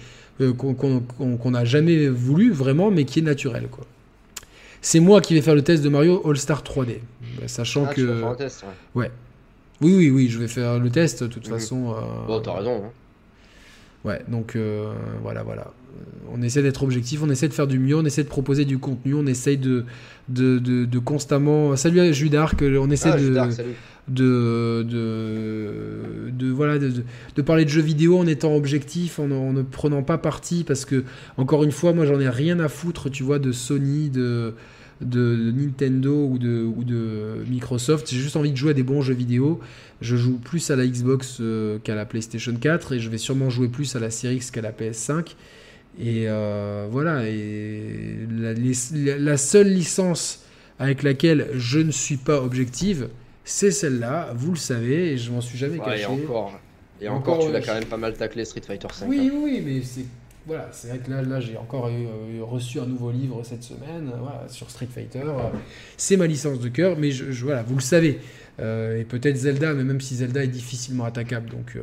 euh, 0.41 0.53
qu'on 0.53 1.51
n'a 1.51 1.65
jamais 1.65 2.07
voulu 2.07 2.51
vraiment, 2.51 2.91
mais 2.91 3.05
qui 3.05 3.19
est 3.19 3.23
naturel. 3.23 3.68
Quoi. 3.69 3.85
C'est 4.81 4.99
moi 4.99 5.22
qui 5.22 5.34
vais 5.34 5.41
faire 5.41 5.55
le 5.55 5.63
test 5.63 5.84
de 5.84 5.89
Mario 5.89 6.22
All-Star 6.27 6.63
3D, 6.63 6.99
bah, 7.39 7.47
sachant 7.47 7.85
ah, 7.89 7.93
que. 7.93 8.31
Tu 8.31 8.38
test, 8.38 8.65
ouais. 8.95 9.11
Oui, 9.81 9.95
oui, 9.95 10.09
oui, 10.11 10.30
je 10.30 10.39
vais 10.39 10.47
faire 10.47 10.80
le 10.80 10.89
test 10.89 11.23
de 11.23 11.27
toute 11.27 11.47
mhm. 11.47 11.53
façon. 11.53 11.91
Euh... 11.91 12.27
Bon, 12.27 12.39
t'as 12.39 12.57
raison. 12.57 12.84
Hein. 12.85 12.91
Ouais, 14.03 14.22
donc 14.27 14.57
voilà, 15.22 15.43
voilà. 15.43 15.72
On 16.34 16.41
essaie 16.41 16.63
d'être 16.63 16.81
objectif, 16.84 17.22
on 17.22 17.30
essaie 17.30 17.47
de 17.47 17.53
faire 17.53 17.68
du 17.68 17.77
mieux, 17.77 17.95
on 17.95 18.05
essaie 18.05 18.23
de 18.23 18.30
proposer 18.30 18.65
du 18.65 18.80
contenu, 18.80 19.13
on 19.13 19.26
essaie 19.27 19.57
de, 19.57 19.85
de, 20.30 20.57
de, 20.57 20.99
constamment. 20.99 21.76
Salut 21.76 21.99
à 21.99 22.11
Judark, 22.11 22.63
on 22.63 22.89
essaie 22.89 23.11
ah, 23.13 23.18
de 23.18 23.34
de, 24.13 24.83
parler 27.45 27.65
de 27.65 27.69
jeux 27.69 27.81
vidéo 27.81 28.17
en 28.17 28.27
étant 28.27 28.55
objectif, 28.55 29.19
en, 29.19 29.27
ne 29.53 29.61
prenant 29.61 30.03
pas 30.03 30.17
parti, 30.17 30.63
parce 30.63 30.85
que, 30.85 31.03
encore 31.38 31.63
une 31.63 31.71
fois, 31.71 31.93
moi 31.93 32.05
j'en 32.05 32.19
ai 32.19 32.29
rien 32.29 32.59
à 32.59 32.67
foutre, 32.69 33.09
tu 33.09 33.23
vois, 33.23 33.39
de 33.39 33.51
Sony, 33.51 34.09
de, 34.09 34.53
Nintendo 35.01 36.27
ou 36.27 36.38
de, 36.38 37.43
Microsoft. 37.49 38.09
J'ai 38.11 38.19
juste 38.19 38.35
envie 38.35 38.51
de 38.51 38.57
jouer 38.57 38.71
à 38.71 38.73
des 38.73 38.83
bons 38.83 39.01
jeux 39.01 39.13
vidéo. 39.13 39.59
Je 40.01 40.15
joue 40.15 40.38
plus 40.38 40.71
à 40.71 40.75
la 40.75 40.88
Xbox 40.88 41.38
euh, 41.41 41.77
qu'à 41.83 41.93
la 41.93 42.05
PlayStation 42.05 42.55
4 42.55 42.93
et 42.93 42.99
je 42.99 43.09
vais 43.09 43.19
sûrement 43.19 43.51
jouer 43.51 43.67
plus 43.67 43.95
à 43.95 43.99
la 43.99 44.09
Series 44.09 44.38
X 44.38 44.49
qu'à 44.49 44.61
la 44.61 44.71
PS5. 44.71 45.35
Et 45.99 46.25
euh, 46.27 46.88
voilà, 46.89 47.23
la, 49.19 49.38
seule 49.38 49.67
licence 49.67 50.43
avec 50.79 51.03
laquelle 51.03 51.49
je 51.53 51.79
ne 51.79 51.91
suis 51.91 52.17
pas 52.17 52.41
objective, 52.41 53.09
c'est 53.43 53.72
celle-là, 53.72 54.31
vous 54.35 54.51
le 54.51 54.57
savez, 54.57 55.13
et 55.13 55.18
je 55.18 55.31
m'en 55.31 55.41
suis 55.41 55.57
jamais 55.57 55.80
caché. 55.80 56.03
Et 56.03 56.05
encore, 56.05 56.59
et 57.01 57.07
encore, 57.07 57.39
tu 57.39 57.51
l'as 57.51 57.61
quand 57.61 57.73
même 57.73 57.85
pas 57.85 57.97
mal 57.97 58.13
taclé 58.13 58.45
Street 58.45 58.61
Fighter 58.65 58.88
5. 58.91 59.07
Oui, 59.07 59.30
hein. 59.31 59.39
oui, 59.41 59.61
mais 59.65 59.81
c'est 59.81 60.05
voilà, 60.47 60.69
c'est 60.72 60.88
vrai 60.88 60.97
que 60.97 61.11
là, 61.11 61.22
là 61.22 61.39
j'ai 61.39 61.55
encore 61.55 61.88
eu, 61.89 62.41
reçu 62.41 62.80
un 62.80 62.88
nouveau 62.88 63.11
livre 63.11 63.41
cette 63.43 63.63
semaine 63.63 64.11
voilà, 64.19 64.45
sur 64.47 64.69
Street 64.72 64.88
Fighter. 64.91 65.22
C'est 65.97 66.18
ma 66.18 66.26
licence 66.26 66.59
de 66.59 66.68
cœur, 66.68 66.97
mais 66.97 67.11
je, 67.11 67.45
voilà, 67.45 67.61
vous 67.61 67.76
le 67.76 67.81
savez. 67.81 68.19
Euh, 68.59 68.99
et 68.99 69.03
peut-être 69.03 69.35
Zelda, 69.35 69.73
mais 69.73 69.84
même 69.84 70.01
si 70.01 70.15
Zelda 70.15 70.43
est 70.43 70.47
difficilement 70.47 71.05
attaquable. 71.05 71.49
Donc, 71.49 71.73
euh, 71.76 71.81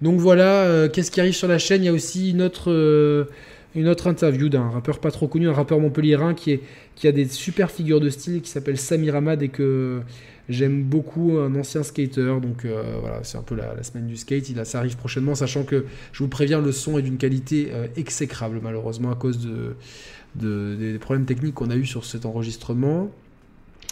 donc 0.00 0.20
voilà, 0.20 0.62
euh, 0.62 0.88
qu'est-ce 0.88 1.10
qui 1.10 1.20
arrive 1.20 1.34
sur 1.34 1.48
la 1.48 1.58
chaîne? 1.58 1.82
Il 1.82 1.86
y 1.86 1.88
a 1.88 1.92
aussi 1.92 2.30
une 2.30 2.42
autre, 2.42 3.26
une 3.74 3.88
autre 3.88 4.06
interview 4.06 4.48
d'un 4.48 4.70
rappeur 4.70 5.00
pas 5.00 5.10
trop 5.10 5.26
connu, 5.26 5.48
un 5.48 5.52
rappeur 5.52 5.80
montpelliérain 5.80 6.34
qui, 6.34 6.52
est, 6.52 6.60
qui 6.94 7.08
a 7.08 7.12
des 7.12 7.26
super 7.26 7.72
figures 7.72 8.00
de 8.00 8.08
style 8.08 8.40
qui 8.40 8.50
s'appelle 8.50 8.78
Samir 8.78 9.16
Ahmad 9.16 9.42
et 9.42 9.48
que 9.48 10.02
J'aime 10.48 10.82
beaucoup 10.82 11.36
un 11.38 11.54
ancien 11.56 11.82
skater, 11.82 12.40
donc 12.40 12.64
euh, 12.64 12.96
voilà, 13.00 13.22
c'est 13.22 13.36
un 13.36 13.42
peu 13.42 13.54
la, 13.54 13.82
semaine 13.82 14.06
du 14.06 14.16
skate. 14.16 14.48
Il 14.48 14.58
a, 14.58 14.64
ça 14.64 14.78
arrive 14.78 14.96
prochainement, 14.96 15.34
sachant 15.34 15.62
que 15.62 15.84
je 16.12 16.22
vous 16.22 16.28
préviens, 16.28 16.62
le 16.62 16.72
son 16.72 16.98
est 16.98 17.02
d'une 17.02 17.18
qualité 17.18 17.68
euh, 17.70 17.86
exécrable, 17.96 18.60
malheureusement, 18.62 19.10
à 19.10 19.14
cause 19.14 19.46
de, 19.46 20.74
des 20.74 20.98
problèmes 20.98 21.26
techniques 21.26 21.54
qu'on 21.54 21.68
a 21.68 21.76
eu 21.76 21.84
sur 21.84 22.06
cet 22.06 22.24
enregistrement. 22.24 23.10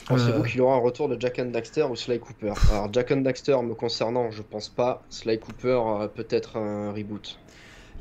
Pensez-vous 0.09 0.45
qu'il 0.45 0.59
y 0.59 0.61
aura 0.61 0.77
un 0.77 0.81
retour 0.81 1.11
de 1.11 1.20
Jack 1.20 1.41
and 1.41 1.47
Daxter 1.47 1.83
ou 1.83 1.97
Sly 1.97 2.20
Cooper 2.20 2.55
Alors, 2.70 2.89
Jack 2.91 3.11
and 3.11 3.20
Daxter, 3.23 3.57
me 3.62 3.74
concernant, 3.74 4.31
je 4.31 4.41
pense 4.41 4.70
pas. 4.70 5.03
Sly 5.11 5.39
Cooper, 5.39 5.81
peut-être 6.15 6.57
un 6.57 6.93
reboot. 6.93 7.39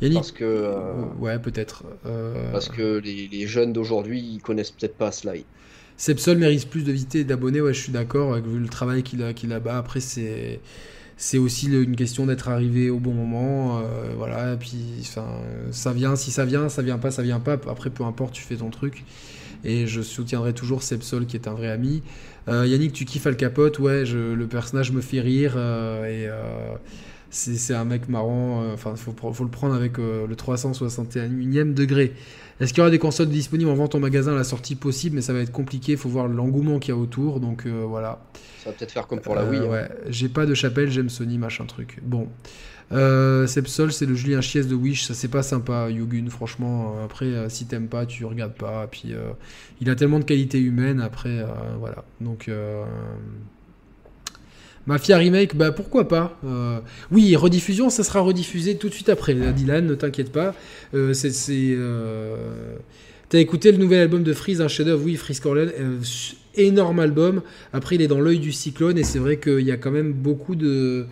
Yannick, 0.02 0.18
parce 0.18 0.32
que, 0.32 0.76
ouais, 1.20 1.40
peut-être. 1.40 1.84
Parce 2.54 2.70
que 2.70 3.00
les, 3.00 3.28
les 3.28 3.48
jeunes 3.48 3.74
d'aujourd'hui, 3.74 4.22
ils 4.22 4.42
connaissent 4.42 4.72
peut-être 4.72 4.96
pas 4.96 5.12
Sly. 5.12 5.46
Sepsol 5.98 6.38
mérite 6.38 6.70
plus 6.70 6.84
de 6.84 6.92
vitesse 6.92 7.22
et 7.22 7.24
d'abonnés, 7.24 7.62
ouais, 7.62 7.74
je 7.74 7.82
suis 7.82 7.92
d'accord, 7.92 8.36
vu 8.36 8.60
le 8.60 8.68
travail 8.68 9.02
qu'il 9.04 9.24
a, 9.24 9.34
qu'il 9.34 9.54
a 9.54 9.60
bas. 9.60 9.78
Après, 9.78 10.02
c'est, 10.02 10.60
aussi 11.38 11.68
une 11.68 11.96
question 11.96 12.26
d'être 12.26 12.50
arrivé 12.50 12.90
au 12.90 13.00
bon 13.00 13.14
moment. 13.14 13.80
Euh, 13.80 14.14
voilà, 14.18 14.54
et 14.54 14.58
puis 14.58 15.10
ça 15.72 15.94
vient, 15.94 16.16
si 16.16 16.32
ça 16.32 16.44
vient, 16.44 16.68
ça 16.68 16.82
vient 16.82 16.98
pas, 16.98 17.12
ça 17.12 17.24
vient 17.24 17.40
pas. 17.40 17.54
Après, 17.54 17.90
peu 17.90 18.04
importe, 18.04 18.34
tu 18.34 18.44
fais 18.44 18.58
ton 18.58 18.70
truc. 18.70 19.06
Et 19.64 19.88
je 19.88 20.02
soutiendrai 20.02 20.54
toujours 20.54 20.84
Sepsol 20.84 21.26
qui 21.26 21.38
est 21.38 21.48
un 21.48 21.54
vrai 21.54 21.70
ami. 21.72 22.04
Euh, 22.50 22.68
Yannick, 22.68 22.94
tu 22.94 23.06
kiffes 23.06 23.26
Al 23.26 23.38
Capote, 23.38 23.80
ouais, 23.80 24.04
le 24.06 24.46
personnage 24.48 24.92
me 24.92 25.02
fait 25.02 25.22
rire. 25.22 25.54
Euh, 25.56 26.06
et 26.06 26.30
c'est, 27.30 27.74
un 27.74 27.86
mec 27.86 28.10
marrant. 28.10 28.70
Enfin, 28.74 28.92
il 28.96 28.98
faut, 28.98 29.34
faut, 29.34 29.44
le 29.46 29.50
prendre 29.50 29.74
avec 29.74 29.98
le 29.98 30.36
361e 30.36 31.74
degré. 31.74 32.14
Est-ce 32.60 32.72
qu'il 32.72 32.80
y 32.80 32.82
aura 32.82 32.90
des 32.90 33.00
consoles 33.00 33.28
disponibles 33.28 33.70
en 33.70 33.76
vente 33.76 33.96
en 33.96 34.00
magasin 34.00 34.34
à 34.34 34.36
la 34.36 34.44
sortie 34.44 34.76
possible 34.76 35.16
Mais 35.16 35.22
ça 35.22 35.34
va 35.34 35.40
être 35.40 35.52
compliqué, 35.52 35.94
il 35.94 35.98
faut 35.98 36.10
voir 36.10 36.28
l'engouement 36.28 36.80
qu'il 36.80 36.94
y 36.94 36.98
a 36.98 37.00
autour. 37.00 37.40
Donc 37.40 37.66
euh, 37.66 37.84
voilà. 37.86 38.20
Ça 38.64 38.70
va 38.70 38.76
peut-être 38.76 38.92
faire 38.92 39.08
comme 39.08 39.20
pour 39.20 39.36
la 39.36 39.46
Wii. 39.46 39.60
Hein. 39.60 39.70
Ouais, 39.70 39.90
j'ai 40.08 40.30
pas 40.30 40.46
de 40.46 40.54
chapelle, 40.54 40.90
j'aime 40.90 41.10
Sony, 41.10 41.38
machin 41.38 41.66
truc. 41.66 42.00
Bon. 42.02 42.30
Euh, 42.92 43.48
Sepsol, 43.48 43.92
c'est 43.92 44.06
le 44.06 44.14
Julien 44.14 44.42
Chies 44.42 44.66
de 44.66 44.76
Wish, 44.76 45.06
ça 45.06 45.14
c'est 45.14 45.28
pas 45.28 45.44
sympa, 45.44 45.90
Yugun, 45.90 46.30
franchement. 46.30 46.96
Euh, 46.98 47.06
après, 47.06 47.26
euh, 47.26 47.50
si 47.50 47.66
t'aimes 47.66 47.88
pas, 47.88 48.06
tu 48.06 48.26
regardes 48.26 48.54
pas. 48.54 48.88
Puis 48.88 49.14
il 49.82 49.90
a 49.90 49.96
tellement 49.96 50.20
de 50.20 50.26
qualité 50.26 50.60
humaine, 50.60 51.02
après, 51.02 51.44
voilà. 51.80 52.04
Donc. 52.22 52.50
Mafia 54.88 55.18
Remake, 55.18 55.56
bah 55.56 55.72
pourquoi 55.72 56.08
pas 56.08 56.38
euh, 56.46 56.80
Oui, 57.12 57.36
rediffusion, 57.36 57.90
ça 57.90 58.04
sera 58.04 58.20
rediffusé 58.20 58.78
tout 58.78 58.90
de 58.90 58.94
suite 58.94 59.10
après. 59.10 59.34
Dylan, 59.34 59.86
ne 59.86 59.96
t'inquiète 59.96 60.32
pas. 60.32 60.54
Euh. 60.94 61.14
Euh... 61.50 62.36
T'as 63.30 63.40
écouté 63.40 63.72
le 63.72 63.80
nouvel 63.80 64.02
album 64.02 64.22
de 64.22 64.34
Freeze, 64.34 64.62
un 64.62 64.68
chef-d'œuvre 64.68 65.04
Oui, 65.04 65.16
Freeze 65.16 65.40
Corleone, 65.40 65.72
énorme 66.56 67.00
album. 67.00 67.42
Après, 67.74 67.96
il 67.96 68.02
est 68.04 68.08
dans 68.08 68.22
l'œil 68.22 68.38
du 68.38 68.52
cyclone 68.52 68.98
et 69.00 69.04
c'est 69.04 69.18
vrai 69.18 69.38
qu'il 69.38 69.62
y 69.62 69.72
a 69.72 69.78
quand 69.78 69.92
même 69.92 70.14
beaucoup 70.14 70.56
de. 70.56 71.06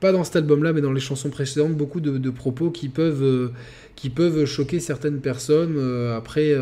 Pas 0.00 0.12
dans 0.12 0.24
cet 0.24 0.36
album-là, 0.36 0.72
mais 0.72 0.80
dans 0.80 0.92
les 0.92 1.00
chansons 1.00 1.28
précédentes, 1.28 1.74
beaucoup 1.74 2.00
de, 2.00 2.30
propos 2.30 2.70
qui 2.70 2.88
peuvent 2.88 4.44
choquer 4.46 4.80
certaines 4.80 5.20
personnes. 5.20 5.78
après 6.16 6.56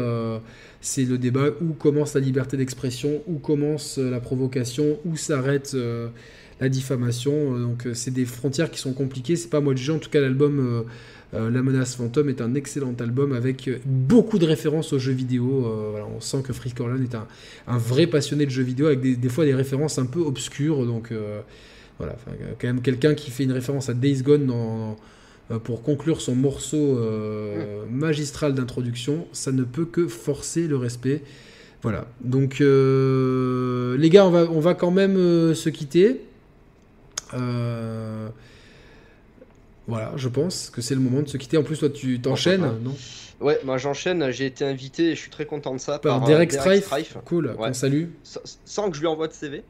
c'est 0.81 1.05
le 1.05 1.19
débat 1.19 1.47
où 1.61 1.73
commence 1.73 2.15
la 2.15 2.21
liberté 2.21 2.57
d'expression, 2.57 3.23
où 3.29 3.39
commence 3.39 3.99
la 3.99 4.19
provocation, 4.19 4.99
où 5.05 5.17
s'arrête 5.17 5.77
la 6.61 6.69
diffamation. 6.69 7.55
Euh, 7.55 7.63
donc 7.63 7.87
euh, 7.87 7.95
c'est 7.95 8.11
des 8.11 8.25
frontières 8.25 8.71
qui 8.71 8.79
sont 8.79 8.93
compliquées. 8.93 9.37
C'est 9.37 9.51
pas 9.51 9.61
moi 9.61 9.75
de 9.75 9.79
juger. 9.79 9.93
En 9.93 9.99
tout 9.99 10.11
cas, 10.11 10.21
l'album 10.21 10.85
euh, 11.35 11.51
La 11.51 11.63
menace 11.63 11.97
fantôme 11.97 12.29
est 12.29 12.41
un 12.41 12.55
excellent 12.55 12.95
album 12.99 13.33
avec 13.33 13.71
beaucoup 13.85 14.39
de 14.39 14.47
références 14.47 14.93
aux 14.93 14.99
jeux 14.99 15.13
vidéo. 15.13 15.67
on 16.17 16.21
sent 16.21 16.43
que 16.43 16.53
Frick 16.53 16.75
Corlan 16.75 17.03
est 17.03 17.15
un, 17.15 17.79
vrai 17.79 18.07
passionné 18.07 18.47
de 18.47 18.51
jeux 18.51 18.63
vidéo 18.63 18.87
avec 18.87 19.01
des, 19.01 19.29
fois 19.29 19.45
des 19.45 19.55
références 19.55 19.99
un 19.99 20.07
peu 20.07 20.21
obscures. 20.21 20.87
Donc 20.87 21.13
voilà, 21.99 22.17
quand 22.59 22.67
même 22.67 22.81
quelqu'un 22.81 23.13
qui 23.15 23.31
fait 23.31 23.45
une 23.45 23.53
référence 23.53 23.91
à 23.91 23.95
Days 23.95 24.23
Gone 24.23 24.51
pour 25.65 25.83
conclure 25.83 26.23
son 26.23 26.35
morceau 26.35 26.99
magistral 27.91 28.55
d'introduction, 28.55 29.27
ça 29.33 29.53
ne 29.53 29.65
peut 29.65 29.85
que 29.85 30.09
forcer 30.09 30.67
le 30.67 30.79
respect. 30.79 31.21
Voilà. 31.83 32.07
Donc, 32.23 32.61
les 32.61 34.11
gars, 34.11 34.25
on 34.25 34.31
va, 34.31 34.49
on 34.51 34.61
va 34.61 34.73
quand 34.73 34.91
même 34.93 35.55
se 35.55 35.69
quitter. 35.69 36.23
Euh, 37.35 38.29
voilà, 39.87 40.13
je 40.17 40.29
pense 40.29 40.71
que 40.71 40.81
c'est 40.81 40.95
le 40.95 41.01
moment 41.01 41.23
de 41.23 41.29
se 41.29 41.37
quitter. 41.37 41.57
En 41.57 41.63
plus, 41.63 41.79
toi, 41.79 41.91
tu 41.91 42.21
t'enchaînes, 42.21 42.63
non? 42.83 42.95
Ouais, 43.41 43.61
moi 43.65 43.79
j'enchaîne. 43.79 44.31
J'ai 44.33 44.47
été 44.47 44.65
invité 44.65 45.11
et 45.11 45.15
je 45.15 45.21
suis 45.21 45.31
très 45.31 45.47
content 45.47 45.73
de 45.73 45.79
ça. 45.79 46.01
Par, 46.01 46.25
Derek, 46.25 46.53
euh, 46.55 46.81
Strife. 46.81 47.17
Cool, 47.25 47.55
ouais. 47.59 47.73
salut. 47.73 48.13
Sans, 48.65 48.91
que 48.91 48.97
je 48.97 49.01
lui 49.01 49.07
envoie 49.07 49.29
de 49.29 49.33
CV. 49.33 49.63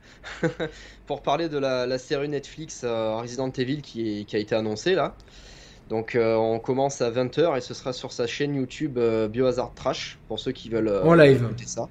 pour 1.07 1.21
parler 1.23 1.51
de 1.51 1.59
la, 1.59 1.99
série 1.99 2.31
Netflix 2.31 2.81
euh, 2.85 3.17
Resident 3.17 3.51
Evil 3.51 3.83
qui, 3.83 4.25
qui, 4.25 4.37
a 4.37 4.39
été 4.39 4.55
annoncée 4.55 4.95
là. 4.95 5.15
Donc 5.91 6.19
on 6.21 6.59
commence 6.59 7.01
à 7.01 7.11
20h 7.11 7.57
et 7.57 7.61
ce 7.61 7.73
sera 7.73 7.93
sur 7.93 8.13
sa 8.13 8.27
chaîne 8.27 8.55
YouTube 8.55 8.99
Biohazard 9.31 9.73
Trash 9.75 10.19
pour 10.29 10.39
ceux 10.39 10.53
qui 10.53 10.69
veulent 10.69 11.01
en 11.03 11.15
live. 11.15 11.47
ça. 11.65 11.89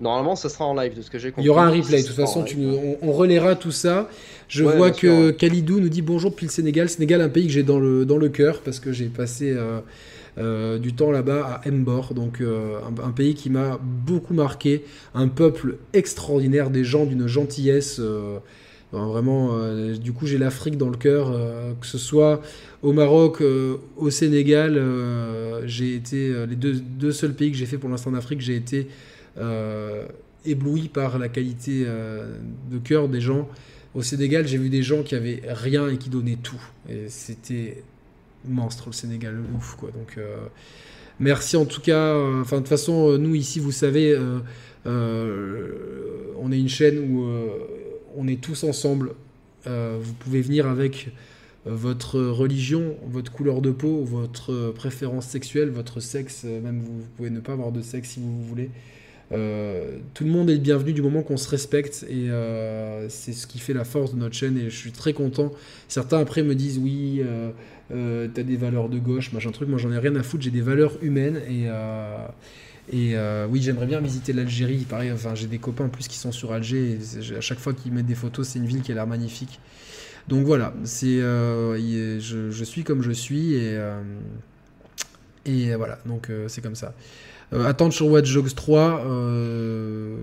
Normalement, 0.00 0.34
ça 0.34 0.48
sera 0.48 0.66
en 0.66 0.74
live, 0.74 0.96
de 0.96 1.02
ce 1.02 1.10
que 1.10 1.18
j'ai 1.18 1.30
compris. 1.30 1.44
Il 1.44 1.46
y 1.46 1.50
aura 1.50 1.66
un 1.66 1.70
replay. 1.70 2.02
De 2.02 2.06
toute 2.06 2.16
façon, 2.16 2.42
tu 2.42 2.56
on, 2.66 2.98
on, 3.00 3.12
relaiera 3.12 3.54
tout 3.54 3.70
ça. 3.70 4.08
Je 4.48 4.64
vois 4.64 4.90
que 4.90 5.30
Khalidou 5.30 5.80
nous 5.80 5.88
dit 5.88 6.02
bonjour 6.02 6.30
depuis 6.30 6.46
le 6.46 6.50
Sénégal. 6.50 6.88
Sénégal, 6.88 7.20
un 7.20 7.28
pays 7.28 7.46
que 7.46 7.52
j'ai 7.52 7.62
dans 7.62 7.78
le, 7.78 8.04
dans 8.04 8.18
le 8.18 8.28
cœur 8.28 8.60
parce 8.60 8.80
que 8.80 8.92
j'ai 8.92 9.06
passé 9.06 9.52
euh, 9.52 9.80
euh, 10.38 10.78
du 10.78 10.94
temps 10.94 11.12
là-bas 11.12 11.60
à 11.64 11.70
Mbor. 11.70 12.12
Donc, 12.12 12.40
euh, 12.40 12.78
un, 13.02 13.12
pays 13.12 13.34
qui 13.34 13.50
m'a 13.50 13.78
beaucoup 13.82 14.34
marqué. 14.34 14.84
Un 15.14 15.28
peuple 15.28 15.76
extraordinaire, 15.92 16.70
des 16.70 16.84
gens 16.84 17.06
d'une 17.06 17.28
gentillesse. 17.28 18.00
vraiment, 18.90 19.56
du 19.94 20.12
coup, 20.12 20.26
j'ai 20.26 20.38
l'Afrique 20.38 20.76
dans 20.76 20.90
le 20.90 20.96
cœur. 20.96 21.32
que 21.80 21.86
ce 21.86 21.98
soit 21.98 22.42
au 22.82 22.92
Maroc, 22.92 23.42
au 23.96 24.10
Sénégal, 24.10 24.82
j'ai 25.66 25.94
été. 25.94 26.46
les 26.48 26.56
deux, 26.56 26.74
deux 26.74 27.12
seuls 27.12 27.34
pays 27.34 27.52
que 27.52 27.56
j'ai 27.56 27.66
fait 27.66 27.78
pour 27.78 27.88
l'instant 27.88 28.10
en 28.10 28.14
Afrique, 28.14 28.40
j'ai 28.40 28.56
été. 28.56 28.88
Euh, 29.38 30.06
ébloui 30.46 30.88
par 30.88 31.18
la 31.18 31.30
qualité 31.30 31.84
euh, 31.86 32.36
de 32.70 32.78
cœur 32.78 33.08
des 33.08 33.22
gens. 33.22 33.48
Au 33.94 34.02
Sénégal, 34.02 34.46
j'ai 34.46 34.58
vu 34.58 34.68
des 34.68 34.82
gens 34.82 35.02
qui 35.02 35.14
avaient 35.14 35.40
rien 35.46 35.88
et 35.88 35.96
qui 35.96 36.10
donnaient 36.10 36.38
tout. 36.42 36.60
Et 36.88 37.08
c'était 37.08 37.82
monstre 38.46 38.84
le 38.88 38.92
Sénégal, 38.92 39.40
ouf 39.56 39.74
quoi. 39.76 39.90
Donc 39.90 40.16
euh, 40.18 40.36
merci 41.18 41.56
en 41.56 41.64
tout 41.64 41.80
cas. 41.80 42.14
Enfin 42.42 42.56
de 42.56 42.60
toute 42.60 42.68
façon, 42.68 43.16
nous 43.16 43.34
ici, 43.34 43.58
vous 43.58 43.72
savez, 43.72 44.14
on 44.84 46.52
est 46.52 46.58
une 46.58 46.68
chaîne 46.68 46.98
où 46.98 47.26
on 48.14 48.28
est 48.28 48.40
tous 48.40 48.64
ensemble. 48.64 49.14
vous 49.64 50.14
pouvez 50.18 50.42
venir 50.42 50.68
avec 50.68 51.08
votre 51.64 52.20
religion, 52.20 52.96
votre 53.06 53.32
couleur 53.32 53.62
de 53.62 53.70
peau, 53.70 54.04
votre 54.04 54.72
préférence 54.72 55.26
sexuelle, 55.26 55.70
votre 55.70 56.00
sexe. 56.00 56.44
Même 56.44 56.80
vous 56.80 57.06
pouvez 57.16 57.30
ne 57.30 57.40
pas 57.40 57.52
avoir 57.52 57.72
de 57.72 57.80
sexe 57.80 58.10
si 58.10 58.20
vous 58.20 58.44
voulez. 58.44 58.68
Euh, 59.32 59.98
tout 60.12 60.24
le 60.24 60.30
monde 60.30 60.50
est 60.50 60.54
le 60.54 60.60
bienvenu 60.60 60.92
du 60.92 61.02
moment 61.02 61.22
qu'on 61.22 61.36
se 61.36 61.48
respecte 61.48 62.04
et 62.08 62.30
euh, 62.30 63.08
c'est 63.08 63.32
ce 63.32 63.46
qui 63.46 63.58
fait 63.58 63.72
la 63.72 63.84
force 63.84 64.14
de 64.14 64.18
notre 64.18 64.34
chaîne 64.34 64.58
et 64.58 64.68
je 64.70 64.76
suis 64.76 64.92
très 64.92 65.12
content. 65.12 65.52
Certains 65.88 66.18
après 66.18 66.42
me 66.42 66.54
disent 66.54 66.78
oui, 66.78 67.22
euh, 67.92 68.28
t'as 68.32 68.42
des 68.42 68.56
valeurs 68.56 68.88
de 68.88 68.98
gauche, 68.98 69.32
machin 69.32 69.50
truc. 69.50 69.68
Moi 69.68 69.78
j'en 69.78 69.92
ai 69.92 69.98
rien 69.98 70.14
à 70.16 70.22
foutre, 70.22 70.44
j'ai 70.44 70.50
des 70.50 70.60
valeurs 70.60 70.98
humaines 71.02 71.40
et 71.48 71.68
oui, 72.92 73.62
j'aimerais 73.62 73.86
bien 73.86 74.00
visiter 74.00 74.32
l'Algérie. 74.32 74.84
Pareil, 74.88 75.12
j'ai 75.34 75.46
des 75.46 75.58
copains 75.58 75.84
en 75.86 75.88
plus 75.88 76.08
qui 76.08 76.18
sont 76.18 76.32
sur 76.32 76.52
Alger. 76.52 76.98
Et 76.98 77.36
à 77.36 77.40
chaque 77.40 77.58
fois 77.58 77.72
qu'ils 77.72 77.92
mettent 77.92 78.06
des 78.06 78.14
photos, 78.14 78.48
c'est 78.48 78.58
une 78.58 78.66
ville 78.66 78.82
qui 78.82 78.92
a 78.92 78.94
l'air 78.94 79.06
magnifique. 79.06 79.58
Donc 80.28 80.46
voilà, 80.46 80.74
c'est, 80.84 81.20
je, 81.20 82.64
suis 82.64 82.84
comme 82.84 83.02
je 83.02 83.12
suis 83.12 83.54
et 85.46 85.74
voilà, 85.76 85.98
donc 86.04 86.30
c'est 86.48 86.60
comme 86.62 86.74
ça. 86.74 86.94
Euh, 87.54 87.66
attente 87.66 87.92
sur 87.92 88.08
Watch 88.08 88.32
Dogs 88.34 88.54
3, 88.54 89.04
euh, 89.06 90.16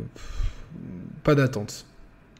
pas 1.23 1.35
d'attente. 1.35 1.85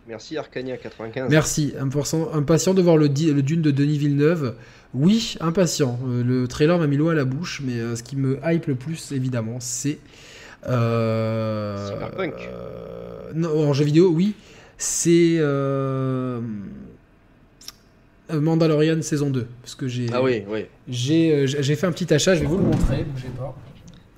Merci 0.08 0.36
Arcania95. 0.36 1.28
Merci. 1.30 1.74
Impatient 1.80 2.74
de 2.74 2.82
voir 2.82 2.98
le, 2.98 3.08
le, 3.08 3.42
Dune 3.42 3.62
de 3.62 3.72
Denis 3.72 3.98
Villeneuve. 3.98 4.56
Oui, 4.94 5.38
impatient. 5.40 5.98
Euh, 6.06 6.22
le 6.24 6.48
trailer 6.48 6.78
m'a 6.78 6.88
mis 6.88 6.98
l'eau 6.98 7.08
à 7.10 7.14
la 7.14 7.24
bouche, 7.24 7.62
mais 7.64 7.96
ce 7.96 8.04
qui 8.04 8.18
me 8.18 8.38
hype 8.44 8.66
le 8.66 8.76
plus, 8.76 9.14
évidemment, 9.14 9.58
c'est. 9.60 10.00
Cyberpunk. 10.64 12.34
non, 13.34 13.70
en 13.70 13.74
jeu 13.74 13.86
vidéo, 13.86 14.10
oui. 14.10 14.36
C'est. 14.78 15.40
Mandalorian 18.34 19.02
saison 19.02 19.30
2. 19.30 19.48
Parce 19.62 19.76
que 19.76 19.88
j'ai. 19.88 20.08
Ah 20.12 20.22
oui, 20.22 20.44
oui. 20.50 20.66
J'ai 20.90 21.48
fait 21.48 21.88
un 21.88 21.92
petit 21.94 22.14
achat, 22.14 22.36
je 22.36 22.42
vais 22.42 22.48
vous 22.48 22.58
le 22.58 22.64
montrer, 22.64 23.06
bougez 23.06 23.30
pas. 23.38 23.56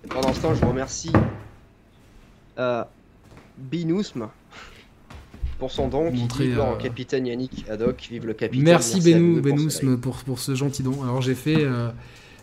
Pendant 0.09 0.33
ce 0.33 0.41
temps, 0.41 0.53
je 0.53 0.65
remercie 0.65 1.11
euh, 2.59 2.83
Binousm 3.57 4.27
pour 5.59 5.71
son 5.71 5.87
don 5.87 6.11
qui 6.11 6.51
euh, 6.51 6.75
capitaine 6.75 7.25
Yannick 7.25 7.65
Haddock. 7.69 8.07
Vive 8.11 8.25
le 8.25 8.33
capitaine. 8.33 8.65
Merci, 8.65 9.01
Merci 9.01 9.41
Benousm 9.41 9.97
pour, 9.97 10.17
pour, 10.17 10.39
ce 10.39 10.55
gentil 10.55 10.83
don. 10.83 11.03
Alors 11.03 11.21
j'ai 11.21 11.35
fait, 11.35 11.63
euh, 11.63 11.89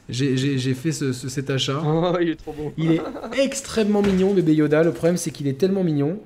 j'ai 0.09 0.75
fait 0.75 0.93
ce, 0.93 1.13
cet 1.13 1.51
achat. 1.51 1.83
Oh, 1.85 2.17
il 2.21 2.31
est 2.31 2.37
trop 2.37 2.53
beau. 2.53 2.73
Il 2.79 2.93
est 2.93 3.03
extrêmement 3.39 4.03
mignon, 4.03 4.33
bébé 4.33 4.55
Yoda. 4.55 4.83
Le 4.83 4.93
problème, 4.93 5.17
c'est 5.17 5.31
qu'il 5.31 5.49
est 5.49 5.59
tellement 5.59 5.85
mignon 5.85 6.19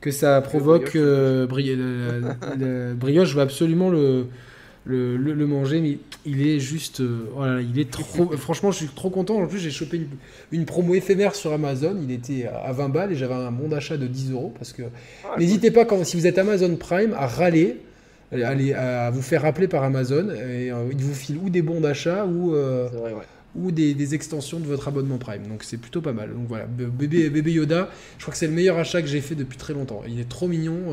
que 0.00 0.10
ça 0.10 0.40
provoque 0.40 0.96
euh, 0.96 1.46
brioche. 1.46 3.28
Je 3.28 3.34
veux 3.36 3.42
absolument 3.42 3.90
le, 3.90 4.26
le, 4.86 5.16
le, 5.16 5.46
manger, 5.46 5.80
mais 5.80 5.98
il 6.26 6.46
est 6.46 6.58
juste. 6.60 7.00
voilà, 7.34 7.62
il 7.62 7.78
est 7.78 7.90
trop. 7.90 8.36
franchement, 8.36 8.70
je 8.70 8.78
suis 8.78 8.86
trop 8.88 9.10
content. 9.10 9.40
En 9.42 9.46
plus, 9.46 9.58
j'ai 9.58 9.70
chopé 9.70 10.06
une, 10.52 10.66
promo 10.66 10.94
éphémère 10.94 11.34
sur 11.34 11.52
Amazon. 11.52 11.96
Il 12.02 12.10
était 12.10 12.46
à 12.46 12.72
20 12.72 12.88
balles 12.90 13.12
et 13.12 13.16
j'avais 13.16 13.34
un 13.34 13.50
bon 13.50 13.68
d'achat 13.68 13.96
de 13.96 14.06
10 14.06 14.32
euros. 14.32 14.52
Parce 14.58 14.72
que 14.72 14.82
ah, 15.24 15.38
n'hésitez 15.38 15.70
pas, 15.70 15.84
quand, 15.84 16.04
si 16.04 16.16
vous 16.18 16.26
êtes 16.26 16.38
Amazon 16.38 16.76
Prime, 16.76 17.14
à 17.14 17.26
râler, 17.26 17.78
à, 18.32 19.10
vous 19.10 19.22
faire 19.22 19.42
rappeler 19.42 19.68
par 19.68 19.82
Amazon. 19.84 20.28
Et, 20.30 20.70
euh, 20.70 20.84
il 20.90 21.02
vous 21.02 21.14
file 21.14 21.38
ou 21.42 21.48
des 21.48 21.62
bons 21.62 21.80
d'achat 21.80 22.26
ou. 22.26 22.54
Euh, 22.54 22.88
ou 23.56 23.70
des, 23.70 23.94
des, 23.94 24.16
extensions 24.16 24.58
de 24.58 24.66
votre 24.66 24.88
abonnement 24.88 25.16
Prime. 25.16 25.46
Donc 25.46 25.62
c'est 25.62 25.76
plutôt 25.76 26.00
pas 26.00 26.12
mal. 26.12 26.30
Donc 26.30 26.48
voilà, 26.48 26.66
bébé, 26.66 27.30
bébé 27.30 27.52
Yoda, 27.52 27.88
je 28.18 28.24
crois 28.24 28.32
que 28.32 28.38
c'est 28.38 28.48
le 28.48 28.52
meilleur 28.52 28.76
achat 28.78 29.00
que 29.00 29.06
j'ai 29.06 29.20
fait 29.20 29.36
depuis 29.36 29.56
très 29.56 29.72
longtemps. 29.72 30.02
Il 30.08 30.18
est 30.18 30.28
trop 30.28 30.48
mignon. 30.48 30.92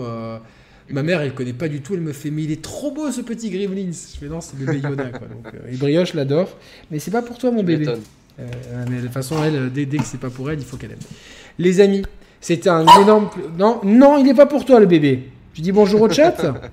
Euh, 0.89 0.93
Ma 0.93 1.03
mère, 1.03 1.21
elle 1.21 1.33
connaît 1.33 1.53
pas 1.53 1.67
du 1.67 1.81
tout. 1.81 1.93
Elle 1.93 2.01
me 2.01 2.13
fait, 2.13 2.31
mais 2.31 2.43
il 2.43 2.51
est 2.51 2.61
trop 2.61 2.91
beau 2.91 3.11
ce 3.11 3.21
petit 3.21 3.49
Gremlins. 3.49 3.91
Je 3.91 4.19
fais, 4.19 4.27
non, 4.27 4.41
c'est 4.41 4.57
bébé 4.57 4.79
Yoda. 4.79 5.05
Quoi. 5.05 5.27
Donc, 5.27 5.53
euh, 5.53 5.71
et 5.71 5.75
Brioche 5.77 6.13
l'adore. 6.13 6.57
Mais 6.89 6.99
c'est 6.99 7.11
pas 7.11 7.21
pour 7.21 7.37
toi, 7.37 7.51
mon 7.51 7.63
bébé. 7.63 7.87
Euh, 7.87 8.85
mais 8.89 8.97
de 8.97 9.01
toute 9.03 9.11
façon, 9.11 9.43
elle, 9.43 9.71
dès, 9.71 9.85
que 9.85 10.03
c'est 10.03 10.19
pas 10.19 10.29
pour 10.29 10.49
elle, 10.49 10.59
il 10.59 10.65
faut 10.65 10.77
qu'elle 10.77 10.91
aime. 10.91 10.99
Les 11.59 11.79
amis, 11.81 12.03
c'était 12.39 12.69
un 12.69 12.85
énorme. 13.01 13.29
Non, 13.57 13.81
non, 13.83 14.17
il 14.17 14.25
n'est 14.25 14.33
pas 14.33 14.45
pour 14.45 14.65
toi, 14.65 14.79
le 14.79 14.85
bébé. 14.85 15.29
Tu 15.53 15.61
dis 15.61 15.71
bonjour 15.71 16.01
au 16.01 16.09
chat 16.09 16.35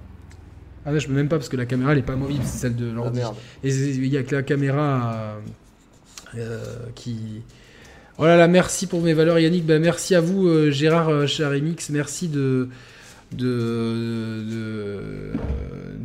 Ah 0.86 0.92
là, 0.92 0.98
je 0.98 1.06
peux 1.06 1.12
même 1.12 1.28
pas 1.28 1.36
parce 1.36 1.50
que 1.50 1.56
la 1.56 1.66
caméra, 1.66 1.92
elle 1.92 1.98
est 1.98 2.02
pas 2.02 2.16
mobile, 2.16 2.40
c'est 2.44 2.60
celle 2.60 2.76
de 2.76 2.90
l'ordi. 2.90 3.20
Ah, 3.22 3.34
et 3.62 3.68
il 3.68 4.06
y 4.06 4.16
a 4.16 4.22
que 4.22 4.34
la 4.34 4.42
caméra 4.42 5.36
euh, 6.36 6.64
qui. 6.94 7.42
Oh 8.16 8.24
là 8.24 8.36
là, 8.36 8.48
merci 8.48 8.86
pour 8.86 9.02
mes 9.02 9.12
valeurs, 9.12 9.38
Yannick. 9.38 9.66
Ben, 9.66 9.82
merci 9.82 10.14
à 10.14 10.20
vous, 10.20 10.70
Gérard 10.70 11.28
Charimix. 11.28 11.90
Merci 11.90 12.28
de 12.28 12.68
de, 13.32 14.42
de, 14.48 15.32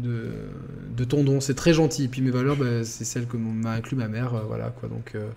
de. 0.03 1.39
C'est 1.39 1.55
très 1.55 1.73
gentil. 1.73 2.05
Et 2.05 2.07
puis 2.07 2.21
mes 2.21 2.31
valeurs, 2.31 2.55
bah, 2.55 2.83
c'est 2.83 3.03
celles 3.03 3.25
que 3.25 3.37
m'a 3.37 3.71
inclus 3.71 3.95
ma 3.95 4.07
mère. 4.07 4.33
Euh, 4.35 4.41
voilà 4.47 4.73
quoi. 4.79 4.89
Donc 4.89 5.11
euh, 5.15 5.27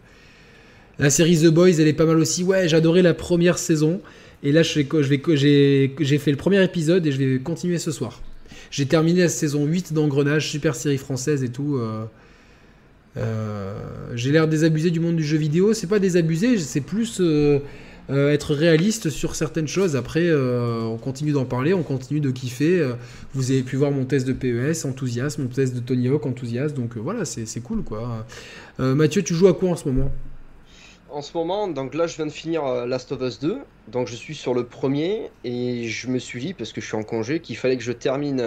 la 0.99 1.11
série 1.11 1.39
The 1.39 1.49
Boys, 1.49 1.81
elle 1.81 1.89
est 1.89 1.93
pas 1.93 2.07
mal 2.07 2.19
aussi. 2.19 2.45
Ouais, 2.45 2.69
j'adorais 2.69 3.03
la 3.03 3.15
première 3.15 3.59
saison. 3.59 4.01
Et 4.43 4.53
là, 4.53 4.63
j'ai 4.63 4.89
fait 4.89 6.31
le 6.31 6.37
premier 6.37 6.63
épisode 6.63 7.07
et 7.07 7.13
je 7.13 7.19
vais 7.19 7.39
continuer 7.41 7.79
ce 7.79 7.91
soir. 7.91 8.21
J'ai 8.71 8.87
terminé 8.87 9.23
la 9.23 9.29
saison 9.29 9.65
8 9.65 9.93
d'Engrenage, 9.93 10.49
super 10.49 10.75
série 10.75 10.99
française 10.99 11.43
et 11.43 11.49
tout. 11.49 11.81
Euh, 13.17 13.75
j'ai 14.15 14.31
l'air 14.31 14.47
désabusé 14.47 14.91
du 14.91 15.01
monde 15.01 15.17
du 15.17 15.25
jeu 15.25 15.39
vidéo. 15.39 15.73
C'est 15.73 15.87
pas 15.87 15.99
désabusé, 15.99 16.59
c'est 16.59 16.83
plus 16.83 17.21
euh, 18.09 18.33
être 18.33 18.55
réaliste 18.55 19.11
sur 19.11 19.35
certaines 19.35 19.67
choses. 19.67 19.97
Après, 19.97 20.27
euh, 20.27 20.83
on 20.83 20.97
continue 20.97 21.33
d'en 21.33 21.45
parler, 21.45 21.75
on 21.75 21.83
continue 21.83 22.21
de 22.21 22.31
kiffer. 22.31 22.79
Euh, 22.79 22.93
vous 23.35 23.51
avez 23.51 23.63
pu 23.63 23.77
voir 23.77 23.91
mon 23.91 24.05
test 24.05 24.27
de 24.27 24.33
PES, 24.33 24.85
enthousiasme, 24.85 25.43
mon 25.43 25.49
test 25.49 25.75
de 25.75 25.81
Tony 25.81 26.09
Hawk, 26.09 26.25
enthousiasme. 26.25 26.77
Donc 26.77 26.97
voilà, 26.97 27.25
c'est 27.25 27.61
cool 27.61 27.83
quoi. 27.83 28.25
Mathieu, 28.79 29.23
tu 29.23 29.35
joues 29.35 29.49
à 29.49 29.55
quoi 29.55 29.71
en 29.71 29.77
ce 29.77 29.89
moment? 29.89 30.11
En 31.11 31.23
ce 31.23 31.37
moment, 31.37 31.67
donc 31.67 31.95
là, 31.95 32.07
je 32.07 32.17
viens 32.17 32.27
de 32.27 32.33
finir 32.33 32.63
Last 32.87 33.11
of 33.11 33.23
Us 33.23 33.41
2. 33.41 33.59
Donc, 33.89 34.07
je 34.07 34.15
suis 34.15 34.35
sur 34.35 34.53
le 34.53 34.65
premier 34.65 35.31
et 35.45 35.89
je 35.89 36.09
me 36.09 36.19
suis 36.19 36.41
dit, 36.41 36.53
parce 36.53 36.73
que 36.73 36.81
je 36.81 36.87
suis 36.87 36.97
en 36.97 37.05
congé, 37.05 37.41
qu'il 37.41 37.57
fallait 37.57 37.79
que 37.79 37.83
je 37.83 37.93
termine 37.93 38.43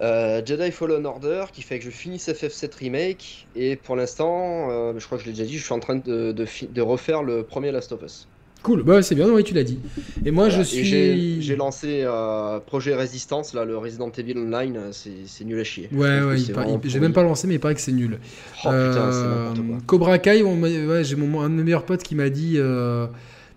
Jedi 0.00 0.70
Fallen 0.70 1.06
Order 1.06 1.46
qui 1.52 1.62
fait 1.62 1.78
que 1.78 1.84
je 1.84 1.90
finisse 1.90 2.28
FF7 2.28 2.70
Remake 2.78 3.46
et 3.56 3.76
pour 3.76 3.96
l'instant, 3.96 4.70
euh, 4.70 4.92
je 4.96 5.04
crois 5.06 5.18
que 5.18 5.24
je 5.24 5.28
l'ai 5.28 5.34
déjà 5.34 5.44
dit, 5.44 5.58
je 5.58 5.64
suis 5.64 5.74
en 5.74 5.80
train 5.80 5.96
de, 5.96 6.32
de, 6.32 6.80
refaire 6.80 7.22
le 7.22 7.42
premier 7.42 7.72
Last 7.72 7.92
of 7.92 8.02
Us. 8.02 8.28
Cool, 8.62 8.82
bah 8.82 9.02
c'est 9.02 9.14
bien, 9.14 9.28
oui 9.28 9.44
tu 9.44 9.54
l'as 9.54 9.62
dit. 9.62 9.78
Et 10.24 10.32
moi 10.32 10.48
je 10.48 10.62
suis. 10.62 11.40
J'ai 11.40 11.56
lancé 11.56 12.02
euh, 12.02 12.58
Projet 12.58 12.94
Résistance, 12.94 13.54
là, 13.54 13.64
le 13.64 13.78
Resident 13.78 14.10
Evil 14.10 14.36
Online, 14.36 14.90
c'est 14.92 15.44
nul 15.44 15.60
à 15.60 15.64
chier. 15.64 15.88
Ouais, 15.92 16.20
ouais, 16.22 16.36
j'ai 16.84 17.00
même 17.00 17.12
pas 17.12 17.22
lancé, 17.22 17.46
mais 17.46 17.54
il 17.54 17.60
paraît 17.60 17.76
que 17.76 17.80
c'est 17.80 17.92
nul. 17.92 18.18
Oh 18.64 18.68
putain, 18.68 19.12
c'est 19.12 19.22
n'importe 19.22 19.66
quoi. 19.66 19.76
Cobra 19.86 20.18
Kai, 20.18 20.42
ouais, 20.42 21.04
j'ai 21.04 21.16
un 21.16 21.50
de 21.50 21.54
mes 21.54 21.62
meilleurs 21.62 21.84
potes 21.84 22.02
qui 22.02 22.14
m'a 22.14 22.30
dit 22.30 22.58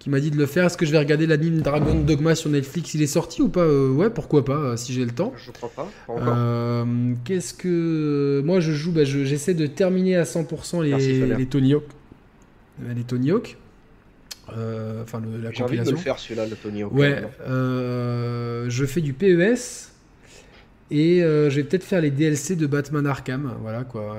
qui 0.02 0.10
m'a 0.10 0.20
dit 0.20 0.32
de 0.32 0.38
le 0.38 0.48
faire. 0.48 0.66
Est-ce 0.66 0.78
que 0.78 0.86
je 0.88 0.92
vais 0.92 0.98
regarder 0.98 1.28
l'anime 1.28 1.62
Dragon 1.62 1.94
Dogma 1.94 2.34
sur 2.34 2.50
Netflix? 2.50 2.96
Il 2.96 3.04
est 3.04 3.08
sorti 3.08 3.44
ou 3.44 3.50
pas? 3.50 3.62
Euh, 3.62 3.92
Ouais, 3.92 4.10
pourquoi 4.10 4.44
pas, 4.44 4.56
euh, 4.56 4.76
si 4.76 4.94
j'ai 4.94 5.06
le 5.06 5.12
temps. 5.12 5.32
Je 5.38 5.52
crois 5.52 5.70
pas. 5.70 5.88
Euh, 6.10 7.14
qu'est-ce 7.24 7.54
que. 7.54 8.42
Moi, 8.44 8.62
je 8.62 8.72
joue, 8.72 8.92
bah, 8.92 9.04
j'essaie 9.04 9.54
de 9.54 9.68
terminer 9.68 10.16
à 10.16 10.24
100% 10.24 10.82
les, 10.82 11.36
les 11.36 11.46
Tony 11.46 11.76
Hawk. 11.76 11.84
Les 12.96 13.04
Tony 13.04 13.30
Hawk. 13.30 13.58
Enfin, 14.48 15.22
la 15.40 15.52
J'ai 15.52 15.64
envie 15.64 15.78
de 15.78 15.92
le 15.92 15.96
faire 15.96 16.18
celui-là, 16.18 16.48
le 16.48 16.56
Tony 16.56 16.82
Hawk. 16.82 16.94
Ouais. 16.94 17.22
je 17.48 18.86
fais 18.88 19.02
du 19.02 19.14
PES. 19.14 19.92
Et 20.90 21.20
je 21.20 21.56
vais 21.56 21.64
peut-être 21.64 21.84
faire 21.84 22.02
les 22.02 22.10
DLC 22.10 22.56
de 22.56 22.66
Batman 22.66 23.06
Arkham. 23.06 23.54
Voilà 23.62 23.84
quoi. 23.84 24.18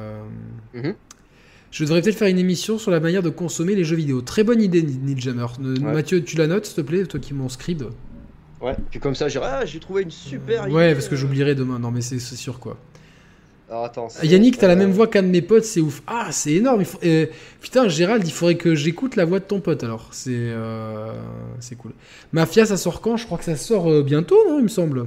Mhm. 0.75 0.95
Je 1.73 1.85
devrais 1.85 2.03
peut-être 2.03 2.19
faire 2.19 2.29
une 2.29 2.39
émission 2.39 2.77
sur 2.79 2.91
la 2.91 3.01
manière 3.01 3.23
de 3.23 3.31
consommer 3.31 3.75
les 3.75 3.83
jeux 3.83 3.97
vidéo. 3.97 4.21
Très 4.21 4.45
bonne 4.45 4.61
idée, 4.61 4.83
Neil 4.83 5.19
Jammer. 5.19 5.47
Mathieu, 5.59 6.23
tu 6.23 6.37
la 6.37 6.47
notes, 6.47 6.67
s'il 6.67 6.77
te 6.77 6.81
plaît, 6.83 7.07
toi 7.07 7.19
qui 7.19 7.33
m'en 7.33 7.49
scribe. 7.49 7.85
Ouais, 8.61 8.77
puis 8.91 9.01
comme 9.01 9.15
ça, 9.15 9.27
ah, 9.43 9.65
j'ai 9.65 9.81
trouvé 9.81 10.03
une 10.03 10.11
super 10.11 10.65
idée. 10.67 10.75
Ouais, 10.75 10.93
parce 10.93 11.09
que 11.09 11.17
j'oublierai 11.17 11.55
demain. 11.55 11.79
Non, 11.79 11.91
mais 11.91 12.03
c'est 12.03 12.19
sûr, 12.21 12.61
quoi. 12.61 12.77
Alors, 13.71 13.87
attends, 13.87 14.09
Yannick, 14.23 14.59
t'as 14.59 14.69
la 14.69 14.77
même 14.77 14.91
voix 14.91 15.07
qu'un 15.07 15.23
de 15.23 15.29
mes 15.29 15.41
potes, 15.41 15.65
c'est 15.65 15.81
ouf. 15.81 16.03
Ah, 16.07 16.29
c'est 16.31 16.53
énorme. 16.53 16.85
Il 17.03 17.29
putain, 17.63 17.89
Gérald, 17.89 18.23
il 18.27 18.33
faudrait 18.33 18.57
que 18.57 18.75
j'écoute 18.75 19.17
la 19.17 19.25
voix 19.25 19.39
de 19.39 19.45
ton 19.45 19.61
pote 19.61 19.83
alors. 19.83 20.09
C'est 20.11 20.31
euh... 20.37 21.15
c'est 21.59 21.77
cool. 21.77 21.93
Mafia, 22.33 22.67
ça 22.67 22.77
sort 22.77 23.01
quand? 23.01 23.17
Je 23.17 23.25
crois 23.25 23.39
que 23.39 23.45
ça 23.45 23.57
sort 23.57 23.91
euh, 23.91 24.03
bientôt, 24.03 24.37
non 24.47 24.59
Il 24.59 24.65
me 24.65 24.69
semble. 24.69 25.07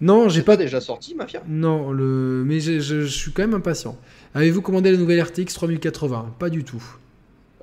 Non, 0.00 0.30
j'ai 0.30 0.40
pas... 0.40 0.56
pas 0.56 0.62
déjà 0.62 0.80
sorti, 0.80 1.14
Mafia? 1.14 1.42
Non, 1.46 1.92
le... 1.92 2.44
mais 2.46 2.60
je 2.60 3.04
suis 3.04 3.30
quand 3.32 3.42
même 3.42 3.52
impatient. 3.52 3.98
Avez-vous 4.34 4.62
commandé 4.62 4.92
la 4.92 4.98
nouvelle 4.98 5.20
RTX 5.22 5.46
3080 5.54 6.34
Pas 6.38 6.50
du 6.50 6.64
tout. 6.64 6.82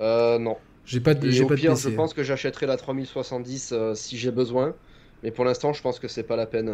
Euh, 0.00 0.38
non. 0.38 0.56
J'ai 0.84 1.00
pas 1.00 1.14
de, 1.14 1.30
j'ai 1.30 1.44
pas 1.44 1.54
pire, 1.54 1.76
Je 1.76 1.88
pense 1.90 2.14
que 2.14 2.22
j'achèterai 2.22 2.66
la 2.66 2.76
3070 2.76 3.70
euh, 3.72 3.94
si 3.94 4.16
j'ai 4.16 4.30
besoin. 4.30 4.74
Mais 5.22 5.30
pour 5.30 5.44
l'instant, 5.44 5.72
je 5.72 5.82
pense 5.82 5.98
que 5.98 6.06
c'est 6.08 6.22
pas 6.22 6.36
la 6.36 6.46
peine. 6.46 6.72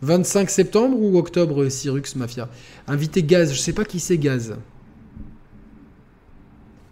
25 0.00 0.40
euh. 0.40 0.50
septembre 0.50 0.98
ou 0.98 1.18
octobre, 1.18 1.68
Cyrux 1.68 2.02
Mafia? 2.16 2.48
Invité 2.86 3.22
Gaz, 3.22 3.52
je 3.52 3.58
sais 3.58 3.72
pas 3.72 3.84
qui 3.84 4.00
c'est 4.00 4.18
Gaz. 4.18 4.56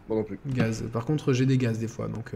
Moi 0.08 0.18
non 0.18 0.24
plus. 0.24 0.38
Gaz. 0.46 0.84
Par 0.92 1.06
contre, 1.06 1.32
j'ai 1.32 1.46
des 1.46 1.56
gaz 1.56 1.78
des 1.78 1.88
fois, 1.88 2.08
donc. 2.08 2.34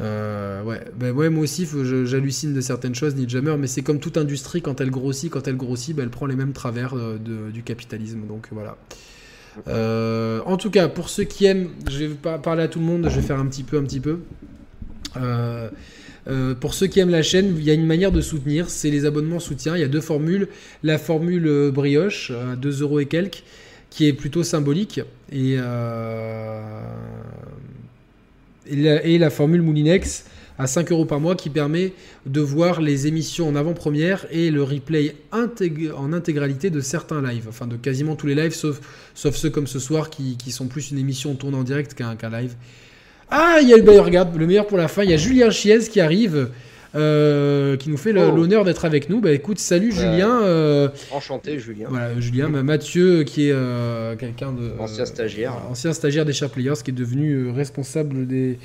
Euh, 0.00 0.42
euh, 0.52 0.62
ouais, 0.62 0.80
ben 0.98 1.12
ouais, 1.12 1.30
moi 1.30 1.44
aussi, 1.44 1.66
j'hallucine 2.04 2.54
de 2.54 2.60
certaines 2.60 2.94
choses, 2.94 3.14
Jammer, 3.28 3.56
mais 3.58 3.66
c'est 3.66 3.82
comme 3.82 4.00
toute 4.00 4.16
industrie, 4.16 4.62
quand 4.62 4.80
elle 4.80 4.90
grossit, 4.90 5.30
quand 5.30 5.46
elle 5.48 5.56
grossit, 5.56 5.94
ben, 5.94 6.04
elle 6.04 6.10
prend 6.10 6.26
les 6.26 6.36
mêmes 6.36 6.52
travers 6.52 6.94
euh, 6.96 7.18
du 7.18 7.62
capitalisme. 7.62 8.20
Donc 8.26 8.48
voilà. 8.50 8.76
en 10.46 10.56
tout 10.56 10.70
cas, 10.70 10.88
pour 10.88 11.08
ceux 11.08 11.24
qui 11.24 11.44
aiment, 11.46 11.68
je 11.90 11.98
vais 11.98 12.08
pas 12.08 12.38
parler 12.38 12.62
à 12.62 12.68
tout 12.68 12.78
le 12.78 12.84
monde, 12.84 13.08
je 13.08 13.16
vais 13.16 13.26
faire 13.26 13.38
un 13.38 13.46
petit 13.46 13.62
peu, 13.62 13.78
un 13.78 13.84
petit 13.84 14.00
peu. 14.00 14.18
pour 16.60 16.74
ceux 16.74 16.86
qui 16.86 17.00
aiment 17.00 17.10
la 17.10 17.22
chaîne, 17.22 17.54
il 17.56 17.64
y 17.64 17.70
a 17.70 17.74
une 17.74 17.86
manière 17.86 18.12
de 18.12 18.20
soutenir, 18.20 18.70
c'est 18.70 18.90
les 18.90 19.04
abonnements 19.04 19.40
soutien. 19.40 19.76
Il 19.76 19.80
y 19.80 19.84
a 19.84 19.88
deux 19.88 20.00
formules. 20.00 20.48
La 20.82 20.98
formule 20.98 21.70
brioche, 21.72 22.30
à 22.30 22.56
2 22.56 22.82
euros 22.82 23.00
et 23.00 23.06
quelques, 23.06 23.44
qui 23.90 24.06
est 24.06 24.12
plutôt 24.12 24.42
symbolique. 24.42 25.00
Et, 25.32 25.56
et 28.66 29.18
la, 29.18 29.30
formule 29.30 29.62
Moulinex 29.62 30.24
à 30.58 30.66
5 30.66 30.92
euros 30.92 31.04
par 31.04 31.18
mois 31.18 31.34
qui 31.34 31.50
permet 31.50 31.92
de 32.26 32.40
voir 32.40 32.80
les 32.80 33.06
émissions 33.06 33.48
en 33.48 33.56
avant-première 33.56 34.26
et 34.30 34.50
le 34.50 34.62
replay 34.62 35.16
en 35.32 36.12
intégralité 36.12 36.70
de 36.70 36.80
certains 36.80 37.22
lives, 37.22 37.46
enfin 37.48 37.66
de 37.66 37.76
quasiment 37.76 38.16
tous 38.16 38.26
les 38.26 38.34
lives 38.34 38.54
sauf, 38.54 38.80
sauf 39.14 39.34
ceux 39.34 39.50
comme 39.50 39.66
ce 39.66 39.78
soir 39.78 40.10
qui, 40.10 40.36
sont 40.50 40.66
plus 40.66 40.90
une 40.90 40.98
émission 40.98 41.34
tournée 41.34 41.56
en 41.56 41.64
direct 41.64 41.94
qu'un 41.94 42.16
live. 42.30 42.54
Ah, 43.30 43.58
il 43.62 43.68
y 43.68 43.72
a 43.72 43.78
le 43.78 43.82
meilleur, 43.82 44.04
regarde, 44.04 44.36
le 44.36 44.46
meilleur 44.46 44.66
pour 44.66 44.76
la 44.76 44.88
fin, 44.88 45.04
il 45.04 45.10
y 45.10 45.14
a 45.14 45.16
Julien 45.16 45.50
Chiez 45.50 45.78
qui 45.88 46.00
arrive. 46.00 46.50
Euh, 46.94 47.78
qui 47.78 47.88
nous 47.88 47.96
fait 47.96 48.10
oh. 48.10 48.36
l'honneur 48.36 48.64
d'être 48.64 48.84
avec 48.84 49.08
nous. 49.08 49.22
Bah 49.22 49.32
écoute, 49.32 49.58
salut 49.58 49.92
Julien. 49.92 50.42
Euh, 50.42 50.88
Enchanté 51.10 51.58
Julien. 51.58 51.86
Voilà, 51.88 52.20
Julien, 52.20 52.50
bah, 52.50 52.62
Mathieu 52.62 53.22
qui 53.22 53.48
est 53.48 53.52
euh, 53.52 54.14
quelqu'un 54.14 54.52
de... 54.52 54.72
Ancien 54.78 55.06
stagiaire. 55.06 55.54
ancien 55.70 55.94
stagiaire 55.94 56.26
des 56.26 56.34
Sharp 56.34 56.52
Players 56.52 56.74
qui 56.84 56.90
est 56.90 56.94
devenu 56.94 57.48
responsable 57.50 58.26
des... 58.26 58.58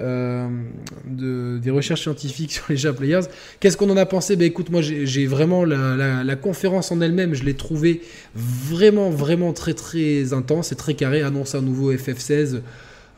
De, 0.00 1.58
des 1.58 1.70
recherches 1.72 2.02
scientifiques 2.02 2.52
sur 2.52 2.64
les 2.68 2.76
Sharp 2.76 2.96
Players. 2.96 3.22
Qu'est-ce 3.58 3.76
qu'on 3.76 3.90
en 3.90 3.96
a 3.96 4.06
pensé? 4.06 4.36
Bah 4.36 4.44
écoute, 4.44 4.70
moi 4.70 4.80
j'ai 4.80 5.26
vraiment 5.26 5.64
la, 5.64 6.22
la, 6.22 6.36
conférence 6.36 6.92
en 6.92 7.00
elle-même, 7.00 7.34
je 7.34 7.42
l'ai 7.42 7.54
trouvée 7.54 8.00
vraiment, 8.34 9.10
vraiment 9.10 9.52
très, 9.52 9.74
très 9.74 10.32
intense 10.32 10.70
et 10.70 10.76
très 10.76 10.94
carré. 10.94 11.22
Annonce 11.22 11.56
un 11.56 11.62
nouveau 11.62 11.92
FF16, 11.92 12.60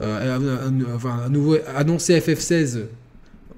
enfin 0.00 1.20
un 1.26 1.28
nouveau 1.28 1.56
annoncer 1.76 2.18
FF16 2.18 2.78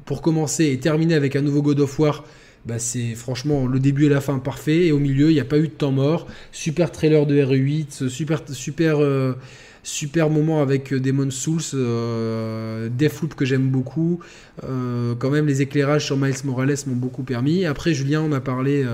pour 0.05 0.23
commencer 0.23 0.67
et 0.67 0.79
terminer 0.79 1.15
avec 1.15 1.37
un 1.37 1.43
nouveau 1.43 1.63
God 1.63 1.81
of 1.81 1.99
War, 1.99 2.25
bah 2.65 2.79
c'est 2.79 3.15
franchement 3.15 3.67
le 3.67 3.81
début 3.81 4.07
et 4.07 4.09
la 4.09 4.21
fin 4.21 4.39
parfait. 4.39 4.87
Et 4.87 4.93
au 4.93 4.99
milieu, 4.99 5.31
il 5.31 5.35
n'y 5.35 5.41
a 5.41 5.45
pas 5.45 5.59
eu 5.59 5.69
de 5.69 5.73
temps 5.73 5.93
mort. 5.93 6.27
Super 6.53 6.93
trailer 6.93 7.27
de 7.27 7.35
RE8, 7.35 8.09
super, 8.09 8.43
super, 8.53 9.01
euh, 9.01 9.35
super 9.83 10.31
moment 10.31 10.63
avec 10.63 10.93
euh, 10.93 11.01
Demon 11.01 11.31
Souls, 11.31 11.61
euh, 11.75 12.89
Deathloop 12.89 13.35
que 13.35 13.45
j'aime 13.45 13.69
beaucoup. 13.69 14.21
Euh, 14.65 15.15
quand 15.19 15.31
même, 15.31 15.47
les 15.47 15.63
éclairages 15.63 16.07
sur 16.07 16.17
Miles 16.17 16.35
Morales 16.45 16.77
m'ont 16.87 16.97
beaucoup 16.97 17.23
permis. 17.23 17.65
Après, 17.65 17.95
Julien, 17.95 18.23
on 18.23 18.33
a 18.33 18.41
parlé. 18.41 18.85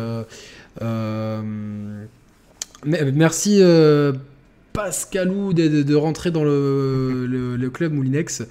merci. 2.84 3.62
Pascalou 4.72 5.52
de, 5.52 5.82
de, 5.82 5.94
rentrer 5.94 6.30
dans 6.30 6.44
le 6.44 7.70
club 7.72 7.92
Moulinex. 7.92 8.44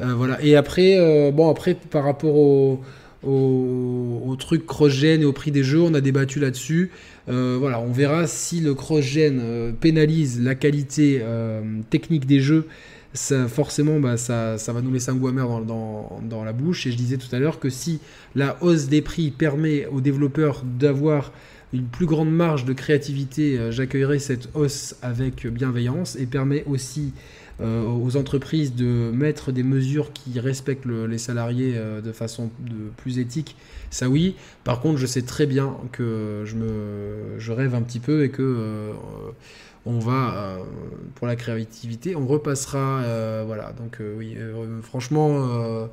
Euh, 0.00 0.14
voilà. 0.14 0.42
Et 0.42 0.56
après, 0.56 0.96
euh, 0.98 1.30
bon, 1.30 1.50
après, 1.50 1.74
par 1.74 2.04
rapport 2.04 2.36
au, 2.36 2.80
truc 4.38 4.66
cross-gen 4.66 5.22
et 5.22 5.24
au 5.24 5.32
prix 5.32 5.50
des 5.50 5.64
jeux, 5.64 5.82
on 5.82 5.94
a 5.94 6.00
débattu 6.00 6.38
là-dessus. 6.38 6.90
Euh, 7.28 7.56
voilà, 7.58 7.80
on 7.80 7.90
verra 7.90 8.26
si 8.26 8.60
le 8.60 8.74
cross-gen 8.74 9.74
pénalise 9.80 10.40
la 10.40 10.54
qualité 10.54 11.22
technique 11.90 12.26
des 12.26 12.40
jeux. 12.40 12.66
Forcément, 13.48 13.98
bah, 13.98 14.16
ça, 14.16 14.56
va 14.68 14.80
nous 14.80 14.92
laisser 14.92 15.10
un 15.10 15.16
goût 15.16 15.28
amer 15.28 15.62
dans, 15.62 16.44
la 16.44 16.52
bouche. 16.52 16.86
Et 16.86 16.92
je 16.92 16.96
disais 16.96 17.16
tout 17.16 17.34
à 17.34 17.40
l'heure 17.40 17.58
que 17.58 17.68
si 17.68 17.98
la 18.36 18.56
hausse 18.62 18.86
des 18.86 19.02
prix 19.02 19.30
permet 19.32 19.86
aux 19.86 20.00
développeurs 20.00 20.62
d'avoir 20.64 21.32
une 21.74 21.84
plus 21.84 22.06
grande 22.06 22.30
marge 22.30 22.64
de 22.64 22.72
créativité, 22.72 23.58
j'accueillerai 23.70 24.20
cette 24.20 24.48
hausse 24.54 24.94
avec 25.02 25.46
bienveillance 25.48 26.16
et 26.16 26.26
permet 26.26 26.64
aussi 26.66 27.12
aux 27.60 28.16
entreprises 28.16 28.74
de 28.74 29.10
mettre 29.12 29.50
des 29.50 29.64
mesures 29.64 30.12
qui 30.12 30.38
respectent 30.38 30.86
les 30.86 31.18
salariés 31.18 31.74
euh, 31.76 32.00
de 32.00 32.12
façon 32.12 32.50
de, 32.60 32.90
plus 32.96 33.18
éthique, 33.18 33.56
ça 33.90 34.08
oui. 34.08 34.36
Par 34.64 34.80
contre, 34.80 34.98
je 34.98 35.06
sais 35.06 35.22
très 35.22 35.46
bien 35.46 35.76
que 35.90 36.42
je, 36.44 36.54
me, 36.54 37.38
je 37.38 37.52
rêve 37.52 37.74
un 37.74 37.82
petit 37.82 37.98
peu 37.98 38.24
et 38.24 38.30
que 38.30 38.42
euh, 38.42 38.92
on 39.86 39.98
va, 39.98 40.58
pour 41.14 41.26
la 41.26 41.34
créativité, 41.34 42.14
on 42.14 42.26
repassera. 42.26 43.02
voilà, 43.46 43.72
donc 43.72 44.00
oui, 44.18 44.36
franchement, 44.82 45.88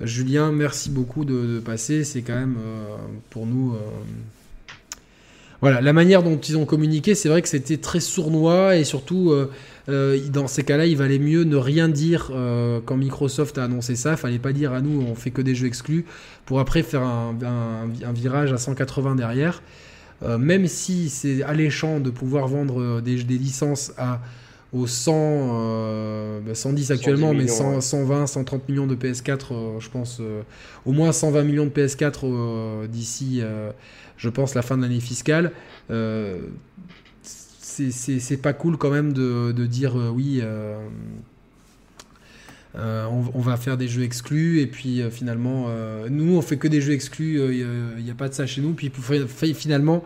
Julien, 0.00 0.52
merci 0.52 0.88
beaucoup 0.88 1.26
de, 1.26 1.60
passer. 1.60 2.02
C'est 2.04 2.22
quand 2.22 2.36
même 2.36 2.56
pour 3.28 3.44
nous 3.44 3.76
voilà, 5.60 5.82
la 5.82 5.92
manière 5.92 6.22
dont 6.22 6.38
ils 6.38 6.56
ont 6.56 6.64
communiqué, 6.64 7.14
c'est 7.14 7.28
vrai 7.28 7.42
que 7.42 7.48
c'était 7.48 7.76
très 7.76 8.00
sournois 8.00 8.76
et 8.76 8.84
surtout 8.84 9.34
euh, 9.88 10.18
dans 10.28 10.48
ces 10.48 10.64
cas-là, 10.64 10.86
il 10.86 10.96
valait 10.96 11.18
mieux 11.18 11.44
ne 11.44 11.56
rien 11.56 11.88
dire 11.88 12.30
euh, 12.32 12.80
quand 12.84 12.96
Microsoft 12.96 13.58
a 13.58 13.64
annoncé 13.64 13.96
ça. 13.96 14.12
Il 14.12 14.16
fallait 14.16 14.38
pas 14.38 14.52
dire 14.52 14.72
à 14.72 14.80
nous, 14.80 15.00
on 15.02 15.14
fait 15.14 15.30
que 15.30 15.42
des 15.42 15.54
jeux 15.54 15.66
exclus, 15.66 16.04
pour 16.44 16.60
après 16.60 16.82
faire 16.82 17.02
un, 17.02 17.34
virage 18.12 18.52
à 18.52 18.58
180 18.58 19.14
derrière. 19.14 19.62
Euh, 20.22 20.38
même 20.38 20.66
si 20.66 21.10
c'est 21.10 21.42
alléchant 21.42 22.00
de 22.00 22.10
pouvoir 22.10 22.48
vendre 22.48 23.00
des, 23.00 23.16
licences 23.16 23.92
à 23.98 24.20
aux 24.72 24.86
100, 24.86 26.42
110 26.52 26.88
bah, 26.88 26.94
actuellement, 26.94 27.32
mais 27.32 27.46
120, 27.46 28.26
130 28.26 28.68
millions 28.68 28.86
de 28.86 28.96
PS4, 28.96 29.78
je 29.78 29.88
pense, 29.88 30.20
au 30.84 30.92
moins 30.92 31.12
120 31.12 31.44
millions 31.44 31.66
de 31.66 31.70
PS4 31.70 32.88
d'ici, 32.88 33.42
je 34.16 34.28
pense, 34.28 34.54
la 34.54 34.62
fin 34.62 34.76
de 34.76 34.82
l'année 34.82 35.00
fiscale 35.00 35.52
c'est 37.90 38.36
pas 38.42 38.52
cool 38.52 38.76
quand 38.76 38.90
même 38.90 39.12
de, 39.12 39.66
dire 39.66 39.98
euh, 39.98 40.10
oui. 40.10 40.40
Euh, 40.42 40.78
euh, 42.76 43.06
on, 43.06 43.40
va 43.40 43.56
faire 43.56 43.78
des 43.78 43.88
jeux 43.88 44.02
exclus 44.02 44.60
et 44.60 44.66
puis 44.66 45.00
finalement 45.10 45.70
nous 46.10 46.36
on 46.36 46.42
fait 46.42 46.58
que 46.58 46.68
des 46.68 46.82
jeux 46.82 46.92
exclus 46.92 47.40
il 47.40 48.04
n'y 48.04 48.10
a, 48.10 48.14
pas 48.14 48.28
de 48.28 48.34
ça 48.34 48.46
chez 48.46 48.60
nous 48.60 48.74
puis 48.74 48.92
finalement 49.54 50.04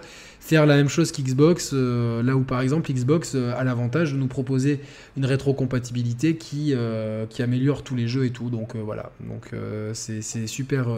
faire 0.51 0.66
la 0.66 0.77
même 0.77 0.89
chose 0.89 1.12
qu'Xbox, 1.12 1.70
euh, 1.74 2.24
là 2.24 2.35
où 2.35 2.43
par 2.43 2.60
exemple 2.60 2.93
Xbox 2.93 3.36
euh, 3.36 3.52
a 3.56 3.62
l'avantage 3.62 4.12
de 4.14 4.18
nous 4.18 4.27
proposer 4.27 4.81
une 5.16 5.24
rétrocompatibilité 5.24 6.35
qui, 6.35 6.72
euh, 6.74 7.24
qui 7.27 7.44
améliore 7.44 7.85
tous 7.85 7.94
les 7.94 8.09
jeux 8.09 8.24
et 8.24 8.31
tout. 8.31 8.51
Donc 8.51 8.74
voilà, 8.74 9.12
donc 9.20 9.52
c'est 9.93 10.22
super, 10.48 10.89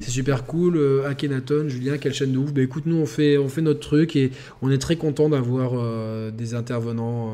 c'est 0.00 0.10
super 0.10 0.44
cool. 0.44 1.02
Akhenaton, 1.06 1.68
Julien, 1.68 1.96
quelle 1.96 2.12
chaîne 2.12 2.32
de 2.32 2.38
ouf. 2.38 2.52
Bah, 2.52 2.60
écoute, 2.60 2.84
nous 2.84 2.96
on 2.96 3.06
fait, 3.06 3.38
on 3.38 3.48
fait 3.48 3.62
notre 3.62 3.80
truc 3.80 4.16
et 4.16 4.32
on 4.60 4.70
est 4.70 4.78
très 4.78 4.96
content 4.96 5.30
d'avoir 5.30 5.72
des 6.30 6.54
intervenants. 6.54 7.32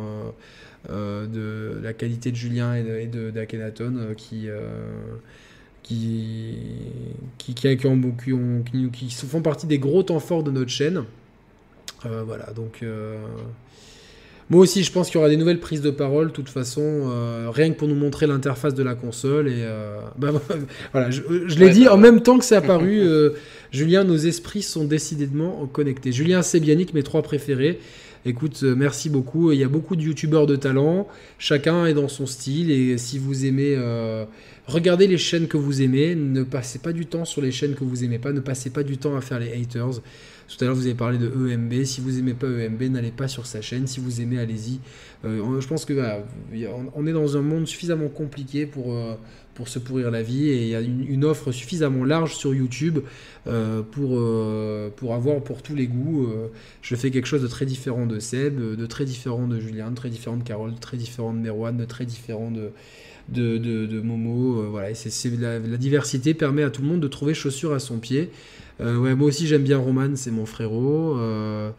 de 0.89 1.81
la 1.83 1.93
qualité 1.95 2.31
de 2.31 2.37
Julien 2.37 2.77
et 2.77 3.09
d'Akhenaton 3.09 4.15
qui, 4.17 4.47
qui, 5.83 6.59
qui, 7.39 7.55
qui, 7.55 7.77
qui, 7.77 8.91
qui, 8.93 9.27
font 9.27 9.43
partie 9.43 9.67
des 9.67 9.79
gros 9.81 10.05
temps 10.05 10.21
forts 10.21 10.45
de 10.45 10.53
notre 10.53 10.71
chaîne. 10.71 11.05
Euh, 12.07 12.23
voilà, 12.27 12.53
donc 12.55 12.81
euh, 12.83 13.17
moi 14.51 14.61
aussi, 14.61 14.83
je 14.83 14.93
pense 14.93 15.09
qu'il 15.09 15.17
y 15.17 15.19
aura 15.19 15.29
des 15.29 15.37
nouvelles 15.37 15.61
prises 15.61 15.81
de 15.81 15.91
parole, 15.91 16.29
de 16.29 16.33
toute 16.33 16.49
façon, 16.49 16.83
euh, 16.83 17.49
rien 17.51 17.71
que 17.71 17.77
pour 17.77 17.89
nous 17.89 17.95
montrer 17.95 18.27
l'interface 18.27 18.75
de 18.75 18.83
la 18.83 18.95
console. 18.95 19.49
Et 19.49 19.65
bah, 20.19 20.33
voilà, 20.93 21.11
je, 21.11 21.23
l'ai 21.59 21.71
dit 21.71 21.89
en 21.89 21.97
même 21.97 22.23
temps 22.23 22.39
que 22.39 22.45
c'est 22.45 22.57
apparu. 22.57 23.03
Julien, 23.73 24.05
nos 24.05 24.17
esprits 24.17 24.63
sont 24.63 24.85
décidément 24.85 25.67
connectés. 25.67 26.13
Julien 26.13 26.43
Sebianic, 26.43 26.95
mes 26.95 27.03
trois 27.03 27.23
préférés. 27.23 27.81
Écoute, 28.27 28.63
merci 28.63 29.11
beaucoup. 29.11 29.53
Il 29.53 29.59
y 29.59 29.65
a 29.65 29.69
beaucoup 29.69 29.97
de 29.97 30.03
youtubeurs 30.03 30.47
de 30.47 30.57
talent. 30.57 31.09
Chacun 31.39 31.85
est 31.87 31.95
dans 31.95 32.09
son 32.09 32.27
style. 32.27 32.71
Et 32.71 32.97
si 32.99 33.19
vous 33.19 33.45
aimez 33.47 33.77
Regardez 34.67 35.07
les 35.07 35.19
chaînes 35.19 35.47
que 35.47 35.59
vous 35.59 35.83
aimez, 35.83 36.15
ne 36.15 36.43
passez 36.43 36.79
pas 36.79 36.93
du 36.93 37.05
temps 37.05 37.27
sur 37.27 37.43
les 37.43 37.53
chaînes 37.53 37.75
que 37.75 37.85
vous 37.85 38.03
aimez 38.03 38.19
pas, 38.19 38.33
ne 38.33 38.41
passez 38.41 38.71
pas 38.71 38.83
du 38.83 38.97
temps 38.97 39.15
à 39.15 39.21
faire 39.21 39.39
les 39.39 39.53
haters. 39.53 40.01
Tout 40.49 40.63
à 40.63 40.67
l'heure, 40.67 40.75
vous 40.75 40.87
avez 40.87 40.95
parlé 40.95 41.19
de 41.19 41.27
EMB. 41.27 41.85
Si 41.85 42.01
vous 42.01 42.19
aimez 42.19 42.35
pas 42.35 42.47
EMB, 42.47 42.83
n'allez 42.83 43.11
pas 43.11 43.29
sur 43.29 43.47
sa 43.47 43.61
chaîne. 43.61 43.87
Si 43.87 44.01
vous 44.01 44.21
aimez, 44.21 44.39
allez-y. 44.39 44.81
Euh, 45.25 45.61
je 45.61 45.67
pense 45.67 45.85
que 45.85 45.95
on 46.95 47.07
est 47.07 47.13
dans 47.13 47.37
un 47.37 47.43
monde 47.43 47.67
suffisamment 47.67 48.09
compliqué 48.09 48.67
pour, 48.67 48.93
euh, 48.93 49.15
pour 49.55 49.69
se 49.69 49.79
pourrir 49.79 50.11
la 50.11 50.23
vie 50.23 50.49
et 50.49 50.63
il 50.63 50.69
y 50.69 50.75
a 50.75 50.81
une, 50.81 51.25
offre 51.25 51.51
suffisamment 51.51 52.05
large 52.05 52.35
sur 52.35 52.55
YouTube 52.55 52.99
euh, 53.47 53.83
pour, 53.83 54.21
pour 54.97 55.15
avoir 55.15 55.43
pour 55.43 55.63
tous 55.63 55.75
les 55.75 55.87
goûts. 55.87 56.29
je 56.83 56.95
fais 56.95 57.11
quelque 57.11 57.27
chose 57.27 57.43
de 57.43 57.49
très 57.49 57.65
différent 57.65 58.07
de 58.07 58.19
Seb, 58.19 58.59
de 58.61 58.87
très 58.87 59.05
différent 59.05 59.47
de 59.49 59.59
Julien, 59.59 59.91
de 59.91 59.97
très 59.97 60.11
différent 60.11 60.37
de 60.37 60.45
Carole, 60.45 60.75
de 60.75 60.81
très 60.81 60.97
différent 60.97 61.33
de 61.33 61.39
Merwan, 61.39 61.77
de 61.77 61.85
très 61.85 62.05
différent 62.05 62.51
de 62.51 62.71
de, 63.31 63.57
de, 63.57 64.01
Momo. 64.03 64.71
Voilà, 64.71 64.95
c'est, 64.95 65.31
la, 65.41 65.59
diversité 65.59 66.35
permet 66.35 66.63
à 66.63 66.69
tout 66.69 66.83
le 66.83 66.89
monde 66.89 67.01
de 67.01 67.09
trouver 67.09 67.33
chaussure 67.33 67.73
à 67.73 67.79
son 67.79 67.99
pied. 67.99 68.31
Euh, 68.81 68.97
ouais, 68.99 69.15
moi 69.15 69.29
aussi 69.29 69.47
j'aime 69.47 69.63
bien 69.63 69.79
Roman, 69.79 70.17
c'est 70.17 70.31
mon 70.31 70.47
frérot. 70.47 71.17
Euh, 71.19 71.71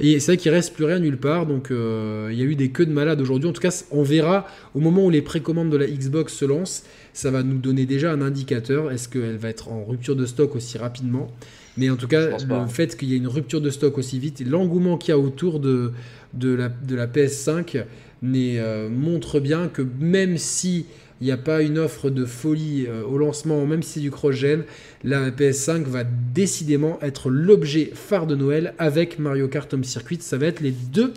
Et 0.00 0.18
c'est 0.20 0.32
vrai 0.32 0.36
qu'il 0.38 0.50
reste 0.50 0.74
plus 0.74 0.84
rien 0.86 0.98
nulle 0.98 1.18
part, 1.18 1.46
donc 1.46 1.70
euh, 1.70 2.28
il 2.32 2.38
y 2.38 2.42
a 2.42 2.44
eu 2.44 2.56
des 2.56 2.70
queues 2.70 2.86
de 2.86 2.92
malades 2.92 3.20
aujourd'hui. 3.20 3.48
En 3.48 3.52
tout 3.52 3.60
cas, 3.60 3.84
on 3.90 4.02
verra 4.02 4.46
au 4.74 4.80
moment 4.80 5.04
où 5.06 5.10
les 5.10 5.22
précommandes 5.22 5.70
de 5.70 5.76
la 5.76 5.86
Xbox 5.86 6.34
se 6.34 6.44
lancent, 6.44 6.84
ça 7.12 7.30
va 7.30 7.42
nous 7.42 7.58
donner 7.58 7.86
déjà 7.86 8.12
un 8.12 8.22
indicateur. 8.22 8.90
Est-ce 8.90 9.08
qu'elle 9.08 9.36
va 9.36 9.48
être 9.50 9.68
en 9.68 9.84
rupture 9.84 10.16
de 10.16 10.26
stock 10.26 10.56
aussi 10.56 10.78
rapidement? 10.78 11.30
Mais 11.76 11.90
en 11.90 11.96
tout 11.96 12.08
cas, 12.08 12.38
le 12.38 12.66
fait 12.68 12.96
qu'il 12.96 13.08
y 13.10 13.14
ait 13.14 13.18
une 13.18 13.28
rupture 13.28 13.60
de 13.60 13.70
stock 13.70 13.96
aussi 13.98 14.18
vite 14.18 14.40
et 14.40 14.44
l'engouement 14.44 14.98
qu'il 14.98 15.10
y 15.10 15.14
a 15.14 15.18
autour 15.18 15.60
de, 15.60 15.92
de, 16.34 16.54
la, 16.54 16.68
de 16.68 16.94
la 16.94 17.06
PS5 17.06 17.84
euh, 18.24 18.88
montre 18.88 19.40
bien 19.40 19.68
que 19.68 19.82
même 20.00 20.38
si 20.38 20.86
il 21.22 21.26
n'y 21.26 21.30
a 21.30 21.36
pas 21.36 21.62
une 21.62 21.78
offre 21.78 22.10
de 22.10 22.24
folie 22.24 22.86
euh, 22.88 23.04
au 23.04 23.16
lancement, 23.16 23.64
même 23.64 23.84
si 23.84 23.90
c'est 23.92 24.00
du 24.00 24.10
cross-gen, 24.10 24.64
la 25.04 25.30
PS5 25.30 25.84
va 25.84 26.02
décidément 26.02 26.98
être 27.00 27.30
l'objet 27.30 27.92
phare 27.94 28.26
de 28.26 28.34
Noël 28.34 28.74
avec 28.76 29.20
Mario 29.20 29.46
Kart 29.46 29.72
Home 29.72 29.84
Circuit. 29.84 30.18
Ça 30.20 30.36
va 30.36 30.46
être 30.46 30.58
les 30.58 30.72
deux 30.72 31.14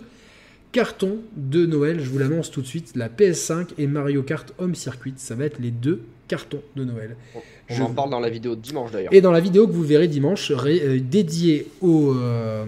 cartons 0.70 1.18
de 1.36 1.66
Noël, 1.66 1.98
je 2.00 2.08
vous 2.08 2.18
l'annonce 2.18 2.52
tout 2.52 2.62
de 2.62 2.68
suite, 2.68 2.92
la 2.94 3.08
PS5 3.08 3.70
et 3.78 3.88
Mario 3.88 4.22
Kart 4.22 4.54
Home 4.58 4.76
Circuit, 4.76 5.14
ça 5.16 5.34
va 5.34 5.44
être 5.44 5.58
les 5.58 5.72
deux 5.72 6.02
cartons 6.28 6.62
de 6.76 6.84
Noël. 6.84 7.16
On 7.34 7.74
je... 7.74 7.82
en 7.82 7.90
parle 7.90 8.10
dans 8.10 8.20
la 8.20 8.30
vidéo 8.30 8.54
de 8.54 8.60
dimanche 8.60 8.92
d'ailleurs. 8.92 9.12
Et 9.12 9.20
dans 9.20 9.32
la 9.32 9.40
vidéo 9.40 9.66
que 9.66 9.72
vous 9.72 9.82
verrez 9.82 10.06
dimanche, 10.06 10.52
euh, 10.52 11.00
dédiée 11.00 11.66
au... 11.80 12.14
Euh, 12.14 12.64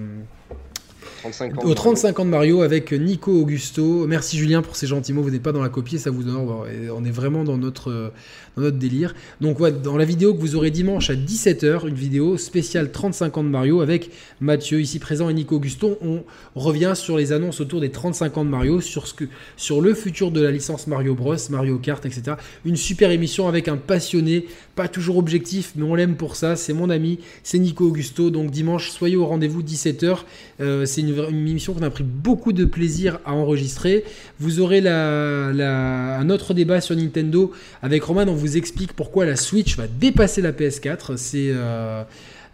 35 1.31 1.59
ans 1.59 1.69
au 1.69 1.75
35 1.75 2.21
ans 2.21 2.25
de 2.25 2.31
Mario 2.31 2.63
avec 2.63 2.93
Nico 2.93 3.33
Augusto. 3.33 4.07
Merci 4.07 4.39
Julien 4.39 4.63
pour 4.63 4.77
ces 4.77 4.87
gentils 4.87 5.13
mots. 5.13 5.23
Vous 5.23 5.31
n'êtes 5.31 5.43
pas 5.43 5.53
dans 5.53 5.63
la 5.63 5.69
copie, 5.69 5.99
ça 5.99 6.11
vous 6.11 6.29
honore. 6.29 6.67
On 6.95 7.05
est 7.05 7.11
vraiment 7.11 7.45
dans 7.45 7.59
notre, 7.59 8.13
notre 8.57 8.77
délire. 8.79 9.15
Donc, 9.41 9.61
ouais, 9.61 9.73
dans 9.73 9.97
la 9.97 10.05
vidéo 10.05 10.35
que 10.35 10.41
vous 10.41 10.57
aurez 10.57 10.71
dimanche 10.71 11.11
à 11.11 11.15
17h, 11.15 11.87
une 11.87 11.95
vidéo 11.95 12.37
spéciale 12.39 12.91
35 12.91 13.39
ans 13.39 13.45
de 13.45 13.49
Mario 13.49 13.81
avec 13.81 14.11
Mathieu 14.41 14.81
ici 14.81 14.99
présent 14.99 15.29
et 15.29 15.35
Nico 15.35 15.57
Auguston. 15.57 15.97
On 16.03 16.25
revient 16.55 16.93
sur 16.95 17.17
les 17.17 17.33
annonces 17.33 17.61
autour 17.61 17.81
des 17.81 17.91
35 17.91 18.39
ans 18.39 18.45
de 18.45 18.51
Mario, 18.51 18.81
sur, 18.81 19.07
ce 19.07 19.15
que, 19.15 19.25
sur 19.57 19.81
le 19.81 19.95
futur 19.95 20.31
de 20.31 20.41
la 20.41 20.51
licence 20.51 20.87
Mario 20.87 21.15
Bros, 21.15 21.37
Mario 21.51 21.79
Kart, 21.79 22.05
etc. 22.07 22.37
Une 22.65 22.77
super 22.77 23.11
émission 23.11 23.49
avec 23.49 23.69
un 23.69 23.77
passionné, 23.77 24.47
pas 24.75 24.89
toujours 24.89 25.19
objectif, 25.19 25.73
mais 25.77 25.85
on 25.85 25.95
l'aime 25.95 26.17
pour 26.17 26.37
ça. 26.37 26.57
C'est 26.57 26.73
mon 26.73 26.91
ami, 26.91 27.19
c'est 27.43 27.59
Nico 27.59 27.87
Augusto. 27.87 28.31
Donc, 28.31 28.51
dimanche, 28.51 28.91
soyez 28.91 29.17
au 29.17 29.27
rendez-vous 29.27 29.63
17h. 29.63 30.19
Euh, 30.61 30.87
c'est 30.87 31.01
une, 31.03 31.18
émission 31.29 31.75
qu'on 31.75 31.83
a 31.83 31.91
pris 31.91 32.05
beaucoup 32.05 32.53
de 32.53 32.65
plaisir 32.65 33.19
à 33.25 33.33
enregistrer. 33.33 34.05
Vous 34.41 34.61
aurez 34.61 34.81
la, 34.81 36.19
un 36.19 36.31
autre 36.31 36.55
débat 36.55 36.81
sur 36.81 36.97
Nintendo 36.97 37.53
avec 37.83 38.03
Roman. 38.03 38.25
On 38.29 38.35
vous 38.35 38.57
explique 38.57 38.93
pourquoi 38.93 39.27
la 39.27 39.37
Switch 39.37 39.77
va 39.77 39.87
dépasser 39.87 40.43
la 40.43 40.53
PS4. 40.53 41.17
C'est 41.17 41.51
euh, 41.51 42.03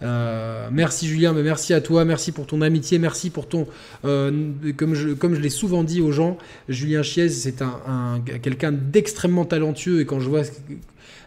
euh, 0.02 0.68
merci 0.72 1.06
Julien, 1.06 1.32
mais 1.32 1.42
merci 1.42 1.72
à 1.72 1.80
toi, 1.80 2.04
merci 2.04 2.32
pour 2.32 2.46
ton 2.46 2.60
amitié, 2.60 2.98
merci 2.98 3.30
pour 3.30 3.48
ton, 3.48 3.66
euh, 4.04 4.50
comme 4.76 4.94
je, 4.94 5.10
comme 5.10 5.34
je 5.34 5.40
l'ai 5.40 5.50
souvent 5.50 5.84
dit 5.84 6.00
aux 6.00 6.12
gens, 6.12 6.36
Julien 6.68 7.02
Chiez, 7.02 7.28
c'est 7.28 7.62
un, 7.62 8.20
quelqu'un 8.42 8.72
d'extrêmement 8.72 9.44
talentueux 9.44 10.00
et 10.00 10.04
quand 10.04 10.20
je 10.20 10.28
vois 10.28 10.42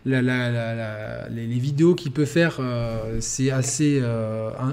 les, 0.07 1.59
vidéos 1.59 1.95
qu'il 1.95 2.11
peut 2.11 2.25
faire, 2.25 2.59
c'est 3.19 3.51
assez 3.51 4.01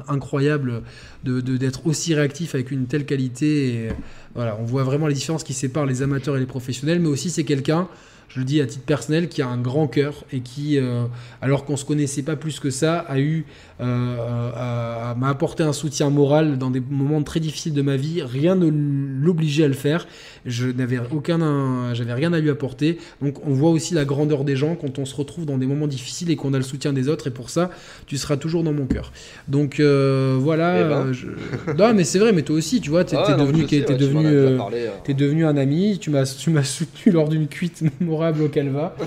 incroyable 0.09 0.83
de, 1.25 1.41
d'être 1.41 1.87
aussi 1.87 2.15
réactif 2.15 2.55
avec 2.55 2.71
une 2.71 2.87
telle 2.87 3.05
qualité. 3.05 3.89
Voilà, 4.35 4.57
on 4.61 4.65
voit 4.65 4.85
vraiment 4.85 5.07
les 5.07 5.15
différences 5.15 5.45
qui 5.45 5.55
séparent 5.55 5.87
les 5.87 6.03
amateurs 6.03 6.37
et 6.37 6.41
les 6.41 6.47
professionnels, 6.47 7.01
mais 7.01 7.09
aussi 7.09 7.31
c'est 7.31 7.45
quelqu'un 7.45 7.89
je 8.35 8.41
le 8.41 8.45
dis 8.45 8.61
à 8.61 8.67
titre 8.67 8.85
personnel, 8.85 9.29
qui 9.29 9.43
a 9.43 9.49
un 9.49 9.59
grand 9.59 9.87
cœur 9.87 10.25
et 10.33 10.41
qui, 10.41 10.77
euh, 10.77 11.05
alors 11.41 11.65
qu'on 11.65 11.77
se 11.77 11.85
connaissait 11.85 12.23
pas 12.23 12.35
plus 12.35 12.59
que 12.59 12.69
ça, 12.69 12.99
a 12.99 13.21
eu 13.21 13.45
euh, 13.81 15.15
m'a 15.17 15.29
apporté 15.29 15.63
un 15.63 15.73
soutien 15.73 16.11
moral 16.11 16.59
dans 16.59 16.71
des 16.71 16.81
moments 16.81 17.23
très 17.23 17.41
difficiles 17.41 17.75
de 17.75 17.83
ma 17.83 17.97
vie. 17.97 18.23
Rien 18.23 18.55
ne 18.55 18.69
l'obligeait 18.69 19.65
à 19.65 19.69
le 19.69 19.75
faire. 19.75 20.07
Je 20.47 20.69
n'avais 20.69 21.01
aucun, 21.13 21.95
j'avais 21.95 22.13
rien 22.13 22.33
à 22.33 22.41
lui 22.41 22.51
apporter. 22.51 22.99
Donc 23.21 23.45
on 23.47 23.53
voit 23.53 23.71
aussi 23.71 23.95
la 23.95 24.05
grandeur 24.05 24.45
des 24.45 24.57
gens 24.57 24.77
quand 24.77 24.99
on 24.99 25.05
se 25.05 25.15
retrouve 25.15 25.47
dans 25.47 25.59
des 25.59 25.67
moments 25.67 25.87
difficiles 25.87 26.31
et 26.31 26.37
qu'on 26.37 26.55
a 26.55 26.59
le 26.59 26.65
soutien 26.65 26.93
des 26.93 27.09
autres. 27.09 27.27
Et 27.27 27.31
pour 27.31 27.51
ça, 27.51 27.71
tu 28.07 28.17
seras 28.17 28.37
toujours 28.37 28.63
dans 28.63 28.73
mon 28.73 28.87
cœur. 28.87 29.13
Donc 29.49 29.81
euh, 29.81 30.37
voilà. 30.41 30.81
Eh 30.81 30.85
ben. 30.85 31.75
non 31.79 31.95
mais 31.95 32.05
c'est 32.05 32.19
vrai, 32.19 32.33
mais 32.33 32.43
toi 32.43 32.57
aussi, 32.57 32.81
tu 32.81 32.91
vois, 32.91 33.05
tu 33.05 33.15
es, 33.15 33.19
ah 33.19 33.35
devenu, 33.35 33.65
devenu, 33.65 34.27
es 35.07 35.15
devenu 35.15 35.47
un 35.47 35.57
ami. 35.57 35.99
Tu 36.01 36.11
m'as, 36.11 36.25
tu 36.25 36.51
m'as 36.51 36.65
soutenu 36.65 37.13
lors 37.13 37.29
d'une 37.29 37.49
cuite 37.49 37.83
au 38.33 38.49
Calva. 38.49 38.97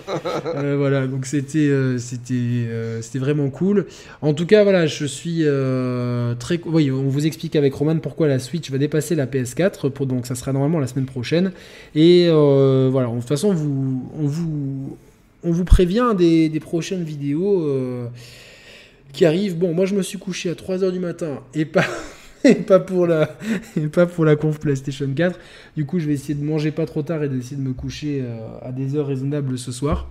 Euh, 0.55 0.75
voilà, 0.77 1.07
donc 1.07 1.25
c'était, 1.25 1.69
c'était, 1.97 2.67
c'était 3.01 3.19
vraiment 3.19 3.49
cool. 3.49 3.85
En 4.21 4.33
tout 4.33 4.45
cas 4.45 4.63
voilà, 4.63 4.87
je 4.87 5.05
suis 5.05 5.43
euh, 5.43 6.35
très. 6.35 6.59
Oui, 6.65 6.91
on 6.91 7.07
vous 7.07 7.25
explique 7.25 7.55
avec 7.55 7.73
Roman 7.73 7.97
pourquoi 7.97 8.27
la 8.27 8.39
Switch 8.39 8.69
va 8.71 8.77
dépasser 8.77 9.15
la 9.15 9.25
PS4. 9.25 9.89
Pour, 9.89 10.05
donc, 10.05 10.25
ça 10.25 10.35
sera 10.35 10.53
normalement 10.53 10.79
la 10.79 10.87
semaine 10.87 11.05
prochaine. 11.05 11.51
Et 11.95 12.27
euh, 12.29 12.89
voilà, 12.91 13.09
de 13.09 13.15
toute 13.15 13.27
façon, 13.27 13.53
vous, 13.53 14.09
on, 14.19 14.27
vous, 14.27 14.97
on 15.43 15.51
vous 15.51 15.65
prévient 15.65 16.13
des, 16.17 16.59
prochaines 16.59 17.03
vidéos 17.03 17.61
euh, 17.61 18.07
qui 19.13 19.25
arrivent. 19.25 19.57
Bon, 19.57 19.73
moi, 19.73 19.85
je 19.85 19.95
me 19.95 20.01
suis 20.01 20.17
couché 20.17 20.49
à 20.49 20.53
3h 20.53 20.91
du 20.91 20.99
matin 20.99 21.39
et 21.53 21.65
pas. 21.65 21.85
Et 22.49 22.55
pas 22.55 22.79
pour 22.79 23.07
la 23.07 23.29
et 23.75 23.87
pas 23.87 24.05
pour 24.05 24.25
la 24.25 24.35
conf 24.35 24.59
PlayStation 24.59 25.09
4. 25.13 25.39
Du 25.75 25.85
coup, 25.85 25.99
je 25.99 26.07
vais 26.07 26.13
essayer 26.13 26.33
de 26.33 26.43
manger 26.43 26.71
pas 26.71 26.85
trop 26.85 27.01
tard 27.01 27.23
et 27.23 27.29
d'essayer 27.29 27.57
de 27.57 27.61
me 27.61 27.73
coucher 27.73 28.23
à 28.61 28.71
des 28.71 28.95
heures 28.95 29.07
raisonnables 29.07 29.57
ce 29.57 29.71
soir. 29.71 30.07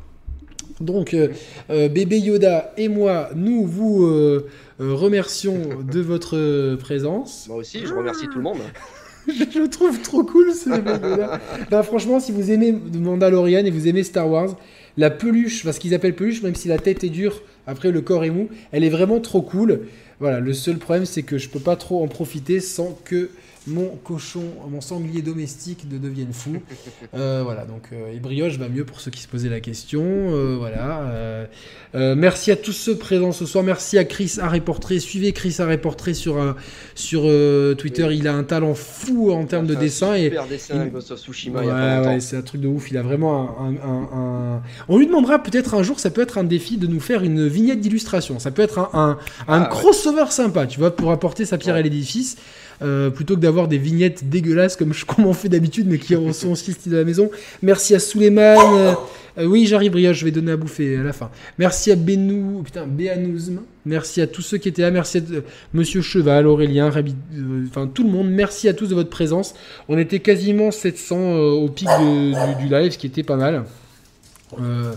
Donc, 0.80 1.14
euh, 1.14 1.28
euh, 1.70 1.88
bébé 1.88 2.18
Yoda 2.18 2.72
et 2.76 2.88
moi, 2.88 3.30
nous 3.34 3.64
vous 3.66 4.04
euh, 4.04 4.46
remercions 4.78 5.58
de 5.90 6.00
votre 6.00 6.76
présence. 6.76 7.46
Moi 7.48 7.58
aussi, 7.58 7.86
je 7.86 7.94
remercie 7.94 8.26
tout 8.26 8.38
le 8.38 8.44
monde. 8.44 8.58
je 9.28 9.58
le 9.58 9.68
trouve 9.68 10.00
trop 10.02 10.22
cool 10.22 10.52
ce 10.52 10.68
bébé 10.68 10.90
Yoda. 11.02 11.82
franchement, 11.82 12.20
si 12.20 12.30
vous 12.32 12.50
aimez 12.50 12.72
Mandalorian 12.72 13.64
et 13.64 13.70
vous 13.70 13.88
aimez 13.88 14.02
Star 14.02 14.28
Wars, 14.28 14.56
la 14.98 15.10
peluche, 15.10 15.64
parce 15.64 15.78
qu'ils 15.78 15.94
appellent 15.94 16.16
peluche, 16.16 16.42
même 16.42 16.54
si 16.54 16.68
la 16.68 16.78
tête 16.78 17.04
est 17.04 17.10
dure, 17.10 17.42
après 17.66 17.90
le 17.90 18.00
corps 18.02 18.24
est 18.24 18.30
mou, 18.30 18.48
elle 18.72 18.84
est 18.84 18.90
vraiment 18.90 19.20
trop 19.20 19.42
cool. 19.42 19.80
Voilà, 20.18 20.40
le 20.40 20.54
seul 20.54 20.78
problème 20.78 21.06
c'est 21.06 21.22
que 21.22 21.38
je 21.38 21.48
peux 21.48 21.60
pas 21.60 21.76
trop 21.76 22.02
en 22.02 22.08
profiter 22.08 22.60
sans 22.60 22.98
que 23.04 23.30
mon 23.66 23.88
cochon, 24.04 24.44
mon 24.68 24.80
sanglier 24.80 25.22
domestique 25.22 25.86
ne 25.90 25.98
devienne 25.98 26.32
fou. 26.32 26.56
Euh, 27.14 27.42
voilà, 27.44 27.64
donc 27.64 27.88
euh, 27.92 28.12
et 28.12 28.18
brioche 28.18 28.58
va 28.58 28.68
mieux 28.68 28.84
pour 28.84 29.00
ceux 29.00 29.10
qui 29.10 29.20
se 29.20 29.28
posaient 29.28 29.48
la 29.48 29.60
question. 29.60 30.02
Euh, 30.04 30.56
voilà. 30.58 31.46
merci 32.14 32.50
à 32.50 32.56
tous 32.56 32.72
ceux 32.72 32.96
présents 32.96 33.32
ce 33.32 33.46
soir. 33.46 33.64
Merci 33.64 33.96
à 33.96 34.04
Chris 34.04 34.36
Harry 34.40 34.60
Portrait. 34.60 34.98
Suivez 34.98 35.32
Chris 35.32 35.56
Harry 35.58 35.78
Portrait 35.78 36.14
sur 36.14 36.56
sur 36.94 37.22
Twitter. 37.76 38.08
Il 38.12 38.28
a 38.28 38.34
un 38.34 38.44
talent 38.44 38.74
fou 38.74 39.30
en 39.30 39.44
termes 39.46 39.66
de 39.66 39.74
dessin 39.74 40.14
et 40.14 40.32
dessin 40.48 40.88
Tsushima. 41.16 41.60
Ouais, 41.60 42.06
ouais, 42.06 42.20
c'est 42.20 42.36
un 42.36 42.42
truc 42.42 42.60
de 42.60 42.68
ouf. 42.68 42.90
Il 42.90 42.98
a 42.98 43.02
vraiment 43.02 43.56
un. 43.60 44.62
On 44.88 44.98
lui 44.98 45.06
demandera 45.06 45.42
peut-être 45.42 45.74
un 45.74 45.82
jour. 45.82 46.00
Ça 46.00 46.10
peut 46.10 46.22
être 46.22 46.38
un 46.38 46.44
défi 46.44 46.76
de 46.76 46.86
nous 46.86 47.00
faire 47.00 47.22
une 47.22 47.46
vignette 47.46 47.80
d'illustration. 47.80 48.38
Ça 48.38 48.50
peut 48.50 48.62
être 48.62 48.78
un, 48.94 49.18
un, 49.48 49.62
ah, 49.62 49.68
crossover 49.70 50.30
sympa, 50.30 50.66
tu 50.66 50.78
vois, 50.78 50.94
pour 50.94 51.10
apporter 51.10 51.44
sa 51.44 51.58
pierre 51.58 51.76
à 51.76 51.82
l'édifice. 51.82 52.36
Euh, 52.82 53.08
plutôt 53.10 53.36
que 53.36 53.40
d'avoir 53.40 53.68
des 53.68 53.78
vignettes 53.78 54.28
dégueulasses 54.28 54.76
comme, 54.76 54.92
je, 54.92 55.04
on 55.18 55.32
fait 55.32 55.48
d'habitude, 55.48 55.86
mais 55.88 55.98
qui 55.98 56.14
sont 56.32 56.50
aussi 56.50 56.72
style 56.72 56.92
de 56.92 56.96
la 56.96 57.04
maison. 57.04 57.30
Merci 57.62 57.94
à 57.94 57.98
Suleiman. 57.98 58.56
Euh, 58.58 58.94
euh, 59.38 59.44
oui, 59.46 59.66
j'arrive, 59.66 59.92
brioche, 59.92 60.18
je 60.18 60.24
vais 60.24 60.30
donner 60.30 60.52
à 60.52 60.56
bouffer 60.56 60.96
à 60.96 61.02
la 61.02 61.12
fin. 61.12 61.30
Merci 61.58 61.90
à 61.90 61.96
Benou, 61.96 62.62
putain, 62.64 62.86
Béanouzm. 62.86 63.60
Merci 63.84 64.20
à 64.20 64.26
tous 64.26 64.42
ceux 64.42 64.58
qui 64.58 64.68
étaient 64.68 64.82
là. 64.82 64.90
Merci 64.90 65.18
à 65.18 65.20
Monsieur 65.74 66.02
Cheval, 66.02 66.46
Aurélien, 66.46 66.90
enfin 67.68 67.86
tout 67.86 68.02
le 68.02 68.10
monde. 68.10 68.28
Merci 68.28 68.68
à 68.68 68.74
tous 68.74 68.88
de 68.88 68.94
votre 68.94 69.10
présence. 69.10 69.54
On 69.88 69.98
était 69.98 70.20
quasiment 70.20 70.70
700 70.70 71.36
au 71.36 71.68
pic 71.68 71.88
du, 72.00 72.34
du, 72.62 72.72
live, 72.72 72.92
ce 72.92 72.98
qui 72.98 73.06
était 73.06 73.22
pas 73.22 73.36
mal. 73.36 73.64
Euh, 74.60 74.92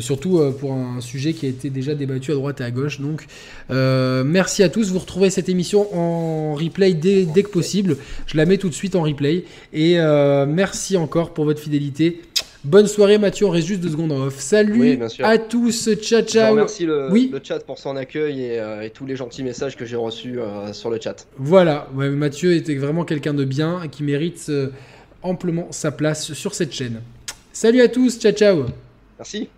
surtout 0.00 0.38
euh, 0.38 0.50
pour 0.50 0.72
un 0.72 1.00
sujet 1.00 1.32
qui 1.32 1.46
a 1.46 1.48
été 1.48 1.70
déjà 1.70 1.94
débattu 1.94 2.32
à 2.32 2.34
droite 2.34 2.60
et 2.60 2.64
à 2.64 2.70
gauche. 2.70 3.00
Donc, 3.00 3.26
euh, 3.70 4.24
merci 4.24 4.62
à 4.62 4.68
tous. 4.68 4.90
Vous 4.90 4.98
retrouvez 4.98 5.30
cette 5.30 5.48
émission 5.48 5.94
en 5.96 6.54
replay 6.54 6.94
dès, 6.94 7.26
que 7.26 7.48
possible. 7.48 7.96
Je 8.26 8.36
la 8.36 8.46
mets 8.46 8.58
tout 8.58 8.68
de 8.68 8.74
suite 8.74 8.96
en 8.96 9.02
replay. 9.02 9.44
Et 9.72 9.96
merci 10.46 10.96
encore 10.96 11.32
pour 11.34 11.44
votre 11.44 11.60
fidélité. 11.60 12.20
Bonne 12.64 12.86
soirée 12.86 13.18
Mathieu, 13.18 13.46
on 13.46 13.50
reste 13.50 13.66
juste 13.66 13.80
deux 13.80 13.88
secondes 13.88 14.12
en 14.12 14.26
off. 14.26 14.38
Salut 14.38 14.96
à 15.20 15.36
tous, 15.36 15.90
ciao 16.00 16.22
ciao. 16.22 16.54
Merci 16.54 16.86
le, 16.86 17.10
oui 17.10 17.28
le 17.32 17.40
chat 17.42 17.58
pour 17.58 17.76
son 17.76 17.96
accueil 17.96 18.40
et, 18.40 18.90
tous 18.94 19.04
les 19.04 19.16
gentils 19.16 19.42
messages 19.42 19.76
que 19.76 19.84
j'ai 19.84 19.96
reçus 19.96 20.38
sur 20.72 20.88
le 20.88 21.00
chat. 21.00 21.26
Voilà, 21.38 21.88
Mathieu 21.96 22.54
était 22.54 22.76
vraiment 22.76 23.04
quelqu'un 23.04 23.34
de 23.34 23.44
bien 23.44 23.88
qui 23.90 24.04
mérite 24.04 24.50
amplement 25.22 25.72
sa 25.72 25.90
place 25.90 26.34
sur 26.34 26.54
cette 26.54 26.72
chaîne. 26.72 27.00
Salut 27.52 27.80
à 27.80 27.88
tous, 27.88 28.18
ciao 28.20 28.32
ciao. 28.32 28.66
Merci. 29.18 29.48